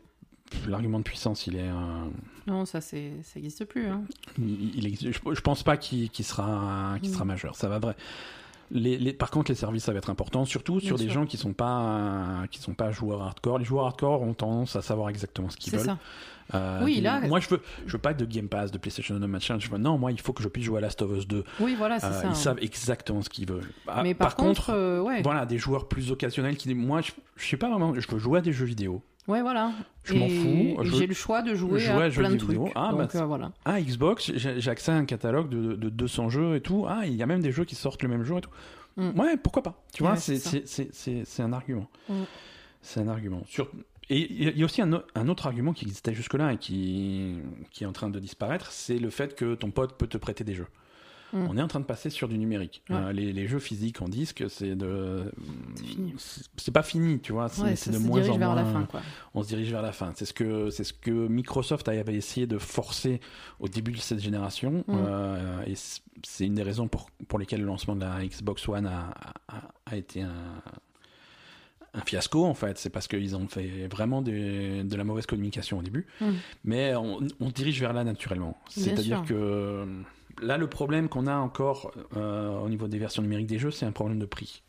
l'argument 0.69 0.97
de 0.99 1.03
puissance, 1.03 1.45
il 1.45 1.57
est, 1.57 1.67
euh, 1.67 1.73
Non, 2.47 2.65
ça, 2.65 2.79
c'est, 2.79 3.11
ça 3.23 3.33
n'existe 3.35 3.65
plus. 3.65 3.85
Hein. 3.87 4.01
il, 4.39 4.75
il 4.77 4.87
existe- 4.87 5.11
je, 5.11 5.35
je 5.35 5.41
pense 5.41 5.61
pas 5.63 5.75
qu'il 5.77 6.09
qu'il 6.09 6.23
sera, 6.25 6.95
qu'il 7.01 7.09
Mm. 7.11 7.13
sera 7.13 7.25
majeur. 7.25 7.55
Ça 7.55 7.67
va 7.67 7.79
vrai. 7.79 7.95
Les, 8.69 8.97
les- 8.97 9.13
par 9.13 9.31
contre, 9.31 9.49
les 9.51 9.55
services, 9.55 9.85
ça 9.85 9.93
va 9.93 9.97
être 9.99 10.09
important, 10.09 10.43
surtout 10.43 10.79
sur 10.81 10.97
des 10.97 11.09
gens 11.09 11.25
qui 11.25 11.37
sont 11.37 11.53
pas, 11.53 12.43
qui 12.51 12.59
sont 12.59 12.73
pas 12.73 12.91
joueurs 12.91 13.21
hardcore. 13.21 13.59
Les 13.59 13.65
joueurs 13.65 13.85
hardcore 13.85 14.21
ont 14.21 14.33
tendance 14.33 14.75
à 14.75 14.81
savoir 14.81 15.09
exactement 15.09 15.49
ce 15.49 15.55
qu'ils 15.57 15.71
veulent. 15.73 15.85
ça. 15.85 15.97
Euh, 16.53 16.81
Oui, 16.83 17.01
là- 17.01 17.21
Moi, 17.21 17.39
je 17.39 17.49
veux, 17.49 17.61
je 17.85 17.91
veux 17.93 17.97
pas 17.97 18.13
de 18.13 18.23
Game 18.25 18.47
Pass, 18.47 18.71
de 18.71 18.77
PlayStation, 18.77 19.19
de 19.19 19.25
machin. 19.25 19.57
Je 19.59 19.69
veux, 19.69 19.77
non, 19.77 19.97
moi, 19.97 20.11
il 20.11 20.19
faut 20.19 20.31
que 20.33 20.41
je 20.43 20.47
puisse 20.49 20.65
jouer 20.65 20.77
à 20.77 20.81
Last 20.81 21.01
of 21.01 21.11
Us 21.17 21.27
2. 21.27 21.43
Oui, 21.59 21.75
voilà, 21.77 21.99
c'est 21.99 22.07
Euh, 22.07 22.11
ça. 22.11 22.21
ils 22.25 22.27
hein. 22.27 22.33
savent 22.33 22.59
exactement 22.61 23.21
ce 23.21 23.29
qu'ils 23.29 23.47
veulent. 23.47 23.69
Ah, 23.87 24.01
Mais 24.03 24.13
par, 24.13 24.35
contre, 24.35 24.69
euh, 24.73 25.01
ouais. 25.01 25.21
voilà, 25.23 25.45
des 25.45 25.57
joueurs 25.57 25.87
plus 25.87 26.11
occasionnels 26.11 26.55
qui, 26.57 26.73
moi, 26.73 27.01
je, 27.01 27.11
je 27.35 27.45
sais 27.47 27.57
pas 27.57 27.69
vraiment, 27.69 27.93
je 27.97 28.07
veux 28.09 28.19
jouer 28.19 28.39
à 28.39 28.41
des 28.41 28.53
jeux 28.53 28.65
vidéo. 28.65 29.01
Ouais, 29.27 29.41
voilà. 29.41 29.73
Je 30.05 30.13
m'en 30.13 30.29
fous, 30.29 30.83
J'ai 30.97 31.05
le 31.07 31.13
choix 31.13 31.41
de 31.41 31.53
jouer 31.53 31.79
jouer 31.81 31.89
à, 32.03 32.05
à 32.05 32.09
plein 32.09 32.29
de 32.29 32.37
vidéo. 32.37 32.63
trucs. 32.63 32.73
Ah, 32.75 32.91
Donc 32.91 33.13
bah, 33.13 33.19
euh, 33.21 33.25
voilà. 33.25 33.51
Ah, 33.65 33.81
Xbox, 33.81 34.31
j'ai 34.35 34.69
accès 34.71 34.91
à 34.91 34.95
un 34.95 35.05
catalogue 35.05 35.49
de, 35.49 35.75
de 35.75 35.89
200 35.89 36.29
jeux 36.29 36.55
et 36.55 36.61
tout. 36.61 36.85
Ah, 36.87 37.01
il 37.05 37.13
y 37.15 37.23
a 37.23 37.25
même 37.25 37.41
des 37.41 37.51
jeux 37.51 37.65
qui 37.65 37.75
sortent 37.75 38.03
le 38.03 38.09
même 38.09 38.23
jour 38.23 38.37
et 38.37 38.41
tout. 38.41 38.49
Mm. 38.95 39.19
Ouais, 39.19 39.35
pourquoi 39.37 39.63
pas 39.63 39.83
Tu 39.93 40.03
vois, 40.03 40.13
Ouais, 40.13 40.17
c'est 40.17 41.41
un 41.41 41.53
argument. 41.53 41.87
Mm. 42.07 42.13
C'est 42.81 43.01
un 43.01 43.07
argument. 43.09 43.41
Sur... 43.49 43.69
Et 44.09 44.31
il 44.31 44.57
y 44.57 44.61
a 44.61 44.65
aussi 44.65 44.81
un, 44.81 45.03
un 45.15 45.27
autre 45.27 45.47
argument 45.47 45.73
qui 45.73 45.83
existait 45.83 46.13
jusque-là 46.13 46.53
et 46.53 46.57
qui, 46.57 47.35
qui 47.71 47.83
est 47.83 47.87
en 47.87 47.91
train 47.91 48.09
de 48.09 48.19
disparaître, 48.19 48.71
c'est 48.71 48.97
le 48.97 49.09
fait 49.09 49.35
que 49.35 49.55
ton 49.55 49.71
pote 49.71 49.97
peut 49.97 50.07
te 50.07 50.17
prêter 50.17 50.45
des 50.45 50.53
jeux. 50.53 50.67
On 51.33 51.57
est 51.57 51.61
en 51.61 51.67
train 51.67 51.79
de 51.81 51.85
passer 51.85 52.09
sur 52.09 52.27
du 52.29 52.37
numérique. 52.37 52.83
Ouais. 52.89 52.95
Euh, 52.95 53.11
les, 53.11 53.33
les 53.33 53.47
jeux 53.47 53.59
physiques 53.59 54.01
en 54.01 54.07
disque, 54.07 54.45
c'est 54.49 54.75
de. 54.75 55.31
C'est 56.55 56.71
pas 56.73 56.83
fini, 56.83 57.19
tu 57.19 57.33
vois. 57.33 57.49
C'est 57.49 57.61
Ouais, 57.63 57.71
de 57.71 57.75
se 57.75 57.89
moins 57.97 58.19
dirige 58.21 58.29
en 58.35 58.37
vers 58.37 58.51
moins. 58.53 58.63
la 58.63 58.65
fin, 58.65 58.83
quoi. 58.85 59.01
On 59.33 59.43
se 59.43 59.47
dirige 59.49 59.69
vers 59.71 59.81
la 59.81 59.91
fin. 59.91 60.11
C'est 60.15 60.25
ce 60.25 60.33
que 60.33 60.69
c'est 60.69 60.83
ce 60.83 60.93
que 60.93 61.11
Microsoft 61.11 61.87
avait 61.89 62.15
essayé 62.15 62.47
de 62.47 62.57
forcer 62.57 63.19
au 63.59 63.67
début 63.67 63.91
de 63.91 63.97
cette 63.97 64.19
génération, 64.19 64.83
Mm. 64.87 64.95
euh, 64.95 65.63
et 65.65 65.73
c'est 65.75 66.45
une 66.45 66.55
des 66.55 66.63
raisons 66.63 66.87
pour 66.87 67.09
pour 67.27 67.39
lesquelles 67.39 67.59
le 67.61 67.67
lancement 67.67 67.95
de 67.95 68.01
la 68.01 68.25
Xbox 68.25 68.67
One 68.69 68.85
a, 68.85 69.13
a, 69.49 69.61
a 69.85 69.95
été 69.97 70.21
un 70.21 70.61
un 71.93 72.01
fiasco 72.01 72.45
en 72.45 72.53
fait, 72.53 72.77
c'est 72.77 72.89
parce 72.91 73.07
qu'ils 73.07 73.35
ont 73.35 73.47
fait 73.47 73.87
vraiment 73.87 74.21
des- 74.21 74.83
de 74.83 74.95
la 74.95 75.03
mauvaise 75.03 75.25
communication 75.25 75.79
au 75.79 75.81
début, 75.81 76.05
Mm. 76.21 76.25
mais 76.63 76.95
on, 76.95 77.19
on 77.39 77.49
dirige 77.49 77.79
vers 77.79 77.91
là 77.93 78.03
naturellement. 78.03 78.57
C'est-à-dire 78.69 79.23
que 79.25 79.85
là, 80.41 80.57
le 80.57 80.67
problème 80.67 81.09
qu'on 81.09 81.27
a 81.27 81.35
encore 81.35 81.91
euh, 82.15 82.59
au 82.59 82.69
niveau 82.69 82.87
des 82.87 82.99
versions 82.99 83.21
numériques 83.21 83.47
des 83.47 83.59
jeux, 83.59 83.71
c'est 83.71 83.85
un 83.85 83.91
problème 83.91 84.19
de 84.19 84.25
prix. 84.25 84.63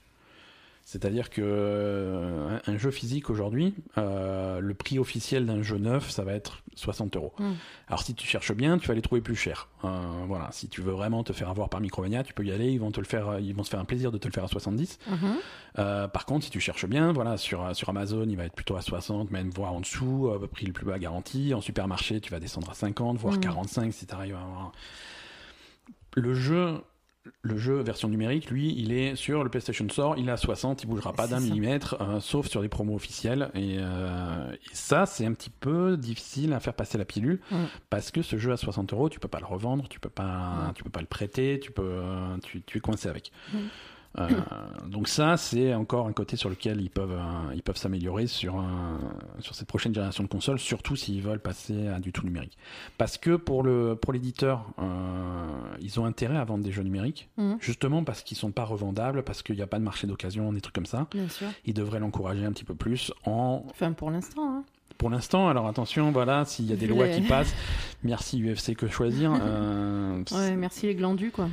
C'est-à-dire 0.88 1.28
que 1.28 1.42
euh, 1.44 2.58
un, 2.66 2.78
jeu 2.78 2.90
physique 2.90 3.28
aujourd'hui, 3.28 3.74
euh, 3.98 4.58
le 4.58 4.72
prix 4.72 4.98
officiel 4.98 5.44
d'un 5.44 5.60
jeu 5.60 5.76
neuf, 5.76 6.08
ça 6.08 6.24
va 6.24 6.32
être 6.32 6.62
60 6.76 7.14
euros. 7.16 7.34
Mm. 7.38 7.52
Alors 7.88 8.02
si 8.02 8.14
tu 8.14 8.26
cherches 8.26 8.52
bien, 8.54 8.78
tu 8.78 8.88
vas 8.88 8.94
les 8.94 9.02
trouver 9.02 9.20
plus 9.20 9.36
chers. 9.36 9.68
Euh, 9.84 9.88
voilà, 10.26 10.48
si 10.50 10.66
tu 10.66 10.80
veux 10.80 10.92
vraiment 10.92 11.22
te 11.24 11.34
faire 11.34 11.50
avoir 11.50 11.68
par 11.68 11.82
Micromania, 11.82 12.22
tu 12.22 12.32
peux 12.32 12.42
y 12.42 12.52
aller. 12.52 12.70
Ils 12.70 12.80
vont 12.80 12.90
te 12.90 13.00
le 13.00 13.06
faire, 13.06 13.38
ils 13.38 13.54
vont 13.54 13.64
se 13.64 13.68
faire 13.68 13.80
un 13.80 13.84
plaisir 13.84 14.10
de 14.10 14.16
te 14.16 14.26
le 14.28 14.32
faire 14.32 14.44
à 14.44 14.48
70. 14.48 14.98
Mhm. 15.08 16.08
Par 16.10 16.24
contre, 16.24 16.46
si 16.46 16.50
tu 16.50 16.58
cherches 16.58 16.86
bien, 16.86 17.12
voilà, 17.12 17.36
sur, 17.36 17.76
sur 17.76 17.90
Amazon, 17.90 18.24
il 18.26 18.38
va 18.38 18.46
être 18.46 18.54
plutôt 18.54 18.76
à 18.76 18.80
60, 18.80 19.30
même 19.30 19.50
voire 19.50 19.74
en 19.74 19.80
dessous, 19.80 20.32
prix 20.50 20.64
le 20.64 20.72
plus 20.72 20.86
bas 20.86 20.98
garanti. 20.98 21.52
En 21.52 21.60
supermarché, 21.60 22.22
tu 22.22 22.30
vas 22.30 22.40
descendre 22.40 22.70
à 22.70 22.74
50, 22.74 23.18
voire 23.18 23.36
Mm. 23.36 23.40
45 23.40 23.92
si 23.92 24.06
tu 24.06 24.14
arrives 24.14 24.36
à 24.36 24.40
avoir. 24.40 24.72
Le 26.16 26.34
jeu, 26.34 26.80
le 27.42 27.58
jeu 27.58 27.80
version 27.82 28.08
numérique, 28.08 28.50
lui, 28.50 28.74
il 28.78 28.92
est 28.92 29.14
sur 29.16 29.44
le 29.44 29.50
PlayStation 29.50 29.86
Store, 29.88 30.16
il 30.16 30.28
est 30.28 30.32
à 30.32 30.36
60, 30.36 30.82
il 30.82 30.86
bougera 30.86 31.12
pas 31.12 31.26
d'un 31.26 31.40
millimètre, 31.40 31.96
euh, 32.00 32.20
sauf 32.20 32.48
sur 32.48 32.62
des 32.62 32.68
promos 32.68 32.94
officiels. 32.94 33.50
Et, 33.54 33.76
euh, 33.78 34.50
et 34.52 34.58
ça, 34.74 35.04
c'est 35.06 35.26
un 35.26 35.32
petit 35.34 35.50
peu 35.50 35.96
difficile 35.96 36.52
à 36.54 36.60
faire 36.60 36.74
passer 36.74 36.96
la 36.98 37.04
pilule, 37.04 37.40
Mm. 37.50 37.64
parce 37.90 38.10
que 38.10 38.22
ce 38.22 38.38
jeu 38.38 38.52
à 38.52 38.56
60 38.56 38.92
euros, 38.92 39.08
tu 39.08 39.20
peux 39.20 39.28
pas 39.28 39.40
le 39.40 39.46
revendre, 39.46 39.88
tu 39.88 40.00
peux 40.00 40.08
pas, 40.08 40.68
Mm. 40.70 40.72
tu 40.74 40.84
peux 40.84 40.90
pas 40.90 41.00
le 41.00 41.06
prêter, 41.06 41.60
tu 41.62 41.70
peux, 41.70 41.82
euh, 41.84 42.36
tu, 42.42 42.62
tu 42.62 42.78
es 42.78 42.80
coincé 42.80 43.08
avec. 43.08 43.30
Mm. 43.52 43.58
Euh, 44.18 44.26
donc 44.86 45.06
ça, 45.08 45.36
c'est 45.36 45.74
encore 45.74 46.06
un 46.08 46.12
côté 46.12 46.36
sur 46.36 46.50
lequel 46.50 46.80
ils 46.80 46.90
peuvent, 46.90 47.12
euh, 47.12 47.54
ils 47.54 47.62
peuvent 47.62 47.76
s'améliorer 47.76 48.26
sur, 48.26 48.56
un- 48.56 48.98
sur 49.38 49.54
cette 49.54 49.68
prochaine 49.68 49.94
génération 49.94 50.24
de 50.24 50.28
consoles, 50.28 50.58
surtout 50.58 50.96
s'ils 50.96 51.22
veulent 51.22 51.38
passer 51.40 51.88
à 51.88 52.00
du 52.00 52.12
tout 52.12 52.24
numérique. 52.24 52.58
Parce 52.98 53.16
que 53.18 53.36
pour 53.36 53.62
le 53.62 53.94
pour 54.00 54.12
l'éditeur, 54.12 54.66
euh, 54.78 55.46
ils 55.80 56.00
ont 56.00 56.04
intérêt 56.04 56.36
à 56.36 56.44
vendre 56.44 56.64
des 56.64 56.72
jeux 56.72 56.82
numériques, 56.82 57.28
Mhm. 57.36 57.58
justement 57.60 58.02
parce 58.04 58.22
qu'ils 58.22 58.36
sont 58.36 58.50
pas 58.50 58.64
revendables, 58.64 59.22
parce 59.22 59.42
qu'il 59.42 59.54
n'y 59.56 59.62
a 59.62 59.66
pas 59.66 59.78
de 59.78 59.84
marché 59.84 60.06
d'occasion, 60.06 60.52
des 60.52 60.60
trucs 60.60 60.74
comme 60.74 60.86
ça. 60.86 61.06
Bien 61.12 61.28
sûr. 61.28 61.46
Ils 61.64 61.74
devraient 61.74 62.00
l'encourager 62.00 62.44
un 62.44 62.52
petit 62.52 62.64
peu 62.64 62.74
plus 62.74 63.12
en 63.24 63.64
Enfin, 63.70 63.92
pour 63.92 64.10
l'instant. 64.10 64.48
Hein. 64.56 64.64
pour 64.96 65.10
l'instant, 65.10 65.48
alors 65.48 65.68
attention, 65.68 66.10
voilà, 66.10 66.44
s'il 66.44 66.66
y 66.66 66.72
a 66.72 66.76
des 66.76 66.88
lois 66.88 67.06
qui 67.08 67.20
passent, 67.20 67.54
merci 68.02 68.40
UFC 68.42 68.74
que 68.74 68.88
choisir. 68.88 69.32
euh, 69.40 70.22
Ouais, 70.32 70.56
merci 70.56 70.86
les 70.86 70.94
glandus, 70.96 71.30
quoi. 71.30 71.48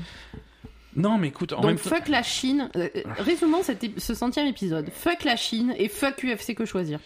Non, 0.96 1.18
mais 1.18 1.28
écoute, 1.28 1.54
en 1.54 1.58
Donc, 1.62 1.66
même 1.66 1.78
temps, 1.78 1.90
fuck 1.90 2.08
la 2.08 2.24
Chine. 2.24 2.70
Euh, 2.76 2.88
euh, 2.96 3.02
résumons 3.18 3.64
cet 3.64 4.00
ce 4.00 4.14
centième 4.14 4.48
épisode. 4.48 4.90
Fuck 4.92 5.24
la 5.24 5.36
Chine 5.36 5.74
et 5.78 5.90
fuck 5.90 6.24
UFC 6.24 6.56
que 6.56 6.66
choisir. 6.66 7.00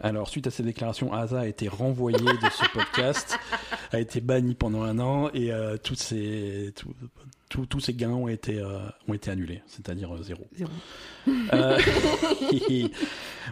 Alors, 0.00 0.28
suite 0.28 0.46
à 0.46 0.50
ces 0.50 0.62
déclarations, 0.62 1.12
Asa 1.12 1.40
a 1.40 1.46
été 1.46 1.68
renvoyé 1.68 2.18
de 2.18 2.48
ce 2.50 2.68
podcast, 2.72 3.38
a 3.92 4.00
été 4.00 4.20
banni 4.20 4.54
pendant 4.54 4.82
un 4.82 4.98
an 4.98 5.30
et 5.32 5.52
euh, 5.52 5.76
tous 5.82 5.94
ces 5.94 6.72
tous 7.48 7.90
gains 7.90 8.08
ont 8.10 8.28
été 8.28 8.58
euh, 8.58 8.78
ont 9.08 9.12
été 9.12 9.30
annulés, 9.30 9.62
c'est-à-dire 9.66 10.14
euh, 10.14 10.22
zéro. 10.22 10.46
Zéro. 10.56 10.70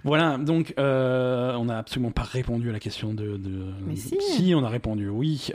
Voilà, 0.04 0.38
donc 0.38 0.72
on 0.78 1.64
n'a 1.66 1.78
absolument 1.78 2.10
pas 2.12 2.22
répondu 2.22 2.68
à 2.70 2.72
la 2.72 2.80
question 2.80 3.12
de. 3.12 3.36
de- 3.36 3.72
Mais 3.86 3.96
si. 3.96 4.54
on 4.54 4.64
a 4.64 4.68
répondu. 4.68 5.08
Oui, 5.08 5.50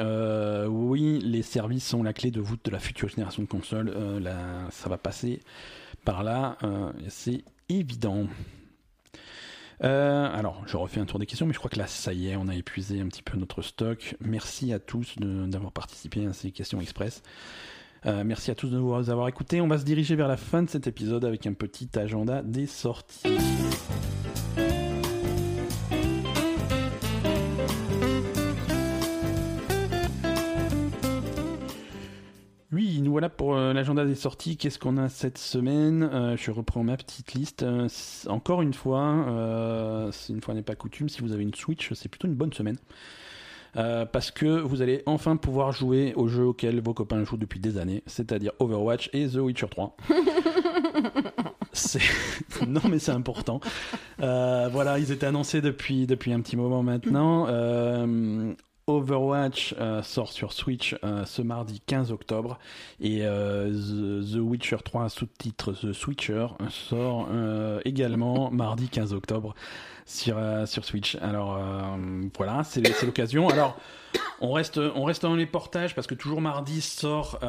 oui, 0.68 1.20
les 1.24 1.42
services 1.42 1.88
sont 1.88 2.04
la 2.04 2.14
clé 2.14 2.32
de 2.32 2.40
voûte 2.42 2.64
de 2.66 2.72
la 2.72 2.80
future 2.80 3.10
génération 3.10 3.42
de 3.44 3.48
consoles. 3.48 3.92
Là, 4.22 4.36
ça 4.72 4.90
va 4.90 4.98
passer 4.98 5.40
par 6.04 6.24
là, 6.24 6.58
c'est 7.08 7.44
évident. 7.70 8.28
Euh, 9.84 10.30
alors, 10.34 10.64
je 10.68 10.78
refais 10.78 11.00
un 11.00 11.06
tour 11.06 11.20
des 11.20 11.26
questions, 11.26 11.46
mais 11.46 11.54
je 11.54 11.60
crois 11.60 11.70
que 11.70 11.80
là, 11.80 11.88
ça 11.88 12.14
y 12.14 12.30
est, 12.30 12.36
on 12.36 12.48
a 12.48 12.56
épuisé 12.56 13.02
un 13.02 13.08
petit 13.08 13.24
peu 13.24 13.38
notre 13.38 13.62
stock. 13.62 14.16
Merci 14.22 14.74
à 14.74 14.80
tous 14.80 15.16
d'avoir 15.18 15.72
participé 15.72 16.26
à 16.26 16.34
ces 16.34 16.52
questions 16.52 16.80
express. 16.80 17.22
Euh, 18.06 18.24
merci 18.24 18.52
à 18.52 18.56
tous 18.56 18.70
de 18.70 18.78
nous 18.78 19.10
avoir 19.10 19.28
écoutés. 19.28 19.62
On 19.62 19.68
va 19.68 19.80
se 19.80 19.84
diriger 19.84 20.16
vers 20.16 20.28
la 20.28 20.38
fin 20.38 20.64
de 20.64 20.70
cet 20.70 20.88
épisode 20.88 21.26
avec 21.26 21.48
un 21.48 21.54
petit 21.54 21.90
agenda 21.98 22.44
des 22.44 22.68
sorties. 22.68 23.24
Voilà 33.16 33.30
pour 33.30 33.56
euh, 33.56 33.72
l'agenda 33.72 34.04
des 34.04 34.14
sorties. 34.14 34.58
Qu'est-ce 34.58 34.78
qu'on 34.78 34.98
a 34.98 35.08
cette 35.08 35.38
semaine? 35.38 36.04
Euh, 36.12 36.36
Je 36.36 36.52
reprends 36.52 36.84
ma 36.84 36.98
petite 36.98 37.34
liste. 37.34 37.64
Euh, 37.64 37.88
encore 38.28 38.62
une 38.62 38.74
fois, 38.74 40.12
une 40.30 40.42
fois 40.42 40.54
n'est 40.54 40.62
pas 40.64 40.76
coutume, 40.76 41.08
si 41.08 41.22
vous 41.22 41.32
avez 41.32 41.44
une 41.44 41.54
Switch, 41.54 41.94
c'est 41.94 42.10
plutôt 42.10 42.28
une 42.28 42.36
bonne 42.36 42.52
semaine. 42.52 42.76
parce 43.74 44.32
que 44.32 44.60
vous 44.60 44.82
allez 44.82 45.02
enfin 45.06 45.38
pouvoir 45.38 45.72
jouer 45.72 46.14
au 46.18 46.28
jeu 46.28 46.44
auquel 46.44 46.82
vos 46.82 46.94
copains 46.94 47.24
jouent 47.24 47.38
depuis 47.38 47.62
des 47.62 47.78
années, 47.78 48.04
c'est-à-dire 48.06 48.52
Overwatch 48.60 49.10
et 49.14 49.28
The 49.30 49.36
Witcher 49.38 49.68
3. 49.72 49.96
C'est- 51.72 52.00
non 52.68 52.82
mais 52.90 53.00
c'est 53.00 53.12
important. 53.12 53.60
Euh, 54.22 54.70
voilà, 54.72 55.00
ils 55.00 55.12
étaient 55.14 55.26
annoncés 55.26 55.62
depuis, 55.62 56.06
depuis 56.06 56.32
un 56.34 56.40
petit 56.42 56.56
moment 56.58 56.84
maintenant. 56.84 57.48
Euh, 57.50 58.54
Overwatch 58.88 59.74
euh, 59.80 60.04
sort 60.04 60.32
sur 60.32 60.54
Switch 60.54 60.96
euh, 61.04 61.26
ce 61.26 61.42
mardi 61.42 61.82
15 61.88 62.12
octobre 62.12 62.60
et 63.02 63.22
euh, 63.24 63.72
The, 63.72 64.34
The 64.34 64.38
Witcher 64.38 64.78
3 64.84 65.10
sous-titre 65.10 65.72
The 65.74 65.92
Switcher 65.92 66.48
sort 66.70 67.28
également 67.84 68.52
mardi 68.52 68.88
15 68.88 69.14
octobre 69.14 69.56
sur, 70.06 70.38
sur 70.68 70.86
Switch. 70.86 71.16
Alors 71.16 71.60
voilà, 72.38 72.64
c'est 72.64 73.04
l'occasion. 73.04 73.50
Alors 73.50 73.76
on 74.40 74.52
reste, 74.52 74.78
on 74.78 75.04
reste 75.04 75.24
dans 75.24 75.34
les 75.34 75.48
portages 75.48 75.96
parce 75.96 76.06
que 76.06 76.14
toujours 76.14 76.42
mardi 76.42 76.82
sort 76.82 77.40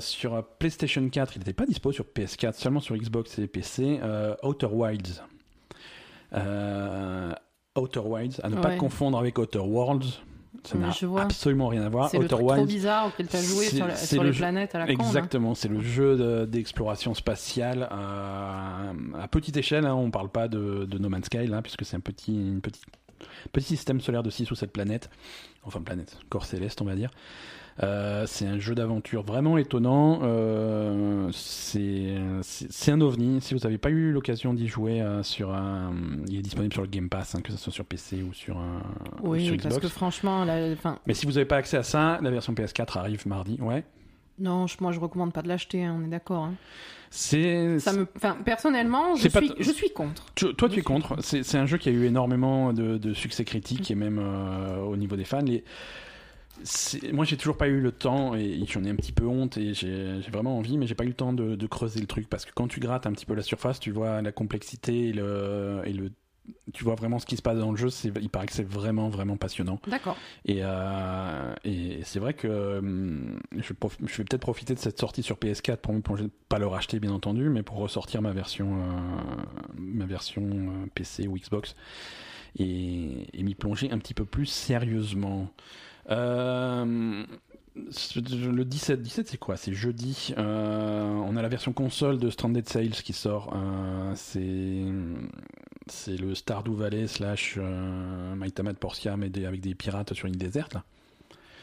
sur 0.00 0.44
PlayStation 0.58 1.08
4. 1.08 1.36
Il 1.36 1.38
n'était 1.38 1.54
pas 1.54 1.64
dispo 1.64 1.92
sur 1.92 2.04
PS4, 2.04 2.52
seulement 2.54 2.80
sur 2.80 2.94
Xbox 2.94 3.38
et 3.38 3.46
PC. 3.46 4.00
Outer 4.42 4.68
Wilds. 4.70 5.22
Outer 7.74 8.00
Wilds, 8.00 8.40
à 8.42 8.50
ne 8.50 8.56
pas 8.56 8.76
confondre 8.76 9.18
avec 9.18 9.38
Outer 9.38 9.60
Worlds. 9.60 10.20
Ça 10.64 10.76
n'a 10.78 10.92
absolument 11.22 11.68
rien 11.68 11.82
à 11.82 11.88
voir. 11.88 12.08
C'est 12.10 12.18
le 12.18 12.28
truc 12.28 12.46
trop 12.46 12.64
bizarre 12.66 13.06
auquel 13.08 13.26
t'as 13.26 13.40
joué 13.42 13.64
c'est- 13.66 13.76
sur, 13.76 13.86
la- 13.86 13.96
sur 13.96 14.22
le 14.22 14.28
les 14.28 14.32
jeu- 14.34 14.40
planètes 14.40 14.74
à 14.74 14.78
la 14.80 14.86
là. 14.86 14.92
Exactement, 14.92 15.54
c'est 15.54 15.68
le 15.68 15.80
jeu 15.80 16.16
de- 16.16 16.44
d'exploration 16.44 17.14
spatiale 17.14 17.88
euh, 17.90 18.92
à 19.20 19.28
petite 19.28 19.56
échelle. 19.56 19.86
Hein, 19.86 19.94
on 19.94 20.10
parle 20.10 20.28
pas 20.28 20.48
de, 20.48 20.84
de 20.84 20.98
No 20.98 21.08
Man's 21.08 21.26
Sky 21.26 21.46
là, 21.46 21.62
puisque 21.62 21.84
c'est 21.84 21.96
un 21.96 22.00
petit, 22.00 22.34
une 22.34 22.60
petite, 22.60 22.84
petit 23.52 23.64
système 23.66 24.00
solaire 24.00 24.22
de 24.22 24.30
6 24.30 24.50
ou 24.50 24.54
7 24.54 24.72
planètes. 24.72 25.10
Enfin, 25.64 25.80
planète, 25.80 26.18
corps 26.28 26.44
céleste, 26.44 26.82
on 26.82 26.84
va 26.84 26.94
dire. 26.96 27.10
Euh, 27.82 28.24
c'est 28.26 28.46
un 28.46 28.58
jeu 28.58 28.74
d'aventure 28.74 29.22
vraiment 29.22 29.56
étonnant. 29.58 30.20
Euh, 30.22 31.28
c'est 31.32 32.90
un 32.90 33.00
ovni. 33.00 33.40
Si 33.40 33.54
vous 33.54 33.60
n'avez 33.60 33.78
pas 33.78 33.90
eu 33.90 34.12
l'occasion 34.12 34.52
d'y 34.54 34.68
jouer 34.68 35.00
euh, 35.00 35.22
sur 35.22 35.52
un, 35.52 35.92
il 36.28 36.38
est 36.38 36.42
disponible 36.42 36.72
sur 36.72 36.82
le 36.82 36.88
Game 36.88 37.08
Pass, 37.08 37.34
hein, 37.34 37.40
que 37.42 37.50
ce 37.52 37.58
soit 37.58 37.72
sur 37.72 37.84
PC 37.84 38.22
ou 38.22 38.32
sur, 38.34 38.58
un, 38.58 38.82
ou 39.22 39.30
Oui, 39.30 39.46
sur 39.46 39.56
parce 39.56 39.66
Xbox. 39.68 39.80
que 39.86 39.88
franchement, 39.88 40.44
la- 40.44 40.74
Mais 41.06 41.14
si 41.14 41.26
vous 41.26 41.32
n'avez 41.32 41.44
pas 41.46 41.56
accès 41.56 41.76
à 41.76 41.82
ça, 41.82 42.18
la 42.22 42.30
version 42.30 42.52
PS4 42.52 42.98
arrive 42.98 43.26
mardi. 43.26 43.56
Ouais. 43.60 43.84
non, 44.38 44.66
je- 44.66 44.76
moi 44.80 44.92
je 44.92 45.00
recommande 45.00 45.32
pas 45.32 45.42
de 45.42 45.48
l'acheter, 45.48 45.84
hein, 45.84 45.96
on 46.00 46.04
est 46.04 46.10
d'accord. 46.10 46.44
hein. 46.44 46.54
C'est 47.14 47.78
Ça 47.78 47.92
me, 47.92 48.06
enfin, 48.16 48.36
personnellement, 48.42 49.14
je 49.16 49.28
suis, 49.28 49.48
t- 49.48 49.54
je 49.58 49.70
suis 49.70 49.90
contre. 49.92 50.26
Tu- 50.34 50.54
toi, 50.54 50.68
tu 50.70 50.78
es 50.78 50.82
contre. 50.82 51.16
C'est 51.20 51.58
un 51.58 51.66
jeu 51.66 51.76
qui 51.76 51.90
a 51.90 51.92
eu 51.92 52.06
énormément 52.06 52.72
de, 52.72 52.96
de 52.96 53.12
succès 53.12 53.44
critique 53.44 53.90
et 53.90 53.94
même 53.94 54.18
euh, 54.18 54.78
au 54.80 54.96
niveau 54.96 55.16
des 55.16 55.24
fans. 55.24 55.42
Les- 55.42 55.62
Moi, 57.12 57.24
j'ai 57.24 57.36
toujours 57.36 57.56
pas 57.56 57.68
eu 57.68 57.80
le 57.80 57.92
temps 57.92 58.34
et 58.34 58.64
j'en 58.68 58.84
ai 58.84 58.90
un 58.90 58.96
petit 58.96 59.12
peu 59.12 59.26
honte 59.26 59.56
et 59.56 59.74
j'ai 59.74 60.20
vraiment 60.30 60.58
envie, 60.58 60.78
mais 60.78 60.86
j'ai 60.86 60.94
pas 60.94 61.04
eu 61.04 61.08
le 61.08 61.14
temps 61.14 61.32
de, 61.32 61.56
de 61.56 61.66
creuser 61.66 62.00
le 62.00 62.06
truc 62.06 62.28
parce 62.28 62.44
que 62.44 62.52
quand 62.54 62.68
tu 62.68 62.80
grattes 62.80 63.06
un 63.06 63.12
petit 63.12 63.26
peu 63.26 63.34
la 63.34 63.42
surface, 63.42 63.80
tu 63.80 63.90
vois 63.90 64.22
la 64.22 64.32
complexité 64.32 65.08
et 65.08 65.12
le, 65.12 65.82
et 65.84 65.92
le 65.92 66.10
tu 66.74 66.82
vois 66.82 66.96
vraiment 66.96 67.20
ce 67.20 67.26
qui 67.26 67.36
se 67.36 67.42
passe 67.42 67.58
dans 67.58 67.70
le 67.70 67.76
jeu. 67.76 67.88
Il 68.20 68.28
paraît 68.28 68.46
que 68.46 68.52
c'est 68.52 68.66
vraiment, 68.66 69.08
vraiment 69.08 69.36
passionnant. 69.36 69.80
D'accord. 69.86 70.16
Et, 70.44 70.58
euh, 70.62 71.54
et 71.64 72.00
c'est 72.02 72.18
vrai 72.18 72.34
que 72.34 72.78
hum, 72.78 73.38
je, 73.56 73.72
prof- 73.72 73.96
je 74.04 74.16
vais 74.16 74.24
peut-être 74.24 74.40
profiter 74.42 74.74
de 74.74 74.80
cette 74.80 74.98
sortie 74.98 75.22
sur 75.22 75.36
PS4 75.38 75.76
pour 75.76 75.94
me 75.94 76.00
plonger, 76.00 76.24
pas 76.48 76.58
le 76.58 76.66
racheter 76.66 76.98
bien 76.98 77.12
entendu, 77.12 77.48
mais 77.48 77.62
pour 77.62 77.76
ressortir 77.76 78.22
ma 78.22 78.32
version, 78.32 78.74
euh, 78.74 79.42
ma 79.78 80.04
version 80.06 80.42
euh, 80.44 80.86
PC 80.94 81.28
ou 81.28 81.36
Xbox 81.36 81.76
et, 82.58 83.28
et 83.32 83.42
m'y 83.42 83.54
plonger 83.54 83.90
un 83.92 83.98
petit 83.98 84.14
peu 84.14 84.24
plus 84.24 84.46
sérieusement. 84.46 85.48
Euh, 86.10 87.24
le 87.76 88.62
17, 88.64 89.02
17 89.02 89.28
c'est 89.28 89.36
quoi? 89.38 89.56
C'est 89.56 89.72
jeudi. 89.72 90.34
Euh, 90.36 91.04
on 91.06 91.36
a 91.36 91.42
la 91.42 91.48
version 91.48 91.72
console 91.72 92.18
de 92.18 92.28
Stranded 92.30 92.68
Sales 92.68 92.90
qui 92.90 93.12
sort. 93.12 93.52
Euh, 93.56 94.12
c'est 94.14 94.82
c'est 95.88 96.16
le 96.16 96.34
Stardew 96.34 96.74
Valley 96.74 97.06
slash 97.06 97.56
euh, 97.58 98.34
Maïtamat 98.34 98.74
Portia 98.74 99.16
mais 99.16 99.30
des- 99.30 99.46
avec 99.46 99.60
des 99.60 99.74
pirates 99.74 100.14
sur 100.14 100.26
une 100.28 100.34
île 100.34 100.38
déserte 100.40 100.74
là. 100.74 100.84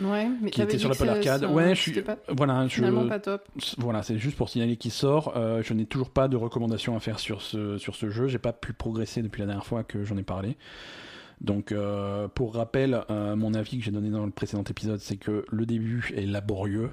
Ouais, 0.01 0.29
mais 0.41 0.49
Qui 0.49 0.61
était 0.61 0.77
sur 0.77 0.89
que 0.91 1.03
l'Apple 1.03 1.09
Arcade. 1.29 1.43
Ouais, 1.51 1.75
je 1.75 1.81
suis- 1.81 2.01
pas, 2.01 2.15
Voilà, 2.29 2.65
je, 2.67 2.75
finalement 2.75 3.05
pas 3.07 3.19
top. 3.19 3.45
voilà, 3.79 4.01
c'est 4.01 4.17
juste 4.17 4.37
pour 4.37 4.47
signaler 4.47 4.77
qu'il 4.77 4.91
sort. 4.91 5.33
Euh, 5.35 5.61
je 5.61 5.73
n'ai 5.73 5.85
toujours 5.85 6.09
pas 6.09 6.29
de 6.29 6.37
recommandations 6.37 6.95
à 6.95 7.01
faire 7.01 7.19
sur 7.19 7.41
ce, 7.41 7.77
sur 7.77 7.95
ce 7.97 8.09
jeu. 8.09 8.27
J'ai 8.29 8.37
pas 8.39 8.53
pu 8.53 8.71
progresser 8.71 9.21
depuis 9.21 9.41
la 9.41 9.47
dernière 9.47 9.65
fois 9.65 9.83
que 9.83 10.05
j'en 10.05 10.15
ai 10.15 10.23
parlé. 10.23 10.55
Donc, 11.41 11.71
euh, 11.71 12.27
pour 12.27 12.55
rappel, 12.55 13.01
euh, 13.09 13.35
mon 13.35 13.53
avis 13.53 13.77
que 13.77 13.83
j'ai 13.83 13.91
donné 13.91 14.09
dans 14.09 14.25
le 14.25 14.31
précédent 14.31 14.63
épisode, 14.63 14.99
c'est 14.99 15.17
que 15.17 15.45
le 15.49 15.65
début 15.65 16.11
est 16.15 16.25
laborieux. 16.25 16.89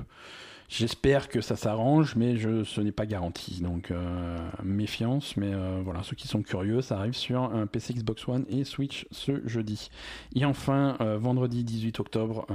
J'espère 0.68 1.28
que 1.28 1.40
ça 1.40 1.54
s'arrange, 1.54 2.16
mais 2.16 2.36
je, 2.36 2.64
ce 2.64 2.80
n'est 2.80 2.92
pas 2.92 3.06
garanti. 3.06 3.60
Donc, 3.62 3.90
euh, 3.90 4.36
méfiance. 4.64 5.36
Mais 5.36 5.52
euh, 5.52 5.80
voilà, 5.84 6.02
ceux 6.02 6.16
qui 6.16 6.26
sont 6.26 6.42
curieux, 6.42 6.80
ça 6.82 6.98
arrive 6.98 7.14
sur 7.14 7.42
un 7.42 7.66
PC 7.66 7.94
Xbox 7.94 8.26
One 8.28 8.44
et 8.48 8.64
Switch 8.64 9.06
ce 9.10 9.46
jeudi. 9.46 9.90
Et 10.34 10.44
enfin, 10.44 10.96
euh, 11.00 11.18
vendredi 11.18 11.62
18 11.64 12.00
octobre, 12.00 12.46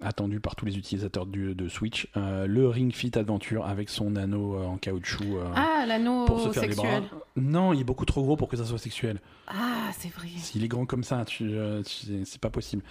attendu 0.00 0.40
par 0.40 0.54
tous 0.56 0.66
les 0.66 0.76
utilisateurs 0.78 1.26
du- 1.26 1.54
de 1.54 1.68
Switch, 1.68 2.08
le 2.16 2.68
Ring 2.68 2.92
Fit 2.94 3.12
Adventure 3.18 3.66
avec 3.66 3.88
son 3.88 4.16
anneau 4.16 4.56
en 4.62 4.76
caoutchouc 4.76 5.38
Ah, 5.54 5.84
l'anneau 5.86 6.26
sexuel. 6.52 7.02
Non, 7.36 7.72
il 7.72 7.80
est 7.80 7.84
beaucoup 7.84 8.04
trop 8.04 8.22
gros 8.22 8.36
pour 8.36 8.48
que 8.48 8.56
ça 8.56 8.64
soit 8.64 8.78
sexuel. 8.78 9.20
Ah, 9.48 9.90
c'est 9.98 10.12
vrai. 10.12 10.28
S'il 10.36 10.62
est 10.64 10.68
grand 10.68 10.86
comme 10.86 11.04
ça, 11.04 11.24
tu, 11.24 11.50
tu- 11.84 12.24
c'est 12.24 12.40
pas 12.40 12.50
possible. 12.50 12.82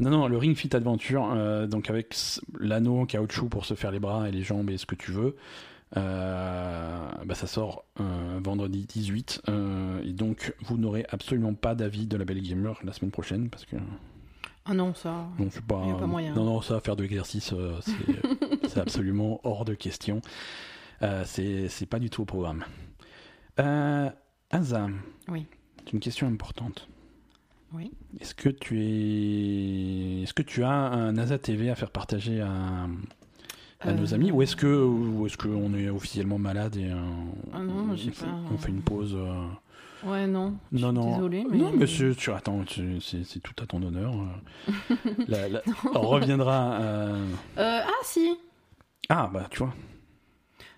Non, 0.00 0.10
non, 0.10 0.28
le 0.28 0.36
Ring 0.38 0.56
Fit 0.56 0.74
Adventure, 0.76 1.28
euh, 1.34 1.66
donc 1.66 1.90
avec 1.90 2.14
l'anneau 2.58 3.00
en 3.00 3.06
caoutchouc 3.06 3.48
pour 3.48 3.64
se 3.64 3.74
faire 3.74 3.90
les 3.90 3.98
bras 4.00 4.28
et 4.28 4.32
les 4.32 4.42
jambes 4.42 4.70
et 4.70 4.78
ce 4.78 4.86
que 4.86 4.94
tu 4.94 5.10
veux, 5.10 5.34
euh, 5.96 7.08
bah 7.24 7.34
ça 7.34 7.46
sort 7.46 7.84
euh, 8.00 8.38
vendredi 8.42 8.86
18. 8.86 9.42
euh, 9.48 10.00
et 10.04 10.12
donc, 10.12 10.54
vous 10.60 10.76
n'aurez 10.78 11.04
absolument 11.10 11.54
pas 11.54 11.74
d'avis 11.74 12.06
de 12.06 12.16
la 12.16 12.24
Belle 12.24 12.40
Gamer 12.42 12.78
la 12.84 12.92
semaine 12.92 13.10
prochaine 13.10 13.48
parce 13.50 13.64
que 13.64 13.76
Ah 14.66 14.74
non, 14.74 14.94
ça. 14.94 15.26
non, 15.38 15.48
c'est 15.50 15.64
pas, 15.64 15.82
Y 15.86 15.90
a 15.90 15.94
pas 15.94 16.06
moyen. 16.06 16.34
non, 16.34 16.44
non, 16.44 16.60
ça, 16.60 16.78
faire 16.80 16.94
de 16.94 17.02
l'exercice, 17.02 17.52
c'est 18.68 18.80
absolument 18.80 19.40
hors 19.44 19.64
de 19.64 19.74
question. 19.74 20.20
C'est 21.24 21.88
pas 21.88 21.98
du 21.98 22.10
tout 22.10 22.22
au 22.22 22.26
programme. 22.26 22.64
Euh, 23.58 24.10
Asa, 24.50 24.86
Oui. 25.28 25.46
c'est 25.84 25.92
une 25.92 26.00
question 26.00 26.28
importante. 26.28 26.88
Oui. 27.72 27.90
Est-ce 28.20 28.34
que 28.34 28.48
tu 28.48 28.80
es, 28.80 30.22
est-ce 30.22 30.32
que 30.34 30.42
tu 30.42 30.64
as 30.64 30.70
un 30.70 31.16
Asa 31.18 31.38
TV 31.38 31.68
à 31.70 31.74
faire 31.74 31.90
partager 31.90 32.40
à, 32.40 32.48
à 33.80 33.92
nos 33.92 34.12
Euh, 34.12 34.14
amis, 34.14 34.30
ou 34.32 34.40
est-ce 34.42 34.56
que, 34.56 34.66
ou 34.84 35.26
est-ce 35.26 35.36
qu'on 35.36 35.74
est 35.74 35.88
officiellement 35.90 36.38
malade 36.38 36.76
et 36.76 36.90
euh, 36.90 36.96
Ah 37.52 37.60
non, 37.60 37.88
on, 37.92 37.96
fait, 37.96 38.10
pas. 38.10 38.26
on 38.52 38.56
fait 38.58 38.70
une 38.70 38.82
pause 38.82 39.14
euh, 39.16 39.46
Ouais, 40.08 40.26
non. 40.26 40.56
Non, 40.72 40.92
non. 40.92 41.16
Désolée, 41.16 41.44
mais. 41.50 41.58
Non, 41.58 41.72
mais 41.74 41.86
tu 41.86 42.30
attends, 42.32 42.64
c'est 43.00 43.40
tout 43.42 43.62
à 43.62 43.66
ton 43.66 43.82
honneur. 43.82 44.14
euh. 44.14 44.94
La- 45.28 45.48
la- 45.48 45.62
on 45.94 46.00
reviendra. 46.00 46.76
à- 46.76 46.80
Euh, 46.82 47.24
ah, 47.58 47.90
si. 48.02 48.30
Ah 49.10 49.28
bah 49.32 49.46
tu 49.50 49.58
vois. 49.58 49.74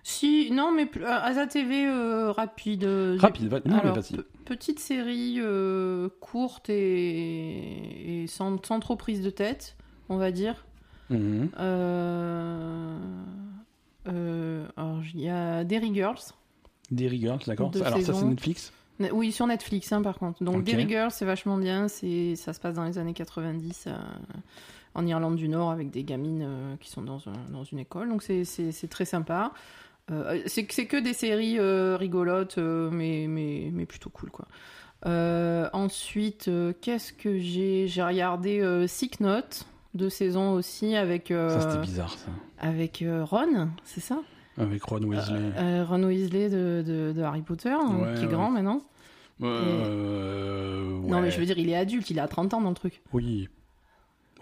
Si, 0.03 0.49
non, 0.51 0.71
mais 0.71 0.89
euh, 0.97 1.05
Asa 1.05 1.45
TV 1.47 1.85
euh, 1.85 2.31
rapide. 2.31 2.83
euh, 2.85 3.17
Rapide, 3.19 3.51
non, 3.65 3.79
mais 3.83 3.91
vas-y. 3.91 4.15
Pe- 4.45 4.53
petite 4.55 4.79
série 4.79 5.35
euh, 5.39 6.09
courte 6.19 6.69
et, 6.69 8.23
et 8.23 8.27
sans, 8.27 8.63
sans 8.65 8.79
trop 8.79 8.95
prise 8.95 9.21
de 9.21 9.29
tête, 9.29 9.75
on 10.09 10.17
va 10.17 10.31
dire. 10.31 10.65
Mhm. 11.09 11.49
Euh, 11.59 12.97
euh, 14.07 14.65
alors, 14.77 14.99
il 15.13 15.21
y 15.21 15.29
a 15.29 15.63
Derry 15.63 15.93
Girls. 15.93 16.19
Derry 16.89 17.19
Girls, 17.19 17.39
d'accord. 17.47 17.71
Alors 17.75 17.89
ça 17.89 17.95
c'est 17.99 18.05
saisons. 18.13 18.29
Netflix. 18.29 18.73
Ne- 18.99 19.11
Oui, 19.11 19.31
sur 19.31 19.47
Netflix, 19.47 19.91
hein, 19.91 20.01
par 20.01 20.17
contre. 20.19 20.43
Donc, 20.43 20.57
Ok. 20.57 20.63
Derry 20.63 20.87
Girls, 20.87 21.11
c'est 21.11 21.25
vachement 21.25 21.57
bien. 21.57 21.87
C'est, 21.87 22.35
ça 22.35 22.53
se 22.53 22.59
passe 22.59 22.75
dans 22.75 22.83
les 22.83 22.97
années 22.97 23.13
90 23.13 23.85
euh, 23.87 23.93
en 24.95 25.05
Irlande 25.07 25.35
du 25.37 25.47
Nord 25.47 25.71
avec 25.71 25.89
des 25.91 26.03
gamines 26.03 26.43
euh, 26.45 26.75
qui 26.79 26.89
sont 26.89 27.01
dans, 27.01 27.19
un- 27.29 27.51
dans 27.51 27.63
une 27.63 27.79
école. 27.79 28.09
Donc, 28.09 28.23
c'est 28.23 28.87
très 28.89 29.05
sympa. 29.05 29.53
Euh, 30.09 30.41
c'est, 30.45 30.65
que 30.65 30.97
des 30.97 31.13
séries 31.13 31.57
euh, 31.59 31.95
rigolotes, 31.97 32.57
euh, 32.57 32.89
mais, 32.91 33.27
mais, 33.29 33.69
mais 33.71 33.85
plutôt 33.85 34.09
cool, 34.09 34.29
quoi. 34.31 34.47
Ensuite, 35.73 36.49
qu'est-ce 36.81 37.13
que 37.13 37.39
j'ai? 37.39 37.87
J'ai 37.87 38.03
regardé 38.03 38.85
Sick 38.87 39.19
Note, 39.19 39.65
deux 39.93 40.09
saisons 40.09 40.53
aussi, 40.53 40.95
avec, 40.95 41.27
Ça 41.29 41.61
c'était 41.61 41.81
bizarre 41.81 42.13
ça. 42.17 42.29
avec 42.59 43.03
Ron, 43.07 43.69
c'est 43.83 44.01
ça? 44.01 44.19
Avec 44.57 44.83
Ron 44.83 45.03
Weasley. 45.03 45.81
Ron 45.83 46.03
Weasley 46.03 46.49
de, 46.49 46.83
de, 46.85 47.13
de 47.15 47.21
Harry 47.23 47.41
Potter, 47.41 47.69
hein, 47.69 47.97
Ouais, 48.01 48.13
qui 48.15 48.23
est 48.23 48.27
ouais. 48.27 48.31
grand 48.33 48.51
maintenant. 48.51 48.81
Non, 49.39 51.19
mais 51.21 51.31
je 51.31 51.39
veux 51.39 51.45
dire, 51.45 51.57
il 51.57 51.69
est 51.69 51.75
adulte, 51.75 52.09
il 52.09 52.19
a 52.19 52.27
30 52.27 52.53
ans 52.53 52.61
dans 52.61 52.69
le 52.69 52.75
truc. 52.75 53.01
Oui. 53.13 53.49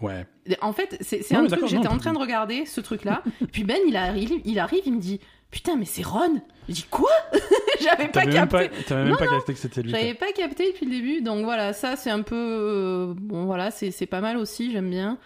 Ouais. 0.02 0.26
En 0.62 0.72
fait, 0.74 0.98
c'est 1.02 1.20
un 1.36 1.40
truc, 1.40 1.52
d'accord, 1.52 1.68
j'étais 1.70 1.88
en 1.88 1.98
train 1.98 2.14
de 2.14 2.20
regarder 2.20 2.66
ce 2.66 2.80
truc-là, 2.82 3.22
puis 3.52 3.64
Ben, 3.64 3.78
il 3.88 3.96
arrive, 3.96 4.32
il 4.46 4.60
arrive, 4.60 4.82
il 4.86 4.96
me 4.96 5.00
dit 5.02 5.20
putain, 5.52 5.76
mais 5.76 5.86
c'est 5.86 6.04
Ron. 6.06 6.42
Je 6.68 6.74
dis 6.74 6.84
quoi? 6.90 7.10
J'avais 7.82 8.08
pas 8.08 8.22
T'avais 8.22 8.34
même 8.34 8.48
capté. 8.50 8.70
pas, 8.88 8.96
même 8.96 9.10
Non, 9.10 9.18
pas 9.18 9.28
capté 9.28 9.54
que 9.54 9.60
c'était 9.60 9.82
lui. 9.82 9.90
J'avais 9.90 10.14
pas 10.14 10.32
capté 10.34 10.72
depuis 10.72 10.86
le 10.86 10.92
début, 10.92 11.22
donc 11.22 11.44
voilà, 11.44 11.74
ça 11.74 11.96
c'est 11.96 12.10
un 12.12 12.22
peu. 12.22 12.36
euh, 12.36 13.14
bon, 13.16 13.46
voilà, 13.46 13.72
c'est 13.72 14.06
pas 14.06 14.22
mal 14.22 14.38
aussi, 14.38 14.72
j'aime 14.72 14.90
bien. 14.90 15.18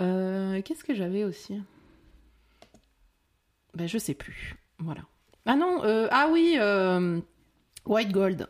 Euh, 0.00 0.60
Qu'est-ce 0.62 0.82
que 0.84 0.94
j'avais 0.94 1.24
aussi? 1.24 1.60
Ben, 3.74 3.86
je 3.86 3.98
sais 3.98 4.14
plus. 4.14 4.56
Voilà. 4.78 5.02
Ah 5.46 5.56
non, 5.56 5.84
euh, 5.84 6.08
ah 6.10 6.28
oui, 6.32 6.58
White 7.86 8.12
Gold. 8.12 8.48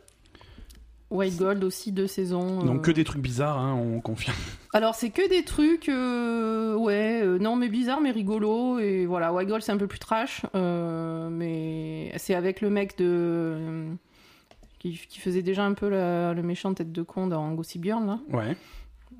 White 1.09 1.37
Gold 1.37 1.63
aussi, 1.63 1.91
deux 1.91 2.07
saisons. 2.07 2.63
Donc 2.63 2.85
que 2.85 2.91
des 2.91 3.03
trucs 3.03 3.21
bizarres, 3.21 3.59
hein, 3.59 3.73
on 3.73 3.99
confirme. 3.99 4.35
Alors, 4.73 4.95
c'est 4.95 5.09
que 5.09 5.27
des 5.29 5.43
trucs, 5.43 5.89
euh, 5.89 6.75
ouais, 6.75 7.21
euh, 7.23 7.37
non, 7.39 7.55
mais 7.57 7.67
bizarre, 7.67 7.99
mais 7.99 8.11
rigolo. 8.11 8.79
Et 8.79 9.05
voilà, 9.05 9.33
White 9.33 9.49
c'est 9.61 9.71
un 9.73 9.77
peu 9.77 9.87
plus 9.87 9.99
trash, 9.99 10.43
euh, 10.55 11.27
mais 11.29 12.13
c'est 12.17 12.35
avec 12.35 12.61
le 12.61 12.69
mec 12.69 12.97
de. 12.97 13.87
qui, 14.79 14.93
qui 15.09 15.19
faisait 15.19 15.41
déjà 15.41 15.63
un 15.65 15.73
peu 15.73 15.89
la- 15.89 16.33
le 16.33 16.41
méchant 16.41 16.73
tête 16.73 16.91
de 16.91 17.01
con 17.01 17.27
dans 17.27 17.51
Gossip 17.51 17.83
Girl, 17.83 18.05
là. 18.05 18.19
Ouais. 18.31 18.55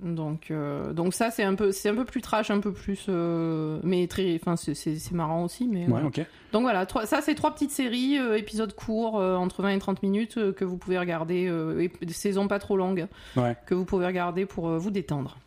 Donc, 0.01 0.49
euh, 0.49 0.93
donc 0.93 1.13
ça, 1.13 1.29
c'est 1.29 1.43
un, 1.43 1.53
peu, 1.53 1.71
c'est 1.71 1.89
un 1.89 1.95
peu 1.95 2.05
plus 2.05 2.21
trash, 2.21 2.49
un 2.49 2.59
peu 2.59 2.71
plus. 2.73 3.05
euh, 3.07 3.79
mais 3.83 4.07
très. 4.07 4.33
Enfin, 4.35 4.55
c'est- 4.55 4.73
marrant 5.13 5.43
aussi, 5.43 5.67
mais. 5.67 5.81
Ouais, 5.81 5.87
voilà. 5.89 6.07
ok. 6.07 6.25
Donc 6.53 6.63
voilà, 6.63 6.85
trois- 6.87 7.05
ça, 7.05 7.21
c'est 7.21 7.35
trois 7.35 7.53
petites 7.53 7.71
séries, 7.71 8.17
euh, 8.17 8.35
épisodes 8.37 8.73
courts, 8.73 9.19
euh, 9.19 9.35
entre 9.35 9.61
20 9.61 9.69
et 9.69 9.79
30 9.79 10.01
minutes, 10.01 10.37
euh, 10.37 10.51
que 10.53 10.65
vous 10.65 10.77
pouvez 10.77 10.97
regarder, 10.97 11.47
euh, 11.47 11.79
et 11.81 11.91
saisons 12.11 12.47
pas 12.47 12.57
trop 12.59 12.77
longues, 12.77 13.05
Ouais. 13.35 13.55
que 13.67 13.75
vous 13.75 13.85
pouvez 13.85 14.05
regarder 14.07 14.45
pour 14.47 14.67
euh, 14.69 14.77
vous 14.77 14.89
détendre. 14.91 15.37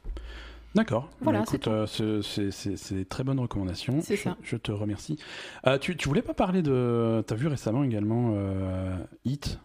D'accord. 0.77 1.09
Voilà, 1.21 1.41
Bah, 1.41 1.45
c'est 1.49 1.69
euh, 1.69 1.87
c'est- 1.87 3.09
très 3.09 3.23
bonnes 3.23 3.39
recommandations. 3.39 4.01
C'est 4.03 4.17
Je- 4.17 4.23
ça. 4.23 4.37
Je 4.43 4.57
te 4.57 4.73
remercie. 4.73 5.19
Euh, 5.67 5.79
tu, 5.79 5.97
tu 5.97 6.09
voulais 6.09 6.23
pas 6.23 6.35
parler 6.35 6.63
de. 6.63 7.23
T'as 7.27 7.35
vu 7.37 7.47
récemment 7.47 7.85
également 7.85 8.33
euh, 8.35 8.97
Hit 9.25 9.61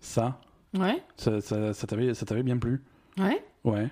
Ça? 0.00 0.40
Ouais, 0.78 1.02
Ça, 1.16 1.40
ça, 1.40 1.72
ça 1.74 1.86
t'avait 1.86 2.42
bien 2.42 2.56
plu? 2.56 2.82
Ouais. 3.18 3.42
Ouais. 3.64 3.88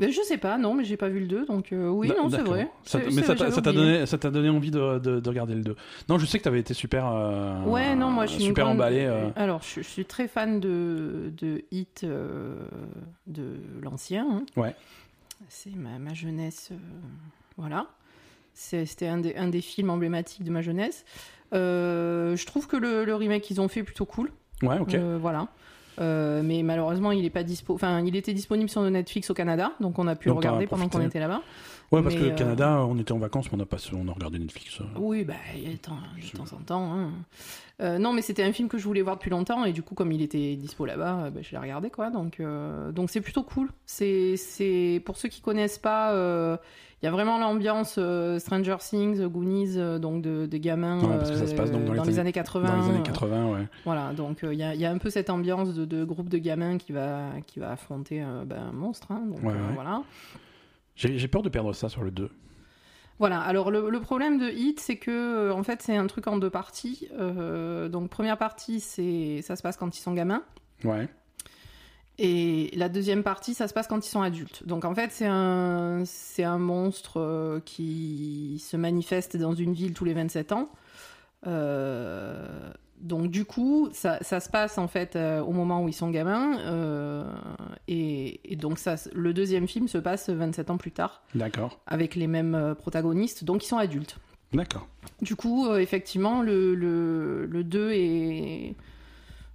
Mais 0.00 0.10
je 0.12 0.20
sais 0.22 0.38
pas, 0.38 0.58
non, 0.58 0.74
mais 0.74 0.84
j'ai 0.84 0.96
pas 0.96 1.08
vu 1.08 1.20
le 1.20 1.26
2, 1.26 1.46
donc 1.46 1.72
euh, 1.72 1.88
oui, 1.88 2.08
non, 2.08 2.28
c'est 2.30 2.42
vrai. 2.42 2.70
Ça- 2.84 2.98
mais 2.98 3.22
ça 3.22 3.34
t'a 3.36 3.72
donné, 3.72 4.06
ça 4.06 4.16
donné 4.18 4.48
envie 4.48 4.70
de, 4.70 4.98
de, 4.98 5.20
de 5.20 5.28
regarder 5.28 5.54
le 5.54 5.62
2. 5.62 5.76
Non, 6.08 6.18
je 6.18 6.26
sais 6.26 6.38
que 6.38 6.44
t'avais 6.44 6.60
été 6.60 6.74
super. 6.74 7.06
euh, 7.06 7.62
Ouais, 7.64 7.94
non, 7.94 8.10
moi 8.10 8.26
je 8.26 8.32
suis 8.32 8.40
une 8.40 8.46
super 8.48 8.64
grande- 8.64 8.76
emballé. 8.76 9.04
euh. 9.04 9.28
Alors, 9.36 9.62
je, 9.62 9.82
je 9.82 9.86
suis 9.88 10.04
très 10.04 10.26
fan 10.26 10.58
de, 10.58 11.32
de 11.38 11.62
Hit 11.70 12.02
euh, 12.04 12.56
de 13.26 13.56
l'ancien. 13.82 14.26
hein. 14.30 14.42
Ouais. 14.56 14.74
C'est 15.48 15.74
ma, 15.76 15.98
ma 15.98 16.14
jeunesse. 16.14 16.70
voilà. 17.56 17.86
C'était 18.54 19.06
un 19.06 19.18
des, 19.18 19.34
un 19.36 19.48
des 19.48 19.60
films 19.60 19.90
emblématiques 19.90 20.44
de 20.44 20.50
ma 20.50 20.60
jeunesse. 20.62 21.04
Je 21.52 22.46
trouve 22.46 22.66
que 22.66 22.76
le, 22.76 23.04
le 23.04 23.14
remake 23.14 23.42
qu'ils 23.42 23.60
ont 23.60 23.68
fait 23.68 23.80
est 23.80 23.84
plutôt 23.84 24.04
cool. 24.06 24.30
Ouais, 24.62 24.78
ok. 24.78 24.94
Voilà. 25.20 25.48
Euh, 26.00 26.42
mais 26.44 26.62
malheureusement, 26.62 27.12
il 27.12 27.24
est 27.24 27.30
pas 27.30 27.42
dispo. 27.42 27.74
Enfin, 27.74 28.00
il 28.04 28.16
était 28.16 28.32
disponible 28.32 28.70
sur 28.70 28.82
Netflix 28.82 29.28
au 29.30 29.34
Canada, 29.34 29.72
donc 29.80 29.98
on 29.98 30.06
a 30.06 30.16
pu 30.16 30.28
Donc, 30.28 30.36
le 30.36 30.48
regarder 30.48 30.66
pendant 30.66 30.88
qu'on 30.88 31.00
était 31.02 31.18
là-bas. 31.20 31.42
ouais, 31.92 32.02
parce 32.02 32.14
que 32.14 32.20
le 32.20 32.30
euh, 32.32 32.34
Canada, 32.34 32.84
on 32.88 32.98
était 32.98 33.12
en 33.12 33.18
vacances, 33.18 33.52
mais 33.52 33.58
on 33.58 33.62
a, 33.62 33.66
pas, 33.66 33.76
on 33.92 34.08
a 34.08 34.12
regardé 34.12 34.38
Netflix. 34.38 34.80
euh. 34.80 34.84
Oui, 34.96 35.24
bah, 35.24 35.34
il 35.54 35.64
y 35.64 35.66
a 35.66 35.72
de 35.72 35.76
temps, 35.76 35.98
de 36.16 36.36
temps 36.38 36.56
en 36.56 36.60
temps. 36.60 36.92
hein. 36.94 37.10
Euh, 37.82 37.98
non, 37.98 38.12
mais 38.12 38.22
c'était 38.22 38.42
un 38.42 38.52
film 38.52 38.68
que 38.68 38.78
je 38.78 38.84
voulais 38.84 39.02
voir 39.02 39.16
depuis 39.16 39.30
longtemps 39.30 39.64
et 39.64 39.72
du 39.72 39.82
coup, 39.82 39.94
comme 39.94 40.12
il 40.12 40.20
était 40.22 40.54
dispo 40.56 40.84
là-bas, 40.86 41.30
bah, 41.30 41.40
je 41.42 41.50
l'ai 41.50 41.58
regardé 41.58 41.90
quoi. 41.90 42.10
Donc, 42.10 42.40
donc 42.92 43.10
c'est 43.10 43.20
plutôt 43.22 43.42
cool. 43.42 43.68
C'est, 43.86 44.36
c'est 44.36 45.02
pour 45.04 45.16
ceux 45.16 45.28
qui 45.28 45.40
connaissent 45.40 45.78
pas, 45.78 46.58
il 47.02 47.06
y 47.06 47.08
a 47.08 47.12
vraiment 47.12 47.38
l'ambiance 47.38 47.96
euh, 47.98 48.38
Stranger 48.38 48.76
Things, 48.78 49.24
Goonies, 49.26 49.78
euh, 49.78 49.98
donc 49.98 50.22
de, 50.22 50.46
de 50.46 50.56
gamins 50.58 51.00
Ouais, 51.00 51.16
parce 51.18 51.30
que 51.30 51.36
ça 51.36 51.46
se 51.46 51.54
passe 51.54 51.70
donc 51.70 51.84
dans 51.86 51.92
les 51.94 52.00
les 52.00 52.08
années- 52.10 52.20
années 52.20 52.32
80. 52.32 52.68
Dans 52.68 52.76
les 52.82 52.88
années 52.90 52.98
euh, 53.00 53.02
80, 53.02 53.52
ouais. 53.52 53.66
voilà, 53.84 54.12
donc 54.12 54.44
euh, 54.44 54.52
il 54.52 54.58
y, 54.58 54.62
a, 54.62 54.74
il 54.74 54.80
y 54.80 54.84
a 54.84 54.90
un 54.90 54.98
peu 54.98 55.08
cette 55.10 55.30
ambiance 55.30 55.72
de, 55.74 55.84
de 55.84 56.04
groupe 56.04 56.28
de 56.28 56.38
gamins 56.38 56.76
qui 56.78 56.92
va, 56.92 57.30
qui 57.46 57.58
va 57.60 57.70
affronter 57.72 58.22
euh, 58.22 58.44
ben, 58.44 58.68
un 58.68 58.72
monstre. 58.72 59.12
hein. 59.12 59.22
donc 59.28 59.42
Ouais, 59.42 59.52
euh, 59.54 59.70
voilà. 59.74 60.02
J'ai 60.94 61.28
peur 61.28 61.42
de 61.42 61.48
perdre 61.48 61.72
ça 61.72 61.88
sur 61.88 62.02
le 62.04 62.10
2. 62.10 62.30
Voilà, 63.18 63.40
alors 63.40 63.70
le, 63.70 63.88
le 63.90 64.00
problème 64.00 64.38
de 64.38 64.48
Hit, 64.50 64.80
c'est 64.80 64.96
que 64.96 65.10
euh, 65.10 65.52
en 65.54 65.62
fait 65.62 65.82
c'est 65.82 65.96
un 65.96 66.06
truc 66.06 66.26
en 66.26 66.36
deux 66.38 66.48
parties. 66.50 67.08
Euh, 67.18 67.88
donc 67.88 68.08
première 68.10 68.36
partie, 68.38 68.80
c'est 68.80 69.40
ça 69.42 69.56
se 69.56 69.62
passe 69.62 69.76
quand 69.76 69.96
ils 69.96 70.00
sont 70.00 70.12
gamins, 70.14 70.42
Ouais. 70.84 71.08
Et 72.22 72.70
la 72.76 72.90
deuxième 72.90 73.22
partie, 73.22 73.54
ça 73.54 73.66
se 73.66 73.72
passe 73.72 73.86
quand 73.86 74.06
ils 74.06 74.10
sont 74.10 74.20
adultes. 74.20 74.66
Donc 74.66 74.84
en 74.84 74.94
fait 74.94 75.10
c'est 75.10 75.26
un 75.26 76.02
c'est 76.04 76.44
un 76.44 76.58
monstre 76.58 77.18
euh, 77.18 77.60
qui 77.64 78.62
se 78.62 78.76
manifeste 78.76 79.38
dans 79.38 79.54
une 79.54 79.72
ville 79.72 79.94
tous 79.94 80.04
les 80.04 80.12
27 80.12 80.52
ans. 80.52 80.68
Euh, 81.46 82.70
donc 83.00 83.30
du 83.30 83.46
coup, 83.46 83.88
ça, 83.94 84.18
ça 84.20 84.38
se 84.40 84.50
passe 84.50 84.76
en 84.76 84.86
fait 84.86 85.16
euh, 85.16 85.40
au 85.40 85.52
moment 85.52 85.82
où 85.82 85.88
ils 85.88 85.94
sont 85.94 86.10
gamins, 86.10 86.58
euh, 86.58 87.24
et, 87.88 88.52
et 88.52 88.56
donc 88.56 88.78
ça, 88.78 88.96
le 89.14 89.32
deuxième 89.32 89.66
film 89.66 89.88
se 89.88 89.96
passe 89.96 90.28
27 90.28 90.68
ans 90.68 90.76
plus 90.76 90.92
tard 90.92 91.22
D'accord. 91.34 91.80
avec 91.86 92.16
les 92.16 92.26
mêmes 92.26 92.74
protagonistes, 92.76 93.44
donc 93.44 93.64
ils 93.64 93.68
sont 93.68 93.78
adultes. 93.78 94.18
D'accord. 94.52 94.86
Du 95.22 95.36
coup, 95.36 95.74
effectivement, 95.74 96.42
le, 96.42 96.74
le, 96.74 97.46
le 97.46 97.64
2 97.64 97.92
est 97.92 98.74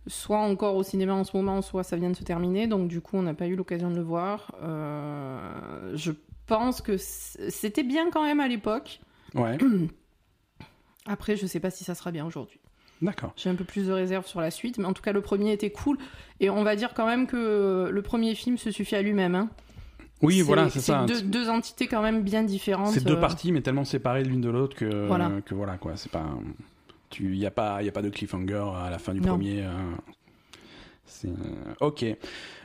soit 0.07 0.39
encore 0.39 0.75
au 0.75 0.83
cinéma 0.83 1.13
en 1.13 1.23
ce 1.23 1.35
moment, 1.35 1.61
soit 1.61 1.83
ça 1.83 1.95
vient 1.95 2.09
de 2.09 2.15
se 2.15 2.23
terminer. 2.23 2.67
Donc, 2.67 2.87
du 2.87 3.01
coup, 3.01 3.17
on 3.17 3.21
n'a 3.23 3.33
pas 3.33 3.47
eu 3.47 3.55
l'occasion 3.55 3.89
de 3.89 3.95
le 3.95 4.01
voir. 4.03 4.51
Euh, 4.63 5.91
je 5.95 6.11
pense 6.47 6.81
que 6.81 6.95
c'était 6.97 7.83
bien 7.83 8.09
quand 8.11 8.23
même 8.23 8.39
à 8.39 8.47
l'époque. 8.47 8.99
Ouais. 9.33 9.57
Après, 11.07 11.35
je 11.35 11.45
sais 11.45 11.59
pas 11.59 11.69
si 11.69 11.83
ça 11.83 11.95
sera 11.95 12.11
bien 12.11 12.25
aujourd'hui. 12.25 12.59
D'accord. 13.01 13.33
J'ai 13.35 13.49
un 13.49 13.55
peu 13.55 13.63
plus 13.65 13.87
de 13.87 13.91
réserve 13.91 14.25
sur 14.25 14.41
la 14.41 14.51
suite, 14.51 14.77
mais 14.77 14.85
en 14.85 14.93
tout 14.93 15.01
cas, 15.01 15.11
le 15.11 15.21
premier 15.21 15.51
était 15.51 15.69
cool. 15.71 15.97
Et 16.39 16.49
on 16.49 16.63
va 16.63 16.75
dire 16.75 16.93
quand 16.93 17.05
même 17.05 17.27
que 17.27 17.89
le 17.91 18.01
premier 18.01 18.33
film 18.35 18.57
se 18.57 18.71
suffit 18.71 18.95
à 18.95 19.01
lui-même. 19.01 19.35
hein. 19.35 19.49
Oui, 20.21 20.41
voilà, 20.41 20.69
c'est 20.69 20.79
ça. 20.79 21.05
Deux, 21.05 21.21
deux 21.21 21.49
entités 21.49 21.87
quand 21.87 22.01
même 22.01 22.23
bien 22.23 22.41
différentes. 22.43 22.93
C'est 22.93 23.03
deux 23.03 23.17
euh, 23.17 23.19
parties, 23.19 23.51
mais 23.51 23.61
tellement 23.61 23.83
séparées 23.83 24.23
l'une 24.23 24.39
de 24.41 24.49
l'autre 24.49 24.75
que 24.75 25.07
Voilà. 25.07 25.29
que 25.45 25.53
voilà 25.53 25.77
quoi. 25.77 25.97
C'est 25.97 26.11
pas, 26.11 26.25
tu, 27.15 27.35
y 27.35 27.45
a 27.45 27.51
pas, 27.51 27.81
y 27.81 27.87
a 27.87 27.91
pas 27.91 28.01
de 28.01 28.09
cliffhanger 28.09 28.65
à 28.75 28.89
la 28.89 28.99
fin 28.99 29.13
du 29.13 29.21
Non. 29.21 29.27
premier. 29.29 29.61
euh, 29.63 29.69
c'est 31.05 31.29
ok. 31.81 32.05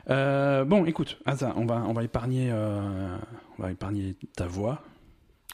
Euh, 0.08 0.64
bon, 0.64 0.84
écoute, 0.86 1.18
Asa, 1.26 1.52
on 1.56 1.66
va, 1.66 1.84
on 1.86 1.92
va 1.92 2.02
épargner, 2.04 2.48
euh, 2.50 3.16
on 3.58 3.62
va 3.62 3.70
épargner 3.70 4.16
ta 4.34 4.46
voix. 4.46 4.82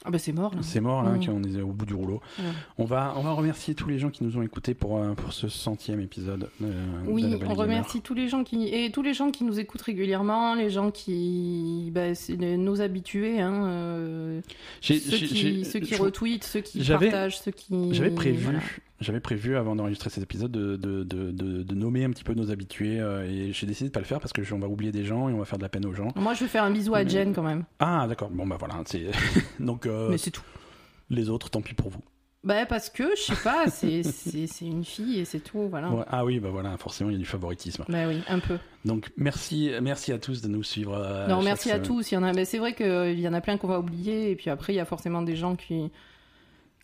Ah 0.05 0.11
bah 0.11 0.19
c'est 0.19 0.31
mort. 0.31 0.53
C'est 0.61 0.79
mort 0.79 1.01
là, 1.03 1.13
Mm. 1.13 1.19
qui- 1.19 1.29
on 1.29 1.41
est 1.43 1.59
au 1.61 1.73
bout 1.73 1.85
du 1.85 1.93
rouleau. 1.95 2.21
Ouais. 2.39 2.45
On 2.77 2.85
va, 2.85 3.13
on 3.17 3.23
va 3.23 3.31
remercier 3.31 3.73
tous 3.75 3.89
les 3.89 3.97
gens 3.99 4.09
qui 4.09 4.23
nous 4.23 4.37
ont 4.37 4.41
écoutés 4.43 4.73
pour 4.75 4.97
euh, 4.99 5.13
pour 5.15 5.33
ce 5.33 5.49
centième 5.49 5.99
épisode. 5.99 6.49
euh, 6.61 7.03
de 7.03 7.09
Oui, 7.09 7.25
on 7.45 7.53
remercie 7.55 8.01
tous 8.01 8.13
les 8.13 8.29
gens 8.29 8.43
qui 8.43 8.67
et 8.69 8.91
tous 8.91 9.01
les 9.01 9.13
gens 9.15 9.31
qui 9.31 9.43
nous 9.43 9.59
écoutent 9.59 9.81
régulièrement, 9.81 10.53
les 10.53 10.69
gens 10.69 10.91
qui, 10.91 11.91
bah, 11.93 12.13
nos 12.39 12.79
habitués, 12.79 13.41
hein, 13.41 13.65
euh, 13.65 14.41
ceux, 14.81 14.95
qui, 14.95 15.65
ceux 15.65 15.79
qui 15.79 15.95
retweetent, 15.95 16.43
ceux 16.45 16.61
qui 16.61 16.83
partagent, 16.85 17.39
ceux 17.39 17.51
qui. 17.51 17.93
J'avais 17.93 18.11
prévu, 18.11 18.43
voilà. 18.43 18.59
J'avais 18.99 19.19
prévu 19.19 19.55
avant 19.57 19.75
d'enregistrer 19.75 20.09
cet 20.09 20.23
épisode 20.23 20.51
de, 20.51 20.75
de, 20.75 21.03
de, 21.03 21.73
nommer 21.75 22.03
un 22.03 22.09
petit 22.09 22.23
peu 22.23 22.33
nos 22.33 22.49
habitués 22.51 22.99
euh, 22.99 23.23
et 23.29 23.53
j'ai 23.53 23.67
décidé 23.67 23.89
de 23.89 23.93
pas 23.93 23.99
le 23.99 24.05
faire 24.05 24.19
parce 24.19 24.33
que 24.33 24.41
je- 24.43 24.53
on 24.55 24.59
va 24.59 24.67
oublier 24.67 24.91
des 24.91 25.05
gens 25.05 25.29
et 25.29 25.33
on 25.33 25.37
va 25.37 25.45
faire 25.45 25.59
de 25.59 25.63
la 25.63 25.69
peine 25.69 25.85
aux 25.85 25.93
gens. 25.93 26.07
Moi, 26.15 26.33
je 26.33 26.41
vais 26.41 26.47
faire 26.49 26.63
un 26.63 26.71
bisou 26.71 26.95
à 26.95 27.03
Mais- 27.03 27.09
Jen 27.09 27.33
quand 27.33 27.43
même, 27.43 27.63
Ah 27.79 28.05
d'accord, 28.07 28.29
bon 28.31 28.47
bah 28.47 28.57
voilà, 28.59 28.75
c'est 28.85 29.05
donc 29.59 29.85
euh, 29.85 30.09
mais 30.09 30.17
c'est 30.17 30.31
tout. 30.31 30.41
les 31.09 31.29
autres, 31.29 31.49
tant 31.49 31.61
pis 31.61 31.73
pour 31.75 31.89
vous. 31.89 32.01
Bah 32.43 32.65
parce 32.65 32.89
que 32.89 33.03
je 33.17 33.21
sais 33.33 33.43
pas, 33.43 33.65
c'est 33.69 34.03
c'est 34.03 34.47
c'est 34.47 34.65
une 34.65 34.85
fille 34.85 35.19
et 35.19 35.25
c'est 35.25 35.39
tout, 35.41 35.67
voilà. 35.69 35.89
Ouais, 35.89 36.03
ah 36.07 36.23
oui, 36.23 36.39
bah 36.39 36.49
voilà, 36.49 36.77
forcément 36.77 37.09
il 37.09 37.13
y 37.13 37.15
a 37.17 37.19
du 37.19 37.25
favoritisme. 37.25 37.83
Bah 37.89 38.07
oui, 38.07 38.21
un 38.29 38.39
peu. 38.39 38.57
Donc 38.85 39.09
merci, 39.17 39.71
merci 39.81 40.13
à 40.13 40.17
tous 40.19 40.41
de 40.41 40.47
nous 40.47 40.63
suivre. 40.63 40.93
euh, 40.95 41.27
non, 41.27 41.41
merci 41.41 41.71
à 41.71 41.79
tous. 41.79 42.11
Il 42.11 42.15
y 42.15 42.17
en 42.17 42.23
a, 42.23 42.31
mais 42.33 42.45
c'est 42.45 42.59
vrai 42.59 42.73
qu'il 42.73 43.19
y 43.19 43.27
en 43.27 43.33
a 43.33 43.41
plein 43.41 43.57
qu'on 43.57 43.67
va 43.67 43.79
oublier 43.79 44.31
et 44.31 44.35
puis 44.35 44.49
après 44.49 44.71
il 44.73 44.77
y 44.77 44.79
a 44.79 44.85
forcément 44.85 45.21
des 45.23 45.35
gens 45.35 45.55
qui 45.55 45.91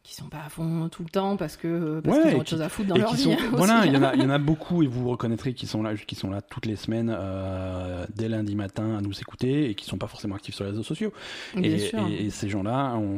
qui 0.04 0.16
sont 0.16 0.28
pas 0.28 0.42
à 0.46 0.50
fond 0.50 0.90
tout 0.90 1.02
le 1.04 1.10
temps 1.10 1.38
parce 1.38 1.56
que 1.56 2.02
parce 2.02 2.18
Ouais, 2.18 2.24
qu'ils 2.24 2.32
ont 2.32 2.36
autre 2.40 2.44
qui- 2.44 2.50
chose 2.52 2.62
à 2.62 2.68
foutre 2.68 2.90
dans 2.90 2.98
leur 2.98 3.14
vie. 3.14 3.24
sont, 3.24 3.32
hein, 3.32 3.38
voilà, 3.54 3.86
il 3.86 3.94
y, 3.94 3.98
en 3.98 4.04
a, 4.04 4.14
il 4.16 4.22
y 4.22 4.26
en 4.26 4.30
a 4.30 4.38
beaucoup 4.38 4.84
et 4.84 4.88
vous 4.88 5.08
reconnaîtrez 5.10 5.54
qui 5.54 5.66
sont 5.66 5.82
là, 5.82 5.96
qui 5.96 6.16
sont 6.16 6.30
là 6.30 6.42
toutes 6.42 6.66
les 6.66 6.76
semaines, 6.76 7.10
euh, 7.18 8.06
dès 8.14 8.28
lundi 8.28 8.56
matin 8.58 8.98
à 8.98 9.02
nous 9.02 9.18
écouter 9.22 9.70
et 9.70 9.76
qui 9.76 9.86
sont 9.86 9.98
pas 9.98 10.08
forcément 10.08 10.36
actifs 10.36 10.56
sur 10.56 10.66
les 10.66 10.72
réseaux 10.72 10.84
sociaux. 10.84 11.14
Et, 11.62 11.80
sûr. 11.80 12.06
et- 12.10 12.26
et 12.26 12.30
ces 12.32 12.50
gens-là, 12.50 12.96
on, 12.98 13.18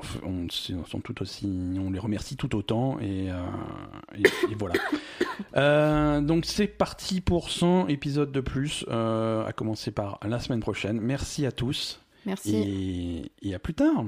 sont 0.52 1.00
tout 1.04 1.22
aussi, 1.24 1.50
on 1.84 1.90
les 1.90 1.98
remercie 2.00 2.36
tout 2.36 2.56
autant 2.56 3.00
et, 3.00 3.32
euh, 3.32 3.34
et- 4.16 4.56
voilà. 4.58 4.76
Euh, 5.58 6.22
donc 6.22 6.46
c'est 6.46 6.68
parti 6.68 7.20
pour 7.20 7.50
100 7.50 7.88
épisodes 7.88 8.32
de 8.32 8.40
plus, 8.42 8.86
euh, 8.90 9.46
à 9.46 9.52
commencer 9.54 9.92
par 9.92 10.18
la 10.26 10.40
semaine 10.40 10.60
prochaine. 10.62 11.00
Merci 11.02 11.46
à 11.46 11.52
tous 11.52 12.00
Merci. 12.26 13.30
et 13.42 13.54
à 13.56 13.60
plus 13.60 13.74
tard. 13.74 14.06